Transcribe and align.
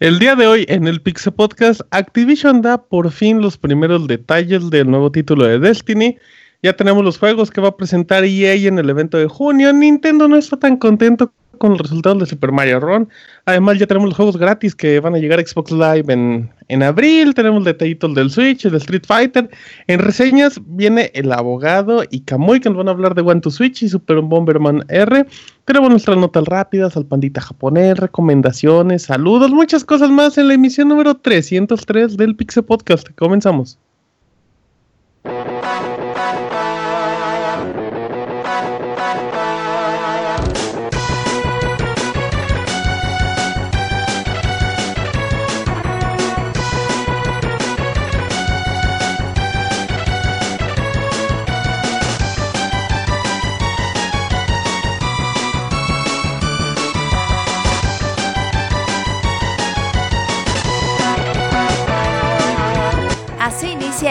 El 0.00 0.18
día 0.18 0.36
de 0.36 0.46
hoy 0.46 0.66
en 0.68 0.86
el 0.86 1.00
Pixel 1.00 1.32
Podcast, 1.32 1.80
Activision 1.90 2.60
da 2.60 2.76
por 2.76 3.10
fin 3.10 3.40
los 3.40 3.56
primeros 3.56 4.06
detalles 4.06 4.68
del 4.68 4.90
nuevo 4.90 5.10
título 5.10 5.46
de 5.46 5.58
Destiny. 5.58 6.18
Ya 6.62 6.74
tenemos 6.74 7.04
los 7.04 7.18
juegos 7.18 7.50
que 7.50 7.60
va 7.60 7.68
a 7.68 7.76
presentar 7.76 8.24
EA 8.24 8.54
en 8.54 8.78
el 8.78 8.90
evento 8.90 9.16
de 9.16 9.28
junio. 9.28 9.72
Nintendo 9.72 10.28
no 10.28 10.36
está 10.36 10.58
tan 10.58 10.76
contento 10.76 11.32
con 11.58 11.72
los 11.72 11.80
resultados 11.80 12.18
de 12.18 12.26
Super 12.26 12.52
Mario 12.52 12.80
Run. 12.80 13.08
Además, 13.46 13.78
ya 13.78 13.86
tenemos 13.86 14.08
los 14.08 14.16
juegos 14.16 14.36
gratis 14.36 14.74
que 14.74 15.00
van 15.00 15.14
a 15.14 15.18
llegar 15.18 15.38
a 15.38 15.46
Xbox 15.46 15.70
Live 15.70 16.12
en, 16.12 16.50
en 16.68 16.82
abril. 16.82 17.34
Tenemos 17.34 17.64
detallitos 17.64 18.14
del 18.14 18.30
Switch, 18.30 18.64
del 18.64 18.76
Street 18.76 19.04
Fighter. 19.06 19.50
En 19.86 19.98
reseñas 19.98 20.60
viene 20.66 21.10
el 21.14 21.32
abogado 21.32 22.02
y 22.10 22.20
Kamui 22.20 22.60
que 22.60 22.68
nos 22.68 22.78
van 22.78 22.88
a 22.88 22.92
hablar 22.92 23.14
de 23.14 23.22
One 23.22 23.40
to 23.40 23.50
Switch 23.50 23.82
y 23.82 23.88
Super 23.88 24.20
Bomberman 24.20 24.84
R. 24.88 25.26
Tenemos 25.64 25.90
nuestras 25.90 26.16
notas 26.16 26.44
rápidas 26.44 26.96
al 26.96 27.06
pandita 27.06 27.40
japonés, 27.40 27.98
recomendaciones, 27.98 29.04
saludos, 29.04 29.50
muchas 29.50 29.84
cosas 29.84 30.10
más 30.10 30.36
en 30.38 30.48
la 30.48 30.54
emisión 30.54 30.88
número 30.88 31.14
303 31.14 32.16
del 32.16 32.36
Pixel 32.36 32.64
Podcast. 32.64 33.08
Comenzamos. 33.16 33.78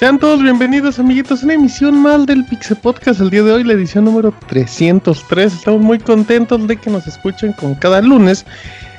Sean 0.00 0.18
todos 0.18 0.42
bienvenidos, 0.42 0.98
amiguitos, 0.98 1.42
a 1.42 1.44
una 1.44 1.52
emisión 1.52 2.00
más 2.00 2.24
del 2.24 2.42
Pixel 2.46 2.78
Podcast. 2.78 3.20
El 3.20 3.28
día 3.28 3.42
de 3.42 3.52
hoy, 3.52 3.64
la 3.64 3.74
edición 3.74 4.06
número 4.06 4.32
303. 4.48 5.52
Estamos 5.52 5.82
muy 5.82 5.98
contentos 5.98 6.66
de 6.66 6.78
que 6.78 6.88
nos 6.88 7.06
escuchen 7.06 7.52
con 7.52 7.74
cada 7.74 8.00
lunes 8.00 8.46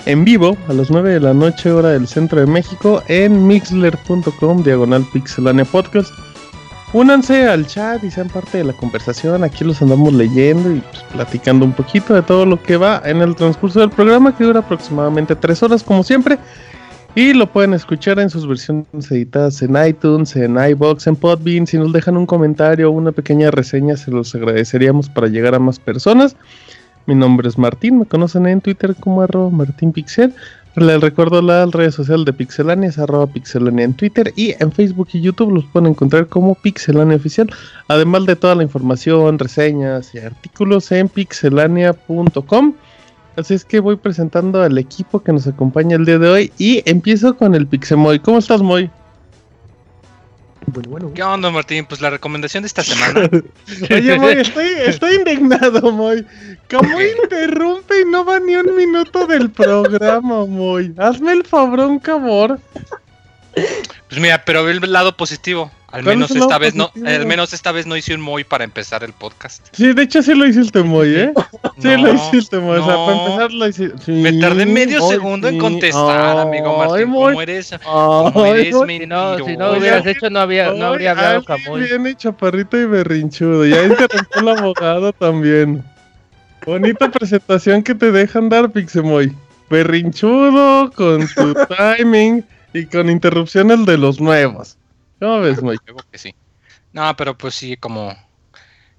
en 0.05 0.23
vivo 0.23 0.55
a 0.69 0.73
las 0.73 0.91
9 0.91 1.13
de 1.13 1.19
la 1.19 1.33
noche, 1.33 1.71
hora 1.71 1.89
del 1.89 2.07
centro 2.07 2.39
de 2.39 2.45
México, 2.45 3.01
en 3.07 3.47
mixler.com, 3.47 4.61
diagonal 4.61 5.03
pixelania 5.11 5.65
podcast. 5.65 6.13
Únanse 6.93 7.47
al 7.47 7.65
chat 7.65 8.03
y 8.03 8.11
sean 8.11 8.27
parte 8.27 8.59
de 8.59 8.65
la 8.65 8.73
conversación. 8.73 9.43
Aquí 9.43 9.63
los 9.63 9.81
andamos 9.81 10.13
leyendo 10.13 10.71
y 10.71 10.81
pues, 10.81 11.01
platicando 11.11 11.65
un 11.65 11.73
poquito 11.73 12.13
de 12.13 12.21
todo 12.21 12.45
lo 12.45 12.61
que 12.61 12.77
va 12.77 13.01
en 13.05 13.23
el 13.23 13.35
transcurso 13.35 13.79
del 13.79 13.89
programa, 13.89 14.37
que 14.37 14.43
dura 14.43 14.59
aproximadamente 14.59 15.35
3 15.35 15.63
horas, 15.63 15.81
como 15.83 16.03
siempre. 16.03 16.37
Y 17.13 17.33
lo 17.33 17.45
pueden 17.45 17.73
escuchar 17.73 18.19
en 18.19 18.29
sus 18.29 18.47
versiones 18.47 19.11
editadas 19.11 19.61
en 19.61 19.75
iTunes, 19.85 20.33
en 20.37 20.57
iBox, 20.57 21.07
en 21.07 21.17
Podbean. 21.17 21.67
Si 21.67 21.77
nos 21.77 21.91
dejan 21.91 22.15
un 22.15 22.25
comentario 22.25 22.89
o 22.89 22.93
una 22.93 23.11
pequeña 23.11 23.51
reseña, 23.51 23.97
se 23.97 24.11
los 24.11 24.33
agradeceríamos 24.33 25.09
para 25.09 25.27
llegar 25.27 25.53
a 25.53 25.59
más 25.59 25.77
personas. 25.77 26.37
Mi 27.07 27.15
nombre 27.15 27.49
es 27.49 27.57
Martín, 27.57 27.99
me 27.99 28.05
conocen 28.05 28.47
en 28.47 28.61
Twitter 28.61 28.95
como 28.97 29.23
arroba 29.23 29.49
martinpixel. 29.49 30.33
Les 30.77 31.01
recuerdo 31.01 31.41
la 31.41 31.65
red 31.65 31.91
social 31.91 32.23
de 32.23 32.31
Pixelania, 32.31 32.87
es 32.87 32.97
arroba 32.97 33.27
pixelania 33.27 33.83
en 33.83 33.93
Twitter 33.93 34.31
y 34.37 34.55
en 34.57 34.71
Facebook 34.71 35.09
y 35.11 35.19
YouTube 35.19 35.51
los 35.51 35.65
pueden 35.65 35.89
encontrar 35.89 36.27
como 36.27 36.55
Pixelania 36.55 37.17
Oficial. 37.17 37.49
Además 37.89 38.25
de 38.25 38.37
toda 38.37 38.55
la 38.55 38.63
información, 38.63 39.37
reseñas 39.37 40.15
y 40.15 40.19
artículos 40.19 40.89
en 40.93 41.09
pixelania.com. 41.09 42.73
Así 43.35 43.53
es 43.53 43.63
que 43.63 43.79
voy 43.79 43.95
presentando 43.95 44.61
al 44.61 44.77
equipo 44.77 45.23
que 45.23 45.31
nos 45.31 45.47
acompaña 45.47 45.95
el 45.95 46.05
día 46.05 46.19
de 46.19 46.29
hoy 46.29 46.51
y 46.57 46.83
empiezo 46.89 47.37
con 47.37 47.55
el 47.55 47.65
Pixemoy. 47.65 48.19
¿Cómo 48.19 48.39
estás, 48.39 48.61
Moy? 48.61 48.89
Bueno, 50.67 50.89
bueno. 50.89 51.11
¿Qué 51.13 51.23
onda, 51.23 51.49
Martín? 51.49 51.85
Pues 51.85 52.01
la 52.01 52.09
recomendación 52.09 52.63
de 52.63 52.67
esta 52.67 52.83
semana. 52.83 53.29
Oye, 53.89 54.19
Moy, 54.19 54.33
estoy, 54.33 54.67
estoy 54.85 55.15
indignado, 55.15 55.91
Moy. 55.91 56.25
¿Cómo 56.69 57.01
interrumpe 57.23 58.01
y 58.01 58.05
no 58.05 58.25
va 58.25 58.39
ni 58.39 58.55
un 58.55 58.75
minuto 58.75 59.25
del 59.25 59.49
programa, 59.49 60.45
Moy? 60.45 60.93
Hazme 60.97 61.31
el 61.31 61.45
fabrón, 61.45 61.99
cabor. 61.99 62.59
Pues 63.53 64.21
mira, 64.21 64.43
pero 64.45 64.63
ve 64.63 64.71
el 64.71 64.91
lado 64.91 65.15
positivo. 65.15 65.71
Al 65.91 66.03
menos 66.03 66.31
esta 66.31 66.57
vez 66.57 66.73
no, 66.73 66.91
al 67.05 67.25
menos 67.25 67.53
esta 67.53 67.71
vez 67.71 67.85
no 67.85 67.97
hice 67.97 68.13
un 68.13 68.21
Moy 68.21 68.43
para 68.43 68.63
empezar 68.63 69.03
el 69.03 69.13
podcast. 69.13 69.67
Sí, 69.71 69.93
de 69.93 70.03
hecho 70.03 70.21
sí 70.21 70.33
lo 70.33 70.47
hiciste 70.47 70.83
Moy, 70.83 71.15
¿eh? 71.15 71.33
Sí 71.81 71.87
no, 71.87 71.97
lo 71.97 72.13
hiciste 72.13 72.59
Moy, 72.59 72.79
no. 72.79 72.83
o 72.83 72.87
sea, 72.87 72.95
para 72.95 73.17
empezar 73.17 73.51
lo 73.51 73.67
hiciste. 73.67 73.97
Sí, 74.05 74.11
Me 74.11 74.33
tardé 74.33 74.65
medio 74.65 75.07
segundo 75.07 75.49
en 75.49 75.57
contestar, 75.57 76.37
oh, 76.37 76.39
amigo 76.41 76.77
Martín. 76.77 77.09
Moy. 77.09 77.31
¿Cómo 77.33 77.41
eres? 77.41 77.73
Oh, 77.85 78.29
¿Cómo 78.33 78.45
eres 78.45 78.73
Moy. 78.73 78.99
Si 78.99 79.05
no, 79.05 79.45
si 79.45 79.57
no 79.57 79.71
hubieras 79.73 80.05
hecho 80.05 80.29
no 80.29 80.39
había 80.39 80.71
no 80.71 80.85
habría 80.87 81.11
hablado 81.11 81.43
Camoy. 81.43 81.83
Bien 81.83 82.07
hecho, 82.07 82.29
chaparrito 82.31 82.79
y 82.79 82.85
berrinchudo. 82.85 83.65
Ya 83.65 83.83
interrumpió 83.83 84.41
el 84.41 84.47
abogado 84.47 85.13
también. 85.13 85.83
Bonita 86.65 87.09
presentación 87.09 87.81
que 87.81 87.95
te 87.95 88.11
dejan 88.11 88.49
dar, 88.49 88.71
Pixemoy. 88.71 89.35
Berrinchudo, 89.69 90.91
con 90.91 91.27
tu 91.27 91.53
timing 91.97 92.45
y 92.73 92.85
con 92.85 93.09
interrupciones 93.09 93.85
de 93.85 93.97
los 93.97 94.21
nuevos. 94.21 94.77
¿Cómo 95.21 95.39
ves, 95.39 95.61
Mike? 95.61 95.83
Creo 95.85 95.97
que 96.11 96.17
sí. 96.17 96.33
No, 96.93 97.15
pero 97.15 97.37
pues 97.37 97.53
sí, 97.53 97.77
como. 97.77 98.15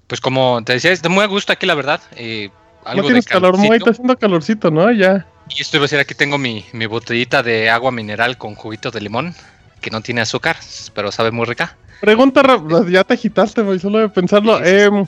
Pues 0.07 0.21
como 0.21 0.61
te 0.63 0.71
decía, 0.73 0.91
es 0.91 1.01
de 1.01 1.09
muy 1.09 1.21
a 1.21 1.27
gusto 1.27 1.51
aquí, 1.51 1.65
la 1.65 1.75
verdad. 1.75 1.99
Eh, 2.15 2.49
algo 2.85 3.01
no 3.01 3.07
tienes 3.07 3.25
de 3.25 3.31
calor, 3.31 3.57
Moy, 3.57 3.77
está 3.77 3.91
haciendo 3.91 4.17
calorcito, 4.17 4.71
¿no? 4.71 4.89
Ya. 4.91 5.27
Y 5.49 5.61
esto 5.61 5.75
iba 5.75 5.83
a 5.83 5.85
decir, 5.85 5.99
aquí 5.99 6.15
tengo 6.15 6.37
mi, 6.37 6.65
mi 6.71 6.85
botellita 6.85 7.43
de 7.43 7.69
agua 7.69 7.91
mineral 7.91 8.37
con 8.37 8.55
juguito 8.55 8.89
de 8.89 9.01
limón, 9.01 9.35
que 9.81 9.89
no 9.89 9.99
tiene 9.99 10.21
azúcar, 10.21 10.55
pero 10.93 11.11
sabe 11.11 11.31
muy 11.31 11.45
rica. 11.45 11.75
Pregunta, 11.99 12.41
ya 12.89 13.03
te 13.03 13.15
agitaste, 13.15 13.61
Moy, 13.61 13.79
solo 13.79 13.99
de 13.99 14.07
pensarlo. 14.07 14.59
Sí, 14.59 14.63
sí, 14.63 14.69
eh, 14.71 15.05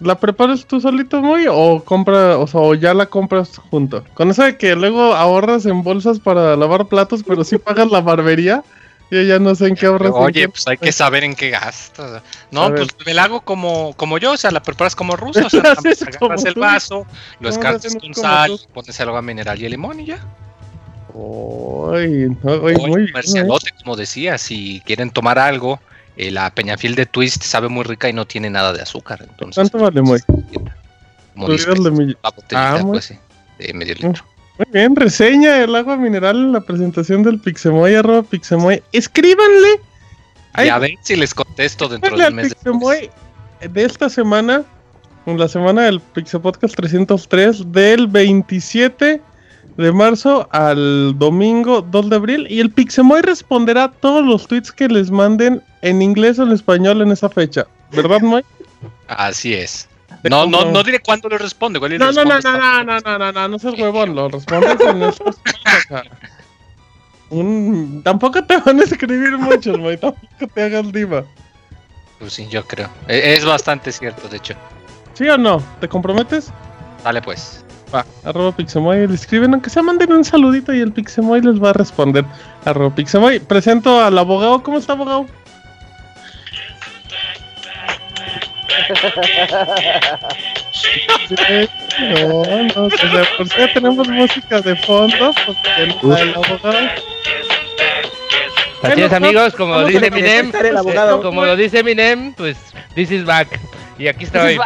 ¿La 0.00 0.18
preparas 0.18 0.66
tú 0.66 0.80
solito, 0.80 1.22
Moy, 1.22 1.46
o 1.48 1.82
compra, 1.84 2.38
o 2.38 2.46
sea, 2.48 2.60
o 2.60 2.74
ya 2.74 2.92
la 2.92 3.06
compras 3.06 3.56
junto? 3.70 4.04
Con 4.14 4.30
eso 4.30 4.42
de 4.42 4.56
que 4.56 4.74
luego 4.74 5.14
ahorras 5.14 5.64
en 5.64 5.84
bolsas 5.84 6.18
para 6.18 6.56
lavar 6.56 6.86
platos, 6.86 7.22
pero 7.24 7.44
sí 7.44 7.56
pagas 7.56 7.90
la 7.90 8.00
barbería. 8.00 8.64
Yo 9.10 9.22
ya 9.22 9.38
no 9.38 9.54
sé 9.54 9.68
en 9.68 9.76
qué 9.76 9.86
ahorras. 9.86 10.12
Oye, 10.14 10.48
pues 10.48 10.66
hay 10.66 10.76
que 10.78 10.90
saber 10.90 11.22
en 11.22 11.34
qué 11.34 11.50
gastas. 11.50 12.22
No, 12.50 12.74
pues 12.74 12.88
me 13.04 13.14
la 13.14 13.24
hago 13.24 13.40
como, 13.40 13.94
como 13.96 14.18
yo, 14.18 14.32
o 14.32 14.36
sea, 14.36 14.50
la 14.50 14.62
preparas 14.62 14.96
como 14.96 15.14
ruso, 15.16 15.46
o 15.46 15.50
sea, 15.50 15.60
agarras 15.60 16.44
el 16.44 16.54
vaso, 16.54 17.06
lo 17.40 17.48
escartas 17.48 17.94
con 17.94 18.14
sal, 18.14 18.58
tú? 18.58 18.72
pones 18.74 18.98
el 18.98 19.08
agua 19.08 19.22
mineral 19.22 19.60
y 19.60 19.64
el 19.64 19.70
limón 19.72 20.00
y 20.00 20.06
ya. 20.06 20.18
Uy, 21.14 22.36
no, 22.42 22.52
uy, 22.56 22.74
muy 22.74 23.02
bien, 23.02 23.06
comercialote, 23.12 23.70
como 23.82 23.96
decía, 23.96 24.36
si 24.38 24.82
quieren 24.84 25.10
tomar 25.10 25.38
algo, 25.38 25.80
eh, 26.16 26.30
la 26.30 26.50
Peñafiel 26.50 26.94
de 26.94 27.06
Twist 27.06 27.42
sabe 27.42 27.68
muy 27.68 27.84
rica 27.84 28.08
y 28.08 28.12
no 28.12 28.26
tiene 28.26 28.50
nada 28.50 28.72
de 28.72 28.82
azúcar. 28.82 29.20
Entonces, 29.22 29.70
¿Cuánto 29.70 29.78
vale, 29.78 30.02
muy? 30.02 30.20
Como 31.32 31.48
dices, 31.48 31.78
la 31.78 31.90
botellita, 31.90 32.74
ah, 32.74 32.82
pues 32.82 33.04
sí, 33.04 33.18
de 33.58 33.72
medio 33.72 33.94
litro. 33.94 34.24
Muy 34.58 34.66
bien, 34.72 34.96
reseña 34.96 35.62
el 35.62 35.74
agua 35.76 35.96
mineral 35.96 36.36
en 36.36 36.52
la 36.52 36.60
presentación 36.60 37.22
del 37.22 37.38
Pixemoy, 37.38 37.94
arroba 37.94 38.22
Pixemoy. 38.22 38.82
Escríbanle. 38.92 39.80
Y 40.64 40.68
a 40.68 40.78
ver 40.78 40.92
si 41.02 41.16
les 41.16 41.34
contesto 41.34 41.88
dentro 41.88 42.16
del 42.16 42.32
mes. 42.32 42.54
Pixemoy 42.54 43.10
de 43.60 43.84
esta 43.84 44.08
semana, 44.08 44.64
en 45.26 45.38
la 45.38 45.48
semana 45.48 45.82
del 45.82 46.00
Pixel 46.00 46.40
Podcast 46.40 46.74
303, 46.74 47.70
del 47.70 48.06
27 48.06 49.20
de 49.76 49.92
marzo 49.92 50.48
al 50.52 51.18
domingo 51.18 51.82
2 51.82 52.10
de 52.10 52.16
abril. 52.16 52.46
Y 52.48 52.60
el 52.60 52.70
Pixemoy 52.70 53.20
responderá 53.20 53.90
todos 53.90 54.24
los 54.24 54.46
tweets 54.46 54.72
que 54.72 54.88
les 54.88 55.10
manden 55.10 55.62
en 55.82 56.00
inglés 56.00 56.38
o 56.38 56.44
en 56.44 56.52
español 56.52 57.02
en 57.02 57.12
esa 57.12 57.28
fecha. 57.28 57.66
¿Verdad, 57.92 58.20
Moy? 58.20 58.42
Así 59.08 59.52
es. 59.52 59.88
No, 60.28 60.46
no, 60.46 60.64
no 60.64 60.82
diré 60.82 61.00
cuándo 61.00 61.28
le 61.28 61.38
responde. 61.38 61.78
No, 61.80 62.12
no, 62.12 62.24
no, 62.24 62.24
no, 62.24 62.40
no, 62.40 62.84
no, 62.84 63.00
no, 63.00 63.18
no, 63.18 63.32
no, 63.32 63.48
no 63.48 63.58
seas 63.58 63.78
huevón, 63.78 64.14
lo 64.14 64.28
respondes 64.28 64.80
en 64.80 65.02
estos 65.02 65.40
Un... 67.30 68.02
Tampoco 68.04 68.44
te 68.44 68.56
van 68.58 68.80
a 68.80 68.84
escribir 68.84 69.36
muchos, 69.36 69.76
güey. 69.78 69.96
Tampoco 69.96 70.46
te 70.54 70.62
hagas 70.62 70.92
diva. 70.92 71.24
Pues 72.18 72.32
sí, 72.32 72.46
yo 72.48 72.64
creo. 72.64 72.88
E-, 73.08 73.34
es 73.34 73.44
bastante 73.44 73.90
cierto, 73.92 74.28
de 74.28 74.36
hecho. 74.36 74.54
¿Sí 75.14 75.28
o 75.28 75.36
no? 75.36 75.62
¿Te 75.80 75.88
comprometes? 75.88 76.52
Dale 77.02 77.22
pues. 77.22 77.64
Va, 77.94 78.04
arroba 78.24 78.52
Pixemoy, 78.54 79.06
le 79.06 79.14
escriben, 79.14 79.52
aunque 79.54 79.70
sea 79.70 79.82
manden 79.82 80.12
un 80.12 80.24
saludito 80.24 80.74
y 80.74 80.80
el 80.80 80.92
Pixemoy 80.92 81.40
les 81.40 81.62
va 81.62 81.70
a 81.70 81.72
responder. 81.72 82.24
Arroba 82.64 82.94
Pixemoy, 82.94 83.40
presento 83.40 84.00
al 84.00 84.18
abogado. 84.18 84.62
¿Cómo 84.62 84.78
está, 84.78 84.92
abogado? 84.92 85.26
No, 91.98 92.44
no, 92.74 92.84
o 92.84 92.90
sea, 92.90 93.24
por 93.36 93.48
si 93.48 93.58
ya 93.58 93.72
tenemos 93.72 94.08
música 94.08 94.60
de 94.60 94.76
fondo, 94.76 95.32
porque 95.44 95.70
el, 95.78 95.90
el 95.90 96.34
abogado. 96.34 96.88
Así 98.82 99.02
es, 99.02 99.12
amigos, 99.12 99.54
como 99.54 99.84
dice 99.84 100.06
Eminem, 100.06 100.52
como 101.22 101.44
lo 101.44 101.56
dice 101.56 101.80
Eminem, 101.80 102.32
pues 102.34 102.56
this 102.94 103.10
is 103.10 103.24
back. 103.24 103.48
Y 103.98 104.08
aquí 104.08 104.24
estoy. 104.24 104.58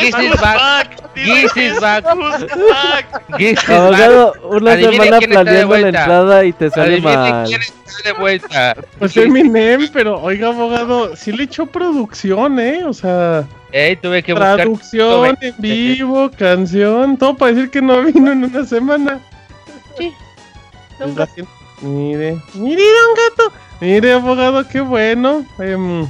This 0.00 0.14
is 0.18 0.40
back. 0.40 1.14
This 1.14 1.56
is 1.56 1.80
back. 1.80 2.04
Abogado, 3.68 4.34
una 4.50 4.76
semana 4.76 5.18
planeando 5.20 5.76
la 5.76 5.88
entrada 5.88 6.44
y 6.44 6.52
te 6.52 6.70
sale 6.70 7.00
mal. 7.00 7.44
quién 7.46 7.60
está 7.60 8.08
de 8.08 8.12
vuelta. 8.12 8.76
Pues 8.98 9.16
Eminem, 9.16 9.88
pero 9.92 10.20
oiga, 10.20 10.48
abogado, 10.48 11.16
sí 11.16 11.32
le 11.32 11.44
echó 11.44 11.66
producción, 11.66 12.58
¿eh? 12.58 12.84
O 12.84 12.92
sea, 12.92 13.44
Ey, 13.72 13.96
tuve 13.96 14.22
que 14.22 14.32
buscar. 14.32 14.56
traducción 14.56 15.36
en 15.40 15.54
vivo, 15.58 16.30
canción, 16.36 17.16
todo 17.16 17.36
para 17.36 17.52
decir 17.52 17.70
que 17.70 17.82
no 17.82 18.02
vino 18.02 18.32
en 18.32 18.44
una 18.44 18.64
semana. 18.64 19.20
Sí. 19.98 20.12
Mire, 21.82 22.38
mire, 22.54 22.82
don 22.82 23.14
gato. 23.16 23.52
Mire, 23.80 24.12
abogado, 24.12 24.66
qué 24.68 24.80
bueno. 24.80 25.44
Em, 25.58 26.06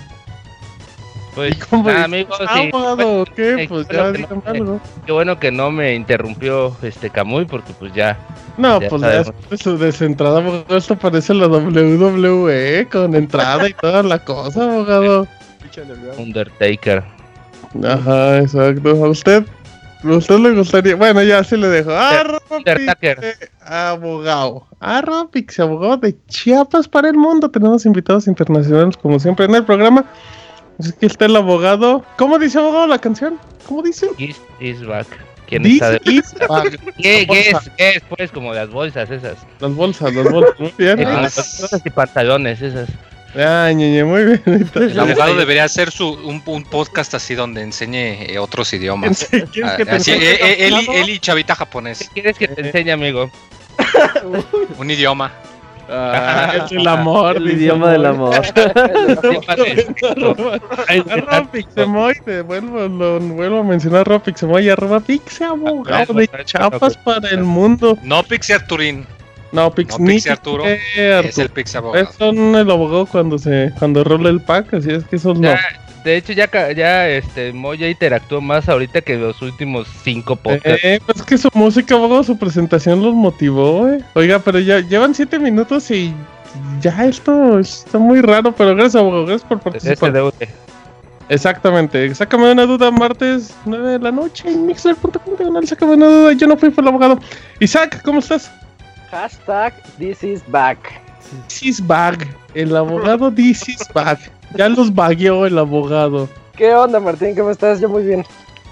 Pues, 1.41 1.57
¿Cómo 1.67 1.89
nada, 1.89 2.05
amigos, 2.05 2.39
Ah, 2.47 2.55
sí. 2.55 2.71
abogado, 2.73 3.25
¿qué? 3.35 3.63
Eh, 3.63 3.67
Pues 3.69 3.87
qué 3.87 3.97
ya 3.97 4.03
bueno 4.11 4.29
que 4.29 4.35
no- 4.35 4.43
algo. 4.47 4.81
Qué 5.07 5.13
bueno 5.13 5.39
que 5.41 5.51
no 5.51 5.71
me 5.71 5.95
interrumpió 5.95 6.77
este 6.83 7.09
Camuy, 7.09 7.47
porque 7.47 7.73
pues 7.79 7.95
ya. 7.95 8.19
No, 8.59 8.79
Ya 8.81 8.89
pues 8.91 9.01
sabemos. 9.01 9.33
ya 9.51 9.57
su 9.57 9.79
desentrada, 9.79 10.39
abogado, 10.41 10.77
esto 10.77 10.97
parece 10.97 11.33
la 11.33 11.47
WWE 11.49 12.87
con 12.93 13.15
entrada 13.15 13.67
y 13.69 13.73
toda 13.73 14.03
la 14.03 14.19
cosa, 14.19 14.65
abogado. 14.65 15.27
Undertaker. 16.19 17.03
Ajá, 17.85 18.39
exacto. 18.39 18.91
A 19.05 19.09
usted, 19.09 19.45
a 20.05 20.09
usted 20.09 20.39
le 20.41 20.51
gustaría. 20.53 20.97
Bueno, 20.97 21.23
ya 21.23 21.43
sí 21.45 21.57
le 21.57 21.69
dejo. 21.69 21.91
Arroba 21.93 22.41
Undertaker. 22.51 23.17
Pixe 23.21 23.51
abogado. 23.65 24.67
Arroba 24.81 25.31
Pixe 25.31 25.63
abogado 25.63 25.97
de 25.99 26.15
Chiapas 26.29 26.89
para 26.89 27.09
el 27.09 27.17
mundo. 27.17 27.51
Tenemos 27.51 27.87
invitados 27.87 28.27
internacionales, 28.27 28.97
como 28.97 29.19
siempre, 29.19 29.47
en 29.47 29.55
el 29.55 29.65
programa. 29.65 30.05
Así 30.81 30.93
que 30.99 31.07
está 31.07 31.27
el 31.27 31.37
abogado. 31.37 32.05
¿Cómo 32.17 32.39
dice 32.39 32.59
abogado 32.59 32.87
la 32.89 32.99
canción? 32.99 33.39
¿Cómo 33.69 33.83
dice? 33.83 34.09
This 34.19 34.41
is 34.61 34.85
back. 34.85 35.07
¿Quién 35.47 35.63
This 35.63 35.75
está 35.75 35.91
de 35.91 36.01
is 36.05 36.35
back. 36.49 36.79
¿Qué, 36.97 37.27
qué 37.27 37.51
es? 37.51 37.57
¿Qué 37.77 37.89
es? 37.91 38.03
Pues 38.09 38.31
como 38.31 38.53
las 38.55 38.71
bolsas 38.71 39.11
esas. 39.11 39.37
Las 39.61 39.75
bolsas, 39.75 40.13
las 40.15 40.31
bolsas. 40.31 40.59
Muy 40.59 40.73
bien. 40.79 40.99
Eh, 41.01 41.05
como 41.05 41.17
Ah, 41.19 41.23
las 41.23 41.61
bolsas 41.61 41.83
y 41.85 41.91
pantalones 41.91 42.63
esas. 42.63 42.89
Ah, 43.37 43.71
ñeñe, 43.73 44.03
muy 44.05 44.25
bien. 44.25 44.43
El 44.75 44.99
abogado 44.99 45.37
debería 45.37 45.63
hacer 45.65 45.93
su, 45.93 46.09
un, 46.09 46.43
un 46.47 46.65
podcast 46.65 47.15
así 47.15 47.35
donde 47.37 47.63
enseñe 47.63 48.25
eh, 48.33 48.39
otros 48.41 48.73
idiomas. 48.73 49.27
¿Quieres 49.53 49.71
Ah, 49.73 49.77
que 49.77 49.85
te 49.85 49.91
así, 49.93 50.11
enseñe 50.13 50.31
eh, 50.33 50.67
Eli, 50.67 50.77
otro 50.89 50.93
Eli 50.95 51.19
Chavita 51.21 51.55
¿Qué 51.55 51.59
japonés. 51.59 52.11
quieres 52.13 52.37
que 52.37 52.49
te 52.49 52.61
enseñe, 52.67 52.91
amigo? 52.91 53.31
Un 54.79 54.91
idioma. 54.91 55.33
Ah, 55.93 56.65
es 56.65 56.73
el 56.73 56.87
amor. 56.87 57.37
El 57.37 57.51
idioma 57.51 57.91
del 57.91 58.07
amor. 58.07 58.35
Arroba 60.89 61.51
Pixemoy, 61.51 62.15
te 62.25 62.43
vuelvo, 62.43 62.87
lo 62.89 63.19
vuelvo 63.21 63.59
a 63.61 63.65
mencionar, 63.65 64.03
arroba 64.03 64.23
Pixemoy, 64.23 64.69
arroba 64.69 65.01
Pixe 65.01 65.45
abogado 65.45 66.15
de 66.15 66.29
Chiapas 66.45 66.97
para 66.99 67.29
el 67.31 67.43
mundo. 67.45 67.99
No 68.03 68.23
Pixie 68.23 68.55
Arturín, 68.55 69.07
No, 69.53 69.73
Pix, 69.73 69.99
No, 69.99 70.05
ni 70.05 70.15
Pixie 70.15 70.33
Arturo. 70.33 70.65
Pixie 70.65 71.21
es 71.21 71.39
el 71.39 71.49
Pixie 71.49 71.79
abogado. 71.79 72.05
Es 72.05 72.15
son 72.15 72.55
el 72.55 72.71
abogado 72.71 73.07
cuando 73.07 73.39
se 73.39 73.73
cuando 73.79 74.05
rola 74.05 74.31
el 74.31 74.41
pack, 74.41 74.75
así 74.75 74.91
es 74.93 75.05
que 75.05 75.17
esos 75.17 75.39
no. 75.39 75.55
De 76.05 76.17
hecho, 76.17 76.33
ya, 76.33 76.49
ca- 76.49 76.73
ya 76.73 77.09
este, 77.09 77.53
Moya 77.53 77.89
interactuó 77.89 78.41
más 78.41 78.69
ahorita 78.69 79.03
que 79.03 79.17
los 79.17 79.43
últimos 79.43 79.87
cinco 80.03 80.35
podcasts. 80.37 80.81
Eh, 80.83 81.01
pues 81.05 81.19
es 81.19 81.23
que 81.25 81.37
su 81.37 81.49
música, 81.53 81.95
abogado, 81.95 82.23
su 82.25 82.39
presentación 82.39 83.03
los 83.03 83.15
motivó, 83.15 83.87
eh. 83.89 84.03
Oiga, 84.15 84.39
pero 84.39 84.59
ya 84.61 84.81
llevan 84.81 85.15
siete 85.15 85.39
minutos 85.39 85.91
y 85.91 86.15
ya 86.81 87.05
esto 87.05 87.59
está 87.59 87.99
muy 87.99 88.23
raro, 88.23 88.53
pero 88.55 88.75
gracias, 88.75 88.97
abogado, 88.97 89.27
gracias 89.27 89.47
por 89.49 89.61
participar. 89.61 89.93
Exactamente, 91.29 92.13
sácame 92.15 92.51
una 92.51 92.67
duda 92.67 92.91
martes 92.91 93.55
9 93.65 93.91
de 93.91 93.99
la 94.01 94.11
noche 94.11 94.49
en 94.51 94.67
mixer.com 94.67 95.37
diagonal, 95.39 95.69
sácame 95.69 95.93
una 95.95 96.07
duda, 96.07 96.33
yo 96.33 96.47
no 96.49 96.57
fui 96.57 96.71
por 96.71 96.83
el 96.83 96.89
abogado. 96.89 97.21
Isaac, 97.61 98.01
¿cómo 98.03 98.19
estás? 98.19 98.51
Hashtag 99.13 99.75
this 99.99 100.25
is 100.25 100.43
back. 100.49 100.79
This 101.47 101.63
is 101.63 101.87
bag, 101.87 102.27
el 102.55 102.75
abogado 102.75 103.31
this 103.33 103.69
is 103.69 103.87
bag. 103.95 104.19
Ya 104.55 104.69
los 104.69 104.95
bagueó 104.95 105.47
el 105.47 105.59
abogado. 105.59 106.29
¿Qué 106.57 106.75
onda, 106.75 107.01
Martín? 107.01 107.35
¿Cómo 107.35 107.51
estás? 107.51 107.81
Yo 107.81 107.89
muy 107.89 108.03
bien. 108.03 108.25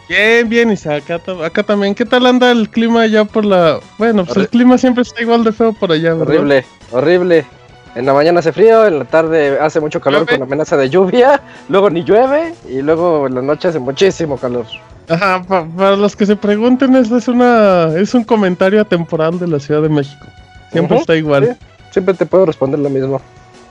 Bien, 0.09 0.49
bien, 0.49 0.71
Isaac, 0.73 1.05
acá, 1.05 1.19
ta- 1.19 1.47
acá 1.47 1.63
también. 1.63 1.95
¿Qué 1.95 2.05
tal 2.05 2.27
anda 2.27 2.51
el 2.51 2.69
clima 2.71 3.03
allá 3.03 3.25
por 3.25 3.45
la... 3.45 3.79
Bueno, 3.99 4.25
pues 4.25 4.37
el 4.39 4.49
clima 4.49 4.79
siempre 4.79 5.03
está 5.03 5.21
igual 5.23 5.45
de 5.45 5.53
feo 5.53 5.73
por 5.75 5.93
allá, 5.93 6.15
¿verdad? 6.15 6.35
Horrible, 6.37 6.65
horrible. 6.93 7.47
En 7.95 8.07
la 8.07 8.15
mañana 8.15 8.41
hace 8.41 8.53
frío, 8.53 8.87
en 8.87 8.99
la 9.01 9.05
tarde 9.05 9.59
hace 9.61 9.81
mucho 9.81 10.01
calor 10.01 10.21
Llueve. 10.23 10.39
con 10.39 10.47
amenaza 10.47 10.77
de 10.77 10.89
lluvia, 10.89 11.41
luego 11.69 11.91
ni 11.91 12.05
llueve 12.05 12.55
y 12.69 12.81
luego 12.81 13.27
en 13.27 13.35
la 13.35 13.43
noche 13.43 13.69
hace 13.69 13.79
muchísimo 13.79 14.37
calor. 14.39 14.67
Ajá, 15.09 15.43
pa- 15.47 15.67
para 15.77 15.97
los 15.97 16.15
que 16.17 16.25
se 16.27 16.37
pregunten, 16.37 16.95
esta 16.97 17.17
es 17.19 17.29
una 17.29 17.89
es 17.97 18.15
un 18.15 18.25
comentario 18.25 18.81
atemporal 18.81 19.39
de 19.39 19.49
la 19.49 19.59
Ciudad 19.59 19.83
de 19.83 19.89
México. 19.89 20.27
Siempre 20.73 20.99
está 20.99 21.17
igual. 21.17 21.47
sí. 21.59 21.67
Siempre 21.91 22.15
te 22.15 22.27
puedo 22.27 22.45
responder 22.47 22.79
lo 22.81 22.91
mismo. 22.91 23.21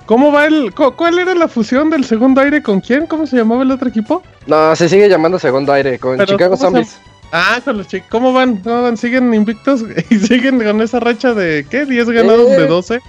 ¿Cómo 0.08 0.32
va 0.32 0.46
el... 0.48 0.74
cu- 0.74 0.94
¿Cuál 0.94 1.20
era 1.20 1.36
la 1.36 1.48
fusión 1.48 1.90
del 1.92 2.04
segundo 2.06 2.42
aire 2.42 2.64
con 2.64 2.80
quién? 2.82 3.06
¿Cómo 3.06 3.28
se 3.28 3.38
llamaba 3.38 3.62
el 3.62 3.70
otro 3.72 3.88
equipo? 3.90 4.24
No, 4.48 4.76
se 4.76 4.90
sigue 4.90 5.08
llamando 5.08 5.38
segundo 5.38 5.72
aire 5.74 6.00
con 6.00 6.18
Pero, 6.18 6.32
Chicago 6.32 6.52
¿cómo 6.58 6.58
se 6.58 6.66
Zombies. 6.66 6.98
Ah, 7.32 7.60
con 7.64 7.78
los 7.78 7.88
chicos. 7.88 8.08
¿Cómo 8.10 8.32
van? 8.34 8.56
¿Cómo 8.58 8.82
van? 8.84 8.96
¿Siguen 8.98 9.34
invictos? 9.34 9.84
¿Y 10.10 10.16
siguen 10.18 10.64
con 10.64 10.82
esa 10.82 11.00
racha 11.00 11.34
de 11.34 11.66
qué? 11.70 11.86
¿10 11.86 12.12
ganados 12.12 12.50
Eh. 12.52 12.58
de 12.62 12.68
12? 12.68 13.00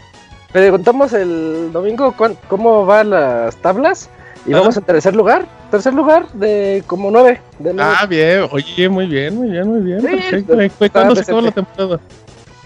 Preguntamos 0.53 1.13
el 1.13 1.71
domingo 1.73 2.15
cómo 2.49 2.85
van 2.85 3.11
las 3.11 3.55
tablas 3.59 4.09
y 4.47 4.53
vamos 4.53 4.77
en 4.77 4.83
tercer 4.83 5.15
lugar. 5.15 5.47
Tercer 5.71 5.93
lugar 5.95 6.27
de 6.33 6.83
como 6.87 7.11
nueve. 7.11 7.41
De 7.59 7.75
nueve. 7.75 7.93
Ah, 8.01 8.07
bien. 8.07 8.47
Oye, 8.51 8.89
muy 8.89 9.07
bien, 9.07 9.37
muy 9.37 9.51
bien, 9.51 9.69
muy 9.69 9.81
bien. 9.83 10.01
Sí, 10.01 10.07
Perfecto. 10.07 10.55
¿Cu- 10.79 10.89
¿Cuándo 10.91 11.15
se 11.15 11.21
acabó 11.23 11.41
la 11.43 11.51
temporada? 11.53 12.01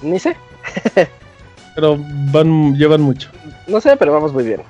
Ni 0.00 0.18
sé. 0.18 0.36
Pero 1.74 1.98
van, 2.32 2.74
llevan 2.76 3.00
mucho. 3.02 3.30
No 3.66 3.80
sé, 3.80 3.96
pero 3.96 4.12
vamos 4.12 4.32
muy 4.32 4.44
bien. 4.44 4.60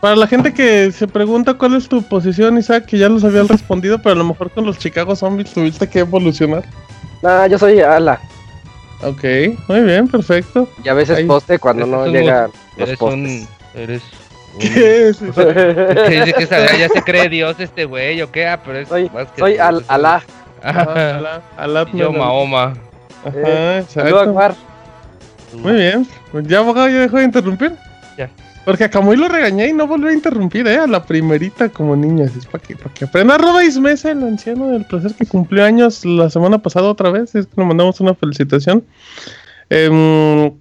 Para 0.00 0.16
la 0.16 0.26
gente 0.26 0.52
que 0.52 0.92
se 0.92 1.06
pregunta 1.08 1.54
cuál 1.54 1.74
es 1.74 1.88
tu 1.88 2.02
posición, 2.02 2.58
Isaac, 2.58 2.84
que 2.86 2.98
ya 2.98 3.08
los 3.08 3.24
habían 3.24 3.48
respondido, 3.48 3.98
pero 3.98 4.12
a 4.14 4.18
lo 4.18 4.24
mejor 4.24 4.50
con 4.50 4.66
los 4.66 4.78
Chicago 4.78 5.16
Zombies 5.16 5.52
tuviste 5.52 5.88
que 5.88 6.00
evolucionar. 6.00 6.62
Ah, 7.24 7.46
yo 7.46 7.58
soy 7.58 7.80
ala. 7.80 8.20
Ok, 9.02 9.24
muy 9.68 9.80
bien, 9.82 10.08
perfecto. 10.08 10.68
Y 10.84 10.88
a 10.88 10.94
veces 10.94 11.18
Ahí. 11.18 11.24
poste 11.26 11.58
cuando 11.58 11.86
no 11.86 12.04
Eres 12.04 12.08
un 12.08 12.20
llegan 12.20 12.50
los 12.76 12.88
Eres 12.88 12.98
postes. 12.98 13.18
un. 13.18 13.48
Eres. 13.80 14.02
un- 14.54 14.58
¿Qué 14.60 15.08
es? 15.08 15.22
Isaac? 15.22 15.54
que 15.54 16.10
dice 16.10 16.32
que 16.34 16.42
esa- 16.44 16.76
ya 16.76 16.88
se 16.88 17.02
cree 17.02 17.28
Dios 17.28 17.56
este 17.60 17.84
güey, 17.84 18.20
¿o 18.22 18.30
qué? 18.30 18.46
Ah, 18.46 18.60
pero 18.64 18.78
es 18.80 18.88
soy 18.88 19.08
más 19.10 19.28
que 19.28 19.40
soy 19.40 19.56
al, 19.58 19.78
es- 19.80 19.84
alá. 19.90 20.22
Alá- 20.62 21.40
alá- 21.56 21.86
Yo 21.94 22.12
Mahoma. 22.12 22.74
Ajá, 23.24 23.38
Alá 23.44 23.78
exacto. 23.78 24.34
Muy 25.54 25.72
bien. 25.72 26.06
¿Ya 26.44 26.58
abogado 26.58 26.88
ya 26.88 27.00
dejó 27.00 27.18
de 27.18 27.24
interrumpir? 27.24 27.72
Ya. 28.16 28.30
Porque 28.64 28.84
a 28.84 28.90
Camuy 28.90 29.16
lo 29.16 29.28
regañé 29.28 29.68
y 29.68 29.72
no 29.72 29.86
volvió 29.86 30.08
a 30.08 30.12
interrumpir, 30.12 30.66
¿eh? 30.66 30.76
A 30.76 30.86
la 30.86 31.04
primerita 31.04 31.68
como 31.70 31.96
niña. 31.96 32.26
Es 32.26 32.44
para 32.46 32.62
que, 32.62 32.76
para 32.76 32.92
que 32.92 33.04
aprenda. 33.06 33.34
Arroba 33.34 33.64
Ismesa, 33.64 34.10
el 34.10 34.22
anciano 34.22 34.68
del 34.68 34.84
placer 34.84 35.14
que 35.14 35.24
cumplió 35.24 35.64
años 35.64 36.04
la 36.04 36.28
semana 36.28 36.58
pasada 36.58 36.88
otra 36.88 37.10
vez. 37.10 37.34
Es 37.34 37.46
que 37.46 37.52
le 37.56 37.64
mandamos 37.64 38.00
una 38.00 38.14
felicitación. 38.14 38.84
Eh, 39.70 40.52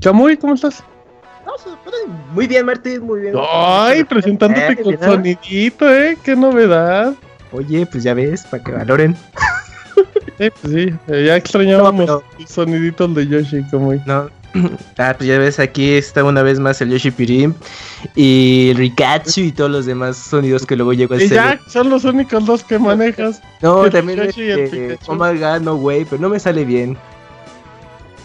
Camuy, 0.00 0.36
¿cómo 0.36 0.54
estás? 0.54 0.82
Muy 2.32 2.46
bien, 2.46 2.66
Martín, 2.66 3.04
muy 3.04 3.20
bien. 3.20 3.34
Ay, 3.50 4.04
presentándote 4.04 4.72
Eh, 4.72 4.82
con 4.82 4.98
sonidito, 4.98 5.92
¿eh? 5.92 6.16
Qué 6.22 6.36
novedad. 6.36 7.14
Oye, 7.52 7.86
pues 7.86 8.04
ya 8.04 8.14
ves, 8.14 8.44
para 8.44 8.62
que 8.62 8.72
valoren. 8.72 9.16
Eh, 10.38 10.50
pues 10.60 10.72
sí, 10.72 10.94
eh, 11.08 11.24
ya 11.26 11.36
extrañábamos 11.36 12.06
No, 12.06 12.22
los 12.38 12.50
soniditos 12.50 13.14
de 13.14 13.26
Yoshi, 13.26 13.62
Camuy. 13.70 14.00
No. 14.06 14.28
Ah, 14.96 15.14
pues 15.16 15.28
ya 15.28 15.38
ves, 15.38 15.60
aquí 15.60 15.92
está 15.92 16.24
una 16.24 16.42
vez 16.42 16.58
más 16.58 16.80
el 16.80 16.90
Yoshi 16.90 17.10
Pirim 17.10 17.54
y 18.16 18.70
el 18.70 18.76
Rikatsu 18.78 19.42
y 19.42 19.52
todos 19.52 19.70
los 19.70 19.86
demás 19.86 20.16
sonidos 20.16 20.64
que 20.66 20.74
luego 20.74 20.92
llego 20.94 21.14
a 21.14 21.18
Y 21.22 21.26
hacer. 21.26 21.36
ya, 21.36 21.60
son 21.68 21.90
los 21.90 22.04
únicos 22.04 22.44
dos 22.46 22.64
que 22.64 22.78
manejas. 22.78 23.40
No, 23.60 23.84
el 23.84 23.92
también 23.92 24.18
Yoshi 24.24 24.42
y 24.42 24.50
el 24.50 24.70
Pikachu. 24.70 25.12
Oh 25.12 25.14
my 25.14 25.38
god, 25.38 25.60
no 25.60 25.74
way, 25.76 26.04
pero 26.04 26.20
no 26.22 26.28
me 26.30 26.40
sale 26.40 26.64
bien. 26.64 26.96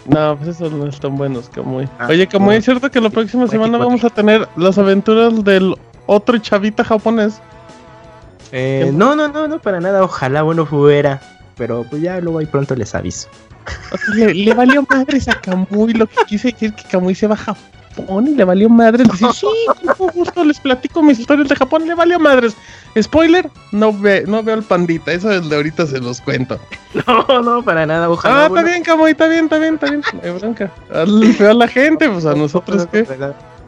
No, 0.06 0.36
pues 0.36 0.56
esos 0.56 0.72
no 0.72 0.86
están 0.86 1.16
buenos, 1.16 1.48
Kamui. 1.48 1.88
Ah, 1.98 2.08
Oye, 2.10 2.26
Kamui, 2.26 2.56
¿es 2.56 2.64
cierto 2.64 2.90
que 2.90 3.00
la 3.00 3.10
próxima 3.10 3.46
semana 3.46 3.78
vamos 3.78 4.02
a 4.04 4.10
tener 4.10 4.48
las 4.56 4.76
aventuras 4.78 5.44
del 5.44 5.74
otro 6.06 6.36
chavita 6.38 6.82
japonés? 6.84 7.40
Eh, 8.52 8.90
no, 8.92 9.14
no, 9.16 9.28
no, 9.28 9.46
no, 9.48 9.58
para 9.60 9.80
nada. 9.80 10.02
Ojalá 10.02 10.42
bueno 10.42 10.66
fuera. 10.66 11.20
Pero 11.56 11.84
pues 11.88 12.02
ya 12.02 12.20
luego 12.20 12.38
ahí 12.38 12.46
pronto 12.46 12.74
les 12.74 12.94
aviso. 12.94 13.28
le, 14.14 14.54
valió 14.54 14.84
madres 14.88 15.28
a 15.28 15.40
Kamui. 15.40 15.94
Lo 15.94 16.06
que 16.06 16.16
quise 16.26 16.52
decir 16.52 16.74
que 16.74 16.84
Kamui 16.84 17.14
se 17.14 17.26
va 17.26 17.34
a 17.34 17.38
Japón 17.38 18.28
y 18.28 18.34
le 18.34 18.44
valió 18.44 18.68
madres. 18.68 19.08
Dice, 19.10 19.26
sí, 19.32 19.46
con 19.96 20.08
gusto 20.08 20.44
les 20.44 20.58
platico 20.58 21.02
mis 21.02 21.18
historias 21.18 21.48
de 21.48 21.56
Japón. 21.56 21.86
Le 21.86 21.94
valió 21.94 22.18
madres. 22.18 22.56
Spoiler, 23.00 23.48
no, 23.72 23.92
ve, 23.92 24.24
no 24.26 24.42
veo 24.42 24.54
al 24.54 24.62
pandita. 24.62 25.12
Eso 25.12 25.28
de 25.28 25.56
ahorita 25.56 25.86
se 25.86 26.00
los 26.00 26.20
cuento. 26.20 26.58
No, 27.06 27.42
no, 27.42 27.62
para 27.62 27.86
nada. 27.86 28.08
Ojalá. 28.08 28.44
Ah, 28.44 28.46
está 28.46 28.62
bien, 28.62 28.82
Kamui, 28.82 29.12
está 29.12 29.26
bien, 29.26 29.44
está 29.44 29.58
bien, 29.58 29.74
está 29.74 29.86
bien. 29.90 30.02
No 30.12 30.20
hay 30.22 30.30
bronca. 30.30 30.70
Hazle 30.92 31.48
a 31.48 31.54
la 31.54 31.68
gente, 31.68 32.08
pues 32.08 32.24
a 32.24 32.34
nosotros 32.34 32.86
qué. 32.92 33.06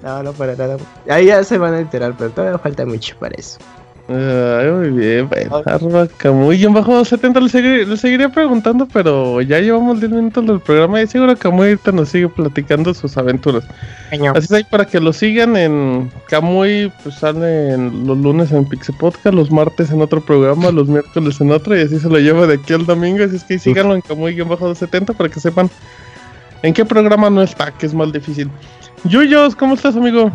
No, 0.02 0.23
no, 0.23 0.33
para 0.33 0.55
nada. 0.55 0.76
Ahí 1.09 1.26
ya 1.26 1.43
se 1.43 1.59
van 1.59 1.75
a 1.75 1.81
enterar, 1.81 2.14
pero 2.16 2.31
todavía 2.31 2.59
falta 2.59 2.87
mucho 2.87 3.16
para 3.19 3.35
eso. 3.37 3.59
Ay, 4.08 4.70
muy 4.70 4.90
bien, 4.90 5.28
bueno, 5.28 5.62
arroba 5.66 6.06
Camuy. 6.06 6.64
en 6.64 6.72
bajo 6.72 7.04
70 7.04 7.40
le, 7.40 7.86
le, 7.86 7.96
seguiría 7.96 8.28
preguntando, 8.28 8.86
pero 8.86 9.40
ya 9.42 9.58
llevamos 9.58 9.98
10 9.98 10.12
minutos 10.12 10.46
del 10.46 10.60
programa 10.60 11.02
y 11.02 11.08
seguro 11.08 11.36
Camuy 11.36 11.70
ahorita 11.70 11.90
nos 11.90 12.10
sigue 12.10 12.28
platicando 12.28 12.94
sus 12.94 13.16
aventuras. 13.16 13.64
Así 14.32 14.54
es 14.54 14.64
para 14.66 14.84
que 14.84 15.00
lo 15.00 15.12
sigan 15.12 15.56
en 15.56 16.12
Camuy, 16.28 16.92
pues 17.02 17.16
sale 17.16 17.76
los 17.76 18.16
lunes 18.18 18.52
en 18.52 18.68
Pixel 18.68 18.94
Podcast, 18.96 19.34
los 19.34 19.50
martes 19.50 19.90
en 19.90 20.00
otro 20.00 20.20
programa, 20.20 20.70
los 20.70 20.86
miércoles 20.86 21.40
en 21.40 21.50
otro, 21.50 21.76
y 21.76 21.82
así 21.82 21.98
se 21.98 22.08
lo 22.08 22.20
lleva 22.20 22.46
de 22.46 22.54
aquí 22.54 22.75
al 22.75 22.86
domingo. 22.86 23.25
Así 23.25 23.36
es 23.36 23.44
que 23.44 23.58
síganlo 23.58 23.96
en 23.96 24.02
Camuy 24.02 24.40
bajo 24.42 24.72
70 24.72 25.14
para 25.14 25.28
que 25.28 25.40
sepan 25.40 25.68
en 26.62 26.72
qué 26.72 26.84
programa 26.84 27.28
no 27.28 27.42
está, 27.42 27.72
que 27.72 27.86
es 27.86 27.94
más 27.94 28.12
difícil. 28.12 28.48
Yuyos, 29.02 29.56
¿cómo 29.56 29.75
estás, 29.75 29.96
amigo? 29.96 30.30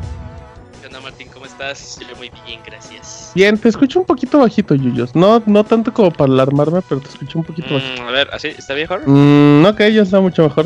¿Qué 0.82 0.88
onda, 0.88 1.00
Martín? 1.00 1.30
¿Cómo 1.34 1.46
estás? 1.46 2.00
Yo 2.02 2.16
muy 2.18 2.30
bien, 2.46 2.60
gracias. 2.66 3.01
Bien, 3.34 3.58
te 3.58 3.70
escucho 3.70 4.00
un 4.00 4.06
poquito 4.06 4.40
bajito, 4.40 4.76
Yuyos. 4.76 5.16
No, 5.16 5.42
no 5.46 5.64
tanto 5.64 5.94
como 5.94 6.12
para 6.12 6.32
alarmarme, 6.32 6.82
pero 6.88 7.02
te 7.02 7.10
escucho 7.10 7.40
un 7.40 7.46
poquito 7.46 7.70
mm, 7.70 7.74
bajito. 7.74 8.04
A 8.04 8.12
ver, 8.12 8.30
¿así? 8.34 8.48
¿Está 8.50 8.74
mejor? 8.74 9.08
Mm, 9.08 9.66
ok, 9.66 9.80
ya 9.92 10.02
está 10.02 10.20
mucho 10.20 10.44
mejor. 10.44 10.66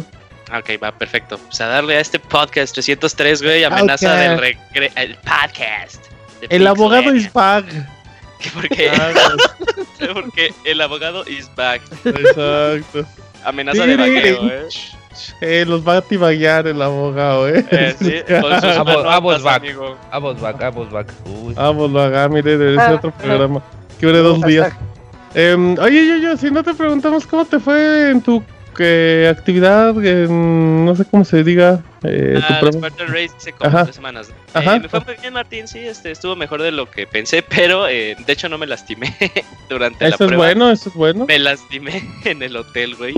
Ok, 0.57 0.81
va, 0.81 0.91
perfecto. 0.91 1.37
Pues 1.37 1.59
a 1.61 1.67
darle 1.67 1.97
a 1.97 1.99
este 1.99 2.19
podcast 2.19 2.73
303, 2.73 3.41
güey, 3.41 3.63
amenaza 3.63 4.15
del 4.15 4.37
regre 4.37 4.91
el 4.95 5.15
podcast. 5.15 6.05
El 6.49 6.67
abogado 6.67 7.13
is 7.13 7.31
back. 7.31 7.65
¿Por 8.53 8.69
qué? 8.69 8.91
Porque 10.13 10.53
el 10.65 10.81
abogado 10.81 11.23
is 11.27 11.49
back. 11.55 11.81
Exacto. 12.03 13.05
Amenaza 13.43 13.85
de 13.85 13.95
vaqueo, 13.95 14.49
eh. 14.49 14.67
Eh, 15.41 15.65
los 15.67 15.87
va 15.87 15.97
a 15.97 16.01
tibaguear 16.01 16.67
el 16.67 16.81
abogado, 16.81 17.49
eh. 17.49 17.65
eh 17.71 17.95
sí, 17.99 18.33
Ambos 18.35 19.43
back. 19.43 19.63
Ambos 20.11 20.41
back, 20.41 20.61
ambos 20.61 20.91
back. 20.91 21.07
Ambos 21.55 21.93
back, 21.93 22.13
ah, 22.15 22.27
mire, 22.29 22.53
ese 22.53 22.81
ah, 22.81 22.93
otro 22.95 23.11
programa. 23.11 23.61
Que 23.99 24.05
dure 24.05 24.19
dos 24.19 24.41
días. 24.41 24.73
Eh, 25.33 25.75
oye, 25.81 26.07
yo, 26.07 26.17
yo, 26.17 26.37
si 26.37 26.49
no 26.49 26.63
te 26.63 26.73
preguntamos 26.73 27.27
cómo 27.27 27.45
te 27.45 27.59
fue 27.59 28.09
en 28.11 28.21
tu 28.21 28.41
eh, 28.79 29.27
actividad, 29.29 30.03
en, 30.03 30.85
no 30.85 30.95
sé 30.95 31.05
cómo 31.05 31.25
se 31.25 31.43
diga. 31.43 31.81
Eh, 32.03 32.39
ah, 32.41 32.59
tu 32.61 33.05
Race 33.05 33.31
hace 33.35 33.51
como 33.53 33.69
Ajá. 33.69 33.83
tres 33.83 33.95
semanas. 33.95 34.31
Ajá. 34.53 34.75
Eh, 34.75 34.79
me 34.81 34.89
fue 34.89 34.99
muy 35.01 35.15
bien, 35.15 35.33
Martín, 35.33 35.67
sí, 35.67 35.79
este, 35.79 36.11
estuvo 36.11 36.35
mejor 36.35 36.61
de 36.61 36.71
lo 36.71 36.89
que 36.89 37.07
pensé, 37.07 37.41
pero 37.49 37.87
eh, 37.87 38.15
de 38.25 38.33
hecho 38.33 38.49
no 38.49 38.57
me 38.57 38.67
lastimé 38.67 39.15
durante 39.69 40.09
la 40.09 40.17
prueba. 40.17 40.33
Eso 40.33 40.33
es 40.33 40.37
bueno, 40.37 40.71
eso 40.71 40.89
es 40.89 40.95
bueno. 40.95 41.25
Me 41.25 41.39
lastimé 41.39 42.03
en 42.25 42.41
el 42.41 42.55
hotel, 42.55 42.95
güey 42.95 43.15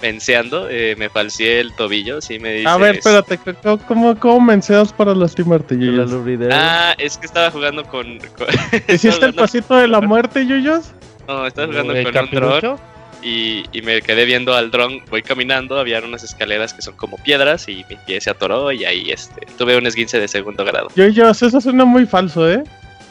menseando, 0.00 0.68
eh, 0.68 0.94
me 0.96 1.08
falseé 1.08 1.60
el 1.60 1.74
tobillo, 1.74 2.20
sí 2.20 2.38
me 2.38 2.52
dice. 2.52 2.68
A 2.68 2.76
ver, 2.76 2.96
espérate, 2.96 3.38
¿cómo, 3.86 4.18
cómo 4.18 4.40
menseas 4.40 4.92
para 4.92 5.14
lastimarte, 5.14 5.76
Yuyos? 5.76 6.10
Ah, 6.52 6.94
es 6.98 7.16
que 7.16 7.26
estaba 7.26 7.50
jugando 7.50 7.84
con... 7.84 8.18
¿Hiciste 8.88 9.26
el 9.26 9.34
pasito 9.34 9.76
de 9.76 9.88
la 9.88 10.00
muerte, 10.00 10.46
Yuyos? 10.46 10.92
No, 11.26 11.46
estaba 11.46 11.68
jugando 11.68 11.92
con 11.92 12.24
un 12.24 12.30
dron 12.30 12.78
y, 13.22 13.64
y, 13.72 13.82
me 13.82 14.02
quedé 14.02 14.24
viendo 14.24 14.54
al 14.54 14.70
dron, 14.70 15.02
voy 15.10 15.22
caminando, 15.22 15.78
había 15.78 15.98
unas 16.00 16.22
escaleras 16.22 16.72
que 16.72 16.82
son 16.82 16.94
como 16.96 17.16
piedras 17.16 17.68
y 17.68 17.84
mi 17.88 17.96
pie 17.96 18.20
se 18.20 18.30
atoró 18.30 18.70
y 18.70 18.84
ahí 18.84 19.10
este, 19.10 19.46
tuve 19.58 19.76
un 19.76 19.86
esguince 19.86 20.20
de 20.20 20.28
segundo 20.28 20.64
grado. 20.64 20.88
Yuyos, 20.94 21.42
eso 21.42 21.60
suena 21.60 21.84
muy 21.84 22.06
falso, 22.06 22.48
¿eh? 22.48 22.62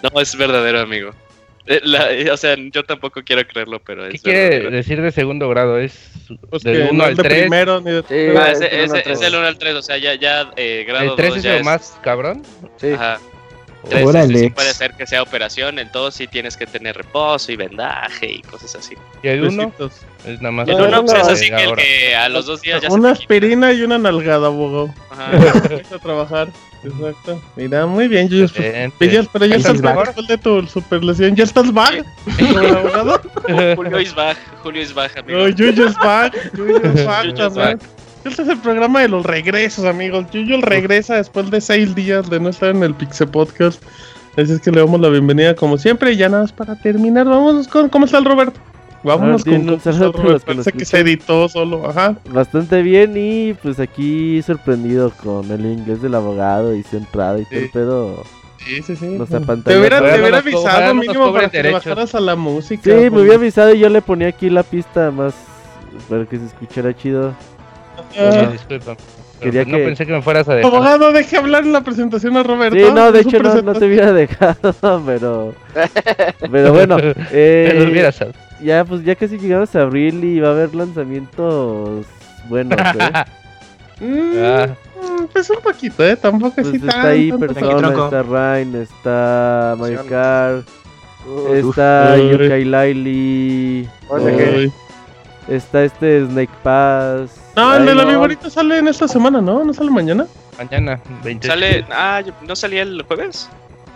No, 0.03 0.21
es 0.21 0.35
verdadero, 0.37 0.79
amigo. 0.79 1.11
Eh, 1.67 1.81
eh, 1.83 2.29
o 2.31 2.37
sea, 2.37 2.55
yo 2.71 2.83
tampoco 2.83 3.23
quiero 3.23 3.45
creerlo, 3.47 3.79
pero 3.79 4.07
¿Qué 4.09 4.19
quiere 4.19 4.69
decir 4.69 5.01
de 5.01 5.11
segundo 5.11 5.49
grado? 5.49 5.79
¿Es 5.79 6.11
pues 6.49 6.63
del 6.63 6.89
1 6.91 7.03
al 7.03 7.15
3? 7.15 7.41
Primero, 7.41 7.81
ni 7.81 7.91
de... 7.91 8.35
ah, 8.37 8.51
es, 8.51 8.61
es, 8.61 8.93
es, 8.93 9.21
el 9.21 9.35
1 9.35 9.47
al 9.47 9.57
3, 9.57 9.75
o 9.75 9.81
sea, 9.81 9.97
ya, 9.97 10.13
ya 10.15 10.51
eh, 10.55 10.85
grado 10.87 11.11
¿El 11.11 11.15
3 11.15 11.35
es 11.37 11.45
lo 11.45 11.63
más 11.63 11.97
cabrón? 12.03 12.43
Sí. 12.77 12.91
Ajá. 12.91 13.19
3 13.89 14.27
sí 14.27 14.49
puede 14.49 14.73
ser 14.73 14.93
que 14.93 15.05
sea 15.05 15.21
operación, 15.21 15.79
en 15.79 15.91
todo 15.91 16.11
sí 16.11 16.27
tienes 16.27 16.57
que 16.57 16.65
tener 16.65 16.97
reposo 16.97 17.51
y 17.51 17.55
vendaje 17.55 18.31
y 18.31 18.41
cosas 18.41 18.75
así. 18.75 18.95
¿Y 19.23 19.27
el 19.27 19.43
1? 19.43 19.73
Es 20.25 20.41
nada 20.41 20.51
más. 20.51 20.67
El 20.67 20.75
1 20.75 21.05
pues, 21.05 21.21
es 21.21 21.27
así 21.27 21.49
que, 21.49 21.63
el 21.63 21.75
que 21.75 22.15
a 22.15 22.29
los 22.29 22.45
dos 22.45 22.61
días 22.61 22.81
ya 22.81 22.89
Una 22.89 23.11
aspirina 23.11 23.73
y 23.73 23.83
una 23.83 23.97
nalgada, 23.97 24.47
abogado. 24.47 24.93
Ajá. 25.09 25.31
a 25.95 25.99
trabajar. 25.99 26.47
Exacto. 26.85 27.41
Mira, 27.55 27.85
muy 27.85 28.07
bien. 28.07 28.27
Pillas, 28.27 29.27
pero 29.31 29.45
ya 29.45 29.55
estás 29.55 29.81
back 29.81 30.05
después 30.05 30.27
de 30.27 30.37
tu 30.37 30.67
super 30.67 31.03
lesión. 31.03 31.35
¿Ya 31.35 31.43
estás 31.43 31.73
back? 31.73 32.05
abogado? 32.73 33.21
Julio 33.75 33.99
is 33.99 34.13
back. 34.13 34.37
Julio 34.63 34.81
is 34.81 34.93
back, 34.93 35.17
amigo. 35.17 35.39
Oh, 35.39 35.49
Yuyo 35.49 35.87
is 35.87 35.95
back. 35.95 36.33
Yuyo 36.53 36.77
is 36.93 37.05
back 37.05 37.35
también. 37.35 37.79
Este 38.23 38.41
es 38.41 38.49
el 38.49 38.57
programa 38.57 39.01
de 39.01 39.09
los 39.09 39.23
regresos, 39.25 39.85
amigos. 39.85 40.25
Yuyo 40.31 40.59
regresa 40.61 41.15
después 41.15 41.51
de 41.51 41.61
seis 41.61 41.93
días 41.93 42.29
de 42.29 42.39
no 42.39 42.49
estar 42.49 42.69
en 42.69 42.81
el 42.83 42.95
Pixel 42.95 43.27
Podcast. 43.27 43.83
Así 44.35 44.51
es 44.51 44.61
que 44.61 44.71
le 44.71 44.79
damos 44.79 44.99
la 44.99 45.09
bienvenida 45.09 45.55
como 45.55 45.77
siempre. 45.77 46.13
Y 46.13 46.17
ya 46.17 46.29
nada 46.29 46.43
más 46.43 46.51
para 46.51 46.75
terminar, 46.75 47.27
vamos 47.27 47.67
con 47.67 47.87
cómo 47.89 48.05
está 48.05 48.17
el 48.17 48.25
Roberto. 48.25 48.59
Vámonos 49.05 49.43
con 49.43 49.69
un 49.69 49.79
saludo 49.79 50.39
Parece 50.39 50.71
que 50.71 50.83
se 50.83 50.99
editó 50.99 51.47
solo, 51.47 51.87
ajá. 51.87 52.15
Bastante 52.29 52.81
bien 52.81 53.13
y 53.15 53.53
pues 53.53 53.79
aquí 53.79 54.41
sorprendido 54.41 55.11
con 55.23 55.49
el 55.51 55.65
inglés 55.65 56.01
del 56.01 56.15
abogado 56.15 56.75
y 56.75 56.83
su 56.83 56.97
entrada 56.97 57.39
y 57.39 57.45
todo 57.45 57.59
el 57.59 57.69
pedo. 57.69 58.23
Sí, 58.65 58.81
sí, 58.81 58.95
sí. 58.95 59.17
te 59.63 59.77
hubiera, 59.77 59.99
te 59.99 60.19
hubiera 60.19 60.37
avisado 60.39 60.95
mínimo 60.95 61.31
para 61.31 61.49
que 61.49 61.71
bajaras 61.71 62.15
a 62.15 62.19
la 62.19 62.35
música. 62.35 62.83
Sí, 62.83 63.09
me 63.11 63.21
hubiera 63.21 63.35
avisado 63.35 63.75
y 63.75 63.79
yo 63.79 63.89
le 63.89 64.01
ponía 64.01 64.29
aquí 64.29 64.49
la 64.49 64.63
pista 64.63 65.11
más 65.11 65.35
para 66.09 66.25
que 66.25 66.39
se 66.39 66.45
escuchara 66.45 66.95
chido. 66.95 67.35
Ah. 68.17 68.49
disculpa. 68.51 68.97
Quería 69.39 69.65
no 69.65 69.77
pensé 69.77 70.05
que 70.05 70.13
me 70.13 70.21
fueras 70.21 70.47
a 70.47 70.55
dejar. 70.55 70.71
Abogado, 70.73 71.11
deje 71.11 71.37
hablar 71.37 71.63
en 71.63 71.73
la 71.73 71.81
presentación 71.81 72.37
a 72.37 72.43
Roberto. 72.43 72.77
Sí, 72.77 72.91
no, 72.93 73.11
de 73.11 73.19
hecho 73.21 73.39
no, 73.39 73.61
no, 73.61 73.73
te 73.73 73.85
hubiera 73.85 74.11
dejado, 74.13 75.03
pero. 75.05 75.53
Pero 76.51 76.73
bueno. 76.73 76.97
Eh, 77.31 78.33
ya, 78.65 78.83
pues 78.83 79.03
ya 79.03 79.15
casi 79.15 79.37
llegamos 79.37 79.75
a 79.75 79.81
abril 79.83 80.23
y 80.23 80.39
va 80.39 80.49
a 80.49 80.51
haber 80.51 80.75
lanzamientos 80.75 82.05
buenos, 82.49 82.79
¿eh? 82.79 83.25
mm, 84.01 84.33
ah. 84.43 84.67
Pues 85.31 85.49
un 85.49 85.61
poquito, 85.61 86.03
¿eh? 86.03 86.15
Tampoco 86.15 86.55
pues 86.55 86.67
así 86.67 86.77
Está 86.77 87.07
ahí 87.07 87.31
Persona, 87.31 87.89
está 87.89 88.23
Rain, 88.23 88.75
está 88.75 89.75
Mario 89.77 90.05
Kart, 90.07 90.67
está 91.53 92.17
Yokai 92.17 92.65
Laili. 92.65 93.89
Está 95.47 95.83
este 95.83 96.25
Snake 96.25 96.51
Pass. 96.63 97.39
No, 97.55 97.75
el 97.75 97.85
de 97.85 97.95
la 97.95 98.05
no. 98.05 98.49
sale 98.49 98.79
en 98.79 98.87
esta 98.87 99.07
semana, 99.07 99.41
¿no? 99.41 99.63
¿No 99.63 99.73
sale 99.73 99.91
mañana? 99.91 100.25
Mañana, 100.57 100.99
28. 101.23 101.47
Sale, 101.47 101.85
ah, 101.91 102.23
¿no 102.41 102.55
salía 102.55 102.81
el 102.81 103.03
jueves? 103.03 103.47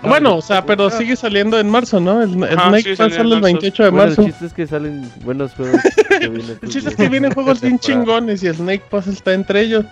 Bueno, 0.03 0.37
o 0.37 0.41
sea, 0.41 0.65
pero 0.65 0.89
sigue 0.89 1.15
saliendo 1.15 1.59
en 1.59 1.69
marzo, 1.69 1.99
¿no? 1.99 2.21
El, 2.21 2.31
Snake 2.33 2.95
Pass 2.95 3.13
sale 3.13 3.35
el 3.35 3.41
28 3.41 3.83
de 3.83 3.91
marzo. 3.91 4.21
el 4.21 4.27
chiste 4.27 4.45
es 4.45 4.53
que 4.53 4.67
salen 4.67 5.11
buenos 5.23 5.53
juegos. 5.53 5.81
el 6.21 6.69
chiste 6.69 6.89
es 6.89 6.95
que 6.95 7.09
vienen 7.09 7.33
juegos 7.33 7.61
bien 7.61 7.79
chingones 7.79 8.43
y 8.43 8.47
el 8.47 8.55
Snake 8.55 8.83
Pass 8.89 9.07
está 9.07 9.33
entre 9.33 9.61
ellos. 9.61 9.85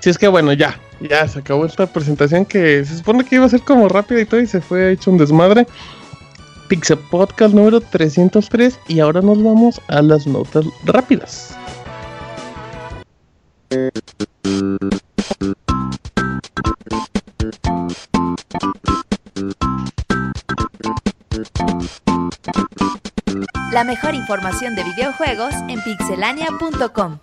Si 0.00 0.10
es 0.10 0.18
que 0.18 0.28
bueno, 0.28 0.52
ya, 0.52 0.78
ya 1.00 1.26
se 1.28 1.40
acabó 1.40 1.64
esta 1.66 1.86
presentación 1.86 2.44
que 2.44 2.84
se 2.84 2.96
supone 2.96 3.24
que 3.24 3.36
iba 3.36 3.44
a 3.44 3.48
ser 3.48 3.60
como 3.62 3.88
rápida 3.88 4.20
y 4.20 4.26
todo 4.26 4.40
y 4.40 4.46
se 4.46 4.60
fue 4.60 4.92
hecho 4.92 5.10
un 5.10 5.18
desmadre. 5.18 5.66
Pixel 6.68 6.98
Podcast 7.10 7.54
número 7.54 7.80
303 7.80 8.78
y 8.88 9.00
ahora 9.00 9.20
nos 9.20 9.42
vamos 9.42 9.80
a 9.88 10.00
las 10.00 10.26
notas 10.26 10.64
rápidas. 10.84 11.56
La 23.72 23.84
mejor 23.84 24.14
información 24.14 24.74
de 24.74 24.84
videojuegos 24.84 25.54
en 25.68 25.82
pixelania.com. 25.82 27.18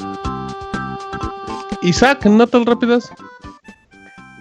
Isaac, 1.81 2.25
notas 2.25 2.65
rápidas. 2.65 3.11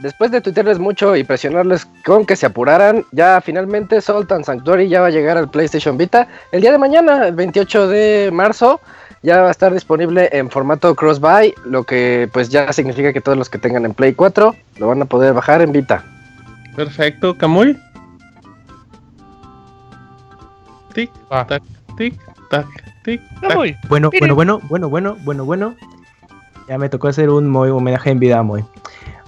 Después 0.00 0.31
de 0.31 0.40
tuitearles 0.40 0.78
mucho 0.78 1.17
y 1.17 1.25
presionarles 1.25 1.87
con 2.05 2.25
que 2.25 2.37
se 2.37 2.47
apuraran, 2.47 3.05
ya 3.12 3.40
finalmente 3.40 4.00
Sultan 4.00 4.45
Sanctuary 4.45 4.88
ya 4.88 5.00
va 5.00 5.09
a 5.09 5.11
llegar 5.11 5.37
al 5.37 5.50
PlayStation 5.50 5.97
Vita. 5.97 6.28
El 6.52 6.61
día 6.61 6.73
de 6.73 6.78
mañana, 6.78 7.26
el 7.26 7.35
28 7.35 7.88
de 7.88 8.31
marzo, 8.33 8.81
ya 9.23 9.43
va 9.43 9.49
a 9.49 9.50
estar 9.50 9.73
disponible 9.73 10.28
en 10.33 10.50
formato 10.50 10.95
cross-buy, 10.95 11.55
lo 11.64 11.85
que 11.85 12.28
pues 12.33 12.49
ya 12.49 12.73
significa 12.73 13.12
que 13.12 13.21
todos 13.21 13.37
los 13.37 13.49
que 13.49 13.59
tengan 13.59 13.85
en 13.85 13.95
Play 13.95 14.14
4 14.14 14.55
lo 14.78 14.88
van 14.88 15.02
a 15.02 15.05
poder 15.05 15.35
bajar 15.35 15.62
en 15.62 15.73
Vita. 15.73 16.05
Perfecto, 16.76 17.37
Camuy. 17.37 17.76
Tic, 20.95 21.11
tac, 21.28 21.62
tic, 21.97 22.14
tac, 22.50 22.67
tic. 23.05 23.21
Bueno, 23.88 24.11
bueno, 24.11 24.11
bueno, 24.37 24.61
bueno, 24.61 24.88
bueno, 24.88 25.17
bueno, 25.25 25.45
bueno. 25.45 25.75
Ya 26.69 26.76
me 26.76 26.88
tocó 26.88 27.09
hacer 27.09 27.31
un 27.31 27.49
muy 27.49 27.71
homenaje 27.71 28.11
en 28.11 28.19
vida, 28.19 28.43
muy. 28.43 28.64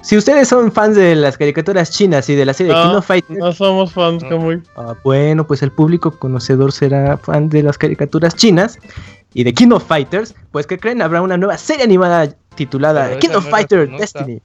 Si 0.03 0.17
ustedes 0.17 0.49
son 0.49 0.73
fans 0.73 0.97
de 0.97 1.15
las 1.15 1.37
caricaturas 1.37 1.91
chinas 1.91 2.29
y 2.29 2.35
de 2.35 2.47
la 2.47 2.55
serie 2.55 2.73
Kino 2.73 3.03
Fighter. 3.03 3.37
No 3.37 3.53
somos 3.53 3.93
fans, 3.93 4.25
Camuy. 4.25 4.63
Ah, 4.77 4.95
bueno, 5.05 5.47
pues 5.47 5.63
el 5.63 5.71
público 5.71 6.13
conocedor 6.13 6.73
será 6.73 7.19
fan 7.19 7.49
de 7.49 7.63
las 7.63 7.77
caricaturas 7.77 8.35
chinas 8.35 8.79
y 9.35 9.45
de 9.45 9.53
King 9.53 9.71
of 9.73 9.87
Fighters, 9.87 10.35
pues 10.53 10.67
que 10.67 10.79
creen 10.79 11.03
habrá 11.03 11.21
una 11.23 11.37
nueva 11.37 11.59
serie 11.59 11.85
animada 11.85 12.29
titulada 12.55 13.19
King 13.19 13.31
of 13.35 13.49
Fighters 13.49 13.91
Destiny. 13.99 14.41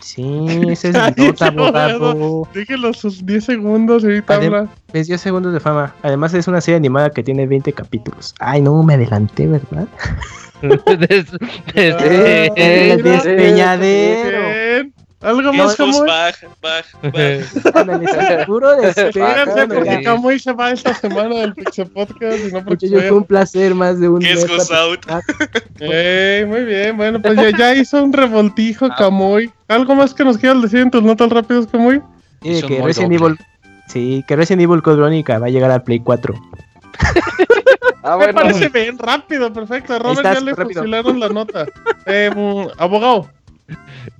Sí, 0.00 0.46
ese 0.68 0.90
es 0.90 0.94
mi 1.16 1.26
nota, 1.26 1.46
abogado. 1.46 2.48
Déjenlo 2.52 2.92
sus 2.92 3.24
10 3.24 3.44
segundos 3.44 4.02
y 4.02 4.06
ahorita 4.06 4.34
habla. 4.34 4.68
Es 4.92 5.08
10 5.08 5.20
segundos 5.20 5.52
de 5.52 5.60
fama. 5.60 5.94
Además 6.02 6.34
es 6.34 6.46
una 6.48 6.60
serie 6.60 6.76
animada 6.76 7.10
que 7.10 7.22
tiene 7.22 7.46
20 7.46 7.72
capítulos. 7.72 8.34
Ay, 8.38 8.60
no, 8.60 8.82
me 8.82 8.94
adelanté, 8.94 9.46
¿verdad? 9.46 9.88
des, 10.62 11.26
des, 11.74 12.54
des, 12.54 13.02
despeñadero. 13.02 14.92
Algo 15.20 15.52
más 15.54 15.76
como. 15.76 16.04
Baja, 16.04 16.46
baja, 16.62 18.46
Puro 18.46 18.80
Espérense 18.82 19.66
porque 19.66 20.02
Camuy 20.02 20.38
se 20.38 20.52
va 20.52 20.72
esta 20.72 20.94
semana 20.94 21.34
del 21.36 21.54
Pixel 21.54 21.88
Podcast 21.88 22.38
y 22.46 22.52
no 22.52 22.64
porque 22.64 22.88
yo 22.88 23.00
fue 23.00 23.12
un 23.12 23.24
placer 23.24 23.74
más 23.74 23.98
de 23.98 24.08
un 24.08 24.18
mes. 24.18 24.46
goes 24.46 24.70
out. 24.70 25.04
muy 26.46 26.64
bien, 26.64 26.96
bueno, 26.96 27.20
pues 27.20 27.34
ya, 27.34 27.50
ya 27.56 27.74
hizo 27.74 28.02
un 28.04 28.12
revoltijo 28.12 28.88
Camuy. 28.96 29.50
¿Algo 29.68 29.94
más 29.94 30.14
que 30.14 30.24
nos 30.24 30.38
quieras 30.38 30.62
decir 30.62 30.80
en 30.80 30.90
tus 30.90 31.02
notas 31.02 31.30
rápidas, 31.30 31.66
Camuy? 31.66 32.02
Sí, 32.42 32.62
que 32.62 32.82
Resident 32.82 33.14
Evil. 33.14 33.36
Sí, 33.88 34.24
que 34.28 34.36
Resident 34.36 34.62
Evil 34.62 34.82
Code 34.82 35.00
va 35.00 35.46
a 35.46 35.50
llegar 35.50 35.70
al 35.70 35.82
Play 35.82 36.00
4. 36.00 36.34
Ah, 38.06 38.16
Me 38.18 38.32
parece 38.32 38.68
bien 38.68 38.98
rápido, 38.98 39.52
perfecto. 39.52 39.98
Robert 39.98 40.22
ya 40.22 40.40
le 40.40 40.54
fusilaron 40.54 41.20
la 41.20 41.28
nota. 41.28 41.66
Eh, 42.06 42.30
abogado. 42.78 43.28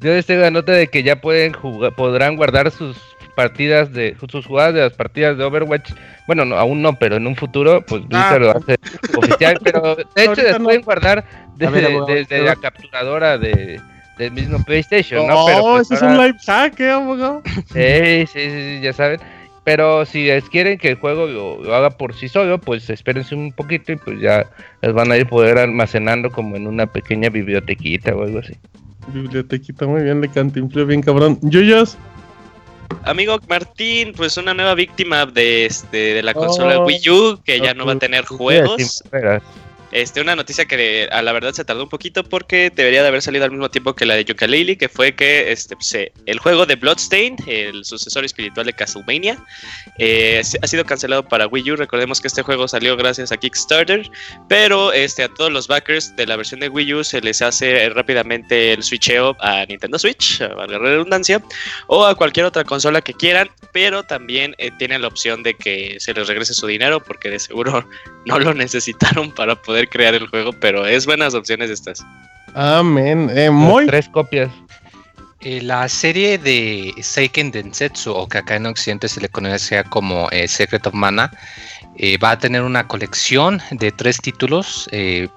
Yo 0.00 0.10
les 0.10 0.26
tengo 0.26 0.42
la 0.42 0.50
nota 0.50 0.72
de 0.72 0.88
que 0.88 1.04
ya 1.04 1.20
pueden 1.20 1.52
jugar, 1.52 1.94
podrán 1.94 2.34
guardar 2.34 2.72
sus 2.72 2.96
partidas 3.36 3.92
de 3.92 4.16
sus 4.18 4.44
jugadas 4.44 4.74
de 4.74 4.80
las 4.80 4.92
partidas 4.94 5.38
de 5.38 5.44
Overwatch. 5.44 5.92
Bueno, 6.26 6.44
no, 6.44 6.56
aún 6.56 6.82
no, 6.82 6.98
pero 6.98 7.16
en 7.16 7.28
un 7.28 7.36
futuro, 7.36 7.84
pues 7.86 8.02
ah. 8.12 8.36
lo 8.40 8.50
hace 8.50 8.76
oficial. 9.16 9.58
Pero 9.62 9.94
de 9.94 10.04
hecho, 10.16 10.42
les 10.42 10.58
pueden 10.58 10.82
guardar 10.82 11.24
desde, 11.56 12.42
la 12.42 12.56
capturadora 12.56 13.38
de, 13.38 13.80
del 14.18 14.32
mismo 14.32 14.62
PlayStation, 14.64 15.26
¿no? 15.28 15.46
Pero 15.46 15.62
pues, 15.62 15.90
es 15.92 16.02
un 16.02 16.16
live 16.16 16.38
hack, 16.44 16.80
¿eh, 16.80 16.90
abogado? 16.90 17.42
Sí, 17.72 18.26
sí, 18.26 18.50
sí, 18.50 18.80
ya 18.82 18.92
saben. 18.92 19.20
Pero 19.66 20.06
si 20.06 20.26
les 20.26 20.48
quieren 20.48 20.78
que 20.78 20.90
el 20.90 20.94
juego 20.94 21.26
lo, 21.26 21.74
haga 21.74 21.90
por 21.90 22.14
sí 22.14 22.28
solo, 22.28 22.60
pues 22.60 22.88
espérense 22.88 23.34
un 23.34 23.52
poquito 23.52 23.90
y 23.90 23.96
pues 23.96 24.20
ya 24.20 24.48
les 24.80 24.92
van 24.92 25.10
a 25.10 25.16
ir 25.16 25.26
poder 25.26 25.58
almacenando 25.58 26.30
como 26.30 26.54
en 26.54 26.68
una 26.68 26.86
pequeña 26.86 27.30
bibliotequita 27.30 28.14
o 28.14 28.22
algo 28.22 28.38
así. 28.38 28.54
Bibliotequita, 29.08 29.84
muy 29.88 30.04
bien, 30.04 30.20
le 30.20 30.28
cantinfló 30.28 30.86
bien 30.86 31.02
cabrón. 31.02 31.40
Yuyos. 31.42 31.98
Amigo 33.02 33.40
Martín, 33.48 34.12
pues 34.16 34.36
una 34.36 34.54
nueva 34.54 34.74
víctima 34.74 35.26
de 35.26 35.66
este 35.66 36.14
de 36.14 36.22
la 36.22 36.32
consola 36.32 36.78
oh, 36.78 36.86
Wii 36.86 37.10
U 37.10 37.40
que 37.44 37.58
ya 37.58 37.74
no 37.74 37.86
va 37.86 37.94
a 37.94 37.98
tener 37.98 38.24
juegos. 38.24 39.02
Este, 39.96 40.20
una 40.20 40.36
noticia 40.36 40.66
que 40.66 41.08
a 41.10 41.22
la 41.22 41.32
verdad 41.32 41.54
se 41.54 41.64
tardó 41.64 41.84
un 41.84 41.88
poquito 41.88 42.22
porque 42.22 42.68
debería 42.68 43.00
de 43.00 43.08
haber 43.08 43.22
salido 43.22 43.46
al 43.46 43.50
mismo 43.50 43.70
tiempo 43.70 43.94
que 43.94 44.04
la 44.04 44.14
de 44.14 44.26
yooka 44.26 44.46
que 44.46 44.90
fue 44.92 45.14
que 45.14 45.50
este, 45.50 45.74
pues, 45.74 45.94
eh, 45.94 46.12
el 46.26 46.38
juego 46.38 46.66
de 46.66 46.76
Bloodstained, 46.76 47.38
el 47.48 47.82
sucesor 47.82 48.22
espiritual 48.26 48.66
de 48.66 48.74
Castlevania, 48.74 49.42
eh, 49.98 50.42
ha 50.60 50.66
sido 50.66 50.84
cancelado 50.84 51.26
para 51.26 51.46
Wii 51.46 51.70
U. 51.70 51.76
Recordemos 51.76 52.20
que 52.20 52.28
este 52.28 52.42
juego 52.42 52.68
salió 52.68 52.94
gracias 52.98 53.32
a 53.32 53.38
Kickstarter, 53.38 54.10
pero 54.50 54.92
este, 54.92 55.22
a 55.22 55.28
todos 55.30 55.50
los 55.50 55.66
backers 55.66 56.14
de 56.14 56.26
la 56.26 56.36
versión 56.36 56.60
de 56.60 56.68
Wii 56.68 56.92
U 56.92 57.02
se 57.02 57.22
les 57.22 57.40
hace 57.40 57.88
rápidamente 57.88 58.74
el 58.74 58.82
switcheo 58.82 59.34
a 59.40 59.64
Nintendo 59.64 59.98
Switch, 59.98 60.42
a 60.42 60.66
la 60.66 60.76
redundancia, 60.78 61.42
o 61.86 62.04
a 62.04 62.14
cualquier 62.14 62.44
otra 62.44 62.64
consola 62.64 63.00
que 63.00 63.14
quieran, 63.14 63.48
pero 63.72 64.02
también 64.02 64.54
eh, 64.58 64.70
tienen 64.78 65.00
la 65.00 65.08
opción 65.08 65.42
de 65.42 65.54
que 65.54 65.96
se 66.00 66.12
les 66.12 66.28
regrese 66.28 66.52
su 66.52 66.66
dinero 66.66 67.02
porque 67.02 67.30
de 67.30 67.38
seguro 67.38 67.88
no 68.26 68.38
lo 68.38 68.52
necesitaron 68.52 69.32
para 69.32 69.54
poder 69.54 69.85
crear 69.88 70.14
el 70.14 70.26
juego, 70.28 70.52
pero 70.52 70.86
es 70.86 71.06
buenas 71.06 71.34
opciones 71.34 71.70
estas. 71.70 72.04
Amén. 72.54 73.30
Eh, 73.34 73.50
muy... 73.50 73.86
Tres 73.86 74.08
copias. 74.08 74.50
Eh, 75.48 75.60
la 75.62 75.88
serie 75.88 76.38
de 76.38 76.92
Seiken 77.00 77.52
Densetsu, 77.52 78.10
o 78.10 78.26
que 78.26 78.38
acá 78.38 78.56
en 78.56 78.66
Occidente 78.66 79.06
se 79.06 79.20
le 79.20 79.28
conoce 79.28 79.84
como 79.84 80.28
eh, 80.32 80.48
Secret 80.48 80.86
of 80.86 80.94
Mana, 80.94 81.30
eh, 81.98 82.18
va 82.18 82.32
a 82.32 82.38
tener 82.38 82.62
una 82.62 82.88
colección 82.88 83.62
de 83.70 83.92
tres 83.92 84.18
títulos 84.20 84.88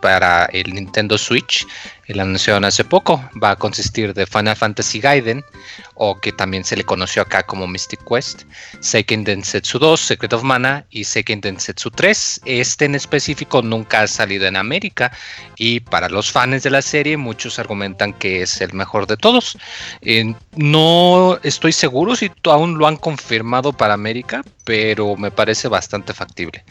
para 0.01 0.45
el 0.45 0.73
Nintendo 0.73 1.17
Switch 1.17 1.67
el 2.09 2.19
anunciaron 2.19 2.65
hace 2.65 2.83
poco. 2.83 3.23
Va 3.41 3.51
a 3.51 3.55
consistir 3.55 4.13
de 4.15 4.25
Final 4.25 4.55
Fantasy 4.55 4.99
Gaiden, 4.99 5.45
o 5.93 6.19
que 6.19 6.31
también 6.31 6.63
se 6.63 6.75
le 6.75 6.83
conoció 6.83 7.21
acá 7.21 7.43
como 7.43 7.67
Mystic 7.67 8.03
Quest, 8.03 8.43
Seiken 8.79 9.23
Densetsu 9.23 9.77
2, 9.77 9.99
Secret 9.99 10.33
of 10.33 10.43
Mana 10.43 10.85
y 10.89 11.03
Seiken 11.03 11.39
Densetsu 11.39 11.91
3. 11.91 12.41
Este 12.45 12.85
en 12.85 12.95
específico 12.95 13.61
nunca 13.61 14.01
ha 14.01 14.07
salido 14.07 14.47
en 14.47 14.57
América 14.57 15.11
y 15.55 15.81
para 15.81 16.09
los 16.09 16.31
fans 16.31 16.63
de 16.63 16.71
la 16.71 16.81
serie 16.81 17.15
muchos 17.15 17.59
argumentan 17.59 18.13
que 18.13 18.41
es 18.41 18.59
el 18.59 18.73
mejor 18.73 19.05
de 19.05 19.15
todos. 19.15 19.57
Eh, 20.01 20.33
no 20.55 21.39
estoy 21.43 21.73
seguro 21.73 22.15
si 22.15 22.31
aún 22.45 22.79
lo 22.79 22.87
han 22.87 22.97
confirmado 22.97 23.71
para 23.71 23.93
América, 23.93 24.41
pero 24.63 25.15
me 25.15 25.29
parece 25.29 25.67
bastante 25.67 26.13
factible. 26.13 26.63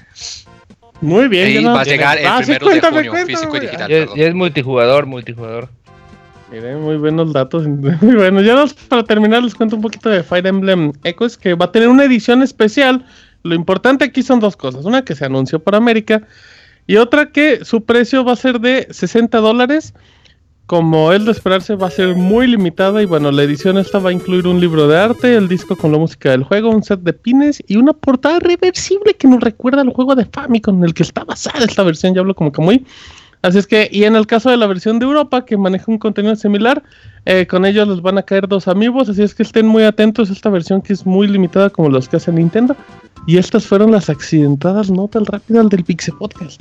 Muy 1.01 1.29
bien. 1.29 1.67
va 1.67 1.81
a 1.81 1.85
llegar 1.85 2.19
el 2.19 2.27
ah, 2.27 2.39
primero 2.39 2.69
de 2.69 2.81
junio, 2.81 3.27
físico 3.27 3.57
y 3.57 3.61
digital. 3.61 3.91
Y 4.15 4.23
es, 4.23 4.35
multijugador, 4.35 5.07
multijugador. 5.07 5.69
Miren, 6.51 6.81
muy 6.81 6.97
buenos 6.97 7.33
datos. 7.33 7.67
Muy 7.69 8.15
bueno. 8.15 8.41
Ya 8.41 8.65
para 8.89 9.05
terminar 9.05 9.43
les 9.43 9.55
cuento 9.55 9.77
un 9.77 9.83
poquito 9.83 10.09
de 10.09 10.23
Fire 10.23 10.47
Emblem 10.47 10.93
Echoes, 11.05 11.37
que 11.37 11.55
va 11.55 11.67
a 11.67 11.73
tener 11.73 11.89
una 11.89 12.05
edición 12.05 12.43
especial. 12.43 13.05
Lo 13.43 13.55
importante 13.55 14.05
aquí 14.05 14.23
son 14.23 14.41
dos 14.41 14.57
cosas. 14.57 14.85
Una 14.85 15.05
que 15.05 15.15
se 15.15 15.27
anunció 15.27 15.59
por 15.59 15.75
América 15.75 16.23
y 16.87 16.97
otra 16.97 17.31
que 17.31 17.65
su 17.65 17.85
precio 17.85 18.25
va 18.25 18.33
a 18.33 18.37
ser 18.37 18.61
de 18.61 18.89
60 18.91 19.39
dólares 19.39 19.93
como 20.69 21.15
es 21.15 21.25
de 21.25 21.31
esperarse, 21.31 21.77
va 21.77 21.87
a 21.87 21.91
ser 21.91 22.15
muy 22.15 22.47
limitada 22.47 23.03
y 23.03 23.07
bueno, 23.07 23.33
la 23.33 23.43
edición 23.43 23.79
esta 23.79 23.99
va 23.99 24.11
a 24.11 24.13
incluir 24.13 24.47
un 24.47 24.61
libro 24.61 24.87
de 24.87 24.99
arte, 24.99 25.35
el 25.35 25.49
disco 25.49 25.75
con 25.75 25.93
la 25.93 25.97
música 25.97 26.31
del 26.31 26.45
juego, 26.45 26.69
un 26.69 26.83
set 26.83 27.01
de 27.01 27.15
pines 27.15 27.63
y 27.67 27.77
una 27.77 27.95
portada 27.95 28.39
reversible 28.39 29.15
que 29.15 29.27
nos 29.27 29.41
recuerda 29.41 29.81
al 29.81 29.89
juego 29.89 30.15
de 30.15 30.27
Famicom 30.27 30.77
en 30.77 30.85
el 30.85 30.93
que 30.93 31.05
está 31.05 31.25
basada 31.25 31.65
esta 31.65 31.83
versión, 31.85 32.15
ya 32.15 32.21
hablo 32.21 32.35
como 32.35 32.53
que 32.53 32.61
muy... 32.61 32.85
Así 33.41 33.57
es 33.57 33.67
que, 33.67 33.89
y 33.91 34.05
en 34.05 34.15
el 34.15 34.27
caso 34.27 34.51
de 34.51 34.59
la 34.59 34.67
versión 34.67 34.99
de 34.99 35.07
Europa, 35.07 35.47
que 35.47 35.57
maneja 35.57 35.85
un 35.89 35.97
contenido 35.97 36.37
similar, 36.37 36.83
eh, 37.25 37.47
con 37.47 37.65
ellos 37.65 37.89
les 37.89 38.03
van 38.03 38.19
a 38.19 38.23
caer 38.23 38.47
dos 38.47 38.69
amigos, 38.69 39.09
así 39.09 39.23
es 39.23 39.35
que 39.35 39.45
estén 39.45 39.67
muy 39.67 39.85
atentos 39.85 40.29
a 40.29 40.35
esta 40.35 40.51
versión 40.51 40.83
que 40.83 40.93
es 40.93 41.07
muy 41.07 41.29
limitada 41.29 41.71
como 41.71 41.89
los 41.89 42.11
que 42.11 42.17
hace 42.17 42.31
Nintendo. 42.31 42.77
Y 43.27 43.39
estas 43.39 43.65
fueron 43.65 43.91
las 43.91 44.11
accidentadas 44.11 44.91
notas 44.91 45.23
rápidas 45.29 45.71
del 45.71 45.83
Pixel 45.83 46.15
Podcast. 46.19 46.61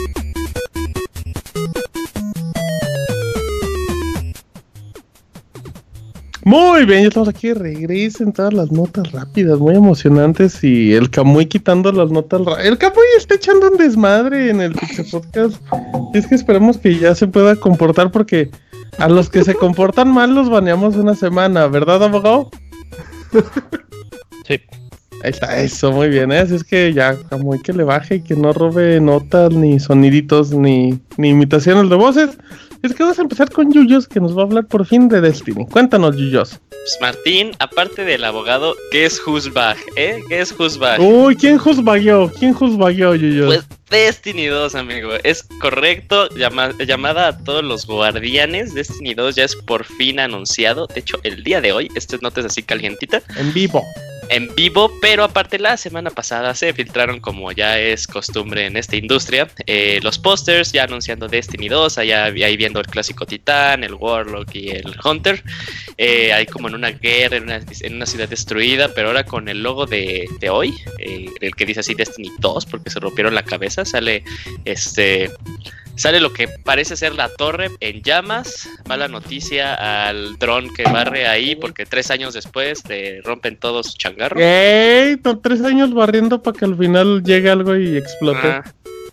Muy 6.43 6.85
bien, 6.85 7.01
ya 7.01 7.07
estamos 7.09 7.29
aquí. 7.29 7.53
Regresen 7.53 8.33
todas 8.33 8.53
las 8.53 8.71
notas 8.71 9.11
rápidas, 9.11 9.59
muy 9.59 9.75
emocionantes. 9.75 10.63
Y 10.63 10.93
el 10.93 11.09
Camuy 11.09 11.45
quitando 11.45 11.91
las 11.91 12.09
notas 12.11 12.41
rápidas. 12.41 12.65
El 12.65 12.77
Camuy 12.77 13.05
está 13.17 13.35
echando 13.35 13.69
un 13.69 13.77
desmadre 13.77 14.49
en 14.49 14.61
el 14.61 14.73
Pixel 14.73 15.05
Podcast. 15.11 15.61
Es 16.13 16.27
que 16.27 16.35
esperemos 16.35 16.77
que 16.77 16.97
ya 16.97 17.13
se 17.13 17.27
pueda 17.27 17.55
comportar 17.55 18.11
porque 18.11 18.49
a 18.97 19.07
los 19.07 19.29
que 19.29 19.43
se 19.43 19.53
comportan 19.53 20.11
mal 20.11 20.33
los 20.33 20.49
baneamos 20.49 20.95
una 20.95 21.15
semana, 21.15 21.67
¿verdad, 21.67 22.03
abogado? 22.03 22.49
Sí. 24.47 24.59
Ahí 25.23 25.29
está, 25.29 25.61
eso, 25.61 25.91
muy 25.91 26.09
bien, 26.09 26.31
¿eh? 26.31 26.39
Así 26.39 26.55
es 26.55 26.63
que 26.63 26.93
ya, 26.93 27.09
hay 27.09 27.59
que 27.59 27.73
le 27.73 27.83
baje 27.83 28.15
y 28.15 28.21
que 28.21 28.35
no 28.35 28.53
robe 28.53 28.99
notas, 28.99 29.53
ni 29.53 29.79
soniditos, 29.79 30.51
ni, 30.51 30.99
ni 31.17 31.29
imitaciones 31.29 31.89
de 31.91 31.95
voces. 31.95 32.31
Es 32.83 32.95
que 32.95 33.03
vamos 33.03 33.19
a 33.19 33.21
empezar 33.21 33.51
con 33.51 33.71
Yuyos, 33.71 34.07
que 34.07 34.19
nos 34.19 34.35
va 34.35 34.41
a 34.41 34.45
hablar 34.45 34.65
por 34.65 34.87
fin 34.87 35.07
de 35.07 35.21
Destiny. 35.21 35.67
Cuéntanos, 35.67 36.17
Yuyos. 36.17 36.59
Pues 36.69 36.97
Martín, 36.99 37.51
aparte 37.59 38.03
del 38.03 38.23
abogado, 38.23 38.75
¿qué 38.91 39.05
es 39.05 39.21
Husbag? 39.25 39.77
¿Eh? 39.95 40.19
¿Qué 40.27 40.41
es 40.41 40.51
Husbag? 40.57 40.99
Uy, 40.99 41.35
¿quién 41.35 41.59
Husbagió? 41.63 42.31
¿Quién 42.39 42.55
Husbagió, 42.59 43.13
Yuyos? 43.13 43.45
Pues 43.45 43.67
Destiny 43.91 44.47
2, 44.47 44.73
amigo. 44.73 45.11
Es 45.23 45.43
correcto. 45.61 46.27
llamada 46.29 47.27
a 47.27 47.37
todos 47.37 47.63
los 47.63 47.85
guardianes. 47.85 48.73
Destiny 48.73 49.13
2 49.13 49.35
ya 49.35 49.43
es 49.43 49.55
por 49.55 49.85
fin 49.85 50.19
anunciado. 50.19 50.87
De 50.87 51.01
hecho, 51.01 51.19
el 51.21 51.43
día 51.43 51.61
de 51.61 51.73
hoy, 51.73 51.87
estas 51.93 52.23
notas 52.23 52.45
así 52.45 52.63
calientita. 52.63 53.21
En 53.37 53.53
vivo 53.53 53.83
en 54.31 54.53
vivo, 54.55 54.91
pero 55.01 55.25
aparte 55.25 55.59
la 55.59 55.77
semana 55.77 56.09
pasada 56.09 56.55
se 56.55 56.73
filtraron 56.73 57.19
como 57.19 57.51
ya 57.51 57.77
es 57.77 58.07
costumbre 58.07 58.65
en 58.65 58.77
esta 58.77 58.95
industria 58.95 59.47
eh, 59.67 59.99
los 60.03 60.17
pósters 60.17 60.71
ya 60.71 60.83
anunciando 60.83 61.27
Destiny 61.27 61.67
2, 61.67 61.97
allá 61.97 62.25
ahí 62.25 62.57
viendo 62.57 62.79
el 62.79 62.87
clásico 62.87 63.25
Titán, 63.25 63.83
el 63.83 63.93
Warlock 63.93 64.55
y 64.55 64.69
el 64.69 64.95
Hunter, 65.03 65.43
eh, 65.97 66.31
ahí 66.33 66.45
como 66.45 66.69
en 66.69 66.75
una 66.75 66.91
guerra, 66.91 67.37
en 67.37 67.95
una, 67.95 68.05
ciudad 68.05 68.29
destruida, 68.29 68.93
pero 68.93 69.09
ahora 69.09 69.25
con 69.25 69.47
el 69.47 69.61
logo 69.61 69.85
de, 69.85 70.27
de 70.39 70.49
hoy, 70.49 70.73
eh, 70.99 71.27
el 71.41 71.55
que 71.55 71.65
dice 71.65 71.81
así 71.81 71.93
Destiny 71.93 72.31
2 72.39 72.65
porque 72.65 72.89
se 72.89 72.99
rompieron 72.99 73.35
la 73.35 73.43
cabeza, 73.43 73.85
sale 73.85 74.23
este 74.65 75.29
Sale 76.01 76.19
lo 76.19 76.33
que 76.33 76.47
parece 76.47 76.97
ser 76.97 77.13
la 77.13 77.29
torre 77.29 77.69
en 77.79 78.01
llamas. 78.01 78.67
Mala 78.89 79.07
noticia 79.07 80.07
al 80.07 80.39
dron 80.39 80.73
que 80.73 80.81
barre 80.81 81.27
ahí 81.27 81.55
porque 81.55 81.85
tres 81.85 82.09
años 82.09 82.33
después 82.33 82.81
te 82.81 83.21
rompen 83.21 83.55
todos 83.55 83.91
su 83.91 83.97
changarro. 83.99 84.39
¡Ey! 84.39 85.17
Tres 85.43 85.63
años 85.63 85.93
barriendo 85.93 86.41
para 86.41 86.57
que 86.57 86.65
al 86.65 86.75
final 86.75 87.21
llegue 87.21 87.51
algo 87.51 87.75
y 87.75 87.97
explote. 87.97 88.47
Ah. 88.47 88.63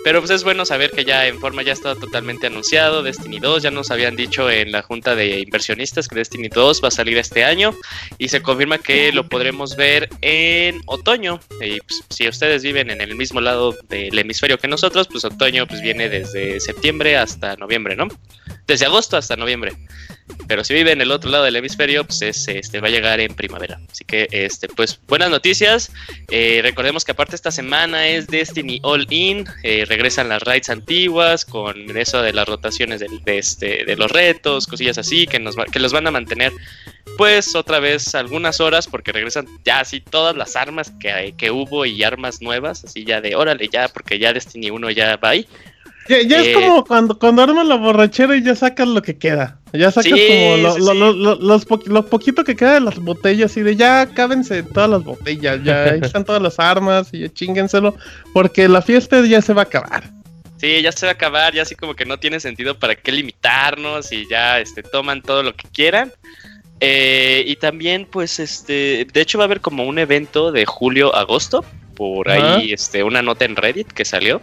Pero 0.05 0.21
pues 0.21 0.31
es 0.31 0.45
bueno 0.45 0.65
saber 0.65 0.93
que 0.93 1.05
ya 1.05 1.27
en 1.27 1.41
forma 1.41 1.63
ya 1.63 1.73
está 1.73 1.97
totalmente 1.97 2.47
anunciado 2.47 3.03
Destiny 3.03 3.41
2, 3.41 3.65
ya 3.65 3.71
nos 3.71 3.91
habían 3.91 4.15
dicho 4.15 4.49
en 4.49 4.71
la 4.71 4.83
junta 4.83 5.17
de 5.17 5.41
inversionistas 5.41 6.07
que 6.07 6.15
Destiny 6.15 6.49
2 6.49 6.83
va 6.83 6.89
a 6.89 6.93
salir 6.93 7.19
este 7.19 7.45
año 7.45 7.75
y 8.17 8.29
se 8.29 8.41
confirma 8.41 8.79
que 8.79 9.13
lo 9.13 9.29
podremos 9.29 9.77
ver 9.77 10.09
en 10.21 10.81
otoño. 10.87 11.41
Y 11.61 11.81
pues, 11.81 12.05
si 12.11 12.29
ustedes 12.29 12.63
viven 12.63 12.91
en 12.91 13.01
el 13.01 13.17
mismo 13.17 13.41
lado 13.41 13.75
del 13.89 14.17
hemisferio 14.17 14.59
que 14.59 14.69
nosotros, 14.69 15.09
pues 15.09 15.25
otoño 15.25 15.67
pues 15.67 15.83
viene 15.83 16.09
desde 16.09 16.61
septiembre 16.61 17.17
hasta 17.17 17.57
noviembre, 17.57 17.97
¿no? 17.97 18.07
Desde 18.67 18.87
agosto 18.87 19.17
hasta 19.17 19.37
noviembre. 19.37 19.73
Pero 20.47 20.65
si 20.65 20.73
vive 20.75 20.93
en 20.93 21.01
el 21.01 21.11
otro 21.11 21.31
lado 21.31 21.45
del 21.45 21.57
hemisferio, 21.57 22.05
pues 22.05 22.23
este, 22.23 22.81
va 22.81 22.89
a 22.89 22.91
llegar 22.91 23.21
en 23.21 23.35
primavera. 23.35 23.81
Así 23.91 24.05
que, 24.05 24.29
este, 24.31 24.69
pues, 24.69 24.99
buenas 25.07 25.31
noticias. 25.31 25.93
Eh, 26.31 26.61
recordemos 26.63 27.05
que 27.05 27.13
aparte 27.13 27.37
esta 27.37 27.51
semana 27.51 28.09
es 28.09 28.27
Destiny 28.27 28.81
All 28.83 29.07
In. 29.11 29.45
Eh, 29.63 29.85
regresan 29.87 30.29
las 30.31 30.43
raids 30.43 30.71
antiguas 30.71 31.45
con 31.45 31.97
eso 31.97 32.23
de 32.23 32.33
las 32.33 32.49
rotaciones 32.49 33.01
de, 33.01 33.39
este, 33.39 33.85
de 33.85 33.97
los 33.97 34.11
retos, 34.11 34.67
cosillas 34.67 34.97
así, 34.97 35.27
que, 35.27 35.39
nos 35.39 35.57
que 35.71 35.81
los 35.81 35.93
van 35.93 36.07
a 36.07 36.11
mantener, 36.11 36.53
pues, 37.19 37.55
otra 37.55 37.79
vez 37.79 38.15
algunas 38.15 38.61
horas, 38.61 38.87
porque 38.87 39.13
regresan 39.13 39.47
ya 39.65 39.81
así 39.81 40.01
todas 40.01 40.35
las 40.37 40.57
armas 40.57 40.93
que, 40.99 41.35
que 41.37 41.51
hubo 41.51 41.85
y 41.85 42.03
armas 42.03 42.41
nuevas, 42.41 42.85
así 42.85 43.05
ya 43.05 43.21
de 43.21 43.37
órale, 43.37 43.69
ya, 43.69 43.89
porque 43.89 44.19
ya 44.19 44.33
Destiny 44.33 44.71
1 44.71 44.91
ya 44.91 45.17
va 45.17 45.31
ahí. 45.31 45.47
Ya, 46.09 46.41
es 46.41 46.47
eh, 46.49 46.53
como 46.55 46.85
cuando, 46.85 47.19
cuando 47.19 47.43
armas 47.43 47.67
la 47.67 47.77
borrachera 47.77 48.35
y 48.35 48.43
ya 48.43 48.55
sacas 48.55 48.89
lo 48.89 49.03
que 49.03 49.19
queda. 49.19 49.58
Ya 49.73 49.91
sacas 49.91 50.13
como 50.13 51.59
lo, 51.87 52.07
poquito 52.07 52.45
que 52.45 52.57
queda 52.57 52.75
de 52.75 52.81
las 52.81 52.99
botellas 52.99 53.57
y 53.57 53.63
de 53.63 53.77
ya 53.77 54.07
cábense 54.07 54.63
todas 54.63 54.89
las 54.89 55.05
botellas, 55.05 55.63
ya 55.63 55.85
ahí 55.85 56.01
están 56.03 56.25
todas 56.25 56.41
las 56.41 56.59
armas 56.59 57.09
y 57.13 57.21
ya 57.21 57.31
porque 58.33 58.69
la 58.69 58.81
fiesta 58.83 59.25
ya 59.27 59.43
se 59.43 59.53
va 59.53 59.63
a 59.63 59.65
acabar. 59.65 60.11
Sí, 60.59 60.83
ya 60.83 60.91
se 60.91 61.07
va 61.07 61.13
a 61.13 61.15
acabar, 61.15 61.55
ya 61.55 61.63
así 61.63 61.75
como 61.75 61.95
que 61.95 62.05
no 62.05 62.19
tiene 62.19 62.41
sentido 62.41 62.79
para 62.79 62.97
qué 62.97 63.13
limitarnos 63.13 64.11
y 64.11 64.27
ya 64.29 64.59
este, 64.59 64.83
toman 64.83 65.23
todo 65.23 65.43
lo 65.43 65.55
que 65.55 65.69
quieran. 65.69 66.13
Eh, 66.81 67.45
y 67.47 67.57
también, 67.57 68.07
pues, 68.11 68.41
este, 68.41 69.07
de 69.13 69.21
hecho 69.21 69.39
va 69.39 69.45
a 69.45 69.47
haber 69.47 69.61
como 69.61 69.85
un 69.85 69.99
evento 69.99 70.51
de 70.51 70.65
julio-agosto, 70.65 71.65
por 71.95 72.31
ahí, 72.31 72.73
este, 72.73 73.03
una 73.03 73.23
nota 73.23 73.45
en 73.45 73.57
Reddit 73.57 73.89
que 73.89 74.05
salió 74.05 74.41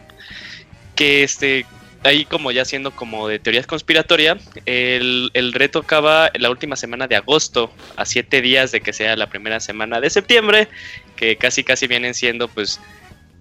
que 0.96 1.24
este 1.24 1.66
ahí 2.06 2.26
como 2.26 2.52
ya 2.52 2.66
siendo 2.66 2.92
como 2.92 3.28
de 3.28 3.40
teorías 3.40 3.68
conspiratoria, 3.68 4.38
el, 4.66 5.32
el, 5.34 5.54
reto 5.54 5.80
acaba 5.80 6.32
la 6.36 6.50
última 6.50 6.76
semana 6.76 7.08
de 7.08 7.16
agosto, 7.16 7.72
a 7.96 8.06
siete 8.06 8.42
días 8.42 8.72
de 8.72 8.82
que 8.82 8.94
sea 8.94 9.16
la 9.16 9.28
primera 9.28 9.60
semana 9.60 10.00
de 10.00 10.10
septiembre, 10.10 10.68
que 11.16 11.36
casi 11.36 11.64
casi 11.64 11.88
vienen 11.88 12.14
siendo 12.14 12.48
pues 12.48 12.80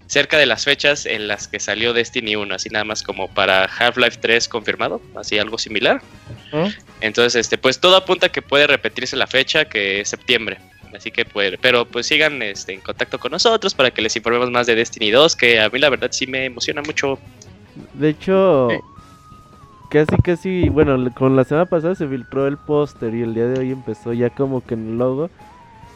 cerca 0.07 0.39
de 0.39 0.47
las 0.47 0.65
fechas 0.65 1.07
en 1.07 1.29
las 1.29 1.49
que 1.49 1.61
salió 1.61 1.93
Destiny 1.93 2.37
1, 2.37 2.55
así 2.55 2.69
nada 2.69 2.85
más 2.85 3.03
como 3.03 3.29
para 3.29 3.65
Half-Life 3.65 4.19
3 4.21 4.49
confirmado, 4.49 5.01
así 5.17 5.39
algo 5.39 5.59
similar. 5.59 6.03
Entonces, 7.01 7.41
este, 7.41 7.59
pues 7.59 7.81
todo 7.81 7.97
apunta 7.97 8.29
que 8.29 8.43
puede 8.43 8.67
repetirse 8.67 9.17
la 9.17 9.27
fecha, 9.27 9.65
que 9.65 10.01
es 10.01 10.09
septiembre. 10.09 10.59
Así 10.95 11.11
que 11.11 11.25
puede, 11.25 11.59
pero 11.59 11.87
pues 11.87 12.07
sigan 12.07 12.41
este, 12.43 12.73
en 12.73 12.81
contacto 12.81 13.19
con 13.19 13.33
nosotros 13.33 13.75
para 13.75 13.91
que 13.91 14.01
les 14.01 14.15
informemos 14.15 14.51
más 14.53 14.69
de 14.69 14.77
Destiny 14.77 15.11
2, 15.11 15.35
que 15.35 15.59
a 15.59 15.69
mí 15.69 15.81
la 15.81 15.89
verdad 15.89 16.13
sí 16.13 16.29
me 16.29 16.45
emociona 16.45 16.83
mucho 16.83 17.19
de 17.95 18.09
hecho, 18.09 18.69
casi, 19.91 20.17
casi, 20.23 20.69
bueno, 20.69 21.13
con 21.15 21.37
la 21.37 21.45
semana 21.45 21.67
pasada 21.67 21.95
se 21.95 22.09
filtró 22.09 22.47
el 22.47 22.57
póster 22.57 23.15
y 23.15 23.23
el 23.23 23.35
día 23.35 23.47
de 23.47 23.61
hoy 23.61 23.71
empezó 23.73 24.13
ya 24.13 24.31
como 24.31 24.65
que 24.65 24.75
en 24.75 24.89
el 24.89 24.99
logo. 24.99 25.31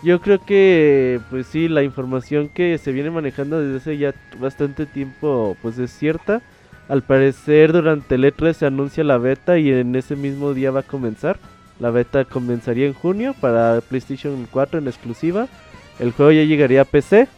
Yo 0.02 0.20
creo 0.20 0.38
que, 0.38 1.20
pues 1.30 1.48
sí, 1.48 1.68
la 1.68 1.82
información 1.82 2.48
que 2.48 2.78
se 2.78 2.92
viene 2.92 3.10
manejando 3.10 3.60
desde 3.60 3.78
hace 3.78 3.98
ya 3.98 4.14
bastante 4.38 4.86
tiempo, 4.86 5.56
pues 5.60 5.78
es 5.78 5.90
cierta. 5.90 6.40
Al 6.88 7.02
parecer 7.02 7.72
durante 7.72 8.14
el 8.14 8.24
E3 8.24 8.52
se 8.52 8.66
anuncia 8.66 9.02
la 9.04 9.18
beta 9.18 9.58
y 9.58 9.70
en 9.72 9.94
ese 9.96 10.14
mismo 10.16 10.54
día 10.54 10.70
va 10.70 10.80
a 10.80 10.84
comenzar. 10.84 11.38
La 11.80 11.90
beta 11.90 12.24
comenzaría 12.24 12.86
en 12.86 12.94
junio 12.94 13.34
para 13.40 13.80
PlayStation 13.80 14.46
4 14.50 14.78
en 14.78 14.86
exclusiva. 14.88 15.48
El 15.98 16.12
juego 16.12 16.30
ya 16.30 16.44
llegaría 16.44 16.82
a 16.82 16.84
PC 16.84 17.28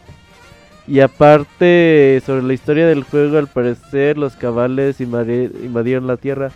y 0.87 0.99
aparte, 0.99 2.21
sobre 2.25 2.43
la 2.43 2.53
historia 2.53 2.87
del 2.87 3.03
juego, 3.03 3.37
al 3.37 3.47
parecer 3.47 4.17
los 4.17 4.35
cabales 4.35 4.99
invadieron 4.99 6.07
la 6.07 6.17
Tierra. 6.17 6.51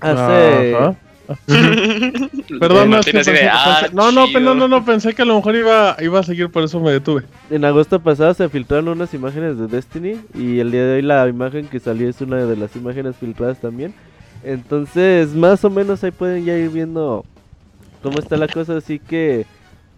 Hace... 0.00 0.96
Perdón, 2.58 2.90
no, 2.90 4.10
no, 4.10 4.26
no, 4.26 4.54
no, 4.54 4.66
no, 4.68 4.84
pensé 4.84 5.14
que 5.14 5.22
a 5.22 5.24
lo 5.24 5.36
mejor 5.36 5.54
iba, 5.54 5.96
iba 6.00 6.18
a 6.18 6.22
seguir, 6.24 6.50
por 6.50 6.64
eso 6.64 6.80
me 6.80 6.90
detuve. 6.90 7.22
En 7.50 7.64
agosto 7.64 8.00
pasado 8.00 8.34
se 8.34 8.48
filtraron 8.48 8.88
unas 8.88 9.14
imágenes 9.14 9.56
de 9.56 9.68
Destiny 9.68 10.20
y 10.34 10.58
el 10.58 10.72
día 10.72 10.84
de 10.84 10.96
hoy 10.96 11.02
la 11.02 11.28
imagen 11.28 11.68
que 11.68 11.78
salió 11.78 12.08
es 12.08 12.20
una 12.20 12.44
de 12.44 12.56
las 12.56 12.74
imágenes 12.74 13.14
filtradas 13.16 13.60
también. 13.60 13.94
Entonces, 14.42 15.34
más 15.34 15.64
o 15.64 15.70
menos 15.70 16.02
ahí 16.02 16.10
pueden 16.10 16.44
ya 16.44 16.56
ir 16.56 16.70
viendo 16.70 17.24
cómo 18.02 18.18
está 18.18 18.36
la 18.36 18.48
cosa, 18.48 18.76
así 18.76 18.98
que 18.98 19.46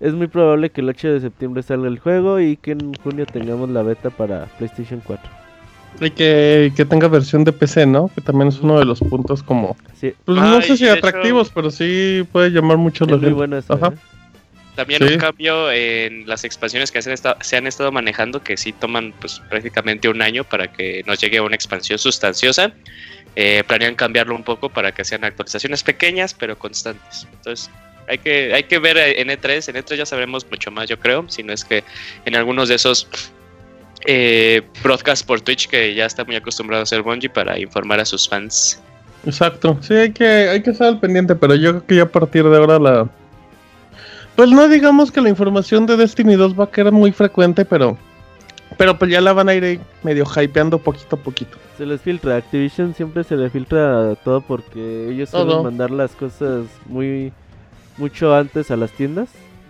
es 0.03 0.15
muy 0.15 0.27
probable 0.27 0.71
que 0.71 0.81
el 0.81 0.89
8 0.89 1.13
de 1.13 1.21
septiembre 1.21 1.63
salga 1.63 1.87
el 1.87 2.01
juego 2.01 2.41
y 2.41 2.57
que 2.57 2.73
en 2.73 2.93
junio 2.95 3.25
tengamos 3.25 3.71
la 3.71 3.83
beta 3.83 4.11
para 4.11 4.47
PlayStation 4.59 5.01
4. 5.05 5.31
Y 6.01 6.11
que, 6.11 6.87
tenga 6.89 7.07
versión 7.07 7.45
de 7.45 7.53
PC, 7.53 7.87
¿no? 7.87 8.11
Que 8.13 8.21
también 8.21 8.49
es 8.49 8.59
uno 8.59 8.79
de 8.81 8.85
los 8.85 8.99
puntos 8.99 9.43
como... 9.45 9.77
Pues 10.01 10.15
no 10.27 10.61
sé 10.61 10.77
si 10.77 10.89
atractivos, 10.89 11.51
pero 11.51 11.71
sí 11.71 12.27
puede 12.33 12.51
llamar 12.51 12.79
mucho 12.79 13.05
la 13.07 13.19
gente. 13.19 13.59
¿eh? 13.59 13.93
También 14.75 15.05
un 15.05 15.19
cambio 15.19 15.71
en 15.71 16.27
las 16.27 16.45
expansiones 16.45 16.91
que 16.91 17.01
se 17.03 17.11
han, 17.11 17.15
estado, 17.15 17.37
se 17.41 17.57
han 17.57 17.67
estado 17.67 17.93
manejando, 17.93 18.43
que 18.43 18.57
sí 18.57 18.73
toman 18.73 19.13
pues 19.21 19.41
prácticamente 19.51 20.09
un 20.09 20.23
año 20.23 20.43
para 20.45 20.73
que 20.73 21.05
nos 21.07 21.21
llegue 21.21 21.41
una 21.41 21.55
expansión 21.55 21.99
sustanciosa. 21.99 22.73
Eh, 23.37 23.63
planean 23.67 23.95
cambiarlo 23.95 24.35
un 24.35 24.43
poco 24.43 24.69
para 24.69 24.93
que 24.93 25.05
sean 25.05 25.25
actualizaciones 25.25 25.83
pequeñas 25.83 26.35
pero 26.35 26.59
constantes. 26.59 27.29
Entonces, 27.33 27.71
hay 28.09 28.19
que, 28.19 28.55
hay 28.55 28.65
que 28.65 28.79
ver 28.79 28.99
en 28.99 29.29
E3, 29.29 29.69
en 29.69 29.83
E3 29.83 29.97
ya 29.97 30.07
sabremos 30.07 30.47
mucho 30.51 30.71
más, 30.71 30.89
yo 30.89 30.99
creo, 30.99 31.25
si 31.29 31.43
no 31.43 31.53
es 31.53 31.65
que 31.65 31.85
en 32.25 32.37
algunos 32.37 32.69
de 32.69 32.75
esos 32.75 33.09
eh, 34.07 34.63
broadcasts 34.83 35.25
por 35.25 35.41
Twitch 35.41 35.69
que 35.69 35.95
ya 35.95 36.07
está 36.07 36.25
muy 36.25 36.37
acostumbrado 36.37 36.81
a 36.81 36.83
hacer 36.83 37.03
Bungie 37.03 37.31
para 37.31 37.59
informar 37.59 38.01
a 38.01 38.05
sus 38.05 38.29
fans. 38.29 38.81
Exacto, 39.25 39.79
sí, 39.81 39.95
hay 39.95 40.13
que, 40.13 40.25
hay 40.25 40.63
que 40.63 40.71
estar 40.71 40.89
al 40.89 40.99
pendiente, 40.99 41.37
pero 41.37 41.55
yo 41.55 41.71
creo 41.71 41.87
que 41.87 41.97
ya 41.97 42.03
a 42.03 42.09
partir 42.09 42.45
de 42.45 42.57
ahora 42.57 42.79
la... 42.79 43.09
Pues 44.35 44.51
no 44.51 44.67
digamos 44.67 45.13
que 45.13 45.21
la 45.21 45.29
información 45.29 45.87
de 45.87 45.97
Destiny 45.97 46.35
2 46.35 46.59
va 46.59 46.65
a 46.65 46.71
quedar 46.71 46.93
muy 46.93 47.13
frecuente, 47.13 47.65
pero... 47.65 47.97
Pero 48.79 48.99
pues 48.99 49.11
ya 49.11 49.21
la 49.21 49.35
van 49.35 49.51
a 49.51 49.55
ir 49.55 49.81
medio 50.03 50.25
hypeando 50.25 50.79
poquito 50.79 51.17
a 51.17 51.19
poquito. 51.19 51.59
Se 51.77 51.85
les 51.85 52.01
filtra, 52.01 52.37
Activision 52.37 52.95
siempre 52.95 53.23
se 53.23 53.37
le 53.37 53.51
filtra 53.51 54.15
todo 54.25 54.41
porque 54.41 55.11
ellos 55.11 55.29
suelen 55.29 55.63
mandar 55.63 55.91
las 55.91 56.13
cosas 56.13 56.65
muy 56.87 57.33
mucho 57.99 58.35
antes 58.35 58.71
a 58.71 58.77
las 58.77 58.91
tiendas 58.93 59.29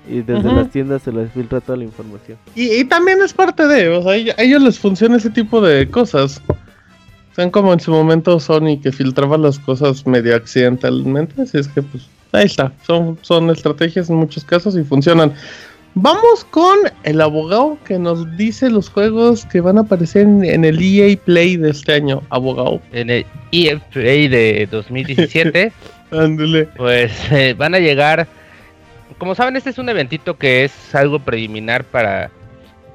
y 0.08 0.22
desde 0.22 0.52
las 0.52 0.70
tiendas 0.70 1.02
se 1.02 1.12
les 1.12 1.30
filtra 1.32 1.60
toda 1.60 1.78
la 1.78 1.84
información. 1.84 2.38
Y, 2.54 2.84
también 2.84 3.22
es 3.22 3.32
parte 3.32 3.66
de, 3.66 3.88
o 3.88 4.02
sea, 4.02 4.12
a 4.12 4.42
ellos 4.42 4.62
les 4.62 4.78
funciona 4.78 5.16
ese 5.16 5.30
tipo 5.30 5.60
de 5.60 5.88
cosas. 5.88 6.42
Son 7.36 7.50
como 7.50 7.72
en 7.72 7.80
su 7.80 7.90
momento 7.90 8.38
Sony 8.38 8.78
que 8.82 8.92
filtraba 8.92 9.38
las 9.38 9.58
cosas 9.58 10.06
medio 10.06 10.36
accidentalmente, 10.36 11.40
así 11.42 11.58
es 11.58 11.68
que 11.68 11.82
pues 11.82 12.08
ahí 12.32 12.46
está. 12.46 12.72
Son, 12.86 13.18
son 13.22 13.48
estrategias 13.50 14.10
en 14.10 14.16
muchos 14.16 14.44
casos 14.44 14.76
y 14.76 14.82
funcionan. 14.82 15.32
Vamos 15.94 16.44
con 16.50 16.78
el 17.02 17.20
abogado 17.20 17.76
que 17.84 17.98
nos 17.98 18.36
dice 18.38 18.70
los 18.70 18.88
juegos 18.88 19.44
que 19.46 19.60
van 19.60 19.76
a 19.76 19.82
aparecer 19.82 20.22
en, 20.22 20.64
el 20.64 20.80
EA 20.80 21.16
Play 21.22 21.58
de 21.58 21.70
este 21.70 21.92
año, 21.92 22.22
abogado. 22.30 22.80
En 22.92 23.10
el 23.10 23.26
EA 23.52 23.78
Play 23.92 24.28
de 24.28 24.66
2017. 24.70 25.72
Ándale. 26.12 26.64
pues 26.76 27.12
eh, 27.32 27.54
van 27.56 27.74
a 27.74 27.78
llegar. 27.78 28.26
Como 29.18 29.34
saben, 29.34 29.56
este 29.56 29.70
es 29.70 29.78
un 29.78 29.88
eventito 29.88 30.36
que 30.38 30.64
es 30.64 30.94
algo 30.94 31.18
preliminar 31.18 31.84
para 31.84 32.30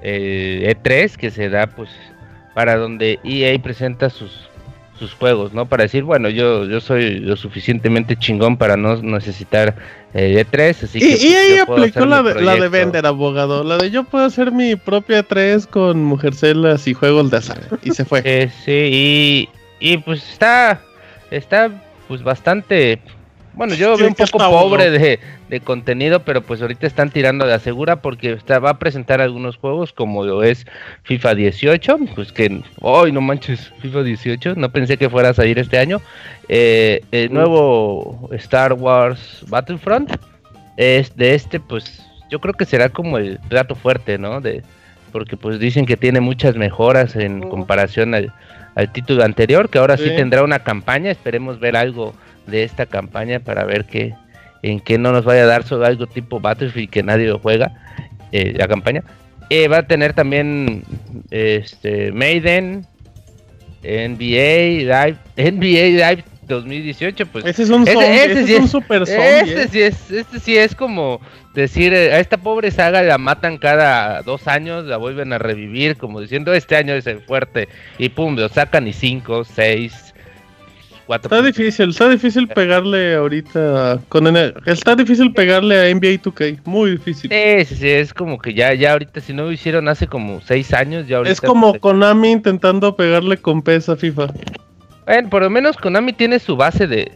eh, 0.02 0.76
E3, 0.84 1.16
que 1.16 1.32
se 1.32 1.50
da 1.50 1.68
pues 1.68 1.90
para 2.54 2.76
donde 2.76 3.20
EA 3.24 3.58
presenta 3.62 4.10
sus 4.10 4.48
sus 4.98 5.14
juegos, 5.14 5.54
¿no? 5.54 5.68
Para 5.68 5.84
decir, 5.84 6.04
bueno, 6.04 6.30
yo, 6.30 6.66
yo 6.66 6.82
soy 6.82 7.20
lo 7.20 7.36
suficientemente 7.36 8.16
chingón 8.16 8.58
para 8.58 8.78
no 8.78 9.02
necesitar 9.02 9.76
eh, 10.14 10.44
E3, 10.52 10.84
así 10.84 10.98
y, 10.98 11.02
que... 11.02 11.28
Y 11.28 11.34
ahí 11.34 11.58
aplicó 11.58 12.06
la 12.06 12.24
de, 12.24 12.42
la 12.42 12.56
de 12.56 12.68
vender, 12.68 13.06
abogado, 13.06 13.64
la 13.64 13.78
de 13.78 13.92
yo 13.92 14.04
puedo 14.04 14.26
hacer 14.26 14.52
mi 14.52 14.76
propia 14.76 15.24
E3 15.24 15.68
con 15.68 16.04
mujercelas 16.04 16.88
y 16.88 16.94
juegos 16.94 17.30
de 17.30 17.38
azar, 17.38 17.60
y 17.84 17.92
se 17.92 18.06
fue. 18.06 18.22
Eh, 18.24 18.50
sí, 18.66 19.50
y, 19.80 19.94
y 19.94 19.98
pues 19.98 20.28
está, 20.32 20.82
está 21.30 21.70
pues 22.08 22.24
bastante 22.24 23.00
bueno, 23.58 23.74
yo 23.74 23.98
veo 23.98 24.08
un 24.08 24.14
poco 24.14 24.38
pobre 24.38 24.92
de, 24.92 25.60
contenido, 25.62 26.20
pero 26.20 26.44
pues 26.44 26.62
ahorita 26.62 26.86
están 26.86 27.10
tirando 27.10 27.48
de 27.48 27.56
asegura 27.56 28.04
porque 28.04 28.34
está, 28.34 28.60
va 28.60 28.70
a 28.70 28.78
presentar 28.78 29.20
algunos 29.20 29.58
juegos 29.58 29.94
como 29.94 30.24
lo 30.24 30.44
es 30.44 30.68
FIFA 31.02 31.34
18, 31.34 31.98
pues 32.14 32.32
que, 32.32 32.62
hoy 32.82 33.12
no 33.12 33.20
manches, 33.20 33.74
FIFA 33.82 34.04
18, 34.04 34.54
no 34.58 34.72
pensé 34.72 34.98
que 34.98 35.10
fuera 35.10 35.30
a 35.30 35.34
salir 35.34 35.58
este 35.58 35.80
año. 35.80 36.02
Eh, 36.50 37.02
el 37.12 37.34
nuevo 37.34 38.30
Star 38.34 38.74
Wars 38.74 39.44
Battlefront, 39.48 40.16
es 40.78 41.16
de 41.16 41.34
este, 41.34 41.60
pues 41.60 42.06
yo 42.30 42.40
creo 42.40 42.54
que 42.54 42.66
será 42.66 42.90
como 42.90 43.18
el 43.18 43.40
plato 43.50 43.74
fuerte, 43.74 44.20
¿no? 44.20 44.40
De, 44.40 44.62
porque 45.12 45.36
pues 45.36 45.60
dicen 45.60 45.88
que 45.88 45.98
tiene 45.98 46.22
muchas 46.22 46.56
mejoras 46.56 47.16
en 47.16 47.50
comparación 47.50 48.14
al, 48.14 48.32
título 48.92 49.24
anterior, 49.24 49.70
que 49.70 49.80
ahora 49.80 49.98
sí 49.98 50.10
tendrá 50.16 50.44
una 50.44 50.60
campaña, 50.60 51.10
esperemos 51.10 51.60
ver 51.60 51.76
algo 51.76 52.14
de 52.46 52.64
esta 52.64 52.86
campaña 52.86 53.40
para 53.40 53.66
ver 53.66 53.86
que 53.86 54.14
en 54.62 54.80
qué 54.80 54.98
no 54.98 55.12
nos 55.12 55.26
vaya 55.26 55.44
a 55.44 55.48
dar 55.48 55.64
solo 55.64 55.86
algo 55.86 56.08
tipo 56.08 56.40
Battlefield 56.40 56.90
que 56.90 57.04
nadie 57.04 57.28
lo 57.28 57.40
juega 57.40 57.72
eh, 58.32 58.54
la 58.56 58.68
campaña. 58.68 59.04
Eh, 59.50 59.68
va 59.68 59.78
a 59.78 59.88
tener 59.88 60.14
también 60.14 60.84
este 61.32 62.12
Maiden 62.12 62.86
NBA 63.84 64.84
Live 64.84 65.18
NBA 65.38 66.10
Live 66.10 66.24
2018 66.48 67.26
pues 67.28 67.46
ese 67.46 67.64
es 67.64 67.70
un, 67.70 67.86
super 67.86 69.04
este 69.04 69.68
sí 69.68 69.82
es 69.82 70.12
este 70.12 70.40
sí 70.40 70.58
es 70.58 70.76
como 70.76 71.22
decir 71.54 71.94
eh, 71.94 72.14
a 72.14 72.20
esta 72.20 72.38
pobre 72.38 72.72
saga 72.72 73.02
la 73.04 73.18
matan 73.18 73.58
cada 73.58 74.22
dos 74.22 74.48
años 74.48 74.86
la 74.86 74.98
vuelven 74.98 75.34
a 75.34 75.38
revivir 75.38 75.98
como 75.98 76.22
diciendo 76.22 76.54
este 76.54 76.76
año 76.76 76.94
es 76.94 77.08
el 77.08 77.22
fuerte 77.22 77.68
y 77.98 78.10
pum 78.10 78.36
lo 78.36 78.50
sacan 78.50 78.88
y 78.88 78.94
cinco 78.94 79.44
seis 79.44 80.08
Está 81.16 81.42
difícil, 81.42 81.90
está 81.92 82.10
difícil 82.10 82.48
pegarle 82.50 83.16
ahorita 83.16 84.02
con 84.10 84.28
está 84.66 84.96
difícil 84.96 85.32
pegarle 85.32 85.80
a 85.80 85.96
NBA 85.96 86.22
2K, 86.22 86.60
muy 86.66 86.92
difícil. 86.92 87.32
Sí, 87.32 87.66
sí, 87.66 87.76
sí, 87.76 87.90
es 87.90 88.14
como 88.14 88.38
que 88.38 88.54
ya, 88.54 88.74
ya 88.74 88.92
ahorita 88.92 89.22
si 89.22 89.34
no 89.34 89.44
lo 89.44 89.52
hicieron 89.52 89.88
hace 89.88 90.08
como 90.08 90.42
seis 90.42 90.74
años, 90.74 91.08
ya 91.08 91.18
ahorita. 91.18 91.32
Es 91.32 91.40
como 91.40 91.80
Konami 91.80 92.32
intentando 92.32 92.96
pegarle 92.98 93.38
con 93.38 93.62
PES 93.62 93.90
a 93.90 93.96
FIFA. 93.96 94.28
Bueno, 95.08 95.30
por 95.30 95.42
lo 95.42 95.50
menos 95.50 95.78
Konami 95.78 96.12
tiene 96.12 96.38
su 96.38 96.58
base 96.58 96.86
de, 96.86 97.14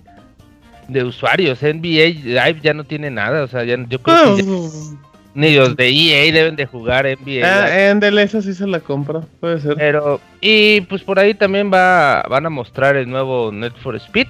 de 0.88 1.04
usuarios, 1.04 1.62
NBA 1.62 2.24
Live 2.24 2.60
ya 2.64 2.74
no 2.74 2.86
tiene 2.86 3.12
nada, 3.12 3.44
o 3.44 3.48
sea, 3.48 3.66
ya, 3.66 3.76
yo 3.90 4.02
creo 4.02 4.38
que 4.38 4.44
ni 5.34 5.54
los 5.56 5.76
de 5.76 5.90
EA 5.90 6.32
deben 6.32 6.56
de 6.56 6.66
jugar 6.66 7.06
NBA. 7.06 7.46
Ah, 7.46 7.90
en 7.90 8.02
esa 8.18 8.42
sí 8.42 8.54
se 8.54 8.66
la 8.66 8.80
compra, 8.80 9.22
puede 9.42 9.60
ser. 9.60 9.76
Pero, 9.76 10.22
y 10.40 10.82
pues 10.82 11.04
por 11.04 11.20
ahí 11.20 11.34
también 11.34 11.70
va, 11.72 12.24
van 12.30 12.46
a 12.46 12.50
mostrar 12.50 12.96
el 12.96 13.10
nuevo 13.10 13.52
Net 13.52 13.74
for 13.82 13.96
Speed. 13.98 14.28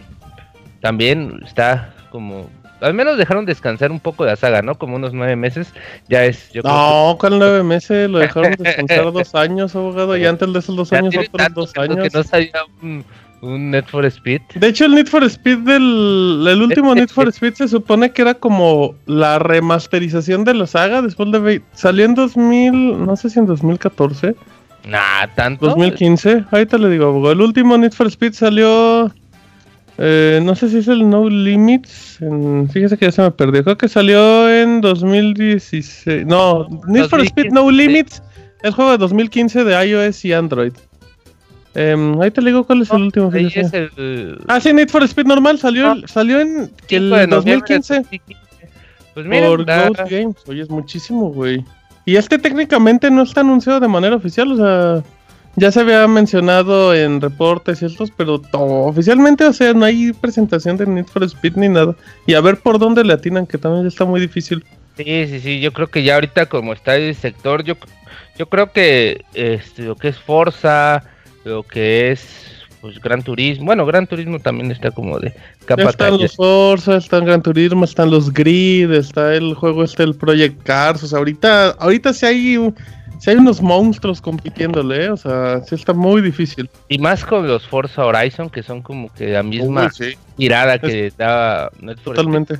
También 0.81 1.39
está 1.45 1.93
como. 2.09 2.49
Al 2.81 2.95
menos 2.95 3.15
dejaron 3.15 3.45
descansar 3.45 3.91
un 3.91 3.99
poco 3.99 4.25
la 4.25 4.35
saga, 4.35 4.63
¿no? 4.63 4.73
Como 4.73 4.95
unos 4.95 5.13
nueve 5.13 5.35
meses. 5.35 5.71
Ya 6.09 6.25
es. 6.25 6.51
Yo 6.51 6.63
no, 6.63 7.15
¿cuál 7.19 7.37
nueve 7.37 7.61
meses? 7.61 8.09
Lo 8.09 8.17
dejaron 8.17 8.55
descansar 8.57 9.03
dos 9.11 9.35
años, 9.35 9.75
abogado. 9.75 10.17
Y 10.17 10.25
antes 10.25 10.51
de 10.51 10.57
esos 10.57 10.75
dos 10.75 10.91
años, 10.91 11.13
otros 11.15 11.53
dos 11.53 11.77
años. 11.77 11.97
Que 11.97 12.17
no 12.17 12.23
sabía 12.23 12.59
un, 12.81 13.05
un 13.41 13.71
Need 13.71 13.85
for 13.85 14.05
Speed. 14.05 14.41
De 14.55 14.67
hecho, 14.67 14.85
el 14.85 14.95
Need 14.95 15.07
for 15.07 15.23
Speed 15.23 15.59
del 15.59 16.45
el 16.47 16.61
último 16.61 16.95
Need 16.95 17.09
for 17.09 17.27
Speed 17.27 17.55
se 17.55 17.67
supone 17.67 18.11
que 18.11 18.21
era 18.21 18.33
como 18.33 18.95
la 19.05 19.39
remasterización 19.39 20.43
de 20.43 20.53
la 20.53 20.67
saga 20.67 21.01
después 21.01 21.31
de 21.31 21.61
salió 21.73 22.05
en 22.05 22.15
2000, 22.15 23.05
no 23.05 23.15
sé 23.15 23.29
si 23.29 23.39
en 23.39 23.45
2014. 23.45 24.35
Nah, 24.87 25.27
tanto. 25.35 25.67
2015. 25.67 26.45
Ahorita 26.51 26.77
le 26.77 26.89
digo, 26.89 27.31
el 27.31 27.41
último 27.41 27.77
Need 27.77 27.93
for 27.93 28.07
Speed 28.07 28.33
salió 28.33 29.11
eh, 30.03 30.39
no 30.43 30.55
sé 30.55 30.69
si 30.69 30.77
es 30.77 30.87
el 30.87 31.07
No 31.07 31.29
Limits. 31.29 32.19
fíjese 32.73 32.97
que 32.97 33.05
ya 33.05 33.11
se 33.11 33.21
me 33.21 33.31
perdió. 33.31 33.63
Creo 33.63 33.77
que 33.77 33.87
salió 33.87 34.49
en 34.49 34.81
2016. 34.81 36.25
No, 36.25 36.67
Need 36.87 37.07
for 37.07 37.21
Speed 37.21 37.51
No 37.51 37.69
Limits. 37.69 38.23
El 38.63 38.71
juego 38.71 38.91
de 38.91 38.97
2015 38.97 39.63
de 39.63 39.87
iOS 39.87 40.25
y 40.25 40.33
Android. 40.33 40.73
Eh, 41.73 42.15
ahí 42.21 42.31
te 42.31 42.41
digo 42.41 42.63
cuál 42.65 42.81
es 42.81 42.91
el 42.91 43.03
último. 43.03 43.31
Ahí 43.33 43.51
es 43.53 43.73
el... 43.73 44.39
Ah, 44.47 44.59
sí, 44.59 44.73
Need 44.73 44.89
for 44.89 45.03
Speed 45.03 45.25
normal 45.25 45.57
salió, 45.57 45.91
ah. 45.91 45.97
salió 46.05 46.39
en 46.39 46.71
el 46.89 47.29
2015. 47.29 48.03
Pues 49.13 49.25
mira, 49.25 49.47
por 49.47 49.65
Ghost 49.65 50.09
Games. 50.09 50.37
Oye, 50.47 50.61
es 50.61 50.69
muchísimo, 50.69 51.29
güey. 51.29 51.63
Y 52.05 52.15
este 52.15 52.39
técnicamente 52.39 53.11
no 53.11 53.21
está 53.21 53.41
anunciado 53.41 53.79
de 53.79 53.87
manera 53.87 54.15
oficial, 54.15 54.51
o 54.53 54.57
sea, 54.57 55.03
ya 55.55 55.71
se 55.71 55.81
había 55.81 56.07
mencionado 56.07 56.95
en 56.95 57.21
reportes 57.21 57.81
y 57.81 57.85
estos, 57.85 58.11
pero 58.11 58.41
oficialmente, 58.53 59.45
o 59.45 59.53
sea, 59.53 59.73
no 59.73 59.85
hay 59.85 60.13
presentación 60.13 60.77
de 60.77 60.87
Need 60.87 61.05
for 61.05 61.23
Speed 61.23 61.57
ni 61.57 61.69
nada. 61.69 61.95
Y 62.25 62.33
a 62.33 62.41
ver 62.41 62.57
por 62.57 62.79
dónde 62.79 63.03
le 63.03 63.13
atinan, 63.13 63.45
que 63.45 63.57
también 63.57 63.85
está 63.85 64.05
muy 64.05 64.19
difícil. 64.19 64.63
Sí, 64.97 65.27
sí, 65.27 65.39
sí, 65.39 65.59
yo 65.59 65.71
creo 65.73 65.87
que 65.87 66.03
ya 66.03 66.15
ahorita 66.15 66.47
como 66.47 66.73
está 66.73 66.95
el 66.95 67.15
sector, 67.15 67.63
yo, 67.63 67.75
yo 68.37 68.47
creo 68.47 68.71
que 68.71 69.23
este, 69.33 69.83
lo 69.83 69.95
que 69.95 70.09
es 70.09 70.17
Forza, 70.17 71.03
lo 71.43 71.63
que 71.63 72.11
es 72.11 72.61
pues 72.81 72.99
Gran 72.99 73.21
Turismo. 73.21 73.65
Bueno, 73.65 73.85
Gran 73.85 74.07
Turismo 74.07 74.39
también 74.39 74.71
está 74.71 74.91
como 74.91 75.19
de 75.19 75.33
capa 75.65 75.83
Están 75.83 76.17
los 76.17 76.35
Forza, 76.35 76.97
están 76.97 77.25
Gran 77.25 77.41
Turismo, 77.41 77.85
están 77.85 78.09
los 78.09 78.33
Grid, 78.33 78.91
está 78.91 79.35
el 79.35 79.53
juego 79.53 79.83
este 79.83 80.03
el 80.03 80.15
Project 80.15 80.63
Cars, 80.63 81.03
o 81.03 81.07
sea, 81.07 81.19
ahorita 81.19 81.71
ahorita 81.71 82.13
sí 82.13 82.25
hay 82.25 82.73
si 83.19 83.29
hay 83.29 83.35
unos 83.35 83.61
monstruos 83.61 84.19
compitiéndole, 84.19 85.05
¿eh? 85.05 85.09
o 85.11 85.17
sea, 85.17 85.61
sí 85.61 85.75
está 85.75 85.93
muy 85.93 86.23
difícil. 86.23 86.67
Y 86.87 86.97
más 86.97 87.23
con 87.23 87.47
los 87.47 87.67
Forza 87.67 88.03
Horizon, 88.03 88.49
que 88.49 88.63
son 88.63 88.81
como 88.81 89.13
que 89.13 89.27
la 89.27 89.43
misma 89.43 89.91
tirada 90.35 90.79
que 90.79 91.13
da 91.15 91.69
Netflix. 91.79 92.03
Totalmente. 92.03 92.55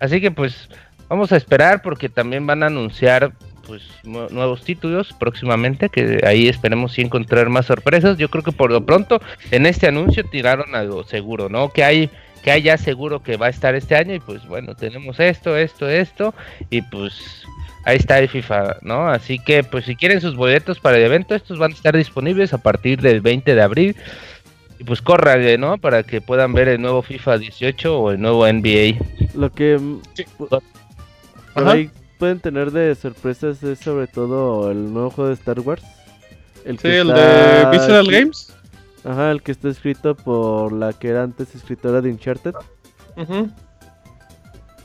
Así 0.00 0.20
que 0.20 0.32
pues 0.32 0.68
vamos 1.08 1.30
a 1.30 1.36
esperar 1.36 1.80
porque 1.80 2.08
también 2.08 2.44
van 2.44 2.64
a 2.64 2.66
anunciar 2.66 3.34
pues 3.66 3.82
nuevos 4.04 4.62
títulos 4.62 5.14
próximamente, 5.18 5.88
que 5.88 6.20
ahí 6.26 6.48
esperemos 6.48 6.92
sí 6.92 7.02
encontrar 7.02 7.48
más 7.48 7.66
sorpresas. 7.66 8.18
Yo 8.18 8.28
creo 8.28 8.42
que 8.42 8.52
por 8.52 8.70
lo 8.70 8.84
pronto 8.84 9.20
en 9.50 9.66
este 9.66 9.86
anuncio 9.88 10.24
tiraron 10.24 10.74
algo 10.74 11.04
seguro, 11.04 11.48
¿no? 11.48 11.70
Que 11.70 11.84
hay 11.84 12.10
que 12.42 12.50
hay 12.50 12.62
ya 12.62 12.76
seguro 12.76 13.22
que 13.22 13.38
va 13.38 13.46
a 13.46 13.50
estar 13.50 13.74
este 13.74 13.96
año 13.96 14.14
y 14.14 14.20
pues 14.20 14.46
bueno, 14.46 14.74
tenemos 14.74 15.18
esto, 15.18 15.56
esto, 15.56 15.88
esto 15.88 16.34
y 16.68 16.82
pues 16.82 17.46
ahí 17.84 17.96
está 17.96 18.18
el 18.18 18.28
FIFA, 18.28 18.76
¿no? 18.82 19.08
Así 19.08 19.38
que 19.38 19.64
pues 19.64 19.86
si 19.86 19.96
quieren 19.96 20.20
sus 20.20 20.36
boletos 20.36 20.78
para 20.78 20.98
el 20.98 21.04
evento, 21.04 21.34
estos 21.34 21.58
van 21.58 21.72
a 21.72 21.74
estar 21.74 21.96
disponibles 21.96 22.52
a 22.52 22.58
partir 22.58 23.00
del 23.00 23.22
20 23.22 23.54
de 23.54 23.62
abril. 23.62 23.96
Y 24.78 24.84
pues 24.84 25.00
corran, 25.00 25.60
¿no? 25.60 25.78
Para 25.78 26.02
que 26.02 26.20
puedan 26.20 26.52
ver 26.52 26.68
el 26.68 26.82
nuevo 26.82 27.00
FIFA 27.00 27.38
18 27.38 27.98
o 27.98 28.10
el 28.10 28.20
nuevo 28.20 28.46
NBA. 28.46 28.98
Lo 29.34 29.50
que... 29.52 29.80
Ahí 31.54 31.90
pueden 32.18 32.40
tener 32.40 32.70
de 32.70 32.94
sorpresas 32.94 33.62
es 33.62 33.78
sobre 33.78 34.06
todo 34.06 34.70
el 34.70 34.92
nuevo 34.92 35.10
juego 35.10 35.28
de 35.28 35.34
Star 35.34 35.60
Wars. 35.60 35.82
El 36.64 36.78
sí, 36.78 36.88
el 36.88 37.08
de 37.08 37.68
Visceral 37.70 38.06
Games. 38.10 38.54
Ajá, 39.04 39.30
el 39.30 39.42
que 39.42 39.52
está 39.52 39.68
escrito 39.68 40.14
por 40.14 40.72
la 40.72 40.92
que 40.94 41.08
era 41.08 41.22
antes 41.22 41.54
escritora 41.54 42.00
de 42.00 42.10
Uncharted. 42.10 42.54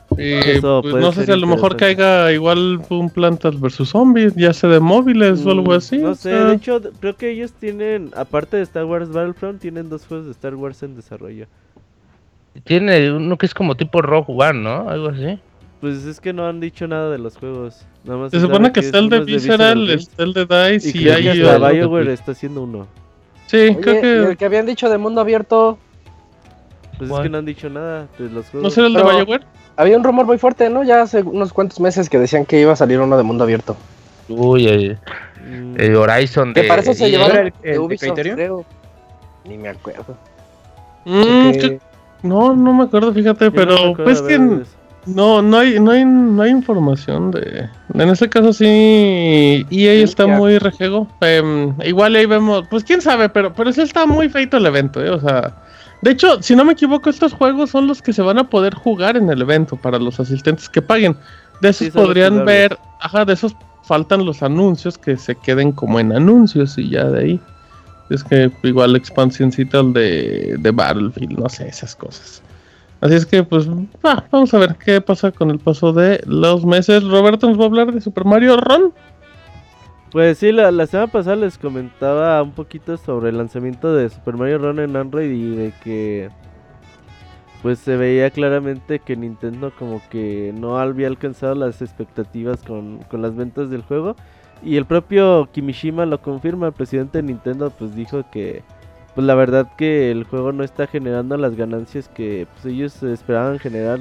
pues 0.10 0.62
no 0.62 1.12
sé 1.14 1.26
si 1.26 1.32
a 1.32 1.38
lo 1.38 1.48
mejor 1.48 1.78
caiga 1.78 2.32
igual 2.34 2.82
un 2.90 3.10
Plantas 3.10 3.58
vs 3.58 3.88
Zombies, 3.88 4.36
ya 4.36 4.52
sea 4.52 4.70
de 4.70 4.82
móviles 4.82 5.46
o 5.46 5.52
algo 5.52 5.72
mm, 5.72 5.76
así. 5.76 5.98
No 6.00 6.16
sé, 6.16 6.32
de 6.32 6.56
hecho, 6.56 6.82
creo 7.00 7.16
que 7.16 7.32
ellos 7.32 7.54
tienen, 7.54 8.12
aparte 8.16 8.58
de 8.58 8.64
Star 8.64 8.84
Wars 8.84 9.10
Battlefront, 9.10 9.62
tienen 9.62 9.88
dos 9.88 10.06
juegos 10.06 10.26
de 10.26 10.32
Star 10.34 10.56
Wars 10.56 10.84
en 10.84 10.98
desarrollo. 10.98 11.48
Tiene 12.66 13.12
uno 13.14 13.38
que 13.38 13.46
es 13.46 13.54
como 13.54 13.76
tipo 13.76 14.02
Rogue 14.02 14.34
One, 14.36 14.62
¿no? 14.62 14.90
Algo 14.90 15.10
así. 15.10 15.40
Pues 15.82 16.06
es 16.06 16.20
que 16.20 16.34
no 16.34 16.46
han 16.48 16.60
dicho 16.60 16.88
nada 16.88 17.10
de 17.10 17.18
los 17.18 17.38
juegos. 17.38 17.86
Nada 18.04 18.20
más 18.20 18.32
se 18.32 18.40
supone 18.42 18.72
que, 18.72 18.82
está 18.82 18.98
el 19.00 19.10
de 19.10 19.20
Visceral, 19.22 19.90
está 19.90 20.24
el 20.24 20.34
de 20.34 20.46
DICE 20.46 20.98
y, 20.98 21.02
y 21.04 21.10
hay. 21.10 21.42
Hasta 21.42 21.70
BioWare 21.72 22.12
está 22.12 22.32
haciendo 22.34 22.64
uno. 22.64 22.88
Sí, 23.48 23.76
creo 23.82 24.02
que. 24.02 24.18
el 24.32 24.38
que 24.38 24.46
habían 24.46 24.66
dicho 24.66 24.90
de 24.90 24.98
mundo 24.98 25.22
abierto. 25.22 25.78
Pues 26.98 27.10
es 27.12 27.20
que 27.22 27.30
no 27.30 27.38
han 27.38 27.46
dicho 27.46 27.70
nada 27.70 28.08
de 28.18 28.30
los 28.30 28.50
juegos. 28.50 28.64
¿No 28.64 28.70
será 28.70 28.88
el 28.88 28.94
de 28.94 29.04
Pero- 29.04 29.16
Bioware? 29.26 29.46
Había 29.78 29.96
un 29.96 30.04
rumor 30.04 30.26
muy 30.26 30.38
fuerte, 30.38 30.70
¿no? 30.70 30.84
Ya 30.84 31.02
hace 31.04 31.22
unos 31.22 31.54
cuantos 31.54 31.80
meses 31.80 32.10
que 32.10 32.20
decían 32.20 32.46
que 32.46 32.60
iba 32.60 32.74
a 32.74 32.76
salir 32.76 33.00
uno 33.00 33.16
de 33.16 33.24
mundo 33.24 33.46
abierto. 33.46 33.78
Uy, 34.28 34.68
el, 34.68 34.98
Mm, 35.42 35.76
el 35.80 35.96
Horizon 35.96 36.54
Que 36.54 36.64
de. 36.64 36.68
para 36.68 36.82
eso 36.82 36.94
se 36.94 37.06
de- 37.06 37.12
llevaron 37.12 37.38
el- 37.38 37.46
el 37.48 37.54
de 37.64 37.72
de 37.72 37.80
Ubisoft, 37.80 38.06
Criterion? 38.10 38.36
creo. 38.36 38.66
Ni 39.46 39.58
me 39.58 39.70
acuerdo. 39.70 40.18
Mm, 41.06 41.52
que- 41.52 41.80
no, 42.24 42.54
no 42.54 42.74
me 42.74 42.84
acuerdo, 42.84 43.14
fíjate, 43.14 43.46
yo 43.46 43.52
no 43.52 43.56
pero 43.56 43.72
recuerdo 43.78 44.04
pues 44.04 44.22
que. 44.22 44.36
No, 45.06 45.42
no 45.42 45.58
hay, 45.58 45.80
no 45.80 45.92
hay, 45.92 46.06
no 46.06 46.42
hay 46.42 46.52
información 46.52 47.32
de. 47.32 47.70
En 47.94 48.10
este 48.10 48.30
caso 48.30 48.54
sí, 48.54 49.66
EA 49.70 49.94
está 50.04 50.28
ya. 50.28 50.38
muy 50.38 50.58
rejego. 50.58 51.08
Em, 51.22 51.74
igual 51.84 52.16
ahí 52.16 52.26
vemos, 52.26 52.68
pues 52.70 52.84
quién 52.84 53.02
sabe, 53.02 53.30
pero, 53.30 53.54
pero 53.54 53.72
sí 53.72 53.82
está 53.82 54.06
muy 54.06 54.30
feito 54.30 54.58
el 54.58 54.66
evento, 54.66 55.04
eh, 55.04 55.10
o 55.10 55.20
sea. 55.20 55.56
De 56.02 56.12
hecho, 56.12 56.42
si 56.42 56.56
no 56.56 56.64
me 56.64 56.74
equivoco, 56.74 57.10
estos 57.10 57.34
juegos 57.34 57.72
son 57.72 57.88
los 57.88 58.02
que 58.02 58.14
se 58.14 58.22
van 58.22 58.38
a 58.38 58.50
poder 58.50 58.74
jugar 58.74 59.18
en 59.18 59.30
el 59.30 59.42
evento 59.42 59.76
para 59.76 60.00
los 60.00 60.20
asistentes 60.20 60.70
que 60.70 60.82
paguen. 60.82 61.18
De 61.60 61.70
esos 61.70 61.88
Sí, 61.88 61.92
podrían 61.92 62.46
ver, 62.46 62.78
ajá, 63.02 63.26
de 63.26 63.34
esos 63.34 63.54
faltan 63.84 64.26
los 64.26 64.42
anuncios 64.42 64.98
que 64.98 65.18
se 65.18 65.36
queden 65.36 65.74
como 65.74 66.00
en 66.00 66.14
anuncios 66.14 66.78
y 66.78 66.90
ya 66.90 67.06
de 67.06 67.20
ahí. 67.20 67.42
Es 68.10 68.24
que 68.24 68.50
igual 68.64 68.96
expansioncita 68.96 69.80
el 69.80 69.92
de, 69.92 70.56
de 70.58 70.72
Battlefield, 70.72 71.38
no 71.38 71.50
sé, 71.50 71.68
esas 71.68 71.96
cosas. 71.96 72.42
Así 73.02 73.16
es 73.16 73.26
que, 73.26 73.44
pues, 73.44 73.70
va, 73.70 74.26
vamos 74.30 74.54
a 74.54 74.60
ver 74.60 74.76
qué 74.76 75.00
pasa 75.00 75.32
con 75.32 75.52
el 75.52 75.60
paso 75.60 75.94
de 75.94 76.22
los 76.26 76.66
meses. 76.66 77.04
Roberto 77.04 77.48
nos 77.48 77.58
va 77.58 77.64
a 77.64 77.68
hablar 77.68 77.94
de 77.94 78.02
Super 78.02 78.26
Mario 78.26 78.58
Run. 78.58 78.94
Pues 80.12 80.40
sí, 80.40 80.52
la, 80.52 80.72
la 80.72 80.88
semana 80.88 81.12
pasada 81.12 81.36
les 81.36 81.58
comentaba 81.58 82.42
un 82.42 82.52
poquito 82.52 82.98
sobre 82.98 83.30
el 83.30 83.38
lanzamiento 83.38 83.94
de 83.94 84.10
Super 84.10 84.36
Mario 84.36 84.58
Run 84.58 84.80
en 84.80 84.96
Android 84.96 85.32
y 85.32 85.56
de 85.56 85.74
que 85.84 86.30
pues 87.62 87.80
se 87.80 87.98
veía 87.98 88.30
claramente 88.32 89.00
que 89.00 89.16
Nintendo 89.16 89.72
como 89.78 90.02
que 90.10 90.54
no 90.58 90.80
había 90.80 91.08
alcanzado 91.08 91.56
las 91.56 91.82
expectativas 91.82 92.64
con, 92.64 93.00
con 93.10 93.22
las 93.22 93.36
ventas 93.36 93.70
del 93.70 93.84
juego 93.84 94.16
y 94.64 94.78
el 94.78 94.86
propio 94.86 95.50
Kimishima 95.52 96.06
lo 96.06 96.22
confirma, 96.22 96.68
el 96.68 96.74
presidente 96.74 97.20
de 97.20 97.24
Nintendo 97.24 97.72
pues 97.72 97.96
dijo 97.96 98.24
que 98.32 98.64
pues 99.20 99.28
la 99.28 99.36
verdad 99.36 99.68
que 99.76 100.12
el 100.12 100.24
juego 100.24 100.54
no 100.54 100.64
está 100.64 100.88
generando 100.88 101.36
las 101.36 101.54
ganancias 101.54 102.08
que 102.08 102.48
pues 102.54 102.74
ellos 102.74 103.04
esperaban 103.04 103.60
generar 103.60 104.00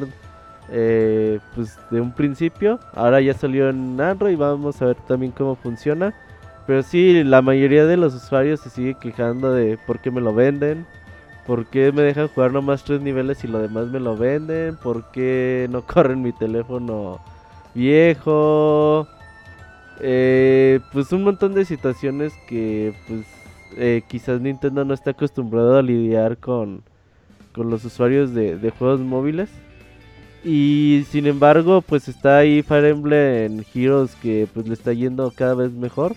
eh, 0.70 1.40
pues 1.56 1.76
de 1.90 2.00
un 2.00 2.12
principio. 2.12 2.78
Ahora 2.94 3.20
ya 3.20 3.34
salió 3.34 3.68
en 3.68 4.00
Android, 4.00 4.38
vamos 4.38 4.80
a 4.80 4.84
ver 4.86 4.96
también 5.08 5.32
cómo 5.32 5.56
funciona. 5.56 6.14
Pero 6.68 6.84
sí, 6.84 7.24
la 7.24 7.42
mayoría 7.42 7.84
de 7.84 7.96
los 7.96 8.14
usuarios 8.14 8.60
se 8.60 8.70
sigue 8.70 8.94
quejando 8.94 9.52
de 9.52 9.76
por 9.88 9.98
qué 9.98 10.12
me 10.12 10.20
lo 10.20 10.32
venden, 10.32 10.86
por 11.48 11.66
qué 11.66 11.90
me 11.90 12.02
dejan 12.02 12.28
jugar 12.28 12.52
nomás 12.52 12.84
tres 12.84 13.00
niveles 13.00 13.42
y 13.42 13.48
lo 13.48 13.58
demás 13.58 13.88
me 13.88 13.98
lo 13.98 14.16
venden, 14.16 14.76
por 14.76 15.10
qué 15.10 15.66
no 15.68 15.82
corren 15.84 16.22
mi 16.22 16.30
teléfono 16.30 17.18
viejo. 17.74 19.08
Eh, 19.98 20.78
pues 20.92 21.10
un 21.10 21.24
montón 21.24 21.54
de 21.54 21.64
situaciones 21.64 22.32
que 22.48 22.94
pues 23.08 23.26
eh, 23.78 24.02
quizás 24.08 24.40
Nintendo 24.40 24.84
no 24.84 24.92
está 24.92 25.10
acostumbrado 25.10 25.76
a 25.76 25.82
lidiar 25.82 26.36
con, 26.38 26.82
con 27.52 27.70
los 27.70 27.84
usuarios 27.84 28.34
de, 28.34 28.72
juegos 28.78 29.00
móviles. 29.00 29.48
Y 30.44 31.04
sin 31.10 31.26
embargo, 31.26 31.82
pues 31.82 32.08
está 32.08 32.38
ahí 32.38 32.62
Fire 32.62 32.84
Emblem 32.84 33.64
Heroes 33.74 34.14
que 34.16 34.46
pues 34.52 34.66
le 34.68 34.74
está 34.74 34.92
yendo 34.92 35.32
cada 35.34 35.54
vez 35.54 35.72
mejor 35.72 36.14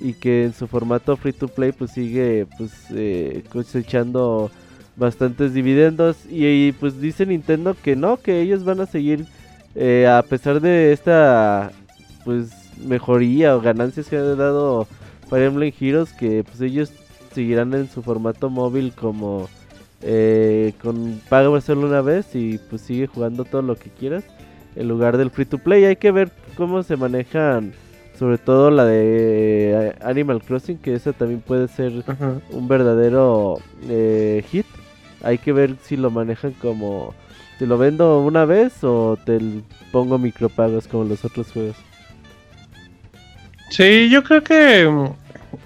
y 0.00 0.14
que 0.14 0.44
en 0.44 0.52
su 0.52 0.66
formato 0.66 1.16
free 1.16 1.32
to 1.32 1.48
play 1.48 1.72
pues 1.72 1.92
sigue 1.92 2.46
pues 2.58 2.72
eh, 2.90 3.44
cosechando 3.50 4.50
bastantes 4.96 5.54
dividendos 5.54 6.16
y, 6.28 6.46
y, 6.46 6.72
pues 6.72 7.00
dice 7.00 7.24
Nintendo 7.24 7.74
que 7.82 7.96
no, 7.96 8.18
que 8.18 8.42
ellos 8.42 8.64
van 8.64 8.80
a 8.80 8.86
seguir 8.86 9.26
eh, 9.74 10.06
a 10.06 10.22
pesar 10.22 10.60
de 10.60 10.92
esta 10.92 11.72
pues 12.24 12.50
mejoría 12.84 13.56
o 13.56 13.60
ganancias 13.60 14.08
que 14.08 14.16
ha 14.16 14.22
dado 14.22 14.86
Fire 15.32 15.44
Emblem 15.44 15.72
Heroes 15.80 16.12
que 16.12 16.44
pues 16.44 16.60
ellos 16.60 16.92
seguirán 17.32 17.72
en 17.72 17.88
su 17.88 18.02
formato 18.02 18.50
móvil 18.50 18.92
como 18.92 19.48
eh, 20.02 20.74
con 20.82 21.22
paga 21.30 21.58
solo 21.62 21.86
una 21.86 22.02
vez 22.02 22.34
y 22.34 22.58
pues 22.58 22.82
sigue 22.82 23.06
jugando 23.06 23.46
todo 23.46 23.62
lo 23.62 23.76
que 23.76 23.88
quieras 23.88 24.24
en 24.76 24.88
lugar 24.88 25.16
del 25.16 25.30
free 25.30 25.46
to 25.46 25.56
play. 25.56 25.86
Hay 25.86 25.96
que 25.96 26.10
ver 26.10 26.30
cómo 26.54 26.82
se 26.82 26.98
manejan, 26.98 27.72
sobre 28.18 28.36
todo 28.36 28.70
la 28.70 28.84
de 28.84 29.70
eh, 29.72 29.94
Animal 30.02 30.42
Crossing, 30.42 30.76
que 30.76 30.92
esa 30.94 31.14
también 31.14 31.40
puede 31.40 31.66
ser 31.68 32.04
un 32.50 32.68
verdadero 32.68 33.56
eh, 33.88 34.44
hit. 34.50 34.66
Hay 35.22 35.38
que 35.38 35.54
ver 35.54 35.76
si 35.82 35.96
lo 35.96 36.10
manejan 36.10 36.52
como 36.52 37.14
te 37.58 37.66
lo 37.66 37.78
vendo 37.78 38.20
una 38.20 38.44
vez 38.44 38.84
o 38.84 39.16
te 39.24 39.38
pongo 39.92 40.18
micropagos 40.18 40.86
como 40.88 41.04
los 41.04 41.24
otros 41.24 41.50
juegos. 41.52 41.76
Sí, 43.72 44.10
yo 44.10 44.22
creo 44.22 44.44
que 44.44 44.86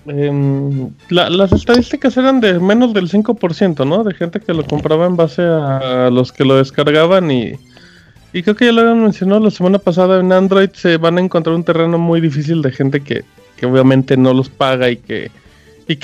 em, 0.06 0.90
la- 1.10 1.30
las 1.30 1.52
estadísticas 1.52 2.16
eran 2.16 2.40
de 2.40 2.58
menos 2.60 2.92
del 2.94 3.08
5%, 3.08 3.84
¿no? 3.84 4.04
De 4.04 4.14
gente 4.14 4.40
que 4.40 4.54
lo 4.54 4.64
compraba 4.64 5.06
en 5.06 5.16
base 5.16 5.42
a 5.42 6.08
los 6.12 6.32
que 6.32 6.44
lo 6.44 6.56
descargaban 6.56 7.30
y, 7.30 7.52
creo 8.42 8.54
que 8.54 8.66
ya 8.66 8.72
lo 8.72 8.82
habían 8.82 9.02
mencionado 9.02 9.40
la 9.40 9.50
semana 9.50 9.78
pasada 9.78 10.20
en 10.20 10.32
Android 10.32 10.70
se 10.74 10.96
van 10.98 11.18
a 11.18 11.20
encontrar 11.22 11.56
un 11.56 11.64
terreno 11.64 11.98
muy 11.98 12.20
difícil 12.20 12.62
de 12.62 12.70
gente 12.72 13.00
que, 13.00 13.24
obviamente 13.64 14.16
no 14.16 14.34
los 14.34 14.48
paga 14.50 14.90
y 14.90 14.96
que 14.96 15.30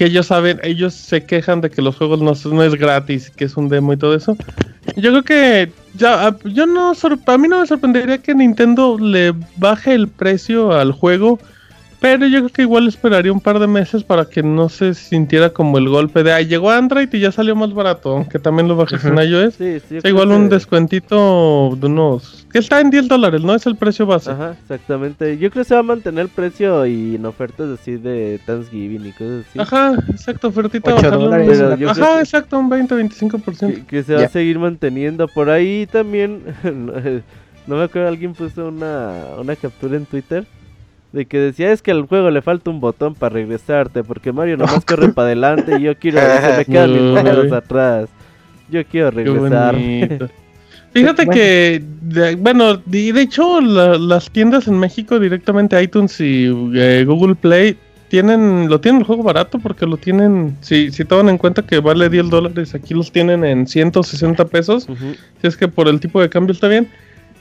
ellos 0.05 0.27
saben, 0.29 0.59
ellos 0.63 0.95
se 0.95 1.25
quejan 1.27 1.61
de 1.61 1.69
que 1.69 1.83
los 1.83 1.97
juegos 1.97 2.21
no, 2.23 2.33
no 2.55 2.63
es 2.63 2.75
gratis, 2.77 3.31
que 3.31 3.45
es 3.45 3.57
un 3.57 3.69
demo 3.69 3.93
y 3.93 3.97
todo 3.97 4.15
eso. 4.15 4.37
Yo 4.97 5.11
creo 5.11 5.23
que 5.25 5.73
ya, 5.95 6.29
a- 6.29 6.39
yo 6.45 6.67
no, 6.67 6.93
a 7.27 7.39
mí 7.39 7.49
no 7.49 7.61
me 7.61 7.67
sorprendería 7.67 8.19
que 8.19 8.35
Nintendo 8.35 8.97
le 8.99 9.35
baje 9.57 9.93
el 9.95 10.09
precio 10.09 10.73
al 10.73 10.93
juego, 10.93 11.39
pero 12.03 12.27
yo 12.27 12.41
creo 12.41 12.49
que 12.51 12.63
igual 12.63 12.89
esperaría 12.89 13.33
un 13.33 13.41
par 13.41 13.59
de 13.61 13.67
meses 13.67 14.03
para 14.05 14.27
que 14.27 14.43
no 14.43 14.69
se 14.69 14.93
sintiera 14.93 15.51
como 15.51 15.79
el 15.79 15.89
golpe 15.89 16.23
de, 16.23 16.33
ay, 16.33 16.47
llegó 16.47 16.71
Android 16.71 17.09
y 17.13 17.21
ya 17.21 17.33
salió 17.33 17.57
más 17.57 17.73
barato, 17.73 18.11
aunque 18.17 18.39
también 18.39 18.69
lo 18.69 18.77
bajes 18.77 19.03
en 19.05 19.17
iOS. 19.17 19.55
Sí, 19.55 19.79
sí, 19.89 19.99
O 19.99 20.01
sea, 20.03 20.11
igual 20.11 20.31
un 20.33 20.49
que- 20.49 20.57
descuentito 20.57 21.77
de 21.81 21.87
unos... 21.87 22.47
que 22.53 22.59
está 22.59 22.81
en 22.81 22.91
10 22.91 23.09
dólares, 23.09 23.43
¿no? 23.43 23.55
Es 23.55 23.65
el 23.67 23.77
precio 23.77 24.05
base. 24.05 24.31
Ajá, 24.33 24.57
exactamente. 24.61 25.39
Yo 25.39 25.51
creo 25.51 25.63
que 25.63 25.69
se 25.69 25.75
va 25.75 25.81
a 25.81 25.85
mantener 25.85 26.23
el 26.25 26.29
precio 26.29 26.85
y 26.87 27.15
en 27.15 27.25
ofertas 27.25 27.79
así 27.81 27.93
de 27.97 28.41
Thanksgiving 28.45 29.07
y 29.07 29.13
cosas 29.13 29.45
así. 29.49 29.59
Ajá, 29.61 29.95
exacto, 30.11 30.49
ofertita. 30.49 30.93
Ocho 30.95 31.03
bajarlo 31.05 31.27
un- 31.31 31.89
Ajá, 31.89 32.15
que- 32.17 32.21
exacto, 32.21 32.59
un 32.59 32.69
20-25%. 32.69 33.75
que, 33.75 33.87
que 33.87 34.03
se 34.03 34.15
va 34.17 34.25
a 34.25 34.29
seguir 34.29 34.59
manteniendo. 34.59 35.29
Por 35.29 35.49
ahí 35.51 35.87
también, 35.91 36.43
no, 36.65 36.93
no 37.67 37.77
me 37.77 37.85
acuerdo, 37.85 38.09
alguien 38.09 38.35
puso 38.35 38.67
una, 38.69 39.13
una 39.39 39.55
captura 39.57 39.97
en 39.97 40.05
Twitter 40.07 40.45
de 41.13 41.27
que 41.27 41.39
decía 41.39 41.73
es 41.73 41.83
que 41.83 41.91
al 41.91 42.07
juego 42.07 42.31
le 42.31 42.41
falta 42.43 42.71
un 42.71 42.81
botón 42.81 43.15
para 43.15 43.35
regresarte 43.35 44.03
porque 44.03 44.33
Mario 44.33 44.57
nomás 44.57 44.85
corre 44.85 45.09
para 45.13 45.27
adelante 45.27 45.77
y 45.79 45.83
yo 45.83 45.97
quiero, 45.99 46.19
se 46.21 46.57
me 46.59 46.65
quedan 46.73 47.43
mis 47.45 47.53
atrás. 47.53 48.09
Yo 48.71 48.85
quiero 48.87 49.11
regresar. 49.11 49.75
Fíjate 50.95 51.25
Bueno. 51.25 51.33
que, 51.33 51.83
de- 52.03 52.37
bueno, 52.37 52.83
y 52.91 53.13
de 53.13 53.23
hecho 53.23 53.61
la- 53.61 53.97
las 53.99 54.31
tiendas 54.31 54.69
en 54.69 54.79
México 54.79 55.19
directamente 55.19 55.83
iTunes 55.83 56.21
y 56.21 56.47
eh, 56.75 57.05
Google 57.07 57.35
Play 57.35 57.77
tienen, 58.09 58.69
lo 58.69 58.79
tienen 58.79 59.01
el 59.01 59.07
juego 59.07 59.23
barato 59.23 59.59
porque 59.59 59.87
lo 59.87 59.97
tienen, 59.97 60.55
si, 60.61 60.91
si 60.91 61.05
toman 61.07 61.31
en 61.31 61.39
cuenta 61.39 61.63
que 61.63 61.81
vale 61.81 62.11
10 62.11 62.29
dólares, 62.29 62.75
aquí 62.75 62.93
los 62.93 63.11
tienen 63.11 63.43
en 63.43 63.67
160 63.67 64.45
pesos, 64.47 64.87
si 65.41 65.47
es 65.47 65.57
que 65.57 65.67
por 65.67 65.89
el 65.89 65.99
tipo 65.99 66.21
de 66.21 66.29
cambio 66.29 66.53
está 66.53 66.69
bien. 66.69 66.89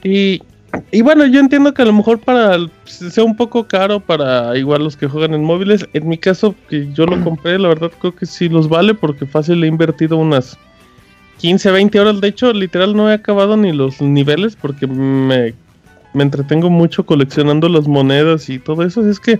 Y, 0.02 0.42
y 0.90 1.02
bueno, 1.02 1.26
yo 1.26 1.40
entiendo 1.40 1.72
que 1.74 1.82
a 1.82 1.84
lo 1.86 1.92
mejor 1.92 2.18
para 2.18 2.54
el- 2.54 2.70
sea 2.84 3.24
un 3.24 3.36
poco 3.36 3.66
caro 3.66 4.00
para 4.00 4.56
igual 4.56 4.84
los 4.84 4.96
que 4.96 5.06
juegan 5.08 5.34
en 5.34 5.44
móviles. 5.44 5.86
En 5.92 6.08
mi 6.08 6.18
caso, 6.18 6.54
que 6.68 6.92
yo 6.92 7.06
lo 7.06 7.22
compré, 7.22 7.58
la 7.58 7.68
verdad 7.68 7.90
creo 8.00 8.14
que 8.14 8.26
sí 8.26 8.48
los 8.48 8.68
vale 8.68 8.94
porque 8.94 9.26
fácil 9.26 9.62
he 9.64 9.66
invertido 9.66 10.16
unas 10.16 10.58
15, 11.38 11.70
20 11.70 11.98
horas. 12.00 12.20
De 12.20 12.28
hecho, 12.28 12.52
literal 12.52 12.94
no 12.96 13.10
he 13.10 13.14
acabado 13.14 13.56
ni 13.56 13.72
los 13.72 14.00
niveles 14.00 14.56
porque 14.56 14.86
me, 14.86 15.54
me 16.14 16.22
entretengo 16.22 16.70
mucho 16.70 17.04
coleccionando 17.04 17.68
las 17.68 17.86
monedas 17.88 18.48
y 18.48 18.58
todo 18.58 18.82
eso. 18.82 19.08
Es 19.08 19.18
que, 19.20 19.38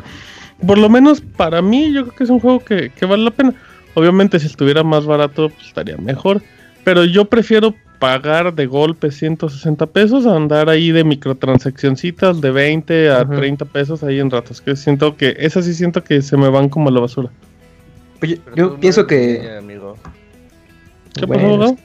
por 0.66 0.78
lo 0.78 0.88
menos 0.88 1.20
para 1.20 1.62
mí, 1.62 1.92
yo 1.92 2.02
creo 2.04 2.16
que 2.16 2.24
es 2.24 2.30
un 2.30 2.40
juego 2.40 2.60
que, 2.60 2.90
que 2.90 3.06
vale 3.06 3.24
la 3.24 3.30
pena. 3.30 3.54
Obviamente, 3.94 4.38
si 4.40 4.46
estuviera 4.46 4.82
más 4.82 5.04
barato, 5.06 5.50
pues, 5.50 5.66
estaría 5.68 5.96
mejor. 5.98 6.42
Pero 6.84 7.04
yo 7.04 7.26
prefiero 7.26 7.74
pagar 8.02 8.52
de 8.52 8.66
golpe 8.66 9.12
160 9.12 9.86
pesos 9.86 10.26
a 10.26 10.34
andar 10.34 10.68
ahí 10.68 10.90
de 10.90 11.04
microtransaccioncitas 11.04 12.40
de 12.40 12.50
20 12.50 13.10
a 13.10 13.20
Ajá. 13.20 13.36
30 13.36 13.64
pesos 13.66 14.02
ahí 14.02 14.18
en 14.18 14.28
ratos. 14.28 14.60
Que 14.60 14.74
siento 14.74 15.16
que, 15.16 15.36
esas 15.38 15.64
sí 15.66 15.72
siento 15.72 16.02
que 16.02 16.20
se 16.20 16.36
me 16.36 16.48
van 16.48 16.68
como 16.68 16.88
a 16.88 16.92
la 16.92 16.98
basura. 16.98 17.30
Oye, 18.20 18.40
Pero 18.44 18.56
yo 18.56 18.70
no 18.70 18.80
pienso 18.80 19.06
que. 19.06 19.16
millennial, 19.16 19.58
amigo. 19.58 19.96
¿Qué 21.14 21.26
Bueno, 21.26 21.42
pasó, 21.44 21.54
abogado? 21.54 21.76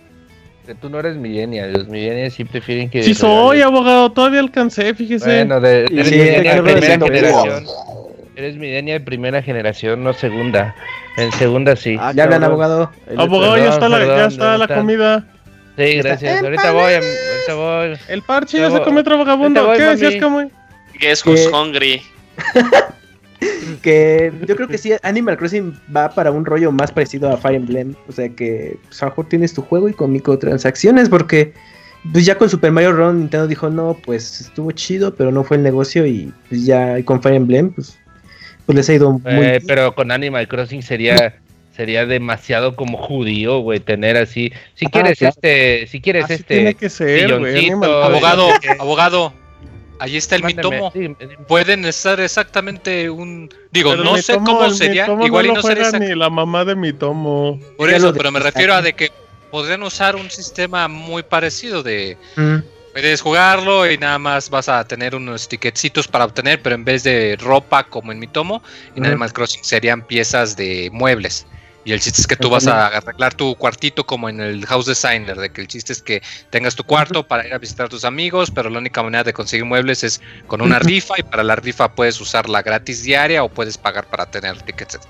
Que 0.65 0.73
tú 0.75 0.89
no 0.89 0.99
eres 0.99 1.17
millennial, 1.17 1.71
los 1.71 1.87
millennials 1.87 2.33
sí 2.33 2.43
prefieren 2.45 2.89
que... 2.89 3.03
Sí 3.03 3.13
soy 3.13 3.61
abogado, 3.61 4.11
todavía 4.11 4.39
alcancé, 4.39 4.93
fíjese. 4.95 5.45
Bueno, 5.45 5.61
de, 5.61 5.85
eres 5.85 6.07
sí, 6.07 6.19
hay 6.19 6.43
que 6.43 6.61
primera 6.63 6.97
generación. 6.99 7.63
Eres 8.35 8.57
millennial 8.57 9.01
primera 9.03 9.41
generación, 9.43 10.03
no 10.03 10.13
segunda. 10.13 10.75
En 11.17 11.31
segunda 11.33 11.75
sí. 11.75 11.95
Ah, 11.99 12.11
Ya 12.13 12.23
hablan, 12.25 12.43
abogado. 12.43 12.91
Abogado, 13.15 13.57
ya 13.57 13.63
perdón, 13.63 13.73
está, 13.73 13.89
la, 13.89 14.05
ya 14.05 14.25
está 14.27 14.43
¿dónde 14.45 14.57
la 14.57 14.63
están? 14.65 14.77
comida. 14.79 15.27
Sí, 15.77 15.97
gracias. 15.97 16.43
Ahorita 16.43 16.71
voy, 16.71 16.93
ahorita 16.93 17.53
voy. 17.55 17.99
El 18.07 18.21
parche 18.23 18.57
ya 18.57 18.71
se 18.71 18.81
come 18.81 19.01
otro 19.01 19.17
vagabundo. 19.17 19.71
¿Qué 19.73 19.83
decías, 19.83 20.15
como? 20.21 20.49
Guess 20.99 21.25
who's 21.25 21.47
hungry. 21.53 22.01
que 23.83 24.31
yo 24.47 24.55
creo 24.55 24.67
que 24.67 24.79
sí, 24.79 24.93
Animal 25.03 25.37
Crossing 25.37 25.79
va 25.95 26.09
para 26.09 26.31
un 26.31 26.45
rollo 26.45 26.71
más 26.71 26.91
parecido 26.91 27.31
a 27.31 27.37
Fire 27.37 27.55
Emblem. 27.55 27.95
O 28.07 28.11
sea 28.11 28.29
que 28.29 28.77
pues, 28.87 29.01
a 29.01 29.05
lo 29.05 29.11
mejor 29.11 29.29
tienes 29.29 29.53
tu 29.53 29.61
juego 29.61 29.87
y 29.87 29.93
con 29.93 30.11
microtransacciones, 30.11 31.09
porque 31.09 31.53
pues 32.11 32.25
ya 32.25 32.37
con 32.37 32.49
Super 32.49 32.71
Mario 32.71 32.93
Run 32.93 33.19
Nintendo 33.19 33.47
dijo, 33.47 33.69
no, 33.69 33.97
pues 34.03 34.41
estuvo 34.41 34.71
chido, 34.71 35.13
pero 35.13 35.31
no 35.31 35.43
fue 35.43 35.57
el 35.57 35.63
negocio 35.63 36.07
y 36.07 36.33
pues 36.49 36.65
ya 36.65 37.03
con 37.03 37.21
Fire 37.21 37.35
Emblem, 37.35 37.71
pues, 37.71 37.99
pues 38.65 38.75
les 38.75 38.89
ha 38.89 38.93
ido 38.93 39.11
muy 39.13 39.21
eh, 39.25 39.61
Pero 39.67 39.93
con 39.93 40.11
Animal 40.11 40.47
Crossing 40.47 40.81
sería 40.81 41.35
sería 41.77 42.07
demasiado 42.07 42.75
como 42.75 42.97
judío, 42.97 43.59
güey, 43.59 43.79
tener 43.79 44.17
así. 44.17 44.51
Si 44.73 44.87
quieres 44.87 45.21
este, 45.21 45.85
si 45.85 46.01
quieres 46.01 46.29
este 46.29 46.55
tiene 46.55 46.73
que 46.73 46.89
ser, 46.89 47.31
abogado, 47.31 48.49
abogado. 48.79 49.33
Ahí 49.99 50.17
está 50.17 50.35
el 50.35 50.43
mitomo. 50.43 50.91
Pueden 51.47 51.85
estar 51.85 52.19
exactamente 52.19 53.09
un. 53.09 53.49
Digo, 53.71 53.95
no 53.95 54.17
sé 54.17 54.33
cómo 54.33 54.69
sería. 54.71 55.05
Igual 55.23 55.47
no 55.47 55.53
y 55.53 55.55
no 55.55 55.61
sería 55.61 55.91
ni 55.91 56.15
la 56.15 56.29
mamá 56.29 56.65
de 56.65 56.75
mitomo. 56.75 57.59
Por 57.77 57.91
eso, 57.91 58.11
pero 58.13 58.31
me 58.31 58.39
refiero 58.39 58.73
a 58.73 58.81
de 58.81 58.93
que 58.93 59.11
podrían 59.51 59.83
usar 59.83 60.15
un 60.15 60.29
sistema 60.31 60.87
muy 60.87 61.23
parecido 61.23 61.83
de. 61.83 62.17
Mm. 62.35 62.57
Puedes 62.91 63.21
jugarlo 63.21 63.89
y 63.89 63.99
nada 63.99 64.17
más 64.17 64.49
vas 64.49 64.67
a 64.67 64.83
tener 64.87 65.13
unos 65.13 65.47
ticketcitos 65.47 66.07
para 66.07 66.25
obtener, 66.25 66.59
pero 66.63 66.73
en 66.73 66.83
vez 66.83 67.03
de 67.03 67.37
ropa 67.39 67.83
como 67.83 68.11
en 68.11 68.17
Mitomo, 68.17 68.63
en 68.95 69.05
Animal 69.05 69.33
Crossing 69.33 69.63
serían 69.63 70.01
piezas 70.01 70.57
de 70.57 70.89
muebles. 70.91 71.45
Y 71.87 71.93
el 71.93 72.01
chiste 72.01 72.19
es 72.19 72.27
que 72.27 72.35
tú 72.35 72.49
vas 72.49 72.67
a 72.67 72.87
arreglar 72.87 73.33
tu 73.33 73.55
cuartito 73.55 74.05
como 74.05 74.27
en 74.27 74.41
el 74.41 74.65
House 74.65 74.87
Designer, 74.87 75.37
de 75.37 75.49
que 75.53 75.61
el 75.61 75.69
chiste 75.69 75.93
es 75.93 76.01
que 76.01 76.21
tengas 76.49 76.75
tu 76.75 76.83
cuarto 76.83 77.25
para 77.25 77.47
ir 77.47 77.53
a 77.53 77.59
visitar 77.59 77.85
a 77.85 77.89
tus 77.89 78.03
amigos, 78.03 78.51
pero 78.51 78.69
la 78.69 78.79
única 78.79 79.01
manera 79.01 79.23
de 79.23 79.31
conseguir 79.31 79.63
muebles 79.63 80.03
es 80.03 80.21
con 80.47 80.61
una 80.61 80.79
rifa 80.79 81.13
y 81.17 81.23
para 81.23 81.45
la 81.45 81.55
rifa 81.55 81.95
puedes 81.95 82.19
usarla 82.19 82.61
gratis 82.61 83.03
diaria 83.03 83.41
o 83.41 83.47
puedes 83.47 83.77
pagar 83.77 84.05
para 84.07 84.25
tener 84.25 84.61
tickets, 84.63 84.95
etc. 84.95 85.05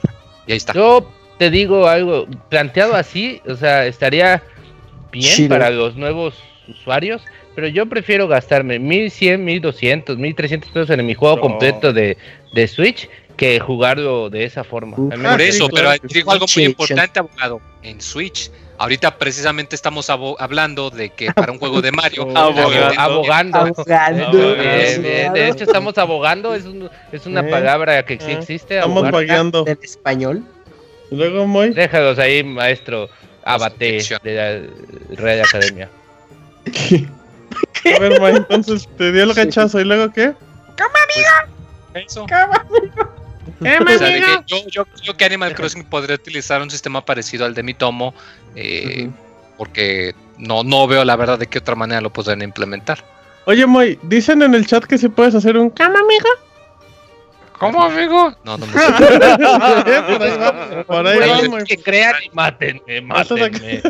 Y 0.46 0.52
ahí 0.52 0.58
está. 0.58 0.74
Yo 0.74 1.12
te 1.40 1.50
digo 1.50 1.88
algo, 1.88 2.28
planteado 2.50 2.94
así, 2.94 3.42
o 3.48 3.56
sea, 3.56 3.88
estaría 3.88 4.44
bien 5.12 5.50
para 5.50 5.72
los 5.72 5.96
nuevos 5.96 6.36
usuarios, 6.68 7.24
pero 7.56 7.70
yo 7.70 7.88
prefiero 7.88 8.28
gastarme 8.28 8.78
1100, 8.78 9.44
1200, 9.44 10.16
1300 10.16 10.70
pesos 10.70 10.90
en 10.92 11.04
mi 11.08 11.16
juego 11.16 11.42
completo 11.42 11.92
de, 11.92 12.20
de 12.54 12.68
Switch 12.68 13.10
que 13.38 13.60
jugarlo 13.60 14.30
de 14.30 14.44
esa 14.44 14.64
forma. 14.64 14.98
Por 14.98 15.42
eso, 15.42 15.70
pero 15.70 15.92
digo 16.04 16.32
algo 16.32 16.46
muy 16.54 16.66
importante, 16.66 17.20
abogado, 17.20 17.62
en 17.84 18.02
Switch. 18.02 18.52
Ahorita 18.80 19.18
precisamente 19.18 19.76
estamos 19.76 20.08
hablando 20.10 20.92
de 20.92 21.10
que 21.10 21.32
para 21.32 21.52
un 21.52 21.58
juego 21.58 21.82
de 21.82 21.92
Mario, 21.92 22.28
abogando, 22.36 23.60
abogando. 23.60 24.56
De 24.56 25.48
hecho, 25.48 25.64
estamos 25.64 25.98
abogando, 25.98 26.54
es, 26.54 26.66
es 27.12 27.26
una 27.26 27.42
eh, 27.42 27.50
palabra 27.50 28.04
que 28.04 28.16
eh, 28.16 28.34
existe. 28.34 28.76
Estamos 28.76 29.10
vagueando. 29.10 29.66
¿En 29.66 29.80
español? 29.82 30.44
Luego, 31.10 31.48
muy. 31.48 31.70
Déjalos 31.70 32.20
ahí, 32.20 32.44
maestro 32.44 33.10
Abate 33.44 34.00
de 34.24 34.34
la 34.34 35.16
Real 35.16 35.42
Academia. 35.42 35.90
A 37.96 38.00
ver, 38.00 38.36
entonces 38.36 38.88
te 38.98 39.12
dio 39.12 39.24
el 39.24 39.36
rechazo 39.36 39.80
y 39.80 39.86
luego 39.86 40.12
qué? 40.12 40.34
¿Cómo, 40.78 40.90
amigo? 41.04 41.54
Pues, 41.94 42.06
eso. 42.08 42.26
¿Cómo, 42.28 43.17
yo, 44.72 44.86
creo 44.86 45.18
que 45.18 45.26
Animal 45.26 45.56
Crossing 45.56 45.84
podría 45.84 46.16
utilizar 46.16 46.62
un 46.62 46.70
sistema 46.70 47.04
parecido 47.04 47.46
al 47.46 47.54
de 47.54 47.64
mi 47.64 47.74
tomo, 47.74 48.14
eh, 48.56 49.10
porque 49.58 50.16
no, 50.38 50.64
no 50.64 50.88
veo 50.88 51.04
la 51.04 51.16
verdad 51.16 51.40
de 51.40 51.48
qué 51.48 51.60
otra 51.60 51.76
manera 51.76 52.02
lo 52.02 52.12
podrían 52.12 52.42
implementar. 52.42 53.04
Oye, 53.46 53.66
Moy, 53.66 53.98
dicen 54.04 54.42
en 54.42 54.54
el 54.56 54.68
chat 54.68 54.84
que 54.84 54.98
si 54.98 55.08
puedes 55.08 55.34
hacer 55.34 55.58
un 55.58 55.70
cama, 55.70 56.00
amiga. 56.00 56.30
¿Cómo, 57.60 57.84
amigo? 57.84 58.34
No, 58.44 58.58
no 58.58 58.66
me 58.68 58.74
sé. 58.74 58.80
por 60.08 60.24
ahí 60.24 60.38
va, 60.38 60.84
por 60.84 61.08
ahí 61.08 61.48
va, 61.48 61.64
Que 61.64 61.78
crean 61.78 62.16
y 62.24 62.36
mátenme, 62.36 63.02
mátenme. 63.02 63.50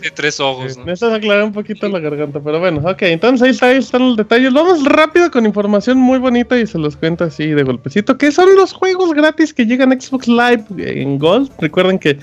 de 0.00 0.10
tres 0.14 0.38
ojos. 0.40 0.76
¿no? 0.76 0.84
Necesitas 0.84 1.14
aclarar 1.14 1.44
un 1.44 1.52
poquito 1.52 1.88
la 1.88 1.98
garganta, 1.98 2.40
pero 2.40 2.60
bueno, 2.60 2.80
ok, 2.88 3.02
entonces 3.02 3.42
ahí, 3.42 3.50
está, 3.50 3.66
ahí 3.66 3.78
están 3.78 4.02
los 4.02 4.16
detalles. 4.16 4.52
Vamos 4.52 4.84
rápido 4.84 5.30
con 5.30 5.46
información 5.46 5.98
muy 5.98 6.18
bonita 6.18 6.58
y 6.58 6.66
se 6.66 6.78
los 6.78 6.96
cuento 6.96 7.24
así 7.24 7.48
de 7.48 7.62
golpecito. 7.62 8.16
¿Qué 8.16 8.30
son 8.30 8.54
los 8.56 8.72
juegos 8.72 9.12
gratis 9.14 9.52
que 9.52 9.66
llegan 9.66 9.92
a 9.92 10.00
Xbox 10.00 10.28
Live 10.28 10.64
en 10.78 11.18
Gold? 11.18 11.50
Recuerden 11.58 11.98
que 11.98 12.18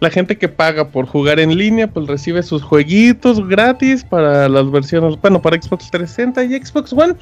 la 0.00 0.10
gente 0.10 0.36
que 0.38 0.48
paga 0.48 0.88
por 0.88 1.06
jugar 1.06 1.40
en 1.40 1.56
línea, 1.56 1.86
pues 1.88 2.06
recibe 2.06 2.42
sus 2.42 2.62
jueguitos 2.62 3.46
gratis 3.48 4.04
para 4.04 4.48
las 4.48 4.70
versiones, 4.70 5.20
bueno, 5.20 5.42
para 5.42 5.60
Xbox 5.60 5.90
360 5.90 6.44
y 6.44 6.64
Xbox 6.64 6.92
One. 6.92 7.14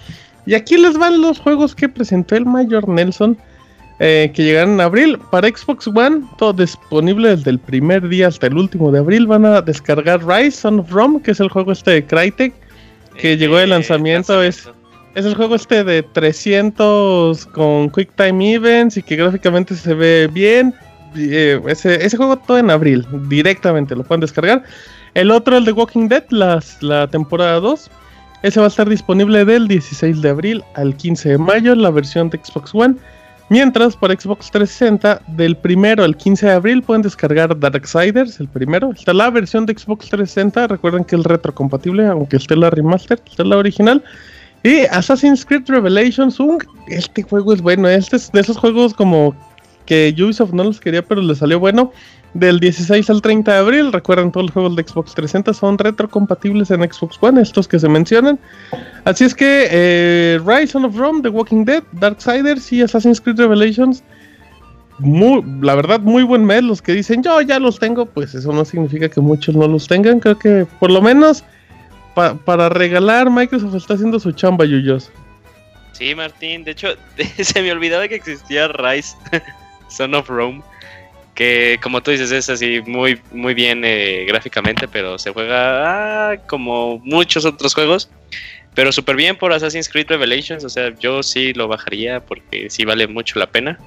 Y 0.46 0.54
aquí 0.54 0.76
les 0.76 0.96
van 0.96 1.20
los 1.20 1.38
juegos 1.38 1.74
que 1.74 1.88
presentó 1.88 2.36
el 2.36 2.46
Mayor 2.46 2.88
Nelson. 2.88 3.36
Eh, 3.98 4.30
que 4.34 4.44
llegaron 4.44 4.74
en 4.74 4.80
abril. 4.82 5.18
Para 5.30 5.48
Xbox 5.48 5.86
One, 5.86 6.22
todo 6.36 6.52
disponible 6.52 7.34
desde 7.34 7.50
el 7.50 7.58
primer 7.58 8.06
día 8.08 8.28
hasta 8.28 8.46
el 8.46 8.58
último 8.58 8.92
de 8.92 8.98
abril. 8.98 9.26
Van 9.26 9.46
a 9.46 9.62
descargar 9.62 10.26
Rise 10.26 10.58
Son 10.58 10.80
of 10.80 10.90
Rome, 10.90 11.22
que 11.22 11.30
es 11.30 11.40
el 11.40 11.48
juego 11.48 11.72
este 11.72 11.92
de 11.92 12.04
Crytek, 12.04 12.54
que 13.18 13.32
eh, 13.32 13.36
llegó 13.38 13.56
de 13.56 13.66
lanzamiento. 13.66 14.42
Es, 14.42 14.68
es 15.14 15.24
el 15.24 15.34
juego 15.34 15.54
este 15.54 15.82
de 15.82 16.02
300 16.02 17.46
con 17.46 17.88
Quick 17.88 18.14
Time 18.16 18.54
Events 18.54 18.98
y 18.98 19.02
que 19.02 19.16
gráficamente 19.16 19.74
se 19.74 19.94
ve 19.94 20.28
bien. 20.30 20.74
Eh, 21.16 21.58
ese, 21.66 22.04
ese, 22.04 22.18
juego 22.18 22.36
todo 22.36 22.58
en 22.58 22.70
abril, 22.70 23.06
directamente 23.28 23.96
lo 23.96 24.04
pueden 24.04 24.20
descargar. 24.20 24.62
El 25.14 25.30
otro, 25.30 25.56
el 25.56 25.64
de 25.64 25.72
Walking 25.72 26.08
Dead, 26.08 26.24
las, 26.28 26.82
la 26.82 27.08
temporada 27.08 27.60
2. 27.60 27.90
Ese 28.46 28.60
va 28.60 28.66
a 28.66 28.68
estar 28.68 28.88
disponible 28.88 29.44
del 29.44 29.66
16 29.66 30.22
de 30.22 30.28
abril 30.28 30.62
al 30.76 30.96
15 30.96 31.30
de 31.30 31.36
mayo 31.36 31.72
en 31.72 31.82
la 31.82 31.90
versión 31.90 32.30
de 32.30 32.38
Xbox 32.38 32.72
One. 32.72 32.94
Mientras 33.48 33.96
para 33.96 34.14
Xbox 34.14 34.52
360, 34.52 35.20
del 35.36 35.56
primero 35.56 36.04
al 36.04 36.16
15 36.16 36.46
de 36.46 36.52
abril 36.52 36.80
pueden 36.80 37.02
descargar 37.02 37.58
Darksiders, 37.58 38.38
el 38.38 38.46
primero. 38.46 38.92
Está 38.92 39.12
la 39.12 39.30
versión 39.30 39.66
de 39.66 39.76
Xbox 39.76 40.10
360, 40.10 40.68
recuerden 40.68 41.02
que 41.02 41.16
es 41.16 41.24
retrocompatible, 41.24 42.06
aunque 42.06 42.36
esté 42.36 42.54
la 42.54 42.70
remaster, 42.70 43.20
está 43.28 43.42
la 43.42 43.56
original. 43.56 44.04
Y 44.62 44.82
Assassin's 44.92 45.44
Creed 45.44 45.64
Revelations, 45.66 46.38
este 46.86 47.24
juego 47.24 47.52
es 47.52 47.60
bueno, 47.60 47.88
este 47.88 48.14
es 48.14 48.30
de 48.30 48.42
esos 48.42 48.58
juegos 48.58 48.94
como 48.94 49.34
que 49.86 50.14
Ubisoft 50.16 50.52
no 50.52 50.62
los 50.62 50.78
quería, 50.78 51.02
pero 51.02 51.20
le 51.20 51.34
salió 51.34 51.58
bueno 51.58 51.90
del 52.38 52.60
16 52.60 53.10
al 53.10 53.22
30 53.22 53.52
de 53.52 53.58
abril. 53.58 53.92
Recuerden, 53.92 54.30
todos 54.30 54.46
los 54.46 54.52
juegos 54.52 54.76
de 54.76 54.82
Xbox 54.82 55.14
360 55.14 55.54
son 55.54 55.78
retrocompatibles 55.78 56.70
en 56.70 56.80
Xbox 56.90 57.18
One, 57.20 57.40
estos 57.40 57.66
que 57.66 57.78
se 57.78 57.88
mencionan. 57.88 58.38
Así 59.04 59.24
es 59.24 59.34
que 59.34 59.68
eh, 59.70 60.40
Rise 60.44 60.78
of 60.78 60.96
Rome, 60.96 61.22
The 61.22 61.28
Walking 61.28 61.64
Dead, 61.64 61.82
Darksiders 61.92 62.72
y 62.72 62.82
Assassin's 62.82 63.20
Creed 63.20 63.38
Revelations. 63.38 64.02
Muy, 64.98 65.42
la 65.60 65.74
verdad, 65.74 66.00
muy 66.00 66.22
buen 66.22 66.44
mes. 66.44 66.62
Los 66.62 66.80
que 66.80 66.92
dicen 66.92 67.22
yo 67.22 67.40
ya 67.40 67.58
los 67.58 67.78
tengo, 67.78 68.06
pues 68.06 68.34
eso 68.34 68.52
no 68.52 68.64
significa 68.64 69.08
que 69.08 69.20
muchos 69.20 69.54
no 69.54 69.66
los 69.68 69.86
tengan. 69.86 70.20
Creo 70.20 70.38
que 70.38 70.66
por 70.78 70.90
lo 70.90 71.02
menos 71.02 71.44
para 72.14 72.68
regalar, 72.70 73.30
Microsoft 73.30 73.74
está 73.74 73.94
haciendo 73.94 74.18
su 74.18 74.32
chamba, 74.32 74.64
Yuyos. 74.64 75.10
Sí, 75.92 76.14
Martín. 76.14 76.64
De 76.64 76.72
hecho, 76.72 76.88
se 77.38 77.62
me 77.62 77.72
olvidaba 77.72 78.08
que 78.08 78.16
existía 78.16 78.68
Rise 78.68 79.16
Son 79.88 80.14
of 80.14 80.28
Rome 80.28 80.62
que 81.36 81.78
como 81.82 82.02
tú 82.02 82.10
dices 82.10 82.32
es 82.32 82.48
así 82.48 82.80
muy 82.86 83.20
muy 83.30 83.54
bien 83.54 83.82
eh, 83.84 84.24
gráficamente, 84.26 84.88
pero 84.88 85.18
se 85.18 85.32
juega 85.32 86.32
ah, 86.32 86.36
como 86.48 86.98
muchos 87.04 87.44
otros 87.44 87.74
juegos, 87.74 88.10
pero 88.74 88.90
súper 88.90 89.14
bien 89.16 89.36
por 89.36 89.52
Assassin's 89.52 89.88
Creed 89.88 90.08
Revelations, 90.08 90.64
o 90.64 90.68
sea, 90.68 90.92
yo 90.98 91.22
sí 91.22 91.52
lo 91.52 91.68
bajaría 91.68 92.24
porque 92.24 92.68
sí 92.70 92.84
vale 92.84 93.06
mucho 93.06 93.38
la 93.38 93.46
pena. 93.46 93.78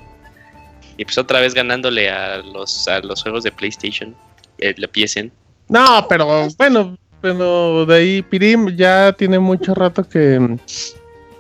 Y 0.96 1.06
pues 1.06 1.18
otra 1.18 1.40
vez 1.40 1.54
ganándole 1.54 2.10
a 2.10 2.38
los 2.38 2.88
a 2.88 3.00
los 3.00 3.24
juegos 3.24 3.44
de 3.44 3.52
PlayStation, 3.52 4.16
eh, 4.60 4.76
la 4.78 4.88
PSN. 4.88 5.32
No, 5.70 6.06
pero 6.08 6.48
bueno, 6.58 6.98
pero 7.22 7.86
de 7.86 7.96
ahí 7.96 8.22
Pirim 8.22 8.76
ya 8.76 9.12
tiene 9.14 9.40
mucho 9.40 9.74
rato 9.74 10.08
que 10.08 10.58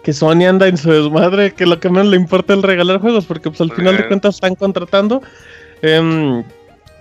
que 0.01 0.13
Sony 0.13 0.47
anda 0.47 0.67
en 0.67 0.77
su 0.77 0.91
desmadre, 0.91 1.53
que 1.53 1.65
lo 1.65 1.79
que 1.79 1.89
menos 1.89 2.07
le 2.07 2.15
importa 2.15 2.53
es 2.55 2.61
regalar 2.61 2.99
juegos, 2.99 3.25
porque 3.25 3.49
pues 3.49 3.61
al 3.61 3.71
final 3.71 3.97
de 3.97 4.07
cuentas 4.07 4.35
están 4.35 4.55
contratando 4.55 5.21
Em, 5.81 6.43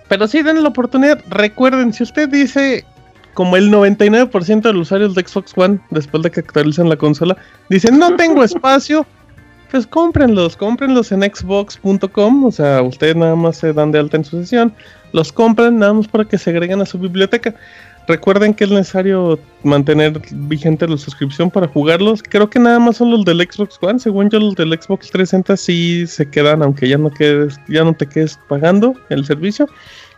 pero 0.07 0.27
sí, 0.27 0.41
den 0.41 0.63
la 0.63 0.69
oportunidad. 0.69 1.19
Recuerden, 1.29 1.93
si 1.93 2.03
usted 2.03 2.29
dice, 2.29 2.85
como 3.33 3.55
el 3.57 3.71
99% 3.71 4.61
de 4.61 4.73
los 4.73 4.87
usuarios 4.87 5.15
de 5.15 5.25
Xbox 5.25 5.53
One, 5.55 5.79
después 5.91 6.23
de 6.23 6.31
que 6.31 6.39
actualicen 6.41 6.89
la 6.89 6.95
consola, 6.95 7.37
dicen, 7.69 7.99
no 7.99 8.15
tengo 8.15 8.43
espacio, 8.43 9.05
pues 9.71 9.85
cómprenlos, 9.85 10.57
cómprenlos 10.57 11.11
en 11.11 11.21
xbox.com. 11.21 12.43
O 12.43 12.51
sea, 12.51 12.81
ustedes 12.81 13.15
nada 13.15 13.35
más 13.35 13.57
se 13.57 13.71
dan 13.73 13.91
de 13.91 13.99
alta 13.99 14.17
en 14.17 14.25
su 14.25 14.39
sesión, 14.41 14.73
los 15.13 15.31
compran 15.31 15.77
nada 15.77 15.93
más 15.93 16.07
para 16.07 16.25
que 16.25 16.37
se 16.37 16.49
agreguen 16.49 16.81
a 16.81 16.85
su 16.85 16.97
biblioteca. 16.97 17.55
Recuerden 18.09 18.55
que 18.55 18.63
es 18.63 18.71
necesario 18.71 19.39
mantener 19.61 20.19
vigente 20.31 20.87
la 20.87 20.97
suscripción 20.97 21.51
para 21.51 21.67
jugarlos. 21.67 22.23
Creo 22.23 22.49
que 22.49 22.57
nada 22.57 22.79
más 22.79 22.97
son 22.97 23.11
los 23.11 23.23
del 23.23 23.39
Xbox 23.39 23.77
One. 23.81 23.99
Según 23.99 24.31
yo, 24.31 24.39
los 24.39 24.55
del 24.55 24.71
Xbox 24.71 25.11
360 25.11 25.55
sí 25.55 26.07
se 26.07 26.27
quedan, 26.27 26.63
aunque 26.63 26.89
ya 26.89 26.97
no 26.97 27.11
quedes, 27.11 27.59
ya 27.67 27.83
no 27.83 27.93
te 27.93 28.07
quedes 28.07 28.39
pagando 28.47 28.95
el 29.09 29.23
servicio. 29.25 29.69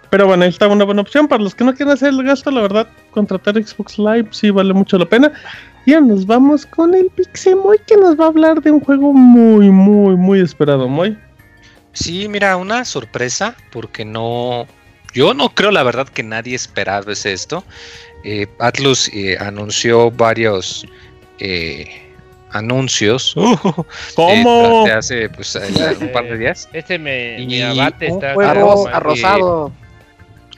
Pero 0.09 0.25
bueno, 0.25 0.43
ahí 0.43 0.49
está 0.49 0.69
una 0.69 0.85
buena 0.85 1.01
opción. 1.01 1.27
Para 1.27 1.43
los 1.43 1.53
que 1.53 1.65
no 1.65 1.73
quieren 1.73 1.91
hacer 1.91 2.11
el 2.11 2.23
gasto, 2.23 2.49
la 2.49 2.61
verdad, 2.61 2.87
contratar 3.11 3.61
Xbox 3.61 3.99
Live 3.99 4.29
sí 4.31 4.51
vale 4.51 4.73
mucho 4.73 4.97
la 4.97 5.09
pena. 5.09 5.33
Ya 5.85 5.99
nos 5.99 6.25
vamos 6.25 6.65
con 6.65 6.95
el 6.95 7.09
Pixemoy 7.09 7.77
que 7.85 7.97
nos 7.97 8.17
va 8.17 8.23
a 8.23 8.29
hablar 8.29 8.61
de 8.61 8.71
un 8.71 8.79
juego 8.79 9.11
muy, 9.11 9.69
muy, 9.69 10.15
muy 10.15 10.39
esperado, 10.39 10.87
Moy. 10.87 11.17
Sí, 11.91 12.29
mira, 12.29 12.55
una 12.55 12.85
sorpresa, 12.85 13.57
porque 13.69 14.05
no. 14.05 14.65
Yo 15.13 15.33
no 15.33 15.49
creo, 15.49 15.71
la 15.71 15.83
verdad, 15.83 16.07
que 16.07 16.23
nadie 16.23 16.55
esperaba 16.55 17.11
esto. 17.11 17.63
Eh, 18.23 18.47
Atlus 18.59 19.09
eh, 19.13 19.37
anunció 19.39 20.11
varios 20.11 20.85
eh, 21.39 22.11
anuncios. 22.51 23.33
¿Cómo? 24.15 24.85
hace 24.85 25.29
pues, 25.29 25.55
un 25.55 26.11
par 26.11 26.25
de 26.25 26.37
días. 26.37 26.69
Este 26.73 26.97
me, 26.97 27.41
Y 27.41 27.61
abate 27.61 28.11
un 28.11 28.23
está 28.23 28.33
eh, 28.33 28.89
arrozado. 28.91 29.71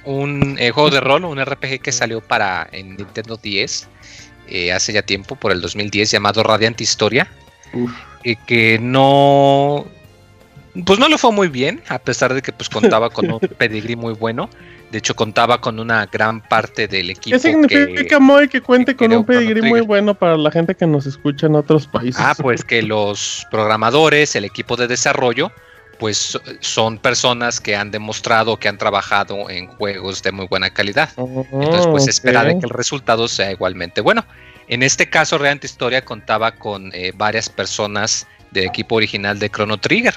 un 0.06 0.58
eh, 0.60 0.72
juego 0.72 0.89
de 0.89 0.99
rol, 0.99 1.26
un 1.26 1.43
RPG 1.43 1.82
que 1.82 1.91
salió 1.91 2.22
para 2.22 2.68
en 2.72 2.95
Nintendo 2.95 3.38
10 3.38 3.88
eh, 4.47 4.74
hace 4.74 4.93
ya 4.93 5.01
tiempo, 5.01 5.36
por 5.36 5.51
el 5.51 5.62
2010, 5.62 6.12
llamado 6.12 6.43
Radiant 6.43 6.80
Historia, 6.82 7.28
y 8.24 8.36
que 8.36 8.78
no, 8.80 9.86
pues 10.86 10.99
no 10.99 11.07
lo 11.07 11.17
fue 11.17 11.32
muy 11.32 11.47
bien, 11.49 11.82
a 11.89 11.99
pesar 11.99 12.34
de 12.34 12.41
que 12.41 12.51
pues 12.51 12.69
contaba 12.69 13.09
con 13.09 13.32
un 13.32 13.39
pedigrí 13.57 13.95
muy 13.95 14.13
bueno. 14.13 14.49
De 14.91 14.99
hecho, 14.99 15.15
contaba 15.15 15.59
con 15.59 15.80
una 15.80 16.05
gran 16.05 16.39
parte 16.41 16.88
del 16.88 17.09
equipo. 17.09 17.36
¿Qué 17.36 17.39
significa, 17.39 18.03
que- 18.07 18.19
Moy, 18.19 18.47
que 18.47 18.61
cuente 18.61 18.95
que 18.95 19.07
con 19.07 19.17
un 19.17 19.26
pedigrí 19.26 19.63
muy 19.63 19.82
bueno 19.82 20.13
para 20.13 20.38
la 20.38 20.51
gente 20.51 20.76
que 20.76 20.86
nos 20.86 21.07
escucha 21.07 21.47
en 21.47 21.55
otros 21.55 21.88
países? 21.88 22.21
Ah, 22.24 22.36
pues 22.39 22.63
que 22.65 22.84
los 22.84 23.47
programadores, 23.49 24.36
el 24.36 24.45
equipo 24.45 24.76
de 24.76 24.88
desarrollo, 24.88 25.51
pues 25.97 26.17
so- 26.17 26.41
son 26.59 26.99
personas 26.99 27.59
que 27.59 27.76
han 27.76 27.89
demostrado 27.89 28.57
que 28.57 28.67
han 28.67 28.78
trabajado 28.78 29.49
en 29.49 29.65
juegos 29.65 30.21
de 30.21 30.32
muy 30.32 30.45
buena 30.45 30.69
calidad. 30.69 31.09
Entonces, 31.17 31.88
pues 31.88 32.07
espera 32.07 32.43
de 32.43 32.59
que 32.59 32.65
el 32.65 32.69
resultado 32.69 33.28
sea 33.28 33.51
igualmente 33.51 33.99
bueno. 34.01 34.24
En 34.67 34.84
este 34.84 35.09
caso, 35.09 35.39
Reant 35.39 35.63
Historia 35.63 36.05
contaba 36.05 36.51
con 36.51 36.91
eh, 36.93 37.13
varias 37.15 37.49
personas 37.49 38.28
del 38.51 38.65
equipo 38.65 38.95
original 38.95 39.39
de 39.39 39.49
Chrono 39.49 39.78
Trigger. 39.80 40.13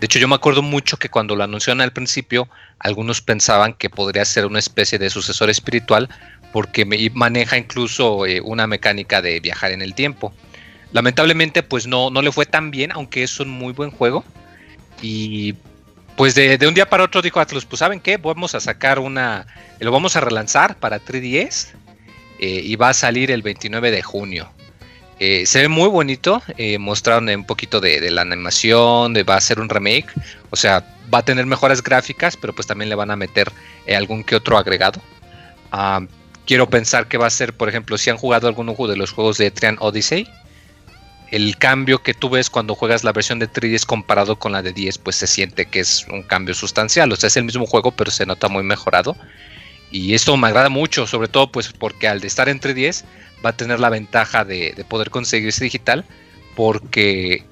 De 0.00 0.06
hecho, 0.06 0.18
yo 0.18 0.28
me 0.28 0.34
acuerdo 0.34 0.62
mucho 0.62 0.96
que 0.96 1.10
cuando 1.10 1.36
lo 1.36 1.44
anunciaron 1.44 1.82
al 1.82 1.92
principio, 1.92 2.48
algunos 2.78 3.20
pensaban 3.20 3.74
que 3.74 3.90
podría 3.90 4.24
ser 4.24 4.46
una 4.46 4.58
especie 4.58 4.98
de 4.98 5.10
sucesor 5.10 5.50
espiritual 5.50 6.08
porque 6.52 6.86
maneja 7.12 7.58
incluso 7.58 8.24
eh, 8.24 8.40
una 8.40 8.66
mecánica 8.66 9.20
de 9.20 9.38
viajar 9.40 9.72
en 9.72 9.82
el 9.82 9.94
tiempo. 9.94 10.32
Lamentablemente, 10.92 11.62
pues 11.62 11.86
no, 11.86 12.08
no 12.08 12.22
le 12.22 12.32
fue 12.32 12.46
tan 12.46 12.70
bien, 12.70 12.92
aunque 12.92 13.22
es 13.22 13.38
un 13.40 13.50
muy 13.50 13.74
buen 13.74 13.90
juego. 13.90 14.24
Y 15.02 15.54
pues 16.16 16.34
de, 16.34 16.56
de 16.56 16.66
un 16.66 16.74
día 16.74 16.88
para 16.88 17.04
otro 17.04 17.20
dijo 17.20 17.38
Atlus, 17.38 17.66
pues 17.66 17.80
¿saben 17.80 18.00
qué? 18.00 18.16
Vamos 18.16 18.54
a 18.54 18.60
sacar 18.60 18.98
una, 18.98 19.46
lo 19.80 19.92
vamos 19.92 20.16
a 20.16 20.20
relanzar 20.20 20.76
para 20.78 20.98
3DS 20.98 21.74
eh, 22.38 22.62
y 22.64 22.74
va 22.76 22.88
a 22.88 22.94
salir 22.94 23.30
el 23.30 23.42
29 23.42 23.90
de 23.90 24.02
junio. 24.02 24.50
Eh, 25.22 25.44
se 25.44 25.60
ve 25.60 25.68
muy 25.68 25.90
bonito, 25.90 26.42
eh, 26.56 26.78
mostraron 26.78 27.28
un 27.28 27.44
poquito 27.44 27.78
de, 27.78 28.10
la 28.10 28.22
animación, 28.22 29.12
va 29.28 29.36
a 29.36 29.40
ser 29.42 29.60
un 29.60 29.68
remake, 29.68 30.06
o 30.48 30.56
sea, 30.56 30.82
va 31.12 31.18
a 31.18 31.22
tener 31.22 31.44
mejores 31.44 31.82
gráficas, 31.82 32.38
pero 32.38 32.54
pues 32.54 32.66
también 32.66 32.88
le 32.88 32.94
van 32.94 33.10
a 33.10 33.16
meter 33.16 33.52
eh, 33.84 33.94
algún 33.94 34.24
que 34.24 34.34
otro 34.34 34.56
agregado. 34.56 34.98
Ah, 35.72 36.00
quiero 36.46 36.70
pensar 36.70 37.06
que 37.06 37.18
va 37.18 37.26
a 37.26 37.30
ser, 37.30 37.52
por 37.52 37.68
ejemplo, 37.68 37.98
si 37.98 38.08
han 38.08 38.16
jugado 38.16 38.48
alguno 38.48 38.74
de 38.74 38.96
los 38.96 39.12
juegos 39.12 39.36
de 39.36 39.50
Trian 39.50 39.76
Odyssey, 39.80 40.26
el 41.30 41.58
cambio 41.58 42.02
que 42.02 42.14
tú 42.14 42.30
ves 42.30 42.48
cuando 42.48 42.74
juegas 42.74 43.04
la 43.04 43.12
versión 43.12 43.38
de 43.38 43.48
3DS 43.48 43.84
comparado 43.84 44.36
con 44.36 44.52
la 44.52 44.62
de 44.62 44.72
10, 44.72 44.96
pues 44.98 45.16
se 45.16 45.26
siente 45.26 45.66
que 45.66 45.80
es 45.80 46.06
un 46.10 46.22
cambio 46.22 46.54
sustancial. 46.54 47.12
O 47.12 47.16
sea, 47.16 47.28
es 47.28 47.36
el 47.36 47.44
mismo 47.44 47.66
juego, 47.66 47.92
pero 47.92 48.10
se 48.10 48.24
nota 48.24 48.48
muy 48.48 48.62
mejorado. 48.62 49.14
Y 49.90 50.14
esto 50.14 50.36
me 50.36 50.48
agrada 50.48 50.68
mucho, 50.68 51.06
sobre 51.06 51.28
todo 51.28 51.50
pues 51.50 51.72
porque 51.72 52.08
al 52.08 52.22
estar 52.24 52.48
en 52.48 52.60
3DS 52.60 53.04
va 53.44 53.50
a 53.50 53.56
tener 53.56 53.80
la 53.80 53.88
ventaja 53.88 54.44
de, 54.44 54.72
de 54.76 54.84
poder 54.84 55.10
conseguirse 55.10 55.64
digital, 55.64 56.04
porque 56.54 57.44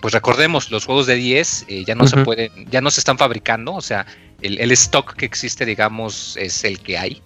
pues 0.00 0.14
recordemos, 0.14 0.70
los 0.70 0.84
juegos 0.84 1.06
de 1.06 1.16
10 1.16 1.64
eh, 1.68 1.84
ya 1.84 1.94
no 1.94 2.06
se 2.06 2.18
pueden, 2.18 2.50
ya 2.70 2.80
no 2.80 2.90
se 2.90 3.00
están 3.00 3.18
fabricando, 3.18 3.74
o 3.74 3.80
sea, 3.80 4.06
el, 4.40 4.60
el 4.60 4.70
stock 4.72 5.14
que 5.14 5.26
existe, 5.26 5.64
digamos, 5.64 6.36
es 6.36 6.62
el 6.64 6.80
que 6.80 6.98
hay. 6.98 7.22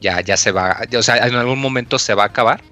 Ya, 0.00 0.20
ya 0.20 0.36
se 0.36 0.52
va, 0.52 0.80
ya, 0.88 0.98
o 0.98 1.02
sea, 1.02 1.16
en 1.16 1.34
algún 1.34 1.60
momento 1.60 1.98
se 1.98 2.14
va 2.14 2.24
a 2.24 2.26
acabar. 2.26 2.62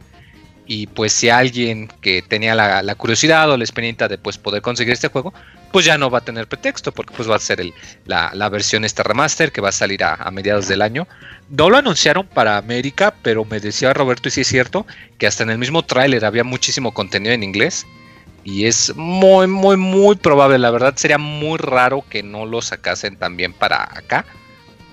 Y 0.67 0.87
pues 0.87 1.13
si 1.13 1.29
alguien 1.31 1.89
que 2.01 2.23
tenía 2.23 2.55
la, 2.55 2.83
la 2.83 2.95
curiosidad 2.95 3.51
o 3.51 3.57
la 3.57 3.65
experiencia 3.65 4.07
de 4.07 4.19
pues 4.19 4.39
poder 4.39 4.63
conseguir 4.63 4.93
este 4.93 5.09
juego, 5.09 5.35
pues 5.71 5.85
ya 5.85 5.99
no 5.99 6.11
va 6.11 6.19
a 6.19 6.25
tener 6.25 6.49
pretexto, 6.49 6.93
porque 6.93 7.15
pues 7.17 7.31
va 7.31 7.37
a 7.37 7.39
ser 7.39 7.63
la, 8.07 8.49
versión 8.49 8.85
esta 8.85 9.03
remaster 9.03 9.53
que 9.53 9.61
va 9.61 9.69
a 9.69 9.73
salir 9.73 10.03
a, 10.05 10.31
mediados 10.31 10.69
del 10.69 10.83
año. 10.83 11.07
No 11.49 11.71
lo 11.71 11.77
anunciaron 11.77 12.27
para 12.27 12.57
América, 12.57 13.15
pero 13.23 13.45
me 13.45 13.61
decía 13.61 13.93
Roberto, 13.93 14.29
y 14.29 14.33
sí 14.33 14.43
es 14.43 14.49
cierto, 14.49 14.87
que 15.19 15.27
hasta 15.27 15.43
en 15.43 15.51
el 15.51 15.59
mismo 15.59 15.83
tráiler 15.83 16.25
había 16.25 16.45
muchísimo 16.45 16.93
contenido 16.93 17.35
en 17.35 17.43
inglés. 17.43 17.87
Y 18.43 18.67
es 18.67 18.95
muy, 18.97 19.47
muy, 19.47 19.77
muy 19.77 20.17
probable. 20.17 20.59
La 20.59 20.71
verdad 20.71 20.95
sería 20.97 21.19
muy 21.19 21.59
raro 21.59 22.05
que 22.09 22.23
no 22.23 22.47
lo 22.47 22.63
sacasen 22.63 23.17
también 23.17 23.53
para 23.53 23.83
acá. 23.83 24.25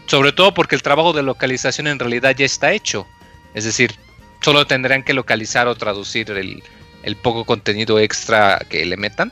Sobre 0.05 0.31
todo 0.31 0.53
porque 0.53 0.75
el 0.75 0.83
trabajo 0.83 1.13
de 1.13 1.23
localización 1.23 1.87
en 1.87 1.99
realidad 1.99 2.35
ya 2.35 2.45
está 2.45 2.73
hecho. 2.73 3.07
Es 3.53 3.63
decir, 3.63 3.95
solo 4.41 4.67
tendrán 4.67 5.03
que 5.03 5.13
localizar 5.13 5.67
o 5.67 5.75
traducir 5.75 6.29
el, 6.31 6.61
el 7.03 7.15
poco 7.15 7.45
contenido 7.45 7.99
extra 7.99 8.59
que 8.69 8.85
le 8.85 8.97
metan. 8.97 9.31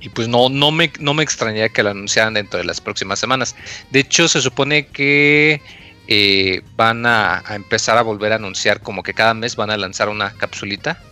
Y 0.00 0.10
pues 0.10 0.28
no, 0.28 0.48
no, 0.48 0.70
me, 0.70 0.92
no 1.00 1.12
me 1.12 1.24
extrañaría 1.24 1.68
que 1.70 1.82
lo 1.82 1.90
anunciaran 1.90 2.34
dentro 2.34 2.58
de 2.58 2.64
las 2.64 2.80
próximas 2.80 3.18
semanas. 3.18 3.56
De 3.90 4.00
hecho, 4.00 4.28
se 4.28 4.40
supone 4.40 4.86
que 4.86 5.60
eh, 6.06 6.62
van 6.76 7.04
a, 7.04 7.42
a 7.44 7.56
empezar 7.56 7.98
a 7.98 8.02
volver 8.02 8.32
a 8.32 8.36
anunciar 8.36 8.80
como 8.80 9.02
que 9.02 9.12
cada 9.12 9.34
mes 9.34 9.56
van 9.56 9.70
a 9.70 9.76
lanzar 9.76 10.08
una 10.08 10.32
capsulita 10.34 11.02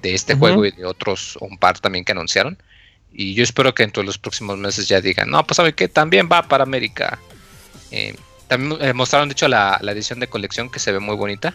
de 0.00 0.14
este 0.14 0.34
juego 0.34 0.64
y 0.64 0.70
de 0.70 0.86
otros, 0.86 1.36
un 1.40 1.58
par 1.58 1.78
también 1.78 2.04
que 2.04 2.12
anunciaron. 2.12 2.56
Y 3.12 3.34
yo 3.34 3.42
espero 3.42 3.74
que 3.74 3.82
dentro 3.82 4.02
de 4.02 4.06
los 4.06 4.16
próximos 4.16 4.56
meses 4.56 4.88
ya 4.88 5.02
digan, 5.02 5.28
no, 5.28 5.46
pues 5.46 5.56
saben 5.56 5.74
que 5.74 5.88
también 5.88 6.26
va 6.32 6.42
para 6.42 6.62
América. 6.62 7.18
Eh, 7.90 8.14
también 8.48 8.80
eh, 8.80 8.94
mostraron, 8.94 9.28
de 9.28 9.32
hecho, 9.32 9.48
la, 9.48 9.78
la 9.82 9.92
edición 9.92 10.18
de 10.18 10.28
colección 10.28 10.70
que 10.70 10.78
se 10.78 10.92
ve 10.92 11.00
muy 11.00 11.16
bonita. 11.16 11.54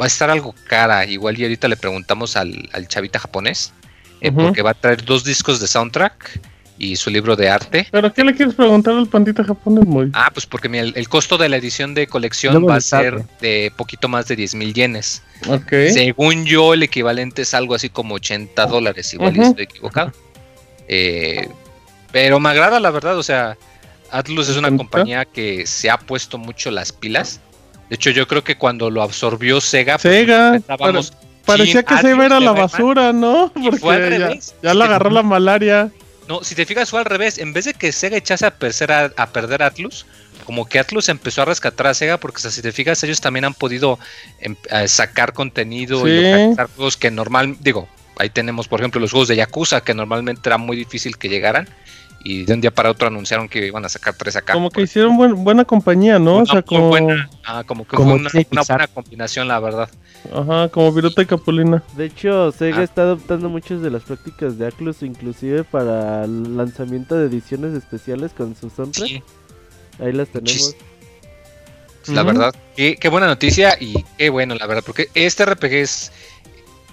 Va 0.00 0.04
a 0.04 0.06
estar 0.06 0.30
algo 0.30 0.54
cara. 0.66 1.04
Igual 1.04 1.38
y 1.38 1.42
ahorita 1.42 1.68
le 1.68 1.76
preguntamos 1.76 2.36
al, 2.36 2.68
al 2.72 2.88
chavita 2.88 3.18
japonés. 3.18 3.74
Eh. 4.20 4.32
Porque 4.32 4.62
va 4.62 4.70
a 4.70 4.74
traer 4.74 5.04
dos 5.04 5.24
discos 5.24 5.60
de 5.60 5.66
soundtrack 5.66 6.40
y 6.78 6.96
su 6.96 7.10
libro 7.10 7.36
de 7.36 7.48
arte. 7.48 7.86
¿Pero 7.90 8.12
qué 8.12 8.24
le 8.24 8.34
quieres 8.34 8.54
preguntar 8.54 8.94
al 8.94 9.06
pandita 9.06 9.42
japonés, 9.44 9.86
Moy? 9.86 10.10
Ah, 10.12 10.30
pues 10.32 10.46
porque 10.46 10.68
mira, 10.68 10.84
el, 10.84 10.92
el 10.96 11.08
costo 11.08 11.38
de 11.38 11.48
la 11.48 11.56
edición 11.56 11.94
de 11.94 12.06
colección 12.06 12.66
va 12.68 12.76
a 12.76 12.80
ser 12.80 13.24
de 13.40 13.72
poquito 13.76 14.08
más 14.08 14.28
de 14.28 14.36
10 14.36 14.54
mil 14.56 14.74
yenes. 14.74 15.22
Ok. 15.48 15.70
Según 15.92 16.44
yo, 16.44 16.74
el 16.74 16.82
equivalente 16.82 17.42
es 17.42 17.54
algo 17.54 17.74
así 17.74 17.88
como 17.88 18.16
80 18.16 18.66
dólares, 18.66 19.12
igual 19.14 19.36
y 19.36 19.40
Ujú. 19.40 19.48
estoy 19.48 19.64
equivocado. 19.64 20.12
Eh, 20.88 21.48
pero 22.12 22.40
me 22.40 22.48
agrada 22.50 22.80
la 22.80 22.90
verdad, 22.90 23.18
o 23.18 23.22
sea, 23.22 23.56
Atlus 24.10 24.48
es 24.48 24.56
una 24.56 24.74
compañía 24.76 25.24
que 25.24 25.66
se 25.66 25.90
ha 25.90 25.98
puesto 25.98 26.38
mucho 26.38 26.70
las 26.70 26.92
pilas. 26.92 27.40
De 27.88 27.96
hecho, 27.96 28.10
yo 28.10 28.26
creo 28.26 28.42
que 28.42 28.56
cuando 28.56 28.90
lo 28.90 29.02
absorbió 29.02 29.60
Sega, 29.60 29.98
pues, 29.98 30.14
Sega, 30.14 30.52
pensábamos, 30.52 31.12
Parecía 31.46 31.82
"Chin, 31.84 31.96
que 31.96 32.02
se 32.02 32.10
iba 32.10 32.22
a 32.24 32.26
ir 32.26 32.32
a 32.32 32.34
la 32.34 32.40
le 32.40 32.46
va 32.46 32.52
mal". 32.52 32.62
basura, 32.62 33.12
¿no? 33.12 33.52
Porque 33.80 34.18
ya, 34.18 34.30
ya 34.62 34.74
le 34.74 34.84
agarró 34.84 35.10
la 35.10 35.22
malaria. 35.22 35.90
No, 36.28 36.42
si 36.42 36.54
te 36.54 36.66
fijas 36.66 36.90
fue 36.90 36.98
al 36.98 37.04
revés. 37.04 37.38
En 37.38 37.52
vez 37.52 37.66
de 37.66 37.74
que 37.74 37.92
Sega 37.92 38.16
echase 38.16 38.46
a 38.46 38.50
perder 38.50 38.92
a, 38.92 39.12
a 39.16 39.26
perder 39.28 39.62
a 39.62 39.66
Atlus, 39.66 40.06
como 40.44 40.68
que 40.68 40.78
Atlus 40.78 41.08
empezó 41.08 41.42
a 41.42 41.44
rescatar 41.44 41.86
a 41.86 41.94
Sega, 41.94 42.18
porque 42.18 42.38
o 42.38 42.40
sea, 42.40 42.50
si 42.50 42.62
te 42.62 42.72
fijas, 42.72 43.02
ellos 43.04 43.20
también 43.20 43.44
han 43.44 43.54
podido 43.54 43.98
em- 44.40 44.56
eh, 44.70 44.88
sacar 44.88 45.32
contenido 45.32 46.06
y 46.06 46.16
localizar 46.16 46.68
juegos 46.74 46.96
que 46.96 47.10
normal, 47.10 47.56
digo, 47.60 47.88
ahí 48.18 48.30
tenemos 48.30 48.66
por 48.68 48.80
ejemplo 48.80 49.00
los 49.00 49.10
juegos 49.12 49.28
de 49.28 49.36
Yakuza, 49.36 49.82
que 49.82 49.94
normalmente 49.94 50.48
era 50.48 50.58
muy 50.58 50.76
difícil 50.76 51.16
que 51.16 51.28
llegaran, 51.28 51.68
y 52.26 52.44
de 52.44 52.54
un 52.54 52.60
día 52.60 52.70
para 52.72 52.90
otro 52.90 53.06
anunciaron 53.08 53.48
que 53.48 53.66
iban 53.66 53.84
a 53.84 53.88
sacar 53.88 54.14
tres 54.14 54.34
acá. 54.36 54.52
Como 54.54 54.70
que 54.70 54.74
Por- 54.76 54.82
hicieron 54.84 55.16
buen- 55.16 55.44
buena 55.44 55.64
compañía, 55.64 56.18
¿no? 56.18 56.34
una 56.36 56.42
O 56.42 56.46
sea, 56.46 56.62
como, 56.62 56.88
buena, 56.88 57.30
ah, 57.44 57.62
como 57.64 57.84
que 57.86 57.96
Como 57.96 58.10
fue 58.12 58.20
una, 58.20 58.30
una 58.50 58.62
buena 58.62 58.86
combinación, 58.88 59.46
la 59.48 59.60
verdad. 59.60 59.88
ajá, 60.34 60.68
como 60.70 60.92
Viruta 60.92 61.22
y 61.22 61.26
Capulina. 61.26 61.82
De 61.96 62.06
hecho, 62.06 62.50
Sega 62.52 62.78
Ah. 62.78 62.82
está 62.82 63.02
adoptando 63.02 63.48
muchas 63.48 63.80
de 63.82 63.90
las 63.90 64.02
prácticas 64.02 64.58
de 64.58 64.66
Atlus, 64.66 65.02
inclusive 65.02 65.62
para 65.64 66.24
el 66.24 66.56
lanzamiento 66.56 67.14
de 67.16 67.26
ediciones 67.26 67.74
especiales 67.74 68.32
con 68.32 68.56
su 68.56 68.70
soundtrack. 68.70 69.08
Sí, 69.08 69.22
Ahí 70.00 70.12
las 70.12 70.28
tenemos. 70.28 70.74
la 72.08 72.22
Ujú. 72.22 72.26
verdad, 72.32 72.54
qué, 72.76 72.96
qué 72.96 73.08
buena 73.08 73.26
noticia 73.26 73.76
y 73.80 74.04
qué 74.18 74.30
bueno, 74.30 74.54
la 74.54 74.66
verdad, 74.66 74.82
porque 74.84 75.08
este 75.14 75.44
RPG 75.44 75.72
es. 75.74 76.12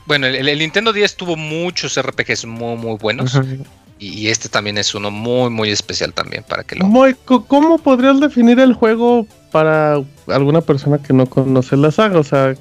Bueno, 0.06 0.28
el, 0.28 0.48
el 0.50 0.60
Nintendo 0.60 0.92
10 0.92 1.16
tuvo 1.16 1.36
muchos 1.36 1.98
RPGs 2.02 2.46
muy, 2.46 2.76
muy 2.78 2.98
buenos. 2.98 3.36
Ujú. 3.36 3.64
Y, 4.04 4.20
y 4.20 4.28
este 4.28 4.50
también 4.50 4.78
es 4.78 4.94
uno 4.96 5.12
muy, 5.12 5.50
muy 5.50 5.70
especial 5.72 6.14
también 6.14 6.44
para 6.44 6.64
que 6.66 6.76
lo. 6.76 6.86
Co- 7.26 7.46
¿cómo 7.46 7.78
podrías 7.78 8.20
definir 8.20 8.60
el 8.60 8.74
juego 8.74 9.26
para 9.52 10.02
alguna 10.28 10.60
persona 10.62 10.98
que 11.02 11.14
no 11.14 11.26
conoce 11.26 11.78
la 11.78 11.90
saga? 11.92 12.20
O 12.20 12.24
sea, 12.24 12.54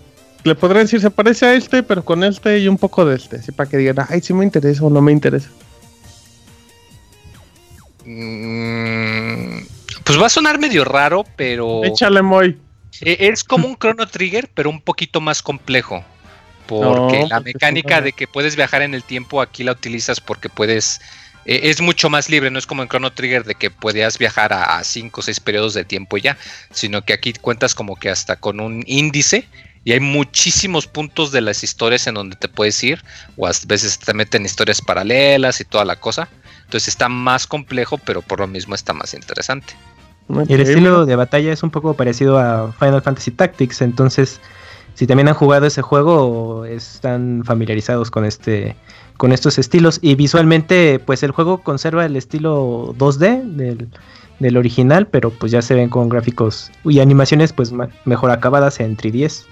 le 0.44 0.54
podría 0.54 0.82
decir, 0.82 1.00
se 1.00 1.10
parece 1.10 1.46
a 1.46 1.54
este, 1.54 1.82
pero 1.82 2.04
con 2.04 2.22
este 2.22 2.60
y 2.60 2.68
un 2.68 2.78
poco 2.78 3.04
de 3.04 3.16
este. 3.16 3.36
Así 3.36 3.50
para 3.50 3.68
que 3.68 3.76
digan, 3.78 3.96
ay, 4.08 4.20
sí 4.20 4.32
me 4.32 4.44
interesa 4.44 4.84
o 4.84 4.90
no 4.90 5.00
me 5.00 5.10
interesa. 5.10 5.48
Mm, 8.04 9.64
Pues 10.04 10.20
va 10.20 10.26
a 10.26 10.30
sonar 10.30 10.58
medio 10.58 10.84
raro, 10.84 11.24
pero. 11.36 11.82
Échale, 11.84 12.22
Moy. 12.22 12.56
E, 13.00 13.16
es 13.32 13.42
como 13.42 13.66
un 13.66 13.76
Chrono 13.76 14.06
Trigger, 14.06 14.48
pero 14.54 14.70
un 14.70 14.80
poquito 14.80 15.20
más 15.20 15.42
complejo. 15.42 16.04
Porque 16.66 17.26
la 17.28 17.40
mecánica 17.40 18.00
de 18.00 18.12
que 18.12 18.26
puedes 18.26 18.56
viajar 18.56 18.82
en 18.82 18.94
el 18.94 19.02
tiempo 19.02 19.40
aquí 19.42 19.64
la 19.64 19.72
utilizas 19.72 20.20
porque 20.20 20.48
puedes. 20.48 21.00
E, 21.44 21.70
es 21.70 21.80
mucho 21.80 22.10
más 22.10 22.28
libre, 22.28 22.50
no 22.50 22.58
es 22.58 22.66
como 22.66 22.82
en 22.82 22.88
Chrono 22.88 23.12
Trigger 23.12 23.44
de 23.44 23.54
que 23.54 23.70
podías 23.70 24.18
viajar 24.18 24.52
a 24.52 24.82
5 24.82 25.20
o 25.20 25.22
6 25.22 25.40
periodos 25.40 25.74
de 25.74 25.84
tiempo 25.84 26.16
ya, 26.16 26.36
sino 26.70 27.02
que 27.02 27.12
aquí 27.12 27.32
cuentas 27.32 27.74
como 27.74 27.96
que 27.96 28.10
hasta 28.10 28.36
con 28.36 28.60
un 28.60 28.82
índice 28.86 29.48
y 29.84 29.92
hay 29.92 30.00
muchísimos 30.00 30.86
puntos 30.86 31.32
de 31.32 31.40
las 31.40 31.64
historias 31.64 32.06
en 32.06 32.14
donde 32.14 32.36
te 32.36 32.48
puedes 32.48 32.82
ir, 32.84 33.02
o 33.36 33.46
a 33.46 33.52
veces 33.66 33.98
te 33.98 34.14
meten 34.14 34.44
historias 34.44 34.80
paralelas 34.80 35.60
y 35.60 35.64
toda 35.64 35.84
la 35.84 35.96
cosa. 35.96 36.28
Entonces 36.64 36.88
está 36.88 37.08
más 37.08 37.46
complejo, 37.46 37.98
pero 37.98 38.22
por 38.22 38.40
lo 38.40 38.46
mismo 38.46 38.74
está 38.74 38.92
más 38.92 39.12
interesante. 39.12 39.74
Y 40.48 40.54
el 40.54 40.60
estilo 40.60 41.04
de 41.04 41.16
batalla 41.16 41.52
es 41.52 41.62
un 41.62 41.70
poco 41.70 41.94
parecido 41.94 42.38
a 42.38 42.72
Final 42.78 43.02
Fantasy 43.02 43.32
Tactics, 43.32 43.82
entonces 43.82 44.40
si 44.94 45.06
también 45.06 45.28
han 45.28 45.34
jugado 45.34 45.66
ese 45.66 45.82
juego 45.82 46.64
están 46.64 47.42
familiarizados 47.44 48.10
con 48.10 48.24
este 48.24 48.76
con 49.22 49.30
estos 49.30 49.56
estilos 49.56 50.00
y 50.02 50.16
visualmente 50.16 50.98
pues 50.98 51.22
el 51.22 51.30
juego 51.30 51.58
conserva 51.58 52.04
el 52.04 52.16
estilo 52.16 52.92
2D 52.98 53.44
del, 53.54 53.86
del 54.40 54.56
original, 54.56 55.06
pero 55.06 55.30
pues 55.30 55.52
ya 55.52 55.62
se 55.62 55.76
ven 55.76 55.90
con 55.90 56.08
gráficos 56.08 56.72
y 56.84 56.98
animaciones 56.98 57.52
pues 57.52 57.72
mejor 58.04 58.32
acabadas 58.32 58.80
en 58.80 58.96
3DS. 58.96 59.44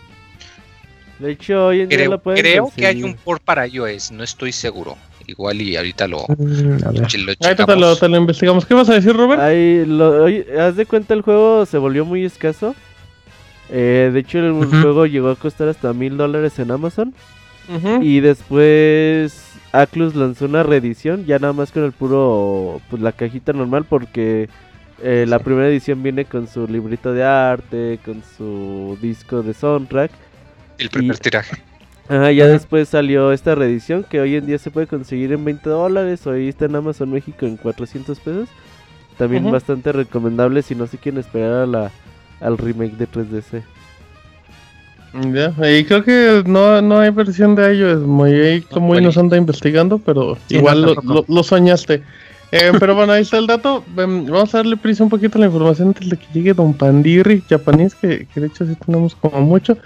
De 1.20 1.30
hecho, 1.30 1.66
hoy 1.66 1.82
en 1.82 1.86
creo, 1.86 2.00
día 2.00 2.08
lo 2.08 2.18
pueden 2.20 2.42
Creo 2.42 2.72
que 2.74 2.84
hay 2.84 3.04
un 3.04 3.14
port 3.14 3.44
para 3.44 3.64
iOS, 3.68 4.10
no 4.10 4.24
estoy 4.24 4.50
seguro. 4.50 4.96
Igual 5.28 5.62
y 5.62 5.76
ahorita 5.76 6.08
lo, 6.08 6.26
mm, 6.26 6.80
lo, 6.80 7.32
ahorita 7.40 7.66
te 7.66 7.76
lo, 7.76 7.94
te 7.94 8.08
lo, 8.08 8.16
investigamos. 8.16 8.66
¿Qué 8.66 8.74
vas 8.74 8.88
a 8.88 8.94
decir, 8.94 9.14
Robert? 9.14 9.40
Ahí, 9.40 9.84
lo, 9.86 10.26
haz 10.58 10.74
de 10.74 10.84
cuenta, 10.84 11.14
el 11.14 11.22
juego 11.22 11.64
se 11.64 11.78
volvió 11.78 12.04
muy 12.04 12.24
escaso. 12.24 12.74
Eh, 13.70 14.10
de 14.12 14.18
hecho, 14.18 14.38
el 14.38 14.50
uh 14.50 14.62
-huh. 14.62 14.82
juego 14.82 15.06
llegó 15.06 15.30
a 15.30 15.36
costar 15.36 15.68
hasta 15.68 15.92
mil 15.92 16.16
dólares 16.16 16.58
en 16.58 16.72
Amazon. 16.72 17.14
Uh 17.68 17.74
-huh. 17.74 18.04
Y 18.04 18.18
después 18.18 19.49
Aclus 19.72 20.14
lanzó 20.14 20.46
una 20.46 20.62
reedición, 20.62 21.26
ya 21.26 21.38
nada 21.38 21.52
más 21.52 21.70
con 21.70 21.84
el 21.84 21.92
puro, 21.92 22.80
pues 22.90 23.00
la 23.00 23.12
cajita 23.12 23.52
normal, 23.52 23.84
porque 23.88 24.48
eh, 25.02 25.24
la 25.28 25.38
primera 25.38 25.68
edición 25.68 26.02
viene 26.02 26.24
con 26.24 26.48
su 26.48 26.66
librito 26.66 27.12
de 27.12 27.24
arte, 27.24 28.00
con 28.04 28.22
su 28.36 28.98
disco 29.00 29.42
de 29.42 29.54
soundtrack. 29.54 30.10
El 30.78 30.90
primer 30.90 31.16
y, 31.16 31.18
tiraje. 31.20 31.56
Ajá, 32.08 32.32
ya 32.32 32.48
después 32.48 32.88
salió 32.88 33.30
esta 33.30 33.54
reedición 33.54 34.02
que 34.02 34.20
hoy 34.20 34.34
en 34.34 34.46
día 34.46 34.58
se 34.58 34.72
puede 34.72 34.88
conseguir 34.88 35.32
en 35.32 35.44
20 35.44 35.70
dólares. 35.70 36.26
Hoy 36.26 36.48
está 36.48 36.64
en 36.64 36.74
Amazon 36.74 37.10
México 37.10 37.46
en 37.46 37.56
400 37.56 38.18
pesos. 38.18 38.48
También 39.16 39.44
uh 39.44 39.48
-huh. 39.48 39.52
bastante 39.52 39.92
recomendable 39.92 40.62
si 40.62 40.74
no 40.74 40.88
se 40.88 40.98
quieren 40.98 41.20
esperar 41.20 41.52
a 41.52 41.66
la, 41.66 41.90
al 42.40 42.58
remake 42.58 42.96
de 42.96 43.06
3DS. 43.06 43.62
Ya, 45.12 45.52
y 45.70 45.84
creo 45.84 46.04
que 46.04 46.42
no, 46.46 46.80
no 46.80 47.00
hay 47.00 47.10
versión 47.10 47.54
de 47.54 47.74
iOS. 47.74 48.00
Muy, 48.02 48.62
como 48.70 48.94
no, 48.94 49.00
nos 49.00 49.18
anda 49.18 49.36
investigando, 49.36 49.98
pero 49.98 50.36
sí, 50.48 50.56
igual 50.56 50.82
no, 50.82 50.94
lo, 50.94 51.02
lo, 51.02 51.24
lo, 51.26 51.42
soñaste. 51.42 52.02
Eh, 52.52 52.72
pero 52.78 52.94
bueno, 52.94 53.12
ahí 53.12 53.22
está 53.22 53.38
el 53.38 53.46
dato. 53.46 53.84
Vamos 53.94 54.54
a 54.54 54.58
darle 54.58 54.76
prisa 54.76 55.04
un 55.04 55.10
poquito 55.10 55.38
a 55.38 55.40
la 55.40 55.46
información 55.46 55.88
antes 55.88 56.08
de 56.08 56.16
que 56.16 56.26
llegue 56.32 56.54
Don 56.54 56.74
Pandirri, 56.74 57.42
japonés, 57.48 57.94
que, 57.94 58.26
que 58.32 58.40
de 58.40 58.46
hecho 58.46 58.66
sí 58.66 58.76
tenemos 58.84 59.14
como 59.14 59.40
mucho. 59.40 59.76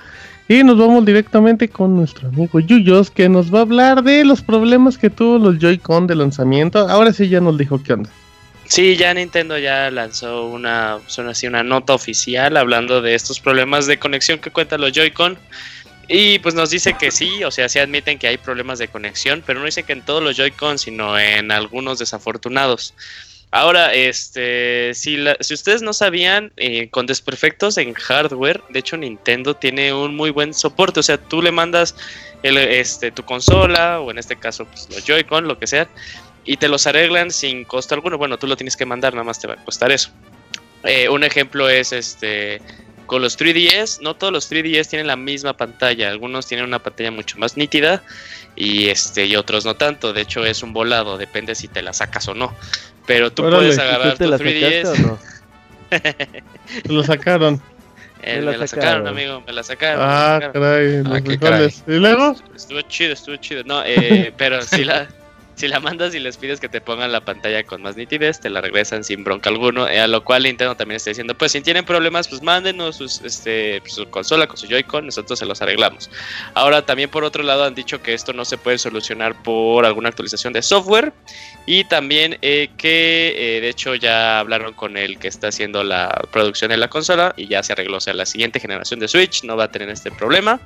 Y 0.47 0.63
nos 0.63 0.77
vamos 0.77 1.07
directamente 1.07 1.69
con 1.69 1.97
nuestro 1.97 2.29
amigo 2.29 2.61
Yuyos, 2.61 3.11
que 3.11 3.31
nos 3.31 3.53
va 3.53 3.61
a 3.61 3.63
hablar 3.63 4.03
de 4.03 4.25
los 4.25 4.43
problemas 4.43 4.99
que 4.99 5.09
tuvo 5.09 5.39
los 5.39 5.59
Joy-Con 5.59 6.07
de 6.07 6.17
lanzamiento. 6.17 6.87
Ahora 6.89 7.13
sí 7.15 7.29
ya 7.29 7.41
nos 7.41 7.57
dijo 7.57 7.83
qué 7.83 7.95
onda. 7.95 8.11
Sí, 8.67 8.97
ya 8.97 9.13
Nintendo 9.13 9.59
ya 9.59 9.91
lanzó 9.91 10.47
una, 10.47 10.99
son 11.07 11.29
así, 11.29 11.47
una 11.47 11.63
nota 11.63 11.95
oficial 11.95 12.57
hablando 12.57 13.03
de 13.03 13.15
estos 13.15 13.41
problemas 13.41 13.87
de 13.87 13.99
conexión 13.99 14.39
que 14.39 14.51
cuentan 14.51 14.81
los 14.81 14.93
Joy-Con. 14.93 15.39
Y 16.09 16.39
pues 16.41 16.55
nos 16.55 16.71
dice 16.71 16.95
que 16.99 17.11
sí, 17.11 17.45
o 17.45 17.51
sea, 17.51 17.69
sí 17.69 17.79
admiten 17.79 18.19
que 18.19 18.29
hay 18.29 18.37
problemas 18.37 18.79
de 18.79 18.89
conexión, 18.89 19.43
pero 19.47 19.61
no 19.61 19.67
dice 19.67 19.85
que 19.85 19.93
en 19.93 20.03
todos 20.03 20.23
los 20.23 20.37
Joy-Con, 20.37 20.79
sino 20.79 21.19
en 21.19 21.51
algunos 21.51 21.99
desafortunados. 21.99 22.95
Ahora, 23.51 23.95
este, 23.95 24.93
si, 24.95 25.17
la, 25.17 25.37
si 25.39 25.55
ustedes 25.55 25.81
no 25.81 25.93
sabían, 25.93 26.51
eh, 26.57 26.91
con 26.91 27.07
desperfectos 27.07 27.79
en 27.79 27.95
hardware, 27.95 28.61
de 28.71 28.81
hecho 28.81 28.97
Nintendo 28.97 29.55
tiene 29.55 29.95
un 29.95 30.17
muy 30.17 30.31
buen 30.31 30.53
soporte. 30.53 30.99
O 30.99 31.05
sea, 31.05 31.19
tú 31.19 31.41
le 31.41 31.53
mandas 31.53 31.95
el, 32.43 32.59
este, 32.59 33.13
tu 33.13 33.25
consola, 33.25 34.01
o 34.01 34.11
en 34.11 34.19
este 34.19 34.37
caso 34.37 34.65
pues, 34.67 34.89
los 34.91 35.05
Joy-Con, 35.05 35.47
lo 35.47 35.59
que 35.59 35.69
sea, 35.69 35.89
y 36.45 36.57
te 36.57 36.69
los 36.69 36.87
arreglan 36.87 37.31
sin 37.31 37.65
costo 37.65 37.95
alguno. 37.95 38.19
Bueno, 38.19 38.39
tú 38.39 38.47
lo 38.47 38.57
tienes 38.57 38.77
que 38.77 38.87
mandar, 38.87 39.15
nada 39.15 39.25
más 39.25 39.39
te 39.41 39.47
va 39.47 39.55
a 39.55 39.65
costar 39.65 39.91
eso. 39.91 40.11
Eh, 40.85 41.09
un 41.09 41.25
ejemplo 41.25 41.69
es 41.69 41.93
este. 41.93 42.61
Con 43.07 43.21
los 43.21 43.39
3DS, 43.39 44.01
no 44.01 44.17
todos 44.17 44.33
los 44.33 44.51
3DS 44.51 44.89
tienen 44.89 45.07
la 45.07 45.17
misma 45.17 45.55
pantalla. 45.55 46.09
Algunos 46.09 46.47
tienen 46.47 46.65
una 46.65 46.79
pantalla 46.79 47.11
mucho 47.11 47.39
más 47.39 47.57
nítida 47.57 48.03
y 48.57 48.89
este 48.89 49.27
y 49.27 49.37
otros 49.37 49.67
no 49.67 49.75
tanto. 49.75 50.13
De 50.13 50.23
hecho, 50.23 50.45
es 50.45 50.63
un 50.63 50.73
volado, 50.73 51.19
depende 51.19 51.55
si 51.55 51.69
te 51.69 51.83
la 51.83 51.93
sacas 51.93 52.29
o 52.29 52.35
no. 52.35 52.55
Pero 53.07 53.31
tú 53.31 53.45
Órale, 53.45 53.59
puedes 53.59 53.79
agarrar 53.79 54.17
tu 54.17 54.25
3DS. 54.25 54.87
O 54.87 55.07
no? 55.07 55.19
lo 56.95 57.05
sacaron. 57.05 57.61
Eh, 58.23 58.37
me, 58.37 58.43
la, 58.43 58.51
me 58.53 58.59
la 58.59 58.67
sacaron, 58.67 59.07
amigo, 59.07 59.43
me 59.47 59.53
la 59.53 59.63
sacaron. 59.63 60.01
Ah, 60.03 60.51
caray, 60.51 61.03
ah, 61.05 61.39
caray. 61.39 61.75
¿Y 61.87 61.93
luego? 61.93 62.35
Estuvo 62.57 62.81
chido, 62.83 63.13
estuvo 63.13 63.37
chido. 63.37 63.63
No, 63.65 63.83
eh, 63.85 64.33
pero 64.39 64.63
sí 64.63 64.83
la, 64.83 65.09
si 65.57 65.69
la 65.69 65.79
mandas 65.81 66.15
y 66.15 66.21
les 66.21 66.37
pides 66.37 66.61
que 66.61 66.69
te 66.69 66.81
pongan 66.81 67.13
la 67.13 67.25
pantalla 67.25 67.65
con 67.65 67.83
más 67.83 67.97
nitidez, 67.97 68.41
te 68.41 68.51
la 68.51 68.61
regresan 68.61 69.05
sin 69.05 69.23
bronca 69.23 69.51
alguno. 69.51 69.89
Eh, 69.89 70.01
a 70.01 70.07
lo 70.07 70.25
cual 70.25 70.43
Nintendo 70.43 70.75
también 70.77 70.97
está 70.97 71.11
diciendo, 71.11 71.35
pues 71.37 71.53
si 71.53 71.61
tienen 71.61 71.85
problemas, 71.85 72.29
pues 72.29 72.43
mándenos 72.43 73.01
este, 73.01 73.83
su 73.87 74.09
consola 74.11 74.47
con 74.47 74.57
su 74.57 74.67
Joy-Con, 74.67 75.07
nosotros 75.07 75.39
se 75.39 75.47
los 75.47 75.63
arreglamos. 75.63 76.11
Ahora 76.55 76.85
también 76.85 77.11
por 77.11 77.25
otro 77.25 77.43
lado 77.43 77.65
han 77.65 77.75
dicho 77.75 78.03
que 78.03 78.15
esto 78.15 78.33
no 78.33 78.45
se 78.45 78.59
puede 78.59 78.79
solucionar 78.79 79.43
por 79.43 79.87
alguna 79.87 80.09
actualización 80.09 80.53
de 80.53 80.63
software. 80.63 81.13
Y 81.67 81.85
también 81.85 82.37
eh, 82.43 82.71
que 82.77 83.35
eh, 83.37 83.61
de 83.61 83.69
hecho 83.69 83.95
ya 83.95 84.41
hablaron 84.41 84.75
con 84.75 84.97
el 84.97 85.19
que 85.19 85.29
está 85.29 85.49
haciendo 85.49 85.83
la 85.85 86.09
producción 86.31 86.71
de 86.71 86.77
la 86.77 86.89
consola 86.89 87.33
y 87.37 87.47
ya 87.47 87.63
se 87.63 87.73
arregló. 87.73 87.99
O 87.99 88.01
sea, 88.01 88.15
la 88.15 88.27
siguiente 88.27 88.61
generación 88.61 89.01
de 89.01 89.09
Switch 89.09 89.45
no 89.45 89.57
va 89.57 89.65
a 89.65 89.71
tener 89.71 89.89
este 89.89 90.11
problema. 90.11 90.61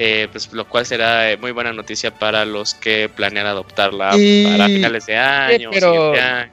Eh, 0.00 0.28
pues 0.30 0.52
lo 0.52 0.64
cual 0.68 0.86
será 0.86 1.36
muy 1.40 1.50
buena 1.50 1.72
noticia 1.72 2.14
para 2.14 2.44
los 2.44 2.74
que 2.74 3.10
planean 3.12 3.46
adoptarla 3.46 4.16
y... 4.16 4.44
para 4.44 4.66
finales 4.66 5.06
de 5.06 5.16
año. 5.16 5.70
pero... 5.72 6.12
año. 6.12 6.52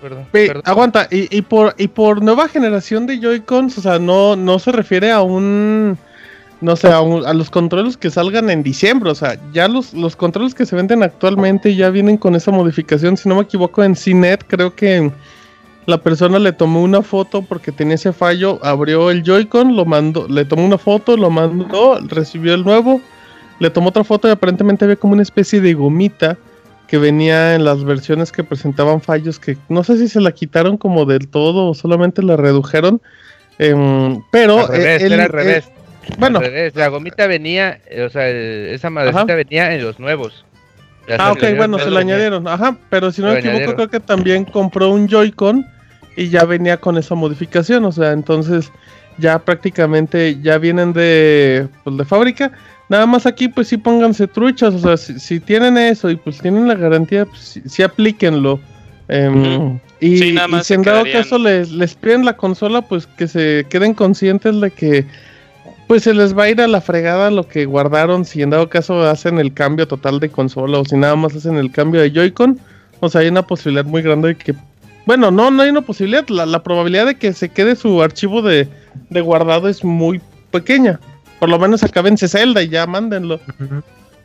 Perdón, 0.00 0.26
perdón. 0.30 0.62
Aguanta, 0.66 1.08
y, 1.10 1.34
y, 1.36 1.42
por, 1.42 1.74
y 1.78 1.88
por 1.88 2.22
nueva 2.22 2.48
generación 2.48 3.06
de 3.06 3.18
Joy-Cons, 3.18 3.78
o 3.78 3.80
sea, 3.80 3.98
no, 3.98 4.36
no 4.36 4.58
se 4.58 4.70
refiere 4.70 5.10
a 5.10 5.22
un, 5.22 5.98
no 6.60 6.76
sé, 6.76 6.88
a, 6.88 7.00
un, 7.00 7.26
a, 7.26 7.32
los 7.32 7.50
controles 7.50 7.96
que 7.96 8.10
salgan 8.10 8.50
en 8.50 8.62
diciembre, 8.62 9.10
o 9.10 9.14
sea, 9.14 9.38
ya 9.52 9.68
los, 9.68 9.94
los 9.94 10.14
controles 10.14 10.54
que 10.54 10.66
se 10.66 10.76
venden 10.76 11.02
actualmente 11.02 11.74
ya 11.74 11.88
vienen 11.88 12.18
con 12.18 12.34
esa 12.34 12.50
modificación, 12.50 13.16
si 13.16 13.28
no 13.28 13.36
me 13.36 13.42
equivoco, 13.42 13.82
en 13.82 13.94
CNET 13.94 14.44
creo 14.46 14.74
que 14.74 15.10
la 15.86 15.98
persona 15.98 16.38
le 16.38 16.52
tomó 16.52 16.82
una 16.82 17.02
foto 17.02 17.42
porque 17.42 17.70
tenía 17.70 17.94
ese 17.94 18.12
fallo, 18.12 18.58
abrió 18.62 19.10
el 19.10 19.22
Joy-Con, 19.22 19.76
lo 19.76 19.84
mandó, 19.84 20.26
le 20.28 20.44
tomó 20.44 20.66
una 20.66 20.78
foto, 20.78 21.16
lo 21.16 21.30
mandó, 21.30 22.00
recibió 22.08 22.54
el 22.54 22.64
nuevo, 22.64 23.00
le 23.60 23.70
tomó 23.70 23.90
otra 23.90 24.02
foto 24.02 24.26
y 24.26 24.32
aparentemente 24.32 24.84
había 24.84 24.96
como 24.96 25.12
una 25.12 25.22
especie 25.22 25.60
de 25.60 25.74
gomita 25.74 26.36
que 26.88 26.98
venía 26.98 27.54
en 27.54 27.64
las 27.64 27.84
versiones 27.84 28.32
que 28.32 28.44
presentaban 28.44 29.00
fallos 29.00 29.38
que 29.38 29.56
no 29.68 29.82
sé 29.84 29.96
si 29.96 30.08
se 30.08 30.20
la 30.20 30.32
quitaron 30.32 30.76
como 30.76 31.04
del 31.04 31.28
todo 31.28 31.68
o 31.68 31.74
solamente 31.74 32.22
la 32.22 32.36
redujeron, 32.36 33.00
eh, 33.60 34.18
pero 34.32 34.60
al 34.60 34.68
revés, 34.68 35.02
el, 35.02 35.12
era 35.12 35.24
al 35.24 35.30
revés. 35.30 35.66
Eh, 35.66 36.14
bueno, 36.18 36.40
al 36.40 36.46
revés. 36.46 36.74
la 36.74 36.88
gomita 36.88 37.28
venía, 37.28 37.80
o 38.04 38.08
sea, 38.08 38.28
esa 38.28 38.90
madrecita 38.90 39.36
venía 39.36 39.72
en 39.72 39.84
los 39.84 40.00
nuevos. 40.00 40.44
ah, 41.16 41.30
ok, 41.30 41.44
bueno, 41.56 41.78
se 41.78 41.90
la 41.90 42.00
añadieron. 42.00 42.48
Ajá, 42.48 42.76
pero 42.90 43.12
si 43.12 43.22
no 43.22 43.32
me 43.32 43.38
equivoco, 43.38 43.74
creo 43.74 43.88
que 43.88 44.00
también 44.00 44.44
compró 44.44 44.90
un 44.90 45.08
Joy-Con 45.08 45.75
y 46.16 46.28
ya 46.28 46.44
venía 46.44 46.78
con 46.78 46.96
esa 46.96 47.14
modificación, 47.14 47.84
o 47.84 47.92
sea, 47.92 48.12
entonces 48.12 48.72
ya 49.18 49.38
prácticamente 49.38 50.38
ya 50.42 50.58
vienen 50.58 50.92
de, 50.92 51.68
pues, 51.84 51.96
de 51.96 52.04
fábrica. 52.04 52.52
Nada 52.88 53.06
más 53.06 53.26
aquí 53.26 53.48
pues 53.48 53.68
sí 53.68 53.76
pónganse 53.76 54.26
truchas, 54.26 54.74
o 54.74 54.78
sea, 54.78 54.96
si, 54.96 55.18
si 55.18 55.40
tienen 55.40 55.76
eso 55.76 56.08
y 56.08 56.16
pues 56.16 56.38
tienen 56.38 56.68
la 56.68 56.74
garantía, 56.74 57.24
pues 57.26 57.40
sí, 57.40 57.62
sí 57.66 57.82
aplíquenlo. 57.82 58.60
Eh, 59.08 59.28
uh 59.28 59.34
-huh. 59.34 59.80
Y, 60.00 60.18
sí, 60.18 60.36
y 60.36 60.64
si 60.64 60.74
en 60.74 60.82
dado 60.82 61.04
caso 61.10 61.38
les, 61.38 61.70
les 61.70 61.94
piden 61.94 62.24
la 62.24 62.36
consola, 62.36 62.82
pues 62.82 63.06
que 63.06 63.26
se 63.26 63.66
queden 63.68 63.94
conscientes 63.94 64.60
de 64.60 64.70
que 64.70 65.06
pues 65.86 66.02
se 66.02 66.12
les 66.12 66.36
va 66.36 66.44
a 66.44 66.50
ir 66.50 66.60
a 66.60 66.66
la 66.66 66.80
fregada 66.80 67.30
lo 67.30 67.46
que 67.46 67.64
guardaron 67.64 68.24
si 68.24 68.42
en 68.42 68.50
dado 68.50 68.68
caso 68.68 69.08
hacen 69.08 69.38
el 69.38 69.54
cambio 69.54 69.86
total 69.86 70.18
de 70.20 70.28
consola 70.28 70.78
o 70.78 70.84
si 70.84 70.96
nada 70.96 71.16
más 71.16 71.34
hacen 71.34 71.56
el 71.56 71.70
cambio 71.70 72.00
de 72.00 72.10
Joy-Con. 72.10 72.58
O 73.00 73.08
sea, 73.08 73.20
hay 73.20 73.28
una 73.28 73.46
posibilidad 73.46 73.84
muy 73.84 74.02
grande 74.02 74.28
de 74.28 74.34
que 74.36 74.54
bueno, 75.06 75.30
no, 75.30 75.50
no 75.50 75.62
hay 75.62 75.70
una 75.70 75.80
posibilidad. 75.80 76.28
La, 76.28 76.44
la 76.44 76.62
probabilidad 76.62 77.06
de 77.06 77.16
que 77.16 77.32
se 77.32 77.48
quede 77.48 77.76
su 77.76 78.02
archivo 78.02 78.42
de, 78.42 78.68
de, 79.08 79.20
guardado 79.20 79.68
es 79.68 79.82
muy 79.82 80.20
pequeña. 80.50 81.00
Por 81.38 81.48
lo 81.48 81.58
menos 81.58 81.82
acábense 81.82 82.28
Zelda 82.28 82.62
y 82.62 82.68
ya 82.68 82.86
mándenlo. 82.86 83.40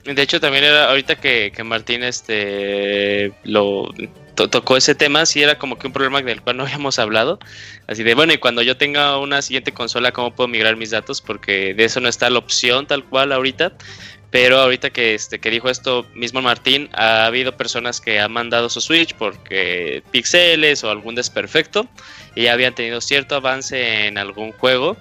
De 0.03 0.21
hecho, 0.21 0.39
también 0.39 0.63
era 0.63 0.89
ahorita 0.89 1.15
que, 1.15 1.51
que 1.55 1.63
Martín 1.63 2.03
este 2.03 3.31
lo 3.43 3.89
tocó 4.33 4.77
ese 4.77 4.95
tema, 4.95 5.25
sí 5.25 5.43
era 5.43 5.59
como 5.59 5.77
que 5.77 5.87
un 5.87 5.93
problema 5.93 6.21
del 6.21 6.41
cual 6.41 6.57
no 6.57 6.63
habíamos 6.63 6.97
hablado. 6.99 7.39
Así 7.87 8.03
de, 8.03 8.15
bueno, 8.15 8.33
y 8.33 8.37
cuando 8.37 8.61
yo 8.61 8.77
tenga 8.77 9.17
una 9.19 9.41
siguiente 9.41 9.71
consola, 9.71 10.11
¿cómo 10.11 10.33
puedo 10.33 10.47
migrar 10.47 10.77
mis 10.77 10.91
datos? 10.91 11.21
Porque 11.21 11.73
de 11.73 11.83
eso 11.83 11.99
no 11.99 12.09
está 12.09 12.29
la 12.29 12.39
opción 12.39 12.87
tal 12.87 13.03
cual 13.03 13.31
ahorita. 13.31 13.73
Pero 14.31 14.59
ahorita 14.59 14.89
que, 14.89 15.13
este, 15.13 15.39
que 15.39 15.49
dijo 15.49 15.69
esto 15.69 16.07
mismo 16.15 16.41
Martín, 16.41 16.89
ha 16.93 17.25
habido 17.25 17.57
personas 17.57 17.99
que 17.99 18.19
han 18.19 18.31
mandado 18.31 18.69
su 18.69 18.79
Switch 18.79 19.13
porque 19.13 20.03
pixeles 20.11 20.83
o 20.83 20.89
algún 20.89 21.15
desperfecto 21.15 21.87
y 22.33 22.47
habían 22.47 22.73
tenido 22.73 23.01
cierto 23.01 23.35
avance 23.35 24.07
en 24.07 24.17
algún 24.17 24.53
juego 24.53 24.95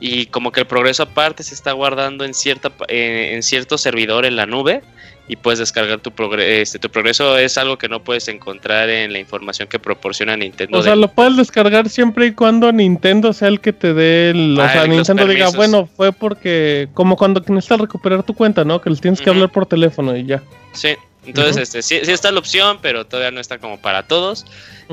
y 0.00 0.26
como 0.26 0.50
que 0.50 0.60
el 0.60 0.66
progreso 0.66 1.04
aparte 1.04 1.44
se 1.44 1.54
está 1.54 1.70
guardando 1.70 2.24
en, 2.24 2.34
cierta, 2.34 2.72
en 2.88 3.40
cierto 3.44 3.78
servidor 3.78 4.24
en 4.26 4.34
la 4.34 4.46
nube 4.46 4.82
y 5.28 5.36
puedes 5.36 5.58
descargar 5.58 6.00
tu, 6.00 6.10
progreso. 6.10 6.62
este, 6.62 6.78
tu 6.78 6.90
progreso. 6.90 7.38
Es 7.38 7.56
algo 7.56 7.78
que 7.78 7.88
no 7.88 8.02
puedes 8.02 8.28
encontrar 8.28 8.90
en 8.90 9.12
la 9.12 9.18
información 9.18 9.68
que 9.68 9.78
proporciona 9.78 10.36
Nintendo. 10.36 10.78
O 10.78 10.82
sea, 10.82 10.96
lo 10.96 11.08
puedes 11.08 11.36
descargar 11.36 11.88
siempre 11.88 12.26
y 12.26 12.32
cuando 12.32 12.72
Nintendo 12.72 13.32
sea 13.32 13.48
el 13.48 13.60
que 13.60 13.72
te 13.72 13.94
dé 13.94 14.30
el... 14.30 14.58
o 14.58 14.62
ah, 14.62 14.72
sea, 14.72 14.86
Nintendo 14.86 15.26
diga, 15.26 15.50
bueno, 15.50 15.88
fue 15.96 16.12
porque... 16.12 16.88
Como 16.94 17.16
cuando 17.16 17.40
necesitas 17.40 17.80
recuperar 17.80 18.22
tu 18.22 18.34
cuenta, 18.34 18.64
¿no? 18.64 18.80
Que 18.80 18.90
les 18.90 19.00
tienes 19.00 19.20
que 19.20 19.30
hablar 19.30 19.50
por 19.50 19.66
teléfono 19.66 20.16
y 20.16 20.26
ya. 20.26 20.42
Sí, 20.72 20.96
entonces 21.24 21.56
este 21.56 21.82
sí, 21.82 22.00
sí, 22.04 22.10
está 22.10 22.32
la 22.32 22.40
opción, 22.40 22.78
pero 22.82 23.06
todavía 23.06 23.30
no 23.30 23.40
está 23.40 23.58
como 23.58 23.80
para 23.80 24.02
todos. 24.04 24.44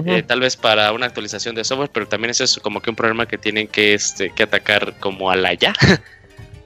Eh, 0.06 0.24
tal 0.24 0.40
vez 0.40 0.56
para 0.56 0.94
una 0.94 1.08
actualización 1.08 1.56
de 1.56 1.64
software, 1.64 1.90
pero 1.92 2.08
también 2.08 2.30
ese 2.30 2.44
es 2.46 2.58
como 2.58 2.82
que 2.82 2.90
un 2.90 2.96
problema 2.96 3.26
que 3.26 3.38
tienen 3.38 3.68
que, 3.68 3.94
este, 3.94 4.32
que 4.34 4.44
atacar 4.44 4.94
como 5.00 5.32
a 5.32 5.36
la 5.36 5.54
ya. 5.56 5.74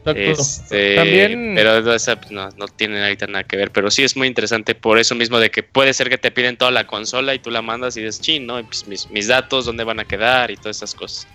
Este, 0.06 0.95
También... 0.95 1.54
Pero 1.56 1.84
pues, 1.84 2.08
no, 2.30 2.49
no 2.58 2.68
tiene 2.68 3.01
ahorita 3.01 3.28
nada 3.28 3.43
que 3.43 3.58
ver. 3.58 3.72
Pero 3.72 3.89
sí 3.89 4.04
es 4.04 4.18
muy 4.18 4.28
interesante 4.28 4.76
por 4.76 4.99
eso 4.99 5.16
mismo 5.16 5.39
de 5.39 5.49
que 5.51 5.64
puede 5.64 5.93
ser 5.93 6.10
que 6.10 6.18
te 6.18 6.32
piden 6.32 6.58
toda 6.58 6.72
la 6.72 6.86
consola 6.88 7.34
y 7.34 7.39
tú 7.39 7.51
la 7.51 7.62
mandas 7.62 7.95
y 7.97 8.01
dices, 8.01 8.22
chin, 8.22 8.45
¿no? 8.45 8.64
Pues, 8.64 8.88
mis, 8.88 9.10
mis 9.12 9.28
datos, 9.28 9.66
dónde 9.66 9.84
van 9.84 9.99
a 9.99 10.06
quedar 10.06 10.51
y 10.51 10.58
todas 10.58 10.78
esas 10.78 10.93
cosas. 10.93 11.28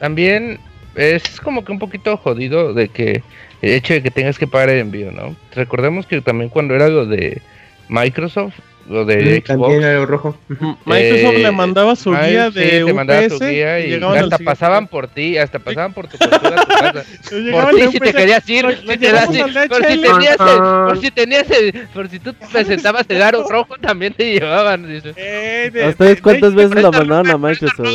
También 0.00 0.58
es 0.96 1.40
como 1.40 1.64
que 1.64 1.72
un 1.72 1.78
poquito 1.78 2.16
jodido 2.16 2.74
de 2.74 2.88
que 2.88 3.22
el 3.62 3.72
hecho 3.72 3.94
de 3.94 4.02
que 4.02 4.10
tengas 4.10 4.38
que 4.38 4.46
pagar 4.46 4.70
el 4.70 4.80
envío, 4.80 5.12
¿no? 5.12 5.36
Recordemos 5.54 6.06
que 6.06 6.20
también 6.20 6.50
cuando 6.50 6.74
era 6.74 6.88
lo 6.88 7.06
de 7.06 7.40
Microsoft, 7.88 8.58
lo 8.88 9.04
de 9.04 9.36
Xbox. 9.40 9.46
También 9.46 9.82
era 9.82 10.04
rojo. 10.04 10.36
Microsoft 10.84 11.38
le 11.38 11.52
mandaba 11.52 11.96
su 11.96 12.10
guía 12.10 12.50
de 12.50 12.84
te 12.84 12.92
mandaba 12.92 13.28
su 13.28 13.38
guía 13.38 13.80
y, 13.80 13.94
hasta 13.94 14.38
pasaban 14.38 14.86
por 14.86 15.08
ti, 15.08 15.38
hasta 15.38 15.58
pasaban 15.58 15.92
por 15.92 16.08
tu 16.08 16.18
postura 16.18 16.60
a 16.60 16.64
tu 16.64 16.68
casa. 16.68 17.04
por 17.52 17.74
ti 17.74 17.88
si 17.92 18.00
te 18.00 18.12
querías 18.12 18.48
ir, 18.48 18.78
si 18.86 18.98
te 18.98 19.12
das, 19.12 19.26
por 19.68 19.86
si 19.86 19.98
tenías 19.98 20.40
el, 20.40 20.58
por 20.58 21.00
si 21.00 21.10
tenías 21.10 21.50
el, 21.50 21.88
por 21.94 22.08
si 22.08 22.18
tú 22.18 22.34
presentabas 22.52 23.06
el 23.08 23.22
aro 23.22 23.46
rojo 23.48 23.76
también 23.80 24.12
te 24.14 24.32
llevaban. 24.32 24.86
Eh, 25.16 25.70
¿A 25.84 25.88
ustedes 25.88 26.20
cuántas 26.22 26.54
veces 26.54 26.82
lo 26.82 26.92
mandaron 26.92 27.30
a 27.30 27.38
Microsoft? 27.38 27.88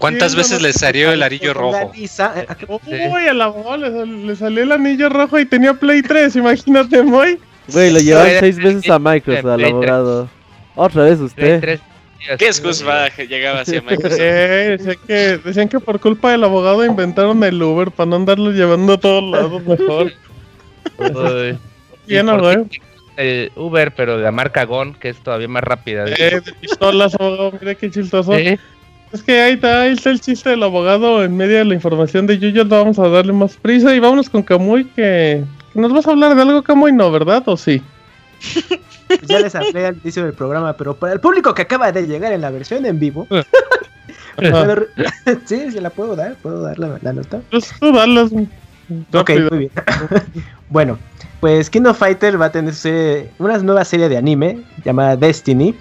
¿Cuántas 0.00 0.34
veces 0.34 0.62
les 0.62 0.76
salió 0.76 1.12
el 1.12 1.22
arillo 1.22 1.54
rojo? 1.54 1.92
Uy, 1.92 3.28
a 3.28 3.34
la 3.34 3.48
bola, 3.48 3.88
le 3.88 4.36
salió 4.36 4.62
el 4.62 4.72
anillo 4.72 5.08
rojo 5.08 5.38
y 5.38 5.46
tenía 5.46 5.74
Play 5.74 6.02
3, 6.02 6.36
imagínate, 6.36 7.02
Güey, 7.72 7.90
lo 7.92 7.98
llevan 8.00 8.28
seis 8.40 8.56
veces 8.56 8.88
a 8.90 8.98
Microsoft, 8.98 9.46
al 9.46 9.64
abogado. 9.64 10.28
Otra 10.74 11.04
vez 11.04 11.20
usted. 11.20 11.80
¿Qué 12.38 12.46
excusa 12.46 13.08
llegaba 13.16 13.60
hacia 13.60 13.80
Microsoft? 13.88 14.18
Eh, 14.20 14.76
decían, 14.78 14.96
que, 15.06 15.38
decían 15.38 15.68
que 15.68 15.80
por 15.80 16.00
culpa 16.00 16.32
del 16.32 16.44
abogado 16.44 16.84
inventaron 16.84 17.42
el 17.44 17.62
Uber 17.62 17.90
para 17.90 18.10
no 18.10 18.16
andarlo 18.16 18.50
llevando 18.50 18.94
a 18.94 18.98
todos 18.98 19.22
lados 19.30 19.64
mejor. 19.64 20.12
Bien, 22.06 22.26
güey. 22.26 22.56
El 23.16 23.50
Uber, 23.56 23.92
pero 23.94 24.16
de 24.16 24.22
la 24.22 24.32
marca 24.32 24.64
GON, 24.64 24.94
que 24.94 25.08
es 25.08 25.16
todavía 25.18 25.48
más 25.48 25.64
rápida. 25.64 26.04
Eh, 26.06 26.40
de 26.44 26.52
pistolas, 26.60 27.14
abogado, 27.16 27.52
mira 27.60 27.74
qué 27.74 27.90
chistoso. 27.90 28.32
Es 28.34 29.22
que 29.22 29.40
ahí 29.40 29.54
está, 29.54 29.82
ahí 29.82 29.92
está 29.92 30.10
el 30.10 30.20
chiste 30.20 30.50
del 30.50 30.62
abogado 30.62 31.24
en 31.24 31.36
medio 31.36 31.58
de 31.58 31.64
la 31.64 31.74
información 31.74 32.26
de 32.26 32.38
Yuyo. 32.38 32.64
Vamos 32.66 32.98
a 32.98 33.08
darle 33.08 33.32
más 33.32 33.56
prisa 33.56 33.94
y 33.94 33.98
vámonos 33.98 34.30
con 34.30 34.42
Kamui 34.42 34.84
que 34.84 35.44
¿Nos 35.78 35.92
vas 35.92 36.06
a 36.08 36.10
hablar 36.10 36.34
de 36.34 36.42
algo 36.42 36.64
como 36.64 36.88
y 36.88 36.92
no, 36.92 37.10
verdad? 37.10 37.42
¿O 37.46 37.56
sí? 37.56 37.80
Pues 39.06 39.20
ya 39.28 39.38
les 39.38 39.54
hablé 39.54 39.86
al 39.86 39.96
inicio 40.02 40.24
del 40.24 40.34
programa, 40.34 40.76
pero 40.76 40.94
para 40.96 41.12
el 41.12 41.20
público 41.20 41.54
que 41.54 41.62
acaba 41.62 41.92
de 41.92 42.06
llegar 42.06 42.32
en 42.32 42.40
la 42.40 42.50
versión 42.50 42.84
en 42.84 42.98
vivo. 42.98 43.28
sí, 45.46 45.70
sí 45.70 45.80
la 45.80 45.90
puedo 45.90 46.16
dar, 46.16 46.34
puedo 46.36 46.62
dar 46.62 46.78
la, 46.78 47.12
nota. 47.12 47.40
Pues 47.50 47.72
tú 47.78 47.92
darlas. 47.92 48.30
Ok, 49.12 49.30
muy 49.50 49.58
bien. 49.58 49.70
bueno, 50.68 50.98
pues 51.40 51.70
Kingdom 51.70 51.94
Fighter 51.94 52.40
va 52.40 52.46
a 52.46 52.52
tener 52.52 52.74
una 53.38 53.58
nueva 53.58 53.84
serie 53.84 54.08
de 54.08 54.16
anime 54.16 54.62
llamada 54.84 55.16
Destiny, 55.16 55.74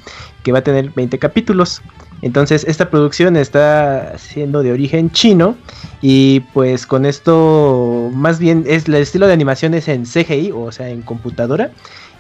que 0.44 0.52
va 0.52 0.60
a 0.60 0.64
tener 0.64 0.92
20 0.92 1.18
capítulos. 1.20 1.82
Entonces 2.22 2.66
esta 2.68 2.90
producción 2.90 3.36
está 3.38 4.18
siendo 4.18 4.64
de 4.64 4.72
origen 4.72 5.12
chino 5.12 5.56
y 6.02 6.40
pues 6.54 6.88
con 6.88 7.06
esto 7.06 8.10
más 8.14 8.40
bien 8.40 8.64
es 8.68 8.88
el 8.88 8.96
estilo 8.96 9.28
de 9.28 9.34
animación 9.34 9.74
es 9.76 9.88
en 9.88 10.04
CGI, 10.04 10.52
o 10.52 10.72
sea, 10.72 10.90
en 10.90 11.04
computadora 11.04 11.72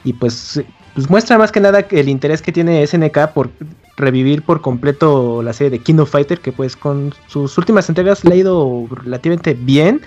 y 0.03 0.13
pues, 0.13 0.61
pues 0.93 1.09
muestra 1.09 1.37
más 1.37 1.51
que 1.51 1.59
nada 1.59 1.85
el 1.89 2.09
interés 2.09 2.41
que 2.41 2.51
tiene 2.51 2.85
SNK 2.85 3.29
por 3.33 3.49
revivir 3.97 4.43
por 4.43 4.61
completo 4.61 5.41
la 5.41 5.53
serie 5.53 5.71
de 5.71 5.79
Kingdom 5.79 6.05
Fighter 6.05 6.39
que 6.39 6.51
pues 6.51 6.75
con 6.75 7.13
sus 7.27 7.57
últimas 7.57 7.89
entregas 7.89 8.23
le 8.23 8.35
ha 8.35 8.37
ido 8.37 8.87
relativamente 9.03 9.55
bien. 9.55 10.01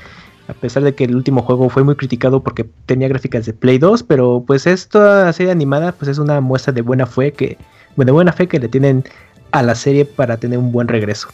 A 0.51 0.55
pesar 0.55 0.83
de 0.83 0.95
que 0.95 1.05
el 1.05 1.15
último 1.15 1.43
juego 1.43 1.69
fue 1.69 1.85
muy 1.85 1.95
criticado 1.95 2.43
porque 2.43 2.67
tenía 2.87 3.09
gráficas 3.09 3.47
de 3.47 3.53
Play 3.53 3.79
2, 3.79 4.03
pero 4.03 4.43
pues 4.47 4.67
esta 4.67 5.33
serie 5.33 5.53
animada 5.53 5.93
pues 5.93 6.09
es 6.11 6.19
una 6.19 6.41
muestra 6.41 6.73
de 6.73 6.83
buena 6.83 7.07
fe 7.07 7.33
que, 7.33 7.57
de 7.97 8.13
buena 8.13 8.33
fe 8.33 8.49
que 8.49 8.59
le 8.59 8.69
tienen 8.69 9.05
a 9.53 9.63
la 9.63 9.75
serie 9.75 10.05
para 10.05 10.37
tener 10.37 10.59
un 10.59 10.73
buen 10.73 10.89
regreso. 10.89 11.29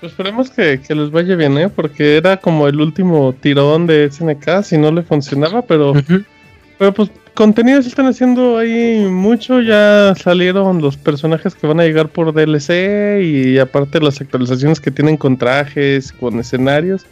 Pues 0.00 0.12
esperemos 0.12 0.50
que, 0.50 0.80
les 0.88 1.10
vaya 1.10 1.36
bien, 1.36 1.56
¿eh? 1.58 1.68
Porque 1.68 2.16
era 2.16 2.38
como 2.38 2.66
el 2.66 2.80
último 2.80 3.34
tirón 3.40 3.86
de 3.86 4.10
SNK, 4.10 4.62
si 4.62 4.78
no 4.78 4.90
le 4.90 5.02
funcionaba, 5.02 5.62
pero, 5.62 5.92
pero 6.78 6.92
pues 6.92 7.10
contenidos 7.34 7.86
están 7.86 8.06
haciendo 8.06 8.58
ahí 8.58 9.06
mucho, 9.08 9.60
ya 9.60 10.14
salieron 10.16 10.80
los 10.80 10.96
personajes 10.96 11.54
que 11.54 11.66
van 11.66 11.80
a 11.80 11.84
llegar 11.84 12.08
por 12.08 12.32
DLC 12.32 13.22
y 13.22 13.58
aparte 13.58 14.00
las 14.00 14.20
actualizaciones 14.20 14.80
que 14.80 14.90
tienen 14.90 15.16
con 15.16 15.36
trajes, 15.36 16.12
con 16.12 16.38
escenarios. 16.38 17.06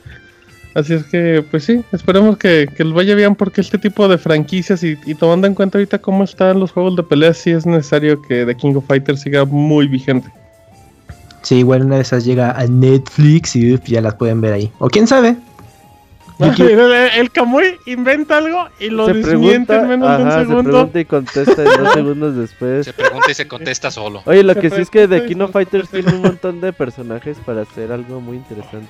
Así 0.74 0.94
es 0.94 1.04
que, 1.04 1.44
pues 1.50 1.64
sí, 1.64 1.82
esperemos 1.92 2.38
que, 2.38 2.66
que 2.74 2.84
les 2.84 2.94
vaya 2.94 3.14
bien 3.14 3.34
porque 3.34 3.60
este 3.60 3.78
tipo 3.78 4.08
de 4.08 4.16
franquicias 4.16 4.82
y, 4.82 4.96
tomando 5.14 5.46
en 5.46 5.54
cuenta 5.54 5.78
ahorita 5.78 5.98
cómo 5.98 6.24
están 6.24 6.60
los 6.60 6.72
juegos 6.72 6.96
de 6.96 7.02
pelea, 7.02 7.34
sí 7.34 7.50
es 7.50 7.66
necesario 7.66 8.20
que 8.22 8.46
The 8.46 8.56
King 8.56 8.76
of 8.76 8.86
Fighters 8.86 9.20
siga 9.20 9.44
muy 9.44 9.86
vigente. 9.86 10.28
Sí, 11.42 11.56
igual 11.56 11.82
una 11.84 11.96
de 11.96 12.02
esas 12.02 12.24
llega 12.24 12.52
a 12.52 12.66
Netflix 12.66 13.56
y 13.56 13.76
ya 13.84 14.00
las 14.00 14.14
pueden 14.14 14.40
ver 14.40 14.52
ahí. 14.52 14.72
O 14.78 14.88
quién 14.88 15.06
sabe. 15.06 15.36
el, 17.16 17.30
Kamui 17.30 17.78
inventa 17.86 18.38
algo 18.38 18.66
y 18.80 18.88
lo 18.88 19.06
desmiente 19.06 19.74
en 19.74 19.88
menos 19.88 20.18
de 20.18 20.24
un 20.24 20.30
segundo. 20.32 20.62
Se 20.62 20.64
pregunta 20.64 21.00
y 21.00 21.04
contesta 21.04 21.62
dos 21.62 21.92
segundos 21.94 22.36
después. 22.36 22.84
Se 22.86 22.92
pregunta 22.92 23.30
y 23.30 23.34
se 23.34 23.46
contesta 23.46 23.90
solo. 23.90 24.22
Oye, 24.24 24.42
lo 24.42 24.54
que 24.54 24.70
sí 24.70 24.80
es 24.80 24.90
que 24.90 25.06
The 25.06 25.26
King 25.26 25.40
of 25.40 25.52
Fighters 25.52 25.88
tiene 25.90 26.12
un 26.12 26.22
montón 26.22 26.60
de 26.60 26.72
personajes 26.72 27.36
para 27.44 27.62
hacer 27.62 27.92
algo 27.92 28.20
muy 28.20 28.38
interesante. 28.38 28.88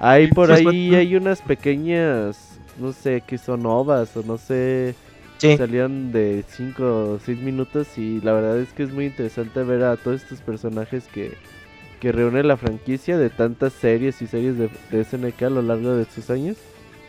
Hay 0.00 0.28
por 0.28 0.52
ahí 0.52 0.94
hay 0.94 1.16
unas 1.16 1.40
pequeñas, 1.40 2.58
no 2.78 2.92
sé, 2.92 3.22
que 3.26 3.38
son 3.38 3.64
ovas 3.66 4.16
o 4.16 4.22
no 4.22 4.36
sé, 4.36 4.94
salían 5.38 6.12
de 6.12 6.44
5 6.48 6.84
o 6.84 7.18
6 7.24 7.38
minutos 7.40 7.96
y 7.96 8.20
la 8.20 8.32
verdad 8.32 8.58
es 8.58 8.72
que 8.72 8.82
es 8.82 8.92
muy 8.92 9.06
interesante 9.06 9.62
ver 9.62 9.84
a 9.84 9.96
todos 9.96 10.22
estos 10.22 10.40
personajes 10.40 11.04
que, 11.12 11.34
que 12.00 12.12
reúne 12.12 12.42
la 12.42 12.56
franquicia 12.56 13.16
de 13.16 13.30
tantas 13.30 13.72
series 13.72 14.20
y 14.20 14.26
series 14.26 14.56
de, 14.58 15.04
SNK 15.04 15.42
a 15.42 15.50
lo 15.50 15.62
largo 15.62 15.94
de 15.94 16.02
estos 16.02 16.30
años. 16.30 16.56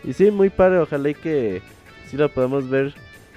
Y 0.03 0.13
sí, 0.13 0.31
muy 0.31 0.49
padre, 0.49 0.79
ojalá 0.79 1.09
y 1.09 1.15
que 1.15 1.61
sí 2.09 2.15
lo 2.15 2.29
podamos 2.29 2.69
ver, 2.69 2.93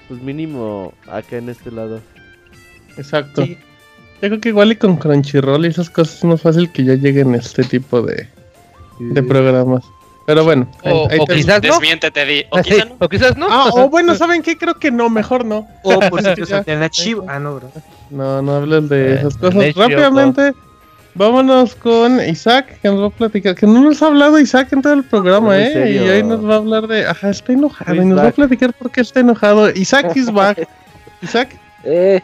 pues 0.09 0.23
mínimo 0.23 0.95
acá 1.09 1.39
en 1.39 1.49
este 1.49 1.71
lado. 1.71 2.01
Exacto. 2.97 3.45
Yo 3.45 4.29
creo 4.29 4.41
que 4.41 4.51
igual 4.51 4.73
y 4.73 4.77
con 4.77 4.97
Crunchyroll 4.97 5.65
y 5.65 5.69
esas 5.69 5.89
cosas 5.89 6.19
es 6.19 6.25
más 6.25 6.43
fácil 6.43 6.71
que 6.71 6.85
ya 6.85 6.95
lleguen 6.95 7.35
este 7.35 7.65
tipo 7.65 8.03
de, 8.03 8.29
de 9.01 9.23
programas. 9.23 9.85
Pero 10.27 10.45
bueno, 10.45 10.69
o, 10.85 11.09
quizás 11.27 11.61
no. 11.61 11.73
Desmiéntete, 11.73 12.25
di. 12.25 12.45
O, 12.51 12.59
quizás 12.63 12.89
no. 12.89 12.97
o 13.01 13.09
quizás 13.09 13.37
no. 13.37 13.47
Ah, 13.51 13.71
o 13.73 13.89
bueno, 13.89 14.15
¿saben 14.15 14.43
qué? 14.43 14.57
Creo 14.57 14.75
que 14.79 14.93
no, 14.93 15.11
mejor 15.11 15.45
no. 15.45 15.67
O 15.83 15.99
por 15.99 16.23
si 16.47 16.55
alternativo. 16.55 17.25
Ah, 17.27 17.41
no, 17.41 17.57
bro. 17.57 17.73
No, 18.11 18.41
no 18.41 18.55
hables 18.55 18.89
de 18.89 19.15
esas 19.15 19.37
cosas. 19.37 19.75
Rápidamente, 19.75 20.53
vámonos 21.15 21.75
con 21.75 22.21
Isaac, 22.21 22.79
que 22.81 22.89
nos 22.89 23.03
va 23.03 23.07
a 23.07 23.11
platicar. 23.11 23.57
Que 23.57 23.67
no 23.67 23.81
nos 23.81 24.03
ha 24.03 24.07
hablado 24.07 24.39
Isaac 24.39 24.73
en 24.73 24.83
todo 24.83 24.93
el 24.93 25.03
programa, 25.05 25.59
¿eh? 25.59 25.95
Y 25.95 25.99
hoy 25.99 26.23
nos 26.23 26.49
va 26.49 26.55
a 26.55 26.59
hablar 26.59 26.87
de. 26.87 27.07
Ajá, 27.07 27.31
está 27.31 27.53
enojado. 27.53 27.95
Y 27.95 28.05
nos 28.05 28.19
va 28.19 28.29
a 28.29 28.31
platicar 28.31 28.73
por 28.75 28.91
qué 28.93 29.01
está 29.01 29.21
enojado. 29.21 29.71
Isaac 29.71 30.15
is 30.15 30.31
back. 30.31 30.69
Isaac. 31.23 31.59
Eh, 31.83 32.21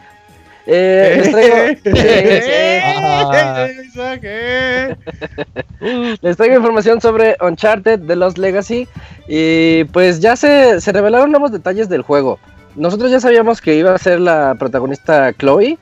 eh, 0.67 1.79
les 6.21 6.37
traigo... 6.37 6.55
información 6.55 7.01
sobre 7.01 7.35
Uncharted 7.41 7.99
de 7.99 8.15
Lost 8.15 8.37
Legacy 8.37 8.87
y 9.27 9.85
pues 9.85 10.19
ya 10.19 10.35
se, 10.35 10.79
se 10.81 10.91
revelaron 10.91 11.31
nuevos 11.31 11.51
detalles 11.51 11.89
del 11.89 12.01
juego. 12.01 12.39
nosotros 12.75 13.09
ya 13.09 13.19
sabíamos 13.19 13.61
que 13.61 13.75
iba 13.75 13.95
a 13.95 13.97
ser 13.97 14.19
la 14.19 14.55
protagonista 14.59 15.33
Chloe, 15.33 15.77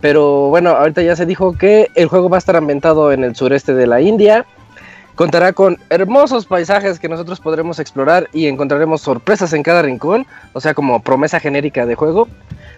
pero 0.00 0.48
bueno, 0.48 0.70
ahorita 0.70 1.02
ya 1.02 1.16
se 1.16 1.26
dijo 1.26 1.56
que 1.56 1.88
el 1.94 2.08
juego 2.08 2.28
va 2.28 2.36
a 2.36 2.38
estar 2.38 2.56
ambientado 2.56 3.12
en 3.12 3.24
el 3.24 3.34
sureste 3.34 3.72
de 3.72 3.86
la 3.86 4.00
India. 4.00 4.44
Contará 5.14 5.52
con 5.52 5.78
hermosos 5.90 6.44
paisajes 6.44 6.98
que 6.98 7.08
nosotros 7.08 7.38
podremos 7.38 7.78
explorar 7.78 8.28
y 8.32 8.48
encontraremos 8.48 9.00
sorpresas 9.00 9.52
en 9.52 9.62
cada 9.62 9.80
rincón, 9.80 10.26
o 10.52 10.60
sea, 10.60 10.74
como 10.74 11.00
promesa 11.00 11.38
genérica 11.38 11.86
de 11.86 11.94
juego. 11.94 12.28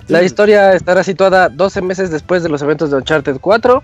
La 0.09 0.23
historia 0.23 0.73
estará 0.75 1.03
situada 1.03 1.49
12 1.49 1.83
meses 1.83 2.11
después 2.11 2.43
de 2.43 2.49
los 2.49 2.63
eventos 2.63 2.91
de 2.91 2.97
Uncharted 2.97 3.39
4. 3.41 3.83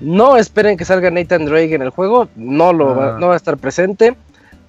No 0.00 0.36
esperen 0.36 0.76
que 0.76 0.84
salga 0.84 1.10
Nathan 1.10 1.44
Drake 1.44 1.74
en 1.74 1.82
el 1.82 1.90
juego, 1.90 2.28
no, 2.36 2.72
lo 2.72 2.94
va, 2.96 3.16
Ah. 3.16 3.16
no 3.20 3.28
va 3.28 3.34
a 3.34 3.36
estar 3.36 3.56
presente. 3.58 4.16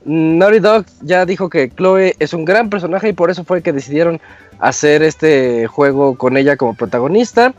Naughty 0.05 0.59
Dog 0.59 0.85
ya 1.01 1.25
dijo 1.25 1.49
que 1.49 1.69
Chloe 1.69 2.15
es 2.19 2.33
un 2.33 2.45
gran 2.45 2.69
personaje 2.69 3.09
y 3.09 3.13
por 3.13 3.29
eso 3.29 3.43
fue 3.43 3.61
que 3.61 3.73
decidieron 3.73 4.19
hacer 4.59 5.03
este 5.03 5.67
juego 5.67 6.17
con 6.17 6.35
ella 6.37 6.57
como 6.57 6.73
protagonista. 6.73 7.53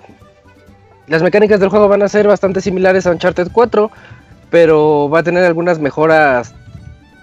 Las 1.07 1.23
mecánicas 1.23 1.61
del 1.61 1.69
juego 1.69 1.89
van 1.89 2.03
a 2.03 2.09
ser 2.09 2.27
bastante 2.27 2.61
similares 2.61 3.07
a 3.07 3.11
Uncharted 3.11 3.49
4, 3.53 3.91
pero 4.51 5.09
va 5.09 5.21
a 5.21 5.23
tener 5.23 5.45
algunas 5.45 5.79
mejoras 5.79 6.55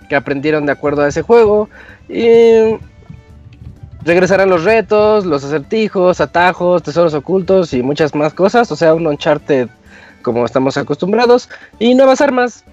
que 0.09 0.15
aprendieron 0.15 0.65
de 0.65 0.71
acuerdo 0.71 1.01
a 1.03 1.07
ese 1.07 1.21
juego. 1.21 1.69
Y 2.09 2.77
regresarán 4.07 4.49
los 4.49 4.63
retos, 4.63 5.25
los 5.25 5.43
acertijos, 5.43 6.19
atajos, 6.21 6.81
tesoros 6.81 7.13
ocultos 7.13 7.73
y 7.73 7.83
muchas 7.83 8.15
más 8.15 8.33
cosas. 8.33 8.71
O 8.71 8.75
sea, 8.75 8.93
un 8.95 9.05
Uncharted 9.05 9.67
como 10.23 10.45
estamos 10.45 10.77
acostumbrados. 10.77 11.49
Y 11.77 11.93
nuevas 11.93 12.21
armas. 12.21 12.63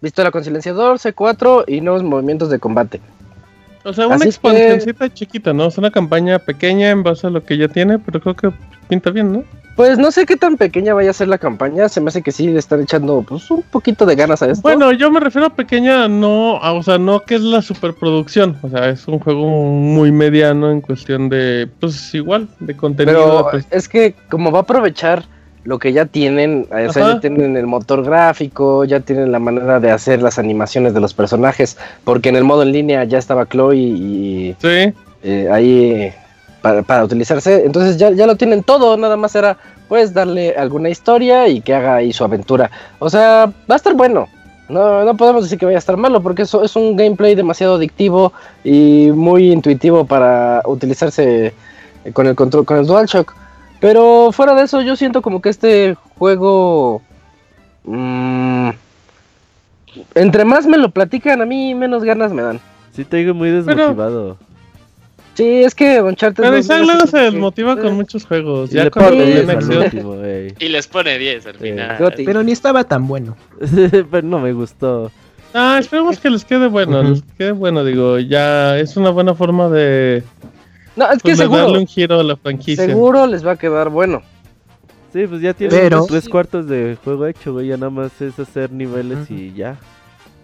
Pistola 0.00 0.30
con 0.32 0.42
silenciador, 0.42 0.98
C4 0.98 1.64
y 1.68 1.80
nuevos 1.80 2.02
movimientos 2.02 2.50
de 2.50 2.58
combate. 2.58 3.00
O 3.84 3.92
sea, 3.92 4.06
una 4.06 4.16
Así 4.16 4.24
que- 4.24 4.28
expansioncita 4.30 5.12
chiquita, 5.12 5.52
¿no? 5.52 5.66
Es 5.66 5.78
una 5.78 5.90
campaña 5.90 6.38
pequeña 6.38 6.90
en 6.90 7.02
base 7.02 7.26
a 7.26 7.30
lo 7.30 7.44
que 7.44 7.56
ya 7.56 7.68
tiene, 7.68 7.98
pero 7.98 8.20
creo 8.20 8.34
que 8.34 8.50
pinta 8.88 9.10
bien, 9.10 9.32
¿no? 9.32 9.44
Pues 9.76 9.96
no 9.98 10.10
sé 10.10 10.26
qué 10.26 10.36
tan 10.36 10.56
pequeña 10.56 10.92
vaya 10.92 11.10
a 11.10 11.14
ser 11.14 11.28
la 11.28 11.38
campaña. 11.38 11.88
Se 11.88 12.00
me 12.00 12.08
hace 12.08 12.20
que 12.22 12.30
sí 12.30 12.46
le 12.48 12.58
están 12.58 12.82
echando 12.82 13.22
pues, 13.26 13.50
un 13.50 13.62
poquito 13.62 14.04
de 14.04 14.14
ganas 14.16 14.42
a 14.42 14.50
esto. 14.50 14.60
Bueno, 14.62 14.92
yo 14.92 15.10
me 15.10 15.18
refiero 15.18 15.46
a 15.46 15.50
pequeña, 15.54 16.08
no, 16.08 16.56
a- 16.58 16.72
o 16.72 16.82
sea, 16.82 16.98
no 16.98 17.20
que 17.20 17.36
es 17.36 17.40
la 17.40 17.62
superproducción, 17.62 18.56
o 18.62 18.68
sea, 18.68 18.90
es 18.90 19.08
un 19.08 19.18
juego 19.18 19.46
muy 19.48 20.12
mediano 20.12 20.70
en 20.70 20.80
cuestión 20.82 21.28
de, 21.30 21.68
pues 21.80 22.14
igual, 22.14 22.48
de 22.60 22.76
contenido. 22.76 23.48
Pero 23.50 23.64
es 23.70 23.88
que 23.88 24.14
como 24.28 24.50
va 24.52 24.58
a 24.58 24.62
aprovechar 24.62 25.24
lo 25.64 25.78
que 25.78 25.92
ya 25.92 26.06
tienen, 26.06 26.66
o 26.70 26.92
sea, 26.92 27.14
ya 27.14 27.20
tienen 27.20 27.56
el 27.56 27.66
motor 27.68 28.04
gráfico, 28.04 28.84
ya 28.84 29.00
tienen 29.00 29.30
la 29.32 29.38
manera 29.38 29.78
de 29.80 29.90
hacer 29.92 30.20
las 30.20 30.38
animaciones 30.38 30.92
de 30.92 31.00
los 31.00 31.14
personajes, 31.14 31.78
porque 32.04 32.28
en 32.30 32.36
el 32.36 32.44
modo 32.44 32.62
en 32.64 32.72
línea 32.72 33.04
ya 33.04 33.18
estaba 33.18 33.46
Chloe 33.48 33.76
y 33.76 34.56
sí, 34.60 34.92
eh, 35.22 35.48
ahí 35.52 36.12
para, 36.62 36.82
para 36.82 37.04
utilizarse, 37.04 37.64
entonces 37.66 37.98
ya, 37.98 38.10
ya 38.12 38.26
lo 38.26 38.36
tienen 38.36 38.62
todo, 38.62 38.96
nada 38.96 39.16
más 39.16 39.34
era 39.34 39.58
pues 39.88 40.14
darle 40.14 40.54
alguna 40.56 40.88
historia 40.88 41.48
y 41.48 41.60
que 41.60 41.74
haga 41.74 41.96
ahí 41.96 42.12
su 42.12 42.24
aventura. 42.24 42.70
O 42.98 43.10
sea, 43.10 43.52
va 43.70 43.74
a 43.74 43.76
estar 43.76 43.94
bueno. 43.94 44.28
No, 44.68 45.04
no 45.04 45.16
podemos 45.18 45.42
decir 45.42 45.58
que 45.58 45.66
vaya 45.66 45.76
a 45.76 45.80
estar 45.80 45.98
malo 45.98 46.22
porque 46.22 46.42
eso 46.42 46.64
es 46.64 46.76
un 46.76 46.96
gameplay 46.96 47.34
demasiado 47.34 47.74
adictivo 47.74 48.32
y 48.64 49.10
muy 49.14 49.52
intuitivo 49.52 50.06
para 50.06 50.62
utilizarse 50.64 51.52
eh, 52.04 52.12
con 52.12 52.26
el 52.26 52.34
control, 52.34 52.64
con 52.64 52.78
el 52.78 52.86
DualShock. 52.86 53.34
Pero 53.80 54.30
fuera 54.32 54.54
de 54.54 54.62
eso, 54.62 54.80
yo 54.80 54.96
siento 54.96 55.20
como 55.20 55.42
que 55.42 55.50
este 55.50 55.96
juego. 56.16 57.02
mm, 57.84 58.70
entre 60.14 60.44
más 60.44 60.66
me 60.66 60.78
lo 60.78 60.90
platican, 60.90 61.42
a 61.42 61.44
mí 61.44 61.74
menos 61.74 62.02
ganas 62.02 62.32
me 62.32 62.42
dan. 62.42 62.60
Sí, 62.92 63.04
te 63.04 63.18
digo 63.18 63.34
muy 63.34 63.50
desmotivado. 63.50 64.38
Sí, 65.34 65.62
es 65.64 65.74
que 65.74 66.00
Uncharted. 66.02 66.42
pero 66.42 66.58
Isaac 66.58 66.82
luego 66.84 67.06
se 67.06 67.18
desmotiva 67.18 67.72
eh, 67.72 67.78
con 67.78 67.94
muchos 67.94 68.26
juegos, 68.26 68.70
Y 68.70 68.74
ya 68.74 68.84
le 68.84 68.90
cuando 68.90 69.12
pone 69.12 69.24
viene 69.24 69.40
10 69.40 69.48
al 69.48 69.56
acción. 69.56 69.82
último. 69.84 70.16
Y 70.58 70.68
les 70.68 70.86
pone 70.88 71.18
10 71.18 71.46
al 71.46 71.52
Sí. 71.54 71.58
final. 71.60 71.98
Goti. 71.98 72.24
Pero 72.24 72.42
ni 72.42 72.52
estaba 72.52 72.84
tan 72.84 73.08
bueno. 73.08 73.36
Pero 74.10 74.22
no 74.26 74.38
me 74.40 74.52
gustó. 74.52 75.10
Ah, 75.54 75.76
esperemos 75.80 76.18
que 76.18 76.30
les 76.30 76.44
quede 76.44 76.66
bueno, 76.68 77.00
Ujú. 77.00 77.10
les 77.10 77.22
quede 77.38 77.52
bueno, 77.52 77.84
digo, 77.84 78.18
ya 78.18 78.78
es 78.78 78.96
una 78.96 79.10
buena 79.10 79.34
forma 79.34 79.68
de, 79.68 80.22
No, 80.96 81.06
es 81.10 81.16
que 81.22 81.30
pues, 81.30 81.38
seguro. 81.38 81.62
darle 81.62 81.78
un 81.78 81.86
giro 81.86 82.20
a 82.20 82.22
la 82.22 82.36
franquicia. 82.36 82.84
Seguro 82.86 83.26
les 83.26 83.46
va 83.46 83.52
a 83.52 83.56
quedar 83.56 83.88
bueno. 83.90 84.22
Sí, 85.12 85.26
pues 85.26 85.42
ya 85.42 85.52
tiene 85.52 85.74
Pero- 85.76 86.06
tres 86.06 86.26
cuartos 86.28 86.66
de 86.68 86.96
juego 87.04 87.26
hecho, 87.26 87.52
güey. 87.52 87.68
Ya 87.68 87.76
nada 87.76 87.90
más 87.90 88.18
es 88.22 88.38
hacer 88.38 88.72
niveles 88.72 89.30
y 89.30 89.52
ya. 89.52 89.76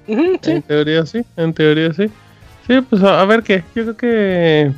Ujú, 0.06 0.38
sí. 0.42 0.50
En 0.52 0.62
teoría 0.62 1.06
sí, 1.06 1.22
en 1.36 1.54
teoría 1.54 1.92
sí. 1.94 2.06
Sí, 2.68 2.80
pues 2.88 3.02
a, 3.02 3.20
a 3.20 3.24
ver 3.24 3.42
qué, 3.42 3.64
yo 3.74 3.82
creo 3.82 3.96
que 3.96 4.72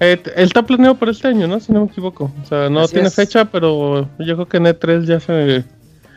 eh, 0.00 0.22
está 0.36 0.62
planeado 0.62 0.94
para 0.94 1.10
este 1.10 1.26
año, 1.28 1.46
¿no? 1.48 1.58
Si 1.58 1.72
no 1.72 1.80
me 1.80 1.86
equivoco. 1.86 2.30
O 2.42 2.46
sea, 2.46 2.68
no 2.68 2.80
Así 2.80 2.92
tiene 2.92 3.08
es. 3.08 3.14
fecha, 3.14 3.46
pero 3.46 4.08
yo 4.18 4.34
creo 4.36 4.46
que 4.46 4.56
en 4.58 4.64
E3 4.66 5.04
ya 5.06 5.18
se... 5.20 5.64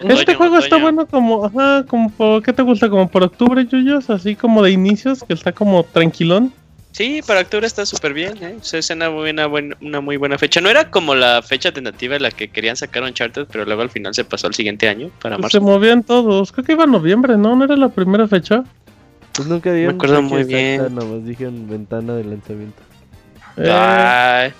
Este 0.02 0.36
juego 0.36 0.58
está 0.60 0.78
bueno 0.78 1.08
como, 1.08 1.46
ajá, 1.46 1.84
como 1.88 2.12
por, 2.12 2.44
¿qué 2.44 2.54
te 2.54 2.62
gusta? 2.62 2.88
Como 2.88 3.08
por 3.10 3.24
octubre, 3.24 3.66
Yuyos, 3.66 4.10
así 4.12 4.36
como 4.36 4.62
de 4.62 4.70
inicios, 4.72 5.24
que 5.24 5.34
está 5.34 5.52
como 5.54 5.84
tranquilón. 5.84 6.54
Sí, 6.92 7.22
para 7.26 7.42
octubre 7.42 7.66
está 7.66 7.86
súper 7.86 8.14
bien, 8.14 8.34
¿eh? 8.44 8.56
O 8.60 8.64
sea, 8.64 8.80
es 8.80 8.90
una, 8.92 9.08
buena, 9.10 9.48
buen- 9.48 9.76
una 9.82 10.02
muy 10.02 10.18
buena 10.18 10.38
fecha. 10.38 10.62
No 10.62 10.70
era 10.70 10.90
como 10.92 11.16
la 11.16 11.42
fecha 11.42 11.72
tentativa 11.72 12.16
en 12.16 12.22
la 12.24 12.32
que 12.32 12.50
querían 12.50 12.76
sacar 12.76 13.04
Uncharted, 13.04 13.48
pero 13.52 13.66
luego 13.66 13.82
al 13.82 13.90
final 13.90 14.14
se 14.14 14.24
pasó 14.24 14.48
al 14.48 14.54
siguiente 14.54 14.88
año, 14.90 15.10
para 15.22 15.38
Pues 15.38 15.52
se 15.52 15.60
marzo. 15.60 15.72
movían 15.74 16.04
todos. 16.04 16.52
Creo 16.52 16.66
que 16.66 16.72
iba 16.74 16.84
en 16.84 16.92
noviembre, 16.92 17.38
¿no? 17.38 17.56
¿No 17.56 17.66
era 17.66 17.76
la 17.76 17.90
primera 17.90 18.28
fecha? 18.28 18.64
Pues 19.38 19.48
nunca 19.48 19.72
dieron 19.72 19.96
acuerdo 19.96 20.16
fecha 20.18 20.28
muy 20.30 20.42
exacta, 20.42 20.90
bien. 20.90 20.96
Nomás 20.96 21.26
dijeron 21.26 21.70
ventana 21.70 22.14
de 22.16 22.24
lanzamiento. 22.26 22.82
Eh, 23.56 23.72
Ay, 23.72 24.50
ch- 24.50 24.54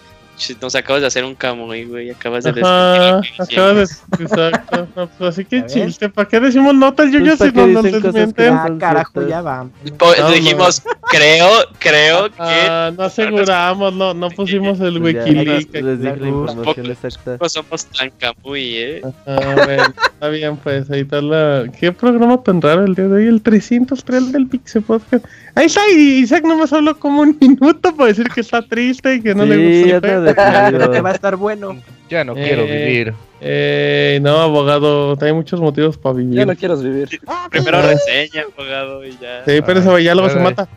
nos 0.62 0.76
acabas 0.76 1.02
de 1.02 1.08
hacer 1.08 1.24
un 1.26 1.36
camoy, 1.36 1.86
güey. 1.86 2.10
Acabas 2.12 2.44
de 2.44 2.52
Ajá, 2.62 3.22
que 3.48 3.60
de... 3.60 3.84
Exacto. 4.20 4.88
No, 4.96 5.08
pues 5.08 5.30
así 5.30 5.46
que 5.46 5.66
chiste. 5.66 6.10
¿Para 6.10 6.28
qué 6.28 6.40
decimos 6.40 6.74
notas, 6.76 7.12
Yuyos, 7.12 7.38
Pues, 7.38 7.50
si 7.50 7.56
¿para 7.56 7.68
qué 7.68 7.74
no 7.74 7.82
nos 7.82 7.92
que 7.92 8.00
desmienten? 8.00 8.54
no 8.54 8.60
Ah, 8.62 8.70
carajo, 8.80 9.28
ya 9.28 9.42
va. 9.42 9.68
Po- 9.98 10.14
No, 10.20 10.32
dijimos, 10.32 10.84
creo, 11.10 11.50
creo 11.80 12.30
que 12.30 12.36
Ah, 12.40 12.92
no 12.96 13.04
aseguramos, 13.04 13.94
no, 13.94 14.14
no 14.14 14.30
pusimos 14.30 14.80
el 14.80 15.00
Pues 15.02 15.16
Wikileaks. 15.16 15.72
les- 15.74 15.84
les 15.84 16.02
dije 16.02 16.16
la 16.18 16.28
Uf. 16.30 16.50
información 16.50 16.86
exacta. 16.88 17.38
no 17.42 17.50
somos 17.50 17.86
tan 17.86 18.10
camuy, 18.12 18.76
¿eh? 18.78 19.02
Ah, 19.26 19.56
bueno, 19.66 19.84
está 20.14 20.30
bien, 20.30 20.58
pues 20.58 20.90
ahí 20.92 21.02
está 21.02 21.22
la... 21.22 21.66
¿Qué 21.80 21.92
programa 21.92 22.42
tan 22.44 22.62
raro 22.62 22.86
el 22.86 22.96
día 22.96 23.06
de 23.08 23.14
hoy? 23.16 23.28
El 23.28 23.42
303 23.42 24.32
del 24.32 24.48
Pixel 24.48 24.84
Podcast. 24.84 25.26
Ahí 25.56 25.66
está, 25.66 25.82
Isaac 25.90 26.44
nomás 26.44 26.72
habló 26.74 26.98
como 27.00 27.22
un 27.22 27.36
minuto 27.42 27.96
para 27.96 28.10
decir 28.10 28.28
que 28.30 28.42
está 28.42 28.62
triste 28.62 29.16
y 29.16 29.22
que 29.22 29.34
no 29.34 29.44
le 29.46 29.56
Sí, 29.84 29.92
gusta. 29.92 30.27
Creo 30.36 30.92
que 30.92 31.02
va 31.02 31.10
a 31.10 31.14
estar 31.14 31.36
bueno. 31.36 31.78
Ya 32.10 32.24
no 32.24 32.34
Eh, 32.38 32.44
quiero 32.44 32.64
vivir. 32.64 33.14
Eh, 33.42 34.20
no, 34.22 34.40
abogado, 34.40 35.18
hay 35.22 35.34
muchos 35.34 35.60
motivos 35.60 35.98
para 35.98 36.16
vivir. 36.16 36.36
Ya 36.36 36.46
no 36.46 36.56
quiero 36.56 36.78
vivir. 36.78 37.08
Primero 37.50 37.82
reseña, 37.82 38.44
abogado, 38.54 39.06
y 39.06 39.12
ya. 39.12 39.44
Sí, 39.46 39.62
pero 39.66 39.80
eso 39.80 40.00
ya 40.00 40.16
luego 40.16 40.30
se 40.30 40.40
mata. 40.40 40.68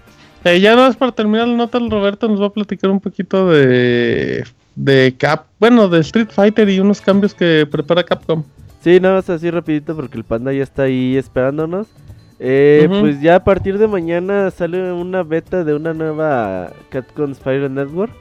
Eh, 0.44 0.58
ya 0.60 0.74
nada 0.74 0.88
más 0.88 0.96
para 0.96 1.12
terminar 1.12 1.46
la 1.48 1.54
nota, 1.54 1.78
el 1.78 1.90
Roberto 1.90 2.26
nos 2.28 2.40
va 2.40 2.46
a 2.46 2.50
platicar 2.50 2.90
un 2.90 3.00
poquito 3.00 3.50
de 3.50 4.44
de 4.74 5.14
Cap, 5.18 5.44
bueno, 5.58 5.88
de 5.88 6.00
Street 6.00 6.28
Fighter 6.30 6.68
y 6.70 6.80
unos 6.80 7.00
cambios 7.02 7.34
que 7.34 7.66
prepara 7.70 8.02
Capcom. 8.02 8.42
Sí, 8.82 8.98
nada 8.98 9.16
más 9.16 9.28
así 9.28 9.50
rapidito 9.50 9.94
porque 9.94 10.16
el 10.16 10.24
panda 10.24 10.52
ya 10.52 10.62
está 10.62 10.84
ahí 10.84 11.16
esperándonos. 11.18 11.88
Eh. 12.38 12.86
Pues 12.88 13.20
ya 13.20 13.34
a 13.36 13.44
partir 13.44 13.76
de 13.76 13.86
mañana 13.86 14.50
sale 14.50 14.92
una 14.92 15.22
beta 15.22 15.64
de 15.64 15.74
una 15.74 15.92
nueva 15.92 16.72
Capcom 16.88 17.34
Fire 17.34 17.70
Network. 17.70 18.12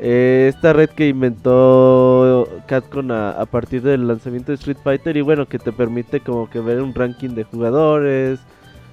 Eh, 0.00 0.46
esta 0.54 0.72
red 0.72 0.90
que 0.90 1.08
inventó 1.08 2.48
Capcom 2.66 3.10
a, 3.10 3.44
partir 3.46 3.82
del 3.82 4.06
lanzamiento 4.06 4.52
de 4.52 4.56
Street 4.56 4.76
Fighter 4.82 5.16
y 5.16 5.22
bueno, 5.22 5.46
que 5.46 5.58
te 5.58 5.72
permite 5.72 6.20
como 6.20 6.48
que 6.48 6.60
ver 6.60 6.80
un 6.80 6.94
ranking 6.94 7.30
de 7.30 7.42
jugadores, 7.42 8.38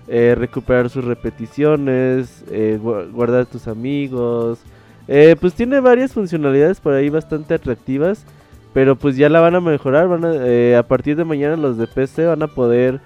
eh, 0.08 0.34
recuperar 0.36 0.89
sus 0.89 1.06
repeticiones, 1.06 2.43
eh, 2.49 2.80
gua- 2.82 3.12
guardar 3.12 3.45
tus 3.45 3.68
amigos. 3.68 4.60
Eh, 5.08 5.36
pues 5.39 5.53
tiene 5.53 5.80
varias 5.80 6.14
funcionalidades 6.14 6.80
por 6.80 6.93
ahí 6.93 7.10
bastante 7.10 7.53
atractivas. 7.53 8.26
Pero 8.74 8.97
pues 8.97 9.16
ya 9.16 9.30
la 9.30 9.39
van 9.39 9.56
a 9.56 9.62
mejorar. 9.62 10.08
Van 10.10 10.26
a, 10.26 10.80
a 10.80 10.84
partir 10.84 11.16
de 11.16 11.24
mañana 11.24 11.56
los 11.56 11.78
de 11.78 11.88
PC 11.88 12.26
van 12.26 12.43
a 12.43 12.47
poder 12.47 12.99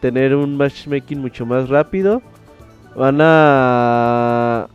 tener 0.00 0.34
un 0.34 0.56
matchmaking 0.56 1.20
mucho 1.20 1.46
más 1.46 1.68
rápido. 1.70 2.20
Van 2.94 3.18
a... 3.20 4.68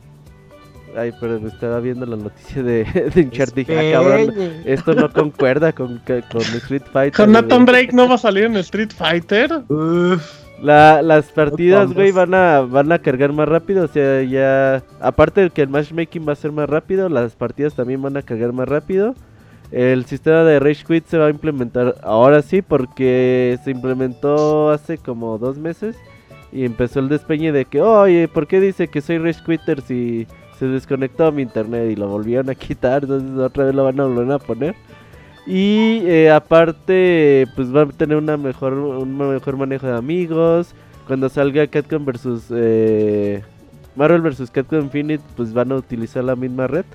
Ay, 0.95 1.11
pero 1.19 1.39
me 1.39 1.49
estaba 1.49 1.79
viendo 1.79 2.05
la 2.05 2.15
noticia 2.17 2.61
de, 2.63 2.83
de 3.15 3.21
Uncharted. 3.21 3.65
Ah, 3.69 3.91
cabrón, 3.93 4.33
esto 4.65 4.93
no 4.93 5.11
concuerda 5.11 5.71
con, 5.73 6.01
con 6.31 6.41
Street 6.41 6.83
Fighter. 6.91 7.13
Con 7.25 7.31
Nathan. 7.31 7.65
Drake 7.65 7.89
no 7.93 8.07
va 8.07 8.15
a 8.15 8.19
salir 8.19 8.43
en 8.45 8.57
Street 8.57 8.91
Fighter. 8.95 9.51
Uf. 9.69 10.43
La- 10.61 11.01
las 11.01 11.25
partidas, 11.31 11.93
güey, 11.93 12.11
van 12.11 12.33
a, 12.33 12.61
van 12.61 12.91
a 12.91 12.99
cargar 12.99 13.33
más 13.33 13.47
rápido. 13.49 13.85
O 13.85 13.87
sea, 13.87 14.21
ya. 14.23 14.83
Aparte 15.01 15.41
de 15.41 15.49
que 15.49 15.61
el 15.63 15.69
matchmaking 15.69 16.25
va 16.27 16.33
a 16.33 16.37
ser 16.37 16.51
más 16.51 16.69
rápido, 16.69 17.09
las 17.09 17.33
partidas 17.35 17.73
también 17.73 18.01
van 18.01 18.15
a 18.17 18.21
cargar 18.21 18.53
más 18.53 18.67
rápido. 18.69 19.15
El 19.71 20.05
sistema 20.05 20.43
de 20.43 20.59
Rage 20.59 20.85
Quit 20.87 21.07
se 21.07 21.17
va 21.17 21.25
a 21.25 21.29
implementar 21.31 21.95
ahora 22.03 22.43
sí, 22.43 22.61
porque 22.61 23.57
se 23.63 23.71
implementó 23.71 24.69
hace 24.69 24.99
como 24.99 25.37
dos 25.39 25.57
meses. 25.57 25.95
Y 26.51 26.65
empezó 26.65 26.99
el 26.99 27.09
despeñe 27.09 27.51
de 27.51 27.65
que, 27.65 27.81
oye, 27.81 28.27
¿por 28.27 28.45
qué 28.45 28.59
dice 28.61 28.87
que 28.87 29.01
soy 29.01 29.17
Rage 29.17 29.41
Quitter 29.43 29.81
si 29.81 30.27
se 30.63 30.69
desconectó 30.69 31.29
mi 31.33 31.41
internet 31.41 31.91
y 31.91 31.95
lo 31.97 32.07
volvieron 32.07 32.49
a 32.49 32.55
quitar, 32.55 33.03
entonces 33.03 33.37
otra 33.37 33.65
vez 33.65 33.75
lo 33.75 33.83
van 33.83 33.99
a 33.99 34.05
volver 34.05 34.31
a 34.31 34.39
poner. 34.39 34.75
Y 35.45 35.99
eh, 36.05 36.31
aparte, 36.31 37.47
pues 37.55 37.75
va 37.75 37.81
a 37.81 37.87
tener 37.87 38.15
una 38.15 38.37
mejor, 38.37 38.73
un 38.73 39.17
mejor 39.17 39.57
manejo 39.57 39.87
de 39.87 39.97
amigos. 39.97 40.73
Cuando 41.05 41.27
salga 41.27 41.67
Capcom 41.67 42.05
versus 42.05 42.45
eh, 42.49 43.43
Marvel 43.97 44.21
vs. 44.21 44.49
Capcom 44.49 44.79
Infinite, 44.79 45.21
pues 45.35 45.51
van 45.53 45.73
a 45.73 45.75
utilizar 45.75 46.23
la 46.23 46.37
misma 46.37 46.67
red. 46.67 46.85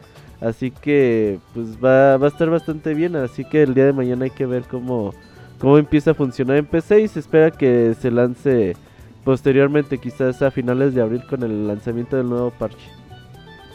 Así 0.41 0.71
que, 0.71 1.41
pues 1.53 1.77
va, 1.77 2.16
va 2.16 2.27
a 2.27 2.31
estar 2.31 2.49
bastante 2.49 2.95
bien. 2.95 3.16
Así 3.16 3.45
que 3.45 3.64
el 3.64 3.75
día 3.75 3.85
de 3.85 3.93
mañana 3.93 4.25
hay 4.25 4.31
que 4.31 4.47
ver 4.47 4.62
cómo, 4.62 5.12
cómo 5.59 5.77
empieza 5.77 6.12
a 6.12 6.14
funcionar 6.14 6.57
en 6.57 6.64
PC 6.64 7.03
y 7.03 7.09
se 7.09 7.21
espera 7.21 7.51
que 7.51 7.95
se 8.01 8.11
lance 8.11 8.77
posteriormente, 9.25 9.99
quizás 9.99 10.41
a 10.41 10.51
finales 10.51 10.95
de 10.95 11.03
abril 11.03 11.23
con 11.29 11.43
el 11.43 11.69
lanzamiento 11.69 12.16
del 12.16 12.31
nuevo 12.31 12.51
parche. 12.51 12.89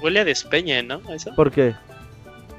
Huele 0.03 0.19
a 0.19 0.25
despeña, 0.25 0.83
¿no? 0.83 1.01
¿Eso? 1.13 1.33
¿Por 1.35 1.51
qué? 1.51 1.73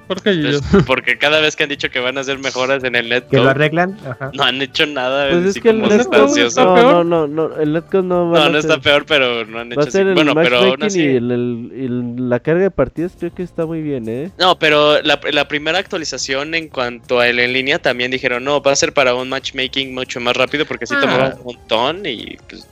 Porque 0.07 0.36
yo. 0.36 0.61
Pues, 0.70 0.84
porque 0.86 1.16
cada 1.16 1.40
vez 1.40 1.57
que 1.57 1.62
han 1.62 1.70
dicho 1.70 1.88
que 1.90 1.99
van 1.99 2.18
a 2.18 2.20
hacer 2.20 2.38
mejoras 2.38 2.84
en 2.84 2.95
el 2.95 3.05
Que 3.09 3.11
lo 3.14 3.20
netcode, 3.45 3.49
arreglan. 3.51 3.99
Ajá. 4.07 4.30
no 4.34 4.42
han 4.45 4.61
hecho 4.61 4.84
nada. 4.84 5.30
Pues 5.30 5.57
es 5.57 5.62
que 5.62 5.70
el 5.70 5.78
netcode 5.80 5.99
sustancioso. 6.05 6.62
no, 6.64 6.74
peor. 6.74 7.07
no, 7.07 7.26
no, 7.26 7.49
no, 7.49 7.57
el 7.59 7.72
netcode 7.72 8.03
no 8.03 8.30
va 8.30 8.38
No, 8.40 8.45
a 8.45 8.49
no 8.51 8.59
está 8.59 8.74
ser- 8.74 8.82
peor, 8.82 9.07
pero 9.07 9.47
no 9.47 9.61
han 9.61 9.72
hecho 9.72 9.80
Va 9.80 9.86
a 9.86 9.90
ser 9.90 10.03
así. 10.03 10.09
el 10.11 10.14
Bueno, 10.14 10.34
pero 10.34 10.59
aún 10.59 10.82
así. 10.82 11.01
y 11.01 11.07
el- 11.16 11.30
el- 11.30 11.72
el- 11.74 12.28
la 12.28 12.38
carga 12.40 12.64
de 12.64 12.70
partidas 12.70 13.12
creo 13.18 13.34
que 13.34 13.42
está 13.42 13.64
muy 13.64 13.80
bien, 13.80 14.07
¿eh? 14.11 14.30
No, 14.38 14.59
pero 14.59 15.01
la, 15.01 15.18
la 15.32 15.49
primera 15.49 15.78
actualización 15.78 16.55
en 16.55 16.68
cuanto 16.68 17.20
a 17.20 17.26
el 17.28 17.38
en 17.38 17.55
línea 17.55 17.78
también 17.78 18.11
dijeron, 18.11 18.45
no, 18.45 18.61
va 18.61 18.72
a 18.72 18.76
ser 18.76 18.92
para 18.92 19.14
un 19.14 19.30
matchmaking 19.30 19.95
mucho 19.95 20.20
más 20.20 20.36
rápido 20.36 20.66
porque 20.66 20.86
sí 20.86 20.95
Ah. 20.97 21.01
tomaba 21.01 21.34
un 21.38 21.45
montón 21.45 22.05
y 22.05 22.36
pues... 22.49 22.68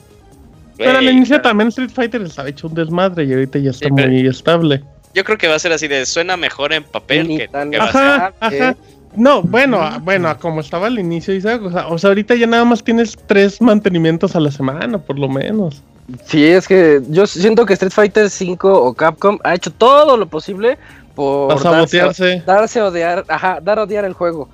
Pero 0.76 0.98
al 0.98 1.04
inicio 1.04 1.40
también 1.40 1.68
Street 1.68 1.90
Fighter 1.90 2.22
estaba 2.22 2.48
hecho 2.48 2.66
un 2.66 2.74
desmadre 2.74 3.24
y 3.24 3.32
ahorita 3.32 3.58
ya 3.58 3.70
está 3.70 3.86
Sí, 3.86 3.92
muy 3.92 4.26
estable. 4.26 4.82
Yo 5.14 5.24
creo 5.24 5.36
que 5.36 5.46
va 5.48 5.56
a 5.56 5.58
ser 5.58 5.72
así 5.72 5.88
de 5.88 6.06
suena 6.06 6.36
mejor 6.36 6.72
en 6.72 6.84
papel 6.84 7.28
que, 7.28 7.48
tan 7.48 7.70
que 7.70 7.78
va 7.78 7.84
a 7.84 7.92
ser. 7.92 8.00
Ajá, 8.00 8.34
ajá. 8.40 8.76
No, 9.14 9.42
bueno, 9.42 9.78
bueno, 10.00 10.28
a 10.28 10.38
como 10.38 10.60
estaba 10.60 10.86
al 10.86 10.98
inicio, 10.98 11.34
Isaac, 11.34 11.62
o 11.62 11.70
sea, 11.70 11.86
o 11.88 11.98
sea, 11.98 12.08
ahorita 12.08 12.34
ya 12.34 12.46
nada 12.46 12.64
más 12.64 12.82
tienes 12.82 13.18
tres 13.26 13.60
mantenimientos 13.60 14.34
a 14.34 14.40
la 14.40 14.50
semana, 14.50 14.96
por 14.98 15.18
lo 15.18 15.28
menos. 15.28 15.82
Sí, 16.24 16.44
es 16.44 16.66
que 16.66 17.00
yo 17.08 17.26
siento 17.26 17.66
que 17.66 17.74
Street 17.74 17.92
Fighter 17.92 18.30
5 18.30 18.72
o 18.72 18.94
Capcom 18.94 19.38
ha 19.44 19.54
hecho 19.54 19.70
todo 19.70 20.16
lo 20.16 20.26
posible 20.26 20.78
por 21.14 21.62
darse, 21.62 22.42
darse 22.46 22.80
a 22.80 22.86
odiar, 22.86 23.24
ajá, 23.28 23.60
dar 23.62 23.78
a 23.78 23.82
odiar 23.82 24.04
el 24.06 24.14
juego. 24.14 24.48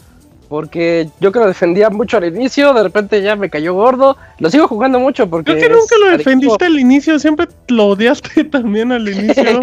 Porque 0.48 1.08
yo 1.20 1.30
que 1.30 1.40
lo 1.40 1.46
defendía 1.46 1.90
mucho 1.90 2.16
al 2.16 2.24
inicio, 2.24 2.72
de 2.72 2.82
repente 2.82 3.20
ya 3.20 3.36
me 3.36 3.50
cayó 3.50 3.74
gordo. 3.74 4.16
Lo 4.38 4.50
sigo 4.50 4.66
jugando 4.66 4.98
mucho 4.98 5.28
porque. 5.28 5.52
Creo 5.52 5.68
que 5.68 5.74
nunca 5.74 5.96
lo 5.98 6.06
adictivo. 6.06 6.18
defendiste 6.18 6.64
al 6.64 6.78
inicio, 6.78 7.18
siempre 7.18 7.48
lo 7.68 7.88
odiaste 7.88 8.44
también 8.50 8.92
al 8.92 9.08
inicio. 9.08 9.44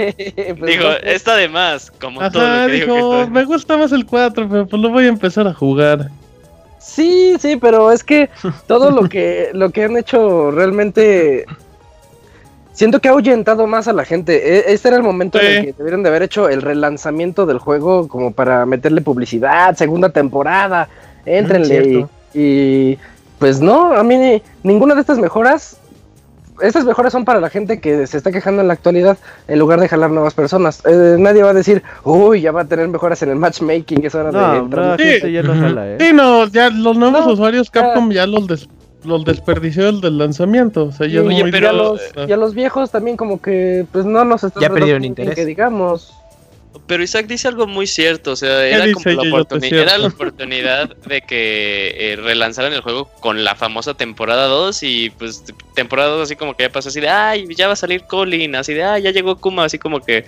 Pues 0.58 0.72
Digo, 0.72 0.84
no 0.84 0.98
está 1.04 1.36
de 1.36 1.50
más, 1.50 1.92
como 1.92 2.20
todo 2.30 2.44
lo 2.44 2.68
que 2.68 2.74
digo 2.74 3.28
me 3.28 3.44
gusta 3.46 3.78
más 3.78 3.92
el 3.92 4.06
4, 4.06 4.48
pero 4.50 4.68
pues 4.68 4.82
lo 4.82 4.90
voy 4.90 5.06
a 5.06 5.10
empezar 5.10 5.48
a 5.48 5.54
jugar. 5.54 6.10
Sí, 6.80 7.36
sí, 7.40 7.56
pero 7.56 7.92
es 7.92 8.04
que 8.04 8.30
todo 8.68 8.92
lo 8.92 9.10
que 9.10 9.50
lo 9.54 9.72
que 9.72 9.84
han 9.84 9.98
hecho 9.98 10.52
realmente 10.52 11.46
siento 12.76 13.00
que 13.02 13.08
ha 13.08 13.12
ahuyentado 13.12 13.66
más 13.66 13.88
a 13.88 13.94
la 13.94 14.06
gente. 14.06 14.58
E- 14.58 14.74
Este 14.74 14.90
era 14.90 14.98
el 14.98 15.04
momento 15.04 15.40
en 15.42 15.46
el 15.48 15.66
que 15.66 15.74
debieron 15.74 16.04
de 16.04 16.10
haber 16.10 16.22
hecho 16.24 16.48
el 16.50 16.62
relanzamiento 16.62 17.46
del 17.48 17.58
juego 17.58 18.08
como 18.08 18.32
para 18.32 18.66
meterle 18.68 19.02
publicidad, 19.02 19.76
segunda 19.76 20.10
temporada, 20.10 20.88
éntrenle 21.26 22.08
y, 22.34 22.40
y, 22.40 23.00
pues 23.40 23.60
no, 23.62 23.94
a 23.94 24.04
mí 24.04 24.16
ni- 24.18 24.44
ninguna 24.64 24.94
de 24.94 25.02
estas 25.02 25.18
mejoras 25.18 25.78
estas 26.62 26.86
mejoras 26.86 27.12
son 27.12 27.26
para 27.26 27.42
la 27.42 27.50
gente 27.50 27.82
que 27.82 28.08
se 28.08 28.16
está 28.16 28.32
quejando 28.32 28.62
en 28.62 28.70
la 28.70 28.74
actualidad 28.76 29.18
en 29.50 29.60
lugar 29.60 29.82
de 29.82 29.90
jalar 29.90 30.10
nuevas 30.10 30.34
personas. 30.34 30.82
Eh, 30.86 31.18
nadie 31.20 31.44
va 31.44 31.50
a 31.50 31.54
decir, 31.54 31.84
uy, 32.06 32.40
ya 32.40 32.54
va 32.54 32.62
a 32.62 32.66
tener 32.66 32.88
mejoras 32.88 33.22
en 33.24 33.30
el 33.32 33.36
matchmaking, 33.36 34.06
es 34.06 34.16
hora 34.16 34.32
de 34.32 34.38
No, 34.38 34.56
entrar". 34.64 34.98
no, 34.98 35.04
Sí. 35.22 35.32
ya 35.34 35.44
no 35.44 35.54
jala, 35.54 35.86
¿eh? 35.90 35.98
Sí, 36.00 36.14
no, 36.14 36.48
ya 36.48 36.70
los 36.70 36.96
nuevos 36.98 37.26
No, 37.28 37.34
usuarios 37.34 37.70
ya. 37.74 37.82
Capcom 37.82 38.10
ya 38.10 38.26
los, 38.26 38.48
des- 38.48 38.70
los 39.06 39.24
desperdició 39.26 39.90
el 39.90 40.02
del 40.02 40.18
lanzamiento. 40.18 40.86
O 40.86 40.92
sea, 40.92 41.08
ya 41.08 41.22
Sí, 41.22 41.28
Oye, 41.28 41.52
pero- 41.52 41.68
y, 41.68 41.70
a 41.70 41.74
los, 41.74 42.02
y 42.28 42.32
a 42.32 42.38
los 42.38 42.54
viejos 42.54 42.92
también 42.92 43.18
como 43.18 43.42
que 43.42 43.86
pues 43.92 44.06
no 44.06 44.26
nos 44.26 44.44
están 44.44 44.62
Ya 44.62 44.70
perdieron 44.70 45.04
interés. 45.06 45.36
que 45.36 45.46
digamos 45.46 46.14
Pero 46.88 47.02
Isaac 47.04 47.26
dice 47.26 47.48
algo 47.48 47.66
muy 47.68 47.88
cierto, 47.88 48.32
o 48.32 48.36
sea, 48.36 48.64
era 48.68 48.92
como 48.94 49.06
la, 49.06 49.12
Yoyote 49.24 49.32
oportuni- 49.32 49.70
cierto? 49.70 49.90
era 49.90 49.98
la 49.98 50.08
oportunidad 50.16 50.96
de 50.98 51.22
que 51.22 51.96
eh, 51.98 52.16
relanzaran 52.18 52.74
el 52.74 52.82
juego 52.82 53.06
con 53.22 53.44
la 53.44 53.56
famosa 53.56 53.94
temporada 53.96 54.46
2 54.48 54.84
y 54.84 55.10
pues 55.12 55.44
temporada 55.74 56.10
2 56.10 56.24
así 56.24 56.36
como 56.36 56.54
que 56.56 56.64
ya 56.64 56.70
pasó 56.72 56.90
así 56.90 57.00
de, 57.00 57.10
ay, 57.10 57.48
ya 57.56 57.68
va 57.68 57.74
a 57.74 57.78
salir 57.78 58.04
Colin, 58.04 58.56
así 58.56 58.74
de, 58.74 58.84
ay, 58.84 59.02
ya 59.04 59.12
llegó 59.12 59.38
Kuma, 59.38 59.64
así 59.66 59.80
como 59.80 60.00
que 60.02 60.26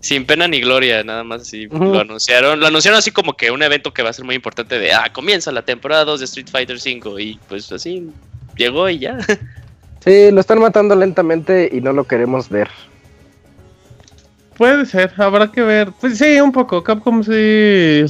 sin 0.00 0.24
pena 0.24 0.48
ni 0.48 0.60
gloria, 0.60 1.04
nada 1.04 1.24
más 1.24 1.42
así 1.42 1.66
lo 1.66 2.00
anunciaron, 2.00 2.58
lo 2.58 2.66
anunciaron 2.66 2.98
así 2.98 3.10
como 3.10 3.34
que 3.34 3.50
un 3.50 3.62
evento 3.62 3.92
que 3.92 4.02
va 4.02 4.10
a 4.10 4.14
ser 4.14 4.24
muy 4.24 4.34
importante 4.34 4.78
de, 4.78 4.92
ah, 4.92 5.10
comienza 5.12 5.52
la 5.52 5.62
temporada 5.62 6.04
2 6.04 6.20
de 6.20 6.24
Street 6.24 6.48
Fighter 6.50 6.80
5 6.80 7.18
y 7.18 7.38
pues 7.48 7.70
así 7.70 8.10
llegó 8.56 8.88
y 8.88 8.98
ya. 8.98 9.18
sí 10.04 10.30
lo 10.30 10.40
están 10.40 10.60
matando 10.60 10.94
lentamente 10.96 11.68
y 11.72 11.80
no 11.80 11.92
lo 11.92 12.04
queremos 12.04 12.48
ver 12.48 12.68
Puede 14.60 14.84
ser, 14.84 15.10
habrá 15.16 15.50
que 15.50 15.62
ver. 15.62 15.90
Pues 16.02 16.18
sí, 16.18 16.38
un 16.38 16.52
poco. 16.52 16.84
Capcom 16.84 17.24
sí. 17.24 18.04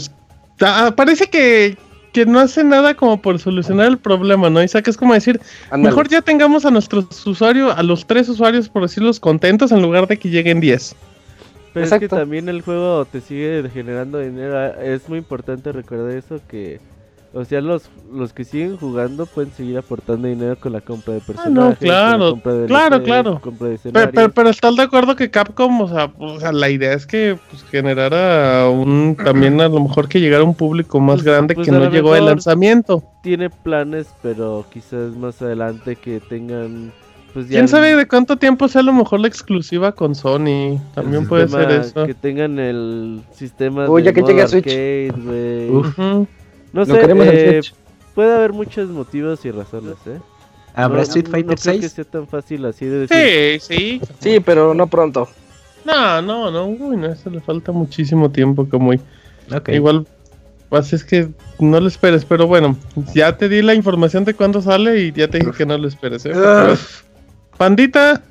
ah, 0.60 0.92
parece 0.96 1.28
que, 1.28 1.78
que 2.12 2.26
no 2.26 2.40
hace 2.40 2.64
nada 2.64 2.94
como 2.94 3.22
por 3.22 3.38
solucionar 3.38 3.86
el 3.86 3.98
problema, 3.98 4.50
¿no? 4.50 4.60
Isaac, 4.60 4.88
es 4.88 4.96
como 4.96 5.14
decir, 5.14 5.40
mejor 5.76 6.08
ya 6.08 6.22
tengamos 6.22 6.64
a 6.64 6.72
nuestros 6.72 7.24
usuarios, 7.24 7.72
a 7.78 7.84
los 7.84 8.04
tres 8.04 8.28
usuarios, 8.28 8.68
por 8.68 8.82
decirlos, 8.82 9.20
contentos 9.20 9.70
en 9.70 9.80
lugar 9.80 10.08
de 10.08 10.18
que 10.18 10.28
lleguen 10.28 10.58
10. 10.58 10.96
Pero 11.72 11.86
es 11.86 11.92
que 11.92 12.08
también 12.08 12.48
el 12.48 12.62
juego 12.62 13.04
te 13.04 13.20
sigue 13.20 13.68
generando 13.72 14.18
dinero. 14.18 14.74
Es 14.80 15.08
muy 15.08 15.18
importante 15.18 15.72
recordar 15.72 16.10
eso 16.12 16.40
que... 16.48 16.80
O 17.32 17.44
sea, 17.44 17.60
los, 17.60 17.88
los 18.12 18.32
que 18.32 18.42
siguen 18.42 18.76
jugando 18.76 19.24
pueden 19.24 19.52
seguir 19.52 19.78
aportando 19.78 20.26
dinero 20.26 20.56
con 20.58 20.72
la 20.72 20.80
compra 20.80 21.14
de 21.14 21.20
personajes. 21.20 21.78
con 21.78 21.86
la 21.88 21.94
Ah, 21.94 22.08
claro, 22.16 22.30
compra 22.32 22.54
de 22.54 22.66
claro, 22.66 23.02
claro. 23.04 23.40
compra 23.40 23.68
de 23.68 23.78
Pero, 23.92 24.10
pero, 24.12 24.32
pero 24.32 24.48
estás 24.50 24.74
de 24.74 24.82
acuerdo 24.82 25.14
que 25.14 25.30
Capcom, 25.30 25.80
o 25.82 25.88
sea, 25.88 26.12
o 26.18 26.40
sea, 26.40 26.50
la 26.50 26.68
idea 26.70 26.92
es 26.92 27.06
que 27.06 27.38
pues, 27.48 27.62
generara 27.70 28.68
un 28.68 29.16
también 29.16 29.60
a 29.60 29.68
lo 29.68 29.78
mejor 29.78 30.08
que 30.08 30.18
llegara 30.20 30.42
un 30.42 30.56
público 30.56 30.98
más 30.98 31.18
Pues- 31.18 31.24
grande 31.26 31.54
pues 31.54 31.66
que 31.68 31.70
no 31.72 31.88
llegó 31.88 32.14
al 32.14 32.26
lanzamiento. 32.26 33.04
Tiene 33.22 33.48
planes, 33.48 34.08
pero 34.22 34.66
quizás 34.72 35.14
más 35.16 35.40
adelante 35.40 35.94
que 35.94 36.18
tengan... 36.18 36.90
Pues 37.32 37.46
ya 37.48 37.52
¿Quién 37.58 37.68
sabe 37.68 37.94
de 37.94 38.08
cuánto 38.08 38.36
tiempo 38.36 38.66
sea 38.68 38.80
a 38.80 38.84
lo 38.84 38.92
mejor 38.92 39.20
la 39.20 39.28
exclusiva 39.28 39.92
con 39.92 40.14
Sony? 40.14 40.80
También 40.94 41.28
puede 41.28 41.46
sistema- 41.46 41.68
ser 41.70 41.80
eso. 41.80 42.06
Que 42.06 42.14
tengan 42.14 42.58
el 42.58 43.22
sistema 43.32 43.88
Uy, 43.88 44.02
de 44.02 44.06
ya 44.06 44.12
que 44.12 44.22
llegue 44.22 44.42
a 44.42 44.48
Switch. 44.48 44.66
arcade. 44.66 45.70
Ujú. 45.70 46.26
No 46.72 46.84
sé, 46.86 47.00
eh, 47.00 47.62
Switch. 47.62 47.74
puede 48.14 48.34
haber 48.34 48.52
muchos 48.52 48.88
motivos 48.90 49.44
y 49.44 49.50
razones, 49.52 49.94
¿eh? 50.06 50.18
¿Habrá 50.74 50.98
No- 50.98 51.02
Street 51.02 51.24
no 51.26 51.30
Fighter 51.32 51.58
creo 51.58 51.74
que 51.74 51.80
6? 51.82 51.92
sea 51.92 52.04
tan 52.04 52.26
fácil 52.28 52.64
así 52.64 52.86
de 52.86 53.06
decir. 53.06 53.60
Sí, 53.60 53.74
sí. 53.74 54.00
sí 54.20 54.40
pero 54.40 54.72
no 54.74 54.86
pronto 54.86 55.28
No, 55.84 56.20
no, 56.22 56.50
no. 56.50 56.66
Uy, 56.66 56.96
no, 56.96 57.06
eso 57.08 57.30
le 57.30 57.40
falta 57.40 57.72
muchísimo 57.72 58.30
tiempo, 58.30 58.68
como 58.68 58.90
Ok. 58.92 59.68
Igual, 59.70 60.06
pues 60.68 60.92
es 60.92 61.02
que 61.04 61.28
no 61.58 61.80
lo 61.80 61.88
esperes, 61.88 62.24
pero 62.24 62.46
bueno, 62.46 62.76
ya 63.14 63.36
te 63.36 63.48
di 63.48 63.62
la 63.62 63.74
información 63.74 64.24
de 64.24 64.34
cuándo 64.34 64.62
sale 64.62 65.00
y 65.00 65.12
ya 65.12 65.26
te 65.28 65.38
dije 65.40 65.50
que 65.56 65.66
no 65.66 65.76
lo 65.78 65.88
esperes, 65.88 66.24
¿eh? 66.26 66.32
Pandita. 67.60 68.22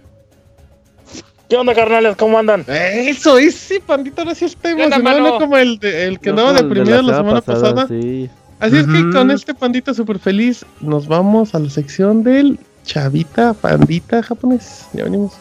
¿Qué 1.47 1.55
onda, 1.55 1.75
carnales? 1.75 2.15
¿Cómo 2.17 2.39
andan? 2.39 2.65
Eso, 2.67 3.37
ese 3.37 3.79
pandita 3.79 4.23
ahora 4.23 4.33
sí 4.33 4.45
está 4.45 4.75
¿Qué 4.75 4.83
onda, 4.83 4.95
emocionado, 4.95 5.33
no 5.33 5.37
como 5.39 5.55
el, 5.55 5.77
de- 5.77 6.05
el 6.07 6.19
que 6.19 6.31
andaba 6.31 6.51
de 6.51 6.63
deprimido 6.63 6.99
la 7.03 7.17
semana 7.17 7.41
pasada. 7.41 7.85
Sí. 7.87 8.27
Así 8.59 8.77
es 8.77 8.87
que 8.87 9.11
con 9.11 9.29
este 9.29 9.53
pandita 9.53 9.93
súper 9.93 10.17
feliz 10.17 10.65
nos 10.81 11.07
vamos 11.07 11.53
a 11.53 11.59
la 11.59 11.69
sección 11.69 12.23
del 12.23 12.57
chavita 12.85 13.53
pandita 13.53 14.23
japonés. 14.23 14.87
Ya 14.93 15.03
venimos. 15.03 15.33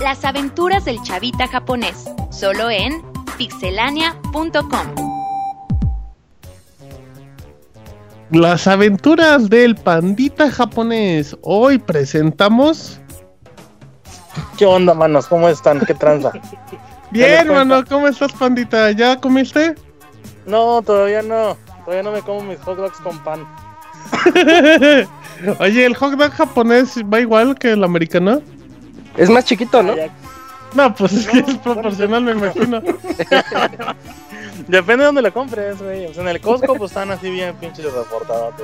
Las 0.00 0.24
aventuras 0.24 0.84
del 0.84 1.00
chavita 1.02 1.46
japonés, 1.46 2.06
solo 2.32 2.70
en 2.70 3.02
pixelania.com. 3.38 5.01
Las 8.32 8.66
aventuras 8.66 9.50
del 9.50 9.74
pandita 9.74 10.50
japonés. 10.50 11.36
Hoy 11.42 11.78
presentamos... 11.78 12.98
¿Qué 14.56 14.64
onda, 14.64 14.94
manos? 14.94 15.26
¿Cómo 15.26 15.50
están? 15.50 15.80
¿Qué 15.80 15.92
tranza? 15.92 16.32
Bien, 17.10 17.48
mano, 17.48 17.84
¿cómo 17.86 18.08
estás, 18.08 18.32
pandita? 18.32 18.90
¿Ya 18.92 19.20
comiste? 19.20 19.74
No, 20.46 20.80
todavía 20.80 21.20
no. 21.20 21.58
Todavía 21.84 22.02
no 22.02 22.12
me 22.12 22.22
como 22.22 22.42
mis 22.42 22.58
hot 22.60 22.78
dogs 22.78 22.98
con 23.00 23.22
pan. 23.22 23.46
Oye, 25.58 25.84
¿el 25.84 25.94
hot 25.94 26.14
dog 26.14 26.32
japonés 26.32 26.96
va 27.12 27.20
igual 27.20 27.54
que 27.58 27.72
el 27.72 27.84
americano? 27.84 28.40
es 29.18 29.28
más 29.28 29.44
chiquito 29.44 29.82
no 29.82 29.94
No, 30.74 30.94
pues 30.94 31.12
es 31.12 31.28
que 31.28 31.40
es 31.40 31.58
proporcional, 31.58 32.22
me 32.22 32.32
imagino. 32.32 32.80
Depende 34.68 35.02
de 35.02 35.06
dónde 35.06 35.22
lo 35.22 35.32
compres, 35.32 35.80
güey. 35.82 36.06
O 36.06 36.14
sea, 36.14 36.22
en 36.22 36.28
el 36.28 36.40
Costco, 36.40 36.74
pues 36.74 36.90
están 36.90 37.10
así 37.10 37.30
bien 37.30 37.54
pinches 37.56 37.92
reportados. 37.92 38.54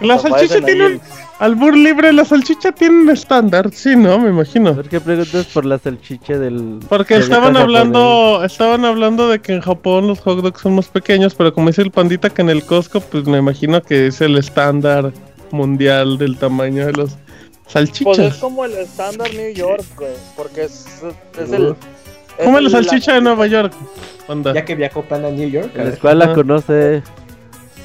La 0.00 0.18
salchicha 0.18 0.60
tiene 0.62 0.86
un 0.86 1.00
albur 1.38 1.76
libre, 1.76 2.12
la 2.12 2.24
salchicha 2.24 2.72
tiene 2.72 3.02
un 3.02 3.10
estándar, 3.10 3.70
sí, 3.72 3.96
¿no? 3.96 4.18
Me 4.18 4.30
imagino. 4.30 4.74
¿Por 4.74 4.88
qué 4.88 5.00
preguntas 5.00 5.46
por 5.46 5.66
la 5.66 5.78
salchicha 5.78 6.38
del 6.38 6.80
Porque 6.88 7.16
estaban 7.16 7.56
hablando, 7.56 8.42
estaban 8.44 8.84
hablando 8.84 9.28
de 9.28 9.40
que 9.40 9.52
en 9.52 9.60
Japón 9.60 10.06
los 10.06 10.20
hot 10.20 10.40
dogs 10.40 10.62
son 10.62 10.74
más 10.74 10.88
pequeños, 10.88 11.34
pero 11.34 11.52
como 11.52 11.68
dice 11.68 11.82
el 11.82 11.90
pandita 11.90 12.30
que 12.30 12.40
en 12.42 12.50
el 12.50 12.64
Costco, 12.64 13.00
pues 13.00 13.26
me 13.26 13.38
imagino 13.38 13.82
que 13.82 14.06
es 14.06 14.20
el 14.20 14.38
estándar 14.38 15.12
mundial 15.50 16.16
del 16.16 16.38
tamaño 16.38 16.86
de 16.86 16.92
los 16.92 17.16
salchichas. 17.66 18.16
Pues 18.16 18.18
es 18.18 18.36
como 18.36 18.64
el 18.64 18.72
estándar 18.72 19.32
New 19.34 19.52
York, 19.52 19.84
güey, 19.98 20.12
porque 20.34 20.64
es, 20.64 20.86
es 21.38 21.52
el 21.52 21.74
¿Cómo 21.74 21.76
es 22.40 22.62
la 22.62 22.70
salchicha 22.70 23.14
de 23.14 23.20
Nueva 23.20 23.46
York? 23.46 23.72
Onda. 24.28 24.52
Ya 24.52 24.64
que 24.64 24.74
viajó 24.74 25.02
Panda 25.02 25.28
a 25.28 25.30
New 25.30 25.48
York. 25.48 25.72
La 25.74 25.90
escuela 25.90 26.26
la 26.26 26.34
conoce. 26.34 27.02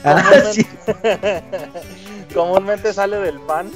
Ah, 0.03 0.23
sí. 0.51 0.65
Comúnmente 2.33 2.93
sale 2.93 3.17
del 3.17 3.39
pan 3.41 3.71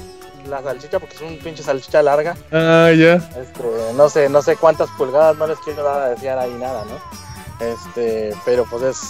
la 0.48 0.62
salchicha 0.62 0.98
porque 0.98 1.14
es 1.14 1.22
un 1.22 1.38
pinche 1.38 1.62
salchicha 1.62 2.02
larga. 2.02 2.36
Ah, 2.52 2.90
ya. 2.96 3.14
Este, 3.14 3.62
no 3.94 4.08
sé, 4.08 4.28
no 4.28 4.42
sé 4.42 4.56
cuántas 4.56 4.88
pulgadas, 4.90 5.36
no 5.36 5.46
les 5.46 5.58
quiero 5.58 5.82
dar 5.82 6.02
a 6.02 6.08
decir 6.10 6.30
ahí 6.30 6.52
nada, 6.58 6.84
¿no? 6.84 7.66
Este, 7.66 8.34
pero 8.44 8.64
pues 8.64 8.82
es 8.82 9.00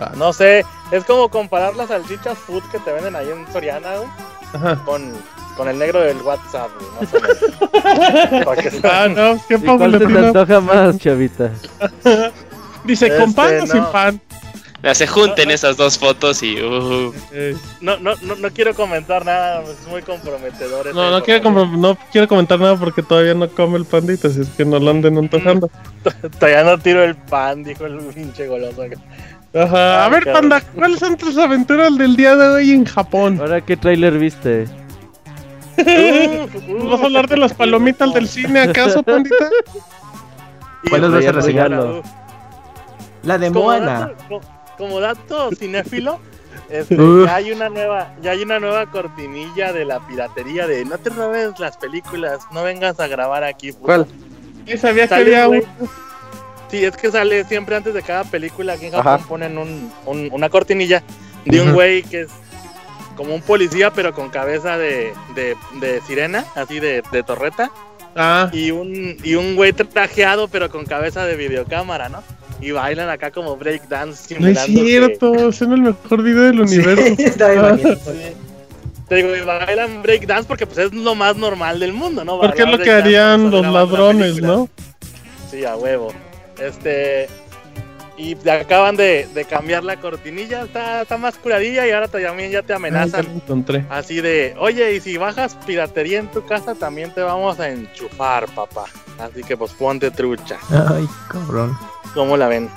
ah. 0.00 0.12
no 0.16 0.32
sé, 0.32 0.64
es 0.90 1.04
como 1.04 1.28
comparar 1.28 1.76
las 1.76 1.88
salchichas 1.88 2.38
food 2.38 2.62
que 2.70 2.78
te 2.78 2.92
venden 2.92 3.16
ahí 3.16 3.28
en 3.28 3.50
Soriana, 3.52 3.96
güey, 3.96 4.08
Ajá. 4.54 4.82
con 4.84 5.12
con 5.56 5.68
el 5.68 5.78
negro 5.78 6.00
del 6.00 6.18
WhatsApp, 6.18 6.70
güey, 6.78 7.24
ah, 8.84 9.08
no, 9.08 9.40
qué 9.48 9.58
poco 9.58 9.78
¿Cuál 9.78 9.92
se 9.92 10.06
te 10.06 10.18
antoja 10.18 10.60
más, 10.60 10.98
chavita? 10.98 11.50
Dice, 12.84 13.16
¿con 13.16 13.32
pan 13.32 13.60
o 13.62 13.66
sin 13.66 13.84
pan? 13.86 14.20
se 14.94 15.06
junten 15.06 15.50
esas 15.50 15.76
dos 15.76 15.98
fotos 15.98 16.42
y. 16.42 16.60
Uh. 16.60 17.12
No, 17.80 17.96
no, 17.98 18.14
no, 18.22 18.36
no, 18.36 18.50
quiero 18.50 18.74
comentar 18.74 19.24
nada, 19.24 19.62
es 19.62 19.86
muy 19.88 20.02
comprometedor. 20.02 20.94
No, 20.94 21.10
no 21.10 21.22
quiero, 21.22 21.50
no 21.66 21.98
quiero 22.12 22.28
comentar 22.28 22.60
nada 22.60 22.76
porque 22.76 23.02
todavía 23.02 23.34
no 23.34 23.48
come 23.48 23.78
el 23.78 23.84
pandito, 23.84 24.28
así 24.28 24.42
es 24.42 24.48
que 24.50 24.64
no 24.64 24.78
lo 24.78 24.90
anden 24.90 25.18
antojando. 25.18 25.70
todavía 26.38 26.62
no 26.62 26.78
tiro 26.78 27.02
el 27.02 27.16
pan, 27.16 27.64
dijo 27.64 27.86
el 27.86 27.96
pinche 27.98 28.46
goloso. 28.46 28.84
Ajá, 29.54 30.04
a 30.04 30.08
ver, 30.10 30.24
panda, 30.24 30.60
¿cuáles 30.60 31.00
son 31.00 31.16
tus 31.16 31.36
aventuras 31.38 31.96
del 31.96 32.14
día 32.14 32.36
de 32.36 32.46
hoy 32.48 32.70
en 32.72 32.84
Japón? 32.84 33.38
¿Ahora 33.40 33.60
qué 33.60 33.76
tráiler 33.76 34.18
viste? 34.18 34.66
¿Vas 36.90 37.00
a 37.00 37.04
hablar 37.04 37.28
de 37.28 37.36
las 37.36 37.54
palomitas 37.54 38.12
del 38.14 38.28
cine 38.28 38.60
acaso, 38.60 39.02
pandita? 39.02 39.50
¿Cuáles 40.88 41.10
vas 41.10 41.26
a 41.26 41.32
reseñar? 41.32 42.02
La 43.22 43.38
de 43.38 43.50
Moana 43.50 44.12
como 44.76 45.00
dato 45.00 45.50
cinéfilo, 45.56 46.20
este, 46.70 46.96
ya 46.96 47.34
hay 47.34 47.52
una 47.52 47.68
nueva, 47.68 48.14
ya 48.22 48.32
hay 48.32 48.42
una 48.42 48.60
nueva 48.60 48.86
cortinilla 48.90 49.72
de 49.72 49.84
la 49.84 50.06
piratería 50.06 50.66
de 50.66 50.84
no 50.84 50.98
te 50.98 51.10
robes 51.10 51.58
las 51.58 51.76
películas, 51.76 52.40
no 52.52 52.62
vengas 52.62 53.00
a 53.00 53.06
grabar 53.06 53.44
aquí. 53.44 53.72
¿Cuál? 53.72 54.06
sabía 54.78 55.06
que 55.08 55.14
había 55.14 55.48
Sí, 56.68 56.84
es 56.84 56.96
que 56.96 57.12
sale 57.12 57.44
siempre 57.44 57.76
antes 57.76 57.94
de 57.94 58.02
cada 58.02 58.24
película 58.24 58.72
aquí 58.72 58.86
en 58.86 58.92
Japón 58.92 59.26
ponen 59.28 59.58
un, 59.58 59.92
una 60.04 60.48
cortinilla 60.48 61.02
de 61.44 61.60
un 61.60 61.72
güey 61.72 62.02
que 62.02 62.22
es 62.22 62.30
como 63.16 63.34
un 63.34 63.42
policía 63.42 63.90
pero 63.90 64.12
con 64.12 64.28
cabeza 64.30 64.78
de, 64.78 65.12
de, 65.34 66.00
sirena, 66.06 66.44
así 66.54 66.78
de, 66.80 67.02
de 67.10 67.22
torreta. 67.22 67.70
Ah. 68.14 68.48
Y 68.52 68.70
un, 68.70 69.16
y 69.22 69.34
un 69.34 69.56
güey 69.56 69.72
trajeado 69.72 70.48
pero 70.48 70.70
con 70.70 70.86
cabeza 70.86 71.24
de 71.24 71.36
videocámara, 71.36 72.08
¿no? 72.08 72.22
y 72.60 72.70
bailan 72.70 73.08
acá 73.08 73.30
como 73.30 73.56
breakdance. 73.56 74.38
No 74.38 74.46
es 74.48 74.58
cierto, 74.60 75.48
es 75.48 75.60
el 75.60 75.68
mejor 75.78 76.22
video 76.22 76.42
del 76.42 76.60
universo. 76.60 77.16
Te 79.08 79.14
digo, 79.14 79.36
y 79.36 79.40
bailan 79.40 80.02
breakdance 80.02 80.48
porque 80.48 80.66
pues 80.66 80.78
es 80.78 80.92
lo 80.92 81.14
más 81.14 81.36
normal 81.36 81.78
del 81.78 81.92
mundo, 81.92 82.24
¿no? 82.24 82.40
Porque 82.40 82.62
es 82.62 82.68
lo 82.68 82.78
que 82.78 82.90
harían 82.90 83.50
los 83.50 83.64
ladrones, 83.64 84.42
¿no? 84.42 84.68
Sí, 85.48 85.64
a 85.64 85.76
huevo. 85.76 86.12
Este. 86.58 87.28
Y 88.18 88.36
acaban 88.48 88.96
de, 88.96 89.28
de 89.34 89.44
cambiar 89.44 89.84
la 89.84 90.00
cortinilla, 90.00 90.62
está, 90.62 91.02
está, 91.02 91.18
más 91.18 91.36
curadilla 91.36 91.86
y 91.86 91.90
ahora 91.90 92.08
también 92.08 92.50
ya 92.50 92.62
te 92.62 92.72
amenazan. 92.72 93.42
así 93.90 94.22
de, 94.22 94.54
oye, 94.58 94.94
y 94.94 95.00
si 95.00 95.18
bajas 95.18 95.54
piratería 95.66 96.18
en 96.18 96.30
tu 96.30 96.44
casa, 96.46 96.74
también 96.74 97.12
te 97.12 97.20
vamos 97.20 97.60
a 97.60 97.68
enchufar, 97.68 98.46
papá. 98.54 98.84
Así 99.18 99.42
que 99.42 99.56
pues 99.56 99.72
ponte 99.72 100.10
trucha. 100.10 100.56
Ay, 100.70 101.06
cabrón. 101.28 101.76
¿Cómo 102.14 102.36
la 102.36 102.48
ven? 102.48 102.70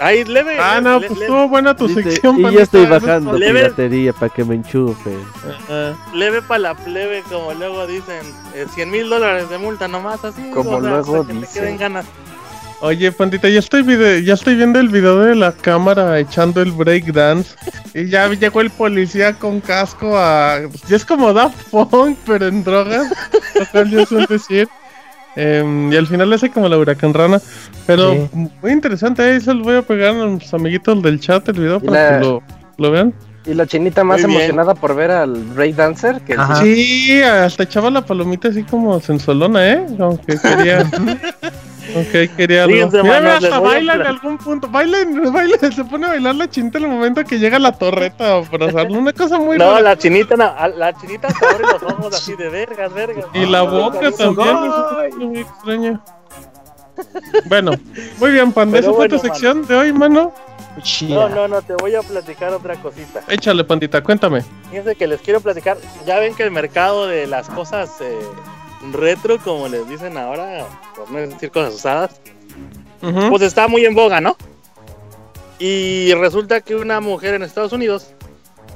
Ahí 0.00 0.24
leve. 0.24 0.58
Ah, 0.58 0.80
no, 0.80 0.98
pues 0.98 1.10
estuvo 1.10 1.46
buena 1.48 1.76
tu 1.76 1.86
sección. 1.86 2.40
Y 2.40 2.42
yo 2.42 2.60
estoy 2.60 2.86
bajando 2.86 3.34
leve, 3.34 3.64
piratería 3.64 4.14
para 4.14 4.32
que 4.32 4.44
me 4.44 4.54
enchufe. 4.54 5.14
leve 6.14 6.40
para 6.40 6.58
la 6.58 6.74
plebe, 6.74 7.22
como 7.28 7.52
luego 7.52 7.86
dicen. 7.86 8.22
100 8.74 8.88
eh, 8.88 8.90
mil 8.90 9.10
dólares 9.10 9.50
de 9.50 9.58
multa 9.58 9.88
nomás, 9.88 10.24
así. 10.24 10.50
Como 10.52 10.80
luego 10.80 11.22
dicen. 11.24 11.76
ganas. 11.76 12.06
Oye, 12.82 13.12
pandita, 13.12 13.46
ya 13.48 13.58
estoy, 13.58 13.84
ya 14.24 14.32
estoy 14.32 14.54
viendo 14.54 14.80
el 14.80 14.88
video 14.88 15.20
de 15.20 15.34
la 15.34 15.52
cámara 15.52 16.18
echando 16.18 16.62
el 16.62 16.72
breakdance. 16.72 17.54
y 17.94 18.08
ya 18.08 18.26
llegó 18.28 18.62
el 18.62 18.70
policía 18.70 19.34
con 19.34 19.60
casco 19.60 20.16
a. 20.16 20.60
Ya 20.88 20.96
es 20.96 21.04
como 21.04 21.32
da 21.34 21.50
Punk, 21.70 22.16
pero 22.24 22.46
en 22.46 22.64
drogas. 22.64 23.12
lo 23.54 23.66
cual 23.66 23.90
yo 23.90 24.06
suelo 24.06 24.26
decir. 24.26 24.66
Em, 25.36 25.92
y 25.92 25.96
al 25.96 26.06
final 26.06 26.30
le 26.30 26.36
hace 26.36 26.50
como 26.50 26.68
la 26.68 26.78
huracán 26.78 27.12
rana. 27.12 27.40
Pero 27.86 28.30
muy 28.32 28.72
interesante, 28.72 29.22
ahí 29.22 29.40
se 29.42 29.52
los 29.52 29.62
voy 29.62 29.76
a 29.76 29.82
pegar 29.82 30.14
a 30.14 30.24
los 30.24 30.54
amiguitos 30.54 31.02
del 31.02 31.20
chat 31.20 31.46
el 31.50 31.60
video 31.60 31.80
para 31.80 32.18
que 32.18 32.24
lo, 32.24 32.42
lo, 32.78 32.90
vean. 32.90 33.12
Y 33.44 33.52
la 33.52 33.66
chinita 33.66 34.04
más 34.04 34.22
emocionada 34.22 34.74
por 34.74 34.94
ver 34.96 35.10
al 35.10 35.34
Break 35.34 35.74
Dancer. 35.76 36.22
Que 36.22 36.36
sí, 36.60 37.20
hasta 37.22 37.64
echaba 37.64 37.90
la 37.90 38.04
palomita 38.06 38.48
así 38.48 38.62
como 38.62 38.98
sensualona, 39.00 39.68
¿eh? 39.68 39.86
Aunque 39.98 40.38
quería. 40.38 40.90
Ok, 41.94 42.36
quería 42.36 42.64
algo. 42.64 43.02
Mira, 43.02 43.36
hasta 43.36 43.60
baila 43.60 43.94
en 43.94 44.02
algún 44.02 44.38
punto. 44.38 44.68
Baila, 44.68 44.98
baila, 45.32 45.58
se 45.58 45.84
pone 45.84 46.06
a 46.06 46.10
bailar 46.10 46.34
la 46.34 46.48
chinita 46.48 46.78
en 46.78 46.84
el 46.84 46.90
momento 46.90 47.24
que 47.24 47.38
llega 47.38 47.58
la 47.58 47.72
torreta 47.72 48.38
o 48.38 48.44
para 48.44 48.66
hacerlo. 48.66 48.98
Una 48.98 49.12
cosa 49.12 49.38
muy 49.38 49.58
No, 49.58 49.80
la 49.80 49.96
chinita, 49.96 50.36
la 50.36 50.92
chinita 50.94 51.30
se 51.30 51.46
abre 51.46 51.64
los 51.64 51.82
ojos 51.82 52.14
así 52.14 52.36
de 52.36 52.48
vergas, 52.48 52.92
vergas. 52.92 53.26
Y 53.34 53.46
la 53.46 53.62
boca 53.62 54.10
también, 54.12 54.56
es 55.08 55.16
muy 55.16 55.38
extraño. 55.40 56.02
Bueno, 57.46 57.72
muy 58.18 58.30
bien, 58.30 58.52
Panda. 58.52 58.78
¿Esa 58.78 58.92
fue 58.92 59.08
tu 59.08 59.18
sección 59.18 59.66
de 59.66 59.74
hoy, 59.74 59.92
mano? 59.92 60.32
No, 61.08 61.28
no, 61.28 61.48
no, 61.48 61.62
te 61.62 61.74
voy 61.74 61.94
a 61.94 62.02
platicar 62.02 62.52
otra 62.52 62.76
cosita. 62.76 63.22
Échale, 63.28 63.64
pandita, 63.64 64.02
cuéntame. 64.02 64.42
Fíjense 64.68 64.94
que 64.94 65.06
les 65.06 65.20
quiero 65.20 65.40
platicar. 65.40 65.76
Ya 66.06 66.18
ven 66.18 66.34
que 66.34 66.42
el 66.42 66.50
mercado 66.50 67.06
de 67.06 67.26
las 67.26 67.48
cosas 67.48 67.90
eh, 68.00 68.18
retro, 68.92 69.38
como 69.38 69.68
les 69.68 69.88
dicen 69.88 70.16
ahora, 70.16 70.66
por 70.96 71.10
no 71.10 71.18
decir 71.18 71.50
cosas 71.50 71.74
usadas, 71.74 72.20
pues 73.00 73.42
está 73.42 73.68
muy 73.68 73.84
en 73.84 73.94
boga, 73.94 74.20
¿no? 74.20 74.36
Y 75.58 76.12
resulta 76.14 76.60
que 76.60 76.74
una 76.74 77.00
mujer 77.00 77.34
en 77.34 77.42
Estados 77.42 77.72
Unidos 77.72 78.14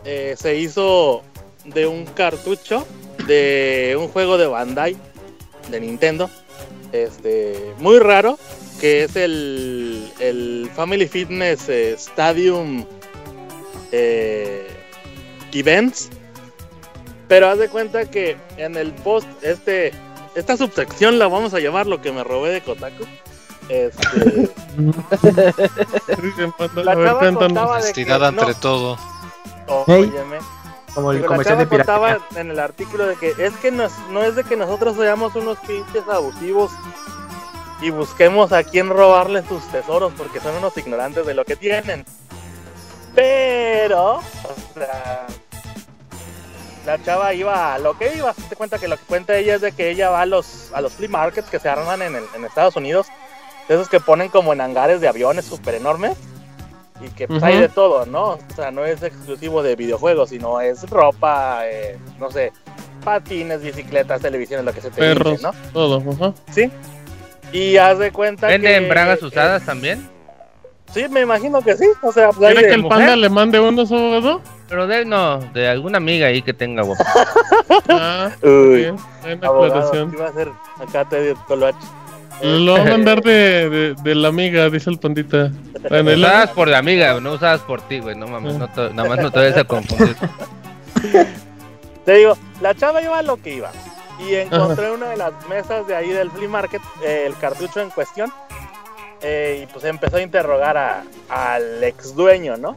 eh, 0.05 0.35
se 0.39 0.57
hizo 0.57 1.23
de 1.65 1.87
un 1.87 2.05
cartucho 2.05 2.87
de 3.27 3.97
un 3.99 4.09
juego 4.09 4.37
de 4.37 4.47
Bandai, 4.47 4.97
de 5.71 5.81
Nintendo, 5.81 6.29
este, 6.93 7.73
muy 7.79 7.99
raro, 7.99 8.39
que 8.81 9.05
es 9.05 9.17
el, 9.17 10.11
el 10.21 10.71
Family 10.75 11.09
Fitness 11.09 11.69
eh, 11.69 11.95
Stadium 11.95 12.85
eh, 13.93 14.67
Events 15.53 16.11
pero 17.29 17.49
haz 17.49 17.59
de 17.59 17.69
cuenta 17.69 18.11
que 18.11 18.37
en 18.57 18.77
el 18.77 18.93
post, 18.93 19.27
este, 19.43 19.93
esta 20.35 20.57
subsección 20.57 21.19
la 21.19 21.29
vamos 21.29 21.55
a 21.55 21.61
llamar 21.61 21.87
lo 21.87 22.01
que 22.01 22.13
me 22.13 22.25
robé 22.25 22.51
de 22.51 22.61
Kotaku. 22.63 23.05
Este. 23.69 24.51
la 26.75 26.95
chava 26.95 27.35
contaba 27.35 27.81
de 27.81 27.93
que, 27.93 28.03
entre 28.03 28.55
todo. 28.55 28.99
Óyeme. 29.67 30.39
Como 30.95 31.13
el 31.13 31.25
comercial 31.25 31.59
de 31.59 31.67
contaba 31.67 32.19
en 32.37 32.51
el 32.51 32.61
artículo 32.61 33.07
de 33.07 33.17
que 33.17 33.35
es 33.39 33.53
que 33.55 33.73
no 33.73 34.23
es 34.23 34.37
de 34.37 34.45
que 34.45 34.57
nosotros 34.57 34.97
seamos 34.97 35.35
unos 35.35 35.59
pinches 35.61 36.07
abusivos 36.09 36.71
y 37.81 37.91
busquemos 37.91 38.53
a 38.53 38.63
quién 38.63 38.89
robarle 38.89 39.43
sus 39.47 39.67
tesoros 39.69 40.13
porque 40.17 40.41
son 40.41 40.55
unos 40.57 40.77
ignorantes 40.77 41.27
de 41.27 41.35
lo 41.35 41.45
que 41.45 41.57
tienen. 41.57 42.05
Pero, 43.15 44.17
o 44.17 44.23
sea, 44.75 45.27
la 46.87 47.03
chava 47.03 47.35
iba 47.35 47.75
a 47.75 47.79
lo 47.79 47.97
que 47.97 48.17
iba, 48.17 48.35
te 48.49 48.57
cuenta 48.57 48.79
que 48.79 48.89
lo 48.89 48.97
que 48.97 49.05
cuenta 49.05 49.37
ella 49.37 49.55
es 49.57 49.61
de 49.61 49.73
que 49.73 49.91
ella 49.91 50.11
va 50.11 50.23
a 50.23 50.27
los, 50.27 50.71
a 50.73 50.81
los 50.81 50.93
flea 50.93 51.11
markets 51.11 51.49
que 51.49 51.59
se 51.59 51.69
arman 51.69 52.03
en, 52.03 52.17
en 52.17 52.45
Estados 52.45 52.77
Unidos, 52.77 53.07
esos 53.69 53.89
que 53.89 54.01
ponen 54.01 54.29
como 54.29 54.53
en 54.53 54.61
hangares 54.61 55.01
de 55.01 55.09
aviones 55.09 55.45
súper 55.45 55.75
enormes 55.75 56.17
y 57.05 57.09
que 57.11 57.27
pues, 57.27 57.43
hay 57.43 57.59
de 57.59 57.69
todo, 57.69 58.07
¿no? 58.07 58.33
O 58.33 58.55
sea, 58.55 58.71
no 58.71 58.85
es 58.85 59.03
exclusivo 59.03 59.63
de 59.63 59.77
videojuegos, 59.77 60.31
sino 60.31 60.61
es 60.61 60.89
ropa, 60.89 61.63
eh, 61.65 61.99
no 62.19 62.31
sé, 62.31 62.53
patines, 63.05 63.63
bicicletas, 63.63 64.21
televisiones, 64.21 64.65
lo 64.65 64.73
que 64.73 64.81
se 64.81 64.91
te 64.91 65.01
Perros, 65.01 65.43
¿no? 65.43 65.53
Todo, 65.73 66.03
ajá. 66.13 66.35
Sí. 66.51 66.71
Y 67.53 67.77
haz 67.77 67.99
de 67.99 68.11
cuenta 68.11 68.49
¿Venden 68.49 68.89
bragas 68.89 69.23
usadas 69.23 69.65
también? 69.65 70.09
Sí, 70.93 71.07
me 71.09 71.21
imagino 71.21 71.63
que 71.63 71.77
sí. 71.77 71.87
O 72.03 72.13
sea, 72.13 72.31
pues 72.31 72.53
¿Quiere 72.53 72.69
que 72.69 72.75
el 72.75 72.87
panda 72.87 73.17
le 73.17 73.29
mande 73.29 73.61
uno, 73.61 73.83
abogado? 73.83 74.41
Pero 74.69 74.87
de 74.87 75.05
no, 75.05 75.39
de 75.53 75.69
alguna 75.69 75.99
amiga 75.99 76.27
ahí 76.29 76.43
que 76.43 76.53
tenga 76.55 76.83
guapo. 76.83 77.05
Ah, 77.89 78.31
Uy. 78.43 78.93
Abogado, 79.43 79.65
aclaración. 79.65 80.11
¿qué 80.11 80.17
iba 80.17 80.27
a 80.27 80.31
hacer? 80.31 80.49
Acá 80.87 81.05
te 81.09 81.35
Coloach. 81.47 81.75
Lo 82.43 82.73
va 82.75 82.81
a 82.81 82.85
mandar 82.91 83.23
de, 83.23 83.69
de, 83.71 83.95
de 84.03 84.15
la 84.15 84.29
amiga, 84.29 84.69
dice 84.71 84.91
el 84.91 84.99
pandita. 84.99 85.51
Bueno, 85.89 86.13
Usadas 86.13 86.51
por 86.51 86.69
la 86.69 86.79
amiga, 86.79 87.19
no 87.21 87.33
usadas 87.33 87.61
por 87.63 87.81
ti, 87.83 88.01
güey. 88.01 88.17
No 88.17 88.27
mames, 88.27 88.55
no 88.55 88.69
te- 88.69 88.91
nada 88.93 89.09
más 89.09 89.19
no 89.19 89.31
te 89.31 89.39
vayas 89.39 89.57
a 89.59 89.65
confundir. 89.65 90.17
Te 92.05 92.13
digo, 92.13 92.37
la 92.61 92.75
chava 92.75 93.01
iba 93.03 93.19
a 93.19 93.23
lo 93.23 93.37
que 93.41 93.55
iba. 93.55 93.71
Y 94.21 94.35
encontré 94.35 94.87
en 94.89 94.93
una 94.93 95.09
de 95.11 95.17
las 95.17 95.33
mesas 95.49 95.87
de 95.87 95.97
ahí 95.97 96.11
del 96.11 96.31
flea 96.31 96.49
market 96.49 96.83
eh, 97.03 97.25
el 97.27 97.37
cartucho 97.39 97.81
en 97.81 97.91
cuestión. 97.91 98.31
Eh, 99.23 99.61
y 99.63 99.73
pues 99.73 99.85
empezó 99.87 100.19
a 100.19 100.23
interrogar 100.23 100.77
a- 100.77 101.03
al 101.31 101.83
ex 101.83 102.15
dueño, 102.15 102.57
¿no? 102.59 102.77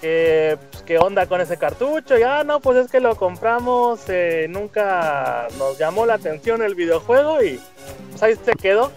Que, 0.00 0.58
pues, 0.70 0.82
¿Qué 0.82 0.98
onda 0.98 1.26
con 1.26 1.40
ese 1.40 1.56
cartucho? 1.56 2.16
Ya, 2.18 2.44
no, 2.44 2.60
pues 2.60 2.78
es 2.78 2.90
que 2.90 3.00
lo 3.00 3.16
compramos, 3.16 4.00
eh, 4.08 4.46
nunca 4.48 5.48
nos 5.58 5.78
llamó 5.78 6.06
la 6.06 6.14
atención 6.14 6.62
el 6.62 6.74
videojuego 6.74 7.42
y 7.42 7.60
pues 8.10 8.22
ahí 8.22 8.34
se 8.44 8.52
quedó. 8.52 8.92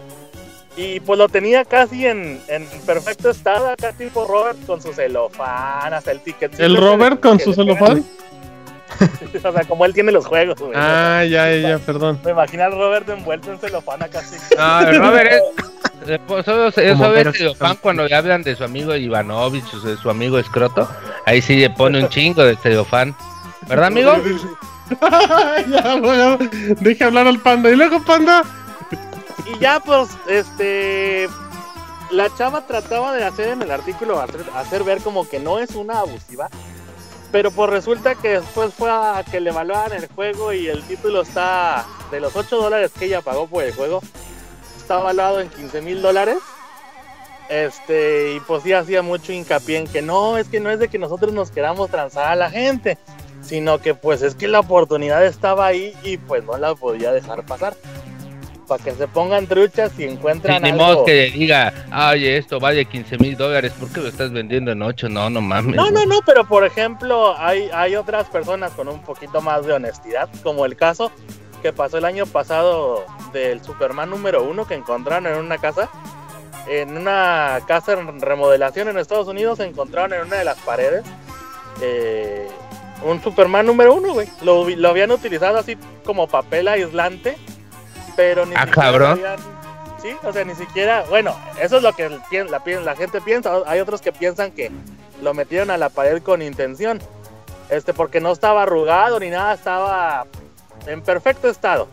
Y 0.76 1.00
pues 1.02 1.20
lo 1.20 1.28
tenía 1.28 1.66
casi 1.66 2.08
en, 2.08 2.42
en 2.48 2.66
perfecto 2.86 3.30
estado, 3.30 3.68
acá 3.68 3.92
tipo 3.92 4.26
Robert 4.26 4.58
con 4.66 4.82
su 4.82 4.94
celofán, 4.94 5.94
hasta 5.94 6.12
el 6.12 6.22
ticket. 6.22 6.58
¿El 6.60 6.78
Robert 6.78 7.20
con 7.20 7.40
su 7.40 7.54
celofán? 7.54 8.06
o 9.44 9.52
sea, 9.52 9.64
como 9.66 9.86
él 9.86 9.94
tiene 9.94 10.12
los 10.12 10.26
juegos, 10.26 10.60
güey. 10.60 10.74
Ah, 10.76 11.24
ya, 11.24 11.56
ya, 11.56 11.78
perdón. 11.80 12.20
Me 12.24 12.32
imagino 12.32 12.64
al 12.64 12.72
Robert 12.72 13.08
envuelto 13.10 13.52
en 13.52 13.60
celofán. 13.60 14.00
No, 14.58 14.80
el 14.82 14.98
Robert 15.00 15.32
es. 15.32 16.08
de- 16.08 16.20
pues, 16.20 16.46
Solo 16.46 16.72
Como 16.74 17.06
solo 17.06 17.18
es 17.18 17.38
celofán 17.38 17.78
cuando 17.78 18.06
le 18.06 18.16
hablan 18.16 18.44
de 18.44 18.56
su 18.56 18.64
amigo 18.64 18.96
Ivanovich 18.96 19.74
o 19.74 19.80
de 19.82 19.98
su 19.98 20.10
amigo 20.10 20.40
Escroto. 20.40 20.90
Ahí 21.26 21.42
sí 21.42 21.56
le 21.58 21.70
pone 21.70 22.02
un 22.04 22.10
chingo 22.10 22.44
de 22.44 22.56
celofán. 22.58 23.16
¿Verdad, 23.68 23.88
amigo? 23.88 24.14
ya, 25.70 25.96
bueno, 26.02 26.38
deje 26.80 27.04
hablar 27.04 27.28
al 27.28 27.40
panda. 27.40 27.70
Y 27.70 27.76
luego, 27.76 28.04
panda. 28.04 28.44
Y 29.46 29.60
ya, 29.60 29.80
pues, 29.80 30.10
este. 30.28 31.30
La 32.12 32.28
chava 32.36 32.62
trataba 32.66 33.14
de 33.16 33.24
hacer 33.24 33.50
en 33.50 33.62
el 33.62 33.70
artículo, 33.70 34.20
hacer, 34.20 34.44
hacer 34.56 34.84
ver 34.84 35.00
como 35.00 35.30
que 35.30 35.40
no 35.40 35.60
es 35.60 35.76
una 35.76 36.00
abusiva. 36.00 36.50
Pero 37.32 37.52
pues 37.52 37.70
resulta 37.70 38.16
que 38.16 38.40
después 38.40 38.74
fue 38.74 38.90
a 38.90 39.24
que 39.30 39.40
le 39.40 39.52
evaluaran 39.52 39.94
el 39.94 40.08
juego 40.08 40.52
y 40.52 40.68
el 40.68 40.84
título 40.84 41.22
está. 41.22 41.86
De 42.12 42.20
los 42.20 42.36
8 42.36 42.58
dólares 42.58 42.92
que 42.98 43.06
ella 43.06 43.22
pagó 43.22 43.46
por 43.46 43.64
el 43.64 43.72
juego, 43.72 44.02
está 44.76 45.00
evaluado 45.00 45.42
en 45.42 45.50
15 45.50 45.82
mil 45.82 46.02
dólares. 46.02 46.38
Este, 47.50 48.34
y 48.34 48.40
pues 48.42 48.64
sí 48.64 48.74
hacía 48.74 49.02
mucho 49.02 49.32
hincapié 49.32 49.78
en 49.78 49.88
que 49.88 50.02
no, 50.02 50.38
es 50.38 50.48
que 50.48 50.60
no 50.60 50.70
es 50.72 50.80
de 50.80 50.88
que 50.88 51.00
nosotros 51.00 51.34
nos 51.34 51.52
queramos 51.52 51.90
transar 51.90 52.28
a 52.28 52.36
la 52.36 52.50
gente, 52.50 52.98
sino 53.42 53.80
que 53.80 53.96
pues 53.96 54.22
es 54.22 54.36
que 54.36 54.48
la 54.48 54.60
oportunidad 54.60 55.26
estaba 55.26 55.66
ahí 55.66 55.96
y 56.04 56.18
pues 56.18 56.44
no 56.44 56.58
la 56.58 56.76
podía 56.76 57.12
dejar 57.12 57.46
pasar. 57.46 57.76
Para 58.70 58.82
que 58.84 58.92
se 58.92 59.08
pongan 59.08 59.48
truchas 59.48 59.92
y 59.96 59.98
Sí, 59.98 60.04
encuentran 60.06 60.62
ni 60.64 60.70
algo. 60.70 60.84
modo 60.86 61.06
que 61.06 61.14
le 61.14 61.32
diga, 61.32 61.74
"Ah, 61.92 62.12
oye, 62.14 62.38
esto 62.38 62.60
vale 62.60 62.86
15 62.86 63.18
mil 63.18 63.36
dólares, 63.36 63.74
¿por 63.78 63.90
qué 63.90 64.00
lo 64.00 64.08
estás 64.08 64.32
vendiendo 64.32 64.72
en 64.72 64.82
8? 64.82 65.10
No, 65.10 65.30
no 65.30 65.42
mames. 65.42 65.76
No, 65.76 65.90
no, 65.92 66.06
no, 66.06 66.20
pero 66.26 66.48
por 66.48 66.64
ejemplo, 66.64 67.36
hay, 67.38 67.70
hay 67.74 67.96
otras 67.98 68.30
personas 68.30 68.72
con 68.74 68.88
un 68.88 69.02
poquito 69.02 69.42
más 69.42 69.66
de 69.66 69.74
honestidad, 69.74 70.30
como 70.44 70.66
el 70.66 70.76
caso 70.78 71.12
que 71.62 71.74
pasó 71.74 71.98
el 71.98 72.06
año 72.06 72.26
pasado 72.26 73.04
del 73.34 73.62
Superman 73.62 74.10
número 74.10 74.44
uno 74.44 74.66
que 74.66 74.76
encontraron 74.76 75.28
en 75.28 75.38
una 75.40 75.58
casa. 75.58 75.90
En 76.68 76.96
una 76.96 77.60
casa 77.68 77.94
en 77.94 78.22
remodelación 78.22 78.88
en 78.90 78.98
Estados 79.00 79.28
Unidos 79.28 79.60
encontraron 79.60 80.14
en 80.14 80.22
una 80.28 80.36
de 80.38 80.46
las 80.46 80.58
paredes 80.60 81.04
eh, 81.82 82.48
un 83.04 83.22
Superman 83.24 83.66
número 83.66 83.94
uno, 83.96 84.14
güey. 84.14 84.28
Lo, 84.44 84.70
lo 84.70 84.90
habían 84.90 85.12
utilizado 85.12 85.58
así 85.58 85.78
como 86.06 86.28
papel 86.28 86.68
aislante, 86.68 87.38
pero 88.20 88.46
ni 88.46 88.54
Ah, 88.54 88.66
siquiera 88.66 88.82
cabrón. 88.82 89.10
sabían- 89.22 89.40
Sí, 90.02 90.14
o 90.24 90.34
sea, 90.34 90.44
ni 90.44 90.54
siquiera, 90.56 91.04
bueno, 91.10 91.34
eso 91.62 91.78
es 91.78 91.84
lo 91.84 91.94
que 91.94 92.10
la, 92.10 92.62
la 92.84 92.96
gente 92.98 93.22
piensa. 93.22 93.52
Hay 93.66 93.80
otros 93.80 94.02
que 94.02 94.12
piensan 94.12 94.52
que 94.52 94.72
lo 95.22 95.34
metieron 95.34 95.72
a 95.72 95.78
la 95.78 95.88
pared 95.90 96.22
con 96.22 96.42
intención. 96.42 97.00
Este, 97.70 97.94
porque 97.94 98.20
no 98.20 98.32
estaba 98.34 98.64
arrugado 98.64 99.20
ni 99.22 99.30
nada, 99.30 99.54
estaba 99.54 100.26
en 100.86 101.02
perfecto 101.02 101.48
estado. 101.50 101.88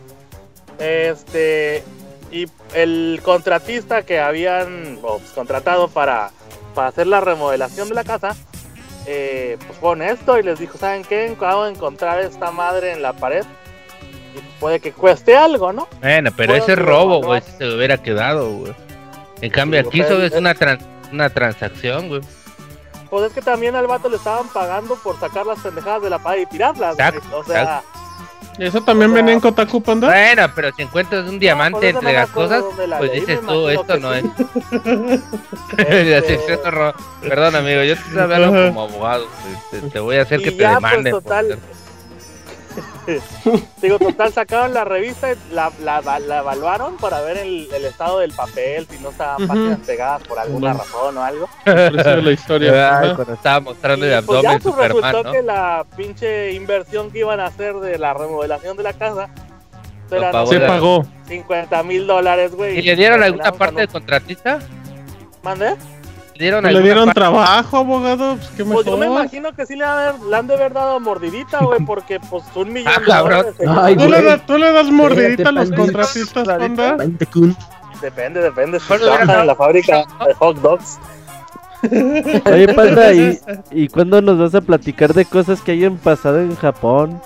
Este, 0.79 1.83
y 2.31 2.47
el 2.73 3.21
contratista 3.23 4.03
que 4.03 4.19
habían 4.19 4.99
pues, 5.01 5.23
contratado 5.33 5.87
para, 5.87 6.31
para 6.75 6.89
hacer 6.89 7.07
la 7.07 7.21
remodelación 7.21 7.87
de 7.89 7.95
la 7.95 8.03
casa, 8.03 8.35
eh, 9.05 9.57
pues 9.65 9.79
fue 9.79 9.89
honesto 9.91 10.37
y 10.39 10.43
les 10.43 10.59
dijo, 10.59 10.77
¿saben 10.77 11.03
qué? 11.03 11.29
Acabo 11.29 11.63
de 11.65 11.71
encontrar 11.71 12.19
esta 12.19 12.51
madre 12.51 12.91
en 12.91 13.01
la 13.01 13.13
pared 13.13 13.45
puede 14.59 14.79
que 14.79 14.91
cueste 14.91 15.35
algo, 15.35 15.71
¿no? 15.73 15.87
Bueno, 16.01 16.31
pero 16.35 16.55
ese 16.55 16.75
robo, 16.75 17.21
güey, 17.21 17.41
si 17.41 17.51
se 17.51 17.73
hubiera 17.75 17.97
quedado, 17.97 18.49
güey. 18.51 18.73
En 19.41 19.51
cambio, 19.51 19.81
Sí, 19.81 19.87
aquí 19.87 20.03
solo 20.03 20.23
es- 20.23 20.33
es 20.33 20.39
una, 20.39 20.53
tran- 20.55 20.79
una 21.11 21.29
transacción, 21.29 22.09
güey. 22.09 22.21
Pues 23.09 23.27
es 23.27 23.33
que 23.33 23.41
también 23.41 23.75
al 23.75 23.87
vato 23.87 24.09
le 24.09 24.17
estaban 24.17 24.47
pagando 24.49 24.95
por 24.95 25.19
sacar 25.19 25.45
las 25.45 25.59
pendejadas 25.59 26.01
de 26.01 26.09
la 26.09 26.19
pared 26.19 26.41
y 26.41 26.45
tirarlas. 26.47 26.95
güey. 26.97 27.11
O 27.33 27.43
sea, 27.43 27.81
¿Eso 28.59 28.81
también 28.81 29.11
O 29.11 29.13
sea- 29.13 29.21
venía 29.21 29.33
en 29.35 29.39
Kotaku, 29.39 29.83
panda? 29.83 30.07
Bueno, 30.07 30.51
pero 30.55 30.71
si 30.75 30.81
encuentras 30.81 31.29
un 31.29 31.37
diamante 31.37 31.89
entre 31.89 32.11
las 32.11 32.27
cosas, 32.31 32.63
la 32.87 32.97
pues 32.97 33.11
leí, 33.11 33.19
dices 33.19 33.39
tú, 33.41 33.69
esto 33.69 33.85
que 33.93 33.99
no 33.99 34.13
sí. 34.15 34.19
es. 34.19 35.21
La 35.77 35.83
Este- 35.83 36.21
sección. 36.47 36.59
Perdón, 37.21 37.55
amigo, 37.55 37.83
yo 37.83 37.93
te 37.93 38.01
estoy 38.01 38.19
hablando 38.19 38.67
como 38.69 38.81
abogado. 38.83 39.27
Te, 39.69 39.79
te- 39.81 39.89
te 39.91 39.99
voy 39.99 40.15
a 40.17 40.23
hacer 40.23 40.41
Y 40.41 40.43
que 40.45 40.51
te 40.53 40.57
ya, 40.57 40.79
pues, 40.79 40.91
demanden. 40.91 41.11
total, 41.13 41.59
Digo, 43.81 43.97
total, 43.99 44.33
sacaron 44.33 44.73
la 44.73 44.83
revista, 44.83 45.29
la, 45.51 45.71
la, 45.81 46.01
la 46.19 46.37
evaluaron 46.39 46.97
para 46.97 47.21
ver 47.21 47.37
el, 47.37 47.67
el 47.73 47.85
estado 47.85 48.19
del 48.19 48.31
papel, 48.33 48.85
si 48.89 48.99
no 48.99 49.09
estaban 49.09 49.37
Ujú. 49.43 49.47
páginas 49.47 49.79
pegadas 49.85 50.23
por 50.27 50.39
alguna 50.39 50.71
Ujú. 50.71 50.79
razón 50.79 51.17
o 51.17 51.23
algo. 51.23 51.49
La 51.65 52.31
historia. 52.31 52.99
Ay, 52.99 53.13
cuando 53.15 53.33
estaba 53.33 53.59
mostrando 53.61 54.05
el 54.05 54.11
Y 54.19 54.21
pues 54.25 54.41
ya 54.41 54.49
abdomen 54.51 54.61
pues 54.61 54.75
Superman, 54.75 55.01
resultó 55.13 55.23
¿no? 55.23 55.31
que 55.31 55.41
la 55.41 55.85
pinche 55.95 56.51
inversión 56.53 57.11
que 57.11 57.19
iban 57.19 57.39
a 57.39 57.45
hacer 57.45 57.75
de 57.75 57.97
la 57.97 58.13
remodelación 58.13 58.75
de 58.77 58.83
la 58.83 58.93
casa 58.93 59.29
Se 60.09 60.19
la- 60.19 60.31
pagó. 60.31 61.05
50 61.27 61.83
mil 61.83 62.07
dólares, 62.07 62.55
güey. 62.55 62.79
¿Y 62.79 62.81
le 62.81 62.95
dieron 62.95 63.23
alguna 63.23 63.51
parte 63.53 63.73
con 63.73 63.75
del 63.75 63.87
contratista? 63.89 64.55
un- 64.55 65.37
¿Mande? 65.43 65.69
¿Le 65.69 65.96
dieron 66.37 66.63
¿Le 66.63 66.81
dieron 66.81 67.11
trabajo, 67.11 67.77
abogado? 67.77 68.35
Pues 68.37 68.49
qué 68.57 68.63
Pues 68.65 68.85
yo 68.85 68.97
me 68.97 69.05
imagino 69.07 69.53
que 69.53 69.65
sí 69.65 69.75
le, 69.75 69.83
han 69.85 69.97
de 69.97 70.03
haber- 70.09 70.21
le 70.21 70.35
han 70.35 70.47
de 70.47 70.53
haber 70.53 70.73
dado 70.73 70.99
mordidita, 70.99 71.59
güey, 71.63 71.79
porque 71.85 72.19
pues 72.19 72.43
un 72.55 72.71
millón 72.73 72.93
Ah, 72.95 72.99
de 72.99 73.05
cabrón. 73.05 73.45
dólares. 73.57 73.83
Ay, 73.83 73.95
¿Tú 73.97 74.07
le, 74.09 74.21
das, 74.21 74.45
¿Tú 74.45 74.57
le 74.57 74.71
das 74.71 74.87
mordidita 74.91 75.49
a 75.49 75.51
los 75.51 75.71
contratistas, 75.71 76.47
panda? 76.47 76.97
Depende, 78.01 78.41
depende. 78.41 78.79
Si 78.79 78.87
trabajan 78.87 79.39
en 79.41 79.47
la 79.47 79.55
fábrica 79.55 80.03
de 80.25 80.33
hot 80.35 80.57
dogs. 80.61 80.99
Oye, 82.51 82.73
Panda, 82.73 83.13
¿y, 83.13 83.39
¿y 83.71 83.87
cuándo 83.87 84.21
nos 84.21 84.37
vas 84.39 84.55
a 84.55 84.61
platicar 84.61 85.13
de 85.13 85.25
cosas 85.25 85.61
que 85.61 85.73
hayan 85.73 85.97
pasado 85.97 86.39
en 86.41 86.55
Japón? 86.55 87.21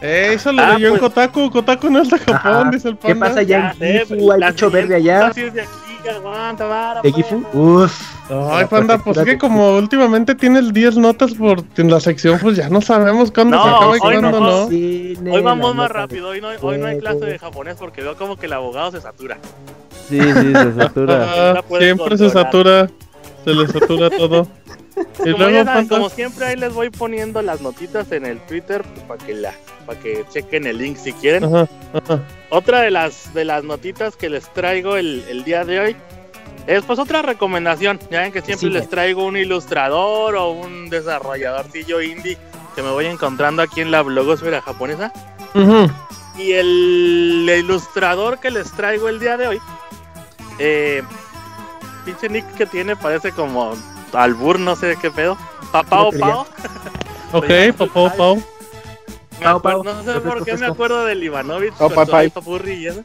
Eh, 0.00 0.32
eso 0.34 0.52
lo 0.52 0.62
Ah, 0.62 0.74
leyó 0.74 0.88
en 0.88 0.92
pues- 0.98 1.02
Kotaku. 1.02 1.50
Kotaku 1.50 1.90
no 1.90 2.02
es 2.02 2.10
de 2.10 2.18
Japón, 2.18 2.36
Ajá. 2.36 2.70
dice 2.70 2.88
el 2.88 2.98
¿Qué 2.98 3.08
panda. 3.08 3.26
pasa 3.28 3.40
allá 3.40 3.74
Ya 3.78 3.86
en 3.86 3.98
sé, 4.06 4.14
Gifu? 4.14 4.32
¿Hay 4.32 4.40
mucho 4.40 4.70
verde 4.70 4.94
allá? 4.96 5.28
dosis 5.28 5.54
de 5.54 5.62
aquí, 5.62 5.70
aguanta, 6.10 6.66
vara, 6.66 7.02
¿De 7.02 7.10
pues. 7.10 7.26
Gifu? 7.26 7.44
Uf. 7.52 8.14
Ay, 8.30 8.66
panda, 8.66 8.98
pues 8.98 9.18
es 9.18 9.24
que 9.24 9.38
como 9.38 9.76
últimamente 9.76 10.34
tienes 10.34 10.72
10 10.72 10.96
notas 10.96 11.34
por 11.34 11.62
en 11.76 11.90
la 11.90 12.00
sección, 12.00 12.38
pues 12.40 12.56
ya 12.56 12.68
no 12.70 12.80
sabemos 12.80 13.30
cuándo 13.30 13.56
No, 13.56 13.62
se 13.64 13.68
acaba 13.68 13.86
y 13.86 13.92
hoy 13.92 14.20
cuándo 14.20 14.40
no. 14.40 14.64
Hoy 14.64 15.42
vamos 15.42 15.74
más 15.74 15.90
rápido, 15.90 16.28
hoy 16.30 16.40
no, 16.40 16.48
hoy 16.60 16.78
no 16.78 16.86
hay 16.86 16.98
clase 16.98 17.24
de 17.24 17.38
japonés 17.38 17.76
porque 17.78 18.02
veo 18.02 18.16
como 18.16 18.36
que 18.36 18.46
el 18.46 18.54
abogado 18.54 18.90
se 18.92 19.00
satura. 19.00 19.38
Sí, 20.08 20.20
sí, 20.20 20.52
se 20.52 20.74
satura. 20.74 21.54
Ah, 21.56 21.62
siempre 21.78 22.16
se 22.16 22.30
satura, 22.30 22.88
se 23.44 23.54
le 23.54 23.66
satura 23.68 24.10
todo. 24.10 24.48
Y 24.96 25.32
Como, 25.32 25.38
luego, 25.38 25.50
ya 25.50 25.64
saben, 25.64 25.88
panda, 25.88 25.96
como 25.96 26.08
siempre 26.08 26.46
ahí 26.46 26.56
les 26.56 26.72
voy 26.72 26.90
poniendo 26.90 27.42
las 27.42 27.60
notitas 27.60 28.10
en 28.12 28.26
el 28.26 28.38
Twitter 28.40 28.82
pues, 28.82 29.04
para 29.06 29.26
que 29.26 29.34
la 29.34 29.54
para 29.86 30.00
que 30.00 30.24
chequen 30.30 30.66
el 30.66 30.78
link 30.78 30.96
si 30.96 31.12
quieren. 31.12 31.44
Ajá, 31.44 31.68
ajá. 31.92 32.22
Otra 32.50 32.80
de 32.80 32.90
las 32.90 33.32
de 33.34 33.44
las 33.44 33.64
notitas 33.64 34.16
que 34.16 34.30
les 34.30 34.50
traigo 34.52 34.96
el, 34.96 35.24
el 35.28 35.44
día 35.44 35.64
de 35.64 35.80
hoy 35.80 35.96
es 36.66 36.82
pues 36.84 36.98
otra 36.98 37.22
recomendación. 37.22 37.98
Ya 38.10 38.20
ven 38.22 38.32
que 38.32 38.40
siempre 38.40 38.68
Sí. 38.68 38.72
les 38.74 38.88
traigo 38.88 39.24
un 39.24 39.36
ilustrador 39.36 40.36
o 40.36 40.50
un 40.52 40.88
desarrolladorcillo 40.88 42.00
indie 42.00 42.38
que 42.74 42.82
me 42.82 42.90
voy 42.90 43.06
encontrando 43.06 43.62
aquí 43.62 43.80
en 43.80 43.90
la 43.90 44.02
blogosfera 44.02 44.60
japonesa. 44.62 45.12
Y 46.36 46.52
el, 46.52 47.48
ilustrador 47.58 48.38
que 48.40 48.50
les 48.50 48.72
traigo 48.72 49.08
el 49.08 49.20
día 49.20 49.36
de 49.36 49.46
hoy, 49.46 49.60
eh, 50.58 51.02
pinche 52.04 52.28
nick 52.28 52.44
que 52.54 52.66
tiene 52.66 52.96
parece 52.96 53.30
como 53.30 53.74
albur, 54.14 54.58
no 54.60 54.76
sé 54.76 54.96
qué 55.00 55.10
pedo. 55.10 55.36
Papao 55.72 56.10
Pao. 56.18 56.46
Ok. 57.32 57.48
Me 57.48 57.72
Pao, 57.72 57.88
acuerdo- 59.56 59.82
Pao. 59.84 59.84
no 59.84 60.02
sé 60.04 60.20
por 60.20 60.44
qué 60.44 60.56
me 60.56 60.66
acuerdo 60.66 61.04
del 61.04 61.22
Ivanovich 61.22 61.72
Pao, 61.74 61.88
con 61.88 61.94
Pao, 61.96 62.06
Pao. 62.06 62.16
ahí 62.16 62.30
papurri 62.30 62.72
y 62.74 62.86
eso. 62.86 63.02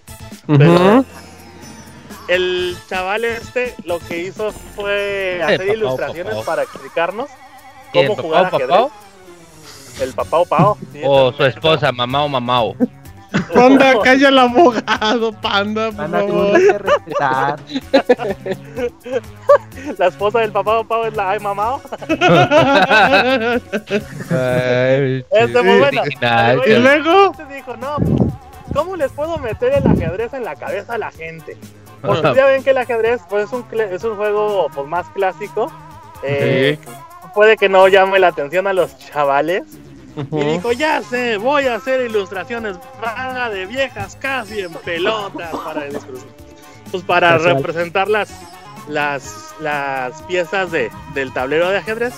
El 2.27 2.77
chaval 2.87 3.25
este 3.25 3.73
lo 3.85 3.97
que 3.99 4.19
hizo 4.19 4.51
fue 4.75 5.41
hacer 5.43 5.57
papao, 5.59 5.73
ilustraciones 5.75 6.25
papao. 6.35 6.45
para 6.45 6.61
explicarnos 6.63 7.27
¿Quién, 7.91 8.05
cómo 8.07 8.15
papao, 8.17 8.29
jugar 8.29 8.45
ajedrez. 8.45 8.69
papao? 8.69 8.91
el 10.01 10.13
papá 10.13 10.37
o 10.37 10.45
pao. 10.45 10.77
o 11.03 11.33
su 11.33 11.43
esposa, 11.45 11.91
mamá 11.91 12.23
o 12.23 12.29
mamao. 12.29 12.75
Panda, 13.53 13.99
calla 14.03 14.29
el 14.29 14.39
abogado, 14.39 15.31
panda, 15.33 15.91
por 15.91 16.09
favor. 16.09 16.85
la 19.97 20.07
esposa 20.07 20.39
del 20.39 20.51
papá 20.51 20.79
o 20.79 20.83
pao 20.83 21.05
es 21.05 21.15
la 21.15 21.31
ay 21.31 21.39
mamao. 21.39 21.81
este 25.31 25.61
muy 25.63 25.79
bueno. 25.79 26.03
Y 26.65 26.75
luego 26.75 27.31
te 27.35 27.45
dijo, 27.53 27.77
no, 27.77 27.97
¿cómo 28.73 28.95
les 28.95 29.11
puedo 29.11 29.37
meter 29.37 29.73
el 29.73 29.87
ajedrez 29.87 30.33
en 30.33 30.43
la 30.43 30.55
cabeza 30.55 30.93
a 30.95 30.97
la 30.97 31.11
gente? 31.11 31.57
Porque 32.01 32.33
ya 32.35 32.45
ven 32.45 32.63
que 32.63 32.69
el 32.71 32.77
ajedrez 32.77 33.21
pues, 33.29 33.45
es, 33.45 33.53
un, 33.53 33.65
es 33.77 34.03
un 34.03 34.15
juego 34.15 34.67
pues, 34.73 34.87
más 34.87 35.07
clásico. 35.09 35.71
Eh, 36.23 36.77
puede 37.33 37.57
que 37.57 37.69
no 37.69 37.87
llame 37.87 38.19
la 38.19 38.27
atención 38.27 38.67
a 38.67 38.73
los 38.73 38.97
chavales. 38.97 39.63
Y 40.15 40.43
dijo, 40.43 40.71
ya 40.71 41.01
sé, 41.01 41.37
voy 41.37 41.65
a 41.67 41.75
hacer 41.75 42.01
ilustraciones 42.01 42.77
manga 43.01 43.49
de 43.49 43.65
viejas 43.65 44.15
casi 44.15 44.61
en 44.61 44.73
pelotas 44.73 45.51
para, 45.51 45.83
pues, 46.91 47.03
para 47.03 47.37
representar 47.37 48.09
las, 48.09 48.29
las, 48.87 49.53
las 49.59 50.21
piezas 50.23 50.71
de, 50.71 50.89
del 51.13 51.31
tablero 51.33 51.69
de 51.69 51.77
ajedrez. 51.77 52.13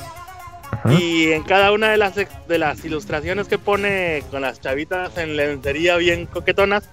Y 0.89 1.31
en 1.31 1.43
cada 1.43 1.71
una 1.73 1.89
de 1.89 1.97
las, 1.97 2.15
de 2.15 2.57
las 2.57 2.83
ilustraciones 2.83 3.47
que 3.47 3.59
pone 3.59 4.23
con 4.31 4.41
las 4.41 4.61
chavitas 4.61 5.15
en 5.17 5.35
lencería 5.35 5.97
bien 5.97 6.25
coquetonas, 6.25 6.89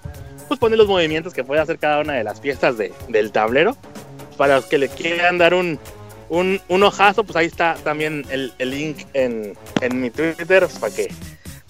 pues 0.47 0.59
pone 0.59 0.77
los 0.77 0.87
movimientos 0.87 1.33
que 1.33 1.43
puede 1.43 1.61
hacer 1.61 1.79
cada 1.79 1.99
una 2.01 2.13
de 2.13 2.23
las 2.23 2.39
piezas 2.39 2.77
de, 2.77 2.93
del 3.07 3.31
tablero. 3.31 3.75
Para 4.37 4.57
los 4.57 4.65
que 4.65 4.77
le 4.77 4.89
quieran 4.89 5.37
dar 5.37 5.53
un, 5.53 5.79
un, 6.29 6.61
un 6.67 6.83
ojazo, 6.83 7.23
pues 7.23 7.35
ahí 7.35 7.47
está 7.47 7.75
también 7.83 8.25
el, 8.29 8.53
el 8.59 8.69
link 8.71 8.99
en, 9.13 9.57
en, 9.81 10.01
mi 10.01 10.09
Twitter 10.09 10.67
para 10.79 10.93
que, 10.93 11.13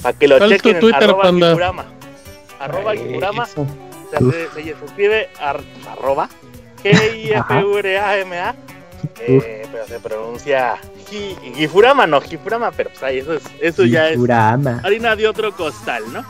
para 0.02 0.18
que 0.18 0.28
lo 0.28 0.40
chequen. 0.40 0.56
Es 0.56 0.62
tu 0.62 0.88
Twitter, 0.88 1.04
arroba 1.04 1.24
panda? 1.24 1.48
Gifurama. 1.48 1.86
Arroba 2.60 2.96
Gifurama. 2.96 3.46
Se, 3.46 3.56
se, 3.56 4.64
se, 4.64 4.70
escribe 4.86 5.30
ar, 5.40 5.62
arroba 5.90 6.30
G-I-F-U-R-A-M-A. 6.84 8.56
Eh, 9.22 9.66
pero 9.72 9.88
se 9.88 10.00
pronuncia 10.00 10.76
Gifurama, 11.56 12.06
no 12.06 12.20
Gifurama, 12.20 12.72
pero 12.72 12.90
pues 12.90 13.02
ahí 13.04 13.20
eso, 13.20 13.34
es, 13.34 13.44
eso 13.62 13.86
ya 13.86 14.10
es 14.10 14.20
harina 14.84 15.16
de 15.16 15.28
otro 15.28 15.54
costal, 15.54 16.04
¿no? 16.12 16.26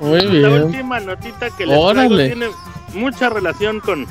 Muy 0.00 0.26
bien. 0.26 0.42
La 0.42 0.64
última 0.64 1.00
notita 1.00 1.50
que 1.50 1.66
les 1.66 1.92
traigo 1.92 2.16
tiene 2.16 2.48
mucha 2.94 3.28
relación 3.28 3.80
con, 3.80 4.06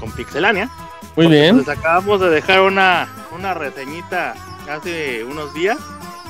con 0.00 0.10
Pixelania. 0.12 0.70
Muy 1.18 1.26
bien. 1.26 1.58
Les 1.58 1.68
acabamos 1.68 2.20
de 2.20 2.30
dejar 2.30 2.60
una, 2.60 3.08
una 3.36 3.52
reseñita 3.52 4.36
hace 4.70 5.24
unos 5.24 5.52
días. 5.52 5.76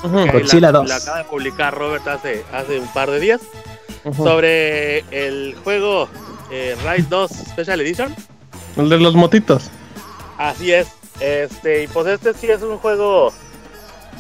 Uh 0.03 0.09
-huh. 0.09 0.33
Godzilla 0.33 0.73
la, 0.73 0.79
2. 0.79 0.89
la 0.89 0.97
acaba 0.97 1.19
de 1.19 1.25
publicar 1.25 1.75
Robert 1.75 2.09
hace, 2.09 2.43
hace 2.55 2.81
un 2.81 2.91
par 2.95 3.11
de 3.11 3.21
días. 3.21 3.43
Uh 4.05 4.11
-huh. 4.11 4.17
Sobre 4.17 5.01
el 5.11 5.55
juego 5.63 6.09
eh, 6.51 6.75
Ride 6.83 7.07
2 7.11 7.31
Special 7.31 7.83
Edition. 7.83 8.15
El 8.79 8.89
de 8.89 8.99
los 8.99 9.15
motitos. 9.15 9.71
Así 10.39 10.73
es. 10.73 10.89
Este, 11.21 11.83
y 11.83 11.87
pues 11.89 12.07
este 12.07 12.33
sí 12.33 12.47
es 12.47 12.63
un 12.63 12.79
juego 12.79 13.31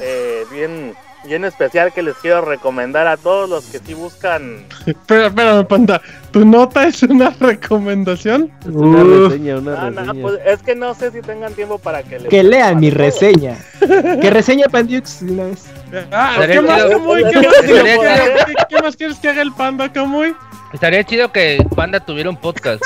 eh, 0.00 0.44
bien, 0.52 0.94
bien 1.24 1.44
especial 1.44 1.92
que 1.92 2.02
les 2.02 2.16
quiero 2.16 2.40
recomendar 2.42 3.06
a 3.06 3.16
todos 3.16 3.48
los 3.48 3.66
que 3.66 3.78
sí 3.78 3.94
buscan. 3.94 4.66
espera, 4.86 5.26
espera, 5.26 5.66
panda. 5.66 6.00
¿Tu 6.30 6.44
nota 6.44 6.86
es 6.86 7.02
una 7.02 7.30
recomendación? 7.40 8.52
Es 8.60 8.66
una 8.68 9.02
uh. 9.02 9.28
reseña, 9.28 9.58
una 9.58 9.72
ah, 9.72 9.90
reseña. 9.90 10.12
No, 10.12 10.22
pues 10.22 10.40
es 10.44 10.62
que 10.62 10.74
no 10.74 10.94
sé 10.94 11.10
si 11.10 11.20
tengan 11.22 11.54
tiempo 11.54 11.78
para 11.78 12.02
que 12.02 12.18
les 12.18 12.28
Que 12.28 12.42
lean 12.42 12.80
mi 12.80 12.90
reseña. 12.90 13.56
que 13.80 14.30
reseña 14.30 14.66
Pandiux 14.68 15.22
una 15.22 15.44
vez. 15.44 15.66
Ah, 16.12 16.36
¿qué, 16.46 16.60
más, 16.60 16.84
Camuy? 16.84 17.24
¿Qué, 17.24 17.36
más, 17.36 17.54
¿Qué, 17.62 18.54
¿Qué 18.68 18.82
más 18.82 18.96
quieres 18.96 19.18
que 19.18 19.28
haga 19.28 19.42
el 19.42 19.52
panda, 19.52 19.90
Camuy? 19.90 20.34
Estaría 20.72 21.02
chido 21.02 21.32
que 21.32 21.64
Panda 21.74 21.98
tuviera 22.00 22.28
un 22.28 22.36
podcast. 22.36 22.82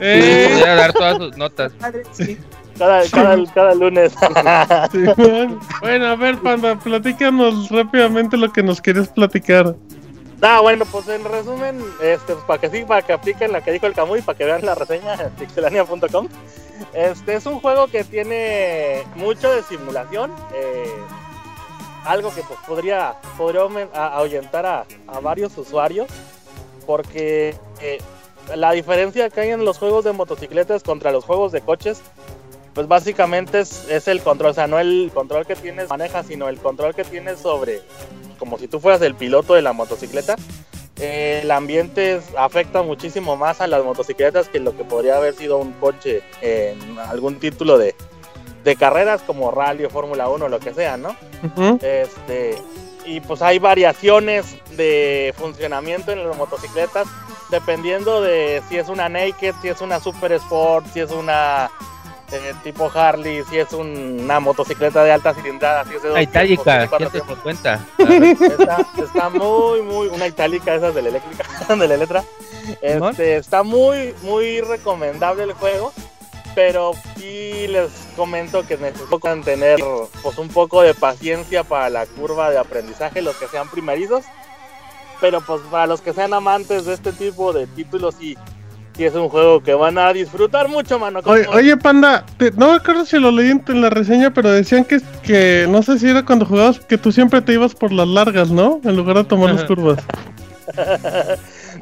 Eh. 0.00 0.48
Pudiera 0.50 0.74
dar 0.74 0.92
todas 0.94 1.18
sus 1.18 1.36
notas. 1.36 1.72
Cada, 2.80 3.06
cada, 3.10 3.44
cada 3.52 3.74
lunes. 3.74 4.12
sí, 4.92 5.04
bueno, 5.82 6.06
a 6.06 6.16
ver, 6.16 6.38
Panda, 6.38 6.76
platícanos 6.76 7.68
rápidamente 7.68 8.38
lo 8.38 8.50
que 8.50 8.62
nos 8.62 8.80
quieres 8.80 9.08
platicar. 9.08 9.76
Ah, 10.40 10.60
bueno, 10.62 10.86
pues 10.86 11.06
en 11.08 11.22
resumen, 11.22 11.78
este, 12.02 12.32
pues, 12.32 12.44
para 12.46 12.58
que 12.58 12.70
sí, 12.70 12.84
para 12.86 13.02
que 13.02 13.12
apliquen 13.12 13.52
la 13.52 13.60
que 13.60 13.72
dijo 13.72 13.84
el 13.84 13.92
Camuy, 13.92 14.22
para 14.22 14.38
que 14.38 14.46
vean 14.46 14.64
la 14.64 14.74
reseña 14.74 15.12
en 15.12 15.28
pixelania.com. 15.32 16.28
Este 16.94 17.34
es 17.34 17.44
un 17.44 17.60
juego 17.60 17.86
que 17.88 18.02
tiene 18.02 19.02
mucho 19.14 19.52
de 19.52 19.62
simulación, 19.64 20.32
eh, 20.54 20.90
algo 22.06 22.34
que 22.34 22.40
pues 22.40 22.58
podría, 22.66 23.16
podría 23.36 23.88
ahuyentar 23.92 24.64
a, 24.64 24.86
a 25.06 25.20
varios 25.20 25.58
usuarios, 25.58 26.08
porque 26.86 27.54
eh, 27.82 27.98
la 28.56 28.72
diferencia 28.72 29.28
que 29.28 29.42
hay 29.42 29.50
en 29.50 29.66
los 29.66 29.76
juegos 29.76 30.06
de 30.06 30.12
motocicletas 30.12 30.82
contra 30.82 31.12
los 31.12 31.26
juegos 31.26 31.52
de 31.52 31.60
coches 31.60 32.00
pues 32.74 32.88
básicamente 32.88 33.60
es, 33.60 33.88
es, 33.88 34.08
el 34.08 34.20
control, 34.22 34.50
o 34.50 34.54
sea, 34.54 34.66
no 34.66 34.78
el 34.78 35.10
control 35.12 35.46
que 35.46 35.56
tienes 35.56 35.88
maneja, 35.88 36.22
sino 36.22 36.48
el 36.48 36.58
control 36.58 36.94
que 36.94 37.04
tienes 37.04 37.40
sobre, 37.40 37.80
como 38.38 38.58
si 38.58 38.68
tú 38.68 38.80
fueras 38.80 39.02
el 39.02 39.14
piloto 39.14 39.54
de 39.54 39.62
la 39.62 39.72
motocicleta. 39.72 40.36
Eh, 40.96 41.40
el 41.42 41.50
ambiente 41.50 42.16
es, 42.16 42.24
afecta 42.36 42.82
muchísimo 42.82 43.36
más 43.36 43.60
a 43.60 43.66
las 43.66 43.82
motocicletas 43.82 44.48
que 44.48 44.60
lo 44.60 44.76
que 44.76 44.84
podría 44.84 45.16
haber 45.16 45.34
sido 45.34 45.56
un 45.58 45.72
coche 45.72 46.22
en 46.42 46.98
algún 46.98 47.40
título 47.40 47.78
de, 47.78 47.94
de 48.64 48.76
carreras 48.76 49.22
como 49.22 49.50
rally 49.50 49.84
o 49.84 49.90
Fórmula 49.90 50.28
1 50.28 50.44
o 50.44 50.48
lo 50.48 50.60
que 50.60 50.74
sea, 50.74 50.96
¿no? 50.96 51.16
Uh 51.42 51.60
-huh. 51.60 51.82
Este, 51.82 52.56
y 53.06 53.20
pues 53.20 53.40
hay 53.40 53.58
variaciones 53.58 54.56
de 54.76 55.34
funcionamiento 55.36 56.12
en 56.12 56.26
las 56.26 56.36
motocicletas 56.36 57.08
dependiendo 57.50 58.20
de 58.20 58.62
si 58.68 58.76
es 58.78 58.88
una 58.88 59.08
naked, 59.08 59.54
si 59.60 59.68
es 59.68 59.80
una 59.80 60.00
super 60.00 60.32
sport, 60.32 60.86
si 60.92 61.00
es 61.00 61.10
una 61.10 61.70
eh, 62.32 62.54
tipo 62.62 62.90
Harley, 62.92 63.42
si 63.50 63.58
es 63.58 63.72
un, 63.72 64.20
una 64.20 64.40
motocicleta 64.40 65.02
de 65.04 65.12
alta 65.12 65.34
cilindrada, 65.34 65.84
si 65.84 65.94
es 65.94 66.02
de 66.02 66.10
una 66.10 66.22
itálica, 66.22 66.88
150. 66.88 67.86
Está, 67.98 68.86
está, 69.02 69.28
muy, 69.30 69.82
muy, 69.82 70.08
una 70.08 70.26
itálica 70.26 70.74
esas 70.74 70.94
de 70.94 71.02
la 71.02 71.08
eléctrica, 71.08 71.44
de 71.74 71.88
la 71.88 71.96
letra. 71.96 72.24
Este, 72.80 73.36
está 73.36 73.62
muy, 73.62 74.14
muy 74.22 74.60
recomendable 74.60 75.42
el 75.44 75.52
juego, 75.54 75.92
pero 76.54 76.92
sí 77.16 77.66
les 77.68 77.90
comento 78.16 78.66
que 78.66 78.76
necesitan 78.76 79.42
tener 79.42 79.80
pues 80.22 80.38
un 80.38 80.48
poco 80.48 80.82
de 80.82 80.94
paciencia 80.94 81.64
para 81.64 81.90
la 81.90 82.06
curva 82.06 82.50
de 82.50 82.58
aprendizaje, 82.58 83.22
los 83.22 83.36
que 83.36 83.48
sean 83.48 83.68
primerizos. 83.68 84.24
Pero 85.20 85.40
pues 85.42 85.60
para 85.70 85.86
los 85.86 86.00
que 86.00 86.14
sean 86.14 86.32
amantes 86.32 86.86
de 86.86 86.94
este 86.94 87.12
tipo 87.12 87.52
de 87.52 87.66
títulos 87.66 88.16
y 88.20 88.38
sí 89.00 89.06
es 89.06 89.14
un 89.14 89.30
juego 89.30 89.62
que 89.62 89.72
van 89.72 89.96
a 89.96 90.12
disfrutar 90.12 90.68
mucho, 90.68 90.98
mano. 90.98 91.20
Oye, 91.24 91.46
oye, 91.48 91.76
Panda, 91.78 92.26
te, 92.36 92.50
no 92.50 92.68
me 92.68 92.74
acuerdo 92.74 93.06
si 93.06 93.18
lo 93.18 93.30
leí 93.30 93.50
en 93.50 93.80
la 93.80 93.88
reseña, 93.88 94.30
pero 94.30 94.50
decían 94.50 94.84
que, 94.84 95.00
que 95.22 95.66
no 95.70 95.82
sé 95.82 95.98
si 95.98 96.10
era 96.10 96.22
cuando 96.22 96.44
jugabas 96.44 96.80
que 96.80 96.98
tú 96.98 97.10
siempre 97.10 97.40
te 97.40 97.54
ibas 97.54 97.74
por 97.74 97.92
las 97.92 98.06
largas, 98.06 98.50
¿no? 98.50 98.78
En 98.84 98.96
lugar 98.96 99.16
de 99.16 99.24
tomar 99.24 99.54
las 99.54 99.64
curvas. 99.64 100.04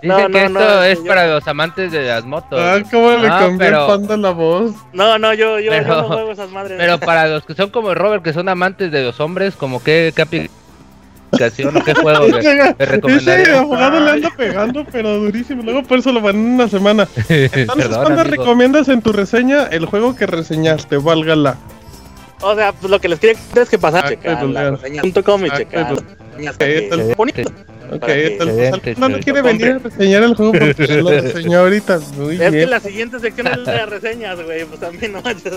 Dicen 0.00 0.16
no, 0.16 0.16
que 0.16 0.28
no, 0.28 0.38
esto 0.38 0.60
no, 0.60 0.82
es 0.84 0.98
yo... 0.98 1.04
para 1.06 1.26
los 1.26 1.48
amantes 1.48 1.90
de 1.90 2.04
las 2.04 2.24
motos. 2.24 2.60
Ah, 2.62 2.78
¿cómo 2.88 3.10
le 3.10 3.26
cambió 3.26 3.58
pero... 3.58 3.86
Panda 3.88 4.16
la 4.16 4.30
voz? 4.30 4.76
No, 4.92 5.18
no, 5.18 5.34
yo, 5.34 5.58
yo, 5.58 5.72
pero, 5.72 5.88
yo 5.88 6.02
no 6.02 6.08
juego 6.08 6.30
esas 6.30 6.50
madres. 6.50 6.76
Pero 6.78 7.00
para 7.00 7.26
los 7.26 7.44
que 7.44 7.54
son 7.54 7.70
como 7.70 7.92
Robert, 7.94 8.22
que 8.22 8.32
son 8.32 8.48
amantes 8.48 8.92
de 8.92 9.02
los 9.02 9.18
hombres, 9.18 9.56
como 9.56 9.82
que, 9.82 10.12
que 10.14 10.48
aplicación, 11.30 11.82
qué 11.84 11.94
juego 11.94 12.26
de, 12.26 12.74
de 12.78 12.86
recomendaría. 12.86 13.42
Ese 13.44 13.56
abogado 13.56 14.00
le 14.00 14.10
anda 14.10 14.30
pegando, 14.36 14.84
pero 14.90 15.18
durísimo. 15.18 15.62
Luego 15.62 15.82
por 15.82 15.98
eso 15.98 16.12
lo 16.12 16.20
van 16.20 16.36
en 16.36 16.46
una 16.54 16.68
semana. 16.68 17.08
Entonces, 17.28 17.66
Perdón, 17.66 18.02
¿cuándo 18.02 18.20
amigo. 18.22 18.36
recomiendas 18.36 18.88
en 18.88 19.02
tu 19.02 19.12
reseña 19.12 19.64
el 19.64 19.86
juego 19.86 20.16
que 20.16 20.26
reseñaste? 20.26 20.96
Válgala. 20.98 21.56
O 22.40 22.54
sea, 22.54 22.72
pues 22.72 22.90
lo 22.90 23.00
que 23.00 23.08
les 23.08 23.18
quiero 23.18 23.38
es 23.54 23.68
que 23.68 23.78
pasar 23.78 24.08
checar 24.08 24.44
la 24.44 24.70
reseña.com 24.70 25.46
y 25.46 25.50
checar. 25.50 25.94
Bonito. 27.16 27.50
Ok, 27.90 28.04
entonces 28.06 28.98
no 28.98 29.18
quiere 29.18 29.42
venir 29.42 29.72
a 29.72 29.78
reseñar 29.78 30.22
el 30.22 30.34
juego 30.34 30.52
porque 30.52 30.86
lo 31.02 31.10
reseñó 31.10 31.60
ahorita. 31.60 32.00
Muy 32.16 32.34
es 32.34 32.38
bien. 32.38 32.52
que 32.52 32.66
la 32.66 32.80
siguiente 32.80 33.18
sección 33.18 33.46
es 33.46 33.64
de 33.64 33.86
reseñas, 33.86 34.42
güey. 34.42 34.64
Pues 34.64 34.80
también 34.80 35.12
no 35.12 35.22
manches. 35.22 35.54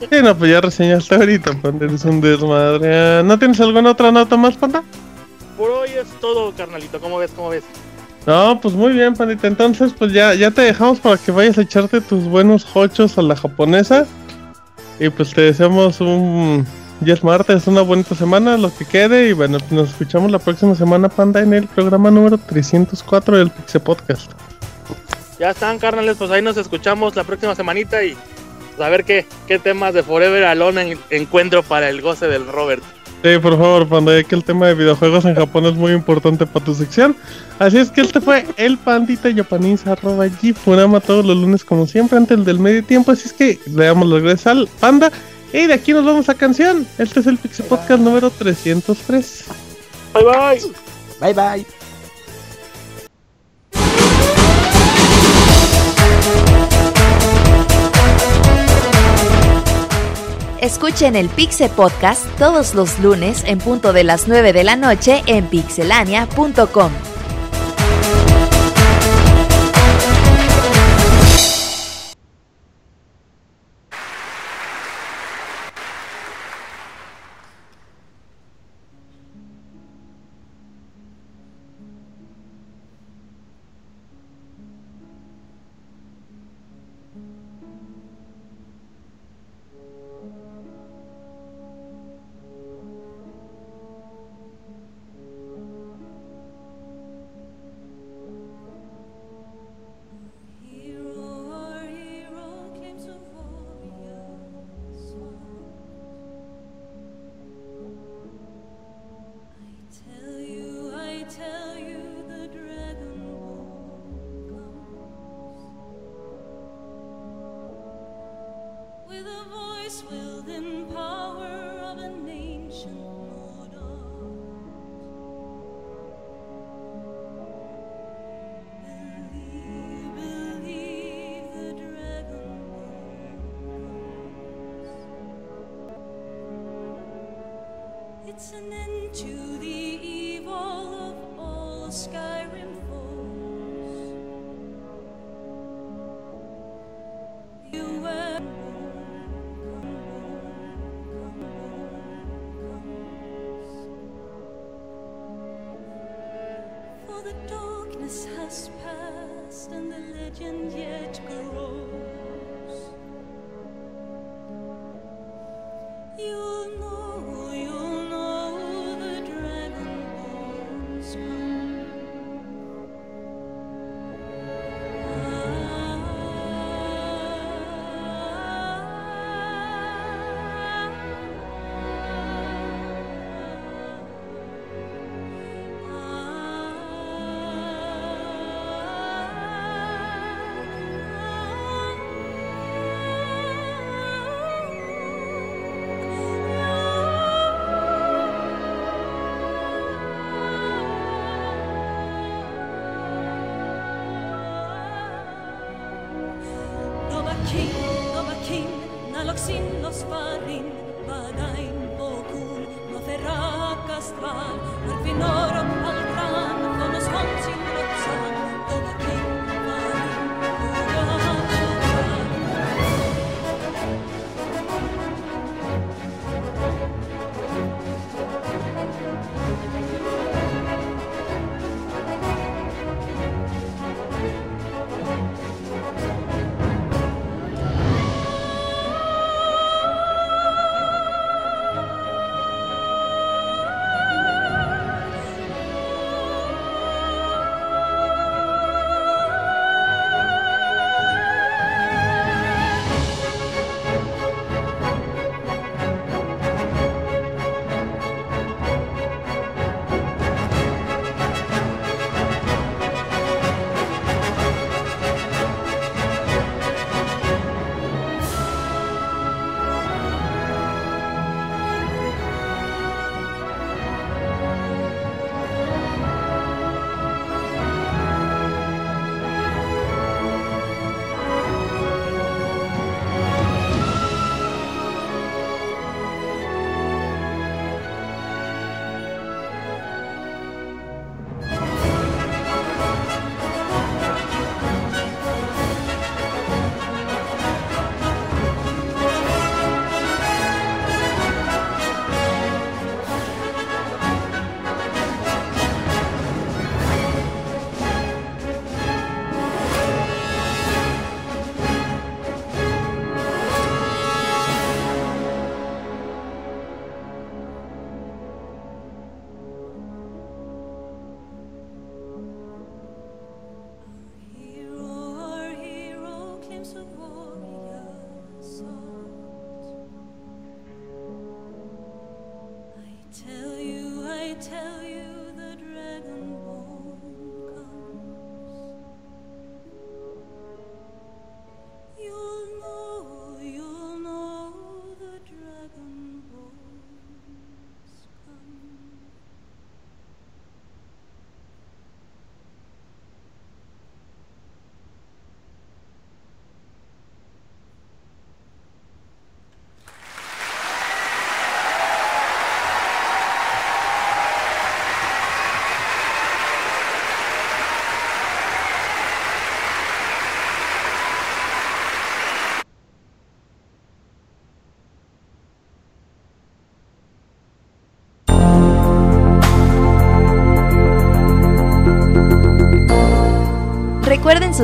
Sí, 0.00 0.16
no, 0.22 0.36
pues 0.36 0.50
ya 0.50 0.60
reseñaste 0.60 1.14
ahorita, 1.14 1.60
Panda. 1.60 1.86
Eres 1.86 2.04
un 2.04 2.20
desmadre. 2.20 3.22
¿No 3.24 3.38
tienes 3.38 3.60
alguna 3.60 3.90
otra 3.90 4.12
nota 4.12 4.36
más, 4.36 4.56
Panda? 4.56 4.82
Por 5.56 5.70
hoy 5.70 5.90
es 5.90 6.08
todo, 6.20 6.52
carnalito. 6.52 7.00
¿Cómo 7.00 7.18
ves? 7.18 7.32
¿Cómo 7.34 7.48
ves? 7.48 7.64
No, 8.26 8.60
pues 8.60 8.74
muy 8.74 8.92
bien, 8.92 9.14
Pandita. 9.14 9.46
Entonces, 9.46 9.92
pues 9.96 10.12
ya, 10.12 10.34
ya 10.34 10.50
te 10.50 10.62
dejamos 10.62 11.00
para 11.00 11.16
que 11.16 11.32
vayas 11.32 11.58
a 11.58 11.62
echarte 11.62 12.00
tus 12.00 12.24
buenos 12.24 12.66
hochos 12.74 13.16
a 13.18 13.22
la 13.22 13.36
japonesa. 13.36 14.06
Y 14.98 15.08
pues 15.10 15.32
te 15.32 15.42
deseamos 15.42 16.00
un 16.00 16.66
ya 17.00 17.14
es 17.14 17.22
martes, 17.22 17.66
una 17.66 17.82
bonita 17.82 18.14
semana, 18.14 18.56
lo 18.56 18.74
que 18.76 18.84
quede. 18.84 19.28
Y 19.28 19.32
bueno, 19.32 19.58
nos 19.70 19.90
escuchamos 19.90 20.30
la 20.30 20.38
próxima 20.38 20.74
semana, 20.74 21.08
Panda, 21.08 21.40
en 21.42 21.52
el 21.52 21.66
programa 21.66 22.10
número 22.10 22.38
304 22.38 23.38
del 23.38 23.50
Pixel 23.50 23.80
Podcast. 23.80 24.32
Ya 25.38 25.50
están, 25.50 25.78
carnales, 25.78 26.16
pues 26.16 26.30
ahí 26.30 26.42
nos 26.42 26.56
escuchamos 26.56 27.14
la 27.14 27.24
próxima 27.24 27.54
semanita 27.54 28.02
y 28.02 28.16
pues, 28.76 28.86
a 28.86 28.90
ver 28.90 29.04
qué, 29.04 29.26
qué 29.46 29.58
temas 29.58 29.92
de 29.92 30.02
Forever 30.02 30.44
Alone 30.44 30.92
en, 30.92 30.98
encuentro 31.10 31.62
para 31.62 31.90
el 31.90 32.00
goce 32.00 32.26
del 32.26 32.46
Robert. 32.46 32.82
Sí, 33.22 33.38
por 33.38 33.52
favor, 33.52 33.88
cuando 33.88 34.16
ya 34.16 34.22
que 34.22 34.34
el 34.34 34.44
tema 34.44 34.68
de 34.68 34.74
videojuegos 34.74 35.24
en 35.24 35.34
Japón 35.34 35.66
es 35.66 35.74
muy 35.74 35.92
importante 35.92 36.46
para 36.46 36.64
tu 36.64 36.74
sección. 36.74 37.16
Así 37.58 37.78
es 37.78 37.90
que 37.90 38.02
este 38.02 38.20
fue 38.20 38.46
el 38.56 38.78
pandita 38.78 39.34
japonés 39.34 39.86
arroba 39.86 40.26
Funama 40.54 41.00
todos 41.00 41.24
los 41.24 41.36
lunes 41.36 41.64
como 41.64 41.86
siempre 41.86 42.18
antes 42.18 42.44
del 42.44 42.58
medio 42.58 42.84
tiempo. 42.84 43.10
Así 43.10 43.26
es 43.26 43.32
que 43.32 43.58
le 43.66 43.86
damos 43.86 44.08
las 44.08 44.22
gracias 44.22 44.46
al 44.46 44.68
panda. 44.78 45.10
Y 45.56 45.66
de 45.66 45.72
aquí 45.72 45.94
nos 45.94 46.04
vamos 46.04 46.28
a 46.28 46.34
canción. 46.34 46.86
Este 46.98 47.20
es 47.20 47.26
el 47.26 47.38
Pixie 47.38 47.64
Podcast 47.64 48.02
número 48.02 48.28
303. 48.28 49.44
Bye 50.12 50.22
bye. 50.22 50.62
Bye 51.18 51.32
bye. 51.32 51.66
Escuchen 60.60 61.16
el 61.16 61.30
Pixel 61.30 61.70
Podcast 61.70 62.26
todos 62.36 62.74
los 62.74 62.98
lunes 62.98 63.42
en 63.46 63.56
punto 63.56 63.94
de 63.94 64.04
las 64.04 64.28
9 64.28 64.52
de 64.52 64.62
la 64.62 64.76
noche 64.76 65.22
en 65.26 65.46
pixelania.com. 65.46 66.92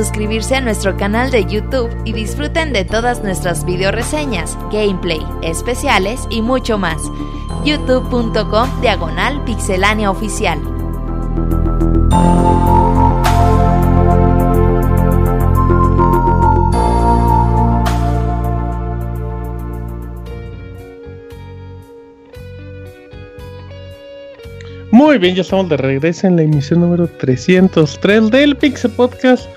suscribirse 0.03 0.55
a 0.55 0.59
nuestro 0.59 0.97
canal 0.97 1.31
de 1.31 1.45
YouTube 1.45 1.89
y 2.03 2.11
disfruten 2.11 2.73
de 2.73 2.83
todas 2.83 3.23
nuestras 3.23 3.63
video 3.63 3.89
reseñas, 3.89 4.57
gameplay, 4.69 5.21
especiales 5.41 6.27
y 6.29 6.41
mucho 6.41 6.77
más. 6.77 7.01
youtube.com 7.63 8.81
diagonal 8.81 9.41
pixelania 9.45 10.11
oficial. 10.11 10.59
Muy 24.91 25.17
bien, 25.17 25.35
ya 25.35 25.43
estamos 25.43 25.69
de 25.69 25.77
regreso 25.77 26.27
en 26.27 26.35
la 26.35 26.41
emisión 26.41 26.81
número 26.81 27.07
303 27.07 28.29
del 28.29 28.57
Pixel 28.57 28.91
Podcast. 28.91 29.47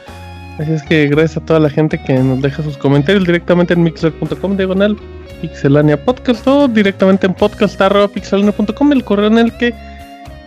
Así 0.58 0.72
es 0.72 0.82
que 0.82 1.06
gracias 1.08 1.36
a 1.36 1.44
toda 1.44 1.60
la 1.60 1.68
gente 1.68 1.98
que 1.98 2.14
nos 2.14 2.40
deja 2.40 2.62
sus 2.62 2.78
comentarios 2.78 3.24
directamente 3.24 3.74
en 3.74 3.82
mixer.com 3.82 4.56
diagonal 4.56 4.96
pixelania 5.42 6.02
podcast 6.02 6.46
o 6.46 6.66
directamente 6.66 7.26
en 7.26 7.34
podcast.pixelania.com, 7.34 8.92
el 8.92 9.04
correo 9.04 9.26
en 9.26 9.38
el 9.38 9.52
que 9.58 9.74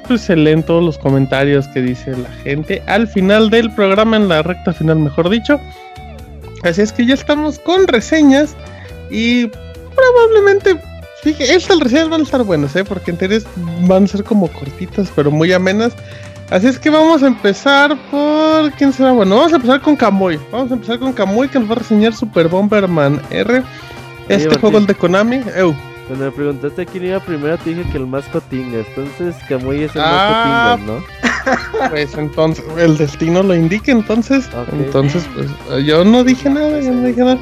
pues, 0.08 0.22
se 0.22 0.36
leen 0.36 0.64
todos 0.64 0.84
los 0.84 0.98
comentarios 0.98 1.68
que 1.68 1.82
dice 1.82 2.18
la 2.18 2.30
gente 2.44 2.82
al 2.88 3.08
final 3.08 3.52
del 3.52 3.72
programa, 3.72 4.18
en 4.18 4.28
la 4.28 4.42
recta 4.42 4.74
final 4.74 4.98
mejor 4.98 5.30
dicho. 5.30 5.60
Así 6.64 6.82
es 6.82 6.92
que 6.92 7.06
ya 7.06 7.14
estamos 7.14 7.60
con 7.60 7.88
reseñas 7.88 8.56
y 9.12 9.48
probablemente 9.96 10.80
Fíjate, 11.22 11.54
estas 11.54 11.80
reseñas 11.80 12.08
van 12.08 12.22
a 12.22 12.24
estar 12.24 12.44
buenas, 12.44 12.74
¿eh? 12.78 12.86
Porque 12.86 13.12
en 13.12 13.44
van 13.88 14.06
a 14.06 14.08
ser 14.08 14.24
como 14.24 14.48
cortitas, 14.48 15.12
pero 15.14 15.32
muy 15.32 15.52
amenas. 15.52 15.94
Así 16.50 16.66
es 16.66 16.80
que 16.80 16.90
vamos 16.90 17.22
a 17.22 17.28
empezar 17.28 17.96
por. 18.10 18.72
¿Quién 18.74 18.92
será? 18.92 19.12
Bueno, 19.12 19.36
vamos 19.36 19.54
a 19.54 19.58
empezar 19.58 19.82
con 19.82 19.96
Kamui. 19.96 20.40
Vamos 20.52 20.72
a 20.72 20.74
empezar 20.74 20.98
con 20.98 21.14
Kamui, 21.14 21.48
que 21.48 21.60
nos 21.60 21.70
va 21.70 21.74
a 21.74 21.78
reseñar 21.80 22.14
Super 22.14 22.48
Bomberman 22.48 23.22
R. 23.30 23.62
Este 24.30 24.58
juego 24.58 24.80
es 24.80 24.88
de 24.88 24.96
Konami. 24.96 25.42
Cuando 26.08 26.26
me 26.26 26.32
preguntaste 26.32 26.88
quién 26.88 27.06
iba 27.06 27.20
primero, 27.20 27.56
te 27.60 27.70
dije 27.70 27.88
que 27.92 27.98
el 27.98 28.08
más 28.08 28.26
cotinga. 28.26 28.80
Entonces, 28.80 29.36
Kamui 29.48 29.84
es 29.84 29.96
el 29.96 30.02
más 30.02 30.12
ah, 30.12 30.78
cotinga, 30.80 30.94
¿no? 30.94 31.90
Pues 31.90 32.16
entonces, 32.16 32.66
el 32.78 32.98
destino 32.98 33.44
lo 33.44 33.54
indica. 33.54 33.92
Entonces, 33.92 34.50
entonces, 34.72 35.28
pues 35.36 35.86
yo 35.86 36.04
no 36.04 36.24
dije 36.24 36.50
nada, 36.50 36.80
yo 36.80 36.92
no 36.92 37.06
dije 37.06 37.22
nada. 37.22 37.38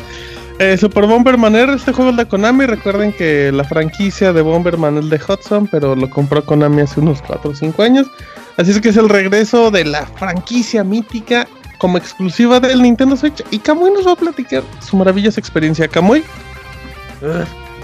Eh, 0.60 0.76
Super 0.78 1.06
Bomberman 1.06 1.56
R, 1.56 1.74
este 1.74 1.94
juego 1.94 2.12
es 2.12 2.18
de 2.18 2.26
Konami. 2.26 2.66
Recuerden 2.66 3.14
que 3.14 3.52
la 3.54 3.64
franquicia 3.64 4.34
de 4.34 4.42
Bomberman 4.42 4.98
es 4.98 5.10
de 5.10 5.18
Hudson, 5.18 5.68
pero 5.68 5.96
lo 5.96 6.10
compró 6.10 6.44
Konami 6.44 6.82
hace 6.82 7.00
unos 7.00 7.22
4 7.22 7.52
o 7.52 7.56
5 7.56 7.84
años. 7.84 8.08
Así 8.58 8.72
es 8.72 8.82
que 8.82 8.90
es 8.90 8.98
el 8.98 9.08
regreso 9.08 9.70
de 9.72 9.86
la 9.86 10.06
franquicia 10.06 10.84
mítica 10.84 11.48
como 11.78 11.98
exclusiva 11.98 12.60
del 12.60 12.82
Nintendo 12.82 13.16
Switch. 13.16 13.44
Y 13.52 13.60
Kamui 13.60 13.92
nos 13.92 14.08
va 14.08 14.14
a 14.14 14.16
platicar 14.16 14.64
su 14.80 14.98
maravillosa 14.98 15.40
experiencia. 15.40 15.88
Kamui. 15.88 16.24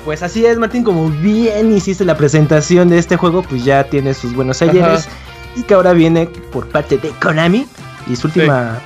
Pues 0.03 0.21
así 0.23 0.45
es, 0.45 0.57
Martín, 0.57 0.83
como 0.83 1.09
bien 1.09 1.75
hiciste 1.75 2.03
la 2.03 2.17
presentación 2.17 2.89
de 2.89 2.97
este 2.97 3.15
juego, 3.15 3.43
pues 3.43 3.63
ya 3.63 3.83
tiene 3.85 4.13
sus 4.13 4.33
buenos 4.33 4.61
ayeres. 4.61 5.07
Y 5.55 5.63
que 5.63 5.75
ahora 5.75 5.93
viene 5.93 6.27
por 6.51 6.67
parte 6.67 6.97
de 6.97 7.09
Konami. 7.21 7.67
Y 8.07 8.15
su 8.15 8.27
última 8.27 8.79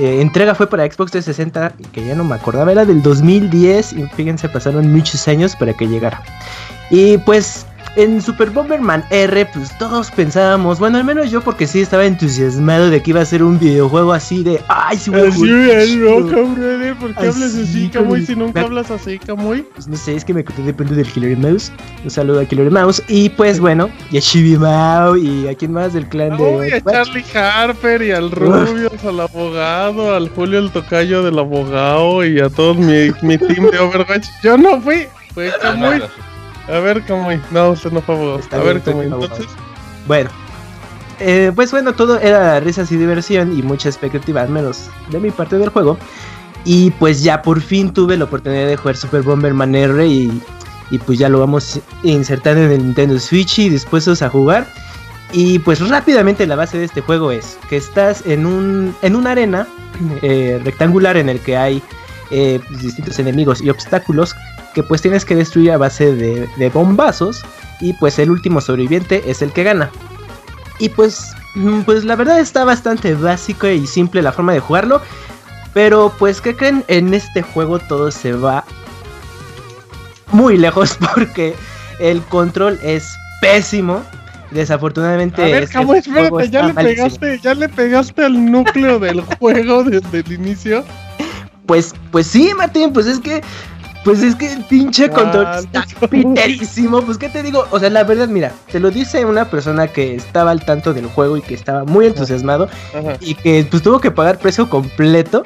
eh, 0.00 0.22
entrega 0.22 0.54
fue 0.54 0.66
para 0.66 0.84
Xbox 0.84 1.12
360, 1.12 1.74
que 1.92 2.04
ya 2.04 2.14
no 2.14 2.24
me 2.24 2.34
acordaba, 2.34 2.72
era 2.72 2.84
del 2.86 3.02
2010 3.02 3.92
y 3.92 4.02
fíjense, 4.08 4.48
pasaron 4.48 4.90
muchos 4.90 5.28
años 5.28 5.54
para 5.54 5.74
que 5.74 5.86
llegara. 5.86 6.22
Y 6.90 7.18
pues 7.18 7.66
en 7.96 8.22
Super 8.22 8.50
Bomberman 8.50 9.04
R, 9.10 9.46
pues 9.46 9.76
todos 9.78 10.10
pensábamos, 10.10 10.78
bueno, 10.78 10.98
al 10.98 11.04
menos 11.04 11.30
yo 11.30 11.40
porque 11.40 11.66
sí 11.66 11.80
estaba 11.80 12.04
entusiasmado 12.04 12.90
de 12.90 13.02
que 13.02 13.10
iba 13.10 13.20
a 13.20 13.24
ser 13.24 13.42
un 13.42 13.58
videojuego 13.58 14.12
así 14.12 14.42
de, 14.42 14.60
ay, 14.68 14.96
sí, 14.96 15.10
voy 15.10 15.20
a 15.20 15.28
Así 15.80 15.96
no, 15.96 16.26
cabrón, 16.26 16.96
¿por 16.98 17.14
qué 17.14 17.28
hablas 17.28 17.54
así, 17.54 17.88
Camuy, 17.88 18.26
si 18.26 18.36
nunca 18.36 18.60
hablas 18.60 18.90
así, 18.90 19.18
Camuy? 19.18 19.62
Pues 19.74 19.88
no 19.88 19.96
sé, 19.96 20.14
es 20.14 20.24
que 20.24 20.34
me 20.34 20.42
depende 20.42 20.94
del 20.94 21.06
Killer 21.06 21.36
Mouse. 21.36 21.72
Un 22.04 22.10
saludo 22.10 22.40
a 22.40 22.44
Killer 22.44 22.70
Mouse. 22.70 23.02
Y 23.08 23.28
pues 23.30 23.60
bueno, 23.60 23.90
y 24.10 24.18
a 24.18 24.20
Chibi 24.20 24.56
Mao 24.56 25.16
y 25.16 25.48
a 25.48 25.54
quien 25.54 25.72
más 25.72 25.92
del 25.92 26.08
clan 26.08 26.36
de... 26.36 26.42
Uy, 26.42 26.70
a 26.72 26.80
Charlie 26.80 27.24
Harper 27.34 28.02
y 28.02 28.12
al 28.12 28.30
Rubius, 28.30 29.04
al 29.04 29.20
abogado, 29.20 30.14
al 30.14 30.28
Julio 30.30 30.58
el 30.58 30.70
tocayo 30.70 31.22
del 31.22 31.38
abogado 31.38 32.24
y 32.24 32.40
a 32.40 32.48
todo 32.48 32.74
mi, 32.74 33.10
mi 33.22 33.38
team 33.38 33.70
de 33.70 33.78
Overwatch. 33.78 34.26
Yo 34.42 34.56
no 34.56 34.80
fui, 34.80 35.06
fue 35.34 35.52
Camuy. 35.60 36.02
A 36.70 36.78
ver 36.80 37.04
cómo. 37.06 37.28
No, 37.50 37.70
usted 37.70 37.90
no 37.90 38.00
fue 38.00 38.38
A 38.52 38.58
ver 38.58 38.80
cómo. 38.82 39.02
Entonces. 39.02 39.46
Bueno. 40.06 40.30
Eh, 41.18 41.52
pues 41.54 41.70
bueno, 41.70 41.92
todo 41.92 42.18
era 42.18 42.60
risas 42.60 42.90
y 42.92 42.96
diversión 42.96 43.56
y 43.56 43.62
mucha 43.62 43.90
expectativa, 43.90 44.40
al 44.40 44.48
menos 44.48 44.88
de 45.10 45.20
mi 45.20 45.30
parte 45.30 45.58
del 45.58 45.68
juego. 45.68 45.98
Y 46.64 46.90
pues 46.92 47.22
ya 47.22 47.42
por 47.42 47.60
fin 47.60 47.92
tuve 47.92 48.16
la 48.16 48.24
oportunidad 48.24 48.66
de 48.66 48.76
jugar 48.76 48.96
Super 48.96 49.22
Bomberman 49.22 49.74
R 49.74 50.06
y, 50.06 50.42
y 50.90 50.98
pues 50.98 51.18
ya 51.18 51.28
lo 51.28 51.40
vamos 51.40 51.78
a 51.78 52.06
insertar 52.06 52.56
en 52.56 52.70
el 52.70 52.78
Nintendo 52.78 53.18
Switch 53.18 53.58
y 53.58 53.68
dispuestos 53.68 54.22
a 54.22 54.30
jugar. 54.30 54.66
Y 55.32 55.58
pues 55.60 55.86
rápidamente 55.86 56.46
la 56.46 56.56
base 56.56 56.78
de 56.78 56.84
este 56.86 57.02
juego 57.02 57.30
es 57.30 57.58
que 57.68 57.76
estás 57.76 58.26
en 58.26 58.46
un 58.46 58.94
en 59.02 59.14
una 59.14 59.32
arena 59.32 59.66
eh, 60.22 60.60
rectangular 60.64 61.16
en 61.16 61.28
el 61.28 61.38
que 61.40 61.56
hay 61.56 61.82
eh, 62.30 62.60
distintos 62.80 63.18
enemigos 63.18 63.60
y 63.60 63.70
obstáculos 63.70 64.34
que 64.74 64.82
pues 64.82 65.02
tienes 65.02 65.24
que 65.24 65.34
destruir 65.34 65.72
a 65.72 65.78
base 65.78 66.14
de, 66.14 66.70
bombazos 66.70 67.42
y 67.80 67.92
pues 67.94 68.18
el 68.18 68.30
último 68.30 68.60
sobreviviente 68.60 69.22
es 69.30 69.42
el 69.42 69.52
que 69.52 69.64
gana. 69.64 69.90
Y 70.78 70.88
pues, 70.88 71.32
mm, 71.54 71.82
pues 71.82 72.04
la 72.04 72.16
verdad 72.16 72.40
está 72.40 72.64
bastante 72.64 73.14
básico 73.14 73.66
y 73.66 73.86
simple 73.86 74.22
la 74.22 74.32
forma 74.32 74.52
de 74.52 74.60
jugarlo. 74.60 75.02
Pero 75.74 76.12
pues, 76.18 76.40
¿qué 76.40 76.56
creen? 76.56 76.84
En 76.88 77.14
este 77.14 77.42
juego 77.42 77.78
todo 77.78 78.10
se 78.10 78.32
va 78.32 78.64
muy 80.32 80.56
lejos 80.56 80.96
porque 81.14 81.54
el 81.98 82.22
control 82.22 82.78
es 82.82 83.16
pésimo. 83.40 84.02
Desafortunadamente. 84.50 85.42
A 85.42 85.44
ver, 85.44 85.62
espérate, 85.62 86.50
ya 86.50 86.66
le, 86.66 86.74
pegaste, 86.74 87.38
ya 87.38 87.54
le 87.54 87.68
pegaste 87.68 88.24
al 88.24 88.50
núcleo 88.50 88.98
del 88.98 89.20
juego 89.38 89.84
desde 89.84 90.18
el 90.18 90.32
inicio. 90.32 90.82
Pues, 91.66 91.94
pues 92.10 92.26
sí, 92.26 92.50
Martín, 92.56 92.92
pues 92.92 93.06
es 93.06 93.20
que 93.20 93.42
pues 94.04 94.22
es 94.22 94.34
que 94.34 94.52
el 94.52 94.64
pinche 94.64 95.10
control 95.10 95.46
está 95.58 95.84
piterísimo. 96.08 97.02
Pues, 97.02 97.18
¿qué 97.18 97.28
te 97.28 97.42
digo? 97.42 97.66
O 97.70 97.78
sea, 97.78 97.90
la 97.90 98.04
verdad, 98.04 98.28
mira, 98.28 98.52
te 98.70 98.80
lo 98.80 98.90
dice 98.90 99.24
una 99.24 99.44
persona 99.44 99.88
que 99.88 100.14
estaba 100.14 100.50
al 100.50 100.64
tanto 100.64 100.94
del 100.94 101.06
juego 101.06 101.36
y 101.36 101.42
que 101.42 101.54
estaba 101.54 101.84
muy 101.84 102.06
entusiasmado 102.06 102.68
y 103.20 103.34
que 103.34 103.66
pues 103.70 103.82
tuvo 103.82 104.00
que 104.00 104.10
pagar 104.10 104.38
precio 104.38 104.68
completo. 104.68 105.44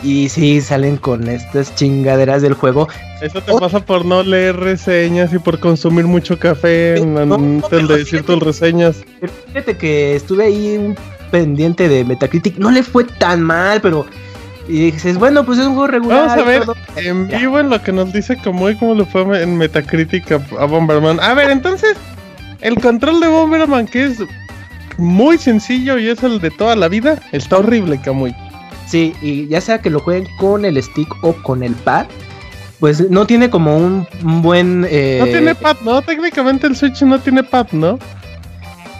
Y 0.00 0.28
sí, 0.28 0.60
salen 0.60 0.96
con 0.96 1.26
estas 1.26 1.74
chingaderas 1.74 2.40
del 2.40 2.54
juego. 2.54 2.86
Eso 3.20 3.40
te 3.42 3.52
pasa 3.58 3.80
por 3.80 4.04
no 4.04 4.22
leer 4.22 4.54
reseñas 4.54 5.32
y 5.32 5.40
por 5.40 5.58
consumir 5.58 6.04
mucho 6.04 6.38
café 6.38 7.00
antes 7.00 7.88
de 7.88 7.96
decir 7.96 8.22
tus 8.22 8.40
reseñas. 8.40 8.98
Fíjate 9.48 9.76
que 9.76 10.14
estuve 10.14 10.44
ahí 10.44 10.76
un 10.76 10.96
pendiente 11.32 11.88
de 11.88 12.04
Metacritic. 12.04 12.58
No 12.58 12.70
le 12.70 12.84
fue 12.84 13.04
tan 13.04 13.42
mal, 13.42 13.80
pero 13.80 14.06
y 14.68 14.90
dices, 14.90 15.18
bueno, 15.18 15.44
pues 15.44 15.58
es 15.58 15.66
un 15.66 15.72
juego 15.72 15.86
regular. 15.86 16.28
Vamos 16.28 16.44
a 16.44 16.46
ver 16.46 16.62
en 16.96 17.26
vivo 17.26 17.58
en 17.58 17.70
lo 17.70 17.82
que 17.82 17.90
nos 17.90 18.12
dice 18.12 18.36
como 18.44 18.68
y 18.68 18.76
cómo 18.76 18.94
lo 18.94 19.06
fue 19.06 19.42
en 19.42 19.56
Metacritic 19.56 20.30
a, 20.32 20.64
Bomberman. 20.66 21.18
A 21.20 21.32
ver, 21.34 21.50
entonces, 21.50 21.96
el 22.60 22.78
control 22.80 23.20
de 23.20 23.28
Bomberman, 23.28 23.86
que 23.86 24.04
es 24.04 24.18
muy 24.98 25.38
sencillo 25.38 25.98
y 25.98 26.08
es 26.08 26.22
el 26.22 26.40
de 26.40 26.50
toda 26.50 26.76
la 26.76 26.88
vida, 26.88 27.18
está 27.32 27.58
horrible, 27.58 27.98
Camuy. 28.00 28.34
Sí, 28.86 29.14
y 29.22 29.46
ya 29.48 29.60
sea 29.60 29.80
que 29.80 29.90
lo 29.90 30.00
jueguen 30.00 30.28
con 30.38 30.64
el 30.64 30.82
stick 30.82 31.08
o 31.22 31.32
con 31.32 31.62
el 31.62 31.74
pad, 31.74 32.06
pues 32.78 33.10
no 33.10 33.26
tiene 33.26 33.50
como 33.50 33.76
un, 33.76 34.06
buen... 34.42 34.86
Eh... 34.88 35.18
No 35.20 35.26
tiene 35.26 35.54
pad, 35.54 35.76
¿no? 35.82 36.02
Técnicamente 36.02 36.66
el 36.66 36.76
Switch 36.76 37.02
no 37.02 37.18
tiene 37.18 37.42
pad, 37.42 37.68
¿no? 37.72 37.98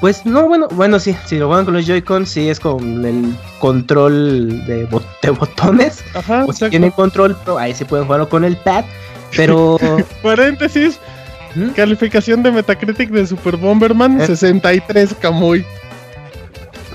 Pues 0.00 0.24
no, 0.24 0.46
bueno, 0.46 0.68
bueno, 0.68 1.00
sí, 1.00 1.16
si 1.26 1.38
lo 1.38 1.48
juegan 1.48 1.64
con 1.64 1.74
los 1.74 1.86
Joy-Con, 1.86 2.24
sí 2.24 2.48
es 2.48 2.60
con 2.60 3.04
el 3.04 3.34
control 3.58 4.64
de, 4.64 4.84
botones. 5.32 6.04
Ajá, 6.14 6.44
o 6.46 6.52
si 6.52 6.68
tienen 6.70 6.92
control, 6.92 7.36
ahí 7.58 7.74
sí 7.74 7.84
pueden 7.84 8.06
jugarlo 8.06 8.28
con 8.28 8.44
el 8.44 8.56
pad. 8.56 8.84
Pero. 9.36 9.78
Paréntesis. 10.22 10.98
¿Mm? 11.54 11.70
Calificación 11.70 12.42
de 12.42 12.52
Metacritic 12.52 13.10
de 13.10 13.26
Super 13.26 13.56
Bomberman: 13.56 14.24
63 14.24 15.14
Kamui. 15.20 15.64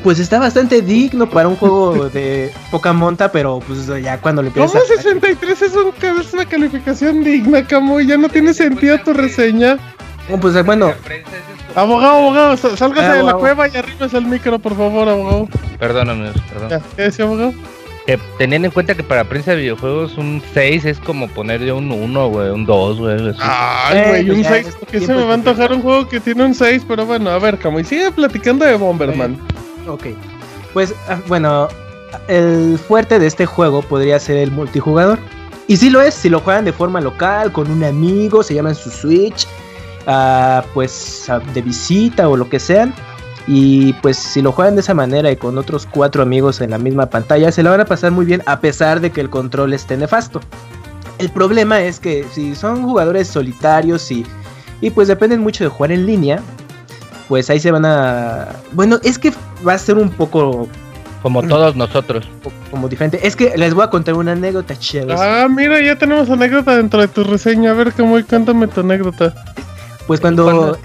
Pues 0.02 0.18
está 0.20 0.40
bastante 0.40 0.82
digno 0.82 1.30
para 1.30 1.48
un 1.48 1.56
juego 1.58 2.10
de 2.14 2.52
poca 2.72 2.94
monta, 2.94 3.32
pero 3.32 3.60
pues 3.68 3.86
ya 4.02 4.20
cuando 4.20 4.42
le 4.42 4.48
empiezas 4.48 4.72
¿Cómo 4.72 4.86
63 4.96 5.62
es, 5.62 5.74
es 5.74 6.34
una 6.34 6.46
calificación 6.46 7.24
digna, 7.24 7.68
Kamui? 7.68 8.08
Ya 8.08 8.18
no 8.18 8.30
tiene 8.30 8.54
sentido 8.54 8.98
tu 9.00 9.14
reseña. 9.14 9.78
Pues 10.40 10.66
bueno. 10.66 10.94
Abogado, 11.76 12.18
abogado, 12.18 12.58
sálgase 12.58 13.18
de 13.18 13.24
la 13.24 13.34
cueva 13.34 13.68
y 13.68 13.76
arriba 13.76 14.08
el 14.12 14.26
micro, 14.26 14.60
por 14.60 14.76
favor, 14.76 15.10
abogado. 15.10 15.48
Perdóname, 15.80 16.32
perdón. 16.52 16.84
¿Qué 16.96 17.02
decía, 17.02 17.26
abogado? 17.26 17.54
Que 18.06 18.20
teniendo 18.38 18.68
en 18.68 18.74
cuenta 18.74 18.96
que 18.96 19.04
para 19.04 19.24
prensa 19.24 19.52
de 19.52 19.58
videojuegos 19.58 20.18
un 20.18 20.42
6 20.54 20.86
es 20.86 21.00
como 21.00 21.30
ponerle 21.30 21.72
un 21.72 21.90
1, 21.90 22.28
güey, 22.28 22.50
un 22.50 22.66
2, 22.66 23.00
güey. 23.00 23.36
Ay, 23.40 24.24
güey, 24.24 24.30
un 24.30 24.44
6. 24.44 24.78
Porque 24.80 25.00
se 25.00 25.14
me 25.14 25.24
va 25.24 25.32
a 25.32 25.34
antojar 25.36 25.72
un 25.72 25.82
juego 25.82 26.08
que 26.08 26.20
tiene 26.20 26.44
un 26.44 26.54
6, 26.54 26.84
pero 26.88 27.06
bueno, 27.06 27.30
a 27.30 27.40
ver, 27.40 27.58
como 27.60 27.80
y 27.80 27.86
sigue 27.86 28.12
platicando 28.12 28.66
de 28.66 28.76
Bomberman. 28.76 29.40
Ok. 29.88 30.08
Pues, 30.74 30.94
ah, 31.08 31.20
bueno, 31.28 31.70
el 32.28 32.78
fuerte 32.78 33.20
de 33.20 33.28
este 33.28 33.46
juego 33.46 33.82
podría 33.82 34.20
ser 34.20 34.38
el 34.38 34.52
multijugador. 34.52 35.18
Y 35.68 35.78
si 35.78 35.90
lo 35.90 36.02
es, 36.02 36.14
si 36.14 36.30
lo 36.30 36.40
juegan 36.42 36.66
de 36.66 36.74
forma 36.74 37.00
local, 37.00 37.52
con 37.52 37.72
un 37.72 37.84
amigo, 37.84 38.44
se 38.44 38.54
llaman 38.54 38.76
su 38.76 38.90
Switch, 38.90 39.48
ah, 40.08 40.64
pues 40.74 41.28
de 41.54 41.62
visita 41.62 42.28
o 42.30 42.38
lo 42.38 42.50
que 42.50 42.60
sean. 42.60 42.94
Y 43.46 43.92
pues 43.94 44.18
si 44.18 44.42
lo 44.42 44.54
juegan 44.54 44.76
de 44.76 44.82
esa 44.82 44.94
manera 44.94 45.30
y 45.30 45.36
con 45.36 45.58
otros 45.58 45.86
cuatro 45.90 46.24
amigos 46.24 46.62
en 46.62 46.70
la 46.70 46.78
misma 46.78 47.08
pantalla, 47.08 47.52
se 47.52 47.62
la 47.62 47.72
van 47.72 47.82
a 47.82 47.86
pasar 47.86 48.12
muy 48.12 48.26
bien 48.26 48.42
a 48.46 48.60
pesar 48.60 49.02
de 49.02 49.12
que 49.12 49.20
el 49.20 49.30
control 49.30 49.74
esté 49.74 49.98
nefasto. 49.98 50.40
El 51.20 51.30
problema 51.30 51.82
es 51.82 52.00
que 52.00 52.26
si 52.32 52.56
son 52.56 52.84
jugadores 52.84 53.28
solitarios 53.28 54.10
y, 54.12 54.26
y 54.80 54.90
pues 54.92 55.10
dependen 55.10 55.42
mucho 55.42 55.66
de 55.66 55.70
jugar 55.70 55.92
en 55.92 56.06
línea, 56.06 56.42
pues 57.28 57.50
ahí 57.50 57.60
se 57.60 57.72
van 57.72 57.86
a... 57.86 58.48
Bueno, 58.72 59.00
es 59.04 59.20
que 59.20 59.34
va 59.68 59.74
a 59.74 59.78
ser 59.78 59.98
un 59.98 60.10
poco 60.10 60.68
como 61.22 61.42
todos 61.42 61.76
nosotros. 61.78 62.28
Como 62.70 62.90
diferente. 62.90 63.26
Es 63.26 63.38
que 63.38 63.58
les 63.58 63.74
voy 63.74 63.86
a 63.86 63.90
contar 63.90 64.14
una 64.16 64.34
anécdota, 64.34 64.78
chévere. 64.78 65.16
Ah, 65.18 65.48
mira, 65.50 65.82
ya 65.82 65.98
tenemos 65.98 66.30
anécdota 66.30 66.76
dentro 66.76 67.00
de 67.00 67.08
tu 67.08 67.24
reseña. 67.24 67.72
A 67.72 67.74
ver, 67.74 67.94
cómo 67.94 68.22
cuéntame 68.26 68.68
tu 68.68 68.82
anécdota. 68.82 69.34
Pues 70.08 70.20
cuando. 70.20 70.78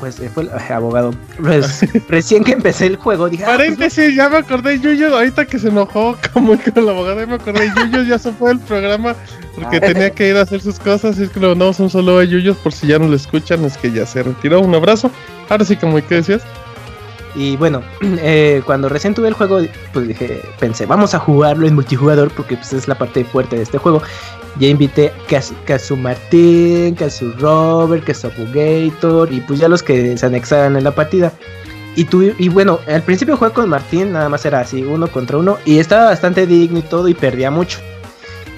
Pues 0.00 0.18
eh, 0.18 0.30
fue 0.32 0.44
el 0.44 0.50
abogado. 0.72 1.12
Pues, 1.42 1.84
recién 2.08 2.42
que 2.42 2.52
empecé 2.52 2.86
el 2.86 2.96
juego, 2.96 3.28
dije. 3.28 3.44
Ah, 3.44 3.48
pues, 3.48 3.58
Paréntesis, 3.58 4.16
ya 4.16 4.30
me 4.30 4.38
acordé, 4.38 4.80
Yuyo. 4.80 5.14
Ahorita 5.14 5.44
que 5.44 5.58
se 5.58 5.68
enojó 5.68 6.16
como 6.32 6.56
con 6.58 6.72
el 6.74 6.88
abogado, 6.88 7.20
ya 7.20 7.26
me 7.26 7.34
acordé. 7.34 7.70
Yuyo 7.76 8.02
ya 8.04 8.18
se 8.18 8.32
fue 8.32 8.48
del 8.48 8.60
programa 8.60 9.14
porque 9.54 9.76
ah. 9.76 9.80
tenía 9.80 10.10
que 10.10 10.28
ir 10.28 10.36
a 10.38 10.42
hacer 10.42 10.62
sus 10.62 10.78
cosas. 10.78 11.18
Y 11.18 11.24
es 11.24 11.30
que 11.30 11.38
le 11.38 11.48
mandamos 11.48 11.78
un 11.80 11.90
saludo 11.90 12.20
a 12.20 12.24
Yuyo 12.24 12.54
por 12.54 12.72
si 12.72 12.86
ya 12.86 12.98
no 12.98 13.08
lo 13.08 13.16
escuchan. 13.16 13.62
Es 13.64 13.76
que 13.76 13.92
ya 13.92 14.06
se 14.06 14.22
retiró. 14.22 14.60
Un 14.60 14.74
abrazo. 14.74 15.10
Ahora 15.50 15.66
sí, 15.66 15.76
como 15.76 15.96
que 15.96 16.14
decías. 16.14 16.42
Y 17.34 17.56
bueno, 17.56 17.82
eh, 18.02 18.62
cuando 18.64 18.88
recién 18.88 19.14
tuve 19.14 19.28
el 19.28 19.34
juego, 19.34 19.60
pues 19.92 20.08
dije, 20.08 20.42
pensé, 20.58 20.86
vamos 20.86 21.14
a 21.14 21.18
jugarlo 21.18 21.66
en 21.66 21.74
multijugador 21.74 22.30
porque 22.30 22.56
pues, 22.56 22.72
es 22.72 22.88
la 22.88 22.96
parte 22.96 23.24
fuerte 23.24 23.56
de 23.56 23.62
este 23.62 23.78
juego. 23.78 24.02
Ya 24.58 24.68
invité 24.68 25.12
a, 25.36 25.78
su 25.78 25.96
Martín, 25.96 26.94
que 26.96 27.04
a 27.04 27.10
su 27.10 27.32
Robert, 27.32 28.04
que 28.04 28.12
a 28.12 28.14
su 28.14 28.28
Gator 28.52 29.32
y 29.32 29.40
pues 29.40 29.60
ya 29.60 29.68
los 29.68 29.82
que 29.82 30.16
se 30.16 30.26
anexaran 30.26 30.76
en 30.76 30.84
la 30.84 30.94
partida. 30.94 31.32
Y, 31.96 32.06
y 32.38 32.48
bueno, 32.48 32.78
al 32.86 33.02
principio 33.02 33.36
jugué 33.36 33.50
con 33.52 33.68
Martín, 33.68 34.12
nada 34.12 34.28
más 34.28 34.44
era 34.44 34.60
así, 34.60 34.82
uno 34.82 35.08
contra 35.08 35.38
uno, 35.38 35.58
y 35.64 35.78
estaba 35.78 36.06
bastante 36.06 36.46
digno 36.46 36.78
y 36.78 36.82
todo, 36.82 37.08
y 37.08 37.14
perdía 37.14 37.50
mucho. 37.50 37.78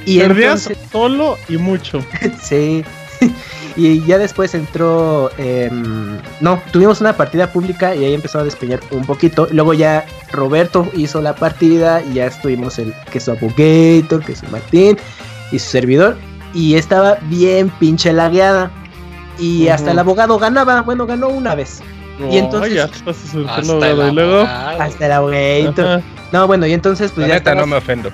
Y 0.05 0.19
Perdías 0.19 0.71
solo 0.91 1.39
y 1.49 1.57
mucho. 1.57 2.01
sí. 2.43 2.85
Y 3.75 4.05
ya 4.05 4.19
después 4.19 4.55
entró. 4.55 5.31
Em, 5.39 6.19
no, 6.41 6.61
tuvimos 6.73 7.01
una 7.01 7.17
partida 7.17 7.51
pública 7.51 7.95
y 7.95 8.05
ahí 8.05 8.13
empezó 8.13 8.41
a 8.41 8.45
despeñar 8.45 8.81
un 8.91 9.07
poquito. 9.07 9.49
Luego 9.51 9.73
ya 9.73 10.05
Roberto 10.31 10.91
hizo 10.95 11.23
la 11.23 11.35
partida 11.35 12.03
y 12.03 12.15
ya 12.15 12.27
estuvimos 12.27 12.79
el 12.79 12.93
que 13.11 13.17
es 13.17 13.29
Abogator, 13.31 14.23
que 14.25 14.35
Martín 14.51 14.99
y 15.53 15.59
su 15.59 15.71
servidor. 15.71 16.17
Y 16.55 16.75
estaba 16.75 17.19
bien 17.23 17.71
pinche 17.79 18.13
lagueada. 18.13 18.71
Y 19.39 19.69
hasta 19.69 19.93
el 19.93 19.99
abogado 19.99 20.39
ganaba. 20.39 20.83
Bueno, 20.83 21.07
ganó 21.07 21.29
una 21.29 21.55
vez. 21.55 21.83
y 22.31 22.39
entonces. 22.39 22.79
hasta, 23.49 23.91
el 23.91 24.15
luego, 24.15 24.41
hasta 24.41 25.07
el 25.07 25.13
abogator. 25.13 26.03
No, 26.33 26.47
bueno, 26.47 26.67
y 26.67 26.73
entonces 26.73 27.13
pues 27.13 27.29
ya. 27.29 27.35
Neta, 27.35 27.55
no 27.55 27.67
me 27.67 27.77
ofendo. 27.77 28.11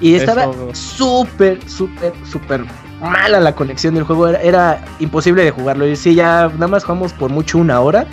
Y 0.00 0.14
estaba 0.14 0.50
súper, 0.72 1.60
súper, 1.68 2.12
súper 2.28 2.64
mala 3.00 3.40
la 3.40 3.54
conexión 3.54 3.94
del 3.94 4.04
juego, 4.04 4.28
era, 4.28 4.84
imposible 5.00 5.44
de 5.44 5.50
jugarlo. 5.50 5.86
Y 5.86 5.96
sí, 5.96 6.14
ya 6.14 6.50
nada 6.54 6.68
más 6.68 6.84
jugamos 6.84 7.12
por 7.12 7.30
mucho 7.30 7.58
una 7.58 7.80
hora 7.80 8.06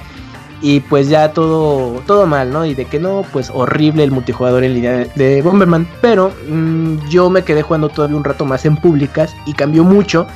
y 0.61 0.81
pues 0.81 1.09
ya 1.09 1.33
todo 1.33 2.01
todo 2.05 2.25
mal, 2.25 2.51
¿no? 2.51 2.65
Y 2.65 2.75
de 2.75 2.85
que 2.85 2.99
no, 2.99 3.25
pues 3.31 3.49
horrible 3.53 4.03
el 4.03 4.11
multijugador 4.11 4.63
en 4.63 4.73
línea 4.73 5.05
de, 5.15 5.41
Bomberman, 5.41 5.87
pero 6.01 6.31
mm, 6.49 7.07
yo 7.09 7.29
me 7.29 7.43
quedé 7.43 7.61
jugando 7.61 7.89
todavía 7.89 8.17
un 8.17 8.23
rato 8.23 8.45
más 8.45 8.65
en 8.65 8.75
públicas 8.75 9.35
y 9.45 9.53
cambió 9.53 9.83
mucho 9.83 10.27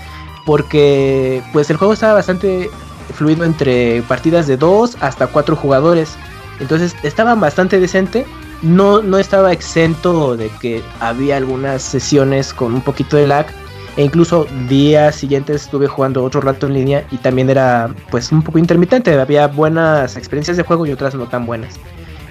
porque 0.46 1.42
pues 1.52 1.70
el 1.70 1.78
juego 1.78 1.94
estaba 1.94 2.14
bastante 2.14 2.70
fluido 3.14 3.46
entre 3.46 4.02
partidas 4.04 4.48
de 4.48 4.58
2 4.58 4.98
hasta 5.02 5.28
4 5.28 5.56
jugadores. 5.56 6.16
Entonces 6.60 6.96
estaba 7.04 7.36
bastante 7.36 7.80
decente. 7.80 8.26
No, 8.62 9.02
no 9.02 9.18
estaba 9.18 9.52
exento 9.52 10.38
de 10.38 10.50
que 10.62 10.82
había 11.02 11.36
algunas 11.36 11.82
sesiones 11.82 12.54
con 12.54 12.74
un 12.74 12.82
poquito 12.82 13.18
de 13.18 13.28
lag 13.28 13.48
e 13.96 14.04
incluso 14.04 14.48
días 14.68 15.16
siguientes 15.16 15.64
estuve 15.64 15.88
jugando 15.88 16.24
otro 16.24 16.42
rato 16.42 16.68
en 16.68 16.74
línea 16.74 17.06
y 17.12 17.18
también 17.18 17.50
era 17.50 17.94
pues 18.10 18.32
un 18.32 18.42
poco 18.42 18.58
intermitente, 18.58 19.14
había 19.20 19.48
buenas 19.48 20.18
experiencias 20.18 20.58
de 20.58 20.64
juego 20.64 20.86
y 20.86 20.92
otras 20.92 21.16
no 21.16 21.28
tan 21.28 21.46
buenas. 21.46 21.76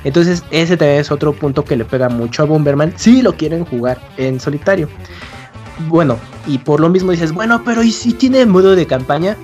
Entonces 0.05 0.43
ese 0.51 0.76
también 0.76 1.01
es 1.01 1.12
otro 1.12 1.32
punto 1.32 1.64
que 1.64 1.76
le 1.76 1.84
pega 1.84 2.09
mucho 2.09 2.43
a 2.43 2.47
Bomberman 2.47 2.94
si 2.97 3.22
lo 3.22 3.34
quieren 3.34 3.64
jugar 3.64 3.98
en 4.16 4.40
solitario. 4.40 4.89
Bueno, 5.89 6.18
y 6.47 6.59
por 6.59 6.80
lo 6.80 6.89
mismo 6.89 7.12
dices, 7.12 7.32
bueno, 7.32 7.62
pero 7.64 7.82
¿y 7.82 7.93
si 7.93 8.12
tiene 8.12 8.44
modo 8.47 8.74
de 8.74 8.86
campaña? 8.86 9.36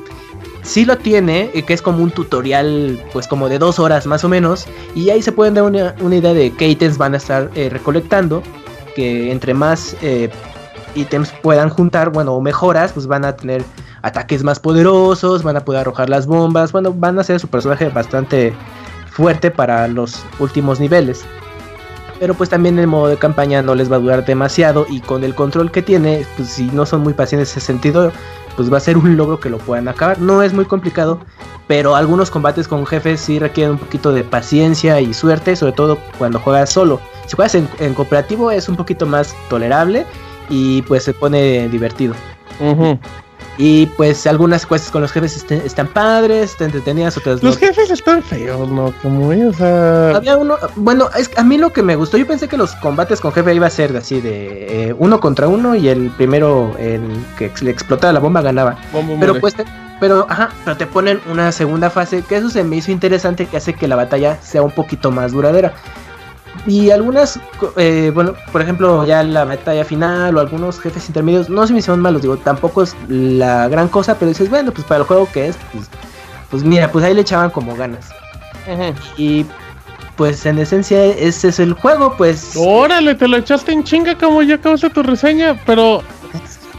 Sí 0.63 0.85
lo 0.85 0.99
tiene, 0.99 1.51
eh, 1.55 1.63
que 1.63 1.73
es 1.73 1.81
como 1.81 2.03
un 2.03 2.11
tutorial, 2.11 3.01
pues 3.13 3.27
como 3.27 3.49
de 3.49 3.59
dos 3.59 3.79
horas 3.79 4.07
más 4.07 4.25
o 4.25 4.29
menos, 4.29 4.67
y 4.95 5.09
ahí 5.11 5.23
se 5.23 5.33
pueden 5.33 5.55
dar 5.55 5.65
una, 5.65 6.17
idea 6.17 6.35
de 6.35 6.51
qué 6.51 6.69
ítems 6.69 6.99
van 6.99 7.15
a 7.15 7.17
estar 7.17 7.51
eh, 7.55 7.71
recolectando, 7.71 8.43
que 8.95 9.33
entre 9.33 9.55
más 9.55 9.97
eh, 10.03 10.29
ítems 10.99 11.33
puedan 11.43 11.71
juntar, 11.71 12.11
bueno, 12.11 12.35
o 12.35 12.41
mejoras, 12.41 12.93
pues 12.93 13.07
van 13.07 13.25
a 13.25 13.37
tener 13.37 13.65
ataques 14.03 14.45
más 14.45 14.61
poderosos, 14.61 15.43
van 15.43 15.57
a 15.57 15.65
poder 15.65 15.81
arrojar 15.83 16.09
las 16.09 16.27
bombas, 16.27 16.73
bueno, 16.73 16.93
van 16.93 17.19
a 17.19 17.25
ser 17.25 17.41
su 17.41 17.49
personaje 17.49 17.89
bastante 17.89 18.55
fuerte 19.11 19.51
para 19.51 19.89
los 19.89 20.25
últimos 20.39 20.81
niveles. 20.81 21.25
Pero 22.21 22.35
pues 22.35 22.51
también 22.51 22.79
el 22.79 22.87
modo 22.87 23.09
de 23.09 23.17
campaña 23.17 23.63
no 23.63 23.75
les 23.75 23.91
va 23.91 23.97
a 23.97 24.01
durar 24.01 24.25
demasiado 24.25 24.87
y 24.89 25.01
con 25.01 25.23
el 25.23 25.35
control 25.35 25.71
que 25.71 25.83
tiene, 25.83 26.27
pues 26.37 26.49
si 26.49 26.67
no 26.67 26.85
son 26.85 27.03
muy 27.03 27.15
pacientes 27.15 27.53
en 27.53 27.59
ese 27.59 27.67
sentido, 27.67 28.13
pues 28.57 28.73
va 28.73 28.79
a 28.79 28.81
ser 28.81 28.97
un 28.97 29.17
logro 29.17 29.39
que 29.39 29.51
lo 29.51 29.59
puedan 29.59 29.87
acabar. 29.87 30.21
No 30.21 30.43
es 30.43 30.53
muy 30.53 30.65
complicado, 30.65 31.21
pero 31.69 31.95
algunos 31.95 32.31
combates 32.31 32.67
con 32.67 32.85
jefes 32.87 33.21
sí 33.21 33.39
requieren 33.39 33.75
un 33.75 33.79
poquito 33.79 34.13
de 34.13 34.25
paciencia 34.25 35.01
y 35.01 35.15
suerte, 35.15 35.55
sobre 35.55 35.73
todo 35.73 35.99
cuando 36.19 36.41
juegas 36.41 36.71
solo. 36.71 37.01
Si 37.27 37.37
juegas 37.37 37.55
en, 37.55 37.69
en 37.79 37.95
cooperativo 37.95 38.51
es 38.51 38.69
un 38.69 38.75
poquito 38.77 39.07
más 39.07 39.35
tolerable 39.49 40.05
y 40.49 40.83
pues 40.83 41.05
se 41.05 41.15
pone 41.15 41.69
divertido. 41.69 42.15
Y 43.61 43.87
pues 43.87 44.25
algunas 44.29 44.65
cuestas 44.65 44.93
con 44.93 45.03
los 45.03 45.11
jefes 45.11 45.45
están 45.51 45.89
padres, 45.89 46.53
están 46.53 46.67
entretenidas, 46.67 47.17
otras 47.17 47.43
Los 47.43 47.59
jefes 47.59 47.91
están 47.91 48.23
feos, 48.23 48.71
¿no? 48.71 48.95
Como, 49.03 49.29
o 49.31 49.53
sea... 49.53 50.15
Había 50.15 50.37
uno, 50.37 50.57
bueno, 50.77 51.09
es 51.19 51.29
a 51.37 51.43
mí 51.43 51.59
lo 51.59 51.73
que 51.73 51.83
me 51.83 51.97
gustó, 51.97 52.17
yo 52.17 52.27
pensé 52.27 52.47
que 52.47 52.57
los 52.57 52.77
combates 52.77 53.21
con 53.21 53.33
jefe 53.33 53.53
iba 53.53 53.67
a 53.67 53.71
ser 53.71 53.97
así 53.97 54.21
de 54.21 54.91
eh, 54.91 54.95
uno 54.97 55.19
contra 55.19 55.49
uno 55.49 55.75
y 55.75 55.89
el 55.89 56.11
primero 56.11 56.77
el 56.79 57.03
que 57.37 57.51
le 57.61 57.73
explotaba 57.73 58.13
la 58.13 58.21
bomba 58.21 58.43
ganaba. 58.43 58.79
pero 59.19 59.41
pues 59.41 59.57
pero 60.01 60.27
ajá, 60.29 60.51
pero 60.65 60.77
te 60.77 60.87
ponen 60.87 61.21
una 61.29 61.51
segunda 61.51 61.91
fase, 61.91 62.23
que 62.23 62.37
eso 62.37 62.51
se 62.51 62.63
me 62.63 62.77
hizo 62.77 62.93
interesante, 62.93 63.47
que 63.47 63.57
hace 63.57 63.75
que 63.75 63.89
la 63.89 63.97
batalla 63.97 64.39
sea 64.41 64.63
un 64.63 64.71
poquito 64.71 65.11
más 65.11 65.33
duradera. 65.33 65.75
Y 66.67 66.91
algunas, 66.91 67.41
eh, 67.77 68.11
bueno, 68.15 68.35
por 68.53 68.61
ejemplo, 68.61 69.07
ya 69.07 69.23
la 69.23 69.45
batalla 69.45 69.85
final 69.85 70.37
o 70.37 70.41
algunos 70.41 70.81
jefes 70.81 71.09
intermedios, 71.09 71.49
no 71.49 71.67
se 71.67 71.73
me 71.73 71.79
hicieron 71.79 72.01
malos, 72.01 72.23
digo, 72.23 72.37
tampoco 72.37 72.83
es 72.83 72.95
la 73.09 73.69
gran 73.69 73.89
cosa, 73.89 74.19
pero 74.19 74.29
dices, 74.29 74.51
bueno, 74.51 74.73
pues 74.73 74.87
para 74.87 75.01
el 75.01 75.07
juego 75.07 75.29
que 75.33 75.49
es, 75.49 75.57
pues, 75.73 75.89
pues 76.51 76.65
mira, 76.65 76.91
pues 76.91 77.05
ahí 77.05 77.15
le 77.15 77.23
echaban 77.23 77.51
como 77.51 77.75
ganas. 77.77 78.11
Y 79.17 79.47
pues 80.17 80.45
en 80.47 80.59
esencia 80.59 81.05
ese 81.05 81.49
es 81.49 81.61
el 81.61 81.73
juego, 81.73 82.17
pues. 82.17 82.55
Órale, 82.57 83.15
te 83.15 83.29
lo 83.29 83.37
echaste 83.39 83.73
en 83.73 83.85
chinga 83.85 84.17
como 84.17 84.43
ya 84.43 84.57
acabaste 84.57 84.91
tu 84.91 85.03
reseña, 85.03 85.59
pero. 85.65 86.03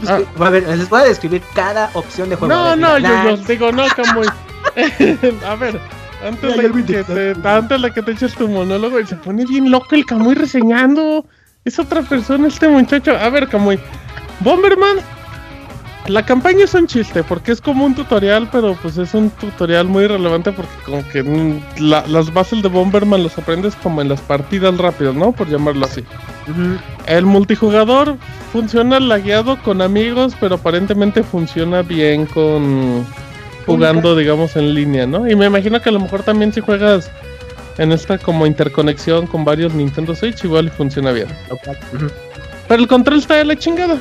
Ah. 0.06 0.20
A 0.38 0.50
ver, 0.50 0.66
les 0.66 0.88
voy 0.88 1.02
a 1.02 1.04
describir 1.04 1.42
cada 1.54 1.90
opción 1.94 2.30
de 2.30 2.36
juego. 2.36 2.54
No, 2.54 2.76
no, 2.76 2.98
yo, 2.98 3.08
yo 3.30 3.36
digo, 3.38 3.72
no, 3.72 3.84
como. 3.96 4.22
a 5.46 5.54
ver, 5.56 5.80
antes, 6.26 6.56
de 6.56 6.84
que 6.84 7.04
te, 7.04 7.48
antes 7.48 7.82
de 7.82 7.90
que 7.92 8.02
te 8.02 8.12
eches 8.12 8.34
tu 8.34 8.48
monólogo, 8.48 9.00
y 9.00 9.06
se 9.06 9.16
pone 9.16 9.44
bien 9.44 9.70
loco 9.70 9.94
el 9.94 10.06
Camuy 10.06 10.34
reseñando. 10.34 11.24
Es 11.64 11.78
otra 11.78 12.02
persona 12.02 12.48
este 12.48 12.68
muchacho. 12.68 13.16
A 13.16 13.28
ver, 13.30 13.48
Camuy. 13.48 13.78
Bomberman. 14.40 14.98
La 16.06 16.24
campaña 16.24 16.64
es 16.64 16.74
un 16.74 16.86
chiste 16.86 17.22
porque 17.22 17.52
es 17.52 17.60
como 17.60 17.84
un 17.84 17.94
tutorial, 17.94 18.48
pero 18.50 18.74
pues 18.82 18.96
es 18.96 19.14
un 19.14 19.30
tutorial 19.30 19.86
muy 19.86 20.06
relevante 20.06 20.50
porque 20.50 20.72
como 20.84 21.06
que 21.08 21.60
las 21.78 22.32
bases 22.32 22.62
de 22.62 22.68
Bomberman 22.68 23.22
los 23.22 23.36
aprendes 23.38 23.76
como 23.76 24.00
en 24.00 24.08
las 24.08 24.20
partidas 24.20 24.76
rápidas, 24.78 25.14
¿no? 25.14 25.30
Por 25.30 25.48
llamarlo 25.48 25.84
así. 25.84 26.02
El 27.06 27.26
multijugador 27.26 28.16
funciona 28.50 28.98
lagueado 28.98 29.62
con 29.62 29.82
amigos, 29.82 30.34
pero 30.40 30.56
aparentemente 30.56 31.22
funciona 31.22 31.82
bien 31.82 32.26
con 32.26 33.06
jugando, 33.66 34.16
digamos, 34.16 34.56
en 34.56 34.74
línea, 34.74 35.06
¿no? 35.06 35.28
Y 35.28 35.36
me 35.36 35.46
imagino 35.46 35.80
que 35.80 35.88
a 35.88 35.92
lo 35.92 36.00
mejor 36.00 36.22
también 36.22 36.52
si 36.52 36.60
juegas 36.60 37.10
en 37.78 37.92
esta 37.92 38.18
como 38.18 38.46
interconexión 38.46 39.26
con 39.26 39.44
varios 39.44 39.74
Nintendo 39.74 40.14
Switch, 40.14 40.44
igual 40.44 40.70
funciona 40.70 41.12
bien. 41.12 41.28
Pero 42.68 42.82
el 42.82 42.88
control 42.88 43.18
está 43.18 43.36
de 43.36 43.44
la 43.44 43.56
chingada. 43.56 43.98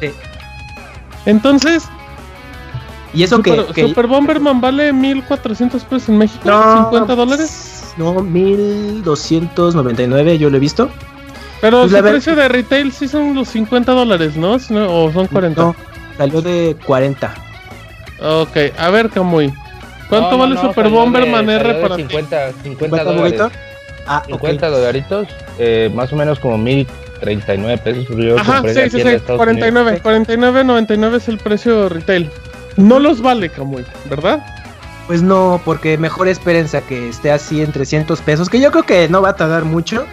Sí. 0.00 0.10
Entonces. 1.26 1.84
¿Y 3.14 3.22
eso 3.22 3.36
Super, 3.36 3.66
que, 3.66 3.86
Super 3.86 4.06
Bomberman 4.06 4.60
vale 4.60 4.92
1400 4.92 5.84
pesos 5.84 6.08
en 6.08 6.18
México, 6.18 6.48
no, 6.48 6.84
50 6.84 7.14
dólares. 7.14 7.94
No, 7.98 8.22
1299 8.22 10.38
yo 10.38 10.48
lo 10.48 10.56
he 10.56 10.60
visto. 10.60 10.88
Pero 11.60 11.82
pues 11.82 11.92
el 11.92 12.02
precio 12.02 12.34
de 12.34 12.48
retail 12.48 12.90
sí 12.90 13.06
son 13.06 13.34
los 13.34 13.48
50 13.48 13.92
dólares, 13.92 14.36
¿no? 14.36 14.54
¿O 14.54 15.12
son 15.12 15.26
40? 15.28 15.62
No, 15.62 15.76
salió 16.16 16.42
de 16.42 16.76
40. 16.84 17.51
Ok, 18.22 18.56
a 18.78 18.90
ver, 18.90 19.10
Camuy. 19.10 19.52
¿Cuánto 20.08 20.36
vale 20.36 20.60
Super 20.60 20.88
Bomberman 20.88 21.48
R 21.48 21.74
para 21.74 21.96
50, 21.96 22.52
50 22.62 23.04
dólares. 23.04 23.40
Ah, 24.06 24.22
50 24.26 24.68
dolaritos, 24.68 25.28
eh, 25.58 25.90
más 25.94 26.12
o 26.12 26.16
menos 26.16 26.38
como 26.38 26.58
1039 26.58 27.78
pesos. 27.78 28.06
Yo 28.16 28.38
Ajá, 28.38 28.62
sí, 28.62 28.90
sí, 28.90 29.00
sí, 29.00 29.18
49, 29.36 30.02
49.99 30.02 31.16
es 31.16 31.28
el 31.28 31.38
precio 31.38 31.88
retail. 31.88 32.30
No 32.76 32.98
los 32.98 33.22
vale, 33.22 33.48
Camuy, 33.48 33.84
¿verdad? 34.10 34.44
Pues 35.06 35.22
no, 35.22 35.60
porque 35.64 35.98
mejor 35.98 36.28
espérense 36.28 36.76
a 36.76 36.80
que 36.82 37.08
esté 37.08 37.30
así 37.30 37.62
en 37.62 37.72
300 37.72 38.20
pesos, 38.20 38.48
que 38.48 38.60
yo 38.60 38.70
creo 38.70 38.84
que 38.84 39.08
no 39.08 39.22
va 39.22 39.30
a 39.30 39.36
tardar 39.36 39.64
mucho. 39.64 40.06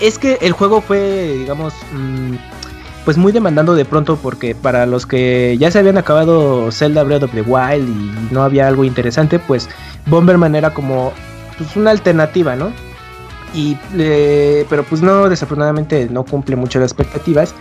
Es 0.00 0.18
que 0.18 0.38
el 0.40 0.52
juego 0.52 0.80
fue, 0.80 1.34
digamos, 1.38 1.74
mm, 1.92 2.34
pues 3.04 3.16
muy 3.16 3.32
demandando 3.32 3.74
de 3.74 3.84
pronto 3.84 4.16
porque 4.16 4.54
para 4.54 4.86
los 4.86 5.06
que 5.06 5.56
ya 5.58 5.70
se 5.70 5.78
habían 5.78 5.98
acabado 5.98 6.70
Zelda 6.70 7.02
Breath 7.02 7.24
of 7.24 7.32
the 7.32 7.42
Wild 7.42 7.88
y 7.88 8.32
no 8.34 8.42
había 8.42 8.68
algo 8.68 8.84
interesante, 8.84 9.38
pues 9.38 9.68
Bomberman 10.06 10.54
era 10.54 10.72
como 10.72 11.12
pues 11.58 11.74
una 11.76 11.90
alternativa, 11.90 12.56
¿no? 12.56 12.72
Y 13.54 13.76
eh, 13.98 14.64
pero 14.70 14.84
pues 14.84 15.02
no, 15.02 15.28
desafortunadamente 15.28 16.08
no 16.10 16.24
cumple 16.24 16.56
mucho 16.56 16.78
las 16.78 16.92
expectativas, 16.92 17.54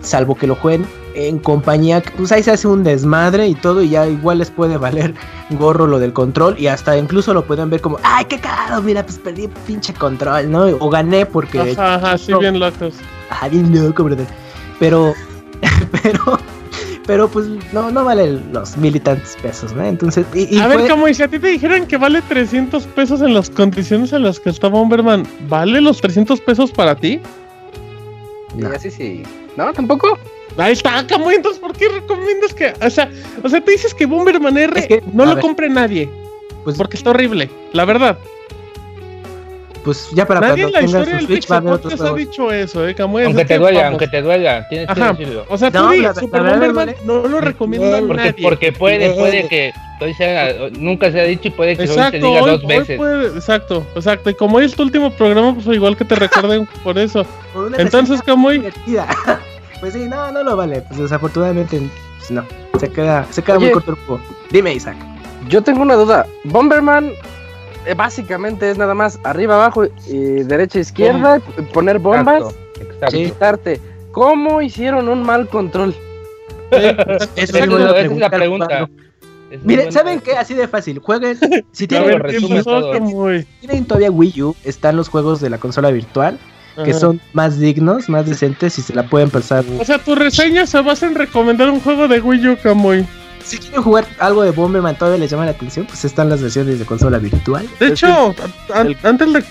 salvo 0.00 0.34
que 0.34 0.46
lo 0.46 0.56
jueguen 0.56 0.86
en 1.14 1.38
compañía, 1.38 2.02
pues 2.16 2.32
ahí 2.32 2.42
se 2.42 2.50
hace 2.50 2.66
un 2.66 2.84
desmadre 2.84 3.46
y 3.46 3.54
todo 3.54 3.82
y 3.82 3.90
ya 3.90 4.06
igual 4.06 4.38
les 4.38 4.50
puede 4.50 4.78
valer 4.78 5.14
gorro 5.50 5.86
lo 5.86 5.98
del 5.98 6.12
control 6.12 6.56
y 6.58 6.66
hasta 6.66 6.96
incluso 6.96 7.34
lo 7.34 7.44
pueden 7.44 7.70
ver 7.70 7.80
como, 7.80 7.98
ay, 8.02 8.24
qué 8.24 8.38
cagado, 8.38 8.82
mira, 8.82 9.04
pues 9.04 9.18
perdí 9.18 9.48
pinche 9.66 9.92
control, 9.94 10.50
¿no? 10.50 10.64
O 10.80 10.90
gané 10.90 11.26
porque... 11.26 11.60
Ajá, 11.60 11.96
ajá, 11.96 12.18
sí, 12.18 12.32
bien 12.34 12.58
locos. 12.58 12.94
Ajá, 13.30 13.48
bien 13.48 13.74
loco, 13.74 14.04
verdad. 14.04 14.26
Pero, 14.82 15.14
pero, 16.02 16.40
pero 17.06 17.28
pues 17.28 17.46
no, 17.72 17.92
no 17.92 18.04
vale 18.04 18.40
los 18.52 18.76
mil 18.76 18.96
y 18.96 18.98
tantos 18.98 19.36
pesos, 19.40 19.72
¿no? 19.74 19.84
Entonces, 19.84 20.26
y, 20.34 20.58
a 20.58 20.66
ver, 20.66 20.90
como 20.90 21.06
si 21.14 21.22
a 21.22 21.28
ti 21.28 21.38
te 21.38 21.50
dijeran 21.50 21.86
que 21.86 21.96
vale 21.96 22.20
300 22.20 22.84
pesos 22.88 23.22
en 23.22 23.32
las 23.32 23.48
condiciones 23.48 24.12
en 24.12 24.24
las 24.24 24.40
que 24.40 24.50
está 24.50 24.66
Bomberman, 24.66 25.24
¿vale 25.48 25.80
los 25.80 26.00
300 26.00 26.40
pesos 26.40 26.72
para 26.72 26.96
ti? 26.96 27.20
No. 28.56 28.70
así 28.70 28.90
sí. 28.90 29.22
¿No? 29.56 29.72
¿Tampoco? 29.72 30.18
Ahí 30.56 30.72
está, 30.72 31.06
Camuy, 31.06 31.36
entonces 31.36 31.60
¿por 31.60 31.74
qué 31.76 31.88
recomiendas 31.88 32.52
que, 32.52 32.74
o 32.84 32.90
sea, 32.90 33.08
o 33.44 33.48
sea, 33.48 33.64
tú 33.64 33.70
dices 33.70 33.94
que 33.94 34.06
Bomberman 34.06 34.58
R 34.58 35.04
no 35.12 35.26
lo 35.26 35.40
compre 35.40 35.68
nadie? 35.68 36.10
Pues 36.64 36.76
porque 36.76 36.96
está 36.96 37.10
horrible, 37.10 37.48
la 37.72 37.84
verdad 37.84 38.18
pues 39.84 40.10
ya 40.12 40.26
para 40.26 40.40
Nadie 40.40 40.70
cuando 40.70 41.02
tengas 41.02 41.20
su 41.20 41.26
Switch 41.26 41.50
va 41.50 41.56
a 41.56 41.58
haber 41.58 41.72
otros 41.72 42.00
ha 42.00 42.12
dicho 42.14 42.52
eso, 42.52 42.86
eh, 42.86 42.94
Camuy, 42.94 43.24
Aunque 43.24 43.44
te 43.44 43.58
duela, 43.58 43.88
aunque 43.88 44.06
te 44.06 44.22
duela, 44.22 44.68
tienes 44.68 44.88
que 44.88 45.00
decirlo. 45.00 45.44
O 45.48 45.58
sea, 45.58 45.70
tú 45.70 45.78
no, 45.78 45.90
digas, 45.90 46.18
Super 46.18 46.42
Bomberman 46.42 46.94
no 47.04 47.26
lo 47.26 47.40
recomiendo 47.40 47.96
a 47.96 48.00
nadie. 48.00 48.34
Porque 48.42 48.72
puede, 48.72 49.10
puede 49.14 49.48
que 49.48 49.72
hoy 50.00 50.14
sea, 50.14 50.52
nunca 50.78 51.10
se 51.10 51.20
ha 51.20 51.24
dicho 51.24 51.48
y 51.48 51.50
puede 51.50 51.76
que 51.76 51.84
exacto, 51.84 52.16
hoy 52.16 52.20
te 52.22 52.26
diga 52.26 52.40
dos 52.40 52.66
veces. 52.66 52.96
Puede, 52.96 53.26
exacto, 53.28 53.86
exacto. 53.94 54.30
Y 54.30 54.34
como 54.34 54.58
hoy 54.58 54.64
es 54.64 54.74
tu 54.74 54.82
último 54.82 55.10
programa, 55.10 55.54
pues 55.54 55.66
igual 55.68 55.96
que 55.96 56.04
te 56.04 56.14
recuerden 56.14 56.66
por 56.82 56.98
eso. 56.98 57.24
Entonces, 57.78 58.22
Camuy. 58.22 58.64
Pues 59.80 59.94
sí, 59.94 60.06
no, 60.08 60.30
no 60.30 60.44
lo 60.44 60.56
vale. 60.56 60.80
Pues 60.82 61.00
desafortunadamente, 61.00 61.82
pues 62.16 62.30
no. 62.30 62.44
Se 62.78 62.88
queda, 62.88 63.26
se 63.30 63.42
queda 63.42 63.58
muy 63.58 63.72
corto 63.72 63.90
el 63.90 63.96
juego. 63.96 64.22
Dime, 64.52 64.74
Isaac. 64.74 64.94
Yo 65.48 65.60
tengo 65.60 65.82
una 65.82 65.94
duda. 65.94 66.24
Bomberman 66.44 67.06
eh, 67.06 67.16
básicamente 67.96 68.70
es 68.70 68.78
nada 68.78 68.94
más 68.94 69.18
arriba, 69.24 69.54
abajo 69.54 69.84
y 70.06 70.42
derecha, 70.44 70.80
izquierda, 70.80 71.40
poner 71.72 71.98
bombas 71.98 72.54
y 73.12 73.24
quitarte. 73.26 73.80
¿Cómo 74.12 74.60
hicieron 74.60 75.08
un 75.08 75.22
mal 75.22 75.48
control? 75.48 75.94
esa 76.70 77.58
es 77.58 77.68
la 78.16 78.30
pregunta. 78.30 78.88
Mire, 79.64 79.92
¿saben 79.92 80.20
qué? 80.20 80.32
Así 80.32 80.54
de 80.54 80.66
fácil. 80.66 80.98
Jueguen. 80.98 81.38
Si 81.72 81.86
tienen, 81.86 82.22
tienen 83.60 83.84
todavía 83.84 84.10
Wii 84.10 84.42
U, 84.42 84.56
están 84.64 84.96
los 84.96 85.08
juegos 85.08 85.40
de 85.40 85.50
la 85.50 85.58
consola 85.58 85.90
virtual 85.90 86.38
que 86.84 86.94
son 86.94 87.20
más 87.34 87.58
dignos, 87.58 88.08
más 88.08 88.26
decentes 88.26 88.78
y 88.78 88.82
se 88.82 88.94
la 88.94 89.06
pueden 89.06 89.28
pasar. 89.28 89.64
O 89.78 89.84
sea, 89.84 89.98
tu 89.98 90.14
reseña 90.14 90.66
se 90.66 90.80
basa 90.80 91.06
en 91.06 91.14
recomendar 91.14 91.70
un 91.70 91.80
juego 91.80 92.08
de 92.08 92.20
Wii 92.20 92.48
U, 92.48 92.56
Camoy 92.62 93.06
si 93.44 93.58
quieren 93.58 93.82
jugar 93.82 94.06
algo 94.18 94.42
de 94.42 94.50
Bomberman 94.50 94.96
todavía 94.96 95.18
les 95.18 95.30
llama 95.30 95.44
la 95.44 95.52
atención, 95.52 95.86
pues 95.86 96.04
están 96.04 96.28
las 96.28 96.40
versiones 96.40 96.78
de 96.78 96.84
consola 96.84 97.18
virtual. 97.18 97.68
De 97.78 97.88
hecho, 97.88 98.34
antes 99.02 99.32
de 99.32 99.44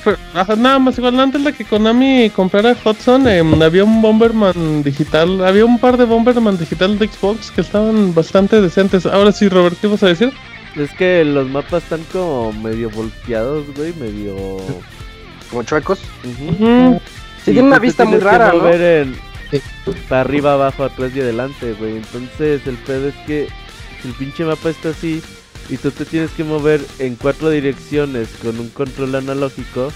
nada 0.57 0.79
más 0.79 0.97
igual 0.97 1.19
antes 1.19 1.43
de 1.43 1.53
que 1.53 1.65
Konami 1.65 2.29
comprara 2.29 2.75
Hudson, 2.83 3.27
em, 3.27 3.61
había 3.61 3.83
un 3.83 4.01
Bomberman 4.01 4.83
digital, 4.83 5.43
había 5.45 5.65
un 5.65 5.79
par 5.79 5.97
de 5.97 6.05
Bomberman 6.05 6.57
digital 6.57 6.97
de 6.97 7.07
Xbox 7.07 7.51
que 7.51 7.61
estaban 7.61 8.13
bastante 8.13 8.61
decentes. 8.61 9.05
Ahora 9.05 9.31
sí, 9.31 9.49
Robert, 9.49 9.77
¿qué 9.79 9.87
vas 9.87 10.03
a 10.03 10.07
decir? 10.07 10.31
Es 10.75 10.91
que 10.93 11.25
los 11.25 11.49
mapas 11.49 11.83
están 11.83 12.03
como 12.11 12.53
medio 12.53 12.89
volteados, 12.89 13.65
güey, 13.75 13.93
medio 13.93 14.35
como 15.49 15.63
chuecos. 15.63 15.99
Uh 16.59 16.99
Sí, 17.43 17.53
tiene 17.53 17.69
una 17.69 17.79
vista 17.79 18.05
muy 18.05 18.19
rara, 18.19 18.53
¿no? 18.53 18.69
En, 18.69 19.15
para 20.07 20.21
arriba, 20.21 20.53
abajo, 20.53 20.83
atrás 20.83 21.11
y 21.15 21.21
adelante, 21.21 21.73
güey. 21.73 21.97
Entonces, 21.97 22.65
el 22.67 22.75
pedo 22.75 23.09
es 23.09 23.15
que 23.25 23.47
el 24.05 24.13
pinche 24.13 24.43
mapa 24.43 24.69
está 24.69 24.89
así 24.89 25.21
y 25.69 25.77
tú 25.77 25.91
te 25.91 26.05
tienes 26.05 26.31
que 26.31 26.43
mover 26.43 26.81
en 26.99 27.15
cuatro 27.15 27.49
direcciones 27.49 28.29
con 28.41 28.59
un 28.59 28.69
control 28.69 29.15
analógico, 29.15 29.91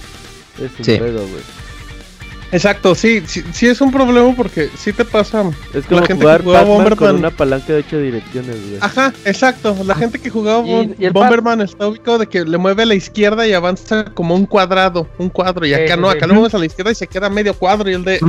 es 0.57 0.71
un 0.79 0.85
pedo, 0.85 1.27
güey. 1.27 1.65
Exacto, 2.51 2.95
sí, 2.95 3.23
sí, 3.25 3.67
es 3.67 3.81
un 3.81 3.91
problema 3.91 4.33
porque 4.35 4.69
sí 4.77 4.93
te 4.93 5.03
pasa. 5.03 5.43
Es 5.73 5.85
como 5.85 5.99
la 5.99 6.07
gente 6.07 6.23
jugar 6.23 6.37
que 6.37 6.45
jugaba 6.45 6.65
Bomberman 6.65 6.97
con 6.97 7.15
una 7.17 7.31
palanca 7.31 7.73
de 7.73 7.79
ocho 7.79 7.99
direcciones, 7.99 8.55
güey. 8.61 8.77
Ajá, 8.79 9.13
exacto. 9.25 9.75
La 9.83 9.95
gente 9.95 10.19
que 10.19 10.29
jugaba 10.29 10.63
Bomberman 11.11 11.61
está 11.61 11.87
ubicado 11.87 12.19
de 12.19 12.27
que 12.27 12.45
le 12.45 12.57
mueve 12.57 12.83
a 12.83 12.85
la 12.85 12.95
izquierda 12.95 13.45
y 13.47 13.53
avanza 13.53 14.05
como 14.05 14.35
un 14.35 14.45
cuadrado, 14.45 15.09
un 15.17 15.29
cuadro. 15.29 15.65
Y 15.65 15.73
acá 15.73 15.97
no, 15.97 16.09
acá 16.09 16.27
le 16.27 16.33
mueves 16.33 16.53
a 16.53 16.59
la 16.59 16.65
izquierda 16.65 16.91
y 16.91 16.95
se 16.95 17.07
queda 17.07 17.29
medio 17.29 17.53
cuadro. 17.55 17.89
Y 17.89 17.93
el 17.93 18.05
de, 18.05 18.19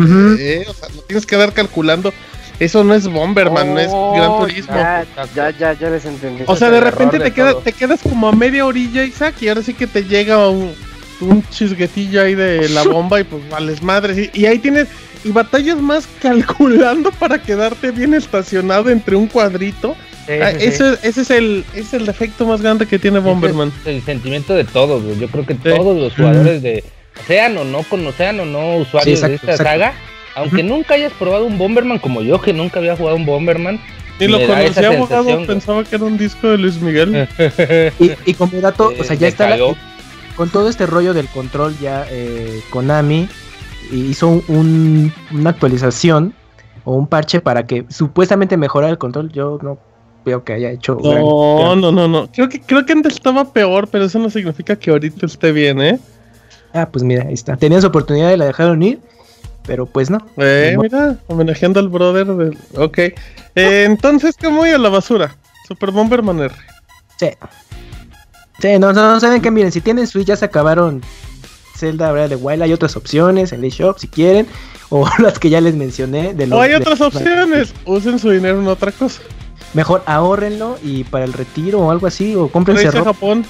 eh, 0.40 0.64
o 0.66 0.72
sea, 0.72 0.88
lo 0.88 1.02
tienes 1.02 1.26
que 1.26 1.36
dar 1.36 1.52
calculando. 1.52 2.12
Eso 2.58 2.84
no 2.84 2.94
es 2.94 3.06
Bomberman, 3.06 3.74
no 3.74 3.80
es 3.80 3.88
Gran 3.88 4.30
oh, 4.30 4.40
Turismo. 4.40 4.74
Ya, 4.74 5.50
ya, 5.50 5.72
ya, 5.74 5.90
les 5.90 6.04
entendí. 6.04 6.44
O 6.46 6.56
sea, 6.56 6.70
de 6.70 6.80
repente 6.80 7.18
te, 7.18 7.30
queda, 7.30 7.58
te 7.60 7.72
quedas 7.72 8.00
como 8.02 8.28
a 8.28 8.32
media 8.32 8.64
orilla, 8.64 9.04
Isaac, 9.04 9.34
y 9.40 9.48
ahora 9.48 9.62
sí 9.62 9.74
que 9.74 9.86
te 9.86 10.04
llega 10.04 10.48
un, 10.48 10.72
un 11.20 11.42
chisguetillo 11.50 12.22
ahí 12.22 12.34
de 12.34 12.68
la 12.70 12.82
bomba 12.84 13.20
y 13.20 13.24
pues 13.24 13.46
vales 13.48 13.82
madres. 13.82 14.30
Y, 14.32 14.46
ahí 14.46 14.58
tienes, 14.58 14.88
y 15.24 15.30
batallas 15.30 15.78
más 15.78 16.06
calculando 16.22 17.10
para 17.12 17.40
quedarte 17.40 17.90
bien 17.90 18.14
estacionado 18.14 18.90
entre 18.90 19.16
un 19.16 19.26
cuadrito. 19.26 19.94
Ah, 20.28 20.50
ese, 20.50 20.98
ese, 21.04 21.20
es 21.20 21.30
el, 21.30 21.64
es 21.74 21.94
el 21.94 22.04
defecto 22.04 22.46
más 22.46 22.60
grande 22.60 22.86
que 22.86 22.98
tiene 22.98 23.20
Bomberman. 23.20 23.72
el 23.84 24.02
sentimiento 24.02 24.54
de 24.54 24.64
todos, 24.64 25.04
Yo 25.18 25.28
creo 25.28 25.46
que 25.46 25.54
todos 25.54 25.96
los 25.96 26.14
jugadores 26.14 26.62
de, 26.62 26.82
sean 27.26 27.56
o 27.56 27.64
no, 27.64 27.82
con, 27.84 28.12
sean 28.12 28.40
o 28.40 28.44
no 28.44 28.76
usuarios 28.76 29.20
de 29.20 29.34
esta 29.34 29.56
saga, 29.56 29.94
aunque 30.36 30.62
nunca 30.62 30.94
hayas 30.94 31.12
probado 31.14 31.46
un 31.46 31.56
Bomberman 31.56 31.98
como 31.98 32.20
yo, 32.20 32.40
que 32.40 32.52
nunca 32.52 32.78
había 32.78 32.94
jugado 32.94 33.16
un 33.16 33.24
Bomberman. 33.24 33.80
Y 34.20 34.28
lo 34.28 34.38
conocía 34.46 34.88
abogado, 34.88 35.46
pensaba 35.46 35.82
que 35.82 35.96
era 35.96 36.04
un 36.04 36.16
disco 36.16 36.48
de 36.48 36.58
Luis 36.58 36.80
Miguel. 36.80 37.28
y, 38.26 38.34
como 38.34 38.60
dato, 38.60 38.92
o 38.98 39.04
sea, 39.04 39.16
ya 39.16 39.28
está 39.28 39.56
con 40.36 40.50
todo 40.50 40.68
este 40.68 40.84
rollo 40.84 41.14
del 41.14 41.28
control 41.28 41.78
ya 41.78 42.06
eh, 42.10 42.60
Konami 42.68 43.26
hizo 43.90 44.42
una 44.48 45.50
actualización 45.50 46.34
o 46.84 46.94
un 46.94 47.06
parche 47.06 47.40
para 47.40 47.66
que 47.66 47.86
supuestamente 47.88 48.58
mejorara 48.58 48.90
el 48.90 48.98
control. 48.98 49.32
Yo 49.32 49.58
no 49.62 49.78
veo 50.24 50.44
que 50.44 50.52
haya 50.52 50.70
hecho. 50.70 50.98
No, 51.02 51.76
no, 51.76 51.90
no, 51.90 52.08
no. 52.08 52.30
Creo 52.30 52.50
que 52.50 52.60
creo 52.60 52.84
que 52.84 52.92
antes 52.92 53.14
estaba 53.14 53.50
peor, 53.52 53.88
pero 53.88 54.04
eso 54.04 54.18
no 54.18 54.28
significa 54.28 54.76
que 54.76 54.90
ahorita 54.90 55.24
esté 55.24 55.52
bien, 55.52 55.80
¿eh? 55.80 55.98
Ah, 56.74 56.86
pues 56.90 57.02
mira, 57.02 57.24
ahí 57.26 57.34
está. 57.34 57.56
Tenían 57.56 57.80
su 57.80 57.86
oportunidad 57.86 58.32
y 58.32 58.36
la 58.36 58.44
dejaron 58.44 58.82
ir 58.82 59.00
pero 59.66 59.86
pues 59.86 60.10
no. 60.10 60.18
Eh, 60.36 60.76
mira, 60.80 61.16
homenajeando 61.26 61.80
al 61.80 61.88
brother 61.88 62.26
del... 62.26 62.58
Ok. 62.76 62.98
Eh, 62.98 63.14
entonces, 63.54 64.36
¿cómo 64.40 64.58
voy 64.58 64.70
a 64.70 64.78
la 64.78 64.88
basura? 64.88 65.36
Super 65.66 65.90
Bomberman 65.90 66.40
R. 66.40 66.54
Sí. 67.18 67.28
Sí, 68.60 68.78
no, 68.78 68.92
no, 68.92 69.20
saben 69.20 69.42
que 69.42 69.50
miren, 69.50 69.72
si 69.72 69.80
tienen 69.80 70.06
Switch 70.06 70.26
ya 70.26 70.36
se 70.36 70.44
acabaron 70.44 71.02
Zelda 71.76 72.10
Breath 72.12 72.30
the 72.30 72.36
Wild, 72.36 72.62
hay 72.62 72.72
otras 72.72 72.96
opciones 72.96 73.52
en 73.52 73.62
el 73.62 73.70
shop 73.70 73.98
si 73.98 74.08
quieren, 74.08 74.46
o 74.88 75.06
las 75.18 75.38
que 75.38 75.50
ya 75.50 75.60
les 75.60 75.74
mencioné. 75.74 76.34
De 76.34 76.52
o 76.52 76.60
hay 76.60 76.74
otras 76.74 77.00
opciones, 77.00 77.74
usen 77.84 78.18
su 78.18 78.30
dinero 78.30 78.60
en 78.60 78.68
otra 78.68 78.92
cosa. 78.92 79.20
Mejor 79.74 80.02
ahorrenlo 80.06 80.78
y 80.82 81.04
para 81.04 81.24
el 81.24 81.32
retiro 81.32 81.80
o 81.80 81.90
algo 81.90 82.06
así, 82.06 82.34
o 82.34 82.48
cómprense 82.48 82.90
ropa. 82.90 83.12
Japón. 83.12 83.44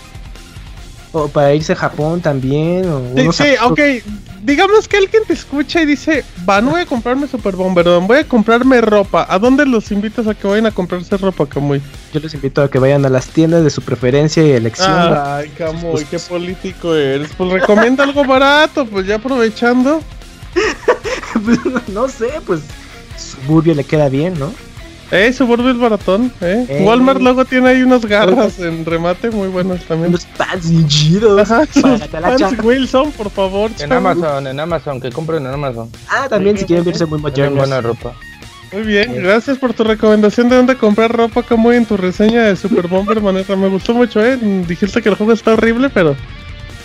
O 1.13 1.29
para 1.29 1.55
irse 1.55 1.73
a 1.73 1.77
Japón 1.77 2.21
también. 2.21 2.87
O 2.89 3.03
sí, 3.33 3.45
sí 3.45 3.55
ok. 3.63 3.81
Digamos 4.43 4.87
que 4.87 4.97
alguien 4.99 5.25
te 5.27 5.33
escucha 5.33 5.83
y 5.83 5.87
dice, 5.87 6.25
va, 6.49 6.61
no 6.61 6.71
voy 6.71 6.83
a 6.83 6.87
comprarme 6.87 7.27
Super 7.27 7.57
Bomberdón, 7.57 8.07
voy 8.07 8.19
a 8.19 8.25
comprarme 8.29 8.81
ropa. 8.81 9.27
¿A 9.29 9.41
dónde 9.41 9.67
los 9.67 9.91
invitas 9.91 10.29
a 10.29 10.35
que 10.35 10.47
vayan 10.47 10.67
a 10.67 10.71
comprarse 10.71 11.17
ropa, 11.17 11.47
Camuy? 11.47 11.83
Yo 12.13 12.21
les 12.21 12.33
invito 12.33 12.63
a 12.63 12.71
que 12.71 12.79
vayan 12.79 13.05
a 13.05 13.09
las 13.09 13.27
tiendas 13.27 13.65
de 13.65 13.71
su 13.71 13.83
preferencia 13.83 14.47
y 14.47 14.53
elección. 14.53 14.89
Ay, 14.93 15.49
Camuy, 15.59 16.05
qué 16.05 16.21
político 16.21 16.95
eres. 16.95 17.31
Pues 17.37 17.51
recomienda 17.51 18.05
algo 18.05 18.25
barato, 18.25 18.87
pues 18.87 19.07
ya 19.07 19.17
aprovechando. 19.17 20.01
pues, 21.45 21.59
no 21.89 22.09
sé, 22.09 22.31
pues 22.47 22.61
Suburbio 23.19 23.75
le 23.75 23.83
queda 23.83 24.09
bien, 24.09 24.39
¿no? 24.39 24.53
Eh, 25.13 25.33
Suburbio 25.33 25.71
es 25.71 25.79
baratón, 25.79 26.33
eh. 26.41 26.67
eh. 26.69 26.83
Walmart 26.85 27.21
luego 27.21 27.45
tiene 27.45 27.69
ahí 27.69 27.83
unas 27.83 28.05
garras 28.05 28.59
en 28.59 28.85
remate 28.85 29.31
muy 29.31 29.49
buenas 29.49 29.85
también. 29.85 30.09
Unos 30.09 30.25
pants 30.37 30.69
chidos. 30.89 31.49
Ajá, 31.49 31.65
pants 32.11 32.65
Wilson, 32.65 33.13
por 33.13 33.31
favor. 33.31 33.71
En 33.79 33.93
Amazon, 33.93 34.47
en 34.49 34.59
Amazon, 34.59 35.01
que 35.01 35.11
compren 35.11 35.47
en 35.47 35.53
Amazon. 35.53 35.89
Ah, 36.09 36.27
también 36.29 36.59
si 36.59 36.65
quieren 36.65 36.85
verse 36.85 37.07
muy 37.07 37.21
modernos. 37.21 37.59
buena 37.59 37.81
ropa. 37.81 38.15
Muy 38.73 38.83
bien, 38.83 39.15
gracias 39.23 39.59
por 39.59 39.73
tu 39.75 39.85
recomendación 39.85 40.49
de 40.49 40.57
dónde 40.57 40.77
comprar 40.77 41.17
ropa 41.17 41.45
como 41.45 41.71
en 41.73 41.87
tu 41.87 41.97
reseña 41.97 42.43
de 42.43 42.57
Super 42.57 42.89
Bomber 42.89 43.21
Manera. 43.21 43.55
Me 43.55 43.69
gustó 43.69 43.95
mucho, 43.95 44.25
eh. 44.25 44.37
Dijiste 44.67 45.03
que 45.03 45.09
el 45.09 45.15
juego 45.15 45.33
está 45.33 45.53
horrible, 45.53 45.89
pero 45.89 46.17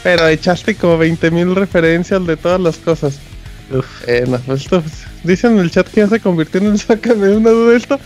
pero 0.04 0.28
echaste 0.28 0.76
como 0.76 0.98
20.000 0.98 1.54
referencias 1.54 2.26
de 2.26 2.38
todas 2.38 2.60
las 2.60 2.78
cosas. 2.78 3.20
Eh, 4.08 4.26
no, 4.28 4.40
pues 4.40 4.62
esto, 4.62 4.82
pues, 4.82 5.06
dicen 5.24 5.54
en 5.54 5.60
el 5.60 5.72
chat 5.72 5.88
que 5.88 6.02
ya 6.02 6.08
se 6.08 6.20
convirtió 6.20 6.62
en 6.62 6.68
el 6.68 6.80
sácame 6.80 7.28
de 7.28 7.38
una 7.38 7.50
duda 7.50 7.76
esto. 7.76 8.00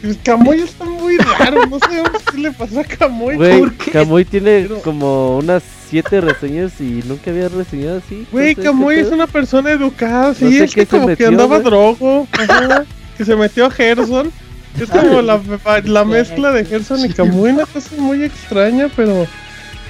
Pues 0.00 0.18
Camoy 0.22 0.60
está 0.60 0.84
muy 0.84 1.16
raro, 1.16 1.66
no 1.66 1.78
sé 1.78 2.02
qué 2.30 2.38
le 2.38 2.52
pasó 2.52 2.80
a 2.80 2.84
Camoy. 2.84 3.36
Güey, 3.36 3.70
Camoy 3.92 4.24
tiene 4.24 4.68
como 4.82 5.38
unas 5.38 5.62
7 5.90 6.20
reseñas 6.20 6.72
y 6.80 7.02
nunca 7.06 7.30
había 7.30 7.48
reseñado 7.48 7.98
así. 7.98 8.26
Güey, 8.32 8.54
Camoy 8.54 8.96
es 8.96 9.08
una 9.08 9.26
persona 9.26 9.70
educada, 9.70 10.34
sí, 10.34 10.58
es 10.58 10.74
que 10.74 10.86
como 10.86 11.14
que 11.14 11.26
andaba 11.26 11.60
drogo, 11.60 12.26
que 13.16 13.24
se 13.24 13.36
metió 13.36 13.66
a 13.66 13.70
Gerson. 13.70 14.32
Es 14.80 14.88
como 14.88 15.20
la, 15.20 15.38
la 15.84 16.04
mezcla 16.04 16.50
de 16.50 16.64
Gerson 16.64 17.04
y 17.04 17.10
Camoy, 17.10 17.50
una 17.50 17.66
cosa 17.66 17.90
muy 17.98 18.22
extraña, 18.24 18.88
pero... 18.96 19.26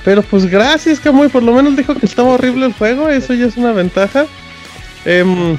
Pero 0.05 0.23
pues 0.23 0.47
gracias, 0.47 0.99
Camuy. 1.01 1.29
Por 1.29 1.43
lo 1.43 1.53
menos 1.53 1.77
dijo 1.77 1.95
que 1.95 2.07
estaba 2.07 2.31
horrible 2.31 2.67
el 2.67 2.73
juego. 2.73 3.09
Eso 3.09 3.35
ya 3.35 3.47
es 3.47 3.57
una 3.57 3.73
ventaja. 3.73 4.27
Em, 5.05 5.57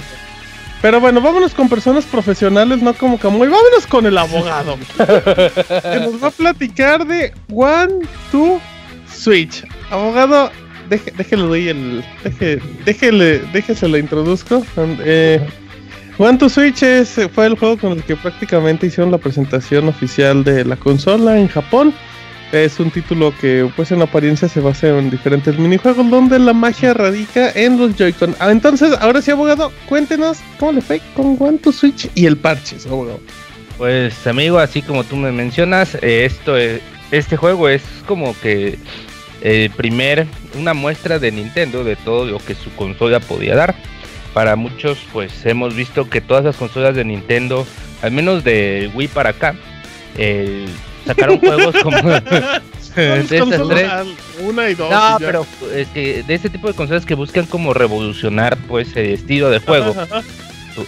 pero 0.82 1.00
bueno, 1.00 1.22
vámonos 1.22 1.54
con 1.54 1.70
personas 1.70 2.06
profesionales, 2.06 2.82
no 2.82 2.94
como 2.94 3.18
Camuy. 3.18 3.48
Vámonos 3.48 3.88
con 3.88 4.06
el 4.06 4.18
abogado. 4.18 4.78
que 4.98 6.00
nos 6.00 6.22
va 6.22 6.28
a 6.28 6.32
platicar 6.32 7.08
de 7.08 7.34
One, 7.50 8.06
Two, 8.32 8.60
Switch. 9.08 9.64
Abogado, 9.90 10.52
déjelo 10.90 11.48
doy 11.48 11.70
el. 11.70 12.04
Deje, 12.24 12.60
déjele, 12.86 13.40
déjese 13.54 13.88
lo 13.88 13.98
introduzco. 13.98 14.66
Eh, 14.78 15.40
One 16.18 16.38
to 16.38 16.50
Switch 16.50 16.84
es, 16.84 17.20
fue 17.34 17.48
el 17.48 17.58
juego 17.58 17.78
con 17.78 17.94
el 17.94 18.04
que 18.04 18.16
prácticamente 18.16 18.88
hicieron 18.88 19.12
la 19.12 19.18
presentación 19.18 19.88
oficial 19.88 20.44
de 20.44 20.64
la 20.64 20.76
consola 20.76 21.40
en 21.40 21.48
Japón. 21.48 21.94
Es 22.54 22.80
un 22.80 22.92
título 22.92 23.34
que 23.42 23.68
pues 23.76 23.92
en 23.92 24.04
apariencia 24.04 24.48
se 24.48 24.60
basa 24.60 24.88
en 24.90 25.10
diferentes 25.10 25.58
minijuegos 25.58 26.08
donde 26.08 26.38
la 26.38 26.54
magia 26.54 26.94
radica 26.94 27.50
en 27.56 27.80
los 27.80 27.96
Joy-Con. 27.96 28.36
Ah, 28.38 28.52
entonces, 28.52 28.94
ahora 29.02 29.24
sí, 29.24 29.32
abogado, 29.32 29.72
cuéntenos 29.90 30.38
cómo 30.60 30.74
le 30.74 30.82
fue 30.82 31.02
con 31.16 31.36
One 31.40 31.60
Switch 31.72 32.12
y 32.14 32.28
el 32.28 32.38
parche, 32.38 32.78
abogado. 32.86 33.20
Pues 33.80 34.28
amigo, 34.28 34.60
así 34.60 34.84
como 34.84 35.04
tú 35.04 35.16
me 35.16 35.32
mencionas, 35.32 35.96
eh, 35.96 36.26
esto 36.26 36.54
este 37.10 37.38
juego 37.38 37.70
es 37.70 37.82
como 38.06 38.40
que 38.40 38.78
el 39.42 39.72
primer, 39.72 40.28
una 40.56 40.76
muestra 40.76 41.18
de 41.18 41.32
Nintendo 41.32 41.84
de 41.84 41.96
todo 41.96 42.26
lo 42.26 42.38
que 42.38 42.54
su 42.54 42.72
consola 42.76 43.20
podía 43.20 43.56
dar. 43.56 43.74
Para 44.36 44.56
muchos, 44.56 45.00
pues 45.12 45.44
hemos 45.48 45.76
visto 45.76 46.08
que 46.08 46.22
todas 46.22 46.46
las 46.46 46.58
consolas 46.58 46.96
de 46.96 47.04
Nintendo, 47.04 47.66
al 48.04 48.12
menos 48.12 48.44
de 48.44 48.92
Wii 48.94 49.08
para 49.08 49.32
acá, 49.32 49.56
el 50.20 50.68
sacaron 51.06 51.40
juegos 51.40 51.76
como 51.82 51.98
de 52.10 52.22
tres. 52.22 53.44
Una 54.42 54.70
y 54.70 54.76
dos. 54.76 54.90
No, 54.90 55.18
pero 55.20 55.46
es 55.74 55.88
que 55.90 56.24
de 56.24 56.34
este 56.34 56.50
tipo 56.50 56.68
de 56.68 56.74
consolas 56.74 57.06
que 57.06 57.16
buscan 57.16 57.46
como 57.46 57.74
revolucionar 57.74 58.58
pues 58.68 58.96
el 58.96 59.12
estilo 59.12 59.50
de 59.50 59.60
juego. 59.60 59.96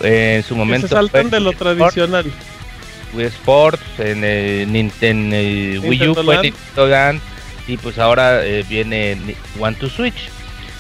en 0.02 0.44
su 0.44 0.56
momento. 0.56 0.88
se 0.88 0.94
saltan 0.94 1.30
de 1.30 1.40
lo 1.40 1.54
tradicional. 1.54 2.26
Wii 3.14 3.28
Sports, 3.28 3.82
en 4.00 4.24
el, 4.24 4.72
Nintendo, 4.72 5.36
Wii 5.88 6.10
U 6.10 6.16
fue 6.16 6.42
Nintendo 6.42 6.88
Land, 6.88 7.22
y 7.68 7.78
pues 7.78 7.98
ahora 7.98 8.46
eh, 8.46 8.66
viene 8.68 9.18
One 9.60 9.76
to 9.78 9.90
Switch. 9.90 10.30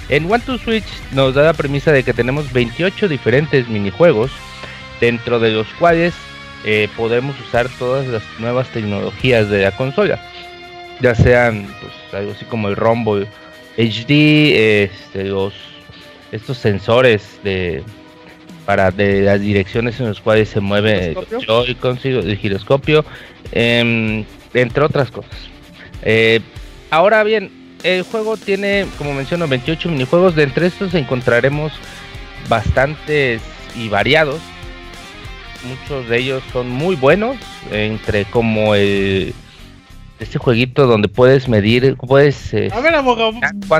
En 0.09 0.31
One 0.31 0.43
to 0.45 0.57
Switch 0.57 0.85
nos 1.11 1.33
da 1.33 1.43
la 1.43 1.53
premisa 1.53 1.91
de 1.91 2.03
que 2.03 2.13
tenemos 2.13 2.51
28 2.51 3.07
diferentes 3.07 3.67
minijuegos, 3.67 4.31
dentro 4.99 5.39
de 5.39 5.51
los 5.51 5.67
cuales 5.79 6.13
eh, 6.67 6.89
podemos 6.97 7.39
usar 7.39 7.69
todas 7.77 8.07
las 8.07 8.23
nuevas 8.39 8.67
tecnologías 8.69 9.49
de 9.49 9.61
la 9.61 9.71
consola. 9.71 10.19
Ya 10.99 11.13
sean 11.13 11.67
pues, 11.79 11.93
algo 12.11 12.31
así 12.31 12.43
como 12.45 12.69
el 12.69 12.75
Rumble 12.75 13.27
HD, 13.77 14.83
este, 14.83 15.25
los, 15.25 15.53
estos 16.31 16.57
sensores 16.57 17.39
de 17.43 17.83
para 18.65 18.89
de 18.89 19.21
las 19.21 19.39
direcciones 19.39 19.99
en 19.99 20.07
las 20.07 20.19
cuales 20.19 20.49
se 20.49 20.59
mueve 20.59 21.09
el 21.09 21.45
Joy-Con, 21.45 21.99
el 22.03 22.35
giroscopio, 22.35 23.05
em, 23.51 24.25
entre 24.55 24.83
otras 24.83 25.11
cosas. 25.11 25.37
Eh, 26.01 26.39
ahora 26.89 27.23
bien, 27.23 27.51
el 27.83 28.01
juego 28.01 28.37
tiene, 28.37 28.87
como 28.97 29.13
menciono, 29.13 29.47
28 29.47 29.87
minijuegos. 29.89 30.35
De 30.35 30.41
entre 30.41 30.65
estos 30.65 30.95
encontraremos 30.95 31.73
bastantes 32.49 33.43
y 33.75 33.87
variados 33.87 34.41
muchos 35.65 36.07
de 36.09 36.19
ellos 36.19 36.43
son 36.51 36.69
muy 36.69 36.95
buenos, 36.95 37.37
entre 37.71 38.25
como 38.25 38.75
el 38.75 39.33
este 40.19 40.37
jueguito 40.37 40.87
donde 40.87 41.09
puedes 41.09 41.49
medir, 41.49 41.95
puedes... 41.97 42.53
Eh, 42.53 42.69
a 42.71 42.79
ver, 42.79 42.95
abogado, 42.95 43.33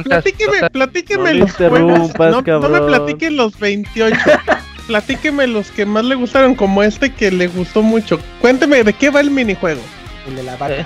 platíqueme, 0.04 0.70
platíqueme 0.70 1.34
los 1.36 1.52
juegos, 1.54 2.12
no, 2.20 2.70
me 2.70 2.82
platiquen 2.82 3.38
los 3.38 3.58
28, 3.58 4.18
platíqueme 4.88 5.48
los 5.48 5.72
que 5.72 5.86
más 5.86 6.04
le 6.04 6.16
gustaron, 6.16 6.56
como 6.56 6.84
este 6.84 7.14
que 7.14 7.32
le 7.32 7.48
gustó 7.48 7.82
mucho. 7.82 8.20
Cuénteme, 8.42 8.84
¿de 8.84 8.94
qué 8.94 9.10
va 9.10 9.22
el 9.22 9.32
minijuego? 9.32 9.82
El 10.28 10.36
de 10.36 10.44
la 10.44 10.58
vaca. 10.58 10.74
Eh, 10.76 10.86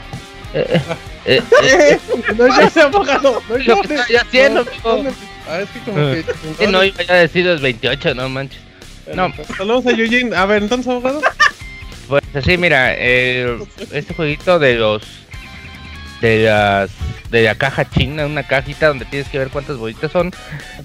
eh, 0.54 0.82
eh, 1.26 1.42
eh 1.64 2.00
no 2.38 2.48
ya 2.48 2.70
se 2.70 2.82
abogado, 2.82 3.42
no 3.50 3.82
que 3.82 3.96
estoy 3.96 4.16
haciendo, 4.16 4.62
amigo. 4.62 5.12
Ah, 5.48 5.62
es 5.62 5.70
que 5.70 5.80
como 5.80 5.98
que... 5.98 6.68
no 6.72 6.84
iba 6.84 7.04
a 7.08 7.14
decir 7.14 7.46
los 7.46 7.62
28, 7.62 8.14
no 8.14 8.30
manches. 8.30 8.69
No. 9.16 9.32
Saludos 9.58 9.86
a 9.88 9.92
Eugene. 9.92 10.36
A 10.36 10.46
ver, 10.46 10.64
entonces, 10.64 10.88
abogado. 10.88 11.22
Pues 12.08 12.24
así, 12.34 12.58
mira, 12.58 12.94
este 12.94 14.14
jueguito 14.16 14.60
de 14.60 14.76
los. 14.76 15.04
de 16.22 16.44
las. 16.44 16.92
de 17.30 17.44
la 17.44 17.56
caja 17.56 17.90
china, 17.90 18.26
una 18.26 18.44
cajita 18.44 18.88
donde 18.88 19.06
tienes 19.06 19.30
que 19.30 19.38
ver 19.38 19.50
cuántas 19.50 19.78
bolitas 19.78 20.12
son. 20.12 20.32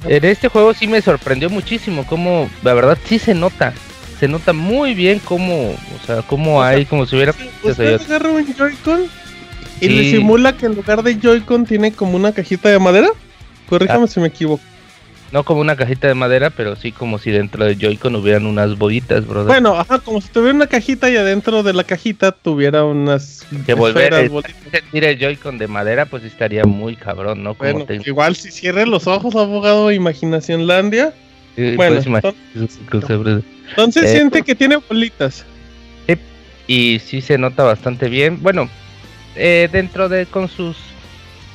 En 0.07 0.25
este 0.25 0.49
juego 0.49 0.75
sí 0.75 0.87
me 0.87 1.01
sorprendió 1.01 1.49
muchísimo, 1.51 2.07
como 2.07 2.51
la 2.63 2.75
verdad 2.75 2.99
sí 3.07 3.19
se 3.19 3.35
nota. 3.35 3.73
Se 4.21 4.29
nota 4.29 4.53
muy 4.53 4.95
bien 4.95 5.19
cómo, 5.19 5.71
o 5.71 6.07
sea, 6.07 6.23
cómo 6.23 6.63
hay, 6.63 6.85
como 6.85 7.07
si 7.07 7.17
hubiera. 7.17 7.35
¿Usted 7.63 8.01
agarra 8.01 8.31
un 8.31 8.55
Joy-Con 8.55 9.07
y 9.81 9.89
le 9.89 10.11
simula 10.11 10.57
que 10.57 10.67
en 10.67 10.77
lugar 10.77 11.03
de 11.03 11.19
Joy-Con 11.19 11.67
tiene 11.67 11.93
como 11.93 12.17
una 12.17 12.33
cajita 12.33 12.69
de 12.69 12.79
madera? 12.79 13.09
Corríjame 13.69 14.05
ah. 14.05 14.07
si 14.07 14.21
me 14.21 14.29
equivoco. 14.29 14.63
No 15.35 15.43
como 15.43 15.61
una 15.61 15.75
cajita 15.75 16.07
de 16.07 16.15
madera, 16.15 16.51
pero 16.51 16.77
sí 16.77 16.93
como 16.93 17.19
si 17.19 17.33
dentro 17.33 17.65
de 17.65 17.75
Joy-Con 17.75 18.15
hubieran 18.15 18.47
unas 18.47 18.79
bolitas, 18.79 19.27
brother. 19.27 19.49
Bueno, 19.49 19.75
ajá, 19.75 19.99
como 19.99 20.21
si 20.21 20.29
tuviera 20.29 20.55
una 20.55 20.69
cajita 20.69 21.11
y 21.11 21.17
adentro 21.17 21.65
de 21.65 21.73
la 21.73 21.83
cajita 21.83 22.31
tuviera 22.31 22.85
unas. 22.85 23.45
Que 23.67 23.75
volver 23.75 24.15
a 24.15 24.21
sentir 24.71 25.03
el 25.03 25.19
Joy-Con 25.19 25.59
de 25.59 25.67
madera, 25.67 26.07
pues 26.07 26.23
estaría 26.23 26.63
muy 26.63 26.95
cabrón, 26.95 27.43
¿no? 27.43 27.57
bueno, 27.57 27.85
igual 28.07 28.37
si 28.37 28.53
cierre 28.53 28.87
los 28.87 29.09
ojos, 29.09 29.35
abogado, 29.35 29.91
Imaginación 29.91 30.69
Landia. 30.69 31.13
bueno, 31.57 31.97
entonces, 31.97 32.79
entonces 33.71 34.05
eh, 34.05 34.09
siente 34.13 34.43
que 34.43 34.55
tiene 34.55 34.77
bolitas. 34.77 35.45
y 36.69 37.01
sí 37.01 37.21
se 37.21 37.39
nota 37.39 37.65
bastante 37.65 38.09
bien. 38.09 38.41
Bueno, 38.41 38.71
eh, 39.35 39.69
dentro 39.73 40.09
de 40.09 40.27
con 40.27 40.49
sus 40.49 40.77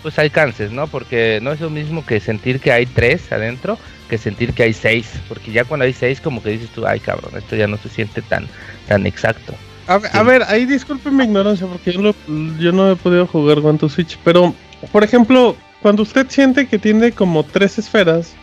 pues 0.01 0.17
alcances, 0.19 0.71
¿no? 0.71 0.87
Porque 0.87 1.39
no 1.41 1.51
es 1.51 1.59
lo 1.59 1.69
mismo 1.69 2.05
que 2.05 2.19
sentir 2.19 2.59
que 2.59 2.71
hay 2.71 2.85
tres 2.85 3.31
adentro 3.31 3.77
que 4.09 4.17
sentir 4.17 4.53
que 4.53 4.63
hay 4.63 4.73
seis, 4.73 5.07
porque 5.27 5.51
ya 5.51 5.63
cuando 5.63 5.85
hay 5.85 5.93
seis 5.93 6.19
como 6.19 6.41
que 6.41 6.49
dices 6.49 6.69
tú, 6.71 6.85
ay 6.85 6.99
cabrón, 6.99 7.31
esto 7.37 7.55
ya 7.55 7.67
no 7.67 7.77
se 7.77 7.89
siente 7.89 8.21
tan, 8.23 8.47
tan 8.87 9.05
exacto. 9.05 9.53
A, 9.87 10.21
ver, 10.21 10.43
ahí 10.43 10.65
disculpen 10.65 11.15
mi 11.15 11.23
ignorancia, 11.23 11.65
porque 11.65 11.91
yo, 11.91 12.13
yo 12.59 12.71
no 12.71 12.91
he 12.91 12.95
podido 12.95 13.25
jugar 13.25 13.61
con 13.61 13.79
tu 13.79 13.89
Switch, 13.89 14.19
pero 14.23 14.53
por 14.91 15.03
ejemplo, 15.03 15.55
cuando 15.81 16.03
usted 16.03 16.27
siente 16.29 16.67
que 16.67 16.77
tiene 16.77 17.11
como 17.11 17.43
tres 17.43 17.79
esferas, 17.79 18.33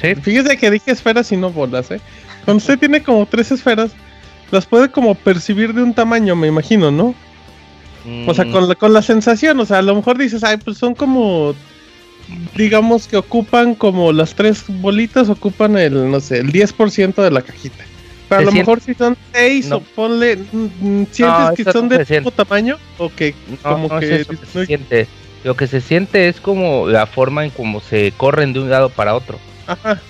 ¿Sí? 0.00 0.14
fíjese 0.14 0.56
que 0.56 0.70
dije 0.70 0.90
esferas 0.90 1.30
y 1.32 1.36
no 1.36 1.50
bolas, 1.50 1.90
¿eh? 1.90 2.00
Cuando 2.44 2.58
usted 2.58 2.78
tiene 2.78 3.02
como 3.02 3.26
tres 3.26 3.50
esferas, 3.50 3.90
las 4.50 4.64
puede 4.64 4.90
como 4.90 5.14
percibir 5.14 5.74
de 5.74 5.82
un 5.82 5.92
tamaño, 5.92 6.34
me 6.36 6.46
imagino, 6.46 6.90
¿no? 6.90 7.14
O 8.26 8.34
sea, 8.34 8.44
con 8.50 8.68
la, 8.68 8.74
con 8.74 8.92
la 8.92 9.02
sensación, 9.02 9.58
o 9.60 9.66
sea, 9.66 9.78
a 9.78 9.82
lo 9.82 9.94
mejor 9.94 10.18
dices, 10.18 10.44
ay, 10.44 10.56
pues 10.58 10.78
son 10.78 10.94
como, 10.94 11.54
digamos 12.56 13.06
que 13.06 13.16
ocupan 13.16 13.74
como 13.74 14.12
las 14.12 14.34
tres 14.34 14.64
bolitas, 14.68 15.28
ocupan 15.28 15.76
el, 15.78 16.10
no 16.10 16.20
sé, 16.20 16.38
el 16.38 16.52
10% 16.52 17.14
de 17.22 17.30
la 17.30 17.42
cajita. 17.42 17.84
Pero 18.28 18.42
a 18.42 18.44
lo 18.44 18.52
mejor 18.52 18.80
si 18.80 18.94
son 18.94 19.16
seis 19.32 19.72
o 19.72 19.80
ponle, 19.80 20.36
mm, 20.36 21.04
¿sientes 21.10 21.50
que 21.56 21.64
son 21.72 21.88
del 21.88 22.06
mismo 22.06 22.30
tamaño? 22.30 22.76
O 22.98 23.08
que 23.08 23.34
como 23.62 23.88
que... 23.98 24.24
se 24.24 24.66
siente. 24.66 25.08
Lo 25.44 25.56
que 25.56 25.66
se 25.66 25.80
siente 25.80 26.28
es 26.28 26.40
como 26.40 26.88
la 26.88 27.06
forma 27.06 27.44
en 27.44 27.50
cómo 27.50 27.80
se 27.80 28.12
corren 28.16 28.52
de 28.52 28.60
un 28.60 28.70
lado 28.70 28.90
para 28.90 29.14
otro. 29.14 29.38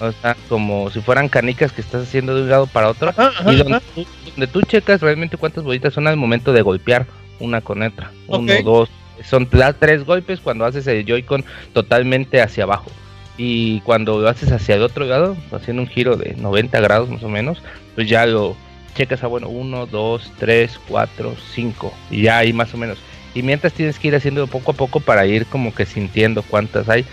O 0.00 0.12
sea, 0.12 0.36
como 0.48 0.90
si 0.90 1.00
fueran 1.00 1.28
canicas 1.28 1.72
que 1.72 1.80
estás 1.80 2.04
haciendo 2.04 2.34
de 2.34 2.42
un 2.42 2.48
lado 2.48 2.66
para 2.66 2.88
otro. 2.88 3.12
y 3.46 3.56
donde 3.56 3.80
tú, 3.94 4.06
donde 4.30 4.46
tú, 4.46 4.62
checas 4.62 5.00
realmente 5.00 5.36
cuántas 5.36 5.64
bolitas 5.64 5.92
son 5.92 6.06
al 6.06 6.16
momento 6.16 6.52
de 6.52 6.62
golpear 6.62 7.06
una 7.40 7.60
con 7.60 7.82
otra. 7.82 8.12
Uno, 8.26 8.52
dos. 8.62 8.90
Son 9.24 9.48
da 9.50 9.72
tres 9.72 10.04
golpes 10.04 10.40
cuando 10.40 10.64
haces 10.64 10.86
el 10.86 11.04
Joy-Con 11.04 11.44
totalmente 11.72 12.40
hacia 12.40 12.64
abajo. 12.64 12.90
Y 13.36 13.80
cuando 13.80 14.20
lo 14.20 14.28
haces 14.28 14.50
hacia 14.52 14.76
el 14.76 14.82
otro 14.82 15.04
lado, 15.04 15.36
haciendo 15.52 15.82
un 15.82 15.88
giro 15.88 16.16
de 16.16 16.34
90 16.36 16.80
grados 16.80 17.08
más 17.08 17.22
o 17.22 17.28
menos, 17.28 17.62
pues 17.94 18.08
ya 18.08 18.26
lo 18.26 18.56
checas 18.94 19.22
a 19.22 19.28
bueno, 19.28 19.48
1, 19.48 19.86
2, 19.86 20.32
3, 20.38 20.80
4, 20.88 21.36
5. 21.54 21.94
Y 22.10 22.22
ya 22.22 22.38
ahí 22.38 22.52
más 22.52 22.74
o 22.74 22.76
menos. 22.76 22.98
Y 23.34 23.42
mientras 23.42 23.72
tienes 23.72 23.98
que 23.98 24.08
ir 24.08 24.16
haciendo 24.16 24.46
poco 24.46 24.72
a 24.72 24.74
poco 24.74 25.00
para 25.00 25.26
ir 25.26 25.46
como 25.46 25.74
que 25.74 25.86
sintiendo 25.86 26.42
cuántas 26.42 26.88
hay 26.88 27.04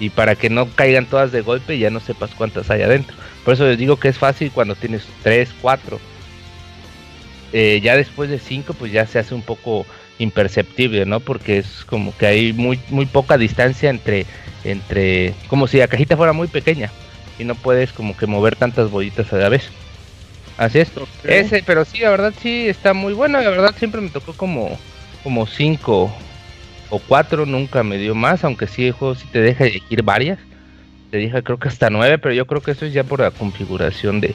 y 0.00 0.10
para 0.10 0.34
que 0.34 0.50
no 0.50 0.68
caigan 0.74 1.06
todas 1.06 1.32
de 1.32 1.42
golpe 1.42 1.74
y 1.74 1.80
ya 1.80 1.90
no 1.90 2.00
sepas 2.00 2.30
cuántas 2.34 2.70
hay 2.70 2.82
adentro. 2.82 3.14
Por 3.44 3.54
eso 3.54 3.66
les 3.66 3.78
digo 3.78 3.98
que 3.98 4.08
es 4.08 4.18
fácil 4.18 4.50
cuando 4.50 4.74
tienes 4.74 5.06
3, 5.22 5.50
4. 5.60 6.00
Eh, 7.56 7.80
ya 7.80 7.96
después 7.96 8.28
de 8.28 8.40
5 8.40 8.74
pues 8.74 8.90
ya 8.90 9.06
se 9.06 9.20
hace 9.20 9.32
un 9.32 9.42
poco 9.42 9.86
imperceptible, 10.18 11.06
¿no? 11.06 11.20
Porque 11.20 11.58
es 11.58 11.84
como 11.84 12.16
que 12.16 12.26
hay 12.26 12.52
muy, 12.52 12.80
muy 12.88 13.06
poca 13.06 13.38
distancia 13.38 13.90
entre, 13.90 14.26
entre, 14.64 15.34
como 15.46 15.68
si 15.68 15.78
la 15.78 15.86
cajita 15.86 16.16
fuera 16.16 16.32
muy 16.32 16.48
pequeña 16.48 16.90
y 17.38 17.44
no 17.44 17.54
puedes 17.54 17.92
como 17.92 18.16
que 18.16 18.26
mover 18.26 18.56
tantas 18.56 18.90
bolitas 18.90 19.32
a 19.32 19.36
la 19.36 19.48
vez. 19.48 19.70
Así 20.58 20.80
es. 20.80 20.90
Ese, 21.22 21.62
pero 21.64 21.84
sí, 21.84 22.00
la 22.00 22.10
verdad 22.10 22.34
sí 22.42 22.68
está 22.68 22.92
muy 22.92 23.12
bueno. 23.12 23.40
La 23.40 23.50
verdad 23.50 23.72
siempre 23.78 24.00
me 24.00 24.10
tocó 24.10 24.32
como 24.32 24.76
como 25.22 25.46
5 25.46 26.12
o 26.90 26.98
4, 26.98 27.46
nunca 27.46 27.84
me 27.84 27.98
dio 27.98 28.16
más, 28.16 28.42
aunque 28.42 28.66
sí 28.66 28.86
el 28.86 28.92
juego 28.92 29.14
sí 29.14 29.26
te 29.30 29.40
deja 29.40 29.64
elegir 29.64 30.02
varias. 30.02 30.40
Te 31.12 31.18
deja 31.18 31.40
creo 31.42 31.58
que 31.58 31.68
hasta 31.68 31.88
9, 31.88 32.18
pero 32.18 32.34
yo 32.34 32.46
creo 32.48 32.60
que 32.60 32.72
eso 32.72 32.84
es 32.84 32.92
ya 32.92 33.04
por 33.04 33.20
la 33.20 33.30
configuración 33.30 34.20
de, 34.20 34.34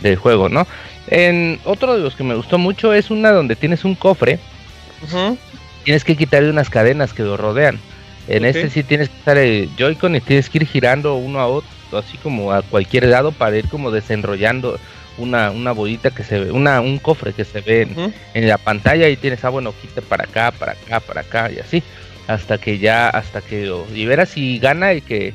del 0.00 0.16
juego, 0.16 0.48
¿no? 0.48 0.66
En 1.08 1.60
otro 1.64 1.96
de 1.96 2.02
los 2.02 2.16
que 2.16 2.24
me 2.24 2.34
gustó 2.34 2.58
mucho 2.58 2.92
es 2.92 3.10
una 3.10 3.30
donde 3.30 3.56
tienes 3.56 3.84
un 3.84 3.94
cofre. 3.94 4.38
Tienes 5.84 6.04
que 6.04 6.16
quitarle 6.16 6.50
unas 6.50 6.70
cadenas 6.70 7.12
que 7.12 7.22
lo 7.22 7.36
rodean. 7.36 7.78
En 8.26 8.44
este 8.44 8.70
sí 8.70 8.82
tienes 8.82 9.10
que 9.10 9.16
estar 9.16 9.36
el 9.36 9.68
Joy-Con 9.76 10.16
y 10.16 10.20
tienes 10.20 10.48
que 10.48 10.58
ir 10.58 10.66
girando 10.66 11.16
uno 11.16 11.40
a 11.40 11.46
otro, 11.46 11.68
así 11.92 12.16
como 12.16 12.52
a 12.52 12.62
cualquier 12.62 13.06
lado 13.06 13.32
para 13.32 13.56
ir 13.58 13.68
como 13.68 13.90
desenrollando 13.90 14.78
una, 15.18 15.50
una 15.50 15.72
bolita 15.72 16.10
que 16.10 16.24
se 16.24 16.38
ve, 16.40 16.50
una, 16.50 16.80
un 16.80 16.98
cofre 16.98 17.34
que 17.34 17.44
se 17.44 17.60
ve 17.60 17.86
en, 18.32 18.48
la 18.48 18.56
pantalla 18.56 19.08
y 19.08 19.16
tienes, 19.16 19.44
ah, 19.44 19.50
bueno, 19.50 19.74
quita 19.80 20.00
para 20.00 20.24
acá, 20.24 20.52
para 20.52 20.72
acá, 20.72 21.00
para 21.00 21.20
acá 21.20 21.50
y 21.54 21.58
así, 21.58 21.82
hasta 22.26 22.56
que 22.56 22.78
ya, 22.78 23.10
hasta 23.10 23.42
que 23.42 23.66
lo 23.66 23.86
liberas 23.92 24.36
y 24.36 24.58
gana 24.58 24.94
y 24.94 25.02
que 25.02 25.34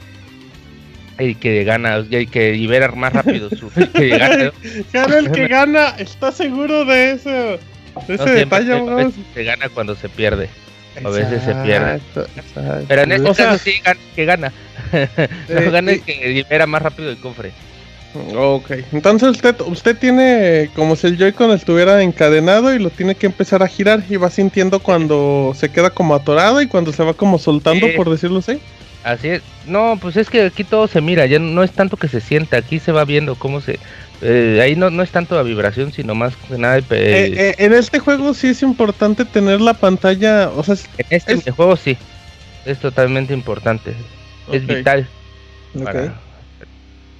el 1.19 1.37
que 1.37 1.63
gana, 1.63 2.05
y 2.09 2.27
que 2.27 2.53
libera 2.53 2.91
más 2.91 3.13
rápido 3.13 3.49
su 3.49 3.69
que 3.93 4.09
gana, 4.09 4.51
el 5.17 5.31
que 5.31 5.47
gana, 5.47 5.89
está 5.97 6.31
seguro 6.31 6.85
de 6.85 7.11
eso, 7.11 7.29
de 7.29 8.15
ese 8.15 8.29
detalle, 8.31 8.73
a 8.73 8.95
veces 8.95 9.13
se 9.33 9.43
gana 9.43 9.69
cuando 9.69 9.95
se 9.95 10.09
pierde. 10.09 10.49
A 11.03 11.09
veces 11.09 11.43
se 11.43 11.53
pierde. 11.55 12.01
Pero 12.87 13.01
en 13.03 13.11
este 13.11 13.33
caso 13.33 13.57
sí 13.63 13.73
gana, 13.83 13.99
que 14.15 14.25
gana. 14.25 14.53
no 15.49 15.71
gana 15.71 15.91
el 15.91 16.01
que 16.01 16.27
libera 16.29 16.65
más 16.65 16.81
rápido 16.81 17.09
el 17.09 17.17
cofre. 17.17 17.51
Ok, 18.35 18.71
entonces 18.91 19.29
usted, 19.29 19.55
usted 19.67 19.95
tiene 19.95 20.71
como 20.75 20.95
si 20.95 21.07
el 21.07 21.17
Joy-Con 21.17 21.51
estuviera 21.51 22.01
encadenado 22.01 22.73
y 22.73 22.79
lo 22.79 22.89
tiene 22.89 23.13
que 23.13 23.27
empezar 23.27 23.61
a 23.61 23.67
girar 23.67 24.03
y 24.09 24.15
va 24.15 24.31
sintiendo 24.31 24.79
cuando 24.79 25.53
se 25.55 25.69
queda 25.69 25.91
como 25.91 26.15
atorado 26.15 26.59
y 26.59 26.67
cuando 26.67 26.91
se 26.91 27.03
va 27.03 27.13
como 27.13 27.37
soltando, 27.37 27.85
por 27.95 28.09
decirlo 28.09 28.39
así. 28.39 28.59
Así 29.03 29.29
es. 29.29 29.41
No, 29.65 29.97
pues 30.01 30.17
es 30.17 30.29
que 30.29 30.43
aquí 30.43 30.63
todo 30.63 30.87
se 30.87 31.01
mira, 31.01 31.25
ya 31.25 31.39
no 31.39 31.63
es 31.63 31.71
tanto 31.71 31.97
que 31.97 32.07
se 32.07 32.19
sienta, 32.19 32.57
aquí 32.57 32.79
se 32.79 32.91
va 32.91 33.05
viendo 33.05 33.35
cómo 33.35 33.61
se... 33.61 33.79
Eh, 34.21 34.59
ahí 34.61 34.75
no, 34.75 34.89
no 34.89 35.01
es 35.03 35.11
tanto 35.11 35.35
la 35.35 35.43
vibración, 35.43 35.93
sino 35.93 36.15
más 36.15 36.35
que 36.35 36.57
nada... 36.57 36.79
Eh, 36.79 36.83
eh, 36.89 37.55
en 37.57 37.73
este 37.73 37.99
juego 37.99 38.33
sí 38.33 38.47
es 38.47 38.61
importante 38.61 39.23
tener 39.23 39.61
la 39.61 39.73
pantalla, 39.73 40.49
o 40.49 40.63
sea... 40.63 40.75
En 40.97 41.05
este 41.09 41.51
juego 41.51 41.77
sí, 41.77 41.97
es 42.65 42.79
totalmente 42.79 43.33
importante, 43.33 43.93
es 44.51 44.67
vital. 44.67 45.07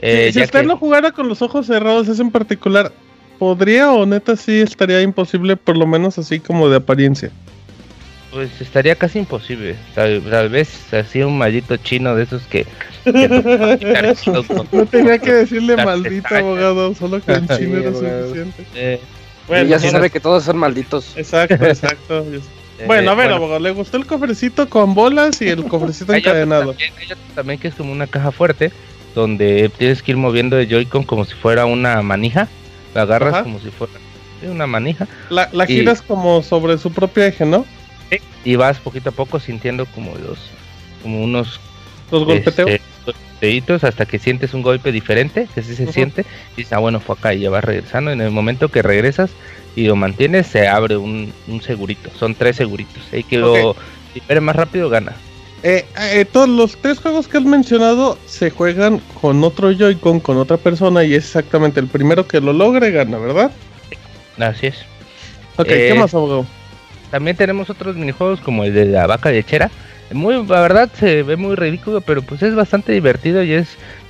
Eh, 0.01 0.31
si 0.33 0.41
usted 0.41 0.63
no 0.63 0.77
jugara 0.77 1.11
con 1.11 1.27
los 1.27 1.41
ojos 1.41 1.67
cerrados, 1.67 2.07
es 2.07 2.19
en 2.19 2.31
particular, 2.31 2.91
¿podría 3.37 3.91
o 3.91 4.05
neta 4.05 4.35
sí 4.35 4.59
estaría 4.59 5.01
imposible, 5.01 5.55
por 5.55 5.77
lo 5.77 5.85
menos 5.85 6.17
así 6.17 6.39
como 6.39 6.69
de 6.69 6.77
apariencia? 6.77 7.31
Pues 8.31 8.61
estaría 8.61 8.95
casi 8.95 9.19
imposible. 9.19 9.75
Tal, 9.95 10.49
vez 10.49 10.93
así 10.93 11.21
un 11.23 11.37
maldito 11.37 11.77
chino 11.77 12.15
de 12.15 12.23
esos 12.23 12.43
que. 12.43 12.67
no 14.71 14.85
tenía 14.85 15.17
que 15.17 15.33
decirle 15.33 15.75
maldito 15.77 16.35
abogado, 16.35 16.93
solo 16.93 17.21
que 17.21 17.33
en 17.33 17.47
chino 17.47 17.79
era 17.79 17.91
suficiente. 17.91 18.65
Eh, 18.75 18.99
bueno, 19.47 19.67
ya 19.67 19.79
se 19.79 19.89
sabe 19.89 20.11
que 20.11 20.19
todos 20.19 20.43
son 20.43 20.57
malditos. 20.57 21.17
Exacto, 21.17 21.55
exacto. 21.65 22.23
Eh, 22.31 22.85
bueno, 22.85 23.11
a 23.11 23.15
ver, 23.15 23.31
abogado, 23.31 23.59
¿le 23.59 23.71
gustó 23.71 23.97
el 23.97 24.05
cofrecito 24.05 24.69
con 24.69 24.93
bolas 24.93 25.41
y 25.41 25.49
el 25.49 25.63
cofrecito 25.65 26.13
encadenado? 26.15 26.73
También, 26.73 26.93
también 27.33 27.59
que 27.59 27.69
es 27.69 27.75
como 27.75 27.91
una 27.91 28.05
caja 28.05 28.31
fuerte 28.31 28.71
donde 29.15 29.71
tienes 29.75 30.03
que 30.03 30.11
ir 30.11 30.17
moviendo 30.17 30.59
el 30.59 30.69
Joy-Con 30.69 31.03
como 31.03 31.25
si 31.25 31.33
fuera 31.33 31.65
una 31.65 32.01
manija. 32.03 32.47
La 32.93 33.01
agarras 33.03 33.43
como 33.43 33.59
si 33.59 33.71
fuera 33.71 33.93
una 34.43 34.67
manija. 34.67 35.07
La, 35.29 35.49
la 35.51 35.65
giras 35.65 36.01
como 36.01 36.43
sobre 36.43 36.77
su 36.77 36.91
propio 36.91 37.23
eje, 37.23 37.45
¿no? 37.45 37.65
Y 38.43 38.55
vas 38.55 38.79
poquito 38.79 39.09
a 39.09 39.13
poco 39.13 39.39
sintiendo 39.39 39.85
como 39.87 40.15
los, 40.15 40.39
como 41.03 41.23
unos 41.23 41.59
los 42.11 42.25
golpeteos. 42.25 42.71
Este, 43.41 43.73
hasta 43.81 44.05
que 44.05 44.19
sientes 44.19 44.53
un 44.53 44.61
golpe 44.61 44.91
diferente, 44.91 45.47
que 45.53 45.61
sí 45.61 45.75
se 45.75 45.91
siente, 45.91 46.25
y 46.55 46.57
dices, 46.57 46.73
ah, 46.73 46.79
bueno, 46.79 46.99
fue 46.99 47.15
acá 47.15 47.33
y 47.33 47.41
ya 47.41 47.49
vas 47.49 47.63
regresando. 47.63 48.11
En 48.11 48.21
el 48.21 48.31
momento 48.31 48.69
que 48.69 48.81
regresas 48.81 49.31
y 49.75 49.85
lo 49.85 49.95
mantienes, 49.95 50.47
se 50.47 50.67
abre 50.67 50.97
un, 50.97 51.33
un 51.47 51.61
segurito. 51.61 52.09
Son 52.17 52.35
tres 52.35 52.57
seguritos. 52.57 53.01
Hay 53.13 53.23
que 53.23 53.37
lo 53.37 53.75
libere 54.13 54.41
más 54.41 54.55
rápido, 54.55 54.89
gana. 54.89 55.13
Eh, 55.61 55.85
eh, 55.99 56.25
todos 56.25 56.47
los 56.47 56.77
tres 56.77 56.99
juegos 56.99 57.27
que 57.27 57.37
has 57.37 57.43
mencionado 57.43 58.17
se 58.25 58.49
juegan 58.49 59.01
con 59.21 59.43
otro 59.43 59.71
Joy-Con, 59.71 60.21
con 60.21 60.37
otra 60.37 60.57
persona, 60.57 61.03
y 61.03 61.13
es 61.13 61.25
exactamente 61.25 61.79
el 61.79 61.87
primero 61.87 62.27
que 62.27 62.39
lo 62.39 62.53
logre 62.53 62.91
gana, 62.91 63.17
¿verdad? 63.17 63.51
Así 64.37 64.67
es. 64.67 64.77
Ok, 65.57 65.67
¿qué 65.67 65.89
eh, 65.89 65.93
más, 65.95 66.13
abogado? 66.13 66.45
También 67.11 67.35
tenemos 67.35 67.69
otros 67.69 67.95
minijuegos 67.95 68.39
como 68.41 68.63
el 68.63 68.73
de 68.73 68.85
la 68.85 69.07
vaca 69.07 69.31
lechera. 69.31 69.69
Muy, 70.11 70.45
la 70.45 70.61
verdad 70.61 70.89
se 70.97 71.23
ve 71.23 71.35
muy 71.35 71.55
ridículo, 71.55 72.01
pero 72.01 72.21
pues 72.21 72.41
es 72.41 72.55
bastante 72.55 72.91
divertido 72.91 73.43
y 73.43 73.53
es. 73.53 73.67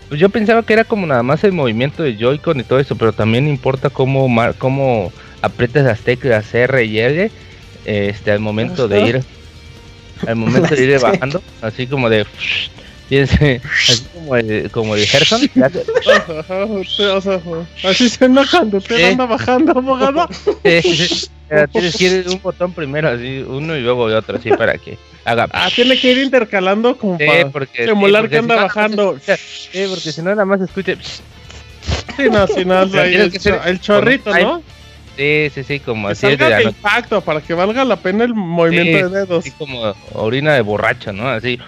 Pues 0.07 0.19
yo 0.19 0.29
pensaba 0.29 0.63
que 0.63 0.73
era 0.73 0.85
como 0.85 1.05
nada 1.05 1.21
más 1.21 1.43
el 1.43 1.51
movimiento 1.51 2.01
de 2.01 2.17
Joy-Con 2.17 2.59
y 2.59 2.63
todo 2.63 2.79
eso, 2.79 2.95
pero 2.95 3.13
también 3.13 3.47
importa 3.47 3.89
cómo, 3.89 4.27
cómo 4.57 5.11
aprietas 5.41 5.85
las 5.85 5.99
teclas 5.99 6.53
R 6.53 6.83
y 6.83 6.99
L 6.99 7.31
este, 7.85 8.31
al 8.31 8.39
momento 8.39 8.87
de 8.87 9.01
ir 9.01 9.23
al 10.27 10.35
momento 10.35 10.75
de 10.75 10.83
ir 10.83 10.99
bajando, 11.01 11.41
así 11.61 11.87
como 11.87 12.09
de. 12.09 12.25
así 13.09 13.61
como 14.13 14.35
el, 14.35 14.69
como 14.71 14.95
el 14.95 15.05
Gerson. 15.05 15.41
así 17.83 18.09
se 18.09 18.25
enoja 18.25 18.57
cuando 18.59 18.77
usted 18.77 19.11
anda 19.11 19.25
bajando, 19.25 19.71
abogado. 19.71 20.27
Tienes 21.71 21.97
que 21.97 22.03
ir 22.03 22.29
un 22.29 22.41
botón 22.41 22.73
primero, 22.73 23.09
así, 23.09 23.43
uno 23.47 23.75
y 23.75 23.81
luego 23.81 24.03
otro, 24.03 24.37
así 24.37 24.49
para 24.51 24.77
que 24.77 24.97
haga. 25.25 25.47
Ah, 25.51 25.69
tiene 25.73 25.99
que 25.99 26.11
ir 26.11 26.19
intercalando 26.19 26.95
como 26.95 27.17
para 27.17 27.49
porque, 27.49 27.85
simular 27.85 28.29
que 28.29 28.37
anda 28.37 28.55
bajando. 28.55 29.17
Sí, 29.19 29.85
porque 29.89 30.11
si 30.11 30.21
no, 30.21 30.29
nada 30.29 30.45
más 30.45 30.61
escuche. 30.61 30.97
Sí, 31.01 32.29
no, 32.31 32.47
si 32.47 32.65
no, 32.65 32.83
el, 32.83 33.31
el 33.65 33.81
chorrito, 33.81 34.33
¿no? 34.37 34.61
Sí, 35.19 35.49
sí, 35.53 35.63
sí, 35.63 35.79
como 35.81 36.07
así 36.07 36.27
es 36.27 36.37
de 36.37 36.63
impacto 36.63 37.19
para 37.19 37.41
que 37.41 37.53
valga 37.53 37.83
la 37.83 37.97
pena 37.97 38.23
el 38.23 38.33
movimiento 38.33 39.09
de 39.09 39.19
dedos. 39.19 39.45
Así 39.45 39.51
como 39.51 39.93
orina 40.13 40.53
de 40.53 40.61
borracho, 40.61 41.11
¿no? 41.11 41.27
Así. 41.27 41.59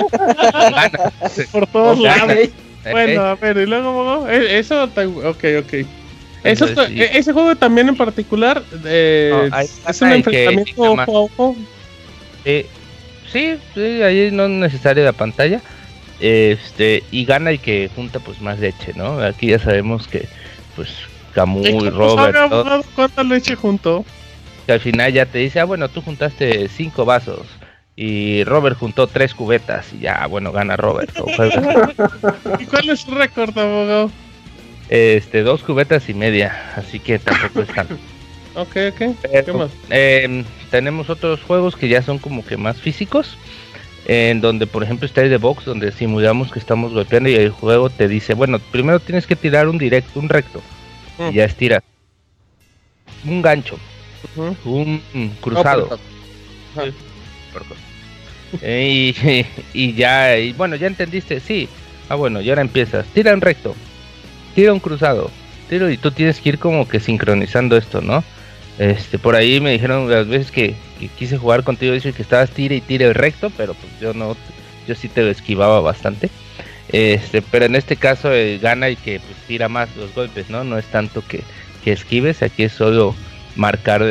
Por 1.52 1.68
todos 1.68 2.00
lados. 2.00 2.36
Bueno, 2.90 3.22
a 3.22 3.34
ver, 3.36 3.58
y 3.58 3.66
luego, 3.66 4.26
e, 4.28 4.58
eso, 4.58 4.84
ok, 4.84 5.44
ok. 5.60 5.86
Eso, 6.44 6.66
e, 6.66 7.10
ese 7.18 7.32
juego 7.32 7.56
también 7.56 7.88
en 7.88 7.96
particular 7.96 8.62
eh, 8.84 9.50
es 9.88 10.02
un 10.02 10.12
enfrentamiento 10.12 10.82
ojo 10.82 11.00
a 11.00 11.20
ojo. 11.20 11.56
sí, 12.44 13.56
sí, 13.74 14.02
ahí 14.02 14.30
no 14.32 14.44
es 14.44 14.50
necesaria 14.50 15.04
la 15.04 15.12
pantalla. 15.12 15.60
Este, 16.20 17.04
y 17.12 17.24
gana 17.24 17.50
el 17.50 17.60
que 17.60 17.90
junta 17.94 18.18
pues 18.18 18.40
más 18.40 18.58
leche, 18.58 18.92
¿no? 18.96 19.20
Aquí 19.20 19.48
ya 19.48 19.58
sabemos 19.58 20.08
que 20.08 20.28
pues 20.74 20.88
Camuy, 21.32 21.90
Robert. 21.90 22.36
Todo. 22.48 22.82
¿Cuánta 22.94 23.22
leche 23.22 23.54
juntó? 23.54 24.04
Que 24.66 24.72
al 24.72 24.80
final 24.80 25.12
ya 25.12 25.26
te 25.26 25.38
dice, 25.38 25.60
ah, 25.60 25.64
bueno, 25.64 25.88
tú 25.88 26.02
juntaste 26.02 26.68
cinco 26.68 27.04
vasos. 27.04 27.46
Y 27.94 28.44
Robert 28.44 28.76
juntó 28.78 29.06
tres 29.06 29.34
cubetas. 29.34 29.92
Y 29.92 30.00
ya, 30.00 30.26
bueno, 30.26 30.52
gana 30.52 30.76
Robert. 30.76 31.10
¿Y 32.58 32.64
cuál 32.66 32.90
es 32.90 33.00
su 33.00 33.10
récord, 33.12 33.56
abogado? 33.56 34.10
Este, 34.88 35.42
dos 35.42 35.62
cubetas 35.62 36.08
y 36.08 36.14
media. 36.14 36.72
Así 36.76 36.98
que 36.98 37.18
tampoco 37.18 37.62
es 37.62 37.68
tanto. 37.68 37.94
ok, 38.54 38.76
ok. 38.92 39.44
¿Qué 39.44 39.52
más? 39.52 39.70
Em, 39.90 40.44
tenemos 40.70 41.10
otros 41.10 41.42
juegos 41.42 41.76
que 41.76 41.88
ya 41.88 42.02
son 42.02 42.18
como 42.18 42.44
que 42.44 42.56
más 42.56 42.80
físicos. 42.80 43.36
en 44.10 44.40
donde 44.40 44.66
por 44.66 44.82
ejemplo 44.82 45.04
está 45.04 45.20
el 45.20 45.28
de 45.28 45.36
box, 45.36 45.66
donde 45.66 45.92
simulamos 45.92 46.50
que 46.50 46.58
estamos 46.58 46.94
golpeando 46.94 47.28
y 47.28 47.34
el 47.34 47.50
juego 47.50 47.90
te 47.90 48.08
dice, 48.08 48.32
bueno, 48.32 48.58
primero 48.58 49.00
tienes 49.00 49.26
que 49.26 49.36
tirar 49.36 49.68
un 49.68 49.76
directo, 49.76 50.18
un 50.18 50.30
recto, 50.30 50.62
y 51.18 51.22
Mm. 51.24 51.30
ya 51.32 51.44
estiras. 51.44 51.82
Un 53.26 53.42
gancho, 53.42 53.78
un 54.64 55.02
cruzado. 55.42 55.98
Eh, 58.62 59.14
y, 59.22 59.46
y 59.74 59.92
ya, 59.94 60.38
y 60.38 60.52
bueno, 60.54 60.76
ya 60.76 60.86
entendiste, 60.86 61.40
sí. 61.40 61.68
Ah, 62.08 62.14
bueno, 62.14 62.40
y 62.40 62.48
ahora 62.48 62.62
empiezas. 62.62 63.04
Tira 63.08 63.34
un 63.34 63.42
recto, 63.42 63.74
tira 64.58 64.72
un 64.72 64.80
cruzado, 64.80 65.30
tiro 65.68 65.88
y 65.88 65.96
tú 65.96 66.10
tienes 66.10 66.40
que 66.40 66.48
ir 66.48 66.58
como 66.58 66.88
que 66.88 66.98
sincronizando 66.98 67.76
esto, 67.76 68.00
¿no? 68.00 68.24
Este, 68.80 69.16
por 69.16 69.36
ahí 69.36 69.60
me 69.60 69.70
dijeron 69.70 70.10
las 70.10 70.26
veces 70.26 70.50
que, 70.50 70.74
quise 71.16 71.38
jugar 71.38 71.62
contigo, 71.62 71.94
dice 71.94 72.12
que 72.12 72.22
estabas 72.22 72.50
tire 72.50 72.74
y 72.74 72.80
tire 72.80 73.04
el 73.04 73.14
recto, 73.14 73.52
pero 73.56 73.74
pues 73.74 73.92
yo 74.00 74.14
no, 74.14 74.36
yo 74.88 74.96
sí 74.96 75.08
te 75.08 75.30
esquivaba 75.30 75.78
bastante. 75.78 76.28
Este, 76.90 77.40
pero 77.40 77.66
en 77.66 77.76
este 77.76 77.94
caso 77.94 78.32
eh, 78.32 78.58
gana 78.60 78.90
y 78.90 78.96
que 78.96 79.20
pues 79.20 79.36
tira 79.46 79.68
más 79.68 79.94
los 79.94 80.12
golpes, 80.12 80.50
¿no? 80.50 80.64
No 80.64 80.76
es 80.76 80.86
tanto 80.86 81.22
que, 81.24 81.44
que 81.84 81.92
esquives, 81.92 82.42
aquí 82.42 82.64
es 82.64 82.72
solo 82.72 83.14
marcar 83.54 84.02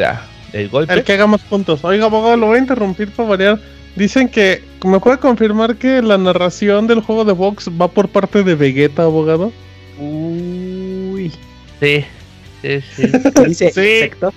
el 0.53 0.69
golpe. 0.69 0.93
El 0.93 1.03
que 1.03 1.11
hagamos 1.11 1.41
puntos. 1.41 1.83
Oiga, 1.83 2.05
abogado, 2.05 2.37
lo 2.37 2.47
voy 2.47 2.55
a 2.55 2.61
interrumpir 2.61 3.11
para 3.11 3.27
variar. 3.27 3.59
Dicen 3.97 4.29
que, 4.29 4.63
¿me 4.85 5.01
puede 5.01 5.17
confirmar 5.17 5.75
que 5.75 6.01
la 6.01 6.17
narración 6.17 6.87
del 6.87 7.01
juego 7.01 7.25
de 7.25 7.33
box 7.33 7.69
va 7.69 7.89
por 7.89 8.07
parte 8.07 8.43
de 8.43 8.55
Vegeta, 8.55 9.03
abogado? 9.03 9.51
Uy. 9.97 11.31
Sí, 11.79 12.05
sí, 12.61 12.81
sí. 12.95 13.53
Sí. 13.53 13.71
Sector. 13.71 14.33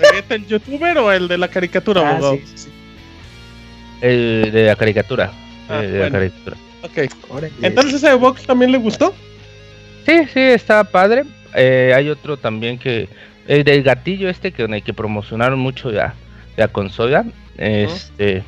¿Vegeta 0.00 0.34
el 0.34 0.46
youtuber 0.46 0.98
o 0.98 1.12
el 1.12 1.28
de 1.28 1.38
la 1.38 1.48
caricatura, 1.48 2.02
Ah, 2.02 2.10
abogado? 2.16 2.36
sí, 2.36 2.42
sí, 2.46 2.58
sí. 2.64 2.68
El 4.00 4.50
de 4.52 4.66
la 4.66 4.76
caricatura. 4.76 5.32
Ah, 5.68 5.80
el 5.80 5.92
de 5.92 5.98
bueno. 5.98 6.04
la 6.04 6.10
caricatura. 6.18 6.56
Ok. 6.82 7.30
Órale. 7.30 7.52
Entonces, 7.62 7.94
¿ese 7.94 8.08
de 8.08 8.14
box 8.14 8.42
también 8.46 8.72
le 8.72 8.78
gustó? 8.78 9.14
Sí, 10.04 10.12
sí, 10.32 10.40
está 10.40 10.84
padre. 10.84 11.24
Eh, 11.54 11.92
hay 11.94 12.08
otro 12.08 12.36
también 12.36 12.78
que. 12.78 13.08
El 13.46 13.62
del 13.64 13.82
gatillo 13.82 14.28
este 14.30 14.52
que, 14.52 14.62
el 14.64 14.82
que 14.82 14.94
promocionaron 14.94 15.58
mucho 15.58 15.90
la, 15.90 16.14
la 16.56 16.68
consola. 16.68 17.24
Este. 17.56 18.42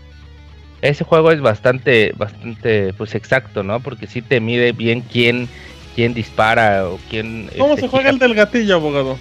Ese 0.83 1.05
juego 1.05 1.33
es 1.33 1.41
bastante, 1.41 2.13
bastante, 2.17 2.93
pues 2.95 3.15
exacto, 3.15 3.63
¿no? 3.63 3.81
Porque 3.81 4.07
sí 4.07 4.21
te 4.21 4.41
mide 4.41 4.73
bien 4.73 5.01
quién, 5.01 5.49
quién 5.97 6.15
dispara 6.15 6.87
o 6.89 7.01
quién. 7.11 7.51
¿Cómo 7.59 7.75
este, 7.75 7.87
se 7.87 7.89
juega 7.89 8.11
el 8.11 8.19
del 8.21 8.35
gatillo, 8.35 8.77
abogado? 8.77 9.19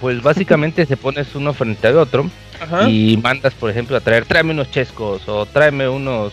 Pues 0.00 0.20
básicamente 0.22 0.84
se 0.86 0.96
pones 0.96 1.32
uno 1.34 1.52
frente 1.54 1.86
al 1.86 1.98
otro 1.98 2.28
Ajá. 2.60 2.88
y 2.90 3.16
mandas, 3.18 3.54
por 3.54 3.70
ejemplo, 3.70 3.96
a 3.96 4.00
traer, 4.00 4.24
tráeme 4.24 4.52
unos 4.52 4.70
chescos 4.70 5.28
o 5.28 5.46
tráeme 5.46 5.88
unos, 5.88 6.32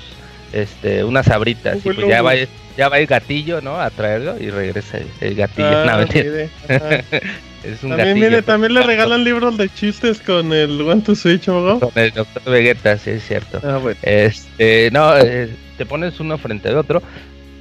este, 0.52 1.04
unas 1.04 1.28
sabritas. 1.28 1.78
Y 1.78 1.82
pues 1.82 2.08
ya 2.08 2.22
va, 2.22 2.34
ya 2.78 2.90
va 2.90 2.98
el 2.98 3.06
gatillo, 3.08 3.62
¿no? 3.62 3.80
A 3.80 3.90
traerlo 3.92 4.36
y 4.40 4.50
regresa 4.50 4.98
el, 4.98 5.08
el 5.20 5.36
gatillo. 5.36 5.68
Ah, 5.70 5.86
No, 6.00 6.08
mire, 6.14 6.50
es 7.64 7.84
un 7.84 7.90
También, 7.90 8.08
gatillo. 8.08 8.14
mire, 8.30 8.42
también 8.42 8.74
le 8.74 8.82
regalan 8.84 9.24
libros 9.24 9.58
de 9.58 9.70
chistes 9.70 10.20
con 10.20 10.52
el 10.54 10.82
One 10.82 11.02
to 11.02 11.14
Switch, 11.14 11.48
abogado. 11.48 11.80
Con 11.92 12.04
el 12.04 12.12
doctor 12.12 12.44
Vegeta, 12.46 12.98
sí, 12.98 13.12
es 13.12 13.28
cierto. 13.28 13.62
Ah, 13.64 13.78
bueno. 13.78 14.00
Este, 14.02 14.90
no, 14.92 15.16
eh, 15.18 15.50
te 15.78 15.86
pones 15.86 16.20
uno 16.20 16.38
frente 16.38 16.70
al 16.70 16.78
otro 16.78 17.02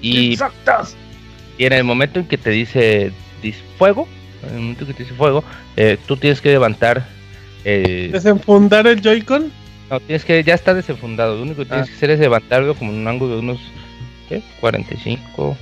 y, 0.01 0.33
Exactos. 0.33 0.97
Y 1.61 1.67
en 1.67 1.75
el 1.75 1.85
momento 1.85 2.19
en 2.21 2.27
que 2.27 2.39
te 2.39 2.49
dice 2.49 3.13
fuego, 3.77 4.09
en 4.49 4.55
el 4.55 4.61
momento 4.61 4.87
que 4.87 4.95
te 4.95 5.03
dice 5.03 5.15
fuego, 5.15 5.45
eh, 5.77 5.99
tú 6.07 6.17
tienes 6.17 6.41
que 6.41 6.49
levantar. 6.49 7.07
eh, 7.67 8.09
Desenfundar 8.11 8.87
el 8.87 9.03
Joy-Con. 9.03 9.53
no, 9.91 10.01
tienes 10.01 10.25
que, 10.25 10.43
ya 10.43 10.55
está 10.55 10.73
desenfundado. 10.73 11.37
Lo 11.37 11.43
único 11.43 11.59
que 11.59 11.67
tienes 11.67 11.87
Ah. 11.87 11.91
que 11.91 11.97
hacer 11.97 12.11
es 12.13 12.19
levantarlo 12.21 12.75
como 12.75 12.91
en 12.93 12.99
un 13.01 13.09
ángulo 13.09 13.35
de 13.35 13.41
unos 13.41 13.59
¿qué? 14.31 14.41
45 14.61 15.57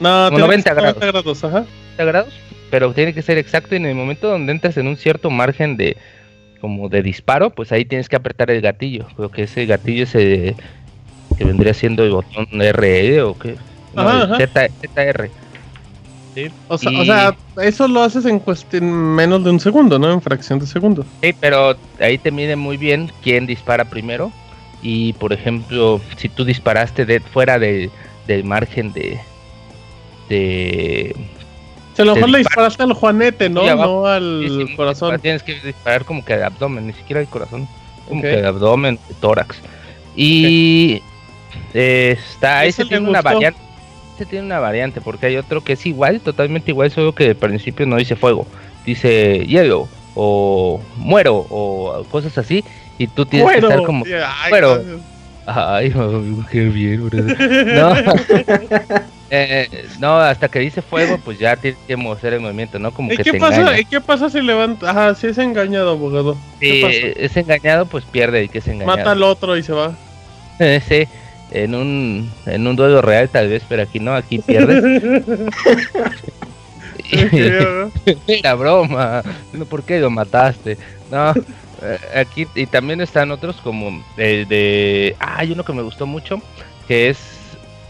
No, 0.00 0.26
Como 0.28 0.28
tiene 0.28 0.36
que 0.36 0.40
90 0.40 0.62
ser 0.70 0.74
grados. 0.74 0.96
90 1.00 1.06
grados, 1.22 1.44
ajá. 1.44 1.64
grados, 1.96 2.34
pero 2.70 2.92
tiene 2.92 3.14
que 3.14 3.22
ser 3.22 3.38
exacto. 3.38 3.74
Y 3.74 3.78
en 3.78 3.86
el 3.86 3.94
momento 3.94 4.28
donde 4.28 4.52
entras 4.52 4.76
en 4.76 4.86
un 4.88 4.98
cierto 4.98 5.30
margen 5.30 5.78
de 5.78 5.96
como 6.60 6.90
de 6.90 7.02
disparo, 7.02 7.48
pues 7.48 7.72
ahí 7.72 7.86
tienes 7.86 8.10
que 8.10 8.16
apretar 8.16 8.50
el 8.50 8.60
gatillo. 8.60 9.06
Creo 9.16 9.30
que 9.30 9.44
ese 9.44 9.64
gatillo 9.64 10.04
se 10.04 10.54
que 11.38 11.44
vendría 11.46 11.72
siendo 11.72 12.04
el 12.04 12.10
botón 12.10 12.46
RE 12.50 13.22
o 13.22 13.38
qué. 13.38 13.54
Ajá. 13.96 14.36
Z, 14.36 14.68
ZR. 14.80 15.30
Sí. 16.34 16.48
O 16.68 16.78
sea, 16.78 16.92
Y- 16.92 17.00
o 17.00 17.04
sea, 17.04 17.34
eso 17.60 17.88
lo 17.88 18.02
haces 18.02 18.24
en 18.24 18.38
cuestión 18.38 18.84
menos 19.14 19.42
de 19.42 19.50
un 19.50 19.58
segundo, 19.60 19.98
¿no? 19.98 20.12
En 20.12 20.22
fracción 20.22 20.58
de 20.60 20.66
segundo. 20.66 21.04
Sí, 21.22 21.34
pero 21.40 21.76
ahí 21.98 22.18
te 22.18 22.30
mide 22.30 22.54
muy 22.56 22.76
bien 22.76 23.10
quién 23.22 23.46
dispara 23.46 23.84
primero. 23.84 24.30
Y 24.82 25.12
por 25.14 25.32
ejemplo, 25.32 26.00
si 26.16 26.28
tú 26.28 26.44
disparaste 26.44 27.04
de 27.04 27.20
fuera 27.20 27.58
de, 27.58 27.90
del 28.26 28.44
margen 28.44 28.92
de. 28.92 29.18
de. 30.28 31.14
Si 31.96 32.02
a 32.02 32.04
lo 32.04 32.14
mejor 32.14 32.30
le 32.30 32.38
dispara- 32.38 32.62
disparaste 32.68 32.82
al 32.84 32.92
Juanete, 32.94 33.48
¿no? 33.50 33.62
Abajo. 33.62 34.02
No 34.02 34.06
al 34.06 34.44
sí, 34.48 34.66
sí, 34.68 34.76
corazón. 34.76 35.18
Tienes 35.20 35.42
que 35.42 35.54
disparar 35.60 36.04
como 36.04 36.24
que 36.24 36.36
de 36.36 36.44
abdomen, 36.44 36.86
ni 36.86 36.92
siquiera 36.92 37.20
el 37.20 37.26
corazón. 37.26 37.68
Como 38.08 38.20
Ok. 38.20 38.26
que 38.26 38.36
de 38.36 38.46
abdomen, 38.46 38.98
de 39.08 39.14
tórax. 39.20 39.58
Y 40.16 41.02
eh, 41.74 42.16
está. 42.18 42.64
Ese 42.64 42.82
Ese 42.82 42.84
le 42.84 42.88
tiene 42.90 43.08
una 43.10 43.20
variante. 43.22 43.58
Ese 44.20 44.28
tiene 44.28 44.44
una 44.44 44.58
variante, 44.58 45.00
porque 45.00 45.24
hay 45.24 45.36
otro 45.38 45.64
que 45.64 45.72
es 45.72 45.86
igual, 45.86 46.20
totalmente 46.20 46.72
igual, 46.72 46.90
solo 46.90 47.14
que 47.14 47.28
al 47.28 47.36
principio 47.36 47.86
no 47.86 47.96
dice 47.96 48.16
fuego. 48.16 48.46
Dice 48.84 49.46
hielo, 49.46 49.88
o 50.14 50.78
muero, 50.96 51.46
o 51.48 52.04
cosas 52.10 52.36
así. 52.36 52.62
Y 52.98 53.06
tú 53.06 53.24
tienes 53.24 53.50
que 53.50 53.58
estar 53.60 53.82
como. 53.82 54.04
Ay, 55.46 55.90
qué 56.50 56.64
bien, 56.64 57.08
No. 57.74 57.94
Eh, 59.32 59.86
no, 60.00 60.18
hasta 60.18 60.48
que 60.48 60.58
dice 60.58 60.82
fuego, 60.82 61.16
pues 61.24 61.38
ya 61.38 61.54
tienes 61.54 61.78
que 61.86 61.94
hacer 61.94 62.32
el 62.32 62.40
movimiento, 62.40 62.80
¿no? 62.80 62.90
Como 62.90 63.12
¿Y 63.12 63.16
que 63.16 63.22
qué 63.22 63.30
te 63.30 63.38
pasa? 63.38 63.60
engaña. 63.60 63.78
¿Y 63.78 63.84
qué 63.84 64.00
pasa 64.00 64.28
si 64.28 64.40
levanta? 64.40 64.90
Ajá, 64.90 65.14
si 65.14 65.28
es 65.28 65.38
engañado, 65.38 65.92
abogado. 65.92 66.34
Si 66.58 66.66
¿Qué 66.66 67.14
es 67.16 67.36
engañado, 67.36 67.86
pues 67.86 68.04
pierde 68.04 68.40
el 68.40 68.50
que 68.50 68.58
es 68.58 68.66
engañado. 68.66 68.98
Mata 68.98 69.12
al 69.12 69.22
otro 69.22 69.56
y 69.56 69.62
se 69.62 69.72
va. 69.72 69.94
sí, 70.88 71.06
en 71.50 71.74
un, 71.74 72.30
en 72.46 72.66
un 72.66 72.76
duelo 72.76 73.02
real 73.02 73.28
tal 73.28 73.48
vez, 73.48 73.62
pero 73.68 73.82
aquí 73.82 74.00
no, 74.00 74.14
aquí 74.14 74.38
pierdes. 74.38 75.02
Era 78.26 78.54
broma, 78.54 79.22
no, 79.52 79.64
¿por 79.64 79.82
qué 79.82 80.00
lo 80.00 80.10
mataste? 80.10 80.78
No, 81.10 81.32
eh, 81.82 81.98
aquí 82.14 82.46
y 82.54 82.66
también 82.66 83.00
están 83.00 83.30
otros 83.30 83.56
como 83.56 84.02
el 84.16 84.46
de... 84.48 85.16
Ah, 85.18 85.36
hay 85.38 85.52
uno 85.52 85.64
que 85.64 85.72
me 85.72 85.82
gustó 85.82 86.06
mucho, 86.06 86.40
que 86.86 87.08
es 87.08 87.18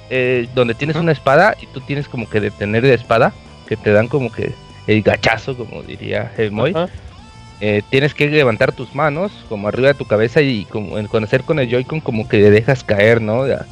eh, 0.09 0.49
donde 0.55 0.75
tienes 0.75 0.97
una 0.97 1.13
espada 1.13 1.57
y 1.61 1.67
tú 1.67 1.81
tienes 1.81 2.09
como 2.09 2.29
que 2.29 2.41
detener 2.41 2.85
la 2.85 2.95
espada, 2.95 3.33
que 3.69 3.77
te 3.77 3.93
dan 3.93 4.09
como 4.09 4.33
que 4.33 4.53
el 4.87 5.03
gachazo, 5.03 5.57
como 5.57 5.83
diría 5.83 6.33
el 6.37 6.51
Moy. 6.51 6.75
Eh, 7.61 7.83
tienes 7.91 8.15
que 8.15 8.29
levantar 8.29 8.73
tus 8.73 8.95
manos 8.95 9.33
como 9.49 9.69
arriba 9.69 9.89
de 9.89 9.95
tu 9.95 10.07
cabeza 10.07 10.41
y 10.41 10.65
como 10.65 10.99
en 10.99 11.07
conocer 11.09 11.43
con 11.43 11.59
el 11.59 11.69
Joy-Con 11.69 12.01
como 12.01 12.27
que 12.29 12.39
le 12.39 12.51
dejas 12.51 12.83
caer, 12.85 13.21
¿no? 13.21 13.47
La, 13.47 13.67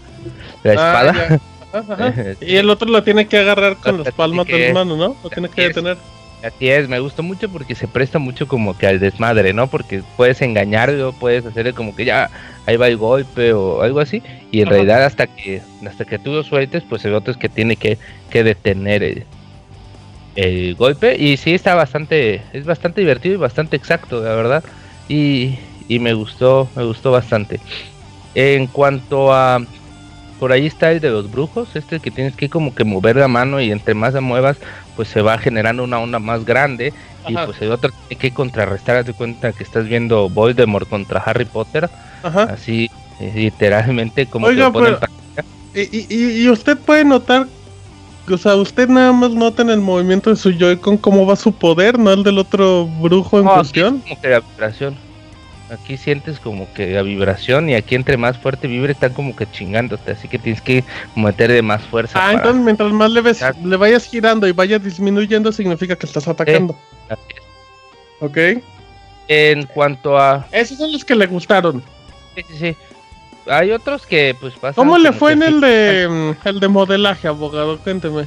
la 0.62 0.72
Ah, 0.72 1.02
espada. 1.10 1.40
Ajá. 1.72 2.14
Y 2.40 2.56
el 2.56 2.68
otro 2.70 2.88
lo 2.88 3.02
tiene 3.02 3.26
que 3.26 3.38
agarrar 3.38 3.76
con 3.76 4.02
las 4.02 4.12
palmas 4.14 4.46
de 4.46 4.58
las 4.58 4.74
manos, 4.74 4.96
¿no? 4.98 5.16
Lo 5.22 5.30
tiene 5.30 5.48
que 5.48 5.62
es. 5.62 5.68
detener. 5.68 5.96
Así 6.42 6.68
es, 6.68 6.88
me 6.88 7.00
gustó 7.00 7.22
mucho 7.24 7.48
porque 7.48 7.74
se 7.74 7.88
presta 7.88 8.18
mucho 8.20 8.46
como 8.46 8.76
que 8.78 8.86
al 8.86 9.00
desmadre, 9.00 9.52
¿no? 9.52 9.66
Porque 9.66 10.02
puedes 10.16 10.40
engañarlo, 10.40 11.12
puedes 11.12 11.44
hacerle 11.44 11.72
como 11.72 11.96
que 11.96 12.04
ya 12.04 12.30
ahí 12.66 12.76
va 12.76 12.86
el 12.86 12.96
golpe 12.96 13.52
o 13.52 13.82
algo 13.82 13.98
así, 14.00 14.22
y 14.52 14.60
en 14.60 14.68
Ajá. 14.68 14.74
realidad 14.76 15.04
hasta 15.04 15.26
que 15.26 15.60
hasta 15.84 16.04
que 16.04 16.18
tú 16.18 16.30
lo 16.32 16.44
sueltes, 16.44 16.84
pues 16.88 17.04
el 17.04 17.14
otro 17.14 17.32
es 17.32 17.36
que 17.38 17.48
tiene 17.48 17.74
que, 17.74 17.98
que 18.30 18.44
detener 18.44 19.02
el, 19.02 19.24
el 20.38 20.74
golpe, 20.76 21.16
y 21.18 21.36
sí 21.36 21.52
está 21.54 21.74
bastante, 21.74 22.42
es 22.52 22.64
bastante 22.64 23.00
divertido 23.00 23.34
y 23.34 23.38
bastante 23.38 23.76
exacto, 23.76 24.22
la 24.22 24.34
verdad, 24.34 24.62
y, 25.08 25.58
y 25.88 25.98
me 25.98 26.12
gustó, 26.14 26.68
me 26.76 26.84
gustó 26.84 27.10
bastante. 27.10 27.58
En 28.34 28.66
cuanto 28.68 29.32
a 29.32 29.60
por 30.38 30.52
ahí 30.52 30.66
está 30.66 30.92
el 30.92 31.00
de 31.00 31.10
los 31.10 31.28
brujos, 31.32 31.74
este 31.74 31.98
que 31.98 32.12
tienes 32.12 32.36
que 32.36 32.48
como 32.48 32.72
que 32.72 32.84
mover 32.84 33.16
la 33.16 33.26
mano 33.26 33.60
y 33.60 33.72
entre 33.72 33.94
más 33.94 34.14
la 34.14 34.20
muevas, 34.20 34.56
pues 34.94 35.08
se 35.08 35.20
va 35.22 35.36
generando 35.38 35.82
una 35.82 35.98
onda 35.98 36.20
más 36.20 36.44
grande 36.44 36.92
y 37.26 37.34
pues 37.34 37.60
el 37.60 37.72
otro 37.72 37.90
tiene 38.06 38.20
que 38.20 38.30
contrarrestar, 38.32 38.96
haz 38.98 39.06
de 39.06 39.14
cuenta 39.14 39.52
que 39.52 39.64
estás 39.64 39.88
viendo 39.88 40.28
Voldemort 40.28 40.88
contra 40.88 41.18
Harry 41.20 41.44
Potter, 41.46 41.90
Ajá. 42.22 42.44
así 42.44 42.88
eh, 43.18 43.32
literalmente 43.34 44.26
como 44.26 44.46
Oiga, 44.46 44.66
que 44.66 44.66
lo 44.66 44.72
ponen 44.72 44.96
pero- 45.34 45.48
Y, 45.74 45.96
y- 45.98 46.06
y- 46.08 46.42
y 46.44 46.48
usted 46.48 46.78
puede 46.78 47.04
notar, 47.04 47.46
o 48.34 48.38
sea, 48.38 48.56
usted 48.56 48.88
nada 48.88 49.12
más 49.12 49.30
nota 49.30 49.62
en 49.62 49.70
el 49.70 49.80
movimiento 49.80 50.30
de 50.30 50.36
su 50.36 50.50
Joy-Con 50.52 50.98
cómo 50.98 51.26
va 51.26 51.36
su 51.36 51.52
poder, 51.52 51.98
no 51.98 52.12
el 52.12 52.22
del 52.22 52.38
otro 52.38 52.86
brujo 52.86 53.38
en 53.38 53.44
No, 53.44 53.50
aquí 53.52 53.58
cuestión. 53.60 53.96
es 53.96 54.02
como 54.10 54.20
que 54.20 54.28
la 54.28 54.40
vibración. 54.40 54.96
Aquí 55.70 55.96
sientes 55.98 56.40
como 56.40 56.72
que 56.72 56.92
la 56.92 57.02
vibración 57.02 57.68
y 57.68 57.74
aquí 57.74 57.94
entre 57.94 58.16
más 58.16 58.38
fuerte 58.38 58.66
vibre 58.66 58.92
están 58.92 59.12
como 59.12 59.36
que 59.36 59.50
chingándote, 59.50 60.12
así 60.12 60.26
que 60.26 60.38
tienes 60.38 60.62
que 60.62 60.82
meterle 61.14 61.60
más 61.60 61.82
fuerza. 61.82 62.18
Ah, 62.26 62.32
entonces 62.32 62.62
mientras 62.62 62.90
más 62.90 63.10
le, 63.10 63.20
ves, 63.20 63.44
le 63.62 63.76
vayas 63.76 64.06
girando 64.06 64.46
y 64.48 64.52
vaya 64.52 64.78
disminuyendo, 64.78 65.52
significa 65.52 65.94
que 65.94 66.06
estás 66.06 66.26
atacando. 66.26 66.74
Así 67.10 67.20
es. 67.36 67.42
¿Ok? 68.20 68.62
En 69.28 69.66
cuanto 69.66 70.18
a 70.18 70.46
Esos 70.52 70.78
son 70.78 70.90
los 70.90 71.04
que 71.04 71.14
le 71.14 71.26
gustaron. 71.26 71.82
Sí, 72.34 72.42
sí, 72.48 72.54
sí. 72.58 72.76
Hay 73.48 73.72
otros 73.72 74.06
que 74.06 74.36
pues 74.38 74.54
pasan. 74.54 74.74
¿Cómo 74.74 74.98
le 74.98 75.12
fue 75.12 75.32
en 75.32 75.42
el 75.42 75.60
de 75.60 76.34
el 76.44 76.60
de 76.60 76.68
modelaje, 76.68 77.28
abogado? 77.28 77.78
Cuénteme. 77.78 78.26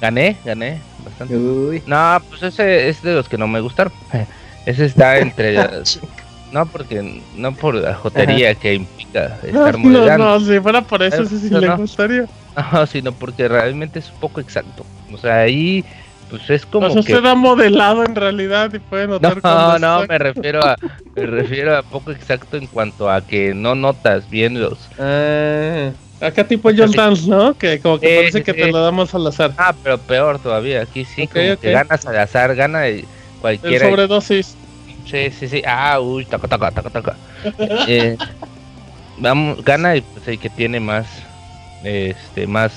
Gané, 0.00 0.36
gané 0.44 0.80
bastante. 1.04 1.36
Uy. 1.36 1.82
No, 1.86 2.20
pues 2.28 2.42
ese 2.42 2.88
es 2.88 3.02
de 3.02 3.14
los 3.14 3.28
que 3.28 3.38
no 3.38 3.46
me 3.46 3.60
gustaron. 3.60 3.92
Ese 4.66 4.86
está 4.86 5.18
entre. 5.18 5.58
no, 6.52 6.64
porque 6.66 7.22
no 7.36 7.54
por 7.54 7.74
la 7.74 7.94
jotería 7.94 8.54
que 8.54 8.74
implica 8.74 9.38
estar 9.42 9.78
no, 9.78 9.78
modelando. 9.78 10.24
no, 10.24 10.40
si 10.40 10.58
fuera 10.58 10.80
por 10.80 11.02
eso, 11.02 11.18
Pero, 11.18 11.28
sí, 11.28 11.38
sí 11.38 11.50
no, 11.50 11.60
le 11.60 11.76
gustaría. 11.76 12.26
No, 12.72 12.86
sino 12.86 13.12
porque 13.12 13.46
realmente 13.46 13.98
es 13.98 14.08
poco 14.20 14.40
exacto. 14.40 14.86
O 15.12 15.18
sea, 15.18 15.40
ahí, 15.40 15.84
pues 16.38 16.50
es 16.50 16.66
como 16.66 16.86
o 16.86 16.90
sea, 16.90 17.02
que. 17.02 17.14
usted 17.14 17.26
ha 17.28 17.34
modelado 17.34 18.04
en 18.04 18.14
realidad 18.14 18.72
y 18.74 18.78
puede 18.78 19.06
notar 19.06 19.40
No, 19.42 19.78
no, 19.78 20.02
está- 20.02 20.06
me 20.12 20.18
refiero 20.18 20.64
a 20.64 20.76
me 21.14 21.26
refiero 21.26 21.76
a 21.76 21.82
poco 21.82 22.10
exacto 22.10 22.56
en 22.56 22.66
cuanto 22.66 23.10
a 23.10 23.20
que 23.20 23.54
no 23.54 23.74
notas 23.74 24.28
bien 24.30 24.60
los. 24.60 24.78
Ah, 24.98 25.90
acá 26.20 26.44
tipo 26.46 26.70
Just 26.76 26.94
Dance, 26.96 27.28
¿no? 27.28 27.54
Que 27.54 27.78
como 27.80 27.98
que 28.00 28.16
parece 28.16 28.42
que 28.42 28.54
te 28.54 28.72
lo 28.72 28.80
damos 28.82 29.14
al 29.14 29.26
azar. 29.26 29.52
Ah, 29.58 29.74
pero 29.82 29.98
peor 29.98 30.38
todavía. 30.38 30.82
Aquí 30.82 31.04
sí, 31.04 31.26
como 31.26 31.56
que 31.58 31.72
ganas 31.72 32.04
al 32.06 32.18
azar, 32.18 32.54
gana 32.54 32.86
el- 32.86 33.00
El 33.00 33.04
cualquiera. 33.40 33.88
sobredosis. 33.88 34.56
Sí, 35.10 35.30
sí, 35.30 35.48
sí. 35.48 35.62
Ah, 35.66 36.00
uy, 36.00 36.24
taca, 36.24 36.48
taca, 36.48 36.70
taca, 36.70 36.90
taca. 36.90 37.16
Eh, 37.86 38.16
vamos, 39.18 39.62
gana 39.64 39.92
el, 39.94 40.02
pues, 40.02 40.26
el 40.28 40.38
que 40.38 40.48
tiene 40.48 40.80
más, 40.80 41.06
este, 41.84 42.46
más, 42.46 42.72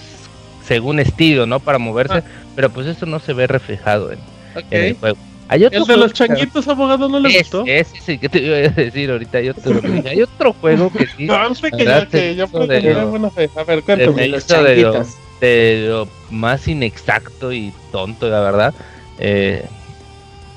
según 0.66 1.00
estilo, 1.00 1.46
¿no? 1.46 1.60
Para 1.62 1.78
moverse. 1.78 2.16
Ah. 2.18 2.24
Pero 2.58 2.72
pues 2.72 2.88
eso 2.88 3.06
no 3.06 3.20
se 3.20 3.34
ve 3.34 3.46
reflejado 3.46 4.12
en, 4.12 4.18
Ok. 4.56 4.66
en 4.72 4.84
el 4.86 4.96
juego. 4.96 5.18
Hay 5.48 5.64
otro 5.64 5.80
El 5.80 5.86
de 5.86 5.96
los 5.98 6.12
que- 6.12 6.18
changuitos, 6.18 6.68
abogado, 6.68 7.08
¿no 7.08 7.20
le 7.20 7.38
gustó? 7.38 7.64
Ese, 7.68 8.02
sí 8.02 8.18
que 8.18 8.28
te 8.28 8.40
iba 8.42 8.56
a 8.58 8.60
decir 8.70 9.12
ahorita. 9.12 9.38
Hay 9.38 9.50
otro, 9.50 9.80
hay 10.10 10.22
otro 10.24 10.54
juego 10.54 10.92
que 10.92 11.06
sí. 11.06 11.26
No, 11.26 11.54
sé 11.54 11.70
que 11.72 11.86
ya, 11.86 12.06
que 12.08 12.36
de 12.36 12.48
tener 12.68 12.96
lo- 12.98 13.10
buena 13.12 13.30
fe. 13.30 13.48
A 13.56 13.64
ver, 13.64 13.84
cuéntame. 13.84 14.12
me 14.12 14.28
los 14.30 14.48
de 14.48 14.76
lo, 14.82 15.06
de 15.40 15.86
lo 15.88 16.08
más 16.32 16.68
inexacto 16.68 17.54
y 17.54 17.72
tonto, 17.92 18.28
la 18.28 18.42
verdad. 18.42 18.74
Eh, 19.20 19.64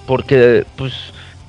porque, 0.07 0.65
pues, 0.77 0.95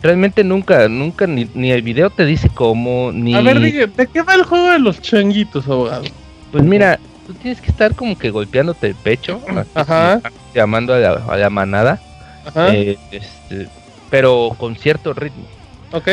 realmente 0.03 0.43
nunca, 0.43 0.87
nunca, 0.89 1.25
ni, 1.27 1.47
ni 1.53 1.71
el 1.71 1.81
video 1.81 2.09
te 2.09 2.25
dice 2.25 2.49
cómo, 2.53 3.11
ni... 3.13 3.33
A 3.35 3.41
ver, 3.41 3.59
diga, 3.61 3.87
¿de 3.87 4.07
qué 4.07 4.21
va 4.21 4.35
el 4.35 4.43
juego 4.43 4.69
de 4.69 4.79
los 4.79 5.01
changuitos, 5.01 5.65
abogado? 5.67 6.03
Pues 6.51 6.63
mira, 6.63 6.99
tú 7.31 7.39
tienes 7.39 7.61
que 7.61 7.71
estar 7.71 7.95
como 7.95 8.17
que 8.17 8.29
golpeándote 8.29 8.87
el 8.87 8.95
pecho, 8.95 9.41
Ajá. 9.73 10.21
llamando 10.53 10.93
a 10.93 10.99
la, 10.99 11.09
a 11.27 11.37
la 11.37 11.49
manada, 11.49 11.99
Ajá, 12.45 12.73
eh, 12.73 12.97
este, 13.11 13.67
pero 14.09 14.51
con 14.57 14.75
cierto 14.75 15.13
ritmo. 15.13 15.45
ok. 15.91 16.09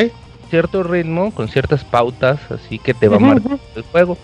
Cierto 0.50 0.82
ritmo, 0.82 1.30
con 1.34 1.48
ciertas 1.48 1.84
pautas, 1.84 2.40
así 2.50 2.78
que 2.78 2.94
te 2.94 3.06
va 3.06 3.18
marcando 3.18 3.56
ujú. 3.56 3.62
el 3.76 3.82
juego 3.82 4.16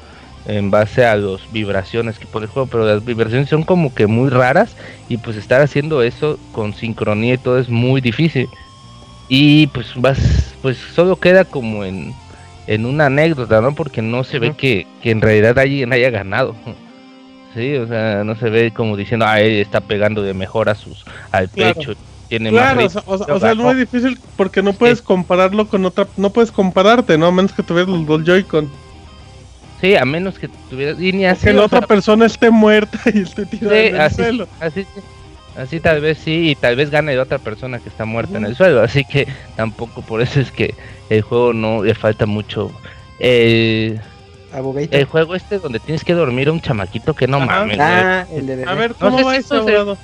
en 0.47 0.71
base 0.71 1.05
a 1.05 1.17
las 1.17 1.41
vibraciones 1.53 2.19
que 2.19 2.27
pone 2.27 2.47
el 2.47 2.51
juego, 2.51 2.67
pero 2.67 2.87
las 2.87 3.05
vibraciones 3.05 3.51
son 3.51 3.63
como 3.63 3.95
que 3.95 4.07
muy 4.07 4.31
raras 4.31 4.75
y 5.09 5.19
pues 5.19 5.37
estar 5.37 5.61
haciendo 5.61 6.03
eso 6.03 6.39
con 6.53 6.73
sincronía 6.73 7.35
y 7.35 7.39
todo 7.39 7.59
es 7.59 7.69
muy 7.69 8.01
difícil. 8.01 8.49
Y 9.29 9.67
pues 9.69 9.93
vas, 9.97 10.55
pues 10.63 10.79
solo 10.79 11.17
queda 11.17 11.45
como 11.45 11.85
en, 11.85 12.15
en 12.67 12.87
una 12.87 13.07
anécdota, 13.07 13.61
¿no? 13.61 13.75
Porque 13.75 14.01
no 14.01 14.25
se 14.25 14.39
ve 14.39 14.55
que 14.55 14.87
en 15.03 15.21
realidad 15.21 15.59
alguien 15.59 15.93
haya 15.93 16.09
ganado. 16.09 16.55
Sí, 17.55 17.77
o 17.77 17.87
sea, 17.87 18.25
no 18.25 18.35
se 18.37 18.51
ve 18.51 18.73
como 18.73 18.97
diciendo, 18.97 19.27
ah, 19.29 19.41
él 19.41 19.53
está 19.61 19.81
pegando 19.81 20.23
de 20.23 20.35
mejor 20.35 20.69
a 20.69 20.75
sus, 20.75 21.05
al 21.31 21.49
Claro. 21.51 21.75
pecho, 21.75 21.95
tiene 22.29 22.51
más 22.51 22.61
Claro, 22.75 22.87
o 22.87 22.89
sea, 22.91 23.03
o 23.07 23.19
sea, 23.19 23.27
Yo 23.29 23.35
o 23.35 23.41
sea, 23.41 23.53
es 23.53 23.57
ganó. 23.57 23.69
muy 23.69 23.75
difícil 23.77 24.19
porque 24.37 24.63
no 24.63 24.73
puedes 24.73 25.03
compararlo 25.03 25.69
con 25.69 25.85
otra, 25.85 26.09
no 26.17 26.31
puedes 26.31 26.51
compararte, 26.51 27.17
¿no? 27.17 27.27
A 27.27 27.33
menos 27.33 27.53
que 27.53 27.63
tuvieras 27.63 27.89
los 27.91 28.07
dos 28.07 28.25
Joy-Con. 28.25 28.71
Sí, 29.81 29.95
a 29.97 30.05
menos 30.05 30.39
que 30.39 30.49
tuvieras, 30.49 31.01
y 31.01 31.13
ni 31.13 31.27
O 31.27 31.31
así, 31.31 31.47
que 31.47 31.53
la 31.53 31.63
o 31.63 31.65
otra 31.67 31.81
sea, 31.81 31.89
persona 31.89 32.27
esté 32.27 32.51
muerta 32.51 32.99
y 33.15 33.21
esté 33.21 33.47
tirada 33.47 33.77
Sí, 33.77 33.87
en 33.87 33.95
el 33.95 34.01
así, 34.01 34.17
suelo. 34.17 34.49
así, 34.59 34.85
sí. 34.85 35.01
así 35.55 35.81
tal 35.81 36.01
vez 36.01 36.19
sí, 36.19 36.51
y 36.51 36.55
tal 36.57 36.77
vez 36.77 36.91
gane 36.91 37.13
de 37.13 37.19
otra 37.21 37.39
persona 37.39 37.79
que 37.79 37.89
está 37.89 38.05
muerta 38.05 38.39
en 38.39 38.47
el 38.47 38.57
suelo, 38.57 38.83
así 38.83 39.05
que 39.05 39.29
tampoco 39.57 40.03
por 40.03 40.23
eso 40.23 40.41
es 40.41 40.51
que 40.51 40.75
el 41.11 41.23
juego 41.23 41.53
no 41.53 41.85
le 41.85 41.95
falta 41.95 42.27
mucho. 42.27 42.73
El, 43.19 44.01
El 44.91 45.05
juego 45.07 45.35
este 45.35 45.59
donde 45.59 45.81
tienes 45.81 46.05
que 46.05 46.13
dormir 46.15 46.49
a 46.49 46.53
un 46.53 46.61
chamaquito 46.61 47.15
que 47.15 47.27
no 47.27 47.39
Ajá. 47.39 47.47
mames. 47.47 47.79
Ah, 47.81 48.25
el 48.33 48.47
de 48.47 48.57
bebé. 48.57 48.71
A 48.71 48.75
ver, 48.75 48.91
No 48.93 48.97
¿cómo 48.99 49.19
sé 49.19 49.25
va 49.25 49.33
si 49.33 49.39
eso, 49.41 49.57
abogado? 49.57 49.99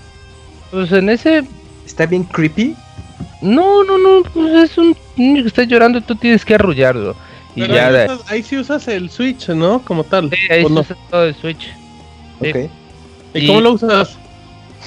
Pues 0.70 0.92
en 0.92 1.08
ese, 1.08 1.44
Está 1.86 2.06
bien 2.06 2.24
creepy. 2.24 2.74
no, 3.42 3.84
no, 3.84 3.98
no, 3.98 4.22
pues 4.32 4.70
es 4.70 4.78
un 4.78 4.96
niño 5.16 5.42
que 5.42 5.48
está 5.48 5.62
llorando 5.64 5.98
y 5.98 6.02
tú 6.02 6.14
tienes 6.16 6.44
que 6.44 6.54
arrullarlo. 6.54 7.14
Y 7.54 7.62
Pero 7.62 7.74
ya 7.74 7.86
ahí, 7.88 7.92
de 7.92 8.04
usas, 8.14 8.30
ahí 8.30 8.42
sí 8.42 8.58
usas 8.58 8.88
el 8.88 9.10
Switch, 9.10 9.48
¿no? 9.50 9.80
Como 9.82 10.04
tal. 10.04 10.30
sí, 10.30 10.36
ahí 10.52 10.64
¿o 10.64 10.68
se 10.68 10.74
no? 10.74 10.80
usa 10.80 10.96
todo 11.10 11.24
el 11.26 11.34
Switch. 11.34 11.72
Sí. 12.42 12.48
Ok. 12.50 12.56
¿Y 13.34 13.38
y- 13.38 13.46
cómo 13.46 13.60
lo 13.60 13.72
usas? 13.72 14.16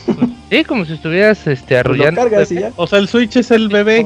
Sí, 0.50 0.64
como 0.66 0.86
si 0.86 0.94
estuvieras 0.94 1.48
este, 1.48 1.66
Pues 1.66 1.70
lo 1.70 1.80
arrullando. 1.80 2.22
cargas 2.22 2.52
y 2.52 2.56
ya. 2.60 2.72
O 2.76 2.86
sea, 2.86 3.00
el 3.00 3.08
Switch 3.08 3.36
es 3.38 3.50
el 3.50 3.70
bebé. 3.70 4.06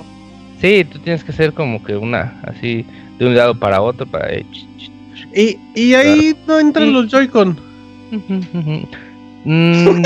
Sí, 0.62 0.86
tú 0.86 0.98
tienes 1.00 1.24
que 1.24 1.32
hacer 1.34 1.54
como 1.54 1.84
que 1.84 1.96
una, 1.98 2.40
así, 2.44 2.86
de 3.20 3.26
un 3.26 3.36
lado 3.36 3.54
para 3.60 3.82
otro, 3.82 4.06
para... 4.06 4.30
eh, 5.38 5.58
Y, 5.76 5.82
y 5.90 5.94
ahí 5.96 6.36
no 6.48 6.60
entran 6.60 6.92
los 6.94 7.08
Joy-Con. 7.12 7.60
Mm, 9.46 10.04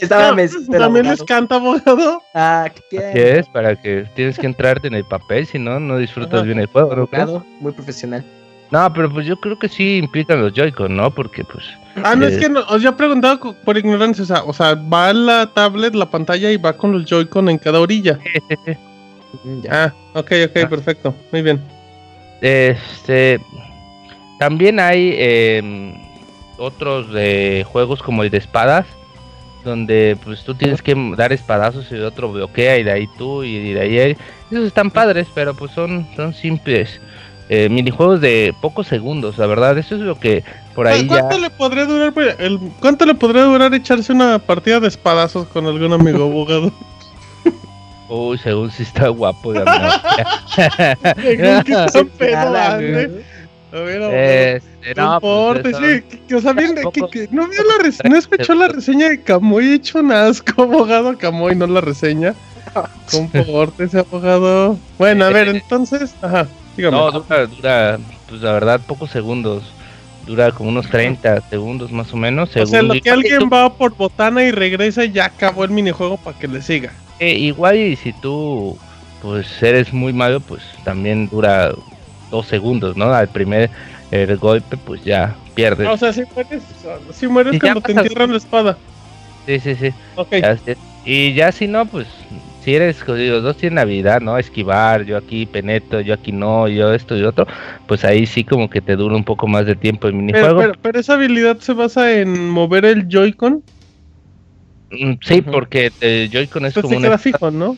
Estaba 0.00 0.36
También 0.78 1.06
les 1.08 1.22
canta, 1.22 1.54
abogado. 1.56 2.22
Ah, 2.34 2.68
qué 2.90 3.38
es, 3.38 3.48
para 3.48 3.80
que 3.80 4.04
tienes 4.14 4.38
que 4.38 4.46
entrarte 4.46 4.88
en 4.88 4.94
el 4.94 5.04
papel, 5.04 5.46
si 5.46 5.58
no, 5.58 5.80
no 5.80 5.96
disfrutas 5.98 6.34
Ajá. 6.34 6.42
bien 6.42 6.58
el 6.58 6.66
juego, 6.66 6.88
¿no? 6.94 7.02
abogado, 7.04 7.44
muy 7.60 7.72
profesional. 7.72 8.24
No, 8.70 8.92
pero 8.92 9.10
pues 9.10 9.24
yo 9.26 9.36
creo 9.36 9.58
que 9.58 9.68
sí 9.68 9.98
implican 9.98 10.40
los 10.42 10.52
Joy-Con, 10.52 10.96
¿no? 10.96 11.10
Porque 11.10 11.44
pues... 11.44 11.64
Ah, 12.02 12.16
no, 12.16 12.26
Eh. 12.26 12.34
es 12.34 12.38
que 12.40 12.48
no, 12.48 12.60
os 12.68 12.82
ya 12.82 12.88
he 12.90 12.92
preguntado 12.92 13.54
por 13.64 13.78
ignorancia. 13.78 14.24
O 14.24 14.26
sea, 14.26 14.42
o 14.44 14.52
sea, 14.52 14.74
va 14.74 15.12
la 15.12 15.46
tablet, 15.46 15.94
la 15.94 16.06
pantalla 16.10 16.50
y 16.50 16.56
va 16.56 16.72
con 16.72 16.90
los 16.92 17.04
Joy-Con 17.06 17.48
en 17.48 17.58
cada 17.58 17.80
orilla. 17.80 18.18
Mm, 19.42 19.62
ya. 19.62 19.86
Ah, 19.86 19.92
ok, 20.20 20.30
ok, 20.44 20.56
Ah. 20.62 20.68
perfecto. 20.68 21.12
Muy 21.32 21.42
bien. 21.42 21.60
Este... 22.40 23.40
También 24.38 24.80
hay 24.80 25.14
em, 25.18 25.94
otros 26.58 27.12
de 27.12 27.64
juegos 27.70 28.02
como 28.02 28.22
el 28.22 28.30
de 28.30 28.38
espadas, 28.38 28.86
donde 29.64 30.16
pues 30.24 30.42
tú 30.44 30.54
tienes 30.54 30.82
que 30.82 30.94
dar 31.16 31.32
espadazos 31.32 31.90
y 31.90 31.94
el 31.94 32.04
otro 32.04 32.30
bloquea 32.30 32.78
y 32.78 32.82
de 32.82 32.92
ahí 32.92 33.08
tú 33.16 33.42
y 33.44 33.72
de 33.72 33.80
ahí 33.80 33.98
él. 33.98 34.16
Esos 34.50 34.66
están 34.66 34.90
padres, 34.90 35.26
pero 35.34 35.54
pues 35.54 35.72
son, 35.72 36.06
son 36.16 36.34
simples 36.34 37.00
eh, 37.48 37.68
minijuegos 37.68 38.20
de 38.20 38.54
pocos 38.60 38.86
segundos, 38.86 39.38
la 39.38 39.46
verdad. 39.46 39.78
Eso 39.78 39.94
es 39.94 40.02
lo 40.02 40.18
que 40.18 40.44
por 40.74 40.86
ahí 40.86 41.06
¿Cu- 41.06 41.14
ya... 41.14 41.20
¿Cuánto 41.20 41.38
le 41.38 41.50
podría 41.50 41.86
durar 41.86 42.12
pues, 42.12 42.36
el, 42.38 42.58
cuánto 42.80 43.06
le 43.06 43.14
podría 43.14 43.44
durar 43.44 43.72
echarse 43.74 44.12
una 44.12 44.38
partida 44.38 44.80
de 44.80 44.88
espadazos 44.88 45.46
con 45.48 45.66
algún 45.66 45.92
amigo 45.92 46.24
abogado? 46.28 46.72
Uy, 48.08 48.36
según 48.38 48.70
si 48.70 48.82
está 48.82 49.08
guapo. 49.08 49.52
la 49.54 49.64
verdad. 49.64 51.16
Según 51.22 51.62
que 51.64 51.72
está 51.72 52.04
pedo, 52.18 53.14
Ver, 53.80 54.02
abogado. 54.02 54.12
Este, 54.22 54.94
no 54.94 55.12
no, 55.14 55.20
pues, 55.20 55.56
importa, 55.66 55.78
sí, 55.78 56.18
que- 56.28 56.34
o 56.34 56.40
sea, 56.40 56.52
bien, 56.52 56.74
que- 56.92 57.08
que 57.10 57.28
no 57.30 57.48
vio 57.48 57.62
la 57.64 57.82
res- 57.82 57.98
no 58.08 58.16
escuchó 58.16 58.54
la 58.54 58.68
reseña 58.68 59.08
de 59.08 59.22
Camoy, 59.22 59.66
he 59.66 59.74
hecho 59.74 59.98
un 59.98 60.12
asco, 60.12 60.62
abogado 60.62 61.16
Camoy, 61.18 61.54
no 61.56 61.66
la 61.66 61.80
reseña. 61.80 62.34
Compórtese, 63.10 63.98
abogado. 64.00 64.78
Bueno, 64.98 65.24
a 65.24 65.30
ver, 65.30 65.48
entonces, 65.48 66.14
ajá, 66.22 66.46
dígame. 66.76 66.96
No, 66.96 67.10
dura, 67.12 67.46
dura, 67.46 67.98
pues 68.28 68.40
la 68.42 68.52
verdad, 68.52 68.80
pocos 68.86 69.10
segundos. 69.10 69.62
Dura 70.26 70.52
como 70.52 70.70
unos 70.70 70.88
30 70.88 71.42
segundos 71.50 71.92
más 71.92 72.10
o 72.14 72.16
menos. 72.16 72.48
o 72.48 72.52
sea, 72.54 72.64
según 72.64 72.88
lo 72.88 72.94
que 72.94 73.10
alguien 73.10 73.50
va 73.52 73.70
por 73.74 73.94
botana 73.94 74.42
y 74.42 74.50
regresa 74.52 75.04
y 75.04 75.12
ya 75.12 75.26
acabó 75.26 75.64
el 75.64 75.70
minijuego 75.70 76.16
para 76.16 76.38
que 76.38 76.48
le 76.48 76.62
siga. 76.62 76.92
Eh, 77.18 77.34
igual 77.34 77.76
y 77.76 77.94
si 77.96 78.14
tú 78.14 78.78
pues 79.20 79.62
eres 79.62 79.92
muy 79.92 80.14
malo, 80.14 80.40
pues 80.40 80.62
también 80.82 81.28
dura 81.28 81.72
dos 82.30 82.46
segundos, 82.46 82.96
¿no? 82.96 83.12
Al 83.12 83.28
primer 83.28 83.70
el 84.10 84.36
golpe, 84.36 84.76
pues 84.76 85.04
ya 85.04 85.34
pierdes. 85.54 85.86
Ah, 85.86 85.92
o 85.92 85.96
sea, 85.96 86.12
si 86.12 86.22
mueres, 86.34 86.62
si 87.12 87.26
mueres 87.26 87.60
cuando 87.60 87.80
te 87.80 87.92
entierran 87.92 88.30
la 88.30 88.38
espada. 88.38 88.78
Sí, 89.46 89.60
sí, 89.60 89.74
sí. 89.74 89.90
Ok. 90.16 90.34
Así 90.42 90.62
es. 90.66 90.78
Y 91.04 91.34
ya 91.34 91.52
si 91.52 91.66
no, 91.66 91.84
pues 91.86 92.06
si 92.64 92.74
eres, 92.74 93.06
los 93.06 93.42
dos 93.42 93.58
tienen 93.58 93.78
habilidad, 93.78 94.22
¿no? 94.22 94.38
Esquivar, 94.38 95.04
yo 95.04 95.18
aquí 95.18 95.44
penetro, 95.44 96.00
yo 96.00 96.14
aquí 96.14 96.32
no, 96.32 96.66
yo 96.66 96.94
esto 96.94 97.16
y 97.16 97.22
otro, 97.22 97.46
pues 97.86 98.04
ahí 98.06 98.24
sí 98.24 98.42
como 98.42 98.70
que 98.70 98.80
te 98.80 98.96
dura 98.96 99.14
un 99.14 99.24
poco 99.24 99.46
más 99.46 99.66
de 99.66 99.76
tiempo 99.76 100.08
el 100.08 100.14
minijuego. 100.14 100.60
pero, 100.60 100.72
pero 100.80 100.98
esa 100.98 101.14
habilidad 101.14 101.58
se 101.58 101.74
basa 101.74 102.10
en 102.10 102.48
mover 102.48 102.86
el 102.86 103.06
Joy-Con. 103.06 103.62
Mm, 104.90 105.12
sí, 105.20 105.42
porque 105.42 105.92
el 106.00 106.30
Joy-Con 106.30 106.64
es 106.64 106.76
Esto 106.76 106.88
como 106.88 107.18
fijo, 107.18 107.50
¿no? 107.50 107.76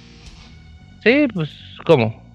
Sí, 1.02 1.27
pues, 1.35 1.51
¿cómo? 1.85 2.25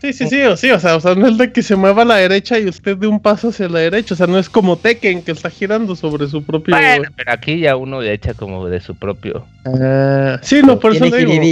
Sí, 0.00 0.12
sí, 0.12 0.28
sí, 0.28 0.42
o 0.42 0.56
sí, 0.56 0.70
o 0.70 0.78
sea, 0.78 0.96
o 0.96 1.00
sea, 1.00 1.14
no 1.14 1.26
es 1.26 1.36
de 1.38 1.52
que 1.52 1.62
se 1.62 1.74
mueva 1.74 2.02
a 2.02 2.04
la 2.04 2.16
derecha 2.16 2.58
y 2.58 2.68
usted 2.68 2.96
de 2.96 3.08
un 3.08 3.18
paso 3.18 3.48
hacia 3.48 3.68
la 3.68 3.80
derecha, 3.80 4.14
o 4.14 4.16
sea, 4.16 4.28
no 4.28 4.38
es 4.38 4.48
como 4.48 4.76
Tekken 4.76 5.22
que 5.22 5.32
está 5.32 5.50
girando 5.50 5.96
sobre 5.96 6.28
su 6.28 6.44
propio... 6.44 6.76
Bueno, 6.76 7.10
pero 7.16 7.32
aquí 7.32 7.58
ya 7.58 7.74
uno 7.74 8.00
le 8.00 8.12
echa 8.12 8.34
como 8.34 8.68
de 8.68 8.80
su 8.80 8.94
propio... 8.94 9.44
Ah, 9.64 10.38
sí, 10.42 10.62
no, 10.62 10.78
por 10.78 10.94
eso 10.94 11.04
le 11.06 11.24
digo. 11.24 11.42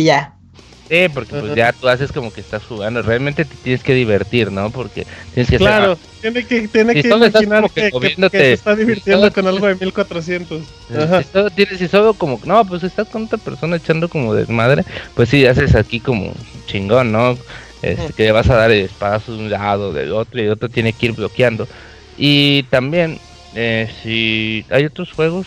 Sí, 0.89 1.09
porque 1.13 1.35
pues 1.41 1.55
ya 1.57 1.73
tú 1.73 1.89
haces 1.89 2.13
como 2.13 2.33
que 2.33 2.41
estás 2.41 2.63
jugando. 2.63 3.03
Realmente 3.03 3.45
te 3.45 3.57
tienes 3.57 3.83
que 3.83 3.93
divertir, 3.93 4.53
¿no? 4.53 4.71
Porque 4.71 5.05
tienes 5.35 5.51
que 5.51 5.57
Claro, 5.57 5.93
hacer, 5.93 6.07
ah, 6.07 6.19
tiene 6.21 6.47
que, 6.47 6.69
tiene 6.69 6.95
que 6.95 7.09
imaginar 7.09 7.71
que, 7.71 7.91
que, 7.91 8.15
que, 8.15 8.31
te 8.31 8.53
está 8.53 8.77
divirtiendo 8.77 9.33
con 9.33 9.49
algo 9.49 9.67
de 9.67 9.75
1400. 9.75 10.63
Ajá. 10.97 11.23
Si 11.23 11.29
solo, 11.33 11.51
tienes, 11.51 11.79
si 11.79 11.89
solo 11.89 12.15
como, 12.15 12.41
no, 12.45 12.65
pues 12.65 12.85
estás 12.85 13.09
con 13.09 13.25
otra 13.25 13.39
persona 13.39 13.77
echando 13.77 14.09
como 14.09 14.33
desmadre, 14.33 14.85
pues 15.15 15.29
sí, 15.29 15.45
haces 15.45 15.75
aquí 15.75 15.99
como 15.99 16.33
chingón, 16.67 17.11
¿no? 17.11 17.37
Este, 17.83 18.13
que 18.13 18.25
le 18.25 18.33
vas 18.33 18.49
a 18.51 18.57
dar 18.57 18.71
espadas 18.71 19.27
de 19.27 19.35
un 19.35 19.51
lado, 19.51 19.93
del 19.93 20.13
otro, 20.13 20.41
y 20.41 20.45
el 20.45 20.53
otro 20.53 20.69
tiene 20.69 20.93
que 20.93 21.07
ir 21.07 21.13
bloqueando. 21.13 21.69
Y 22.17 22.63
también, 22.65 23.19
eh, 23.55 23.91
si 24.03 24.65
hay 24.71 24.85
otros 24.87 25.13
juegos, 25.13 25.47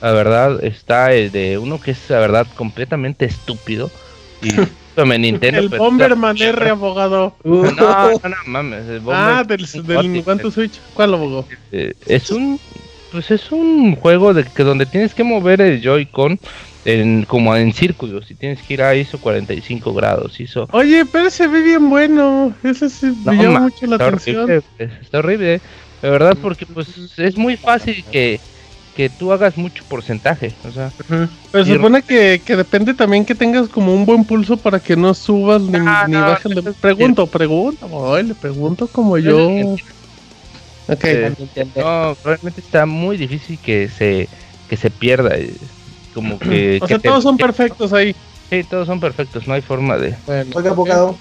la 0.00 0.12
verdad, 0.12 0.62
está 0.64 1.12
el 1.12 1.30
de 1.30 1.58
uno 1.58 1.80
que 1.80 1.92
es, 1.92 2.10
la 2.10 2.18
verdad, 2.18 2.46
completamente 2.56 3.24
estúpido 3.24 3.90
y 4.42 4.50
Nintendo. 5.18 5.60
el 5.60 5.68
Bomberman 5.68 6.36
R, 6.36 6.70
abogado. 6.70 7.34
No, 7.44 7.62
no, 7.72 8.20
no, 8.22 8.36
mames. 8.46 8.84
ah, 9.08 9.44
del, 9.46 9.66
del 9.84 10.12
Nintendo 10.12 10.50
Switch. 10.50 10.80
¿Cuál 10.94 11.14
abogado? 11.14 11.46
Eh, 11.70 11.94
es 12.06 12.30
un. 12.30 12.60
Pues 13.10 13.30
es 13.30 13.52
un 13.52 13.94
juego 13.94 14.32
de 14.32 14.44
que 14.44 14.64
donde 14.64 14.86
tienes 14.86 15.14
que 15.14 15.22
mover 15.22 15.60
el 15.60 15.82
Joy-Con 15.82 16.40
en, 16.84 17.24
como 17.24 17.54
en 17.56 17.72
círculos 17.72 18.30
y 18.30 18.34
tienes 18.34 18.60
que 18.62 18.74
ir 18.74 18.82
a 18.82 18.94
ISO 18.94 19.18
45 19.18 19.94
grados. 19.94 20.40
ISO... 20.40 20.68
Oye, 20.72 21.04
pero 21.06 21.30
se 21.30 21.46
ve 21.46 21.62
bien 21.62 21.88
bueno. 21.88 22.54
Eso 22.62 22.88
sí 22.88 23.12
me 23.24 23.36
llama 23.36 23.60
mucho 23.60 23.86
la 23.86 23.96
atención. 23.96 24.62
está 24.78 25.18
horrible, 25.18 25.60
de 26.02 26.10
verdad, 26.10 26.36
porque 26.40 26.66
pues 26.66 26.88
es 27.18 27.36
muy 27.36 27.56
fácil 27.56 28.04
que 28.10 28.40
que 28.94 29.08
tú 29.08 29.32
hagas 29.32 29.56
mucho 29.56 29.84
porcentaje. 29.88 30.52
O 30.68 30.70
sea, 30.70 30.92
Pero 31.50 31.64
se 31.64 31.74
supone 31.74 32.02
que, 32.02 32.42
que, 32.44 32.56
depende 32.56 32.94
también 32.94 33.24
que 33.24 33.34
tengas 33.34 33.68
como 33.68 33.94
un 33.94 34.04
buen 34.04 34.24
pulso 34.24 34.56
para 34.56 34.80
que 34.80 34.96
no 34.96 35.14
subas 35.14 35.62
ni, 35.62 35.78
ah, 35.80 36.06
ni 36.06 36.16
bajes. 36.16 36.54
Le 36.54 36.72
pregunto, 36.72 37.26
pregunto, 37.26 38.22
le 38.22 38.34
pregunto 38.34 38.86
como 38.88 39.18
yo. 39.18 39.76
Okay. 40.88 41.32
no, 41.76 42.16
realmente 42.24 42.60
está 42.60 42.86
muy 42.86 43.16
difícil 43.16 43.58
que 43.58 43.88
se 43.88 44.28
que 44.68 44.76
se 44.76 44.90
pierda. 44.90 45.36
Eh, 46.12 46.14
como 46.14 46.38
que. 46.38 46.78
o 46.80 46.86
sea, 46.86 46.98
todos 46.98 47.22
son 47.22 47.36
perfectos 47.36 47.92
ahí. 47.92 48.14
Sí, 48.50 48.64
todos 48.64 48.86
son 48.86 49.00
perfectos, 49.00 49.46
no 49.46 49.54
hay 49.54 49.62
forma 49.62 49.96
de. 49.96 50.14
Bueno, 50.26 50.50
Oiga, 50.54 50.70
abogado. 50.70 51.16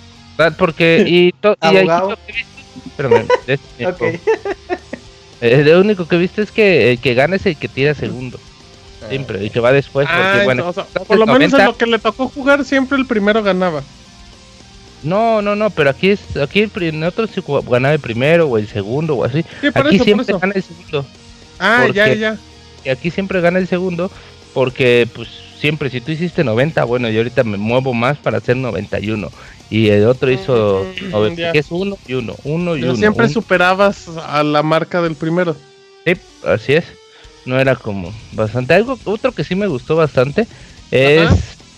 Porque. 0.57 1.03
Y, 1.07 1.31
to, 1.33 1.55
y 1.61 1.77
abogado. 1.77 2.17
Espérame, 2.85 3.27
okay. 3.87 4.19
Eh, 5.41 5.63
lo 5.65 5.81
único 5.81 6.07
que 6.07 6.15
he 6.15 6.19
visto 6.19 6.41
es 6.41 6.51
que 6.51 6.91
el 6.91 6.99
que 6.99 7.13
gana 7.13 7.35
es 7.35 7.45
el 7.45 7.57
que 7.57 7.67
tira 7.67 7.93
segundo. 7.93 8.39
Siempre, 9.09 9.43
y 9.43 9.49
que 9.49 9.59
va 9.59 9.71
después. 9.71 10.07
Porque, 10.07 10.21
ah, 10.21 10.41
bueno, 10.43 10.71
por 11.07 11.17
lo 11.17 11.25
menos 11.25 11.59
en 11.59 11.65
lo 11.65 11.75
que 11.75 11.87
le 11.87 11.97
tocó 11.97 12.29
jugar, 12.29 12.63
siempre 12.63 12.97
el 12.97 13.07
primero 13.07 13.41
ganaba. 13.41 13.81
No, 15.03 15.41
no, 15.41 15.55
no, 15.55 15.71
pero 15.71 15.89
aquí 15.89 16.11
es 16.11 16.37
aquí 16.37 16.69
en 16.75 17.03
otros 17.03 17.31
se 17.31 17.41
ganaba 17.67 17.95
el 17.95 17.99
primero 17.99 18.47
o 18.47 18.57
el 18.59 18.67
segundo 18.67 19.15
o 19.15 19.23
así. 19.23 19.43
aquí 19.73 19.97
siempre 19.99 20.35
gana 20.39 20.53
el 20.55 20.61
segundo. 20.61 21.05
Ah, 21.59 21.87
ya, 21.91 22.13
ya. 22.13 22.37
Y 22.85 22.89
aquí 22.89 23.09
siempre 23.09 23.41
gana 23.41 23.57
el 23.57 23.67
segundo 23.67 24.11
porque, 24.53 25.07
pues, 25.13 25.29
siempre, 25.59 25.89
si 25.89 26.01
tú 26.01 26.11
hiciste 26.11 26.43
90, 26.43 26.83
bueno, 26.85 27.09
yo 27.09 27.19
ahorita 27.19 27.43
me 27.43 27.57
muevo 27.57 27.93
más 27.93 28.17
para 28.17 28.39
hacer 28.39 28.57
91 28.57 29.29
y 29.71 29.87
el 29.89 30.05
otro 30.05 30.29
hizo 30.29 30.85
mm, 31.01 31.39
es 31.53 31.67
uno 31.69 31.97
y 32.05 32.13
uno, 32.13 32.35
uno 32.43 32.75
y 32.75 32.83
uno. 32.83 32.95
Siempre 32.97 33.29
superabas 33.29 34.09
a 34.27 34.43
la 34.43 34.63
marca 34.63 35.01
del 35.01 35.15
primero. 35.15 35.55
Sí, 36.05 36.13
así 36.45 36.73
es. 36.73 36.83
No 37.45 37.57
era 37.57 37.75
como 37.77 38.13
bastante. 38.33 38.73
Algo, 38.73 38.99
otro 39.05 39.31
que 39.31 39.45
sí 39.45 39.55
me 39.55 39.67
gustó 39.67 39.95
bastante 39.95 40.45
es. 40.91 41.29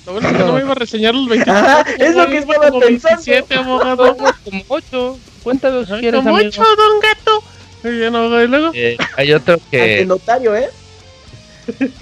Lo 0.07 0.13
bueno 0.13 0.27
es 0.27 0.33
que 0.35 0.43
no 0.43 0.53
me 0.53 0.61
iba 0.61 0.71
a 0.71 0.75
reseñar 0.75 1.13
los 1.13 1.29
27. 1.29 2.03
es 2.03 2.15
lo 2.15 2.27
que 2.27 2.37
estaba 2.39 2.67
como 2.69 2.79
pensando. 2.79 3.21
27, 3.23 3.55
abogado. 3.55 4.17
como 4.43 4.63
8. 4.67 5.17
Cuéntanos 5.43 5.87
si 5.87 5.93
quieres, 5.99 6.21
Como 6.23 6.35
8, 6.35 6.63
don 6.63 6.99
gato. 6.99 7.43
Y, 7.83 8.11
no, 8.11 8.43
y 8.43 8.47
luego. 8.47 8.71
Eh, 8.73 8.97
hay 9.15 9.33
otro 9.33 9.59
que. 9.69 9.99
El 10.01 10.07
notario, 10.07 10.55
¿eh? 10.55 10.69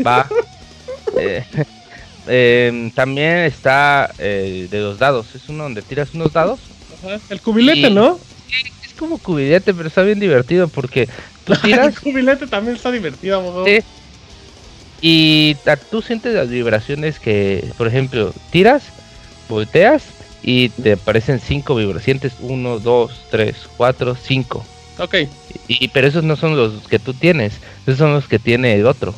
Va. 0.08 0.26
Eh, 1.18 1.44
eh, 2.28 2.92
también 2.96 3.40
está 3.40 4.14
eh, 4.18 4.68
de 4.70 4.80
los 4.80 5.00
dados. 5.00 5.34
Es 5.36 5.50
uno 5.50 5.64
donde 5.64 5.82
tiras 5.82 6.14
unos 6.14 6.34
dados. 6.34 6.60
El 7.30 7.42
cubilete, 7.42 7.90
¿no? 7.90 8.20
Es 8.86 8.94
como 8.94 9.18
cubilete, 9.18 9.74
pero 9.74 9.88
está 9.88 10.04
bien 10.04 10.20
divertido 10.20 10.68
porque 10.68 11.08
tú 11.46 11.54
tiras. 11.62 11.88
el 11.88 12.00
cubilete 12.00 12.48
también 12.48 12.76
está 12.76 12.92
divertido, 12.92 13.66
Sí. 13.66 13.80
Y 15.04 15.58
tú 15.90 16.04
sientes 16.04 16.36
las 16.36 16.48
vibraciones 16.50 17.20
que, 17.20 17.66
por 17.76 17.88
ejemplo, 17.88 18.34
tiras, 18.52 18.84
volteas 19.50 20.04
y 20.44 20.70
te 20.70 20.94
aparecen 20.94 21.40
cinco 21.40 21.74
vibraciones. 21.74 22.04
Sientes 22.04 22.34
uno, 22.42 22.78
dos, 22.78 23.26
tres, 23.32 23.56
cuatro, 23.78 24.16
cinco. 24.16 24.64
Ok. 25.00 25.16
Y, 25.68 25.88
pero 25.88 26.08
esos 26.08 26.24
no 26.24 26.36
son 26.36 26.56
los 26.56 26.88
que 26.88 27.00
tú 27.00 27.16
tienes, 27.16 27.54
esos 27.88 27.98
son 27.98 28.14
los 28.14 28.28
que 28.28 28.38
tiene 28.38 28.76
el 28.76 28.86
otro. 28.86 29.16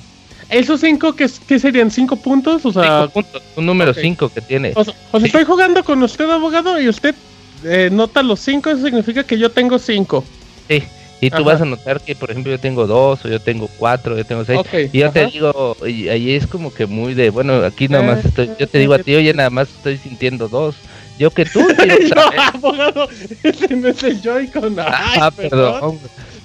¿Esos 0.53 0.81
cinco 0.81 1.15
que, 1.15 1.27
serían? 1.27 1.89
¿Cinco 1.91 2.15
puntos? 2.15 2.65
O 2.65 2.71
sea, 2.71 3.01
cinco 3.01 3.13
puntos, 3.13 3.41
un 3.55 3.65
número 3.65 3.93
cinco 3.93 4.30
que 4.30 4.41
tiene. 4.41 4.73
O, 4.75 4.84
sea, 4.84 4.93
estoy 5.13 5.43
jugando 5.43 5.84
con 5.84 6.01
usted, 6.03 6.30
abogado, 6.30 6.80
y 6.80 6.88
usted 6.88 7.15
eh, 7.63 7.89
nota 7.91 8.21
los 8.21 8.39
cinco, 8.39 8.69
eso 8.69 8.84
significa 8.84 9.23
que 9.23 9.38
yo 9.38 9.51
tengo 9.51 9.80
cinco. 9.80 10.23
Sí, 10.67 10.84
y 11.21 11.30
tú 11.30 11.43
vas 11.43 11.61
a 11.61 11.65
notar 11.65 12.01
que, 12.01 12.15
por 12.15 12.31
ejemplo, 12.31 12.51
yo 12.51 12.59
tengo 12.59 12.85
dos, 12.85 13.23
o 13.25 13.30
yo 13.30 13.39
tengo 13.39 13.69
cuatro, 13.77 14.17
yo 14.17 14.25
tengo 14.25 14.45
seis. 14.45 14.61
y 14.91 14.99
yo 14.99 15.11
te 15.11 15.27
digo, 15.27 15.77
y 15.88 16.09
ahí 16.09 16.31
es 16.31 16.47
como 16.47 16.73
que 16.73 16.85
muy 16.85 17.13
de, 17.13 17.30
bueno, 17.30 17.63
aquí 17.63 17.88
nada 17.88 18.03
más 18.03 18.25
eh, 18.25 18.27
estoy, 18.27 18.49
yo 18.59 18.67
te 18.67 18.77
digo 18.77 18.93
a 18.93 18.99
ti, 18.99 19.15
oye, 19.15 19.34
nada 19.34 19.49
más 19.49 19.69
estoy 19.69 19.97
sintiendo 19.97 20.47
dos. 20.47 20.75
Yo 21.17 21.30
que 21.31 21.45
tú. 21.45 21.59
no, 22.15 22.43
abogado, 22.53 23.07
ese 23.43 23.75
no 23.75 23.88
es 23.88 24.03
el 24.03 24.21
Joy-Con. 24.21 24.75
Ah, 24.80 25.31
perdón. 25.35 25.99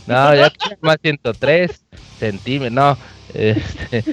No, 0.06 0.34
ya 0.34 0.52
más 0.80 0.96
103 1.02 1.70
centímetros, 2.18 2.72
no. 2.72 2.98
Este, 3.34 4.04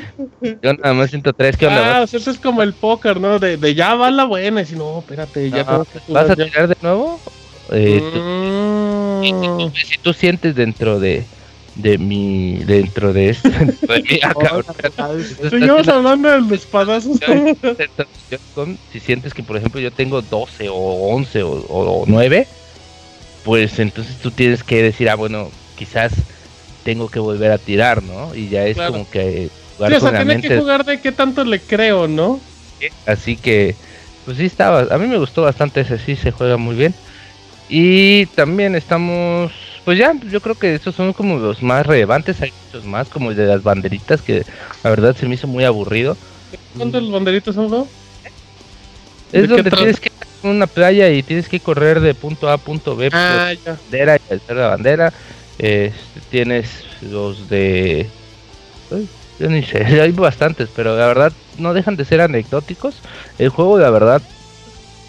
yo 0.62 0.74
nada 0.74 0.94
más 0.94 1.10
siento 1.10 1.34
tres, 1.34 1.56
¿qué 1.58 1.68
onda? 1.68 2.00
Ah, 2.00 2.04
eso 2.04 2.30
es 2.30 2.38
como 2.38 2.62
el 2.62 2.74
póker, 2.74 3.20
¿no? 3.20 3.40
De, 3.40 3.58
de 3.58 3.74
ya 3.74 3.96
va 3.96 4.12
la 4.12 4.26
buena, 4.26 4.62
y 4.62 4.66
si 4.66 4.76
no, 4.76 5.00
espérate, 5.00 5.50
ya 5.50 5.64
no, 5.64 5.86
¿Vas 6.10 6.30
a 6.30 6.36
tirar 6.36 6.68
de 6.68 6.78
nuevo? 6.82 7.20
Eh, 7.72 8.02
mm. 9.24 9.74
si, 9.74 9.98
tú, 9.98 10.14
sientes 10.14 10.56
dentro 10.56 11.00
de 11.00 11.26
de 11.76 11.98
mi 11.98 12.60
dentro 12.60 13.12
de 13.12 13.30
esto 13.30 13.50
de 13.50 14.04
mi 14.04 15.50
seguimos 15.50 15.88
hablando 15.90 16.30
de 16.30 16.40
los 16.40 16.52
espadazos 16.54 17.20
si 18.94 19.00
sientes 19.02 19.34
que 19.34 19.44
por 19.44 19.58
ejemplo 19.58 19.82
yo 19.82 19.92
tengo 19.92 20.22
12 20.22 20.70
o 20.70 20.76
11 20.76 21.44
o, 21.44 21.52
o 21.68 22.06
9 22.08 22.48
pues 23.44 23.78
entonces 23.80 24.16
tú 24.20 24.32
tienes 24.32 24.64
que 24.64 24.84
decir 24.84 25.10
ah 25.10 25.16
bueno 25.16 25.50
quizás 25.76 26.14
tengo 26.86 27.10
que 27.10 27.20
volver 27.20 27.52
a 27.52 27.57
tirar, 27.57 28.03
¿no? 28.03 28.34
Y 28.36 28.48
ya 28.48 28.66
es 28.66 28.78
como 28.78 29.10
que 29.10 29.49
jugar 29.76 29.91
sí, 29.91 29.98
o 29.98 29.99
sea, 29.99 30.24
tiene 30.24 30.40
que 30.40 30.57
jugar 30.57 30.86
de 30.86 31.02
qué 31.02 31.12
tanto 31.12 31.44
le 31.44 31.60
creo, 31.60 32.07
¿no? 32.07 32.40
Así 33.07 33.36
que, 33.36 33.76
pues 34.24 34.38
sí 34.38 34.45
estaba, 34.45 34.82
a 34.94 34.98
mí 34.99 35.07
me 35.07 35.18
gustó 35.18 35.41
bastante 35.41 35.82
ese, 35.82 35.98
sí 35.98 36.16
se 36.16 36.32
juega 36.32 36.57
muy 36.57 36.76
bien. 36.76 36.94
Y 37.68 38.28
también 38.28 38.76
estamos, 38.76 39.52
pues 39.84 39.98
ya, 39.98 40.14
yo 40.30 40.40
creo 40.41 40.53
que 40.53 40.76
esos 40.76 40.94
son 40.94 41.12
como 41.14 41.40
los 41.40 41.64
más 41.64 41.88
relevantes, 41.88 42.40
hay 42.41 42.53
muchos 42.68 42.86
más, 42.86 43.10
como 43.10 43.32
el 43.32 43.38
de 43.38 43.48
las 43.48 43.64
banderitas, 43.64 44.22
que 44.22 44.45
la 44.84 44.91
verdad 44.91 45.16
se 45.16 45.26
me 45.26 45.34
hizo 45.34 45.48
muy 45.48 45.64
aburrido. 45.64 46.16
¿Cuántos 46.78 47.02
los 47.02 47.12
banderitas 47.12 47.56
son, 47.56 47.88
Es 49.32 49.49
donde 49.49 49.72
tienes 49.72 49.99
que 49.99 50.10
ir 50.10 50.28
a 50.44 50.48
una 50.48 50.68
playa 50.68 51.10
y 51.10 51.24
tienes 51.24 51.49
que 51.49 51.60
correr 51.60 51.99
de 51.99 52.14
punto 52.14 52.48
A 52.48 52.53
a 52.53 52.57
punto 52.60 52.95
B, 52.95 53.10
ah, 53.12 53.53
ya. 53.66 53.74
bandera 53.74 54.18
y 54.18 54.34
hacer 54.36 54.56
la 54.56 54.68
bandera 54.68 55.14
tienes 56.30 56.69
los 57.02 57.49
de... 57.49 58.07
yo 59.40 59.49
ni 59.49 59.64
sé, 59.64 59.86
hay 60.02 60.11
bastantes, 60.11 60.69
pero 60.76 60.98
la 60.98 61.07
verdad 61.07 61.34
no 61.57 61.73
dejan 61.73 61.95
de 61.95 62.06
ser 62.06 62.22
anecdóticos. 62.22 62.95
El 63.40 63.49
juego, 63.49 63.80
la 63.80 63.90
verdad, 63.90 64.22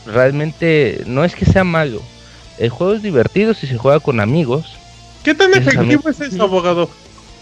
realmente 0.07 1.03
no 1.07 1.25
es 1.25 1.35
que 1.35 1.45
sea 1.45 1.65
malo. 1.65 2.03
El 2.59 2.71
juego 2.71 2.95
es 2.95 3.03
divertido 3.03 3.55
si 3.55 3.67
se 3.67 3.77
juega 3.77 4.01
con 4.01 4.21
amigos. 4.21 4.77
¿Qué 5.23 5.35
tan 5.35 5.53
efectivo 5.55 6.09
es 6.09 6.21
eso, 6.21 6.45
abogado? 6.45 6.89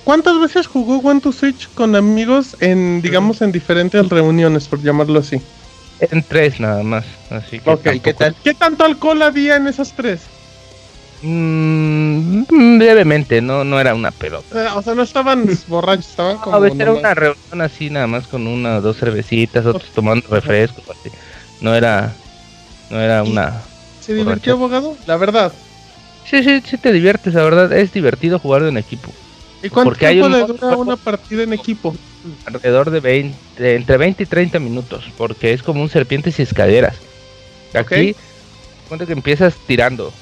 ¿Cuántas 0.04 0.38
veces 0.38 0.66
jugó 0.66 0.98
One 0.98 1.20
to 1.20 1.32
Switch 1.32 1.68
con 1.74 1.96
amigos 1.96 2.56
en, 2.60 3.00
digamos, 3.00 3.40
en 3.40 3.52
diferentes 3.52 4.08
reuniones, 4.08 4.68
por 4.68 4.82
llamarlo 4.82 5.20
así? 5.20 5.40
En 6.00 6.22
tres 6.22 6.60
nada 6.60 6.82
más. 6.82 7.06
Así 7.30 7.60
que 7.60 8.00
¿qué, 8.00 8.14
tal? 8.14 8.34
¿qué 8.42 8.52
tanto 8.52 8.84
alcohol 8.84 9.22
había 9.22 9.56
en 9.56 9.66
esas 9.66 9.94
tres? 9.94 10.22
Mmm, 11.26 12.44
brevemente, 12.78 13.40
no, 13.40 13.64
no 13.64 13.80
era 13.80 13.94
una 13.94 14.10
pelota. 14.10 14.62
Eh, 14.62 14.68
o 14.74 14.82
sea, 14.82 14.94
no 14.94 15.02
estaban 15.02 15.48
borrachos, 15.68 16.10
estaban 16.10 16.36
como. 16.36 16.60
No, 16.60 16.66
era 16.66 16.92
una 16.92 17.14
reunión 17.14 17.62
así, 17.62 17.88
nada 17.88 18.06
más 18.06 18.26
con 18.26 18.46
una 18.46 18.76
o 18.76 18.80
dos 18.82 18.98
cervecitas, 18.98 19.64
otros 19.64 19.90
tomando 19.94 20.28
refresco, 20.28 20.82
así. 20.82 21.10
No 21.62 21.74
era. 21.74 22.12
No 22.90 23.00
era 23.00 23.22
una. 23.22 23.62
¿Se 24.02 24.12
divirtió, 24.12 24.52
abogado? 24.52 24.98
La 25.06 25.16
verdad. 25.16 25.50
Sí, 26.26 26.42
sí, 26.42 26.62
sí 26.62 26.76
te 26.76 26.92
diviertes, 26.92 27.32
la 27.32 27.42
verdad. 27.42 27.72
Es 27.72 27.90
divertido 27.92 28.38
jugar 28.38 28.62
en 28.64 28.76
equipo. 28.76 29.10
¿Y 29.62 29.70
cuánto 29.70 29.90
Porque 29.90 30.08
tiempo 30.10 30.28
le 30.28 30.44
dura 30.44 30.76
una 30.76 30.96
partida 30.96 31.42
en 31.42 31.54
equipo? 31.54 31.96
Alrededor 32.44 32.90
de 32.90 33.00
20, 33.00 33.76
entre 33.76 33.96
20 33.96 34.22
y 34.22 34.26
30 34.26 34.58
minutos, 34.58 35.04
porque 35.16 35.54
es 35.54 35.62
como 35.62 35.80
un 35.80 35.88
serpientes 35.88 36.38
y 36.38 36.42
escaleras. 36.42 36.96
Aquí, 37.72 38.14
cuenta 38.88 39.06
que 39.06 39.14
empiezas 39.14 39.54
tirando. 39.66 40.12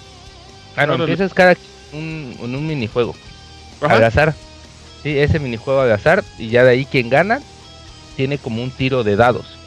Ah, 0.77 0.87
no, 0.87 0.95
empiezas 0.95 1.35
cada 1.35 1.57
un, 1.93 2.35
en 2.41 2.55
un 2.55 2.67
minijuego. 2.67 3.15
Al 3.81 4.05
azar. 4.05 4.35
Sí, 5.03 5.19
ese 5.19 5.39
minijuego 5.39 5.81
al 5.81 5.93
azar. 5.93 6.25
Y 6.39 6.49
ya 6.49 6.65
de 6.65 6.71
ahí 6.71 6.85
quien 6.85 7.11
gana 7.11 7.41
tiene 8.17 8.39
como 8.39 8.63
un 8.63 8.71
tiro 8.71 9.05
de 9.05 9.17
dados. 9.17 9.59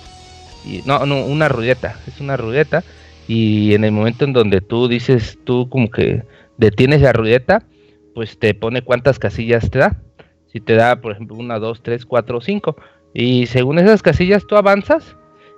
Y, 0.65 0.81
no, 0.85 1.05
no, 1.05 1.25
una 1.25 1.49
ruleta. 1.49 1.99
Es 2.07 2.19
una 2.19 2.37
ruleta. 2.37 2.83
Y 3.27 3.73
en 3.73 3.83
el 3.83 3.91
momento 3.91 4.25
en 4.25 4.33
donde 4.33 4.61
tú 4.61 4.87
dices, 4.87 5.37
tú 5.43 5.69
como 5.69 5.89
que 5.89 6.23
detienes 6.57 7.01
la 7.01 7.13
ruleta, 7.13 7.63
pues 8.13 8.37
te 8.39 8.53
pone 8.53 8.81
cuántas 8.81 9.19
casillas 9.19 9.69
te 9.69 9.79
da. 9.79 10.01
Si 10.51 10.61
te 10.61 10.75
da, 10.75 11.01
por 11.01 11.11
ejemplo, 11.11 11.35
una, 11.35 11.59
dos, 11.59 11.81
tres, 11.83 12.05
cuatro, 12.05 12.39
cinco. 12.39 12.77
Y 13.13 13.47
según 13.47 13.79
esas 13.79 14.01
casillas 14.01 14.45
tú 14.47 14.55
avanzas. 14.55 15.15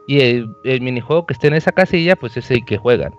Y 0.07 0.21
el, 0.21 0.47
el 0.63 0.81
minijuego 0.81 1.25
que 1.25 1.33
esté 1.33 1.47
en 1.47 1.55
esa 1.55 1.73
casilla, 1.73 2.15
pues 2.15 2.37
es 2.37 2.49
el 2.49 2.63
que 2.65 2.77
juegan. 2.77 3.11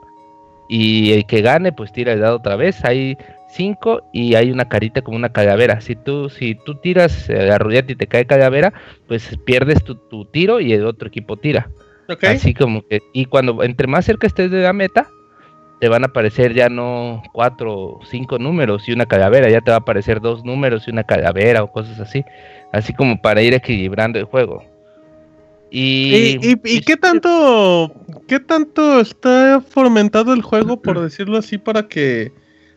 Y 0.68 1.12
el 1.12 1.26
que 1.26 1.40
gane, 1.40 1.72
pues 1.72 1.92
tira 1.92 2.12
el 2.12 2.20
dado 2.20 2.36
otra 2.36 2.56
vez. 2.56 2.84
Hay 2.84 3.16
5 3.48 4.02
y 4.12 4.34
hay 4.34 4.50
una 4.50 4.68
carita 4.68 5.02
como 5.02 5.16
una 5.16 5.32
calavera. 5.32 5.80
Si 5.80 5.96
tú, 5.96 6.28
si 6.28 6.54
tú 6.54 6.76
tiras 6.76 7.28
la 7.28 7.58
ruleta 7.58 7.92
y 7.92 7.96
te 7.96 8.06
cae 8.06 8.26
calavera, 8.26 8.72
pues 9.06 9.38
pierdes 9.44 9.82
tu, 9.82 10.24
tiro 10.26 10.60
y 10.60 10.72
el 10.72 10.86
otro 10.86 11.08
equipo 11.08 11.36
tira. 11.36 11.70
Así 12.22 12.54
como 12.54 12.86
que, 12.86 13.00
y 13.12 13.26
cuando 13.26 13.62
entre 13.62 13.86
más 13.86 14.04
cerca 14.04 14.26
estés 14.26 14.50
de 14.50 14.62
la 14.62 14.72
meta, 14.72 15.08
te 15.80 15.88
van 15.88 16.02
a 16.02 16.06
aparecer 16.08 16.54
ya 16.54 16.68
no 16.68 17.22
cuatro 17.32 17.74
o 17.74 18.00
cinco 18.04 18.38
números 18.38 18.88
y 18.88 18.92
una 18.92 19.06
calavera, 19.06 19.48
ya 19.48 19.60
te 19.60 19.70
va 19.70 19.76
a 19.76 19.80
aparecer 19.80 20.20
dos 20.20 20.44
números 20.44 20.88
y 20.88 20.90
una 20.90 21.04
calavera 21.04 21.62
o 21.62 21.70
cosas 21.70 22.00
así. 22.00 22.24
Así 22.72 22.92
como 22.92 23.20
para 23.20 23.42
ir 23.42 23.54
equilibrando 23.54 24.18
el 24.18 24.24
juego. 24.24 24.64
Y, 25.70 26.38
y, 26.42 26.80
qué 26.80 26.96
tanto 26.96 27.92
qué 28.26 28.40
tanto 28.40 29.00
está 29.00 29.60
fomentado 29.60 30.32
el 30.32 30.42
juego, 30.42 30.80
por 30.80 31.00
decirlo 31.00 31.36
así, 31.36 31.58
para 31.58 31.88
que 31.88 32.32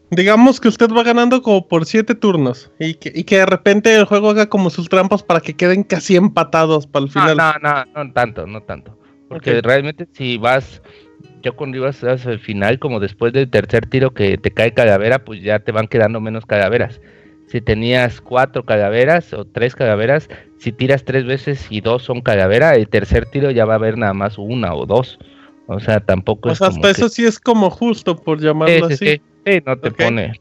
digamos 0.09 0.59
que 0.59 0.67
usted 0.67 0.89
va 0.89 1.03
ganando 1.03 1.41
como 1.41 1.67
por 1.67 1.85
siete 1.85 2.15
turnos 2.15 2.69
y 2.79 2.95
que, 2.95 3.11
y 3.15 3.23
que 3.23 3.37
de 3.37 3.45
repente 3.45 3.95
el 3.95 4.05
juego 4.05 4.31
haga 4.31 4.49
como 4.49 4.69
sus 4.69 4.89
trampas 4.89 5.23
para 5.23 5.39
que 5.39 5.53
queden 5.53 5.83
casi 5.83 6.17
empatados 6.17 6.85
para 6.85 7.05
el 7.05 7.11
final. 7.11 7.37
No, 7.37 7.53
no, 7.61 7.85
no, 7.85 8.13
tanto, 8.13 8.45
no 8.45 8.61
tanto. 8.61 8.97
Porque 9.29 9.61
realmente 9.61 10.07
si 10.11 10.37
vas, 10.37 10.81
yo 11.41 11.55
cuando 11.55 11.77
ibas 11.77 12.03
al 12.03 12.39
final, 12.39 12.77
como 12.79 12.99
después 12.99 13.31
del 13.31 13.49
tercer 13.49 13.85
tiro 13.85 14.13
que 14.13 14.37
te 14.37 14.51
cae 14.51 14.73
calavera, 14.73 15.23
pues 15.23 15.41
ya 15.41 15.59
te 15.59 15.71
van 15.71 15.87
quedando 15.87 16.19
menos 16.19 16.45
calaveras 16.45 16.99
si 17.51 17.59
tenías 17.59 18.21
cuatro 18.21 18.63
calaveras 18.63 19.33
o 19.33 19.43
tres 19.43 19.75
calaveras, 19.75 20.29
si 20.57 20.71
tiras 20.71 21.03
tres 21.03 21.25
veces 21.25 21.67
y 21.69 21.81
dos 21.81 22.03
son 22.03 22.21
calavera, 22.21 22.75
el 22.75 22.87
tercer 22.87 23.25
tiro 23.25 23.51
ya 23.51 23.65
va 23.65 23.73
a 23.73 23.75
haber 23.75 23.97
nada 23.97 24.13
más 24.13 24.37
una 24.37 24.73
o 24.73 24.85
dos. 24.85 25.19
O 25.67 25.79
sea, 25.79 25.99
tampoco 25.99 26.51
es. 26.51 26.61
hasta 26.61 26.89
eso 26.89 27.09
sí 27.09 27.25
es 27.25 27.39
como 27.39 27.69
justo, 27.69 28.15
por 28.15 28.39
llamarlo 28.39 28.85
así. 28.85 29.21
Sí, 29.45 29.61
no 29.65 29.77
te 29.77 29.91
pone. 29.91 30.33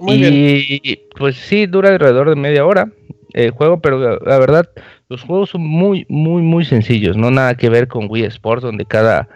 y 0.00 0.96
pues 1.16 1.36
sí, 1.36 1.66
dura 1.66 1.90
alrededor 1.90 2.30
de 2.30 2.36
media 2.36 2.66
hora 2.66 2.90
el 3.32 3.52
juego, 3.52 3.80
pero 3.80 4.18
la 4.18 4.38
verdad, 4.38 4.68
los 5.08 5.22
juegos 5.22 5.50
son 5.50 5.62
muy, 5.62 6.04
muy, 6.08 6.42
muy 6.42 6.64
sencillos. 6.64 7.16
No 7.16 7.30
nada 7.30 7.54
que 7.54 7.70
ver 7.70 7.86
con 7.86 8.10
Wii 8.10 8.24
Sports, 8.24 8.62
donde 8.62 8.84
cada, 8.86 9.28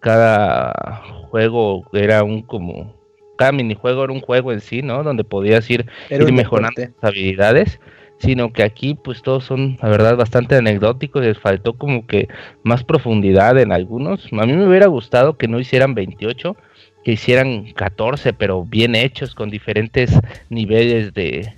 cada 0.00 1.02
juego 1.30 1.88
era 1.94 2.22
un 2.24 2.42
como 2.42 2.97
cada 3.38 3.52
minijuego 3.52 4.04
era 4.04 4.12
un 4.12 4.20
juego 4.20 4.52
en 4.52 4.60
sí, 4.60 4.82
¿no? 4.82 5.02
Donde 5.02 5.24
podías 5.24 5.70
ir, 5.70 5.86
mejorando 6.10 6.74
tus 6.74 7.04
habilidades, 7.04 7.80
sino 8.18 8.52
que 8.52 8.64
aquí 8.64 8.94
pues 8.94 9.22
todos 9.22 9.44
son, 9.44 9.78
la 9.80 9.88
verdad, 9.88 10.16
bastante 10.16 10.56
anecdóticos, 10.56 11.22
les 11.22 11.38
faltó 11.38 11.74
como 11.74 12.06
que 12.06 12.28
más 12.64 12.84
profundidad 12.84 13.56
en 13.58 13.72
algunos. 13.72 14.26
A 14.32 14.44
mí 14.44 14.52
me 14.52 14.66
hubiera 14.66 14.88
gustado 14.88 15.38
que 15.38 15.46
no 15.46 15.60
hicieran 15.60 15.94
28, 15.94 16.56
que 17.04 17.12
hicieran 17.12 17.72
14, 17.72 18.32
pero 18.32 18.64
bien 18.64 18.96
hechos, 18.96 19.34
con 19.34 19.50
diferentes 19.50 20.10
niveles 20.50 21.14
de, 21.14 21.52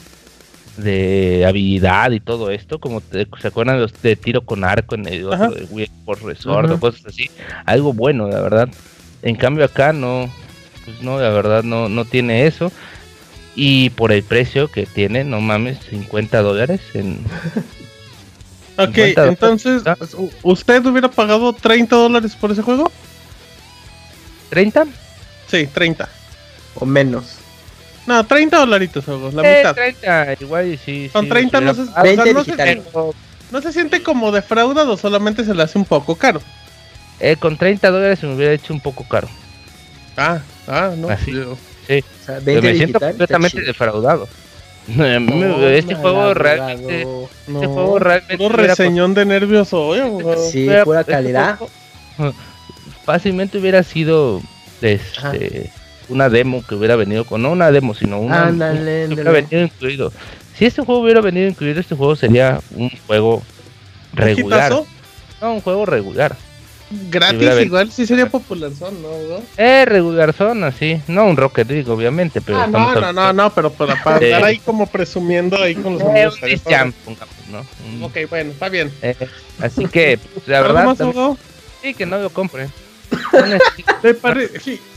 de 0.76 1.46
habilidad 1.46 2.10
y 2.10 2.20
todo 2.20 2.50
esto, 2.50 2.78
como 2.78 3.00
se 3.00 3.48
acuerdan 3.48 3.80
los 3.80 4.00
de 4.02 4.16
tiro 4.16 4.42
con 4.42 4.64
arco 4.64 4.96
en 4.96 5.08
el 5.08 5.24
otro 5.24 5.52
de 5.52 5.64
Wii 5.64 5.84
Sports 5.84 6.22
Resort 6.22 6.70
o 6.70 6.78
cosas 6.78 7.06
así, 7.06 7.30
algo 7.64 7.94
bueno, 7.94 8.28
la 8.28 8.40
verdad. 8.42 8.68
En 9.22 9.36
cambio 9.36 9.64
acá 9.64 9.92
no, 9.92 10.30
pues 10.90 11.02
no, 11.02 11.18
la 11.18 11.30
verdad 11.30 11.62
no, 11.62 11.88
no 11.88 12.04
tiene 12.04 12.46
eso. 12.46 12.72
Y 13.54 13.90
por 13.90 14.12
el 14.12 14.22
precio 14.22 14.68
que 14.68 14.86
tiene, 14.86 15.24
no 15.24 15.40
mames, 15.40 15.78
50 15.90 16.40
dólares 16.42 16.80
en... 16.94 17.18
ok, 18.78 18.96
entonces, 18.96 19.82
¿usted 20.42 20.84
hubiera 20.86 21.10
pagado 21.10 21.52
30 21.52 21.96
dólares 21.96 22.36
por 22.36 22.52
ese 22.52 22.62
juego? 22.62 22.90
¿30? 24.50 24.86
Sí, 25.48 25.66
30. 25.66 26.08
O 26.76 26.86
menos. 26.86 27.36
No, 28.06 28.24
30 28.24 28.56
dolaritos, 28.58 29.06
la 29.06 29.42
eh, 29.42 29.56
mitad. 29.58 29.74
30, 29.74 30.36
igual 30.40 30.78
sí. 30.84 31.10
Con 31.12 31.28
30 31.28 31.60
no 31.60 31.74
se, 31.74 31.82
no, 33.50 33.60
se, 33.60 33.72
siente 33.72 34.02
como 34.02 34.32
defraudado, 34.32 34.96
solamente 34.96 35.44
se 35.44 35.54
le 35.54 35.62
hace 35.62 35.76
un 35.76 35.84
poco 35.84 36.14
caro. 36.14 36.40
Eh, 37.18 37.36
con 37.36 37.56
30 37.56 37.90
dólares 37.90 38.18
se 38.18 38.26
me 38.26 38.34
hubiera 38.34 38.52
hecho 38.52 38.72
un 38.72 38.80
poco 38.80 39.04
caro. 39.04 39.28
Ah, 40.16 40.40
ah, 40.70 40.94
no. 40.96 41.08
Así, 41.08 41.32
sí. 41.86 42.04
O 42.22 42.24
sea, 42.24 42.40
me 42.40 42.74
siento 42.74 43.00
completamente 43.00 43.60
defraudado. 43.62 44.28
este 44.88 45.94
juego 45.94 46.34
realmente. 46.34 47.04
No, 47.04 47.28
este 47.54 47.66
juego 47.66 47.98
realmente. 47.98 48.38
Puro 48.38 48.56
reseñón 48.56 49.14
de 49.14 49.24
nervios 49.24 49.72
hoy, 49.72 50.00
Sí, 50.50 50.68
pura 50.84 51.00
este 51.00 51.12
calidad. 51.12 51.58
fácilmente 53.04 53.58
hubiera 53.58 53.82
sido 53.82 54.40
este, 54.82 55.70
una 56.08 56.28
demo 56.28 56.64
que 56.66 56.74
hubiera 56.74 56.96
venido 56.96 57.24
con. 57.24 57.42
No 57.42 57.50
una 57.52 57.70
demo, 57.70 57.94
sino 57.94 58.20
una. 58.20 58.46
Ándale, 58.46 59.06
que 59.08 59.14
hubiera 59.14 59.32
venido 59.32 59.62
incluido. 59.62 60.12
Si 60.56 60.66
este 60.66 60.82
juego 60.82 61.00
hubiera 61.00 61.20
venido 61.20 61.48
incluido, 61.48 61.80
este 61.80 61.94
juego 61.94 62.16
sería 62.16 62.60
un 62.74 62.90
juego 63.06 63.42
regular. 64.12 64.72
No, 65.40 65.54
un 65.54 65.60
juego 65.60 65.86
regular. 65.86 66.36
Gratis 66.90 67.48
igual 67.62 67.92
sí 67.92 68.04
sería 68.04 68.28
popular 68.28 68.72
son, 68.76 69.00
¿no? 69.00 69.08
Eh, 69.56 69.84
regular 69.84 70.32
son 70.32 70.64
así, 70.64 71.00
no 71.06 71.26
un 71.26 71.36
Rocket 71.36 71.70
League 71.70 71.88
obviamente, 71.88 72.40
pero 72.40 72.58
ah, 72.58 72.66
no, 72.66 72.94
no, 73.00 73.12
no, 73.12 73.32
no, 73.32 73.54
pero 73.54 73.70
para, 73.70 74.02
para 74.02 74.18
estar 74.18 74.44
ahí 74.44 74.58
como 74.58 74.86
presumiendo 74.86 75.56
ahí 75.56 75.76
con 75.76 75.94
los 75.94 76.02
eh, 76.02 76.28
amigos. 76.42 76.62
Jam, 76.68 76.92
¿no? 77.50 78.06
Ok, 78.06 78.16
bueno, 78.28 78.50
está 78.50 78.68
bien. 78.68 78.92
Eh, 79.02 79.14
así 79.60 79.86
que, 79.86 80.18
pues, 80.34 80.48
la 80.48 80.60
verdad, 80.62 80.96
sí 81.80 81.94
que 81.94 82.06
no 82.06 82.18
lo 82.18 82.30
compre. 82.30 82.68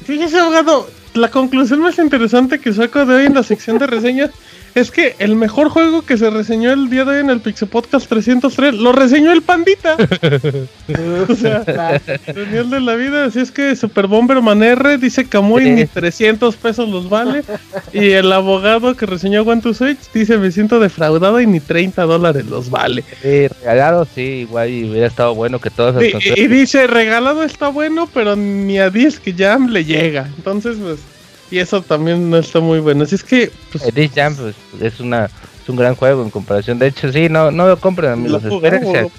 Fíjese, 0.06 0.40
abogado, 0.40 0.90
la 1.14 1.30
conclusión 1.30 1.82
más 1.82 1.98
interesante 1.98 2.60
que 2.60 2.74
saco 2.74 3.06
de 3.06 3.16
hoy 3.16 3.26
en 3.26 3.36
la 3.36 3.44
sección 3.44 3.78
de 3.78 3.88
reseñas 3.88 4.32
es 4.76 4.90
que 4.90 5.16
el 5.20 5.36
mejor 5.36 5.70
juego 5.70 6.02
que 6.02 6.18
se 6.18 6.30
reseñó 6.30 6.72
el 6.72 6.90
día 6.90 7.06
de 7.06 7.12
hoy 7.12 7.20
en 7.20 7.30
el 7.30 7.42
Pixel 7.42 7.68
Podcast 7.68 8.08
303 8.08 8.74
lo 8.74 8.92
reseñó 8.92 9.32
el 9.32 9.42
Pandita. 9.42 9.98
o 11.30 11.36
sea, 11.36 12.02
genial 12.26 12.70
de 12.70 12.80
la 12.80 12.96
vida. 12.96 13.26
Así 13.26 13.40
es 13.40 13.52
que 13.52 13.76
Super 13.76 14.08
Bomberman 14.08 14.64
R 14.64 14.98
dice 14.98 15.26
Camuy 15.26 15.70
ni 15.70 15.86
300 15.86 16.56
pesos 16.56 16.90
los 16.90 17.10
vale. 17.10 17.44
Y 17.92 18.12
el 18.12 18.32
abogado 18.32 18.96
que 18.96 19.06
reseñó 19.06 19.44
One 19.44 19.62
to 19.62 19.74
Switch 19.74 20.00
dice 20.14 20.38
me 20.38 20.52
siento 20.52 20.80
defraudado 20.80 21.40
y 21.40 21.48
ni 21.48 21.60
30 21.60 22.04
dólares 22.04 22.46
los 22.48 22.70
vale. 22.70 23.04
Sí, 23.22 23.48
regalado 23.48 24.08
sí, 24.14 24.22
igual 24.22 24.70
y 24.70 24.90
hubiera 24.90 25.08
estado 25.08 25.36
bueno 25.36 25.60
que 25.60 25.70
todos 25.70 26.02
y, 26.04 26.40
y, 26.40 26.48
dice 26.48 26.88
regalado 26.88 27.44
está 27.44 27.68
bueno, 27.68 28.10
pero 28.12 28.36
ni 28.36 28.80
a 28.80 28.90
Disc 28.90 29.24
Jam 29.38 29.68
le 29.68 29.86
llega. 29.86 30.28
Entonces, 30.38 30.78
pues 30.82 31.00
y 31.54 31.60
eso 31.60 31.84
también 31.84 32.32
no 32.32 32.38
está 32.38 32.60
muy 32.60 32.80
bueno. 32.80 33.04
Así 33.04 33.14
es 33.14 33.24
que. 33.24 33.52
Pues, 33.72 33.84
eh, 33.96 34.10
Jam 34.14 34.36
pues, 34.36 34.56
es, 34.82 35.00
una, 35.00 35.26
es 35.26 35.70
un 35.70 35.76
gran 35.76 35.94
juego 35.94 36.24
en 36.24 36.32
comparación. 36.32 36.80
De 36.80 36.88
hecho, 36.88 37.12
sí, 37.12 37.30
no, 37.30 37.52
no 37.52 37.68
lo 37.68 37.80
compren, 37.80 38.14
amigos. 38.14 38.44
Espérense 38.44 39.12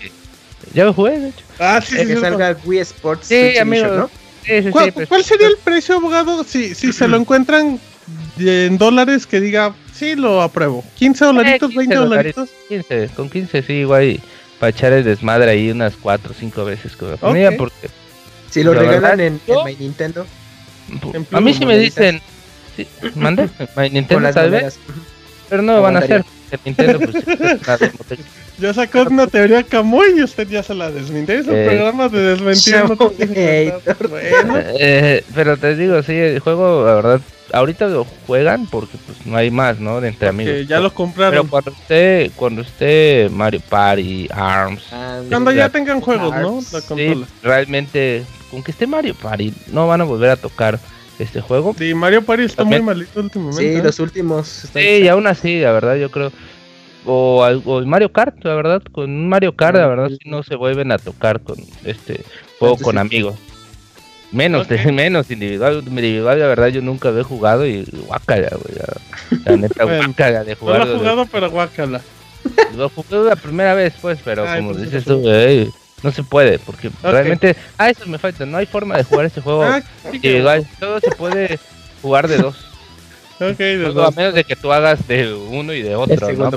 Ya 0.74 0.84
lo 0.84 0.92
jugué, 0.92 1.20
de 1.20 1.28
hecho. 1.28 1.44
Ah, 1.60 1.80
sí, 1.80 1.96
sí. 1.96 2.06
que 2.08 2.16
salga 2.16 2.56
Wii 2.64 2.80
Sports. 2.80 3.28
Sí, 3.28 3.56
amigos. 3.56 3.96
¿no? 3.96 4.10
Sí, 4.44 4.64
sí, 4.64 4.70
¿Cuál, 4.70 4.92
pues, 4.92 5.08
¿Cuál, 5.08 5.22
sería 5.22 5.46
el 5.46 5.58
precio, 5.58 5.94
abogado, 5.94 6.42
si, 6.42 6.74
si 6.74 6.92
se 6.92 7.06
lo 7.06 7.18
encuentran 7.18 7.78
en 8.40 8.78
dólares 8.78 9.28
que 9.28 9.40
diga, 9.40 9.72
sí, 9.92 10.16
lo 10.16 10.42
apruebo? 10.42 10.82
¿15 10.98 11.18
dolaritos, 11.18 11.70
eh, 11.70 11.76
20 11.76 11.94
dolaritos? 11.94 12.50
15, 12.68 13.10
con 13.14 13.30
15 13.30 13.62
sí, 13.62 13.72
igual 13.74 14.20
para 14.58 14.70
echar 14.70 14.92
el 14.92 15.04
desmadre 15.04 15.52
ahí 15.52 15.70
unas 15.70 15.94
4 15.94 16.32
o 16.32 16.34
5 16.34 16.64
veces 16.64 16.96
con 16.96 17.12
la 17.12 17.16
familia, 17.16 17.56
porque... 17.56 17.88
Si 18.50 18.64
lo 18.64 18.74
regalan 18.74 19.20
en, 19.20 19.40
en 19.46 19.64
My 19.64 19.76
Nintendo. 19.76 20.26
A 21.32 21.40
mí 21.40 21.54
sí 21.54 21.64
me 21.66 21.78
dicen, 21.78 22.20
sí, 22.76 22.86
mande, 23.14 23.48
Nintendo 23.90 24.30
tal 24.32 24.50
vez, 24.50 24.78
pero 25.48 25.62
no 25.62 25.74
lo 25.74 25.82
van 25.82 25.96
a 25.96 26.00
hacer. 26.00 26.24
Nintendo, 26.64 27.00
pues, 27.00 27.24
ya 28.58 28.72
sacó 28.72 29.02
una 29.02 29.26
teoría 29.26 29.62
Camuy 29.62 30.18
y 30.18 30.22
usted 30.22 30.48
ya 30.48 30.62
se 30.62 30.74
la 30.74 30.90
desmintió. 30.90 31.34
Es 31.34 31.46
un 31.46 31.56
eh, 31.56 31.66
programa 31.66 32.08
de 32.08 32.20
desmentir. 32.20 32.76
bueno. 32.86 34.54
eh, 34.78 35.24
pero 35.34 35.56
te 35.56 35.76
digo, 35.76 36.02
sí, 36.02 36.12
el 36.12 36.38
juego, 36.38 36.86
la 36.86 36.94
verdad, 36.94 37.20
ahorita 37.52 37.88
lo 37.88 38.06
juegan 38.26 38.66
porque 38.66 38.96
pues 39.06 39.26
no 39.26 39.36
hay 39.36 39.50
más, 39.50 39.80
¿no? 39.80 40.00
De 40.00 40.08
entre 40.08 40.28
amigos. 40.28 40.66
ya 40.68 40.80
lo 40.80 40.92
compraron. 40.92 41.32
Pero 41.32 41.50
cuando 41.50 41.70
esté, 41.72 42.30
cuando 42.36 42.62
esté 42.62 43.28
Mario 43.30 43.60
Party, 43.68 44.28
ARMS. 44.32 44.84
cuando 45.28 45.52
ya 45.52 45.68
tengan 45.68 46.00
juegos, 46.00 46.34
¿no? 46.36 46.60
La 46.72 46.80
sí, 46.80 47.24
realmente 47.42 48.24
con 48.50 48.62
que 48.62 48.70
esté 48.70 48.86
Mario 48.86 49.14
Party, 49.14 49.52
no 49.72 49.88
van 49.88 50.00
a 50.00 50.04
volver 50.04 50.30
a 50.30 50.36
tocar 50.36 50.78
este 51.18 51.40
juego. 51.40 51.74
Sí, 51.78 51.94
Mario 51.94 52.22
Party 52.22 52.44
está 52.44 52.64
muy 52.64 52.82
malito 52.82 53.20
últimamente. 53.20 53.62
Sí, 53.62 53.78
¿eh? 53.78 53.82
los 53.82 53.98
últimos. 54.00 54.68
Sí, 54.72 55.02
y 55.02 55.08
aún 55.08 55.26
así, 55.26 55.60
la 55.60 55.72
verdad, 55.72 55.96
yo 55.96 56.10
creo. 56.10 56.32
O, 57.06 57.46
o, 57.64 57.80
Mario 57.82 58.10
Kart, 58.12 58.42
la 58.44 58.54
verdad, 58.54 58.82
con 58.92 59.28
Mario 59.28 59.54
Kart, 59.54 59.76
la 59.76 59.86
verdad, 59.86 60.08
si 60.08 60.28
no 60.28 60.42
se 60.42 60.56
vuelven 60.56 60.90
a 60.90 60.98
tocar 60.98 61.40
con 61.40 61.56
este 61.84 62.20
juego 62.58 62.76
con 62.78 62.98
amigos. 62.98 63.34
Menos, 64.32 64.66
menos 64.92 65.30
individual, 65.30 65.84
individual, 65.86 66.40
la 66.40 66.46
verdad, 66.46 66.68
yo 66.68 66.80
nunca 66.80 67.10
he 67.10 67.22
jugado 67.22 67.66
y 67.66 67.84
guácala, 68.06 68.48
güey. 68.50 69.44
La, 69.44 69.56
neta, 69.56 69.84
guácala 69.98 70.44
de 70.44 70.54
jugar. 70.54 70.80
No 70.80 70.84
lo 70.86 70.94
he 70.94 70.98
jugado, 70.98 71.26
pero 71.30 71.50
guácala. 71.50 72.00
Lo 72.76 72.88
jugué 72.88 73.28
la 73.28 73.36
primera 73.36 73.74
vez, 73.74 73.94
pues, 74.00 74.18
pero 74.24 74.44
como 74.44 74.72
pues 74.72 74.82
dices 74.82 75.04
tú, 75.04 75.22
no 76.04 76.12
se 76.12 76.22
puede, 76.22 76.58
porque 76.58 76.90
realmente. 77.02 77.56
Ah, 77.78 77.88
eso 77.88 78.06
me 78.06 78.18
falta, 78.18 78.44
no 78.44 78.58
hay 78.58 78.66
forma 78.66 78.98
de 78.98 79.04
jugar 79.04 79.24
este 79.24 79.40
juego 79.40 79.62
ah, 79.64 79.82
individual. 80.12 80.66
Todo 80.78 81.00
se 81.00 81.10
puede 81.12 81.58
jugar 82.02 82.28
de 82.28 82.36
dos. 82.36 82.56
Ok, 83.40 83.58
de 83.58 83.78
dos. 83.78 84.14
A 84.14 84.16
menos 84.16 84.32
de 84.32 84.44
que 84.44 84.54
tú 84.54 84.72
hagas 84.72 85.08
de 85.08 85.34
uno 85.34 85.72
y 85.72 85.82
de 85.82 85.96
otro, 85.96 86.32
¿no? 86.34 86.50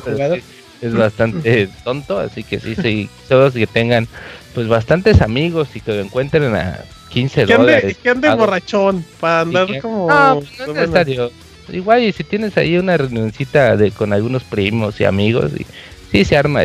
es 0.79 0.93
bastante 0.93 1.67
tonto, 1.83 2.19
así 2.19 2.43
que 2.43 2.59
sí, 2.59 2.75
sí, 2.75 3.09
todos 3.27 3.53
que 3.53 3.65
tengan 3.65 4.07
pues 4.53 4.67
bastantes 4.67 5.21
amigos 5.21 5.69
y 5.73 5.79
que 5.79 5.99
encuentren 5.99 6.55
a 6.55 6.79
15 7.09 7.47
dólares. 7.47 7.97
Que 7.97 8.11
ande 8.11 8.29
borrachón 8.29 9.03
para 9.19 9.41
andar 9.41 9.81
como. 9.81 10.07
No, 10.07 10.39
pues, 10.39 10.59
no 10.59 10.65
es 10.65 10.73
necesario. 10.73 11.31
Igual 11.69 12.03
y 12.03 12.11
si 12.11 12.23
tienes 12.23 12.55
ahí 12.57 12.77
una 12.77 12.95
reunioncita 12.95 13.75
de 13.75 13.89
con 13.89 14.13
algunos 14.13 14.43
primos 14.43 15.01
y 15.01 15.05
amigos, 15.05 15.51
y 15.57 15.65
sí 16.11 16.25
se 16.25 16.37
arma 16.37 16.61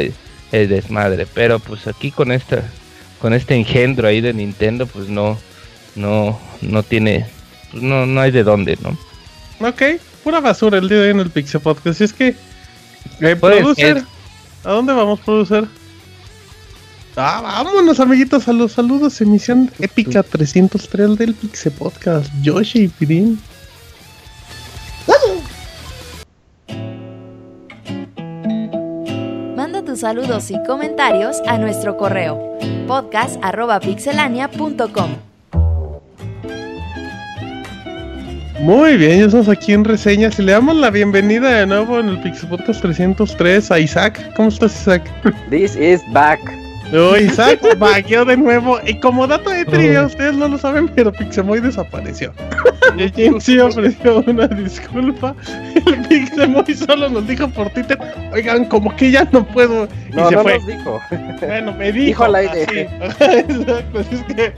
el, 0.53 0.69
desmadre, 0.69 1.27
pero 1.33 1.59
pues 1.59 1.87
aquí 1.87 2.11
con 2.11 2.31
esta 2.33 2.63
con 3.19 3.35
este 3.35 3.55
engendro 3.55 4.09
ahí 4.09 4.21
de 4.21 4.33
Nintendo, 4.33 4.87
pues 4.87 5.09
no 5.09 5.39
no 5.95 6.39
no 6.61 6.83
tiene 6.83 7.27
pues, 7.71 7.83
no 7.83 8.07
no 8.07 8.21
hay 8.21 8.31
de 8.31 8.45
dónde, 8.45 8.79
¿no? 8.83 8.97
Ok, 9.67 9.83
pura 10.23 10.41
basura 10.41 10.79
el 10.79 10.89
día 10.89 10.99
de 10.99 11.05
hoy 11.05 11.11
en 11.11 11.21
el 11.21 11.31
Pixel 11.31 11.61
Podcast. 11.61 11.99
Si 11.99 12.05
es 12.05 12.13
que 12.13 12.35
eh, 13.21 13.37
producer, 13.37 14.03
¿a 14.65 14.73
dónde 14.73 14.93
vamos 14.93 15.21
a 15.21 15.25
producir? 15.25 15.69
Ah, 17.15 17.41
vámonos, 17.43 18.01
amiguitos, 18.01 18.49
a 18.49 18.53
los 18.53 18.73
saludos. 18.73 19.21
Emisión 19.21 19.71
épica 19.79 20.23
303 20.23 21.19
del 21.19 21.35
Pixel 21.35 21.73
Podcast. 21.73 22.33
Yoshi 22.43 22.85
y 22.85 22.89
Pirin. 22.89 23.39
Tus 29.93 30.01
saludos 30.01 30.51
y 30.51 30.61
comentarios 30.65 31.41
a 31.47 31.59
nuestro 31.59 31.99
correo 31.99 32.57
podcast.pixelania.com. 32.89 35.11
Muy 38.61 38.97
bien, 38.97 39.19
ya 39.19 39.27
estamos 39.27 39.51
aquí 39.51 39.75
en 39.75 39.85
reseñas 39.85 40.39
y 40.39 40.45
le 40.45 40.53
damos 40.53 40.77
la 40.77 40.89
bienvenida 40.89 41.51
de 41.51 41.67
nuevo 41.67 42.01
en 42.01 42.09
el 42.09 42.19
Pixel 42.23 42.49
Podcast 42.49 42.81
303 42.81 43.71
a 43.71 43.81
Isaac. 43.81 44.33
¿Cómo 44.35 44.49
estás, 44.49 44.81
Isaac? 44.81 45.03
This 45.51 45.77
is 45.77 46.01
back. 46.11 46.41
Oh, 46.95 47.17
Isaac 47.17 47.61
vaqueó 47.79 48.25
de 48.25 48.37
nuevo. 48.37 48.79
Y 48.87 48.95
como 49.01 49.27
dato 49.27 49.51
de 49.51 49.65
trivia, 49.65 50.05
ustedes 50.05 50.35
no 50.35 50.49
lo 50.49 50.59
saben, 50.59 50.89
pero 50.89 51.13
Pixemoy 51.13 51.61
desapareció. 51.61 52.33
Y 52.99 53.11
James 53.11 53.45
sí 53.45 53.59
ofreció 53.59 54.23
una 54.27 54.47
disculpa. 54.49 55.35
El 55.87 56.03
Pixemoy 56.09 56.75
solo 56.75 57.09
nos 57.09 57.27
dijo 57.27 57.49
por 57.49 57.71
Twitter: 57.71 57.99
Oigan, 58.33 58.67
como 58.67 58.95
que 58.97 59.11
ya 59.11 59.27
no 59.33 59.47
puedo. 59.47 59.89
Y 60.11 60.17
no, 60.17 60.29
se 60.29 60.37
no 60.37 60.43
fue. 60.43 60.59
Nos 60.59 60.67
dijo. 60.67 61.01
Bueno, 61.41 61.73
me 61.73 61.93
dijo. 61.93 62.07
Dijo 62.07 62.25
al 62.25 62.35
aire. 62.35 62.91
Exacto, 63.21 64.01
es 64.01 64.23
que. 64.25 64.53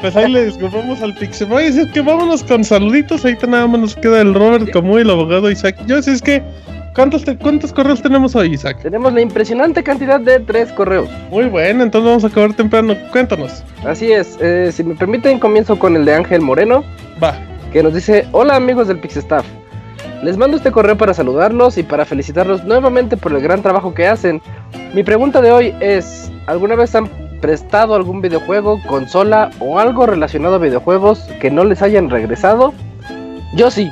Pues 0.00 0.14
ahí 0.14 0.30
le 0.30 0.46
disculpamos 0.46 1.02
al 1.02 1.14
Pixemoy. 1.14 1.64
Es 1.64 1.86
que 1.92 2.00
vámonos 2.00 2.42
con 2.44 2.64
saluditos. 2.64 3.24
Ahorita 3.24 3.46
nada 3.46 3.66
más 3.66 3.80
nos 3.80 3.96
queda 3.96 4.22
el 4.22 4.32
Robert 4.32 4.70
como 4.72 4.96
el 4.98 5.10
abogado 5.10 5.50
Isaac. 5.50 5.76
Yo, 5.86 6.00
si 6.00 6.12
es 6.12 6.22
que 6.22 6.42
¿Cuántos, 6.96 7.26
¿Cuántos 7.42 7.74
correos 7.74 8.00
tenemos 8.00 8.34
hoy, 8.34 8.54
Isaac? 8.54 8.78
Tenemos 8.80 9.12
la 9.12 9.20
impresionante 9.20 9.82
cantidad 9.82 10.18
de 10.18 10.40
tres 10.40 10.72
correos. 10.72 11.10
Muy 11.30 11.44
bueno, 11.44 11.82
entonces 11.82 12.08
vamos 12.08 12.24
a 12.24 12.28
acabar 12.28 12.54
temprano. 12.54 12.94
Cuéntanos. 13.12 13.62
Así 13.84 14.10
es, 14.10 14.38
eh, 14.40 14.72
si 14.72 14.82
me 14.82 14.94
permiten, 14.94 15.38
comienzo 15.38 15.78
con 15.78 15.94
el 15.94 16.06
de 16.06 16.14
Ángel 16.14 16.40
Moreno. 16.40 16.84
Va. 17.22 17.34
Que 17.70 17.82
nos 17.82 17.92
dice: 17.92 18.26
Hola 18.32 18.56
amigos 18.56 18.88
del 18.88 18.98
Pixestaff. 18.98 19.44
Les 20.22 20.38
mando 20.38 20.56
este 20.56 20.72
correo 20.72 20.96
para 20.96 21.12
saludarlos 21.12 21.76
y 21.76 21.82
para 21.82 22.06
felicitarlos 22.06 22.64
nuevamente 22.64 23.18
por 23.18 23.34
el 23.34 23.42
gran 23.42 23.60
trabajo 23.60 23.92
que 23.92 24.06
hacen. 24.06 24.40
Mi 24.94 25.02
pregunta 25.02 25.42
de 25.42 25.52
hoy 25.52 25.74
es: 25.80 26.32
¿alguna 26.46 26.76
vez 26.76 26.94
han 26.94 27.10
prestado 27.42 27.94
algún 27.94 28.22
videojuego, 28.22 28.80
consola 28.86 29.50
o 29.60 29.78
algo 29.78 30.06
relacionado 30.06 30.54
a 30.54 30.58
videojuegos 30.60 31.28
que 31.42 31.50
no 31.50 31.62
les 31.64 31.82
hayan 31.82 32.08
regresado? 32.08 32.72
Yo 33.54 33.70
sí, 33.70 33.90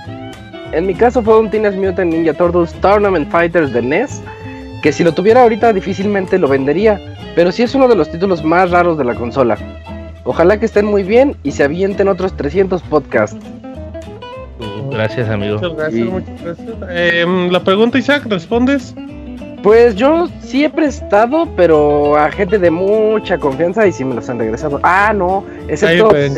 en 0.76 0.86
mi 0.86 0.94
caso 0.94 1.22
fue 1.22 1.38
un 1.38 1.50
Teenage 1.50 1.76
Mutant 1.76 2.12
Ninja 2.12 2.34
Turtles 2.34 2.72
Tournament 2.80 3.30
Fighters 3.30 3.72
de 3.72 3.82
NES, 3.82 4.22
que 4.82 4.92
si 4.92 5.04
lo 5.04 5.12
tuviera 5.12 5.42
ahorita 5.42 5.72
difícilmente 5.72 6.38
lo 6.38 6.48
vendería, 6.48 7.00
pero 7.34 7.52
sí 7.52 7.62
es 7.62 7.74
uno 7.74 7.88
de 7.88 7.96
los 7.96 8.10
títulos 8.10 8.44
más 8.44 8.70
raros 8.70 8.98
de 8.98 9.04
la 9.04 9.14
consola. 9.14 9.56
Ojalá 10.24 10.58
que 10.58 10.66
estén 10.66 10.86
muy 10.86 11.02
bien 11.02 11.36
y 11.42 11.52
se 11.52 11.64
avienten 11.64 12.08
otros 12.08 12.36
300 12.36 12.82
podcasts. 12.82 13.36
Gracias, 14.90 15.28
amigo. 15.28 15.56
Muchas 15.56 15.76
gracias, 15.76 16.08
muchas 16.08 16.42
gracias. 16.42 16.68
Em, 16.90 17.50
la 17.50 17.62
pregunta, 17.62 17.98
Isaac, 17.98 18.24
¿respondes? 18.26 18.94
Pues 19.62 19.96
yo 19.96 20.28
sí 20.42 20.64
he 20.64 20.70
prestado, 20.70 21.48
pero 21.56 22.16
a 22.16 22.30
gente 22.30 22.58
de 22.58 22.70
mucha 22.70 23.38
confianza 23.38 23.86
y 23.86 23.92
sí 23.92 24.04
me 24.04 24.14
los 24.14 24.28
han 24.28 24.38
regresado. 24.38 24.78
Ah, 24.82 25.12
no, 25.14 25.44
excepto 25.68 26.14
el, 26.14 26.32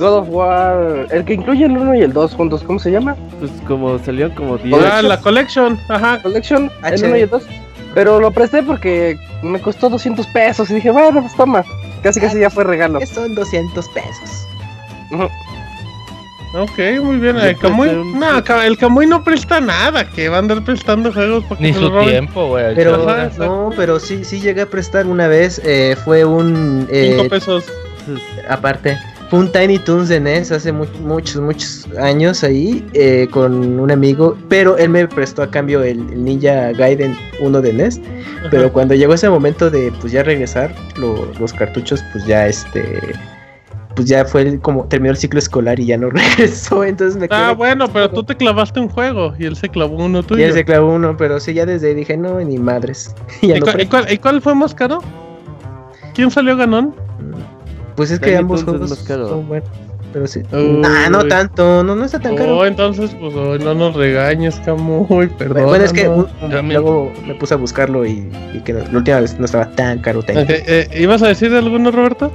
God 0.00 0.14
of 0.14 0.28
War, 0.30 1.06
el 1.10 1.24
que 1.24 1.34
incluye 1.34 1.66
el 1.66 1.76
1 1.76 1.94
y 1.94 2.00
el 2.00 2.12
2 2.12 2.34
juntos, 2.34 2.62
¿cómo 2.64 2.78
se 2.78 2.90
llama? 2.90 3.14
Pues 3.38 3.52
como 3.68 3.98
salieron 3.98 4.34
como 4.34 4.56
10. 4.56 4.82
Ah, 4.90 5.02
la 5.02 5.20
Collection, 5.20 5.78
ajá. 5.88 6.20
Collection, 6.22 6.70
el 6.84 7.04
1 7.04 7.16
y 7.16 7.20
el 7.20 7.30
2. 7.30 7.42
Pero 7.94 8.18
lo 8.18 8.30
presté 8.30 8.62
porque 8.62 9.18
me 9.42 9.60
costó 9.60 9.90
200 9.90 10.26
pesos 10.28 10.70
y 10.70 10.74
dije, 10.74 10.90
bueno, 10.90 11.20
pues 11.20 11.36
toma. 11.36 11.64
Casi 12.02 12.20
casi 12.20 12.40
ya 12.40 12.48
fue 12.48 12.64
regalo. 12.64 12.98
Son 13.04 13.34
200 13.34 13.88
pesos. 13.88 14.46
Ok, 16.54 16.78
muy 17.02 17.18
bien. 17.18 17.36
El 17.36 17.56
Camuy, 17.58 17.90
no, 17.92 18.38
el 18.62 18.78
Camuy 18.78 19.06
no 19.06 19.22
presta 19.22 19.60
nada, 19.60 20.08
que 20.08 20.28
va 20.28 20.36
a 20.36 20.38
andar 20.38 20.64
prestando 20.64 21.12
juegos 21.12 21.44
porque 21.48 21.64
Ni 21.64 21.72
su 21.74 21.90
tiempo, 22.00 22.48
güey. 22.48 22.74
Pero, 22.74 22.96
no, 23.38 23.70
pero 23.76 24.00
sí, 24.00 24.24
sí 24.24 24.40
llegué 24.40 24.62
a 24.62 24.66
prestar 24.66 25.06
una 25.06 25.28
vez. 25.28 25.60
Eh, 25.64 25.96
fue 26.04 26.24
un. 26.24 26.86
5 26.90 26.92
eh, 26.92 27.28
pesos. 27.28 27.64
Aparte. 28.48 28.98
Fue 29.30 29.38
un 29.38 29.52
Tiny 29.52 29.78
Toons 29.78 30.08
de 30.08 30.18
NES 30.18 30.50
hace 30.50 30.72
muchos, 30.72 31.40
muchos 31.40 31.86
años 31.98 32.42
ahí 32.42 32.84
eh, 32.94 33.28
con 33.30 33.78
un 33.78 33.88
amigo, 33.88 34.36
pero 34.48 34.76
él 34.76 34.88
me 34.88 35.06
prestó 35.06 35.44
a 35.44 35.50
cambio 35.50 35.84
el, 35.84 36.24
Ninja 36.24 36.72
Gaiden 36.72 37.16
1 37.40 37.60
de 37.60 37.72
NES. 37.72 38.00
Pero 38.50 38.72
cuando 38.72 38.94
llegó 38.94 39.14
ese 39.14 39.30
momento 39.30 39.70
de 39.70 39.92
pues 40.00 40.12
ya 40.12 40.24
regresar 40.24 40.74
los 40.96 41.52
cartuchos, 41.52 42.02
pues 42.12 42.26
ya 42.26 42.48
este 42.48 42.98
pues 43.94 44.08
ya 44.08 44.24
fue 44.24 44.58
como 44.60 44.84
terminó 44.86 45.12
el 45.12 45.16
ciclo 45.16 45.38
escolar 45.38 45.78
y 45.78 45.86
ya 45.86 45.96
no 45.96 46.10
regresó, 46.10 46.82
entonces 46.82 47.20
me 47.20 47.28
Ah, 47.30 47.52
bueno, 47.52 47.86
pero 47.92 48.10
tú 48.10 48.24
te 48.24 48.36
clavaste 48.36 48.80
un 48.80 48.88
juego 48.88 49.34
y 49.38 49.44
él 49.44 49.54
se 49.54 49.68
clavó 49.68 49.96
uno 49.96 50.24
tuyo. 50.24 50.40
Y 50.40 50.44
él 50.44 50.54
se 50.54 50.64
clavó 50.64 50.94
uno, 50.94 51.16
pero 51.16 51.38
sí, 51.38 51.54
ya 51.54 51.66
desde 51.66 51.88
ahí 51.88 51.94
dije, 51.94 52.16
no, 52.16 52.40
ni 52.40 52.58
madres. 52.58 53.14
¿Y, 53.42 53.60
cuál, 53.60 54.10
¿Y, 54.10 54.18
cuál, 54.18 54.42
fue 54.42 54.56
más 54.56 54.74
caro? 54.74 54.98
¿Quién 56.14 56.32
salió 56.32 56.56
ganón? 56.56 56.94
Pues 57.96 58.10
es 58.10 58.20
que 58.20 58.36
ambos 58.36 58.64
juegos 58.64 58.90
son 59.06 59.48
buenos. 59.48 59.68
Pero 60.12 60.26
sí. 60.26 60.42
ah, 60.52 61.08
no 61.10 61.24
tanto, 61.26 61.84
no, 61.84 61.94
no 61.94 62.04
está 62.04 62.18
tan 62.18 62.34
caro. 62.34 62.58
Oh, 62.58 62.66
entonces, 62.66 63.14
pues 63.20 63.32
no 63.32 63.74
nos 63.74 63.94
regañes, 63.94 64.56
Camuy, 64.64 65.28
perdón. 65.38 65.66
Bueno, 65.66 65.84
es 65.84 65.92
que 65.92 66.10
luego 66.48 67.12
me 67.26 67.34
puse 67.34 67.54
a 67.54 67.56
buscarlo 67.56 68.04
y, 68.04 68.28
que 68.64 68.72
la 68.72 68.84
última 68.92 69.20
vez 69.20 69.38
no 69.38 69.44
estaba 69.44 69.70
tan 69.70 70.00
caro. 70.00 70.24
Eh, 70.26 70.88
¿Ibas 70.98 71.22
a 71.22 71.28
decir 71.28 71.54
alguno, 71.54 71.90
Roberto? 71.90 72.32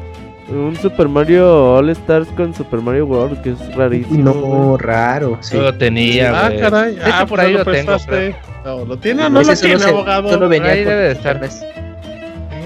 Un 0.47 0.75
Super 0.75 1.07
Mario 1.07 1.73
All 1.73 1.89
Stars 1.89 2.27
con 2.37 2.53
Super 2.53 2.79
Mario 2.79 3.07
World, 3.07 3.41
que 3.41 3.51
es 3.51 3.75
rarísimo. 3.75 4.33
No, 4.33 4.77
raro. 4.77 5.39
Sí. 5.41 5.57
Lo 5.57 5.75
tenía. 5.75 6.45
Ah, 6.45 6.51
caray. 6.57 6.99
Ah, 7.03 7.25
por 7.27 7.39
ahí 7.39 7.53
lo, 7.53 7.65
tengo. 7.65 7.97
No, 8.63 8.85
¿Lo 8.85 8.97
tiene 8.97 9.25
o 9.25 9.29
no, 9.29 9.41
lo 9.41 9.55
tiene, 9.55 9.83
abogado? 9.83 10.29
Solo 10.29 10.47
venía 10.47 10.71
ahí 10.71 10.83
debe 10.83 11.03
de 11.03 11.11
estar. 11.13 11.41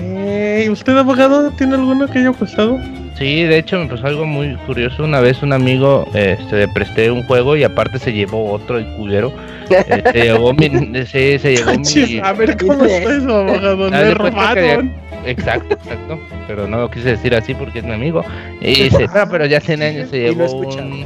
¿Y 0.02 0.70
¿Usted, 0.70 0.98
abogado, 0.98 1.52
tiene 1.52 1.76
alguno 1.76 2.08
que 2.08 2.20
haya 2.20 2.32
prestado? 2.32 2.80
Sí, 3.18 3.44
de 3.44 3.58
hecho 3.58 3.78
me 3.80 3.88
pasó 3.88 4.08
algo 4.08 4.26
muy 4.26 4.56
curioso. 4.66 5.04
Una 5.04 5.20
vez 5.20 5.42
un 5.44 5.52
amigo 5.52 6.08
este, 6.14 6.56
le 6.56 6.68
presté 6.70 7.12
un 7.12 7.24
juego 7.24 7.58
y 7.58 7.64
aparte 7.64 8.00
se 8.00 8.14
llevó 8.14 8.52
otro, 8.52 8.78
el 8.78 8.86
culero. 8.96 9.34
Eh, 9.70 10.04
se 10.14 10.24
llevó 10.24 10.54
mi. 10.54 10.70
Sí, 11.06 11.38
se 11.38 11.56
llevó 11.56 11.72
mi. 11.78 12.20
A 12.24 12.34
ver 12.34 12.58
cómo 12.58 12.86
está 12.86 13.18
eso, 13.18 13.36
abogado. 13.36 13.92
Me 13.92 14.14
robaron. 14.14 14.94
Exacto, 15.26 15.74
exacto. 15.74 16.20
Pero 16.48 16.68
no 16.68 16.78
lo 16.78 16.90
quise 16.90 17.10
decir 17.10 17.36
así 17.36 17.54
porque 17.54 17.80
es 17.80 17.86
mi 17.86 17.92
amigo. 17.92 18.24
Y 18.62 18.84
dice, 18.84 19.08
no, 19.14 19.30
pero 19.30 19.46
ya 19.46 19.58
hace 19.58 19.74
años 19.74 20.10
se 20.10 20.20
llevó 20.20 20.50
un, 20.52 21.06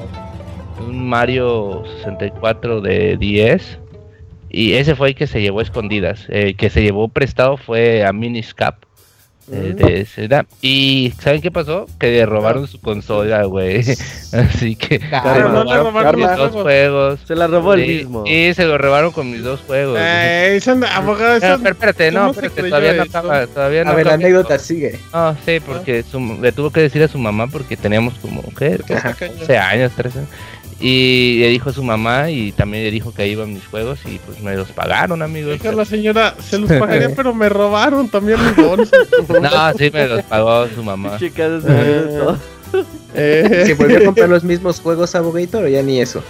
un 0.87 1.09
Mario 1.09 1.83
64 1.97 2.81
de 2.81 3.17
10. 3.17 3.79
Y 4.53 4.73
ese 4.75 4.95
fue 4.95 5.09
el 5.09 5.15
que 5.15 5.27
se 5.27 5.41
llevó 5.41 5.59
escondidas. 5.61 6.25
El 6.29 6.55
que 6.55 6.69
se 6.69 6.81
llevó 6.83 7.09
prestado 7.09 7.57
fue 7.57 8.05
a 8.05 8.13
Miniscap 8.13 8.75
de 9.47 10.01
esa 10.01 10.45
Y 10.61 11.13
¿saben 11.19 11.41
qué 11.41 11.51
pasó? 11.51 11.85
Que 11.99 12.11
le 12.11 12.25
robaron 12.25 12.65
su 12.65 12.79
consola, 12.79 13.43
güey. 13.43 13.79
Así 14.31 14.75
que 14.77 14.99
Carla, 15.09 15.33
se 15.33 15.41
no 15.49 15.63
le 15.65 15.77
robaron 15.77 16.15
mis 16.15 16.29
los 16.29 16.37
dos 16.53 16.61
juegos. 16.61 17.19
Se 17.27 17.35
la 17.35 17.47
robó 17.47 17.73
el 17.73 17.81
Sí, 17.81 17.87
mismo. 17.87 18.23
Sí, 18.25 18.53
se 18.53 18.65
lo 18.65 18.77
robaron 18.77 19.11
con 19.11 19.29
mis 19.31 19.43
dos 19.43 19.59
juegos. 19.67 19.97
Eh, 20.01 20.59
abogado, 20.93 21.57
No, 21.57 21.69
espérate, 21.69 22.11
no, 22.11 22.19
¿cómo 22.27 22.33
se 22.35 22.45
espérate, 22.45 22.61
creyó 22.61 22.69
todavía 22.69 22.93
no 22.93 23.03
eso? 23.03 23.17
acaba, 23.17 23.47
todavía 23.47 23.83
no 23.83 23.91
A 23.91 23.95
ver, 23.95 24.05
la 24.05 24.13
anécdota 24.13 24.59
sigue. 24.59 24.99
No, 25.11 25.35
sí, 25.45 25.59
porque 25.65 26.03
su- 26.03 26.39
le 26.41 26.51
tuvo 26.53 26.69
que 26.69 26.79
decir 26.81 27.03
a 27.03 27.07
su 27.07 27.17
mamá 27.17 27.47
porque 27.47 27.75
teníamos 27.75 28.13
como, 28.19 28.43
¿qué? 28.57 28.79
Ajá. 28.95 29.15
11 29.39 29.57
años, 29.57 29.91
13 29.93 30.19
años. 30.19 30.29
Y 30.85 31.37
le 31.39 31.47
dijo 31.47 31.69
a 31.69 31.73
su 31.73 31.81
mamá 31.81 32.29
y 32.29 32.51
también 32.51 32.83
le 32.83 32.91
dijo 32.91 33.13
que 33.13 33.21
ahí 33.21 33.31
iban 33.31 33.53
mis 33.53 33.65
juegos 33.67 33.99
y 34.05 34.19
pues 34.19 34.41
me 34.41 34.53
los 34.57 34.69
pagaron, 34.73 35.21
amigos. 35.21 35.53
Dijo 35.61 35.71
la 35.71 35.85
señora, 35.85 36.35
se 36.43 36.59
los 36.59 36.69
pagaría, 36.69 37.09
pero 37.15 37.33
me 37.33 37.47
robaron 37.47 38.09
también 38.09 38.37
mi 38.45 38.61
bolsa. 38.63 38.97
No, 39.29 39.77
sí 39.77 39.89
me 39.93 40.07
los 40.09 40.23
pagó 40.23 40.67
su 40.67 40.83
mamá. 40.83 41.17
Chicas. 41.19 41.63
Eh, 43.15 43.63
¿Se 43.65 43.73
volvió 43.75 43.97
a 43.99 44.03
comprar 44.03 44.27
los 44.27 44.43
mismos 44.51 44.81
juegos 44.81 45.15
Abogator 45.15 45.63
o 45.63 45.67
ya 45.69 45.81
ni 45.81 46.01
eso? 46.01 46.21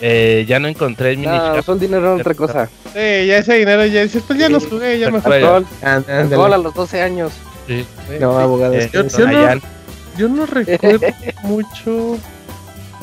Eh, 0.00 0.44
ya 0.46 0.60
no 0.60 0.68
encontré 0.68 1.10
el 1.10 1.16
mini 1.18 1.32
No, 1.32 1.56
el 1.56 1.80
dinero 1.80 2.14
en 2.14 2.20
otra 2.20 2.34
cosa. 2.34 2.68
sí, 2.92 2.92
ya 3.26 3.38
ese 3.38 3.54
dinero 3.54 3.84
ya 3.86 4.02
dices, 4.02 4.22
pues 4.24 4.38
ya 4.38 4.48
los 4.48 4.64
jugué, 4.66 4.98
ya 5.00 5.10
me 5.10 5.18
Alcohol, 5.18 5.66
Ándale. 5.82 6.20
alcohol 6.20 6.52
a 6.52 6.58
los 6.58 6.72
12 6.74 7.02
años. 7.02 7.32
Sí. 7.66 7.84
No, 8.20 8.38
abogado. 8.38 8.74
Eh, 8.74 8.78
es 8.84 8.86
que- 8.92 8.98
yo- 8.98 9.08
yo 9.08 9.26
no-. 9.26 9.60
Yo 10.16 10.28
no 10.28 10.46
recuerdo 10.46 11.06
mucho 11.44 12.18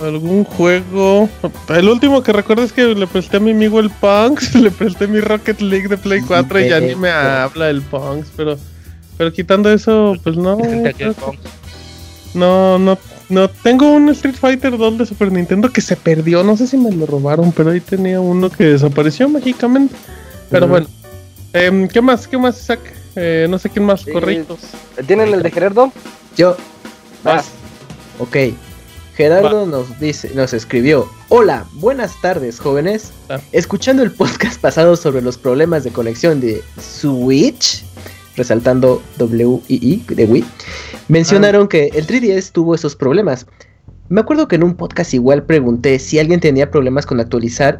algún 0.01 0.43
juego. 0.43 1.29
El 1.69 1.89
último 1.89 2.23
que 2.23 2.33
recuerdo 2.33 2.63
es 2.63 2.73
que 2.73 2.83
le 2.95 3.07
presté 3.07 3.37
a 3.37 3.39
mi 3.39 3.51
amigo 3.51 3.79
el 3.79 3.89
Punks, 3.89 4.55
le 4.61 4.71
presté 4.71 5.07
mi 5.07 5.19
Rocket 5.19 5.61
League 5.61 5.87
de 5.87 5.97
Play 5.97 6.21
4 6.21 6.59
y 6.59 6.69
ya 6.69 6.79
ni 6.79 6.95
me 6.95 7.09
habla 7.09 7.69
el 7.69 7.81
Punks, 7.81 8.29
pero 8.35 8.57
pero 9.17 9.31
quitando 9.31 9.71
eso, 9.71 10.15
pues 10.23 10.35
no. 10.35 10.57
No, 12.33 12.77
no, 12.77 12.97
no. 13.29 13.49
Tengo 13.49 13.91
un 13.93 14.09
Street 14.09 14.35
Fighter 14.35 14.77
2 14.77 14.97
de 14.97 15.05
Super 15.05 15.31
Nintendo 15.31 15.71
que 15.71 15.81
se 15.81 15.95
perdió. 15.95 16.43
No 16.43 16.57
sé 16.57 16.67
si 16.67 16.77
me 16.77 16.91
lo 16.91 17.05
robaron, 17.05 17.51
pero 17.51 17.71
ahí 17.71 17.79
tenía 17.79 18.19
uno 18.19 18.49
que 18.49 18.65
desapareció 18.65 19.29
mágicamente. 19.29 19.95
Pero 20.49 20.67
bueno. 20.67 20.87
Em, 21.53 21.87
¿Qué 21.87 22.01
más? 22.01 22.27
¿Qué 22.27 22.37
más, 22.37 22.61
Isaac? 22.61 22.81
Eh, 23.15 23.47
no 23.49 23.57
sé 23.57 23.69
quién 23.69 23.85
más. 23.85 24.01
Sí. 24.01 24.11
Correctos. 24.11 24.59
¿Tienen 25.07 25.33
el 25.33 25.41
de 25.41 25.51
Gerardo? 25.51 25.93
Yo, 26.35 26.57
Vas. 27.23 27.45
ok. 28.19 28.35
Gerardo 29.15 29.65
nos 29.65 29.97
dice, 29.97 30.29
nos 30.35 30.53
escribió, 30.53 31.07
hola, 31.29 31.65
buenas 31.75 32.19
tardes 32.21 32.59
jóvenes. 32.59 33.13
Ah. 33.29 33.39
Escuchando 33.53 34.03
el 34.03 34.11
podcast 34.11 34.59
pasado 34.59 34.97
sobre 34.97 35.21
los 35.21 35.37
problemas 35.37 35.85
de 35.85 35.91
conexión 35.91 36.41
de 36.41 36.61
Switch, 36.77 37.85
resaltando 38.35 39.01
WII 39.17 40.03
de 40.09 40.25
Wii, 40.25 40.43
mencionaron 41.07 41.69
que 41.69 41.91
el 41.93 42.05
3DS 42.05 42.51
tuvo 42.51 42.75
esos 42.75 42.97
problemas. 42.97 43.47
Me 44.09 44.19
acuerdo 44.19 44.49
que 44.49 44.57
en 44.57 44.65
un 44.65 44.75
podcast 44.75 45.13
igual 45.13 45.43
pregunté 45.43 45.97
si 45.99 46.19
alguien 46.19 46.41
tenía 46.41 46.69
problemas 46.69 47.05
con 47.05 47.21
actualizar 47.21 47.79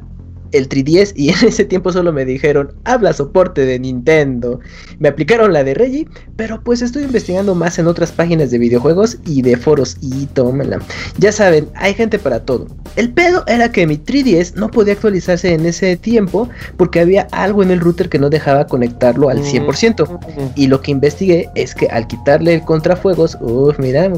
el 0.58 0.69
3DS 0.69 1.14
y 1.16 1.30
en 1.30 1.48
ese 1.48 1.66
tiempo 1.66 1.92
solo 1.92 2.11
me 2.14 2.25
dijeron, 2.25 2.74
habla 2.84 3.14
soporte 3.14 3.66
de 3.66 3.80
Nintendo. 3.80 4.59
Me 5.00 5.09
aplicaron 5.09 5.53
la 5.53 5.64
de 5.64 5.74
Reggie, 5.74 6.08
pero 6.35 6.61
pues 6.64 6.82
estoy 6.82 7.03
investigando 7.03 7.56
más 7.56 7.77
en 7.80 7.88
otras 7.88 8.11
páginas 8.11 8.51
de 8.51 8.58
videojuegos 8.58 9.17
y 9.25 9.42
de 9.42 9.58
foros 9.58 9.98
y 10.01 10.25
tómala. 10.27 10.80
Ya 11.17 11.32
saben, 11.32 11.69
hay 11.75 11.93
gente 11.93 12.19
para 12.19 12.42
todo. 12.42 12.67
El 12.95 13.11
pedo 13.11 13.43
era 13.48 13.72
que 13.72 13.85
mi 13.88 13.98
3DS 13.98 14.56
no 14.56 14.69
podía 14.69 14.93
actualizarse 14.93 15.53
en 15.53 15.66
ese 15.66 15.98
tiempo 15.98 16.50
porque 16.77 17.01
había 17.01 17.27
algo 17.32 17.61
en 17.64 17.72
el 17.72 17.80
router 17.80 18.09
que 18.09 18.19
no 18.19 18.30
dejaba 18.30 18.67
conectarlo 18.67 19.30
al 19.30 19.40
100%. 19.40 20.53
Y 20.56 20.67
lo 20.67 20.82
que 20.82 20.92
investigué 20.92 21.50
es 21.56 21.75
que 21.75 21.88
al 21.88 22.08
quitarle 22.08 22.53
el 22.53 22.61
contrafuegos, 22.61 23.38
uff, 23.42 23.77
mira, 23.80 24.11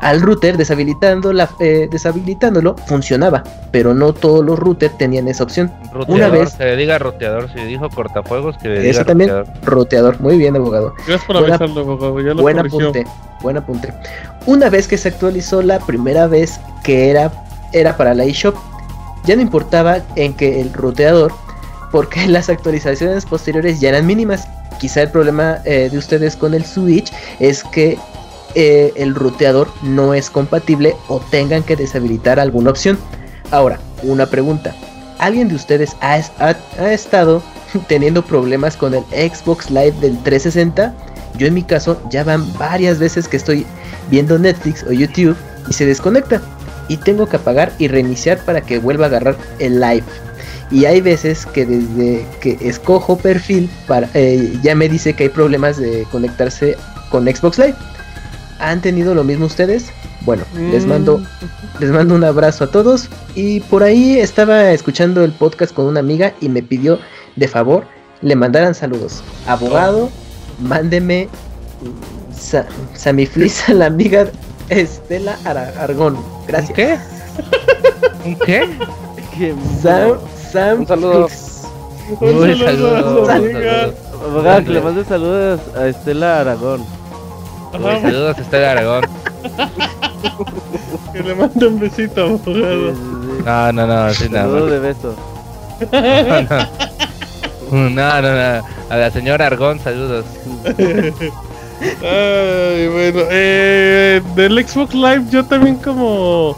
al 0.00 0.20
router 0.20 0.56
deshabilitando 0.56 1.32
la, 1.32 1.48
eh, 1.60 1.88
deshabilitándolo 1.90 2.76
funcionaba, 2.86 3.44
pero 3.70 3.94
no 3.94 4.12
todos 4.12 4.44
los 4.44 4.58
routers 4.58 4.96
tenían 4.98 5.27
esa 5.28 5.44
opción. 5.44 5.70
Roteador, 5.92 6.38
vez- 6.38 6.50
se 6.52 6.64
le 6.64 6.76
diga 6.76 6.98
roteador, 6.98 7.50
si 7.52 7.60
dijo 7.60 7.88
cortafuegos, 7.90 8.56
que 8.58 8.68
le 8.68 8.78
diga 8.80 8.90
Eso 8.90 9.04
también, 9.04 9.30
roteador. 9.30 9.64
roteador, 9.64 10.20
muy 10.20 10.36
bien, 10.38 10.56
abogado. 10.56 10.94
Gracias 11.06 11.24
por 11.26 11.38
Buena- 11.40 11.54
avisarlo, 11.56 11.80
abogado, 11.82 12.20
ya 12.20 12.34
lo 12.34 12.42
Buen 12.42 12.56
corrigió. 12.56 12.80
apunte, 12.88 13.06
buen 13.42 13.56
apunte. 13.56 13.94
Una 14.46 14.70
vez 14.70 14.88
que 14.88 14.96
se 14.98 15.08
actualizó 15.08 15.62
la 15.62 15.78
primera 15.80 16.26
vez 16.26 16.58
que 16.82 17.10
era, 17.10 17.30
era 17.72 17.96
para 17.96 18.14
la 18.14 18.24
eShop, 18.24 18.56
ya 19.24 19.36
no 19.36 19.42
importaba 19.42 19.98
en 20.16 20.34
que 20.34 20.60
el 20.60 20.72
roteador, 20.72 21.32
porque 21.92 22.26
las 22.28 22.48
actualizaciones 22.48 23.24
posteriores 23.26 23.80
ya 23.80 23.90
eran 23.90 24.06
mínimas. 24.06 24.46
Quizá 24.78 25.02
el 25.02 25.10
problema 25.10 25.58
eh, 25.64 25.88
de 25.90 25.98
ustedes 25.98 26.36
con 26.36 26.54
el 26.54 26.64
Switch 26.64 27.12
es 27.40 27.64
que 27.64 27.98
eh, 28.54 28.92
el 28.96 29.14
roteador 29.14 29.68
no 29.82 30.14
es 30.14 30.30
compatible 30.30 30.94
o 31.08 31.20
tengan 31.30 31.62
que 31.62 31.74
deshabilitar 31.76 32.38
alguna 32.38 32.70
opción. 32.70 32.96
Ahora, 33.50 33.78
una 34.02 34.26
pregunta. 34.26 34.74
¿Alguien 35.18 35.48
de 35.48 35.54
ustedes 35.56 35.96
ha, 36.00 36.18
es- 36.18 36.32
ha- 36.38 36.56
ha 36.78 36.92
estado 36.92 37.42
teniendo 37.88 38.24
problemas 38.24 38.76
con 38.76 38.94
el 38.94 39.04
Xbox 39.06 39.70
Live 39.70 39.94
del 40.00 40.16
360? 40.22 40.94
Yo 41.36 41.46
en 41.46 41.54
mi 41.54 41.62
caso 41.62 42.00
ya 42.10 42.24
van 42.24 42.44
varias 42.58 42.98
veces 42.98 43.28
que 43.28 43.36
estoy 43.36 43.66
viendo 44.10 44.38
Netflix 44.38 44.82
o 44.84 44.92
YouTube 44.92 45.36
y 45.68 45.72
se 45.72 45.86
desconecta. 45.86 46.40
Y 46.88 46.96
tengo 46.96 47.26
que 47.26 47.36
apagar 47.36 47.72
y 47.78 47.88
reiniciar 47.88 48.38
para 48.38 48.62
que 48.62 48.78
vuelva 48.78 49.04
a 49.04 49.08
agarrar 49.08 49.36
el 49.58 49.78
live. 49.80 50.04
Y 50.70 50.84
hay 50.86 51.00
veces 51.00 51.44
que 51.46 51.64
desde 51.66 52.26
que 52.40 52.56
escojo 52.60 53.16
perfil 53.18 53.70
eh, 54.14 54.58
ya 54.62 54.74
me 54.74 54.88
dice 54.88 55.14
que 55.14 55.24
hay 55.24 55.28
problemas 55.28 55.76
de 55.76 56.06
conectarse 56.10 56.76
con 57.10 57.24
Xbox 57.26 57.58
Live. 57.58 57.74
¿Han 58.58 58.80
tenido 58.80 59.14
lo 59.14 59.22
mismo 59.24 59.46
ustedes? 59.46 59.86
Bueno, 60.28 60.44
les 60.70 60.84
mando 60.84 61.22
les 61.80 61.90
mando 61.90 62.14
un 62.14 62.22
abrazo 62.22 62.64
a 62.64 62.66
todos. 62.66 63.08
Y 63.34 63.60
por 63.60 63.82
ahí 63.82 64.18
estaba 64.18 64.72
escuchando 64.72 65.24
el 65.24 65.32
podcast 65.32 65.72
con 65.72 65.86
una 65.86 66.00
amiga 66.00 66.34
y 66.42 66.50
me 66.50 66.62
pidió 66.62 66.98
de 67.36 67.48
favor 67.48 67.84
le 68.20 68.36
mandaran 68.36 68.74
saludos. 68.74 69.22
Abogado, 69.46 70.10
mándeme 70.60 71.30
sa 72.38 72.66
Samiflis 72.92 73.70
a 73.70 73.72
la 73.72 73.86
amiga 73.86 74.26
Estela 74.68 75.38
Ara- 75.46 75.72
Argón. 75.80 76.18
Gracias. 76.46 76.74
¿Qué? 76.76 76.98
¿Un 78.26 78.34
qué? 78.40 78.68
Qué 79.34 79.54
Sam, 79.82 80.18
Sam 80.52 80.80
Un 80.80 80.86
saludo. 80.88 81.28
Uy, 82.20 82.28
Un 82.52 82.58
saludo 82.58 83.30
a 83.30 83.34
amiga. 83.34 83.60
saludos. 83.62 83.94
Abogado, 84.28 84.64
que 84.64 84.70
le 84.72 84.80
mande 84.82 85.04
saludos 85.06 85.60
a 85.74 85.86
Estela 85.86 86.40
Aragón. 86.40 86.82
Uy, 87.72 88.00
saludos, 88.02 88.38
Estela 88.38 88.72
Aragón. 88.72 89.04
Que 91.12 91.22
le 91.22 91.34
mande 91.34 91.66
un 91.66 91.78
besito, 91.80 92.22
abogado. 92.24 92.94
sí. 92.94 93.00
No, 93.44 93.72
no, 93.72 93.86
no, 93.86 94.14
sí, 94.14 94.28
nada 94.28 94.44
Saludo 94.44 94.60
más. 94.64 94.70
de 94.70 94.78
beso. 94.80 95.16
No, 97.70 97.88
no, 97.90 98.22
no. 98.22 98.64
A 98.88 98.96
la 98.96 99.10
señora 99.10 99.46
Argón, 99.46 99.78
saludos. 99.80 100.24
Ay, 102.02 102.88
bueno, 102.88 103.20
eh, 103.30 104.22
del 104.34 104.66
Xbox 104.66 104.94
Live 104.94 105.24
yo 105.30 105.44
también 105.44 105.76
como 105.76 106.56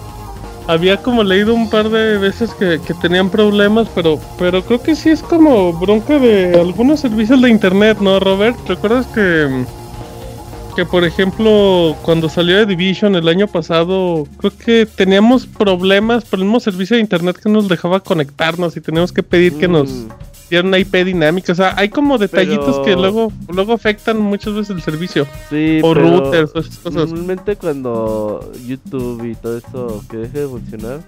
había 0.66 0.96
como 0.98 1.24
leído 1.24 1.52
un 1.52 1.68
par 1.68 1.88
de 1.90 2.16
veces 2.18 2.54
que, 2.54 2.80
que 2.86 2.94
tenían 2.94 3.28
problemas, 3.28 3.88
pero 3.94 4.20
pero 4.38 4.64
creo 4.64 4.80
que 4.80 4.94
sí 4.94 5.10
es 5.10 5.20
como 5.20 5.72
bronca 5.72 6.18
de 6.18 6.58
algunos 6.60 7.00
servicios 7.00 7.42
de 7.42 7.50
internet, 7.50 7.98
¿no, 8.00 8.20
Robert? 8.20 8.56
¿Recuerdas 8.68 9.06
que 9.08 9.64
que 10.74 10.84
por 10.84 11.04
ejemplo 11.04 11.96
cuando 12.02 12.28
salió 12.28 12.56
The 12.58 12.66
Division 12.66 13.14
el 13.16 13.28
año 13.28 13.46
pasado 13.46 14.26
creo 14.38 14.52
que 14.56 14.86
teníamos 14.86 15.46
problemas 15.46 16.24
por 16.24 16.38
el 16.38 16.44
mismo 16.44 16.60
servicio 16.60 16.96
de 16.96 17.02
internet 17.02 17.38
que 17.42 17.48
nos 17.48 17.68
dejaba 17.68 18.00
conectarnos 18.00 18.76
y 18.76 18.80
teníamos 18.80 19.12
que 19.12 19.22
pedir 19.22 19.54
que 19.58 19.68
nos 19.68 19.90
Mm, 19.90 20.08
dieran 20.50 20.66
una 20.68 20.78
IP 20.78 21.04
dinámica, 21.04 21.52
o 21.52 21.54
sea, 21.54 21.74
hay 21.76 21.88
como 21.90 22.18
detallitos 22.18 22.78
Pero- 22.78 22.84
que 22.84 22.96
luego 22.96 23.32
luego 23.48 23.72
afectan 23.72 24.18
muchas 24.20 24.52
veces 24.54 24.70
el 24.70 24.82
servicio. 24.82 25.26
Sí, 25.48 25.80
O 25.82 25.92
pero 25.94 26.08
routers, 26.18 26.50
o 26.54 26.58
esas 26.60 26.78
cosas. 26.78 27.08
Normalmente 27.10 27.56
cuando 27.56 28.50
YouTube 28.66 29.24
y 29.30 29.34
todo 29.36 29.58
eso 29.58 30.04
que 30.10 30.16
deje 30.16 30.40
de 30.40 30.48
funcionar, 30.48 31.00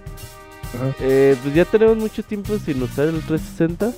eh, 1.01 1.35
pues 1.43 1.53
ya 1.53 1.65
tenemos 1.65 1.97
mucho 1.97 2.23
tiempo 2.23 2.53
sin 2.65 2.81
usar 2.81 3.07
el 3.09 3.19
360 3.21 3.91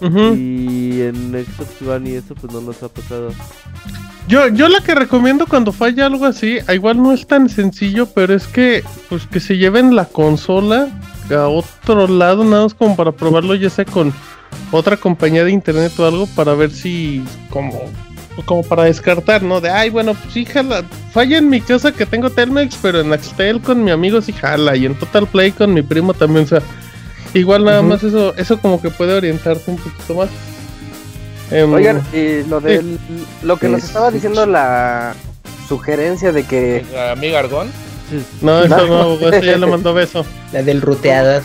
Y 0.00 1.02
en 1.02 1.32
Xbox 1.32 1.82
One 1.82 2.10
y 2.10 2.14
eso 2.14 2.34
pues 2.34 2.52
no 2.52 2.60
nos 2.60 2.82
ha 2.82 2.88
pasado. 2.88 3.32
Yo, 4.28 4.48
yo 4.48 4.68
la 4.68 4.80
que 4.82 4.94
recomiendo 4.94 5.46
cuando 5.46 5.72
falla 5.72 6.06
algo 6.06 6.26
así, 6.26 6.58
a 6.66 6.74
igual 6.74 7.02
no 7.02 7.12
es 7.12 7.26
tan 7.26 7.48
sencillo, 7.48 8.06
pero 8.06 8.34
es 8.34 8.46
que 8.46 8.84
pues 9.08 9.26
que 9.26 9.40
se 9.40 9.56
lleven 9.56 9.96
la 9.96 10.04
consola 10.04 10.88
a 11.30 11.48
otro 11.48 12.06
lado, 12.06 12.44
nada 12.44 12.64
más 12.64 12.74
como 12.74 12.94
para 12.94 13.12
probarlo, 13.12 13.54
ya 13.54 13.70
sea 13.70 13.86
con 13.86 14.12
otra 14.70 14.98
compañía 14.98 15.44
de 15.44 15.52
internet 15.52 15.98
o 15.98 16.06
algo, 16.06 16.26
para 16.36 16.54
ver 16.54 16.70
si 16.70 17.24
como 17.48 17.80
como 18.44 18.62
para 18.62 18.84
descartar, 18.84 19.42
¿no? 19.42 19.60
De 19.60 19.70
ay 19.70 19.90
bueno 19.90 20.14
pues 20.14 20.32
sí 20.32 20.44
jala, 20.44 20.84
falla 21.12 21.38
en 21.38 21.48
mi 21.48 21.60
casa 21.60 21.90
que 21.92 22.06
tengo 22.06 22.30
Telmex, 22.30 22.78
pero 22.80 23.00
en 23.00 23.12
Axtel 23.12 23.60
con 23.60 23.82
mi 23.82 23.90
amigo 23.90 24.20
sí 24.20 24.32
jala, 24.32 24.76
y 24.76 24.86
en 24.86 24.94
Total 24.94 25.26
Play 25.26 25.52
con 25.52 25.74
mi 25.74 25.82
primo 25.82 26.14
también, 26.14 26.44
o 26.44 26.48
sea, 26.48 26.62
igual 27.34 27.64
nada 27.64 27.82
más 27.82 28.02
eso, 28.02 28.34
eso 28.36 28.60
como 28.60 28.80
que 28.80 28.90
puede 28.90 29.14
orientarte 29.14 29.70
un 29.70 29.76
poquito 29.76 30.14
más. 30.14 30.28
Em, 31.50 31.72
Oigan, 31.72 32.02
y 32.12 32.42
lo 32.44 32.60
del, 32.60 32.98
lo 33.42 33.56
que 33.56 33.68
nos 33.68 33.82
estaba 33.84 34.10
diciendo 34.10 34.44
la 34.46 35.14
sugerencia 35.66 36.32
de 36.32 36.44
que... 36.44 36.84
¿Amiga 37.12 37.38
Argón? 37.38 37.70
No, 38.40 38.60
eso 38.64 38.86
no, 38.86 39.14
eso 39.14 39.40
ya 39.40 39.58
lo 39.58 39.68
mandó 39.68 39.94
beso. 39.94 40.24
La 40.52 40.62
del 40.62 40.80
ruteador. 40.80 41.42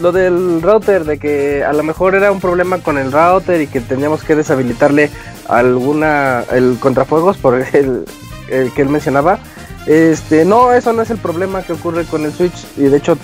Lo 0.00 0.12
del 0.12 0.60
router, 0.60 1.04
de 1.04 1.18
que 1.18 1.64
a 1.64 1.72
lo 1.72 1.82
mejor 1.82 2.14
era 2.14 2.30
un 2.30 2.40
problema 2.40 2.78
con 2.78 2.98
el 2.98 3.10
router 3.10 3.62
y 3.62 3.66
que 3.66 3.80
teníamos 3.80 4.22
que 4.22 4.36
deshabilitarle 4.36 5.10
alguna, 5.48 6.44
el 6.52 6.76
contrafuegos 6.78 7.38
por 7.38 7.54
el, 7.72 8.04
el 8.50 8.72
que 8.72 8.82
él 8.82 8.90
mencionaba. 8.90 9.38
Este, 9.86 10.44
no, 10.44 10.72
eso 10.72 10.92
no 10.92 11.00
es 11.00 11.10
el 11.10 11.18
problema 11.18 11.62
que 11.62 11.72
ocurre 11.72 12.04
con 12.04 12.24
el 12.24 12.32
Switch. 12.32 12.66
Y 12.76 12.82
de 12.82 12.98
hecho, 12.98 13.16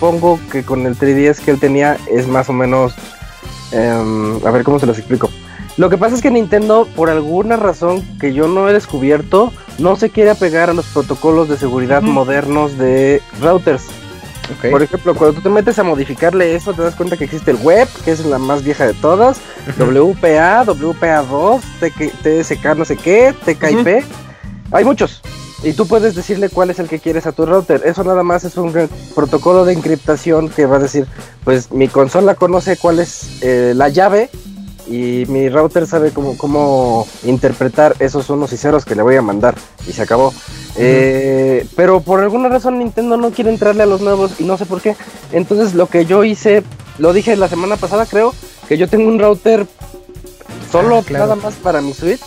supongo 0.00 0.40
que 0.50 0.62
con 0.62 0.86
el 0.86 0.96
3DS 0.96 1.40
que 1.44 1.50
él 1.50 1.60
tenía 1.60 1.98
es 2.10 2.26
más 2.26 2.48
o 2.48 2.54
menos. 2.54 2.94
Em, 3.70 4.44
a 4.44 4.50
ver 4.50 4.64
cómo 4.64 4.80
se 4.80 4.86
los 4.86 4.98
explico. 4.98 5.30
Lo 5.76 5.90
que 5.90 5.98
pasa 5.98 6.16
es 6.16 6.22
que 6.22 6.30
Nintendo, 6.30 6.88
por 6.96 7.10
alguna 7.10 7.56
razón 7.56 8.02
que 8.18 8.32
yo 8.32 8.48
no 8.48 8.68
he 8.68 8.72
descubierto, 8.72 9.52
no 9.78 9.96
se 9.96 10.10
quiere 10.10 10.30
apegar 10.30 10.70
a 10.70 10.72
los 10.72 10.86
protocolos 10.86 11.48
de 11.48 11.56
seguridad 11.56 12.02
modernos 12.02 12.78
de 12.78 13.22
routers. 13.40 13.84
Por 14.70 14.82
ejemplo, 14.82 15.14
cuando 15.14 15.36
tú 15.36 15.42
te 15.42 15.48
metes 15.48 15.78
a 15.78 15.84
modificarle 15.84 16.56
eso, 16.56 16.72
te 16.72 16.82
das 16.82 16.96
cuenta 16.96 17.16
que 17.16 17.24
existe 17.24 17.52
el 17.52 17.58
web, 17.58 17.86
que 18.04 18.10
es 18.10 18.24
la 18.24 18.38
más 18.38 18.64
vieja 18.64 18.86
de 18.86 18.94
todas, 18.94 19.40
WPA, 19.78 20.64
WPA2, 20.64 21.60
TSK 22.22 22.76
no 22.76 22.84
sé 22.84 22.96
qué, 22.96 23.32
TKIP. 23.44 24.04
Hay 24.72 24.84
muchos. 24.84 25.22
Y 25.62 25.74
tú 25.74 25.86
puedes 25.86 26.14
decirle 26.14 26.48
cuál 26.48 26.70
es 26.70 26.78
el 26.78 26.88
que 26.88 26.98
quieres 26.98 27.26
a 27.26 27.32
tu 27.32 27.44
router. 27.44 27.82
Eso 27.84 28.02
nada 28.02 28.22
más 28.22 28.44
es 28.44 28.56
un 28.56 28.72
protocolo 29.14 29.64
de 29.64 29.74
encriptación 29.74 30.48
que 30.48 30.66
va 30.66 30.76
a 30.76 30.80
decir, 30.80 31.06
pues 31.44 31.70
mi 31.70 31.88
consola 31.88 32.34
conoce 32.34 32.76
cuál 32.76 32.98
es 32.98 33.42
eh, 33.42 33.74
la 33.76 33.88
llave 33.88 34.30
y 34.90 35.24
mi 35.28 35.48
router 35.48 35.86
sabe 35.86 36.10
cómo, 36.10 36.36
cómo 36.36 37.06
interpretar 37.22 37.94
esos 38.00 38.28
unos 38.28 38.52
y 38.52 38.56
ceros 38.56 38.84
que 38.84 38.96
le 38.96 39.02
voy 39.02 39.16
a 39.16 39.22
mandar 39.22 39.54
y 39.86 39.92
se 39.92 40.02
acabó. 40.02 40.32
Eh, 40.76 41.66
pero 41.76 42.00
por 42.00 42.20
alguna 42.20 42.48
razón 42.48 42.78
Nintendo 42.78 43.16
no 43.16 43.30
quiere 43.30 43.50
entrarle 43.50 43.84
a 43.84 43.86
los 43.86 44.00
nuevos 44.00 44.40
y 44.40 44.44
no 44.44 44.58
sé 44.58 44.66
por 44.66 44.80
qué. 44.80 44.96
Entonces 45.32 45.74
lo 45.74 45.86
que 45.86 46.06
yo 46.06 46.24
hice, 46.24 46.64
lo 46.98 47.12
dije 47.12 47.36
la 47.36 47.48
semana 47.48 47.76
pasada 47.76 48.04
creo, 48.06 48.34
que 48.66 48.78
yo 48.78 48.88
tengo 48.88 49.08
un 49.08 49.18
router 49.18 49.66
solo 50.72 50.98
ah, 50.98 51.12
nada 51.12 51.36
más 51.36 51.54
para 51.54 51.80
mi 51.80 51.92
Switch. 51.92 52.22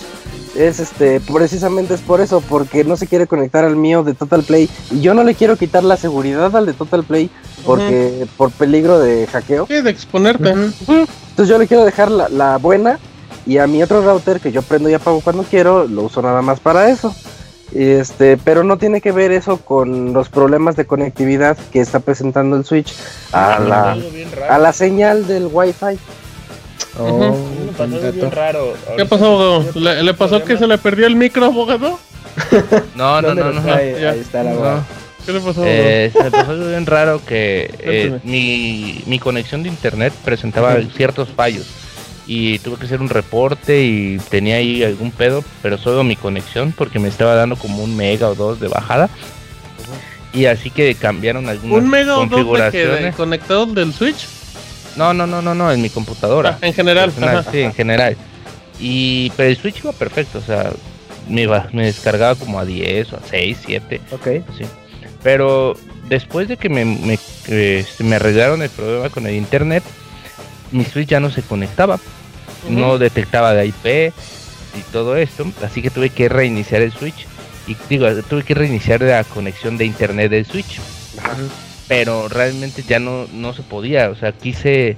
Es 0.56 0.80
este, 0.80 1.20
precisamente 1.20 1.96
es 1.96 2.02
por 2.02 2.22
eso, 2.22 2.42
porque 2.42 2.84
no 2.84 2.96
se 2.96 3.08
quiere 3.08 3.26
conectar 3.26 3.64
al 3.66 3.76
mío 3.76 4.04
de 4.04 4.14
Total 4.14 4.44
Play 4.44 4.70
y 4.92 5.02
yo 5.02 5.14
no 5.14 5.24
le 5.24 5.34
quiero 5.34 5.58
quitar 5.58 5.84
la 5.84 5.98
seguridad 5.98 6.56
al 6.56 6.68
de 6.68 6.74
Total 6.74 7.04
Play 7.04 7.30
porque 7.66 8.28
por 8.38 8.52
peligro 8.52 9.00
de 9.00 9.26
hackeo. 9.28 9.66
Sí, 9.68 9.82
de 9.82 9.90
exponerte. 9.90 10.52
Entonces 10.52 11.48
yo 11.48 11.58
le 11.58 11.68
quiero 11.68 11.86
dejar 11.86 12.12
la, 12.12 12.58
buena 12.58 13.00
y 13.46 13.58
a 13.58 13.68
mi 13.68 13.82
otro 13.82 14.04
router 14.04 14.40
que 14.40 14.52
yo 14.52 14.62
prendo 14.62 14.90
y 14.90 14.94
apago 14.94 15.22
cuando 15.22 15.44
quiero, 15.44 15.88
lo 15.88 16.04
uso 16.04 16.22
nada 16.22 16.42
más 16.42 16.60
para 16.60 16.90
eso. 16.90 17.16
Este, 17.74 18.38
pero 18.38 18.64
no 18.64 18.78
tiene 18.78 19.02
que 19.02 19.12
ver 19.12 19.32
eso 19.32 19.58
con 19.58 20.14
los 20.14 20.30
problemas 20.30 20.76
de 20.76 20.86
conectividad 20.86 21.58
que 21.72 21.82
está 21.82 22.00
presentando 22.00 22.56
el 22.56 22.66
Switch 22.66 22.94
a 23.32 23.60
la, 23.60 23.98
a 24.48 24.60
la 24.60 24.74
señal 24.74 25.26
del 25.26 25.50
Wi-Fi. 25.52 25.98
Oh, 27.00 27.36
raro. 28.32 28.74
¿Qué 28.98 29.06
pasó, 29.06 29.66
¿Le, 29.76 30.14
pasó 30.14 30.44
que 30.44 30.58
se 30.58 30.68
le 30.68 30.78
perdió 30.78 31.08
el 31.08 31.16
micro, 31.16 31.46
abogado? 31.46 32.00
No, 32.96 33.22
no, 33.22 33.34
no, 33.36 33.52
no. 33.52 33.74
Ahí, 33.74 34.20
está 34.20 34.44
la 34.44 34.84
¿Qué 35.26 35.32
le 35.32 35.40
pasó? 35.40 35.64
Eh, 35.66 36.12
se 36.12 36.24
me 36.24 36.32
pasó 36.32 36.52
algo 36.52 36.68
bien 36.68 36.86
raro 36.86 37.22
que 37.26 37.74
eh, 37.80 38.20
mi, 38.24 39.02
mi, 39.06 39.20
conexión 39.20 39.64
de 39.64 39.70
internet 39.70 40.14
presentaba 40.24 40.76
ciertos 40.96 41.30
fallos 41.30 41.66
y 42.28 42.60
tuve 42.60 42.78
que 42.78 42.86
hacer 42.86 43.02
un 43.02 43.10
reporte 43.10 43.84
y 43.84 44.18
tenía 44.30 44.58
ahí 44.58 44.84
algún 44.84 45.12
pedo, 45.12 45.44
pero 45.62 45.78
solo 45.78 46.04
mi 46.04 46.16
conexión 46.16 46.74
porque 46.76 47.00
me 47.00 47.08
estaba 47.08 47.36
dando 47.36 47.56
como 47.56 47.84
un 47.84 47.96
mega 47.96 48.30
o 48.30 48.36
dos 48.36 48.60
de 48.60 48.68
bajada. 48.68 49.10
Y 50.34 50.46
así 50.46 50.72
que 50.72 50.96
cambiaron 50.96 51.48
algunas 51.48 51.84
¿Un 51.84 51.90
mega 51.90 52.18
o 52.18 52.26
dos 52.26 52.72
de 52.72 53.14
conectado 53.16 53.66
del 53.68 53.94
Switch? 53.94 54.28
No, 54.96 55.14
no, 55.14 55.26
no, 55.26 55.42
no, 55.42 55.56
no, 55.56 55.72
en 55.72 55.82
mi 55.82 55.90
computadora. 55.90 56.58
Ah, 56.62 56.68
en 56.68 56.74
general. 56.74 57.12
sí, 57.52 57.60
en 57.62 57.74
general. 57.74 58.18
Y 58.80 59.32
pero 59.38 59.50
el 59.50 59.58
Switch 59.58 59.80
iba 59.80 59.92
perfecto, 59.92 60.40
o 60.40 60.42
sea, 60.42 60.72
me, 61.28 61.44
iba, 61.44 61.68
me 61.72 61.86
descargaba 61.86 62.36
como 62.36 62.60
a 62.60 62.66
10 62.66 63.14
o 63.14 63.18
a 63.18 63.22
6, 63.30 63.58
7. 63.66 64.02
Ok. 64.12 64.28
Sí. 64.58 64.66
Pero 65.22 65.76
después 66.10 66.48
de 66.48 66.58
que 66.58 66.70
me, 66.70 66.86
me, 66.86 67.14
este, 67.14 68.04
me 68.04 68.16
arreglaron 68.16 68.62
el 68.62 68.70
problema 68.70 69.10
con 69.10 69.26
el 69.26 69.36
internet, 69.36 69.84
mi 70.72 70.84
Switch 70.86 71.10
ya 71.10 71.20
no 71.20 71.32
se 71.32 71.42
conectaba. 71.42 72.00
No 72.70 72.98
detectaba 72.98 73.54
de 73.54 73.68
IP 73.68 73.86
y 73.86 74.82
todo 74.92 75.18
esto. 75.18 75.46
Así 75.64 75.82
que 75.82 75.90
tuve 75.90 76.10
que 76.10 76.30
reiniciar 76.30 76.82
el 76.82 76.92
Switch. 76.92 77.28
Y 77.68 77.78
digo, 77.90 78.08
tuve 78.24 78.44
que 78.44 78.54
reiniciar 78.54 79.02
la 79.02 79.24
conexión 79.24 79.78
de 79.78 79.86
internet 79.86 80.32
del 80.32 80.46
Switch. 80.46 80.80
Pero 81.88 82.28
realmente 82.30 82.84
ya 82.84 83.00
no, 83.00 83.28
no 83.34 83.54
se 83.54 83.64
podía. 83.64 84.10
O 84.10 84.16
sea, 84.16 84.32
quise 84.32 84.98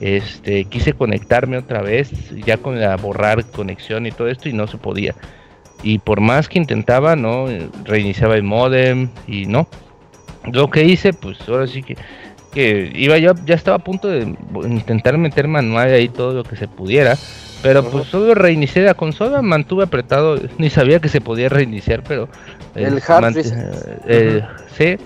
este 0.00 0.66
quise 0.66 0.92
conectarme 0.92 1.56
otra 1.56 1.80
vez 1.80 2.10
ya 2.44 2.58
con 2.58 2.78
la 2.78 2.96
borrar 2.96 3.46
conexión 3.46 4.04
y 4.04 4.12
todo 4.12 4.28
esto 4.28 4.46
y 4.46 4.52
no 4.52 4.66
se 4.66 4.76
podía 4.76 5.14
y 5.82 5.98
por 5.98 6.20
más 6.20 6.48
que 6.48 6.58
intentaba, 6.58 7.16
no, 7.16 7.46
reiniciaba 7.84 8.34
el 8.34 8.42
modem 8.42 9.08
y 9.26 9.46
no. 9.46 9.68
Lo 10.52 10.70
que 10.70 10.84
hice, 10.84 11.12
pues 11.12 11.38
ahora 11.48 11.66
sí 11.66 11.82
que, 11.82 11.96
que 12.52 12.90
iba 12.94 13.18
yo, 13.18 13.32
ya 13.44 13.54
estaba 13.54 13.76
a 13.76 13.80
punto 13.80 14.08
de 14.08 14.34
intentar 14.64 15.18
meter 15.18 15.48
manual 15.48 15.90
ahí 15.90 16.08
todo 16.08 16.34
lo 16.34 16.44
que 16.44 16.56
se 16.56 16.68
pudiera. 16.68 17.16
Pero 17.62 17.88
pues 17.90 18.06
solo 18.08 18.34
reinicié 18.34 18.82
la 18.82 18.94
consola, 18.94 19.42
mantuve 19.42 19.84
apretado, 19.84 20.38
ni 20.58 20.70
sabía 20.70 21.00
que 21.00 21.08
se 21.08 21.20
podía 21.20 21.48
reiniciar, 21.48 22.02
pero... 22.02 22.28
El 22.76 23.02
hard 23.06 23.36
eh, 24.06 24.42
Sí. 24.76 24.96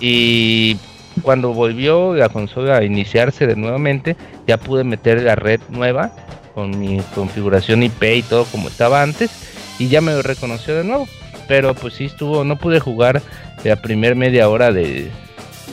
Y 0.00 0.76
cuando 1.22 1.52
volvió 1.52 2.14
la 2.14 2.28
consola 2.28 2.78
a 2.78 2.84
iniciarse 2.84 3.46
de 3.46 3.56
nuevamente, 3.56 4.16
ya 4.46 4.56
pude 4.56 4.84
meter 4.84 5.22
la 5.22 5.34
red 5.34 5.60
nueva 5.68 6.12
con 6.54 6.78
mi 6.78 7.00
configuración 7.14 7.82
IP 7.82 8.02
y 8.02 8.22
todo 8.22 8.44
como 8.46 8.68
estaba 8.68 9.02
antes 9.02 9.30
y 9.78 9.88
ya 9.88 10.00
me 10.00 10.20
reconoció 10.22 10.76
de 10.76 10.84
nuevo. 10.84 11.06
Pero 11.48 11.74
pues 11.74 11.94
sí 11.94 12.04
estuvo, 12.06 12.44
no 12.44 12.56
pude 12.56 12.80
jugar 12.80 13.20
la 13.64 13.76
primer 13.76 14.16
media 14.16 14.48
hora 14.48 14.72
de, 14.72 15.10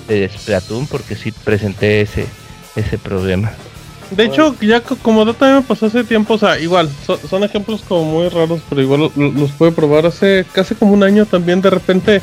de 0.08 0.30
Splatoon 0.30 0.88
porque 0.88 1.16
sí 1.16 1.32
presenté 1.32 2.02
ese, 2.02 2.26
ese 2.76 2.98
problema. 2.98 3.52
De 4.12 4.26
hecho, 4.26 4.56
ya 4.60 4.82
como 4.82 5.24
data 5.24 5.56
me 5.56 5.62
pasó 5.62 5.86
hace 5.86 6.04
tiempo, 6.04 6.34
o 6.34 6.38
sea, 6.38 6.60
igual, 6.60 6.90
son 7.30 7.44
ejemplos 7.44 7.82
como 7.88 8.06
muy 8.06 8.30
raros, 8.30 8.62
pero 8.68 8.82
igual 8.82 9.12
los 9.16 9.52
pude 9.52 9.72
probar 9.72 10.06
hace 10.06 10.46
casi 10.52 10.76
como 10.76 10.94
un 10.94 11.04
año 11.04 11.26
también, 11.26 11.62
de 11.62 11.70
repente 11.70 12.22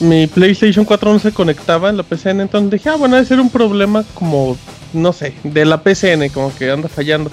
mi 0.00 0.26
PlayStation 0.26 0.84
4 0.84 1.12
no 1.12 1.18
se 1.18 1.32
conectaba 1.32 1.90
en 1.90 1.96
la 1.96 2.02
PCN, 2.02 2.40
entonces 2.40 2.70
dije, 2.70 2.88
ah, 2.88 2.96
bueno, 2.96 3.16
debe 3.16 3.26
ser 3.26 3.40
un 3.40 3.50
problema 3.50 4.04
como, 4.14 4.56
no 4.92 5.12
sé, 5.12 5.34
de 5.44 5.64
la 5.64 5.82
PCN, 5.82 6.30
como 6.30 6.54
que 6.54 6.70
anda 6.70 6.88
fallando. 6.88 7.30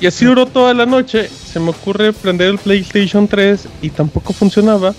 Y 0.00 0.06
así 0.06 0.24
duró 0.24 0.46
toda 0.46 0.74
la 0.74 0.86
noche. 0.86 1.28
Se 1.28 1.58
me 1.58 1.70
ocurre 1.70 2.12
prender 2.12 2.50
el 2.50 2.58
PlayStation 2.58 3.26
3 3.26 3.68
y 3.82 3.90
tampoco 3.90 4.32
funcionaba. 4.32 4.94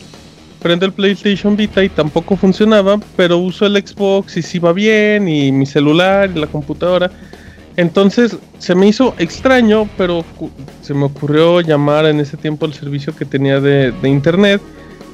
Prende 0.61 0.85
el 0.85 0.91
PlayStation 0.91 1.55
Vita 1.55 1.83
y 1.83 1.89
tampoco 1.89 2.35
funcionaba. 2.35 2.99
Pero 3.15 3.37
uso 3.37 3.65
el 3.65 3.77
Xbox 3.77 4.35
y 4.35 4.41
sí 4.41 4.59
va 4.59 4.73
bien. 4.73 5.29
Y 5.29 5.53
mi 5.53 5.65
celular 5.65 6.29
y 6.33 6.39
la 6.39 6.47
computadora. 6.47 7.09
Entonces 7.79 8.35
se 8.57 8.75
me 8.75 8.89
hizo 8.89 9.15
extraño, 9.19 9.87
pero 9.97 10.25
se 10.81 10.93
me 10.93 11.05
ocurrió 11.05 11.61
llamar 11.61 12.07
en 12.07 12.19
ese 12.19 12.35
tiempo 12.35 12.65
al 12.65 12.73
servicio 12.73 13.15
que 13.15 13.23
tenía 13.23 13.61
de, 13.61 13.93
internet. 14.03 14.61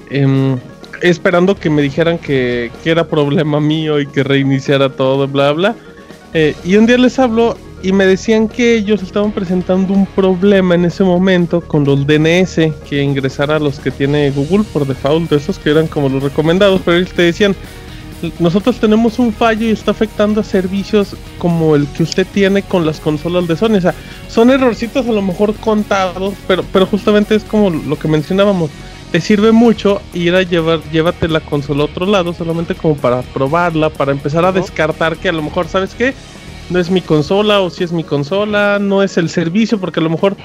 Em, 0.09 0.57
esperando 1.03 1.53
que 1.53 1.69
me 1.69 1.83
dijeran 1.83 2.17
que, 2.17 2.71
que, 2.83 2.89
era 2.89 3.07
problema 3.07 3.59
mío 3.59 3.99
y 3.99 4.07
que 4.07 4.23
reiniciara 4.23 4.89
todo, 4.89 5.27
bla, 5.27 5.51
bla. 5.51 5.75
Eh, 6.33 6.55
y 6.65 6.77
un 6.77 6.87
día 6.87 6.97
les 6.97 7.19
hablo 7.19 7.55
y 7.83 7.91
me 7.91 8.07
decían 8.07 8.47
que 8.47 8.73
ellos 8.73 9.03
estaban 9.03 9.31
presentando 9.31 9.93
un 9.93 10.07
problema 10.07 10.73
en 10.73 10.85
ese 10.85 11.03
momento 11.03 11.61
con 11.61 11.83
los 11.83 12.07
DNS 12.07 12.73
que 12.89 13.03
ingresara 13.03 13.57
a 13.57 13.59
los 13.59 13.79
que 13.79 13.91
tiene 13.91 14.31
Google 14.31 14.65
por 14.73 14.87
default, 14.87 15.31
esos 15.33 15.59
que 15.59 15.69
eran 15.69 15.85
como 15.85 16.09
los 16.09 16.23
recomendados, 16.23 16.81
pero 16.83 16.97
ellos 16.97 17.13
te 17.13 17.21
decían, 17.21 17.55
nosotros 18.39 18.79
tenemos 18.79 19.19
un 19.19 19.33
fallo 19.33 19.67
y 19.67 19.71
está 19.71 19.91
afectando 19.91 20.41
a 20.41 20.43
servicios 20.43 21.15
como 21.37 21.75
el 21.75 21.87
que 21.87 22.03
usted 22.03 22.27
tiene 22.33 22.63
con 22.63 22.85
las 22.85 22.99
consolas 22.99 23.47
de 23.47 23.55
Sony. 23.55 23.75
O 23.77 23.81
sea, 23.81 23.95
son 24.27 24.49
errorcitos 24.49 25.07
a 25.07 25.11
lo 25.11 25.21
mejor 25.21 25.53
contados, 25.55 26.33
pero, 26.47 26.63
pero 26.71 26.85
justamente 26.85 27.35
es 27.35 27.43
como 27.43 27.69
lo 27.69 27.97
que 27.97 28.07
mencionábamos. 28.07 28.69
Te 29.11 29.21
sirve 29.21 29.51
mucho 29.51 30.01
ir 30.13 30.35
a 30.35 30.41
llevar, 30.41 30.81
llévate 30.91 31.27
la 31.27 31.39
consola 31.39 31.83
a 31.83 31.85
otro 31.85 32.05
lado 32.05 32.33
solamente 32.33 32.75
como 32.75 32.95
para 32.95 33.21
probarla, 33.21 33.89
para 33.89 34.11
empezar 34.11 34.43
a 34.43 34.51
descartar 34.51 35.15
que 35.17 35.29
a 35.29 35.31
lo 35.31 35.41
mejor, 35.41 35.67
¿sabes 35.67 35.93
qué? 35.95 36.13
no 36.69 36.79
es 36.79 36.89
mi 36.89 37.01
consola 37.01 37.61
o 37.61 37.69
si 37.69 37.83
es 37.83 37.91
mi 37.91 38.03
consola, 38.03 38.79
no 38.79 39.03
es 39.03 39.17
el 39.17 39.29
servicio, 39.29 39.79
porque 39.79 39.99
a 39.99 40.03
lo 40.03 40.09
mejor 40.09 40.35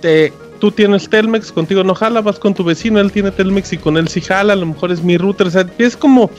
te, 0.00 0.32
tú 0.58 0.70
tienes 0.70 1.08
Telmex, 1.08 1.52
contigo 1.52 1.84
no 1.84 1.94
jala, 1.94 2.20
vas 2.20 2.38
con 2.38 2.54
tu 2.54 2.64
vecino, 2.64 3.00
él 3.00 3.12
tiene 3.12 3.30
Telmex 3.30 3.72
y 3.72 3.78
con 3.78 3.96
él 3.96 4.08
sí 4.08 4.20
jala, 4.20 4.54
a 4.54 4.56
lo 4.56 4.66
mejor 4.66 4.92
es 4.92 5.02
mi 5.02 5.16
router, 5.18 5.46
o 5.46 5.50
sea, 5.50 5.66
es 5.78 5.96
como, 5.96 6.30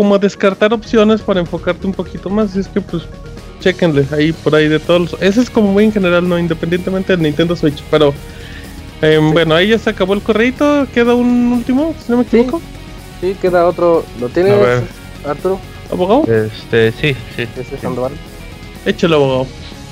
como 0.00 0.18
descartar 0.18 0.72
opciones 0.72 1.20
para 1.20 1.40
enfocarte 1.40 1.86
un 1.86 1.92
poquito 1.92 2.30
más, 2.30 2.56
y 2.56 2.60
es 2.60 2.68
que 2.68 2.80
pues 2.80 3.02
chequenle 3.60 4.06
ahí 4.12 4.32
por 4.32 4.54
ahí 4.54 4.66
de 4.66 4.78
todos. 4.78 5.14
Ese 5.20 5.42
es 5.42 5.50
como 5.50 5.74
muy 5.74 5.84
en 5.84 5.92
general, 5.92 6.26
no 6.26 6.38
independientemente 6.38 7.12
del 7.12 7.20
Nintendo 7.20 7.54
Switch, 7.54 7.82
pero 7.90 8.14
em, 9.02 9.30
bueno, 9.34 9.54
ahí 9.54 9.68
ya 9.68 9.78
se 9.78 9.90
acabó 9.90 10.14
el 10.14 10.22
correito, 10.22 10.86
queda 10.94 11.12
un 11.14 11.52
último, 11.52 11.94
si 12.02 12.10
no 12.10 12.16
me 12.16 12.22
equivoco. 12.22 12.62
Sí, 13.20 13.36
queda 13.42 13.66
otro. 13.66 14.02
¿Lo 14.18 14.30
tienes, 14.30 14.54
Arturo? 15.26 15.60
¿Abogado? 15.92 16.24
Este, 16.32 16.92
sí, 16.92 17.14
sí. 17.36 17.46
¿Ese 17.54 17.74
es 17.74 17.80
Sandoval? 17.82 18.12
Échalo, 18.86 19.16
abogado. 19.16 19.46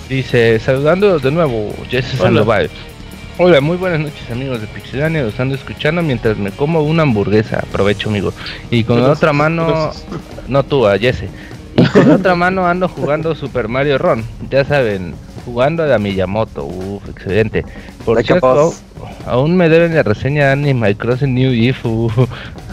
Dice, 0.08 0.58
saludando 0.58 1.18
de 1.18 1.30
nuevo, 1.30 1.74
Jesse 1.90 2.16
Sandoval. 2.16 2.70
Hola, 2.70 2.97
muy 3.38 3.76
buenas 3.76 4.00
noches 4.00 4.30
amigos 4.32 4.60
de 4.60 4.66
Pixelania, 4.66 5.22
los 5.22 5.38
ando 5.38 5.54
escuchando 5.54 6.02
mientras 6.02 6.36
me 6.38 6.50
como 6.50 6.82
una 6.82 7.04
hamburguesa, 7.04 7.60
aprovecho 7.60 8.08
amigo. 8.08 8.32
Y 8.70 8.82
con 8.82 9.00
la 9.00 9.12
otra 9.12 9.32
mano, 9.32 9.92
no 10.48 10.62
tú, 10.64 10.86
a 10.86 10.98
Jesse. 10.98 11.28
Y 11.76 11.86
con 11.86 12.08
la 12.08 12.16
otra 12.16 12.34
mano 12.34 12.66
ando 12.66 12.88
jugando 12.88 13.36
Super 13.36 13.68
Mario 13.68 13.98
Run, 13.98 14.24
ya 14.50 14.64
saben, 14.64 15.14
jugando 15.44 15.84
a 15.84 15.86
la 15.86 15.98
Miyamoto, 16.00 16.64
uff, 16.64 17.08
excelente. 17.08 17.64
Por 18.04 18.20
cierto, 18.24 18.74
aún 19.24 19.56
me 19.56 19.68
deben 19.68 19.94
la 19.94 20.02
reseña 20.02 20.46
de 20.46 20.52
Animal 20.52 20.96
Crossing 20.96 21.32
New 21.32 21.52
Leaf, 21.52 21.84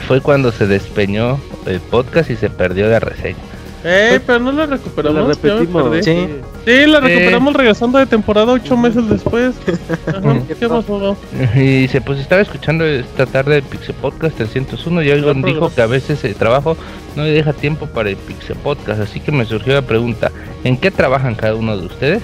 fue 0.07 0.19
cuando 0.21 0.51
se 0.51 0.65
despeñó 0.65 1.39
el 1.67 1.79
podcast 1.79 2.31
y 2.31 2.35
se 2.35 2.49
perdió 2.49 2.89
la 2.89 2.99
reseña. 2.99 3.37
Eh, 3.83 4.19
pero 4.25 4.39
no 4.39 4.51
la 4.51 4.65
recuperamos. 4.65 5.27
La 5.27 5.33
repetimos. 5.35 6.03
Sí. 6.03 6.27
Sí, 6.65 6.85
la 6.85 6.99
recuperamos 6.99 7.53
regresando 7.53 7.97
de 7.99 8.05
temporada 8.05 8.53
ocho 8.53 8.75
meses 8.75 9.07
después. 9.09 9.55
Ajá, 10.07 10.39
¿Qué 10.47 10.67
pasó? 10.67 11.17
Y 11.55 11.87
se 11.87 12.01
pues 12.01 12.19
estaba 12.19 12.41
escuchando 12.41 12.85
esta 12.85 13.25
tarde 13.25 13.57
el 13.57 13.63
Pixel 13.63 13.95
Podcast 13.95 14.35
301 14.37 15.03
y 15.03 15.11
alguien 15.11 15.41
dijo 15.41 15.73
que 15.73 15.81
a 15.81 15.87
veces 15.87 16.23
el 16.23 16.35
trabajo 16.35 16.75
no 17.15 17.23
le 17.23 17.31
deja 17.31 17.53
tiempo 17.53 17.87
para 17.87 18.09
el 18.09 18.17
Pixel 18.17 18.57
Podcast, 18.57 19.01
así 19.01 19.19
que 19.19 19.31
me 19.31 19.45
surgió 19.45 19.73
la 19.73 19.81
pregunta, 19.81 20.31
¿en 20.63 20.77
qué 20.77 20.91
trabajan 20.91 21.35
cada 21.35 21.55
uno 21.55 21.77
de 21.77 21.85
ustedes? 21.85 22.23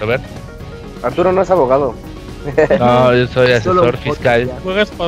A 0.00 0.04
ver. 0.04 0.20
Arturo 1.02 1.32
no 1.32 1.42
es 1.42 1.50
abogado. 1.50 1.94
No, 2.78 3.14
yo 3.14 3.26
soy 3.26 3.52
asesor 3.52 3.96
fiscal. 3.96 4.50
Juegas 4.62 4.92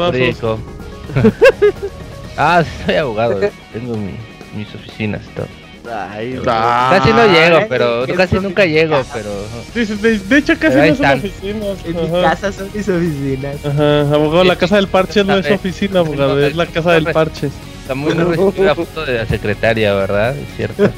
ah, 2.36 2.62
sí, 2.64 2.84
soy 2.84 2.96
abogado. 2.96 3.40
Tengo 3.72 3.96
mi, 3.96 4.16
mis 4.54 4.74
oficinas 4.74 5.22
y 5.24 5.34
todo. 5.34 5.46
Ay, 5.88 6.40
Casi 6.44 7.10
no 7.12 7.26
llego, 7.26 7.58
pero 7.68 8.06
casi 8.16 8.36
nunca 8.36 8.64
llego, 8.64 9.02
pero. 9.12 9.30
De, 9.74 10.18
de 10.18 10.38
hecho, 10.38 10.58
casi 10.58 10.76
no 10.76 10.82
son 10.82 10.92
están. 10.92 11.18
oficinas. 11.18 11.76
En 11.84 12.12
mi 12.12 12.22
casa 12.22 12.52
son 12.52 12.70
mis 12.74 12.88
oficinas. 12.88 13.56
Ajá, 13.64 14.00
abogado, 14.14 14.44
la 14.44 14.56
casa 14.56 14.76
del 14.76 14.88
parche 14.88 15.24
no 15.24 15.36
es 15.36 15.50
oficina, 15.50 16.00
abogado, 16.00 16.38
es 16.44 16.56
la 16.56 16.66
casa 16.66 16.92
del 16.92 17.06
parche. 17.06 17.50
Está 17.82 17.94
muy 17.94 18.14
la 18.14 18.74
foto 18.74 19.04
de 19.04 19.18
la 19.18 19.26
secretaria, 19.26 19.94
¿verdad? 19.94 20.36
Es 20.36 20.56
cierto. 20.56 20.90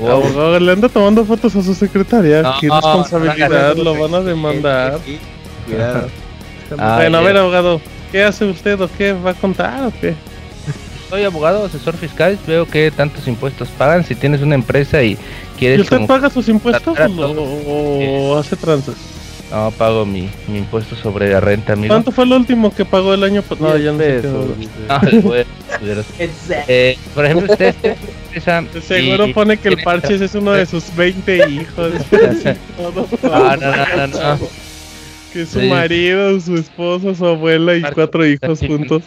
Wow. 0.00 0.10
Abogado, 0.10 0.58
le 0.60 0.72
anda 0.72 0.88
tomando 0.88 1.24
fotos 1.24 1.54
a 1.54 1.62
su 1.62 1.74
secretaria. 1.74 2.42
No, 2.42 2.54
Qué 2.60 2.68
responsabilidad, 2.68 3.76
lo 3.76 3.96
van 3.96 4.14
a 4.14 4.20
demandar. 4.20 4.98
Cuidado. 5.66 6.08
Ah, 6.78 6.96
bueno, 6.96 7.18
a 7.18 7.20
ver, 7.20 7.36
abogado, 7.36 7.80
¿qué 8.10 8.24
hace 8.24 8.44
usted 8.44 8.80
o 8.80 8.88
qué 8.98 9.12
va 9.12 9.30
a 9.30 9.34
contar 9.34 9.84
o 9.84 9.92
qué? 10.00 10.14
Soy 11.14 11.22
abogado, 11.22 11.64
asesor 11.64 11.96
fiscal. 11.96 12.36
Veo 12.44 12.66
que 12.66 12.90
tantos 12.90 13.28
impuestos 13.28 13.68
pagan. 13.78 14.04
Si 14.04 14.16
tienes 14.16 14.42
una 14.42 14.56
empresa 14.56 15.00
y 15.04 15.12
¿Y 15.12 15.18
quieres. 15.56 15.82
usted 15.82 15.94
como- 15.98 16.08
paga 16.08 16.28
sus 16.28 16.48
impuestos 16.48 16.98
o, 16.98 18.36
hace 18.36 18.56
tranzas? 18.56 18.96
No, 19.48 19.70
pago 19.70 20.04
mi, 20.04 20.28
mi 20.48 20.58
impuesto 20.58 20.96
sobre 20.96 21.30
la 21.30 21.38
renta, 21.38 21.74
amigo. 21.74 21.94
¿Cuánto 21.94 22.10
fue 22.10 22.24
el 22.24 22.32
último 22.32 22.74
que 22.74 22.84
pagó 22.84 23.14
el 23.14 23.22
año 23.22 23.42
pasado? 23.42 23.74
No, 23.74 23.76
ya 23.78 23.92
no 23.92 23.98
sé 24.00 24.22
qué. 24.22 25.46
culeros. 25.78 26.06
Eh, 26.66 26.98
por 27.14 27.24
ejemplo, 27.26 27.52
usted 27.52 27.76
empresa. 28.32 28.64
Seguro 28.84 29.28
y 29.28 29.32
pone 29.32 29.56
que 29.56 29.68
el 29.68 29.82
Parches 29.84 30.20
es 30.20 30.34
uno 30.34 30.50
de 30.50 30.66
sus 30.66 30.92
20 30.96 31.48
hijos. 31.48 31.92
Todo. 32.76 33.06
No, 33.22 33.56
no, 33.56 33.76
no, 33.76 34.06
no, 34.08 34.36
no. 34.36 34.38
Que 35.32 35.46
su 35.46 35.60
Sí. 35.60 35.68
marido, 35.68 36.40
su 36.40 36.56
esposo, 36.56 37.14
su 37.14 37.24
abuela 37.24 37.76
y 37.76 37.82
cuatro 37.82 38.26
hijos 38.26 38.58
juntos. 38.58 39.04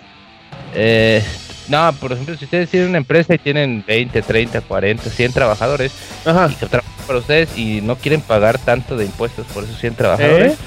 Eh, 0.74 1.22
no, 1.69 1.93
por 1.93 2.11
ejemplo, 2.11 2.37
si 2.37 2.45
ustedes 2.45 2.69
tienen 2.69 2.89
una 2.89 2.97
empresa 2.97 3.35
y 3.35 3.37
tienen 3.37 3.83
20, 3.85 4.21
30, 4.21 4.61
40, 4.61 5.09
100 5.09 5.33
trabajadores 5.33 5.91
Ajá. 6.25 6.49
y 6.51 6.55
que 6.55 6.65
trabajan 6.65 6.93
para 7.05 7.19
ustedes 7.19 7.57
y 7.57 7.81
no 7.81 7.95
quieren 7.95 8.21
pagar 8.21 8.57
tanto 8.57 8.95
de 8.95 9.05
impuestos 9.05 9.45
por 9.47 9.63
esos 9.63 9.79
100 9.79 9.95
trabajadores, 9.95 10.53
¿Eh? 10.53 10.57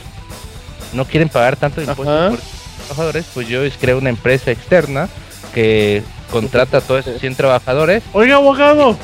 no 0.93 1.05
quieren 1.05 1.29
pagar 1.29 1.57
tanto 1.57 1.81
de 1.81 1.87
impuestos 1.87 2.17
Ajá. 2.17 2.31
por 2.31 2.39
esos 2.39 2.87
trabajadores, 2.87 3.27
pues 3.33 3.49
yo 3.49 3.61
creo 3.81 3.99
una 3.99 4.11
empresa 4.11 4.51
externa 4.51 5.09
que 5.55 6.03
contrata 6.31 6.79
a 6.79 6.81
todos 6.81 7.07
esos 7.07 7.21
100 7.21 7.35
trabajadores 7.35 8.05
Oiga, 8.13 8.37
abogado, 8.37 8.97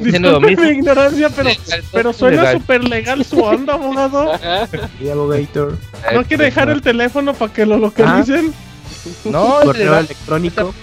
disculpe 0.00 0.56
mi 0.56 0.68
ignorancia, 0.68 1.30
pero, 1.30 1.48
Legal, 1.48 1.84
pero 1.92 2.12
suena 2.12 2.52
súper 2.52 2.84
legal 2.84 3.24
su 3.24 3.40
onda, 3.40 3.74
abogado. 3.74 4.32
Y 5.00 5.08
abogator. 5.08 5.78
¿No 6.12 6.24
quiere 6.24 6.44
dejar 6.44 6.70
el 6.70 6.82
teléfono 6.82 7.34
para 7.34 7.52
que 7.52 7.66
lo 7.66 7.78
localicen? 7.78 8.52
No, 9.24 9.60
es 9.60 9.66
Correo 9.66 9.98
electrónico. 9.98 10.74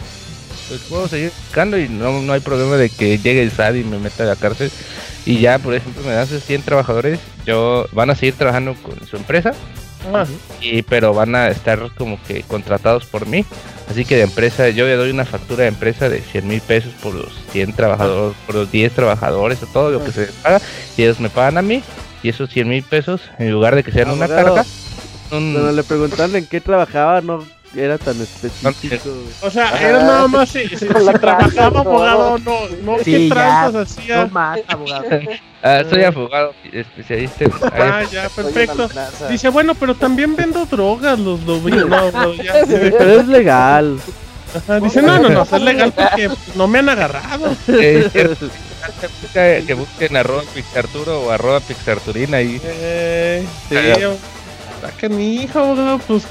Pues 0.69 0.79
puedo 0.87 1.07
seguir 1.09 1.31
buscando 1.45 1.77
y 1.77 1.89
no, 1.89 2.21
no 2.21 2.31
hay 2.33 2.39
problema 2.39 2.77
de 2.77 2.89
que 2.89 3.17
llegue 3.17 3.41
el 3.43 3.51
SAT 3.51 3.75
y 3.75 3.83
me 3.83 3.99
meta 3.99 4.23
a 4.23 4.27
la 4.27 4.35
cárcel. 4.37 4.71
Y 5.25 5.39
ya, 5.39 5.59
por 5.59 5.73
ejemplo, 5.75 6.01
me 6.03 6.13
dan 6.13 6.23
esos 6.23 6.43
100 6.43 6.61
trabajadores, 6.61 7.19
yo 7.45 7.85
van 7.91 8.09
a 8.09 8.15
seguir 8.15 8.35
trabajando 8.35 8.73
con 8.75 9.05
su 9.05 9.17
empresa, 9.17 9.51
Ah, 10.13 10.25
y 10.61 10.81
pero 10.83 11.13
van 11.13 11.35
a 11.35 11.49
estar 11.49 11.77
como 11.97 12.17
que 12.23 12.43
contratados 12.43 13.03
por 13.05 13.27
mí. 13.27 13.43
Así 13.91 14.05
que 14.05 14.15
de 14.15 14.21
empresa, 14.21 14.69
yo 14.69 14.85
le 14.85 14.95
doy 14.95 15.09
una 15.11 15.25
factura 15.25 15.63
de 15.63 15.67
empresa 15.69 16.07
de 16.07 16.21
100 16.21 16.47
mil 16.47 16.61
pesos 16.61 16.93
por 17.03 17.13
los 17.13 17.33
100 17.51 17.73
trabajadores, 17.73 18.37
por 18.45 18.55
los 18.55 18.71
10 18.71 18.93
trabajadores, 18.93 19.61
o 19.61 19.65
todo 19.67 19.91
lo 19.91 20.03
que 20.03 20.11
se 20.13 20.21
les 20.21 20.31
paga, 20.31 20.61
y 20.95 21.03
ellos 21.03 21.19
me 21.19 21.29
pagan 21.29 21.57
a 21.57 21.61
mí, 21.61 21.83
y 22.23 22.29
esos 22.29 22.49
100 22.49 22.69
mil 22.69 22.81
pesos, 22.83 23.19
en 23.39 23.51
lugar 23.51 23.75
de 23.75 23.83
que 23.83 23.91
sean 23.91 24.09
una 24.09 24.23
Abogado, 24.25 24.55
carga, 24.55 24.65
un- 25.31 25.51
Cuando 25.53 25.71
le 25.73 25.83
preguntaron 25.83 26.35
en 26.37 26.45
qué 26.45 26.61
trabajaba, 26.61 27.19
no 27.19 27.43
era 27.75 27.97
tan 27.97 28.19
específico. 28.21 29.09
o 29.41 29.49
sea, 29.51 29.69
era 29.79 29.99
nada 29.99 30.27
más 30.27 30.49
si, 30.49 30.67
si- 30.69 30.77
si 30.77 30.85
trabajaba 30.87 31.79
abogado, 31.81 32.37
no, 32.39 32.53
no 32.83 32.97
Sí, 33.03 33.11
qué 33.11 33.29
tranzas 33.29 33.91
hacía. 33.97 34.25
No 34.25 34.29
más, 34.29 34.59
abogado. 34.67 35.05
Ah, 35.61 35.83
soy 35.89 36.03
abogado 36.05 36.53
especialista 36.71 37.43
en 37.43 37.51
Ah, 37.73 38.03
ya, 38.09 38.29
perfecto. 38.35 38.89
Dice, 39.29 39.49
bueno, 39.49 39.75
pero 39.75 39.93
también 39.93 40.33
vendo 40.37 40.65
drogas, 40.65 41.19
los 41.19 41.41
lo 41.41 41.57
no, 41.59 42.11
no, 42.11 42.33
ya. 42.33 42.53
Pero 42.65 43.19
es 43.19 43.27
legal. 43.27 43.99
Ajá, 44.55 44.79
dice, 44.79 45.01
no, 45.01 45.19
no, 45.19 45.27
no, 45.29 45.41
es 45.43 45.51
legal 45.61 45.91
porque 45.91 46.29
no 46.55 46.65
me 46.69 46.79
han 46.79 46.87
agarrado. 46.87 47.53
Eh, 47.67 48.09
que 49.33 49.63
que 49.67 49.73
busquen 49.73 50.15
arroba 50.15 50.43
pixarturo 50.55 51.23
o 51.23 51.29
arroba 51.31 51.59
pixarturina 51.59 52.41
y 52.41 52.59
Eh, 52.63 53.45
sí, 53.67 53.75
saca 54.81 55.09
mi 55.09 55.43
hijo, 55.43 55.59
abogado, 55.59 55.99
pues. 55.99 56.23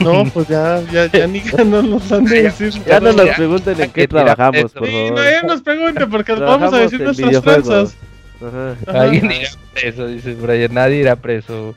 No, 0.00 0.24
pues 0.26 0.48
ya, 0.48 0.82
ya, 0.92 1.06
ya 1.06 1.26
ni 1.26 1.40
no 1.66 1.82
nos 1.82 2.10
han 2.12 2.24
de 2.24 2.42
decir. 2.44 2.72
Ya 2.86 3.00
no 3.00 3.12
nos 3.12 3.28
pregunten 3.30 3.80
en 3.80 3.90
qué 3.90 4.06
trabajamos, 4.06 4.72
por 4.72 4.86
Sí, 4.86 5.10
no, 5.10 5.16
favor. 5.16 5.30
ya 5.32 5.42
nos 5.42 5.60
pregunte 5.62 6.06
porque 6.06 6.32
vamos 6.34 6.72
a 6.72 6.78
decir 6.78 7.00
nuestras. 7.00 7.96
Ajá. 8.38 9.00
alguien 9.00 9.32
irá 9.32 9.48
preso, 9.72 10.06
dice 10.08 10.34
Brian, 10.34 10.74
nadie 10.74 10.96
irá 11.00 11.16
preso. 11.16 11.74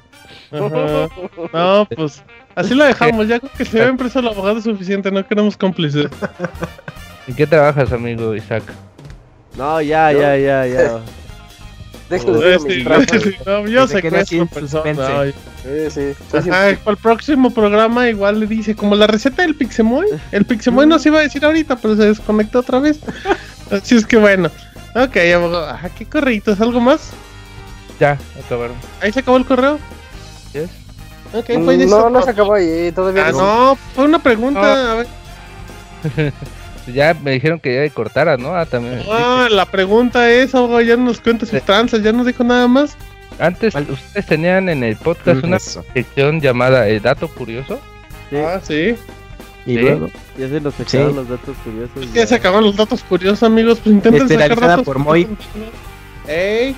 Ajá. 0.52 1.08
No, 1.54 1.88
pues 1.96 2.22
así 2.56 2.76
lo 2.76 2.84
dejamos. 2.84 3.28
Ya 3.28 3.40
con 3.40 3.50
que 3.58 3.64
se 3.66 3.80
ve 3.80 3.94
preso 3.94 4.20
el 4.20 4.28
abogado 4.28 4.58
es 4.58 4.64
suficiente. 4.66 5.10
No 5.12 5.26
queremos 5.26 5.56
cómplices. 5.56 6.08
¿En 7.28 7.36
qué 7.36 7.48
trabajas, 7.48 7.92
amigo 7.94 8.36
Isaac? 8.36 8.64
No, 9.58 9.82
ya, 9.82 10.12
ya, 10.12 10.36
ya, 10.38 10.66
ya. 10.66 11.00
Déjenles 12.10 12.44
Eh, 12.44 12.68
digo 12.68 13.02
sí, 13.22 13.36
no, 13.46 13.68
yo 13.68 13.88
Que 13.88 13.88
se 13.88 13.98
así 13.98 14.02
secuestro 14.02 14.42
en 14.42 14.48
personas. 14.48 14.98
no, 14.98 15.24
Sí, 15.92 16.38
Ajá, 16.38 16.78
para 16.84 16.92
el 16.92 16.98
próximo 16.98 17.54
programa 17.54 18.10
igual 18.10 18.40
le 18.40 18.48
dice, 18.48 18.76
como 18.76 18.96
la 18.96 19.06
receta 19.08 19.42
del 19.44 19.56
Pixemoy, 19.56 20.08
el 20.32 20.46
Pixemoy 20.46 20.88
nos 20.88 21.06
iba 21.06 21.20
a 21.20 21.22
decir 21.22 21.44
ahorita, 21.46 21.76
pero 21.76 21.96
se 21.96 22.06
desconectó 22.06 22.60
otra 22.60 22.80
vez. 22.80 23.00
Así 23.72 23.96
es 23.96 24.06
que 24.06 24.18
bueno. 24.18 24.50
Ok, 24.96 25.18
abogado. 25.36 25.70
Ajá, 25.70 25.90
qué 25.90 26.06
correitos, 26.06 26.60
¿algo 26.62 26.80
más? 26.80 27.12
Ya, 28.00 28.18
acabaron. 28.44 28.76
Ahí 29.02 29.12
se 29.12 29.20
acabó 29.20 29.38
el 29.38 29.46
correo. 29.46 29.78
Yes. 30.54 30.70
Ok, 31.34 31.50
Mm, 31.58 31.66
fue 31.66 31.78
No, 31.86 32.10
no 32.10 32.22
se 32.24 32.30
acabó 32.32 32.54
ahí, 32.56 32.92
todavía 32.92 33.28
Ah, 33.28 33.32
no, 33.32 33.78
fue 33.94 34.06
una 34.06 34.20
pregunta. 34.20 34.94
A 34.94 34.96
ver. 34.96 35.08
Ya 36.94 37.14
me 37.14 37.32
dijeron 37.32 37.60
que 37.60 37.74
ya 37.76 37.82
de 37.82 37.90
cortara, 37.90 38.38
¿no? 38.38 38.56
Ah, 38.56 38.66
también. 38.66 39.02
Ah, 39.12 39.48
la 39.50 39.66
pregunta 39.66 40.30
es, 40.32 40.54
abogado, 40.56 40.82
ya 40.82 40.98
nos 40.98 41.20
cuenta 41.22 41.46
sus 41.46 41.62
tranzas, 41.62 42.02
ya 42.04 42.12
no 42.12 42.24
dijo 42.26 42.44
nada 42.44 42.68
más. 42.68 42.96
Antes 43.40 43.74
ustedes 43.76 44.26
tenían 44.26 44.68
en 44.70 44.84
el 44.84 44.98
podcast 44.98 45.44
una 45.44 45.58
Eso. 45.58 45.86
sección 45.94 46.42
llamada 46.42 46.88
El 46.90 47.02
Dato 47.02 47.28
Curioso. 47.30 47.80
Sí, 48.30 48.36
Ah, 48.38 48.60
sí. 48.62 48.96
Y 49.66 49.74
Sí. 49.76 49.78
luego, 49.80 50.10
ya 50.38 50.48
se 50.50 50.60
nos 50.62 50.74
sacaron 50.74 51.10
Sí. 51.10 51.16
los 51.16 51.30
datos 51.30 51.56
curiosos. 51.64 52.14
Ya 52.14 52.26
se 52.28 52.36
acaban 52.36 52.64
los 52.64 52.76
datos 52.76 53.04
curiosos, 53.04 53.44
amigos. 53.44 53.80
Pues 53.84 53.94
intenten 53.96 54.28
sacar 54.28 54.60
datos 54.60 54.86
por 54.86 55.00
Moy. 55.00 55.28
Ey. 56.28 56.76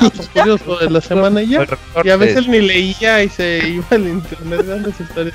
Datos 0.00 0.28
curiosos 0.32 0.80
de 0.80 0.90
la 0.90 1.00
semana 1.00 1.42
y 1.42 1.48
ya. 1.48 1.66
Y 2.04 2.10
a 2.10 2.16
veces 2.16 2.48
ni 2.48 2.60
leía 2.60 3.22
y 3.22 3.28
se 3.28 3.68
iba 3.68 3.84
al 3.90 4.06
internet 4.08 4.62
dando 4.66 4.88
historias. 4.90 5.34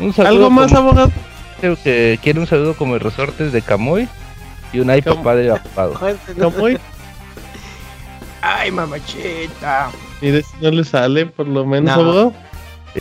Un 0.00 0.12
saludo 0.12 0.30
¿Algo 0.32 0.50
más, 0.50 0.68
como- 0.72 0.90
abogado? 0.90 1.12
Creo 1.60 1.76
que 1.82 2.18
quiere 2.22 2.40
un 2.40 2.46
saludo 2.46 2.74
como 2.74 2.94
el 2.94 3.00
Resortes 3.00 3.52
de 3.52 3.62
Camoy 3.62 4.08
y 4.72 4.80
un 4.80 4.94
iPad 4.94 5.14
Cam- 5.16 5.22
padre 5.22 5.50
apagado. 5.50 6.00
Camuy. 6.38 6.78
Ay, 8.42 8.70
mamachita. 8.70 9.90
Mire 10.20 10.42
si 10.42 10.56
no 10.62 10.70
le 10.70 10.84
sale, 10.84 11.26
por 11.26 11.46
lo 11.46 11.64
menos, 11.66 11.90
abogado. 11.92 12.32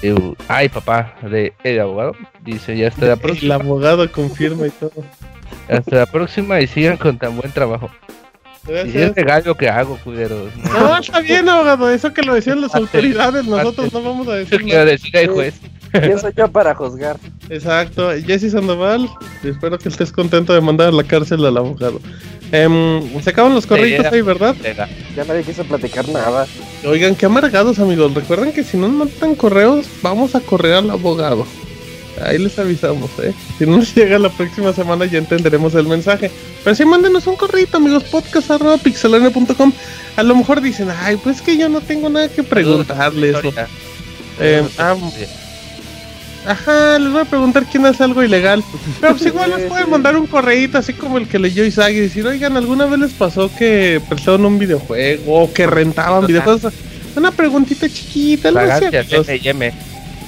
Eh, 0.01 0.33
ay, 0.47 0.69
papá, 0.69 1.15
de 1.23 1.53
el 1.63 1.79
abogado. 1.79 2.13
Dice, 2.43 2.77
ya 2.77 2.87
está 2.87 3.05
la 3.05 3.15
próxima. 3.15 3.55
El 3.55 3.61
abogado 3.61 4.11
confirma 4.11 4.67
y 4.67 4.69
todo. 4.71 4.91
Hasta 5.69 5.95
la 5.95 6.05
próxima 6.05 6.59
y 6.61 6.67
sigan 6.67 6.97
con 6.97 7.17
tan 7.17 7.37
buen 7.37 7.51
trabajo. 7.51 7.89
Y 8.67 8.97
es 8.97 9.15
legal 9.15 9.41
lo 9.45 9.55
que 9.55 9.69
hago, 9.69 9.97
culeros. 10.03 10.51
No, 10.57 10.97
está 10.97 11.21
bien, 11.21 11.47
abogado. 11.49 11.89
Eso 11.89 12.13
que 12.13 12.21
lo 12.21 12.33
decían 12.35 12.61
las 12.61 12.75
autoridades, 12.75 13.45
nosotros 13.45 13.91
no 13.93 14.03
vamos 14.03 14.27
a 14.27 14.33
decir. 14.35 14.63
Nada. 14.65 14.85
decir 14.85 15.15
el 15.15 15.29
juez. 15.29 15.55
¿Quién 15.91 16.19
soy 16.19 16.33
yo 16.35 16.51
para 16.51 16.75
juzgar? 16.75 17.17
Exacto. 17.49 18.11
Jesse 18.25 18.51
Sandoval, 18.51 19.09
espero 19.43 19.77
que 19.79 19.89
estés 19.89 20.11
contento 20.11 20.53
de 20.53 20.61
mandar 20.61 20.89
a 20.89 20.91
la 20.91 21.03
cárcel 21.03 21.45
al 21.45 21.57
abogado. 21.57 21.99
Eh, 22.51 23.19
se 23.23 23.29
acaban 23.29 23.53
los 23.53 23.65
correitos 23.65 24.05
ahí, 24.11 24.21
¿verdad? 24.21 24.55
Ya 25.15 25.23
nadie 25.25 25.43
quiso 25.43 25.63
platicar 25.63 26.07
nada. 26.09 26.47
Oigan, 26.85 27.15
qué 27.15 27.25
amargados, 27.25 27.79
amigos. 27.79 28.13
Recuerden 28.13 28.51
que 28.51 28.63
si 28.63 28.77
no 28.77 28.87
mandan 28.89 29.35
correos, 29.35 29.87
vamos 30.01 30.35
a 30.35 30.39
correr 30.39 30.73
al 30.73 30.89
abogado. 30.89 31.45
Ahí 32.23 32.37
les 32.37 32.57
avisamos, 32.59 33.09
¿eh? 33.23 33.33
Si 33.57 33.65
no 33.65 33.77
nos 33.77 33.95
llega 33.95 34.19
la 34.19 34.29
próxima 34.29 34.73
semana 34.73 35.05
ya 35.05 35.19
entenderemos 35.19 35.73
el 35.75 35.87
mensaje. 35.87 36.29
Pero 36.63 36.75
sí, 36.75 36.85
mándenos 36.85 37.27
un 37.27 37.35
correo, 37.35 37.67
amigos, 37.73 38.03
podcast.pixelania.com. 38.05 39.71
A 40.17 40.23
lo 40.23 40.35
mejor 40.35 40.59
dicen, 40.59 40.89
ay, 40.91 41.17
pues 41.17 41.41
que 41.41 41.55
yo 41.55 41.69
no 41.69 41.81
tengo 41.81 42.09
nada 42.09 42.27
que 42.27 42.43
preguntarles. 42.43 43.37
Eh, 44.41 44.67
ah, 44.77 44.95
Ajá, 46.45 46.97
les 46.99 47.11
voy 47.11 47.21
a 47.21 47.25
preguntar 47.25 47.65
quién 47.69 47.85
hace 47.85 48.03
algo 48.03 48.23
ilegal. 48.23 48.63
Pero 48.99 49.13
pues 49.13 49.25
igual 49.25 49.51
les 49.55 49.67
pueden 49.67 49.89
mandar 49.89 50.15
un 50.17 50.25
correíto 50.25 50.77
así 50.77 50.93
como 50.93 51.17
el 51.17 51.27
que 51.27 51.37
leyó 51.39 51.63
Isaac 51.65 51.91
y 51.91 51.99
decir, 51.99 52.25
oigan, 52.25 52.57
¿alguna 52.57 52.85
vez 52.85 52.99
les 52.99 53.11
pasó 53.11 53.51
que 53.55 54.01
prestaron 54.07 54.45
un 54.45 54.57
videojuego 54.59 55.43
o 55.43 55.53
que 55.53 55.67
rentaban 55.67 56.25
videojuegos? 56.25 56.73
Una 57.15 57.31
preguntita 57.31 57.89
chiquita, 57.89 58.49
algo 58.49 58.61
así. 58.61 58.85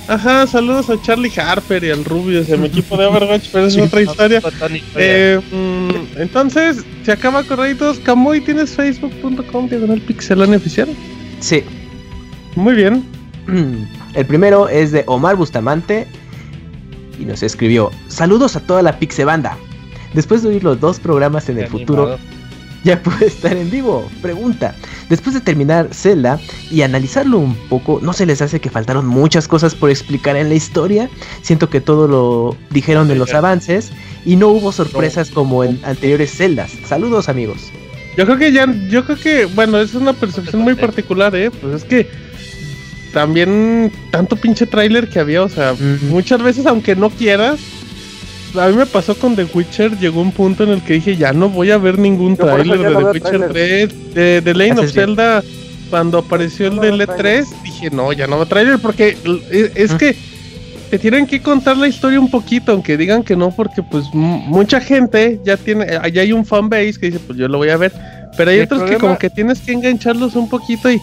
Ajá, 0.07 0.45
saludos 0.47 0.89
a 0.89 1.01
Charlie 1.01 1.31
Harper 1.37 1.83
y 1.83 1.91
al 1.91 2.03
Rubio, 2.03 2.43
mi 2.57 2.67
equipo 2.67 2.97
de 2.97 3.05
Overwatch, 3.05 3.47
pero 3.51 3.67
es 3.67 3.77
otra 3.77 4.01
historia. 4.01 4.41
Eh, 4.95 5.39
mm, 5.51 6.19
entonces, 6.19 6.83
se 7.05 7.11
acaba 7.11 7.43
correitos. 7.43 7.99
Camoy, 7.99 8.41
¿tienes 8.41 8.71
facebook.com 8.71 9.69
diagonal 9.69 10.01
pixelane 10.01 10.57
oficial? 10.57 10.89
Sí. 11.39 11.63
Muy 12.55 12.73
bien. 12.73 13.03
El 14.13 14.25
primero 14.25 14.67
es 14.67 14.91
de 14.91 15.03
Omar 15.07 15.35
Bustamante 15.35 16.07
y 17.19 17.25
nos 17.25 17.43
escribió: 17.43 17.91
Saludos 18.07 18.55
a 18.55 18.59
toda 18.59 18.81
la 18.81 18.99
Pixebanda. 18.99 19.57
Después 20.13 20.43
de 20.43 20.49
oír 20.49 20.63
los 20.63 20.79
dos 20.79 20.99
programas 20.99 21.47
en 21.47 21.59
el 21.59 21.67
futuro, 21.67 22.17
ya 22.83 23.01
puede 23.01 23.27
estar 23.27 23.55
en 23.55 23.69
vivo. 23.71 24.09
Pregunta: 24.21 24.75
Después 25.09 25.33
de 25.33 25.41
terminar 25.41 25.89
Zelda 25.93 26.39
y 26.69 26.81
analizarlo 26.81 27.37
un 27.37 27.55
poco, 27.69 27.99
¿no 28.01 28.11
se 28.11 28.25
les 28.25 28.41
hace 28.41 28.59
que 28.59 28.69
faltaron 28.69 29.05
muchas 29.07 29.47
cosas 29.47 29.75
por 29.75 29.89
explicar 29.89 30.35
en 30.35 30.49
la 30.49 30.55
historia? 30.55 31.09
Siento 31.41 31.69
que 31.69 31.79
todo 31.79 32.07
lo 32.07 32.57
dijeron 32.69 33.11
en 33.11 33.19
los 33.19 33.33
avances 33.33 33.91
y 34.25 34.35
no 34.35 34.49
hubo 34.49 34.71
sorpresas 34.71 35.29
como 35.29 35.63
en 35.63 35.79
anteriores 35.83 36.35
Zeldas. 36.35 36.71
Saludos, 36.85 37.29
amigos. 37.29 37.71
Yo 38.17 38.25
creo 38.25 38.37
que 38.37 38.51
ya, 38.51 38.67
yo 38.89 39.05
creo 39.05 39.17
que, 39.17 39.45
bueno, 39.45 39.79
es 39.79 39.93
una 39.95 40.11
percepción 40.11 40.61
muy 40.61 40.75
particular, 40.75 41.33
¿eh? 41.33 41.49
Pues 41.49 41.75
es 41.75 41.83
que 41.85 42.09
también 43.13 43.91
tanto 44.11 44.35
pinche 44.35 44.65
tráiler 44.65 45.09
que 45.09 45.19
había, 45.19 45.43
o 45.43 45.49
sea, 45.49 45.75
muchas 46.09 46.41
veces 46.41 46.65
aunque 46.65 46.95
no 46.95 47.09
quieras, 47.09 47.59
a 48.59 48.67
mí 48.67 48.75
me 48.75 48.85
pasó 48.85 49.15
con 49.15 49.35
The 49.35 49.45
Witcher, 49.53 49.97
llegó 49.97 50.21
un 50.21 50.31
punto 50.31 50.63
en 50.63 50.69
el 50.71 50.81
que 50.81 50.93
dije, 50.93 51.15
ya 51.15 51.33
no 51.33 51.49
voy 51.49 51.71
a 51.71 51.77
ver 51.77 51.97
ningún 51.97 52.35
tráiler 52.35 52.79
de 52.79 52.95
The 52.95 53.03
Witcher 53.03 53.47
3, 53.49 54.13
de, 54.13 54.41
The 54.43 54.53
Lane 54.53 54.79
of 54.81 54.91
Zelda, 54.91 55.43
cuando 55.89 56.19
apareció 56.19 56.67
el 56.67 56.79
de 56.79 57.07
E3, 57.07 57.45
dije, 57.63 57.89
no, 57.91 58.11
ya 58.13 58.27
no 58.27 58.37
va 58.37 58.43
a 58.43 58.47
tráiler, 58.47 58.79
porque 58.79 59.17
es, 59.75 59.93
que 59.95 60.15
te 60.89 60.99
tienen 60.99 61.27
que 61.27 61.41
contar 61.41 61.77
la 61.77 61.87
historia 61.87 62.19
un 62.19 62.29
poquito, 62.29 62.71
aunque 62.71 62.97
digan 62.97 63.23
que 63.23 63.35
no, 63.35 63.51
porque 63.51 63.83
pues 63.83 64.05
mucha 64.13 64.79
gente 64.79 65.39
ya 65.43 65.57
tiene, 65.57 65.85
allá 66.01 66.21
hay 66.21 66.33
un 66.33 66.45
fanbase 66.45 66.93
que 66.99 67.07
dice, 67.07 67.19
pues 67.19 67.37
yo 67.37 67.47
lo 67.47 67.57
voy 67.57 67.69
a 67.69 67.77
ver, 67.77 67.93
pero 68.37 68.51
hay 68.51 68.61
otros 68.61 68.83
que 68.83 68.97
como 68.97 69.17
que 69.17 69.29
tienes 69.29 69.59
que 69.59 69.73
engancharlos 69.73 70.35
un 70.35 70.49
poquito 70.49 70.89
y 70.91 70.99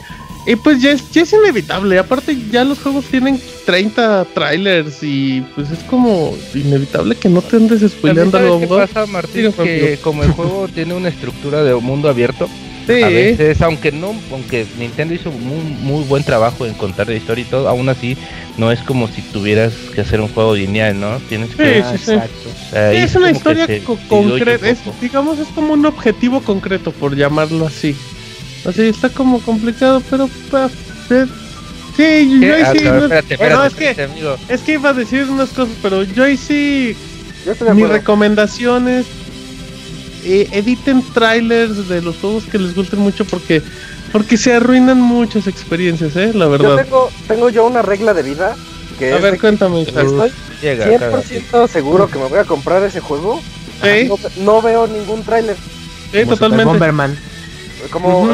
y 0.49 0.57
pues 0.57 0.81
ya 0.81 0.93
es, 0.93 1.11
ya 1.13 1.23
es 1.23 1.33
inevitable. 1.35 1.99
Aparte, 1.99 2.35
ya 2.51 2.65
los 2.65 2.79
juegos 2.79 3.05
tienen 3.05 3.39
30 3.67 4.25
trailers 4.33 5.03
y 5.03 5.43
pues 5.55 5.71
es 5.71 5.81
como 5.81 6.35
inevitable 6.55 7.17
que 7.17 7.29
no 7.29 7.43
te 7.43 7.57
andes 7.57 7.83
spoileando 7.83 8.39
algo. 8.39 8.59
¿Qué 8.59 8.67
pasa, 8.67 9.05
Martín? 9.05 9.53
que 9.53 9.99
como 10.03 10.25
el 10.25 10.31
juego 10.31 10.67
tiene 10.75 10.95
una 10.95 11.11
estructura 11.11 11.63
de 11.63 11.75
mundo 11.75 12.09
abierto, 12.09 12.49
sí. 12.87 13.03
a 13.03 13.09
veces, 13.11 13.61
aunque 13.61 13.93
no, 13.93 14.15
aunque 14.33 14.65
Nintendo 14.79 15.13
hizo 15.13 15.31
muy, 15.31 15.63
muy 15.83 16.05
buen 16.05 16.25
trabajo 16.25 16.65
en 16.65 16.73
contar 16.73 17.09
la 17.09 17.17
historia 17.17 17.43
y 17.43 17.49
todo, 17.49 17.69
aún 17.69 17.91
así 17.91 18.17
no 18.57 18.73
es 18.73 18.81
como 18.81 19.07
si 19.07 19.21
tuvieras 19.21 19.75
que 19.95 20.01
hacer 20.01 20.19
un 20.19 20.29
juego 20.29 20.55
lineal, 20.55 20.99
¿no? 20.99 21.19
Tienes 21.29 21.55
que. 21.55 21.85
Sí, 21.99 22.07
sí, 22.07 22.13
es, 22.73 23.15
una 23.15 23.33
historia 23.33 23.67
concreta. 24.09 24.67
digamos, 24.99 25.39
es 25.41 25.49
como 25.49 25.75
un 25.75 25.85
objetivo 25.85 26.41
concreto, 26.41 26.91
por 26.91 27.15
llamarlo 27.15 27.67
así. 27.67 27.95
Así 28.65 28.83
está 28.83 29.09
como 29.09 29.41
complicado, 29.41 30.03
pero 30.11 30.29
sí, 31.97 32.41
yo 32.41 32.55
ahí 32.55 32.79
sí. 32.79 32.85
no, 32.85 33.65
es, 33.65 33.75
que, 33.75 34.09
es 34.49 34.61
que 34.63 34.73
iba 34.73 34.91
a 34.91 34.95
decir 34.95 35.27
unas 35.31 35.51
cosas, 35.51 35.75
pero 35.83 36.03
yo 36.03 36.25
ahí 36.25 36.37
sí. 36.37 36.97
Mi 37.75 37.85
recomendación 37.85 38.89
es 38.89 39.07
eh, 40.25 40.49
editen 40.53 41.03
trailers 41.15 41.89
de 41.89 42.03
los 42.03 42.17
juegos 42.19 42.45
que 42.45 42.59
les 42.59 42.75
gusten 42.75 42.99
mucho 42.99 43.25
porque 43.25 43.63
porque 44.13 44.37
se 44.37 44.53
arruinan 44.55 45.01
muchas 45.01 45.47
experiencias, 45.47 46.17
eh, 46.17 46.33
la 46.35 46.47
verdad. 46.47 46.71
Yo 46.71 46.77
tengo, 46.77 47.11
tengo 47.27 47.51
yo 47.51 47.67
una 47.67 47.83
regla 47.83 48.15
de 48.15 48.23
vida 48.23 48.57
que 48.99 49.13
a 49.13 49.19
ver, 49.19 49.39
cuéntame. 49.39 49.83
Estoy 49.83 50.33
100% 50.63 51.69
seguro 51.69 52.09
que 52.09 52.19
me 52.19 52.27
voy 52.27 52.39
a 52.39 52.45
comprar 52.45 52.83
ese 52.83 53.01
juego. 53.01 53.41
¿Sí? 53.83 54.11
No, 54.41 54.61
veo 54.61 54.87
ningún 54.89 55.23
trailer. 55.23 55.57
Sí, 56.13 56.25
totalmente. 56.25 56.65
Bomberman. 56.65 57.17
Como, 57.91 58.29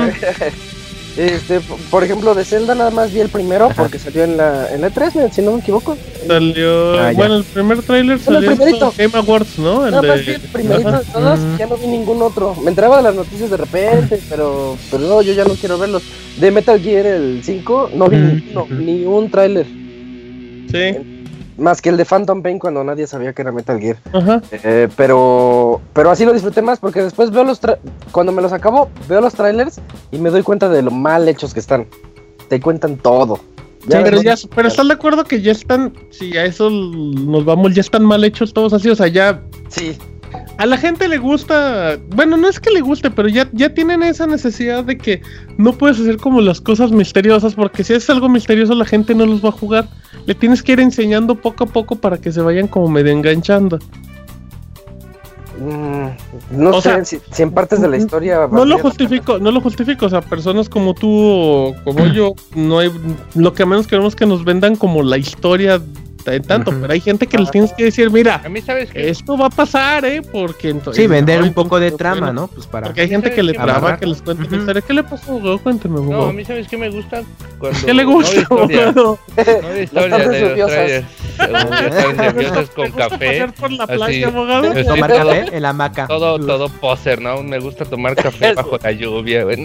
este, 1.16 1.60
por 1.90 2.02
ejemplo, 2.02 2.34
de 2.34 2.44
Zelda 2.44 2.74
nada 2.74 2.90
más 2.90 3.12
vi 3.12 3.20
el 3.20 3.28
primero 3.28 3.70
porque 3.76 3.98
salió 3.98 4.24
en 4.24 4.36
la, 4.36 4.72
en 4.72 4.80
la 4.80 4.90
3, 4.90 5.12
si 5.32 5.42
no 5.42 5.52
me 5.52 5.60
equivoco. 5.60 5.96
Salió, 6.26 7.00
ah, 7.00 7.12
bueno, 7.14 7.36
el 7.36 7.44
primer 7.44 7.82
trailer 7.82 8.18
salió 8.18 8.50
en 8.50 8.58
Game 8.58 9.10
Awards, 9.14 9.58
¿no? 9.58 9.86
El 9.86 9.92
nada 9.92 10.08
más 10.08 10.26
vi 10.26 10.32
el 10.32 10.40
primerito 10.40 10.92
de 10.92 11.04
todos, 11.04 11.40
ya 11.58 11.66
no 11.66 11.76
vi 11.76 11.86
ningún 11.86 12.20
otro. 12.22 12.54
Me 12.56 12.70
entraba 12.70 13.00
las 13.00 13.14
noticias 13.14 13.50
de 13.50 13.56
repente, 13.56 14.20
pero, 14.28 14.76
pero 14.90 15.04
no, 15.04 15.22
yo 15.22 15.32
ya 15.32 15.44
no 15.44 15.54
quiero 15.54 15.78
verlos. 15.78 16.02
De 16.38 16.50
Metal 16.50 16.80
Gear 16.80 17.06
el 17.06 17.42
5, 17.44 17.90
no 17.94 18.08
vi 18.08 18.16
ni 18.70 19.04
un 19.04 19.30
trailer. 19.30 19.66
Sí. 20.70 21.13
Más 21.56 21.80
que 21.80 21.88
el 21.88 21.96
de 21.96 22.04
Phantom 22.04 22.42
Pain 22.42 22.58
cuando 22.58 22.82
nadie 22.82 23.06
sabía 23.06 23.32
que 23.32 23.42
era 23.42 23.52
Metal 23.52 23.78
Gear. 23.78 23.96
Eh, 24.50 24.88
pero, 24.96 25.80
pero 25.92 26.10
así 26.10 26.24
lo 26.24 26.32
disfruté 26.32 26.62
más 26.62 26.80
porque 26.80 27.02
después 27.02 27.30
veo 27.30 27.44
los 27.44 27.60
cuando 28.10 28.32
me 28.32 28.42
los 28.42 28.52
acabo, 28.52 28.90
veo 29.08 29.20
los 29.20 29.34
trailers 29.34 29.80
y 30.10 30.18
me 30.18 30.30
doy 30.30 30.42
cuenta 30.42 30.68
de 30.68 30.82
lo 30.82 30.90
mal 30.90 31.28
hechos 31.28 31.54
que 31.54 31.60
están. 31.60 31.86
Te 32.48 32.60
cuentan 32.60 32.96
todo. 32.96 33.40
pero, 33.88 34.20
ya, 34.22 34.34
pero 34.54 34.68
estás 34.68 34.88
de 34.88 34.94
acuerdo 34.94 35.24
que 35.24 35.40
ya 35.40 35.52
están, 35.52 35.92
si 36.10 36.36
a 36.36 36.44
eso 36.44 36.70
nos 36.70 37.44
vamos, 37.44 37.74
ya 37.74 37.80
están 37.80 38.04
mal 38.04 38.24
hechos 38.24 38.52
todos 38.52 38.72
así, 38.72 38.90
o 38.90 38.96
sea, 38.96 39.06
ya... 39.08 39.40
Sí. 39.68 39.96
A 40.58 40.66
la 40.66 40.76
gente 40.76 41.08
le 41.08 41.18
gusta, 41.18 41.96
bueno, 42.10 42.36
no 42.36 42.48
es 42.48 42.58
que 42.58 42.70
le 42.70 42.80
guste, 42.80 43.10
pero 43.10 43.28
ya, 43.28 43.48
ya 43.52 43.72
tienen 43.72 44.02
esa 44.02 44.26
necesidad 44.26 44.84
de 44.84 44.98
que 44.98 45.22
no 45.58 45.72
puedes 45.72 46.00
hacer 46.00 46.16
como 46.16 46.40
las 46.40 46.60
cosas 46.60 46.90
misteriosas, 46.90 47.54
porque 47.54 47.84
si 47.84 47.92
es 47.92 48.10
algo 48.10 48.28
misterioso 48.28 48.74
la 48.74 48.84
gente 48.84 49.14
no 49.14 49.26
los 49.26 49.44
va 49.44 49.50
a 49.50 49.52
jugar 49.52 49.88
le 50.26 50.34
tienes 50.34 50.62
que 50.62 50.72
ir 50.72 50.80
enseñando 50.80 51.34
poco 51.34 51.64
a 51.64 51.66
poco 51.66 51.96
para 51.96 52.18
que 52.18 52.32
se 52.32 52.40
vayan 52.40 52.68
como 52.68 52.88
medio 52.88 53.12
enganchando. 53.12 53.78
Mm, 55.58 56.08
no 56.50 56.80
sé 56.80 57.04
si, 57.04 57.20
en 57.38 57.52
partes 57.52 57.80
de 57.80 57.88
la 57.88 57.96
historia. 57.96 58.48
No 58.50 58.64
lo 58.64 58.78
justifico, 58.78 59.38
no 59.38 59.50
lo 59.50 59.60
justifico. 59.60 60.06
O 60.06 60.08
sea, 60.08 60.20
personas 60.20 60.68
como 60.68 60.94
tú 60.94 61.08
o 61.08 61.74
como 61.84 62.06
yo, 62.06 62.34
no 62.54 62.80
hay. 62.80 62.90
Lo 63.34 63.54
que 63.54 63.64
menos 63.64 63.86
queremos 63.86 64.16
que 64.16 64.26
nos 64.26 64.44
vendan 64.44 64.76
como 64.76 65.02
la 65.02 65.16
historia 65.16 65.80
tanto, 66.46 66.72
pero 66.80 66.92
hay 66.92 67.00
gente 67.00 67.26
que 67.26 67.38
les 67.38 67.50
tienes 67.50 67.72
que 67.72 67.84
decir, 67.84 68.10
mira, 68.10 68.42
esto 68.94 69.36
va 69.36 69.46
a 69.46 69.50
pasar, 69.50 70.04
¿eh? 70.04 70.22
Porque 70.22 70.70
entonces... 70.70 71.02
Sí, 71.02 71.06
vender 71.06 71.42
un 71.42 71.52
poco 71.52 71.78
de 71.78 71.90
trama, 71.90 72.32
¿no? 72.32 72.48
Pues 72.48 72.66
para... 72.66 72.86
Porque 72.86 73.02
hay 73.02 73.08
gente 73.08 73.32
que 73.32 73.42
le 73.42 73.52
traba, 73.52 73.96
que 73.96 74.06
les 74.06 74.22
cuente 74.22 74.48
la 74.50 74.56
historia. 74.56 74.82
¿Qué 74.82 74.94
le 74.94 75.04
pasó, 75.04 75.38
güey? 75.38 75.58
Cuénteme, 75.58 76.00
güey. 76.00 76.10
No, 76.10 76.26
a 76.26 76.32
mí 76.32 76.44
sabes 76.44 76.68
que 76.68 76.76
me 76.76 76.88
gusta 76.90 77.22
¿Qué 77.84 77.94
le 77.94 78.04
gusta, 78.04 78.46
no 78.50 78.66
de 78.66 78.72
historia, 78.74 78.92
no 78.92 79.18
de 79.72 79.82
historia 79.82 80.18
de 80.18 80.56
los 80.58 80.66
trailers. 80.66 82.16
nerviosas 82.16 82.70
con 82.74 82.90
café. 82.92 83.46
por 83.58 83.72
la 83.72 83.86
playa, 83.86 84.28
abogado? 84.28 84.84
Tomar 84.84 85.12
café 85.12 85.56
en 85.56 85.62
la 85.62 85.70
hamaca. 85.70 86.06
Todo, 86.06 86.38
todo 86.38 86.68
poser, 86.68 87.20
¿no? 87.20 87.42
Me 87.42 87.58
gusta 87.58 87.84
tomar 87.84 88.14
café 88.14 88.54
bajo 88.54 88.78
la 88.82 88.92
lluvia, 88.92 89.44
güey. 89.44 89.62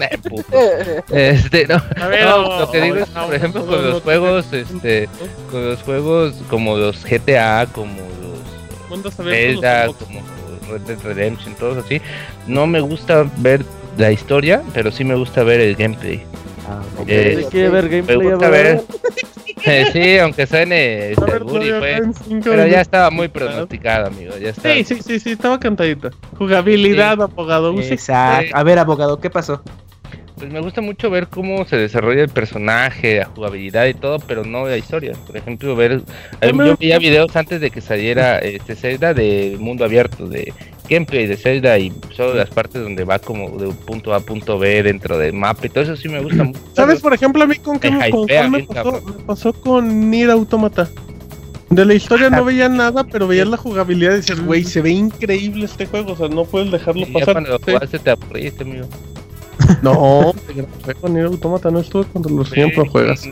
Este, 1.10 1.66
no. 1.66 1.82
Lo 2.58 2.70
que 2.70 2.80
digo 2.80 2.96
es, 2.96 3.08
por 3.08 3.34
ejemplo, 3.34 3.66
con 3.66 3.90
los 3.90 4.02
juegos, 4.02 4.52
este, 4.52 5.08
con 5.50 5.68
los 5.68 5.82
juegos 5.82 6.34
como 6.50 6.76
los 6.76 7.04
GTA, 7.04 7.66
como 7.72 7.94
los 8.90 9.14
Zelda, 9.14 9.86
como 9.86 10.20
Red 10.68 10.80
Dead 10.82 10.98
Redemption, 11.02 11.54
todos 11.54 11.84
así. 11.84 12.00
No 12.46 12.66
me 12.66 12.80
gusta 12.80 13.30
ver 13.38 13.64
la 13.96 14.10
historia, 14.10 14.62
pero 14.74 14.90
sí 14.90 15.04
me 15.04 15.14
gusta 15.14 15.44
ver 15.44 15.60
el 15.60 15.76
gameplay. 15.76 16.22
Ah, 16.68 16.82
eh, 17.06 17.46
quiere 17.50 17.68
ver 17.70 17.88
gameplay. 17.88 18.18
Me 18.18 18.30
gusta 18.30 18.50
ver. 18.50 18.82
sí, 19.92 20.18
aunque 20.18 20.46
suene 20.46 21.14
Seguri, 21.14 21.70
fue. 21.70 22.00
Pero 22.42 22.66
ya 22.66 22.80
estaba 22.80 23.10
muy 23.10 23.28
pronosticado, 23.28 24.06
amigo. 24.06 24.36
Ya 24.38 24.50
estaba... 24.50 24.74
Sí, 24.74 24.84
sí, 24.84 25.00
sí, 25.02 25.20
sí, 25.20 25.30
estaba 25.32 25.58
cantadito. 25.60 26.10
Jugabilidad, 26.38 27.20
abogado. 27.22 27.78
Exacto. 27.80 28.56
A 28.56 28.62
ver, 28.62 28.78
abogado, 28.78 29.20
¿qué 29.20 29.30
pasó? 29.30 29.62
Pues 30.40 30.50
me 30.50 30.60
gusta 30.60 30.80
mucho 30.80 31.10
ver 31.10 31.28
cómo 31.28 31.66
se 31.66 31.76
desarrolla 31.76 32.22
el 32.22 32.30
personaje, 32.30 33.18
la 33.18 33.26
jugabilidad 33.26 33.84
y 33.84 33.92
todo, 33.92 34.18
pero 34.20 34.42
no 34.42 34.66
la 34.66 34.78
historia. 34.78 35.12
Por 35.26 35.36
ejemplo, 35.36 35.76
ver. 35.76 36.02
Yo 36.40 36.76
veía 36.78 36.98
videos 36.98 37.36
antes 37.36 37.60
de 37.60 37.70
que 37.70 37.82
saliera 37.82 38.38
este 38.38 38.74
Zelda 38.74 39.12
de 39.12 39.58
mundo 39.60 39.84
abierto, 39.84 40.26
de 40.26 40.54
gameplay 40.88 41.26
de 41.26 41.36
Zelda 41.36 41.78
y 41.78 41.92
solo 42.16 42.32
las 42.32 42.48
partes 42.48 42.82
donde 42.82 43.04
va 43.04 43.18
como 43.18 43.50
de 43.58 43.66
un 43.66 43.76
punto 43.76 44.14
A 44.14 44.16
a 44.16 44.20
punto 44.20 44.58
B 44.58 44.82
dentro 44.82 45.18
del 45.18 45.34
mapa 45.34 45.66
y 45.66 45.68
todo 45.68 45.84
eso 45.84 45.94
sí 45.94 46.08
me 46.08 46.22
gusta 46.22 46.42
mucho. 46.42 46.58
¿Sabes, 46.72 47.02
por 47.02 47.12
ejemplo, 47.12 47.44
a 47.44 47.46
mí 47.46 47.56
con 47.56 47.78
qué 47.78 47.90
me, 47.90 48.10
pasó, 48.64 49.02
me 49.02 49.24
pasó 49.26 49.52
con 49.52 50.10
Nier 50.10 50.30
Automata? 50.30 50.88
De 51.68 51.84
la 51.84 51.92
historia 51.92 52.30
no 52.30 52.44
veía 52.46 52.70
nada, 52.70 53.04
pero 53.04 53.28
veía 53.28 53.44
la 53.44 53.58
jugabilidad 53.58 54.12
y 54.12 54.16
decías, 54.16 54.40
güey, 54.40 54.64
se 54.64 54.80
ve 54.80 54.90
increíble 54.90 55.66
este 55.66 55.84
juego, 55.84 56.12
o 56.12 56.16
sea, 56.16 56.28
no 56.28 56.46
puedes 56.46 56.72
dejarlo 56.72 57.06
pasar. 57.12 57.26
Ya 57.26 57.32
cuando 57.34 57.50
lo 57.50 57.58
jugaste 57.58 57.98
te 57.98 58.10
aburriste, 58.10 58.62
amigo. 58.64 58.88
No, 59.82 60.32
con 61.00 61.14
Nier 61.14 61.26
Automata 61.26 61.70
no 61.70 61.80
estuve 61.80 62.04
cuando 62.06 62.30
los 62.30 62.50
siempre 62.50 62.88
juegas. 62.88 63.26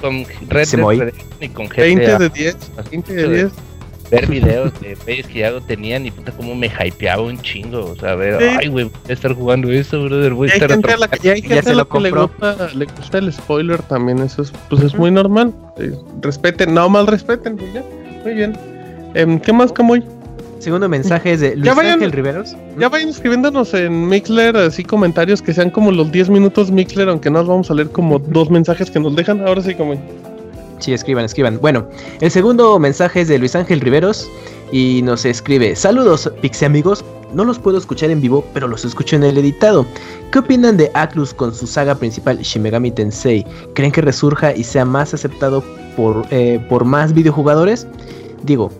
Con 0.00 0.24
Red 0.48 0.68
Dead 0.68 1.12
y 1.40 1.48
con 1.48 1.66
GTA. 1.66 1.82
20 1.82 2.18
de 2.18 2.28
10, 2.28 2.56
20 2.90 3.14
de 3.14 3.36
10 3.36 3.52
ver 4.10 4.26
videos 4.28 4.80
de 4.80 4.94
güeyes 4.94 5.26
que 5.26 5.40
ya 5.40 5.50
lo 5.50 5.60
tenían 5.60 6.06
y 6.06 6.10
puta 6.10 6.32
como 6.32 6.54
me 6.54 6.68
hypeaba 6.68 7.22
un 7.22 7.40
chingo. 7.40 7.84
O 7.86 7.96
sea, 7.96 8.12
a 8.12 8.14
ver, 8.14 8.42
ay, 8.60 8.68
güey, 8.68 8.84
voy 8.84 8.92
a 9.08 9.12
estar 9.12 9.34
jugando 9.34 9.70
eso, 9.70 10.04
brother. 10.04 10.34
Voy 10.34 10.48
a 10.48 10.54
estar 10.54 10.70
gente 10.70 10.92
a 10.92 10.96
la 10.96 11.08
que, 11.08 11.30
hay 11.30 11.42
gente 11.42 11.62
se 11.62 11.74
lo 11.74 11.88
que 11.88 12.00
le 12.00 12.10
gusta, 12.10 12.68
le 12.74 12.84
gusta 12.84 13.18
el 13.18 13.32
spoiler 13.32 13.82
también. 13.82 14.18
Eso 14.18 14.42
es, 14.42 14.52
pues 14.68 14.82
es 14.82 14.94
muy 14.94 15.10
normal. 15.10 15.54
Eh, 15.78 15.92
respeten, 16.22 16.74
no 16.74 16.88
mal 16.88 17.06
respeten. 17.06 17.56
Pues 17.56 17.72
ya, 17.74 17.84
muy 18.24 18.34
bien. 18.34 18.56
Eh, 19.14 19.40
¿Qué 19.44 19.52
más, 19.52 19.72
Camoy? 19.72 20.04
Segundo 20.58 20.88
mensaje 20.88 21.32
es 21.32 21.40
de 21.40 21.54
Luis 21.54 21.70
Ángel 21.70 22.12
Riveros. 22.12 22.56
Ya 22.78 22.88
vayan 22.88 23.10
escribiéndonos 23.10 23.74
en 23.74 24.08
Mixler 24.08 24.56
así 24.56 24.82
comentarios 24.82 25.42
que 25.42 25.52
sean 25.52 25.70
como 25.70 25.92
los 25.92 26.10
10 26.10 26.30
minutos 26.30 26.70
Mixler, 26.70 27.08
aunque 27.08 27.30
no 27.30 27.40
nos 27.40 27.48
vamos 27.48 27.70
a 27.70 27.74
leer 27.74 27.90
como 27.90 28.18
dos 28.18 28.50
mensajes 28.50 28.90
que 28.90 28.98
nos 28.98 29.14
dejan. 29.14 29.46
Ahora 29.46 29.60
sí, 29.60 29.74
como. 29.74 29.94
Sí, 30.78 30.92
escriban, 30.92 31.24
escriban. 31.24 31.58
Bueno, 31.60 31.86
el 32.20 32.30
segundo 32.30 32.78
mensaje 32.78 33.22
es 33.22 33.28
de 33.28 33.38
Luis 33.38 33.54
Ángel 33.54 33.80
Riveros 33.80 34.28
y 34.72 35.02
nos 35.02 35.24
escribe: 35.24 35.76
Saludos, 35.76 36.30
Pixie 36.40 36.66
amigos. 36.66 37.04
No 37.34 37.44
los 37.44 37.58
puedo 37.58 37.76
escuchar 37.76 38.10
en 38.10 38.20
vivo, 38.20 38.44
pero 38.54 38.66
los 38.66 38.84
escucho 38.84 39.16
en 39.16 39.24
el 39.24 39.36
editado. 39.36 39.84
¿Qué 40.32 40.38
opinan 40.38 40.76
de 40.76 40.90
Atlus 40.94 41.34
con 41.34 41.54
su 41.54 41.66
saga 41.66 41.94
principal 41.96 42.38
Shimegami 42.38 42.92
Tensei? 42.92 43.44
¿Creen 43.74 43.92
que 43.92 44.00
resurja 44.00 44.54
y 44.54 44.64
sea 44.64 44.84
más 44.84 45.12
aceptado 45.12 45.62
por, 45.96 46.24
eh, 46.30 46.64
por 46.68 46.84
más 46.84 47.12
videojugadores? 47.12 47.86
Digo, 48.44 48.70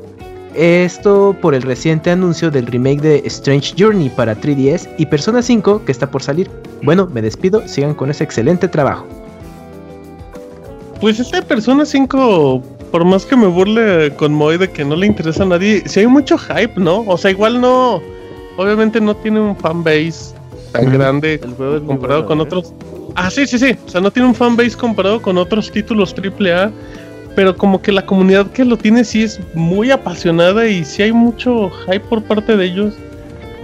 esto 0.56 1.36
por 1.40 1.54
el 1.54 1.62
reciente 1.62 2.10
anuncio 2.10 2.50
del 2.50 2.66
remake 2.66 3.00
de 3.00 3.22
Strange 3.26 3.74
Journey 3.78 4.08
para 4.10 4.36
3DS 4.36 4.88
y 4.98 5.06
Persona 5.06 5.42
5 5.42 5.84
que 5.84 5.92
está 5.92 6.10
por 6.10 6.22
salir. 6.22 6.50
Bueno, 6.82 7.08
me 7.12 7.22
despido, 7.22 7.66
sigan 7.68 7.94
con 7.94 8.10
ese 8.10 8.24
excelente 8.24 8.68
trabajo. 8.68 9.06
Pues 11.00 11.20
esta 11.20 11.42
Persona 11.42 11.84
5, 11.84 12.62
por 12.90 13.04
más 13.04 13.26
que 13.26 13.36
me 13.36 13.46
burle 13.46 14.14
con 14.16 14.32
Moy 14.32 14.56
de 14.56 14.70
que 14.70 14.84
no 14.84 14.96
le 14.96 15.06
interesa 15.06 15.42
a 15.42 15.46
nadie, 15.46 15.82
si 15.86 16.00
hay 16.00 16.06
mucho 16.06 16.38
hype, 16.38 16.80
¿no? 16.80 17.04
O 17.06 17.18
sea, 17.18 17.30
igual 17.30 17.60
no. 17.60 18.00
Obviamente 18.56 19.00
no 19.00 19.14
tiene 19.14 19.40
un 19.40 19.56
fanbase 19.56 20.34
tan 20.72 20.90
grande 20.92 21.38
comparado 21.86 22.26
con 22.26 22.40
otros. 22.40 22.72
Ah, 23.14 23.30
sí, 23.30 23.46
sí, 23.46 23.58
sí. 23.58 23.76
O 23.86 23.88
sea, 23.88 24.00
no 24.00 24.10
tiene 24.10 24.28
un 24.28 24.34
fanbase 24.34 24.76
comparado 24.76 25.20
con 25.20 25.36
otros 25.36 25.70
títulos 25.70 26.14
AAA. 26.14 26.70
Pero 27.36 27.56
como 27.56 27.80
que 27.82 27.92
la 27.92 28.04
comunidad 28.04 28.50
que 28.50 28.64
lo 28.64 28.76
tiene 28.76 29.04
sí 29.04 29.22
es 29.22 29.38
muy 29.54 29.90
apasionada 29.90 30.66
y 30.66 30.84
sí 30.84 31.02
hay 31.02 31.12
mucho 31.12 31.70
hype 31.86 32.00
por 32.00 32.22
parte 32.22 32.56
de 32.56 32.64
ellos. 32.64 32.94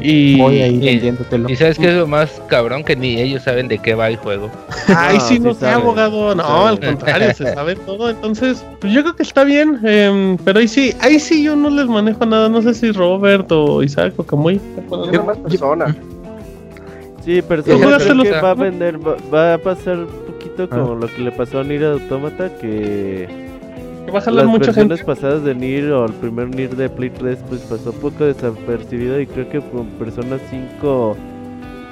Y, 0.00 0.40
y, 0.42 1.56
sabes 1.56 1.78
que 1.78 1.88
es 1.88 1.94
lo 1.94 2.06
más 2.06 2.42
cabrón 2.48 2.82
que 2.82 2.96
ni 2.96 3.20
ellos 3.20 3.42
saben 3.42 3.68
de 3.68 3.78
qué 3.78 3.94
va 3.94 4.08
el 4.08 4.16
juego. 4.16 4.50
Ay, 4.88 5.18
sí, 5.20 5.38
no 5.38 5.54
sé, 5.54 5.68
abogado. 5.68 6.34
No, 6.34 6.66
al 6.66 6.80
contrario, 6.80 7.32
se 7.34 7.52
sabe 7.54 7.76
todo. 7.76 8.10
Entonces, 8.10 8.64
pues 8.80 8.92
yo 8.92 9.02
creo 9.02 9.16
que 9.16 9.22
está 9.22 9.44
bien. 9.44 9.80
Em, 9.84 10.36
pero 10.38 10.58
ahí 10.58 10.68
sí, 10.68 10.94
ahí 11.00 11.18
sí 11.18 11.42
yo 11.42 11.56
no 11.56 11.70
les 11.70 11.86
manejo 11.86 12.26
nada. 12.26 12.48
No 12.48 12.62
sé 12.62 12.74
si 12.74 12.90
Robert 12.90 13.50
o 13.52 13.82
Isaac 13.82 14.14
o 14.16 14.24
Camuy. 14.24 14.60
Yo 15.12 15.24
más 15.24 15.38
persona. 15.38 15.96
Sí, 17.24 17.40
pero 17.46 17.62
que 17.62 17.74
va 17.76 18.50
a 18.50 18.54
vender, 18.54 18.98
va, 19.32 19.54
a 19.54 19.58
pasar 19.58 19.98
un 19.98 20.06
poquito 20.26 20.68
como 20.68 20.92
ah. 20.92 20.98
lo 21.02 21.06
que 21.06 21.22
le 21.22 21.30
pasó 21.30 21.60
a 21.60 21.64
Nira 21.64 21.92
Automata, 21.92 22.50
que 22.60 23.51
va 24.10 24.18
a 24.18 24.22
jalar 24.22 24.46
mucha 24.46 24.72
gente. 24.72 24.96
Las 24.96 25.04
pasadas 25.04 25.44
de 25.44 25.54
Nier 25.54 25.92
o 25.92 26.06
el 26.06 26.12
primer 26.12 26.48
Nier 26.48 26.74
de 26.76 26.88
Play 26.88 27.10
3 27.10 27.38
pues 27.48 27.60
pasó 27.62 27.92
poco 27.92 28.24
desapercibido 28.24 29.20
y 29.20 29.26
creo 29.26 29.48
que 29.48 29.60
con 29.60 29.86
Persona 29.98 30.38
5 30.50 31.16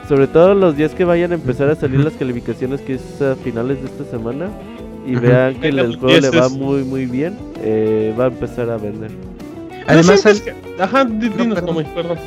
sobre 0.09 0.27
todo 0.27 0.55
los 0.55 0.77
días 0.77 0.93
que 0.93 1.05
vayan 1.05 1.31
a 1.31 1.37
empezar 1.37 1.71
a 1.71 1.77
salir 1.77 2.01
las 2.01 2.15
calificaciones 2.15 2.81
que 2.81 2.95
es 2.95 3.23
a 3.23 3.37
finales 3.37 3.81
de 3.81 3.87
esta 3.87 4.05
semana 4.05 4.49
y 5.07 5.15
vean 5.15 5.55
que 5.61 5.69
el, 5.69 5.97
juego 5.97 6.21
le 6.21 6.31
va 6.31 6.49
muy 6.49 6.83
muy 6.83 7.07
bien, 7.07 7.39
eh, 7.63 8.13
va 8.19 8.25
a 8.25 8.27
empezar 8.27 8.71
a 8.71 8.77
vender. 8.77 9.13
Además, 9.87 10.25
Ajá, 10.79 11.05
dinos, 11.05 11.63
no, 11.63 11.75
perdón. 11.95 12.19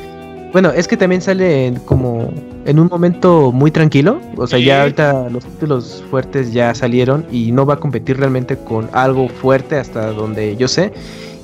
Bueno, 0.54 0.70
es 0.70 0.86
que 0.86 0.96
también 0.96 1.20
sale 1.20 1.74
como 1.84 2.32
en 2.64 2.78
un 2.78 2.86
momento 2.86 3.50
muy 3.50 3.72
tranquilo. 3.72 4.20
O 4.36 4.46
sea, 4.46 4.60
ya 4.60 4.82
ahorita 4.82 5.28
los 5.28 5.44
títulos 5.44 6.04
fuertes 6.08 6.52
ya 6.52 6.72
salieron 6.76 7.26
y 7.32 7.50
no 7.50 7.66
va 7.66 7.74
a 7.74 7.76
competir 7.78 8.18
realmente 8.18 8.56
con 8.56 8.88
algo 8.92 9.28
fuerte 9.28 9.76
hasta 9.76 10.12
donde 10.12 10.56
yo 10.56 10.68
sé. 10.68 10.92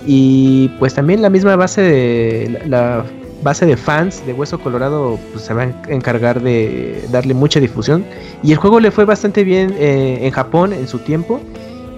Y 0.06 0.68
pues 0.78 0.94
también 0.94 1.22
la 1.22 1.28
misma 1.28 1.56
base 1.56 1.82
de 1.82 2.62
la 2.68 3.04
base 3.42 3.66
de 3.66 3.76
fans 3.76 4.24
de 4.26 4.32
Hueso 4.32 4.60
Colorado 4.60 5.18
pues, 5.32 5.44
se 5.44 5.54
va 5.54 5.62
a 5.62 5.92
encargar 5.92 6.40
de 6.40 7.04
darle 7.10 7.34
mucha 7.34 7.58
difusión. 7.58 8.04
Y 8.44 8.52
el 8.52 8.58
juego 8.58 8.78
le 8.78 8.92
fue 8.92 9.06
bastante 9.06 9.42
bien 9.42 9.74
eh, 9.76 10.20
en 10.22 10.30
Japón 10.30 10.72
en 10.72 10.86
su 10.86 11.00
tiempo. 11.00 11.40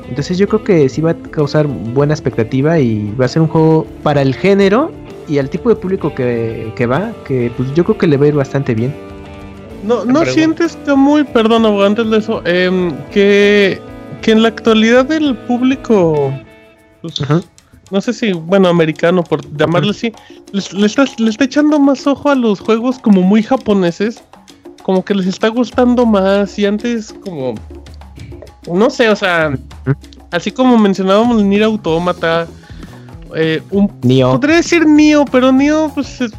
Entonces 0.08 0.38
yo 0.38 0.48
creo 0.48 0.64
que 0.64 0.88
sí 0.88 1.02
va 1.02 1.10
a 1.10 1.14
causar 1.14 1.66
buena 1.66 2.14
expectativa 2.14 2.78
y 2.78 3.14
va 3.20 3.26
a 3.26 3.28
ser 3.28 3.42
un 3.42 3.48
juego 3.48 3.86
para 4.02 4.22
el 4.22 4.34
género 4.34 4.90
y 5.28 5.38
al 5.38 5.50
tipo 5.50 5.68
de 5.68 5.76
público 5.76 6.14
que, 6.14 6.86
va, 6.90 7.12
que 7.26 7.50
pues 7.56 7.72
yo 7.74 7.84
creo 7.84 7.98
que 7.98 8.06
le 8.06 8.16
va 8.16 8.26
a 8.26 8.28
ir 8.28 8.34
bastante 8.34 8.74
bien. 8.74 8.94
No, 9.84 10.04
¿no 10.04 10.24
sientes 10.24 10.76
que 10.84 10.94
muy, 10.94 11.24
perdón, 11.24 11.66
antes 11.82 12.08
de 12.08 12.18
eso, 12.18 12.42
em, 12.44 12.92
que, 13.10 13.80
que 14.20 14.32
en 14.32 14.42
la 14.42 14.48
actualidad 14.48 15.10
el 15.10 15.36
público, 15.36 16.32
pues, 17.00 17.20
no 17.90 18.00
sé 18.00 18.12
si, 18.12 18.32
bueno, 18.32 18.68
americano, 18.68 19.24
por 19.24 19.40
llamarlo 19.56 19.90
así, 19.90 20.12
le, 20.52 20.86
está, 20.86 21.04
le 21.18 21.30
está 21.30 21.44
echando 21.44 21.78
más 21.80 22.06
ojo 22.06 22.30
a 22.30 22.34
los 22.34 22.60
juegos 22.60 22.98
como 22.98 23.22
muy 23.22 23.42
japoneses, 23.42 24.22
como 24.82 25.04
que 25.04 25.14
les 25.14 25.26
está 25.26 25.48
gustando 25.48 26.06
más 26.06 26.58
y 26.58 26.66
antes 26.66 27.12
como, 27.24 27.54
no 28.72 28.88
sé, 28.88 29.08
o 29.08 29.16
sea, 29.16 29.52
así 30.30 30.50
como 30.50 30.78
mencionábamos 30.78 31.42
Nier 31.42 31.64
Automata, 31.64 32.46
eh, 33.36 33.62
un, 33.70 33.88
Podría 33.88 34.56
decir 34.56 34.86
Nio, 34.86 35.24
pero 35.24 35.52
Nio, 35.52 35.90
pues, 35.94 36.20
es, 36.20 36.32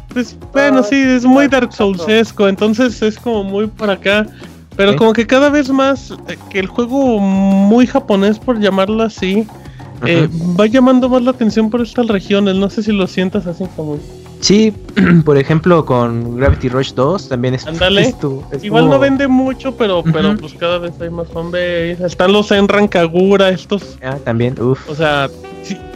bueno, 0.52 0.82
sí, 0.82 0.96
es 0.96 1.24
muy 1.24 1.48
Dark 1.48 1.72
Soulsesco, 1.72 2.48
entonces 2.48 3.00
es 3.02 3.18
como 3.18 3.44
muy 3.44 3.66
por 3.66 3.90
acá. 3.90 4.26
Pero 4.76 4.96
como 4.96 5.12
que 5.12 5.26
cada 5.26 5.50
vez 5.50 5.70
más, 5.70 6.10
eh, 6.28 6.36
que 6.50 6.58
el 6.58 6.66
juego 6.66 7.20
muy 7.20 7.86
japonés, 7.86 8.38
por 8.38 8.58
llamarlo 8.58 9.04
así, 9.04 9.46
eh, 10.04 10.28
va 10.58 10.66
llamando 10.66 11.08
más 11.08 11.22
la 11.22 11.30
atención 11.30 11.70
por 11.70 11.80
estas 11.80 12.08
regiones. 12.08 12.56
No 12.56 12.68
sé 12.68 12.82
si 12.82 12.92
lo 12.92 13.06
sientas 13.06 13.46
así 13.46 13.64
como. 13.76 13.98
Sí, 14.44 14.74
por 15.24 15.38
ejemplo, 15.38 15.86
con 15.86 16.36
Gravity 16.36 16.68
Rush 16.68 16.92
2 16.92 17.30
también 17.30 17.54
es. 17.54 17.66
Ándale. 17.66 18.14
Igual 18.60 18.90
no 18.90 18.98
vende 18.98 19.26
mucho, 19.26 19.74
pero, 19.74 20.04
pero 20.04 20.36
pues 20.36 20.52
cada 20.52 20.76
vez 20.76 20.92
hay 21.00 21.08
más 21.08 21.28
fanbase. 21.28 21.92
Están 21.92 22.34
los 22.34 22.50
en 22.50 22.68
Rancagura, 22.68 23.48
estos. 23.48 23.96
Ah, 24.02 24.18
también, 24.22 24.60
uff. 24.60 24.86
O 24.90 24.94
sea, 24.94 25.30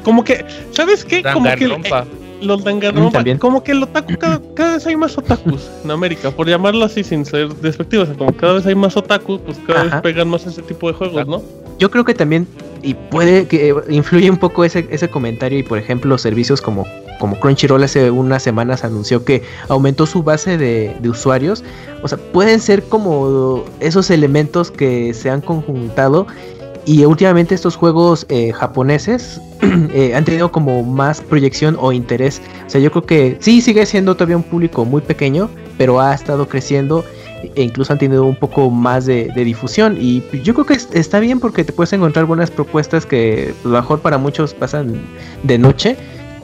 como 0.03 0.25
que, 0.25 0.47
¿sabes 0.71 1.05
qué? 1.05 1.23
Como 1.23 1.45
que 1.57 1.67
eh, 1.67 2.05
los 2.41 2.65
Danganronpa, 2.65 3.23
como 3.39 3.63
que 3.63 3.73
el 3.73 3.83
otaku, 3.83 4.17
cada, 4.17 4.39
vez 4.39 4.87
hay 4.87 4.97
más 4.97 5.19
otakus 5.19 5.69
en 5.85 5.91
América, 5.91 6.31
por 6.31 6.49
llamarlo 6.49 6.87
así 6.87 7.05
sin 7.05 7.27
ser 7.27 7.49
despectivo, 7.57 8.05
o 8.05 8.07
sea, 8.07 8.15
como 8.15 8.33
cada 8.33 8.55
vez 8.55 8.67
hay 8.67 8.75
más 8.75 8.97
otakus, 8.97 9.43
pues 9.45 9.59
cada 9.67 9.83
vez 9.85 9.95
pegan 10.03 10.29
más 10.29 10.47
ese 10.47 10.63
tipo 10.63 10.89
de 10.89 10.95
juegos, 10.95 11.27
¿no? 11.27 11.43
Yo 11.79 11.91
creo 11.91 12.05
que 12.07 12.15
también, 12.15 12.47
y 12.83 12.95
puede 12.95 13.47
que 13.47 13.75
influye 13.91 14.31
un 14.31 14.39
poco 14.39 14.65
ese, 14.65 14.89
ese 14.91 15.11
comentario, 15.11 15.59
y 15.59 15.63
por 15.65 15.77
ejemplo, 15.77 16.17
servicios 16.17 16.63
como, 16.63 16.87
como 17.19 17.39
Crunchyroll 17.39 17.83
hace 17.83 18.11
unas 18.11 18.43
semanas 18.43 18.85
anunció 18.85 19.25
que 19.25 19.43
aumentó 19.69 20.07
su 20.07 20.23
base 20.23 20.57
de, 20.57 20.97
usuarios, 21.09 21.65
o 22.03 22.09
sea, 22.09 22.19
pueden 22.19 22.61
ser 22.61 22.83
como 22.85 23.65
esos 23.81 24.11
elementos 24.11 24.71
que 24.71 25.15
se 25.15 25.31
han 25.31 25.41
conjuntado 25.41 26.27
y 26.85 27.05
últimamente 27.05 27.55
estos 27.55 27.77
juegos 27.77 28.25
eh, 28.29 28.53
japoneses 28.53 29.41
eh, 29.93 30.15
han 30.15 30.25
tenido 30.25 30.51
como 30.51 30.83
más 30.83 31.21
proyección 31.21 31.77
o 31.79 31.93
interés. 31.93 32.41
O 32.67 32.71
sea, 32.71 32.81
yo 32.81 32.91
creo 32.91 33.05
que 33.05 33.37
sí 33.41 33.61
sigue 33.61 33.85
siendo 33.85 34.15
todavía 34.15 34.39
un 34.39 34.43
público 34.43 34.87
muy 34.87 35.03
pequeño, 35.03 35.51
pero 35.77 36.01
ha 36.01 36.15
estado 36.15 36.49
creciendo. 36.49 37.05
e 37.55 37.63
incluso 37.63 37.93
han 37.93 37.99
tenido 37.99 38.25
un 38.25 38.35
poco 38.35 38.71
más 38.71 39.07
de, 39.07 39.31
difusión 39.35 39.97
y 40.01 40.23
yo 40.43 40.55
creo 40.55 40.67
que 40.67 40.79
está 40.99 41.21
bien 41.21 41.39
porque 41.39 41.63
te 41.63 41.73
puedes 41.73 41.93
encontrar 41.93 42.25
buenas 42.25 42.51
propuestas 42.51 43.07
que 43.07 43.55
pues, 43.63 43.73
mejor 43.73 44.01
para 44.01 44.19
muchos 44.19 44.55
pasan 44.55 45.01
de 45.45 45.59
noche 45.59 45.97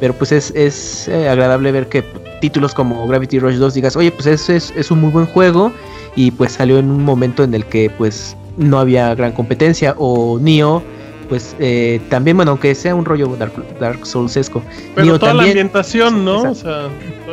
pero 0.04 0.12
pues 0.12 0.32
es, 0.32 0.50
es 0.50 1.08
eh, 1.08 1.30
agradable 1.30 1.72
ver 1.72 1.88
que 1.88 2.02
títulos 2.42 2.74
como 2.74 3.08
Gravity 3.08 3.38
Rush 3.38 3.54
2 3.54 3.72
digas, 3.72 3.96
oye, 3.96 4.10
pues 4.10 4.26
es, 4.26 4.50
es, 4.50 4.70
es, 4.76 4.90
un 4.90 5.00
muy 5.00 5.10
buen 5.10 5.24
juego 5.24 5.72
y 6.14 6.30
pues 6.30 6.52
salió 6.52 6.78
en 6.78 6.90
un 6.90 7.02
momento 7.02 7.42
en 7.42 7.54
el 7.54 7.64
que 7.64 7.88
pues 7.88 8.36
no 8.58 8.78
había 8.78 9.14
gran 9.14 9.32
competencia 9.32 9.94
o 9.96 10.38
Nio 10.38 10.82
pues 11.30 11.56
eh, 11.58 12.02
también, 12.10 12.36
bueno, 12.36 12.50
aunque 12.50 12.74
sea 12.74 12.94
un 12.94 13.06
rollo 13.06 13.34
Dark, 13.38 13.54
Dark 13.80 14.04
Soulsesco. 14.04 14.62
Pero 14.94 15.18
toda 15.18 15.32
la 15.32 15.44
ambientación, 15.44 16.22
¿no? 16.22 16.50
O 16.50 16.54
sea, 16.54 16.90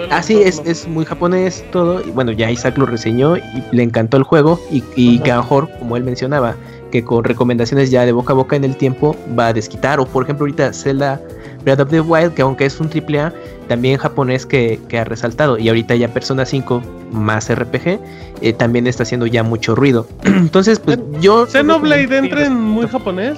así 0.10 0.42
ah, 0.42 0.48
es, 0.48 0.62
es 0.64 0.88
muy 0.88 1.04
japonés 1.04 1.66
todo. 1.74 2.02
Y 2.08 2.12
bueno, 2.12 2.32
ya 2.32 2.50
Isaac 2.50 2.78
lo 2.78 2.86
reseñó 2.86 3.36
y 3.36 3.44
le 3.74 3.84
encantó 3.84 4.16
el 4.16 4.24
juego. 4.24 4.62
Y, 4.72 4.82
y 4.96 5.20
mejor, 5.20 5.70
como 5.78 5.98
él 5.98 6.06
mencionaba, 6.06 6.56
que 6.90 7.04
con 7.04 7.26
recomendaciones 7.26 7.92
ya 7.92 8.06
de 8.06 8.14
boca 8.14 8.32
a 8.32 8.38
boca 8.38 8.56
en 8.56 8.64
el 8.64 8.78
tiempo 8.78 9.18
va 9.38 9.48
a 9.48 9.54
desquitar. 9.54 10.00
O 10.00 10.06
por 10.06 10.24
ejemplo, 10.24 10.44
ahorita 10.44 10.72
Zelda 10.72 11.20
Breath 11.64 11.80
of 11.80 11.90
the 11.90 12.02
Wild, 12.02 12.34
que 12.34 12.42
aunque 12.42 12.66
es 12.66 12.80
un 12.80 12.90
AAA, 12.90 13.34
también 13.68 13.98
japonés 13.98 14.46
que, 14.46 14.80
ha 14.98 15.04
resaltado. 15.04 15.58
Y 15.58 15.70
ahorita 15.70 15.96
ya 15.96 16.08
Persona 16.08 16.46
5 16.46 16.82
más 17.12 17.54
RPG, 17.54 18.00
eh, 18.42 18.54
también 18.54 18.88
está 18.88 19.04
haciendo 19.04 19.28
ya 19.28 19.44
mucho 19.44 19.76
ruido. 19.76 20.08
Entonces, 20.24 20.80
pues 20.80 21.00
yo... 21.20 21.46
¿Xenoblade 21.46 22.18
entra 22.18 22.46
en 22.46 22.56
muy 22.56 22.88
japonés? 22.88 23.38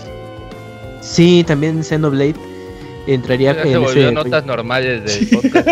Sí, 1.01 1.43
también 1.45 1.83
Xenoblade 1.83 2.35
entraría 3.07 3.51
en 3.51 3.71
se 3.71 3.77
volvió 3.77 4.11
notas 4.11 4.45
normales 4.45 5.03
del 5.03 5.29
podcast. 5.29 5.67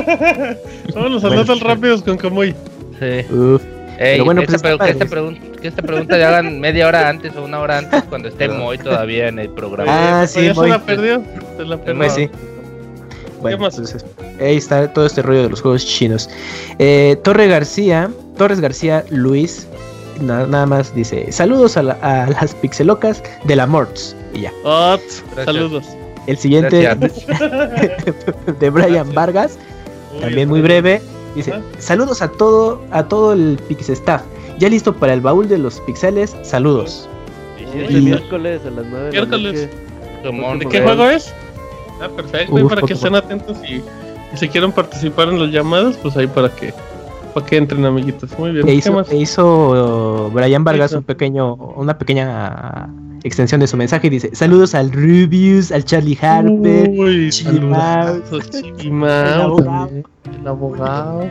Los 0.95 1.23
anotas 1.23 1.59
rápidos 1.61 2.03
con 2.03 2.17
Kamui. 2.17 2.53
Sí. 2.99 3.33
Uf. 3.33 3.61
Pero 4.01 4.25
bueno, 4.25 4.41
pues 4.41 4.61
que, 4.61 4.89
esta 4.89 5.05
pregunta, 5.05 5.41
que 5.61 5.67
esta 5.67 5.81
pregunta 5.83 6.17
ya 6.17 6.29
hagan 6.29 6.59
media 6.59 6.87
hora 6.87 7.07
antes 7.07 7.35
o 7.35 7.43
una 7.43 7.59
hora 7.59 7.77
antes 7.77 8.01
cuando 8.05 8.29
esté 8.29 8.49
Moy 8.49 8.79
todavía 8.79 9.27
en 9.27 9.37
el 9.37 9.49
programa. 9.49 10.21
Ah, 10.21 10.27
sí, 10.27 10.45
ya 10.45 10.55
se 10.55 10.67
la 10.67 10.79
perdió. 10.79 11.21
Se 11.55 11.65
la 11.65 11.77
perdió. 11.77 11.97
Pues 11.97 12.13
sí. 12.13 12.29
Bueno, 13.41 13.67
entonces, 13.67 14.03
ahí 14.39 14.57
está 14.57 14.91
todo 14.91 15.05
este 15.05 15.21
rollo 15.21 15.43
de 15.43 15.49
los 15.49 15.61
juegos 15.61 15.85
chinos. 15.85 16.31
Eh, 16.79 17.15
Torre 17.23 17.47
García, 17.47 18.09
Torres 18.37 18.59
García 18.59 19.05
Luis, 19.11 19.67
nada, 20.19 20.65
más 20.65 20.95
dice: 20.95 21.31
Saludos 21.31 21.77
a, 21.77 21.83
las 21.83 22.55
pixelocas 22.55 23.21
de 23.43 23.55
la 23.55 23.67
Morts. 23.67 24.15
Y 24.33 24.41
ya. 24.41 24.53
saludos. 25.45 25.85
El 26.25 26.37
siguiente 26.37 26.89
de 28.59 28.69
Brian 28.71 29.13
Vargas, 29.13 29.59
también 30.21 30.49
muy 30.49 30.61
breve. 30.61 31.01
Dice, 31.35 31.53
saludos 31.79 32.21
a 32.21 32.27
todo, 32.29 32.81
a 32.91 33.03
todo 33.03 33.33
el 33.33 33.57
Pix 33.67 33.89
Staff. 33.89 34.21
Ya 34.59 34.69
listo 34.69 34.93
para 34.93 35.13
el 35.13 35.21
baúl 35.21 35.47
de 35.47 35.57
los 35.57 35.79
pixeles. 35.81 36.35
Saludos. 36.43 37.09
Y, 37.89 38.01
miércoles 38.01 38.61
a 38.65 38.69
las 38.69 38.85
9 38.85 39.11
Miércoles. 39.11 39.69
¿De 40.23 40.65
qué 40.69 40.81
juego 40.81 41.05
es? 41.05 41.33
Ah, 42.01 42.09
perfecto. 42.09 42.67
para 42.67 42.81
que 42.81 42.93
estén 42.93 43.15
atentos 43.15 43.57
y, 43.63 43.81
si 44.37 44.47
quieren 44.49 44.71
participar 44.71 45.29
en 45.29 45.39
los 45.39 45.51
llamados, 45.51 45.97
pues 45.97 46.17
ahí 46.17 46.27
para 46.27 46.49
que 46.49 46.73
para 47.33 47.45
que 47.45 47.57
entren 47.57 47.85
amiguitos. 47.85 48.37
Muy 48.37 48.51
bien. 48.51 48.67
E 48.67 48.73
hizo, 48.73 49.01
e 49.09 49.15
hizo 49.15 50.29
Brian 50.33 50.63
Vargas 50.63 50.91
un 50.93 51.03
pequeño, 51.03 51.55
una 51.55 51.97
pequeña 51.97 52.89
extensión 53.23 53.59
de 53.59 53.67
su 53.67 53.77
mensaje 53.77 54.07
y 54.07 54.09
dice 54.09 54.29
saludos 54.33 54.75
al 54.75 54.91
Rubius, 54.91 55.71
al 55.71 55.85
Charlie 55.85 56.17
Harper, 56.21 56.89
Uy, 56.89 57.29
el 57.47 57.73
abogado. 57.73 59.89
El 60.39 60.47
abogado. 60.47 61.29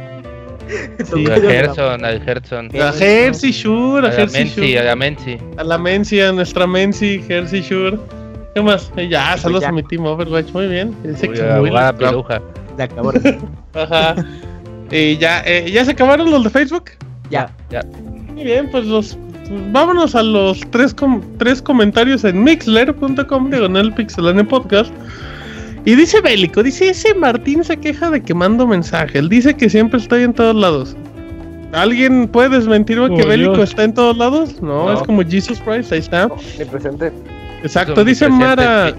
Sí, 1.12 1.26
a 1.26 1.40
Gerson, 1.40 2.04
al 2.04 2.22
Gerson. 2.22 2.70
A 2.80 2.92
Jersey 2.92 3.50
Shure, 3.50 4.06
a, 4.06 4.12
Jersey 4.12 4.44
Shure. 4.44 4.78
A 4.78 4.84
la 4.84 4.96
Menzi. 4.96 5.38
A 5.56 5.64
la 5.64 5.78
Menzi, 5.78 6.20
a 6.20 6.32
nuestra 6.32 6.66
Menzi, 6.66 7.22
Jersey 7.26 7.60
Shure. 7.60 7.98
¿Qué 8.54 8.62
más? 8.62 8.92
Ya, 9.08 9.30
pues 9.32 9.42
saludos 9.42 9.64
a 9.64 9.72
mi 9.72 9.82
team 9.82 10.06
Overwatch, 10.06 10.52
muy 10.52 10.68
bien. 10.68 10.94
Uy, 11.04 11.60
muy 11.60 11.70
la 11.70 11.92
peluja. 11.92 12.40
Se 12.76 12.82
acabó. 12.82 13.12
Ajá. 13.74 14.14
Y 14.90 15.16
ya, 15.18 15.42
eh, 15.44 15.70
¿ya 15.70 15.84
se 15.84 15.92
acabaron 15.92 16.30
los 16.30 16.44
de 16.44 16.50
Facebook? 16.50 16.90
Ya. 17.30 17.50
Ya. 17.70 17.82
Muy 18.34 18.44
bien, 18.44 18.68
pues 18.70 18.86
los 18.86 19.16
vámonos 19.72 20.14
a 20.14 20.22
los 20.22 20.60
tres, 20.70 20.94
tres 21.38 21.60
comentarios 21.60 22.24
en 22.24 22.42
mixler.com 22.42 23.50
diagonal 23.50 23.92
pixelane 23.94 24.44
podcast. 24.44 24.92
Y 25.84 25.94
dice 25.94 26.20
Bélico, 26.20 26.62
dice 26.62 26.90
ese 26.90 27.14
Martín 27.14 27.64
se 27.64 27.76
queja 27.76 28.10
de 28.10 28.22
que 28.22 28.34
mando 28.34 28.66
mensaje. 28.66 29.18
Él 29.18 29.28
dice 29.28 29.54
que 29.54 29.70
siempre 29.70 29.98
estoy 29.98 30.22
en 30.24 30.34
todos 30.34 30.54
lados. 30.54 30.96
¿Alguien 31.72 32.28
puede 32.28 32.50
desmentirme 32.50 33.14
que 33.16 33.24
Bélico 33.24 33.62
está 33.62 33.84
en 33.84 33.94
todos 33.94 34.16
lados? 34.16 34.60
No, 34.60 34.92
es 34.92 35.00
como 35.02 35.22
Jesus 35.22 35.60
Christ, 35.60 35.92
ahí 35.92 36.00
está. 36.00 36.28
presente. 36.70 37.12
Exacto, 37.62 38.04
dice 38.04 38.28
Mara. 38.28 38.94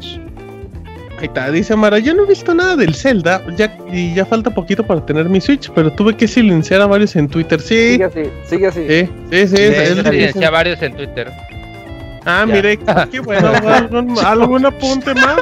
Ahí 1.21 1.27
está, 1.27 1.51
dice 1.51 1.75
Mara, 1.75 1.99
yo 1.99 2.15
no 2.15 2.23
he 2.23 2.25
visto 2.25 2.51
nada 2.51 2.75
del 2.75 2.95
Zelda 2.95 3.43
ya, 3.55 3.77
y 3.91 4.11
ya 4.15 4.25
falta 4.25 4.49
poquito 4.49 4.83
para 4.83 5.05
tener 5.05 5.29
mi 5.29 5.39
Switch, 5.39 5.69
pero 5.75 5.91
tuve 5.91 6.17
que 6.17 6.27
silenciar 6.27 6.81
a 6.81 6.87
varios 6.87 7.15
en 7.15 7.27
Twitter. 7.27 7.61
Sí. 7.61 7.91
Sigue 7.91 8.05
así, 8.05 8.23
sigue 8.47 8.67
así. 8.67 8.87
Sí, 8.87 9.07
sí, 9.29 9.47
sí. 9.47 10.03
silencié 10.03 10.45
a 10.45 10.49
varios 10.49 10.81
en 10.81 10.95
Twitter. 10.95 11.31
Ah, 12.25 12.43
mire, 12.47 12.79
qué 13.11 13.19
bueno. 13.19 13.49
¿Algún, 13.49 14.17
¿Algún 14.25 14.65
apunte 14.65 15.13
más? 15.13 15.41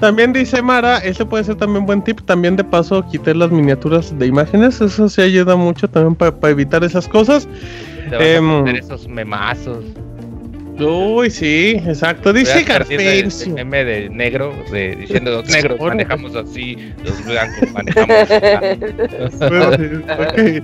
También 0.00 0.34
dice 0.34 0.60
Mara, 0.60 0.98
ese 0.98 1.24
puede 1.24 1.44
ser 1.44 1.54
también 1.54 1.86
buen 1.86 2.04
tip. 2.04 2.20
También 2.26 2.56
de 2.56 2.64
paso 2.64 3.02
quité 3.08 3.34
las 3.34 3.50
miniaturas 3.50 4.18
de 4.18 4.26
imágenes. 4.26 4.82
Eso 4.82 5.08
se 5.08 5.22
ayuda 5.22 5.56
mucho 5.56 5.88
también 5.88 6.14
para 6.14 6.50
evitar 6.50 6.84
esas 6.84 7.08
cosas. 7.08 7.48
Te 8.10 8.38
vas 8.38 8.66
a 8.66 8.70
esos 8.72 9.08
memazos. 9.08 9.82
Uy, 10.78 11.30
sí, 11.30 11.76
exacto. 11.86 12.32
Dice 12.32 12.62
Garfencio. 12.62 13.54
meme 13.54 13.84
de 13.84 14.08
negro, 14.08 14.54
de, 14.70 14.96
diciendo 14.96 15.30
los 15.30 15.48
negros 15.48 15.78
manejamos 15.80 16.34
así, 16.34 16.92
los 17.04 17.24
blancos 17.24 17.70
manejamos 17.72 18.30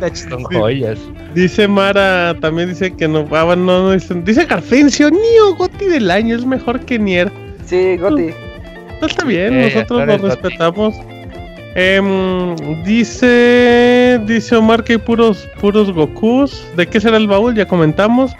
así. 0.06 0.28
Son 0.28 0.42
joyas. 0.44 0.98
Dice 1.34 1.68
Mara, 1.68 2.36
también 2.40 2.70
dice 2.70 2.94
que 2.94 3.06
no, 3.06 3.28
ah, 3.32 3.54
no, 3.56 3.92
no 3.92 3.92
dice 3.92 4.44
Garfencio, 4.44 5.10
Nio 5.10 5.54
Goti 5.56 5.86
del 5.86 6.10
año 6.10 6.36
es 6.36 6.44
mejor 6.44 6.80
que 6.80 6.98
Nier. 6.98 7.30
Sí, 7.66 7.96
Goti. 7.98 8.30
No, 9.00 9.06
está 9.06 9.24
bien, 9.24 9.60
nosotros 9.60 10.06
lo 10.06 10.18
respetamos. 10.18 10.94
Eh, 11.74 12.00
dice 12.84 14.20
dice 14.26 14.56
Omar 14.56 14.82
que 14.82 14.94
hay 14.94 14.98
puros 14.98 15.46
puros 15.60 15.92
Gokus. 15.92 16.64
¿De 16.76 16.86
qué 16.86 16.98
será 16.98 17.18
el 17.18 17.28
baúl? 17.28 17.54
Ya 17.54 17.68
comentamos. 17.68 18.32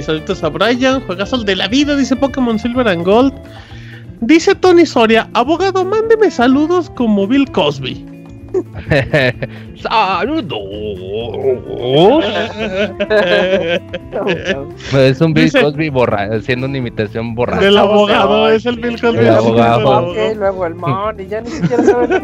Saludos 0.00 0.44
a 0.44 0.48
Brian, 0.48 1.00
juegas 1.00 1.44
de 1.44 1.56
la 1.56 1.66
vida, 1.66 1.96
dice 1.96 2.14
Pokémon 2.14 2.58
Silver 2.58 2.86
and 2.86 3.04
Gold. 3.04 3.34
Dice 4.20 4.54
Tony 4.54 4.86
Soria, 4.86 5.28
abogado, 5.34 5.84
mándeme 5.84 6.30
saludos 6.30 6.88
como 6.90 7.26
Bill 7.26 7.50
Cosby. 7.50 8.09
¡Saludos! 9.76 10.58
es 14.94 15.20
un 15.20 15.34
Bill 15.34 15.52
Cosby 15.52 15.88
borra, 15.88 16.28
haciendo 16.34 16.66
una 16.66 16.78
imitación 16.78 17.34
borrada. 17.34 17.62
Del 17.62 17.78
abogado, 17.78 18.50
es 18.50 18.66
el 18.66 18.80
Bill 18.80 19.00
Cosby. 19.00 19.20
El 19.20 19.28
abogado. 19.28 20.12
luego 20.34 20.66
el 20.66 20.74
mon, 20.74 21.20
y 21.20 21.26
ya 21.26 21.40
ni 21.40 21.50
siquiera 21.50 21.84
sabe 21.84 22.08
lo 22.08 22.20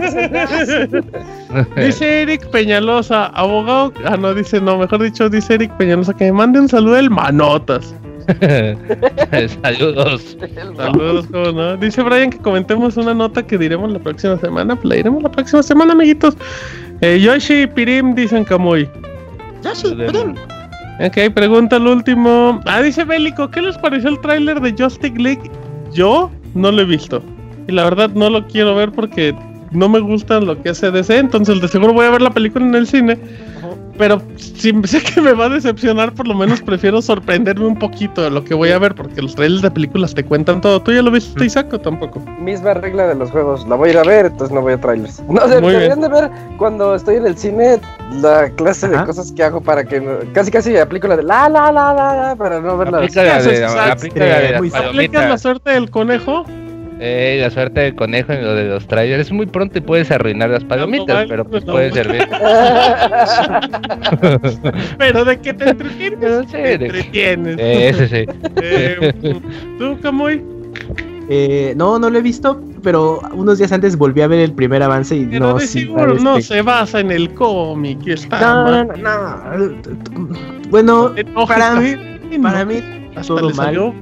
que 1.75 1.77
Dice 1.87 2.23
Eric 2.23 2.49
Peñalosa, 2.51 3.27
abogado. 3.27 3.93
Ah, 4.05 4.17
no, 4.17 4.35
dice, 4.35 4.61
no, 4.61 4.79
mejor 4.79 5.03
dicho, 5.03 5.29
dice 5.29 5.55
Eric 5.55 5.73
Peñalosa 5.77 6.15
que 6.15 6.25
me 6.27 6.33
mande 6.33 6.61
un 6.61 6.69
saludo 6.69 6.95
del 6.95 7.11
Manotas. 7.11 7.95
Saludos. 9.63 10.37
Saludos, 10.77 11.27
¿cómo 11.33 11.53
no? 11.53 11.77
Dice 11.77 12.03
Brian 12.03 12.31
que 12.31 12.39
comentemos 12.39 12.97
una 12.97 13.15
nota 13.15 13.47
que 13.47 13.57
diremos 13.57 13.93
la 13.93 13.99
próxima 13.99 14.37
semana. 14.39 14.75
Pues 14.75 14.87
la 14.87 14.95
diremos 14.97 15.23
la 15.23 15.31
próxima 15.31 15.63
semana, 15.63 15.93
amiguitos. 15.93 16.37
Eh, 17.01 17.21
Yoshi 17.21 17.63
y 17.63 17.67
Pirim 17.67 18.15
dicen 18.15 18.45
Kamui. 18.45 18.89
Yoshi, 19.63 19.95
Pirim. 19.95 20.35
Ok, 21.01 21.33
pregunta 21.35 21.77
el 21.77 21.87
último. 21.87 22.61
Ah, 22.65 22.81
dice 22.81 23.05
Bélico, 23.05 23.51
¿qué 23.51 23.61
les 23.61 23.77
pareció 23.79 24.09
el 24.11 24.21
tráiler 24.21 24.61
de 24.61 24.73
Justice 24.73 25.19
League? 25.19 25.51
Yo 25.93 26.31
no 26.55 26.73
lo 26.73 26.83
he 26.83 26.87
visto. 26.87 27.23
Y 27.69 27.73
la 27.73 27.85
verdad 27.85 28.11
no 28.15 28.31
lo 28.31 28.47
quiero 28.47 28.75
ver 28.75 28.93
porque 28.93 29.35
no 29.73 29.89
me 29.89 30.01
gusta 30.01 30.41
lo 30.41 30.61
que 30.63 30.71
hace 30.71 30.91
DC. 30.91 31.19
Entonces 31.19 31.61
de 31.61 31.69
seguro 31.69 31.93
voy 31.93 32.07
a 32.07 32.11
ver 32.11 32.23
la 32.23 32.31
película 32.31 32.65
en 32.65 32.75
el 32.75 32.87
cine. 32.87 33.19
Pero 33.99 34.20
si 34.36 34.73
sé 34.84 35.02
que 35.02 35.20
me 35.20 35.33
va 35.33 35.47
a 35.47 35.49
decepcionar, 35.49 36.12
por 36.12 36.26
lo 36.26 36.34
menos 36.34 36.60
prefiero 36.60 37.00
sorprenderme 37.02 37.66
un 37.66 37.78
poquito 37.78 38.23
de 38.23 38.31
lo 38.31 38.44
que 38.44 38.55
voy 38.55 38.70
a 38.70 38.78
ver, 38.78 38.94
porque 38.94 39.23
los 39.23 39.34
trailers 39.34 39.62
de 39.62 39.70
películas 39.70 40.15
te 40.15 40.25
cuentan 40.25 40.60
todo. 40.60 40.81
¿Tú 40.81 40.92
ya 40.92 41.02
lo 41.02 41.10
viste, 41.10 41.44
Isaac, 41.44 41.73
o 41.73 41.78
tampoco? 41.78 42.20
Misma 42.41 42.75
regla 42.75 43.07
de 43.07 43.15
los 43.15 43.31
juegos, 43.31 43.66
la 43.68 43.76
voy 43.76 43.91
a 43.91 43.92
ir 43.92 43.99
a 43.99 44.05
ver, 44.05 44.26
entonces 44.26 44.55
no 44.55 44.62
voy 44.62 44.75
a 44.75 44.81
trailers. 44.81 45.23
No, 45.28 45.47
sé, 45.49 45.60
deberían 45.60 46.00
de 46.00 46.08
ver 46.08 46.31
cuando 46.58 46.94
estoy 46.94 47.16
en 47.16 47.26
el 47.26 47.36
cine 47.36 47.81
la 48.20 48.50
clase 48.50 48.89
de 48.89 49.05
cosas 49.05 49.33
que 49.33 49.42
hago 49.42 49.60
para 49.60 49.84
que 49.84 50.02
casi 50.33 50.50
casi 50.50 50.76
aplico 50.76 51.08
la 51.08 51.16
de 51.16 51.23
la 51.23 51.49
la 51.49 51.73
la 51.73 51.92
la, 51.92 52.16
la 52.16 52.36
para 52.36 52.60
no 52.60 52.78
ver 52.78 52.91
la, 52.92 53.00
de, 53.00 53.08
la, 53.08 53.41
la, 53.41 54.92
la, 54.92 55.28
la 55.28 55.39
suerte 55.39 55.70
del 55.70 55.91
conejo 55.91 56.44
Eh, 56.99 57.39
la 57.42 57.50
suerte 57.50 57.81
del 57.81 57.94
conejo 57.94 58.33
en 58.33 58.42
lo 58.42 58.55
de 58.55 58.65
los 58.65 58.86
trailers 58.86 59.26
es 59.26 59.33
muy 59.33 59.44
pronto 59.44 59.76
y 59.78 59.83
puedes 59.83 60.10
arruinar 60.10 60.49
las 60.49 60.65
palomitas, 60.65 61.26
pero 61.28 61.44
pues 61.44 61.62
puede 61.65 61.92
servir. 61.92 62.26
pero 64.99 65.25
de 65.26 65.39
qué 65.39 65.52
te 65.52 65.68
entretienes. 65.70 66.47
te 66.49 66.73
entretienes. 66.73 67.58
Eh, 67.58 67.89
ese 67.89 68.08
sí. 68.08 68.25
Eh, 68.62 69.12
¿Tú, 69.78 69.99
Camuy? 70.00 70.42
Eh, 71.28 71.75
no, 71.76 71.99
no 71.99 72.08
lo 72.08 72.18
he 72.18 72.23
visto, 72.23 72.62
pero 72.83 73.20
unos 73.33 73.58
días 73.58 73.73
antes 73.73 73.97
volví 73.97 74.20
a 74.20 74.28
ver 74.28 74.39
el 74.39 74.52
primer 74.52 74.83
avance 74.83 75.16
y 75.16 75.26
pero 75.26 75.52
no. 75.52 75.58
de 75.58 75.66
seguro 75.66 76.15
no 76.15 76.41
se 76.41 76.62
basa 76.62 77.00
en 77.00 77.10
el 77.10 77.34
cómic. 77.34 78.07
Está 78.07 78.41
no, 78.41 78.84
no, 78.84 78.97
no, 78.97 79.76
Bueno, 80.70 81.12
para 81.49 81.75
mí, 81.75 81.97
para 82.41 82.65
mí, 82.65 82.81
hasta 83.16 83.34
todo 83.34 83.50
mal. 83.50 83.92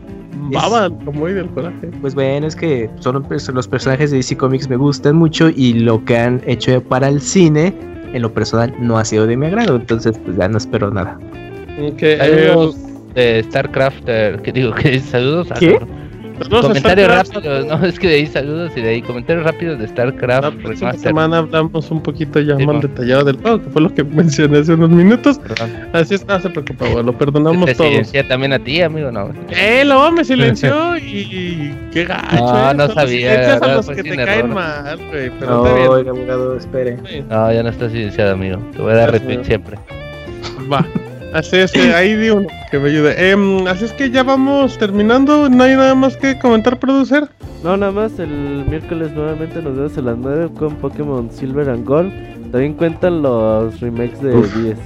Baba 0.52 0.90
como 1.04 1.26
del 1.26 1.48
coraje. 1.50 1.90
Pues 2.00 2.14
bueno, 2.14 2.46
es 2.46 2.54
que 2.56 2.90
son 3.00 3.26
los 3.54 3.68
personajes 3.68 4.10
de 4.10 4.18
DC 4.18 4.36
Comics 4.36 4.68
me 4.68 4.76
gustan 4.76 5.16
mucho 5.16 5.48
y 5.48 5.74
lo 5.74 6.04
que 6.04 6.16
han 6.16 6.42
hecho 6.46 6.82
para 6.82 7.08
el 7.08 7.20
cine, 7.20 7.74
en 8.12 8.22
lo 8.22 8.32
personal, 8.32 8.74
no 8.78 8.98
ha 8.98 9.04
sido 9.04 9.26
de 9.26 9.36
mi 9.36 9.46
agrado. 9.46 9.76
Entonces, 9.76 10.18
pues 10.24 10.36
ya 10.36 10.48
no 10.48 10.58
espero 10.58 10.90
nada. 10.90 11.18
Okay, 11.92 12.18
saludos 12.18 12.76
de 13.14 13.42
StarCraft, 13.44 14.04
que 14.04 14.52
digo 14.52 14.72
que 14.74 15.00
saludos 15.00 15.50
a 15.50 15.54
¿Qué? 15.54 15.78
Comentarios 16.50 17.08
rápidos, 17.08 17.66
no, 17.66 17.84
es 17.86 17.98
que 17.98 18.08
de 18.08 18.14
ahí 18.14 18.26
saludos 18.26 18.72
y 18.76 18.80
de 18.80 18.88
ahí 18.88 19.02
comentarios 19.02 19.44
rápidos 19.44 19.78
de 19.78 19.88
StarCraft. 19.88 20.42
La 20.42 20.62
próxima 20.62 20.92
semana 20.94 21.38
hablamos 21.38 21.90
un 21.90 22.02
poquito 22.02 22.40
ya 22.40 22.56
más 22.58 22.82
detallado 22.82 23.24
del 23.24 23.36
juego, 23.36 23.62
que 23.62 23.70
fue 23.70 23.82
lo 23.82 23.94
que 23.94 24.04
mencioné 24.04 24.58
hace 24.58 24.74
unos 24.74 24.90
minutos. 24.90 25.40
Así 25.92 26.14
es, 26.14 26.26
no 26.26 26.38
se 26.40 26.50
preocupa, 26.50 26.88
lo 27.02 27.16
perdonamos 27.16 27.66
te 27.66 27.74
todos. 27.74 27.90
silencié 27.90 28.24
también 28.24 28.52
a 28.52 28.58
ti, 28.58 28.82
amigo, 28.82 29.10
no. 29.10 29.32
Eh, 29.50 29.84
lo 29.84 30.10
me 30.12 30.24
silenció 30.24 30.96
y 30.98 31.72
qué 31.92 32.04
gacho. 32.04 32.36
No, 32.36 32.70
eh, 32.70 32.74
no 32.74 32.88
sabía. 32.88 33.56
a 33.56 33.74
los 33.76 33.88
que 33.88 34.02
te 34.02 34.16
caen 34.16 34.52
mal, 34.52 34.98
güey, 35.08 35.30
pero 35.38 35.50
no, 35.50 35.66
está 35.66 35.76
bien. 35.76 35.88
Oiga, 35.88 36.10
abogado, 36.10 36.56
espere. 36.56 36.98
No, 37.28 37.52
ya 37.52 37.62
no 37.62 37.68
está 37.68 37.88
silenciado, 37.88 38.32
amigo. 38.32 38.58
Te 38.72 38.82
voy 38.82 38.92
a 38.92 38.96
dar 38.96 39.12
retweet 39.12 39.44
siempre. 39.44 39.78
Va. 40.70 40.84
Así 41.34 41.56
es 41.56 41.72
que 41.72 41.92
ahí 41.92 42.14
di 42.14 42.30
uno 42.30 42.46
que 42.70 42.78
me 42.78 42.90
ayude. 42.90 43.12
Eh, 43.18 43.64
así 43.68 43.86
es 43.86 43.92
que 43.92 44.08
ya 44.08 44.22
vamos 44.22 44.78
terminando. 44.78 45.50
No 45.50 45.64
hay 45.64 45.74
nada 45.74 45.96
más 45.96 46.16
que 46.16 46.38
comentar, 46.38 46.78
producer. 46.78 47.28
No, 47.64 47.76
nada 47.76 47.90
más. 47.90 48.16
El 48.20 48.64
miércoles 48.68 49.10
nuevamente 49.10 49.60
nos 49.60 49.74
vemos 49.76 49.98
a 49.98 50.02
las 50.02 50.16
9 50.16 50.50
con 50.56 50.76
Pokémon 50.76 51.28
Silver 51.32 51.70
and 51.70 51.84
Gold. 51.84 52.12
También 52.52 52.74
cuentan 52.74 53.22
los 53.22 53.80
remakes 53.80 54.22
de 54.22 54.30
10. 54.30 54.78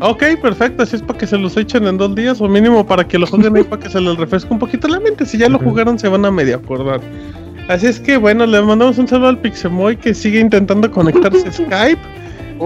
Ok, 0.00 0.24
perfecto. 0.42 0.82
Así 0.82 0.96
es 0.96 1.02
para 1.02 1.20
que 1.20 1.28
se 1.28 1.38
los 1.38 1.56
echen 1.56 1.86
en 1.86 1.98
dos 1.98 2.16
días 2.16 2.40
o 2.40 2.48
mínimo 2.48 2.84
para 2.84 3.06
que 3.06 3.16
lo 3.16 3.28
jueguen 3.28 3.56
ahí 3.56 3.62
para 3.70 3.80
que 3.80 3.90
se 3.90 4.00
les 4.00 4.16
refresque 4.16 4.52
un 4.52 4.58
poquito 4.58 4.88
la 4.88 4.98
mente. 4.98 5.24
Si 5.24 5.38
ya 5.38 5.48
lo 5.48 5.60
jugaron, 5.60 6.00
se 6.00 6.08
van 6.08 6.24
a 6.24 6.32
medio 6.32 6.56
acordar. 6.56 7.00
Así 7.68 7.86
es 7.86 8.00
que 8.00 8.16
bueno, 8.16 8.44
le 8.44 8.60
mandamos 8.60 8.98
un 8.98 9.06
saludo 9.06 9.28
al 9.28 9.38
Pixemoy 9.38 9.96
que 9.96 10.14
sigue 10.14 10.40
intentando 10.40 10.90
conectarse 10.90 11.46
a 11.46 11.52
Skype. 11.52 12.00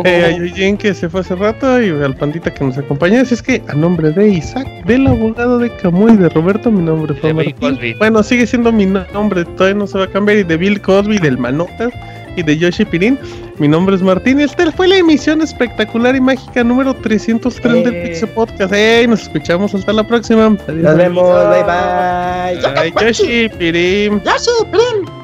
Eh, 0.04 0.24
a 0.24 0.30
Eugene 0.30 0.76
que 0.76 0.92
se 0.94 1.08
fue 1.08 1.20
hace 1.20 1.34
rato 1.36 1.80
y 1.80 1.90
al 1.90 2.16
pandita 2.16 2.52
que 2.52 2.64
nos 2.64 2.76
acompaña. 2.78 3.20
Así 3.20 3.34
es 3.34 3.42
que 3.42 3.62
a 3.68 3.74
nombre 3.74 4.10
de 4.10 4.28
Isaac, 4.28 4.66
del 4.84 5.06
abogado 5.06 5.58
de 5.58 5.74
Camuy, 5.76 6.16
de 6.16 6.28
Roberto, 6.28 6.70
mi 6.70 6.82
nombre 6.82 7.14
fue 7.14 7.32
Martín. 7.32 7.78
Bueno, 7.98 8.22
sigue 8.22 8.46
siendo 8.46 8.72
mi 8.72 8.86
nombre, 8.86 9.44
todavía 9.44 9.78
no 9.78 9.86
se 9.86 9.98
va 9.98 10.04
a 10.04 10.10
cambiar. 10.10 10.38
Y 10.38 10.42
de 10.44 10.56
Bill 10.56 10.80
Cosby, 10.80 11.18
del 11.18 11.38
Manotas 11.38 11.92
y 12.36 12.42
de 12.42 12.56
Yoshi 12.56 12.84
Pirin. 12.84 13.18
Mi 13.58 13.68
nombre 13.68 13.94
es 13.94 14.02
Martín. 14.02 14.40
Esta 14.40 14.70
fue 14.72 14.88
la 14.88 14.96
emisión 14.96 15.40
espectacular 15.40 16.16
y 16.16 16.20
mágica 16.20 16.64
número 16.64 16.94
303 16.94 17.84
del 17.84 18.02
Pixel 18.02 18.28
Podcast. 18.30 18.72
Hey, 18.74 19.06
nos 19.06 19.22
escuchamos 19.22 19.74
hasta 19.74 19.92
la 19.92 20.06
próxima. 20.06 20.46
Adiós. 20.46 20.82
Nos 20.82 20.96
vemos, 20.96 21.50
bye 21.50 21.62
bye. 21.62 22.92
Bye, 22.92 23.06
Yoshi 23.06 23.48
Pirin. 23.48 24.20
Yoshi 24.24 24.50
Pirin. 24.70 25.23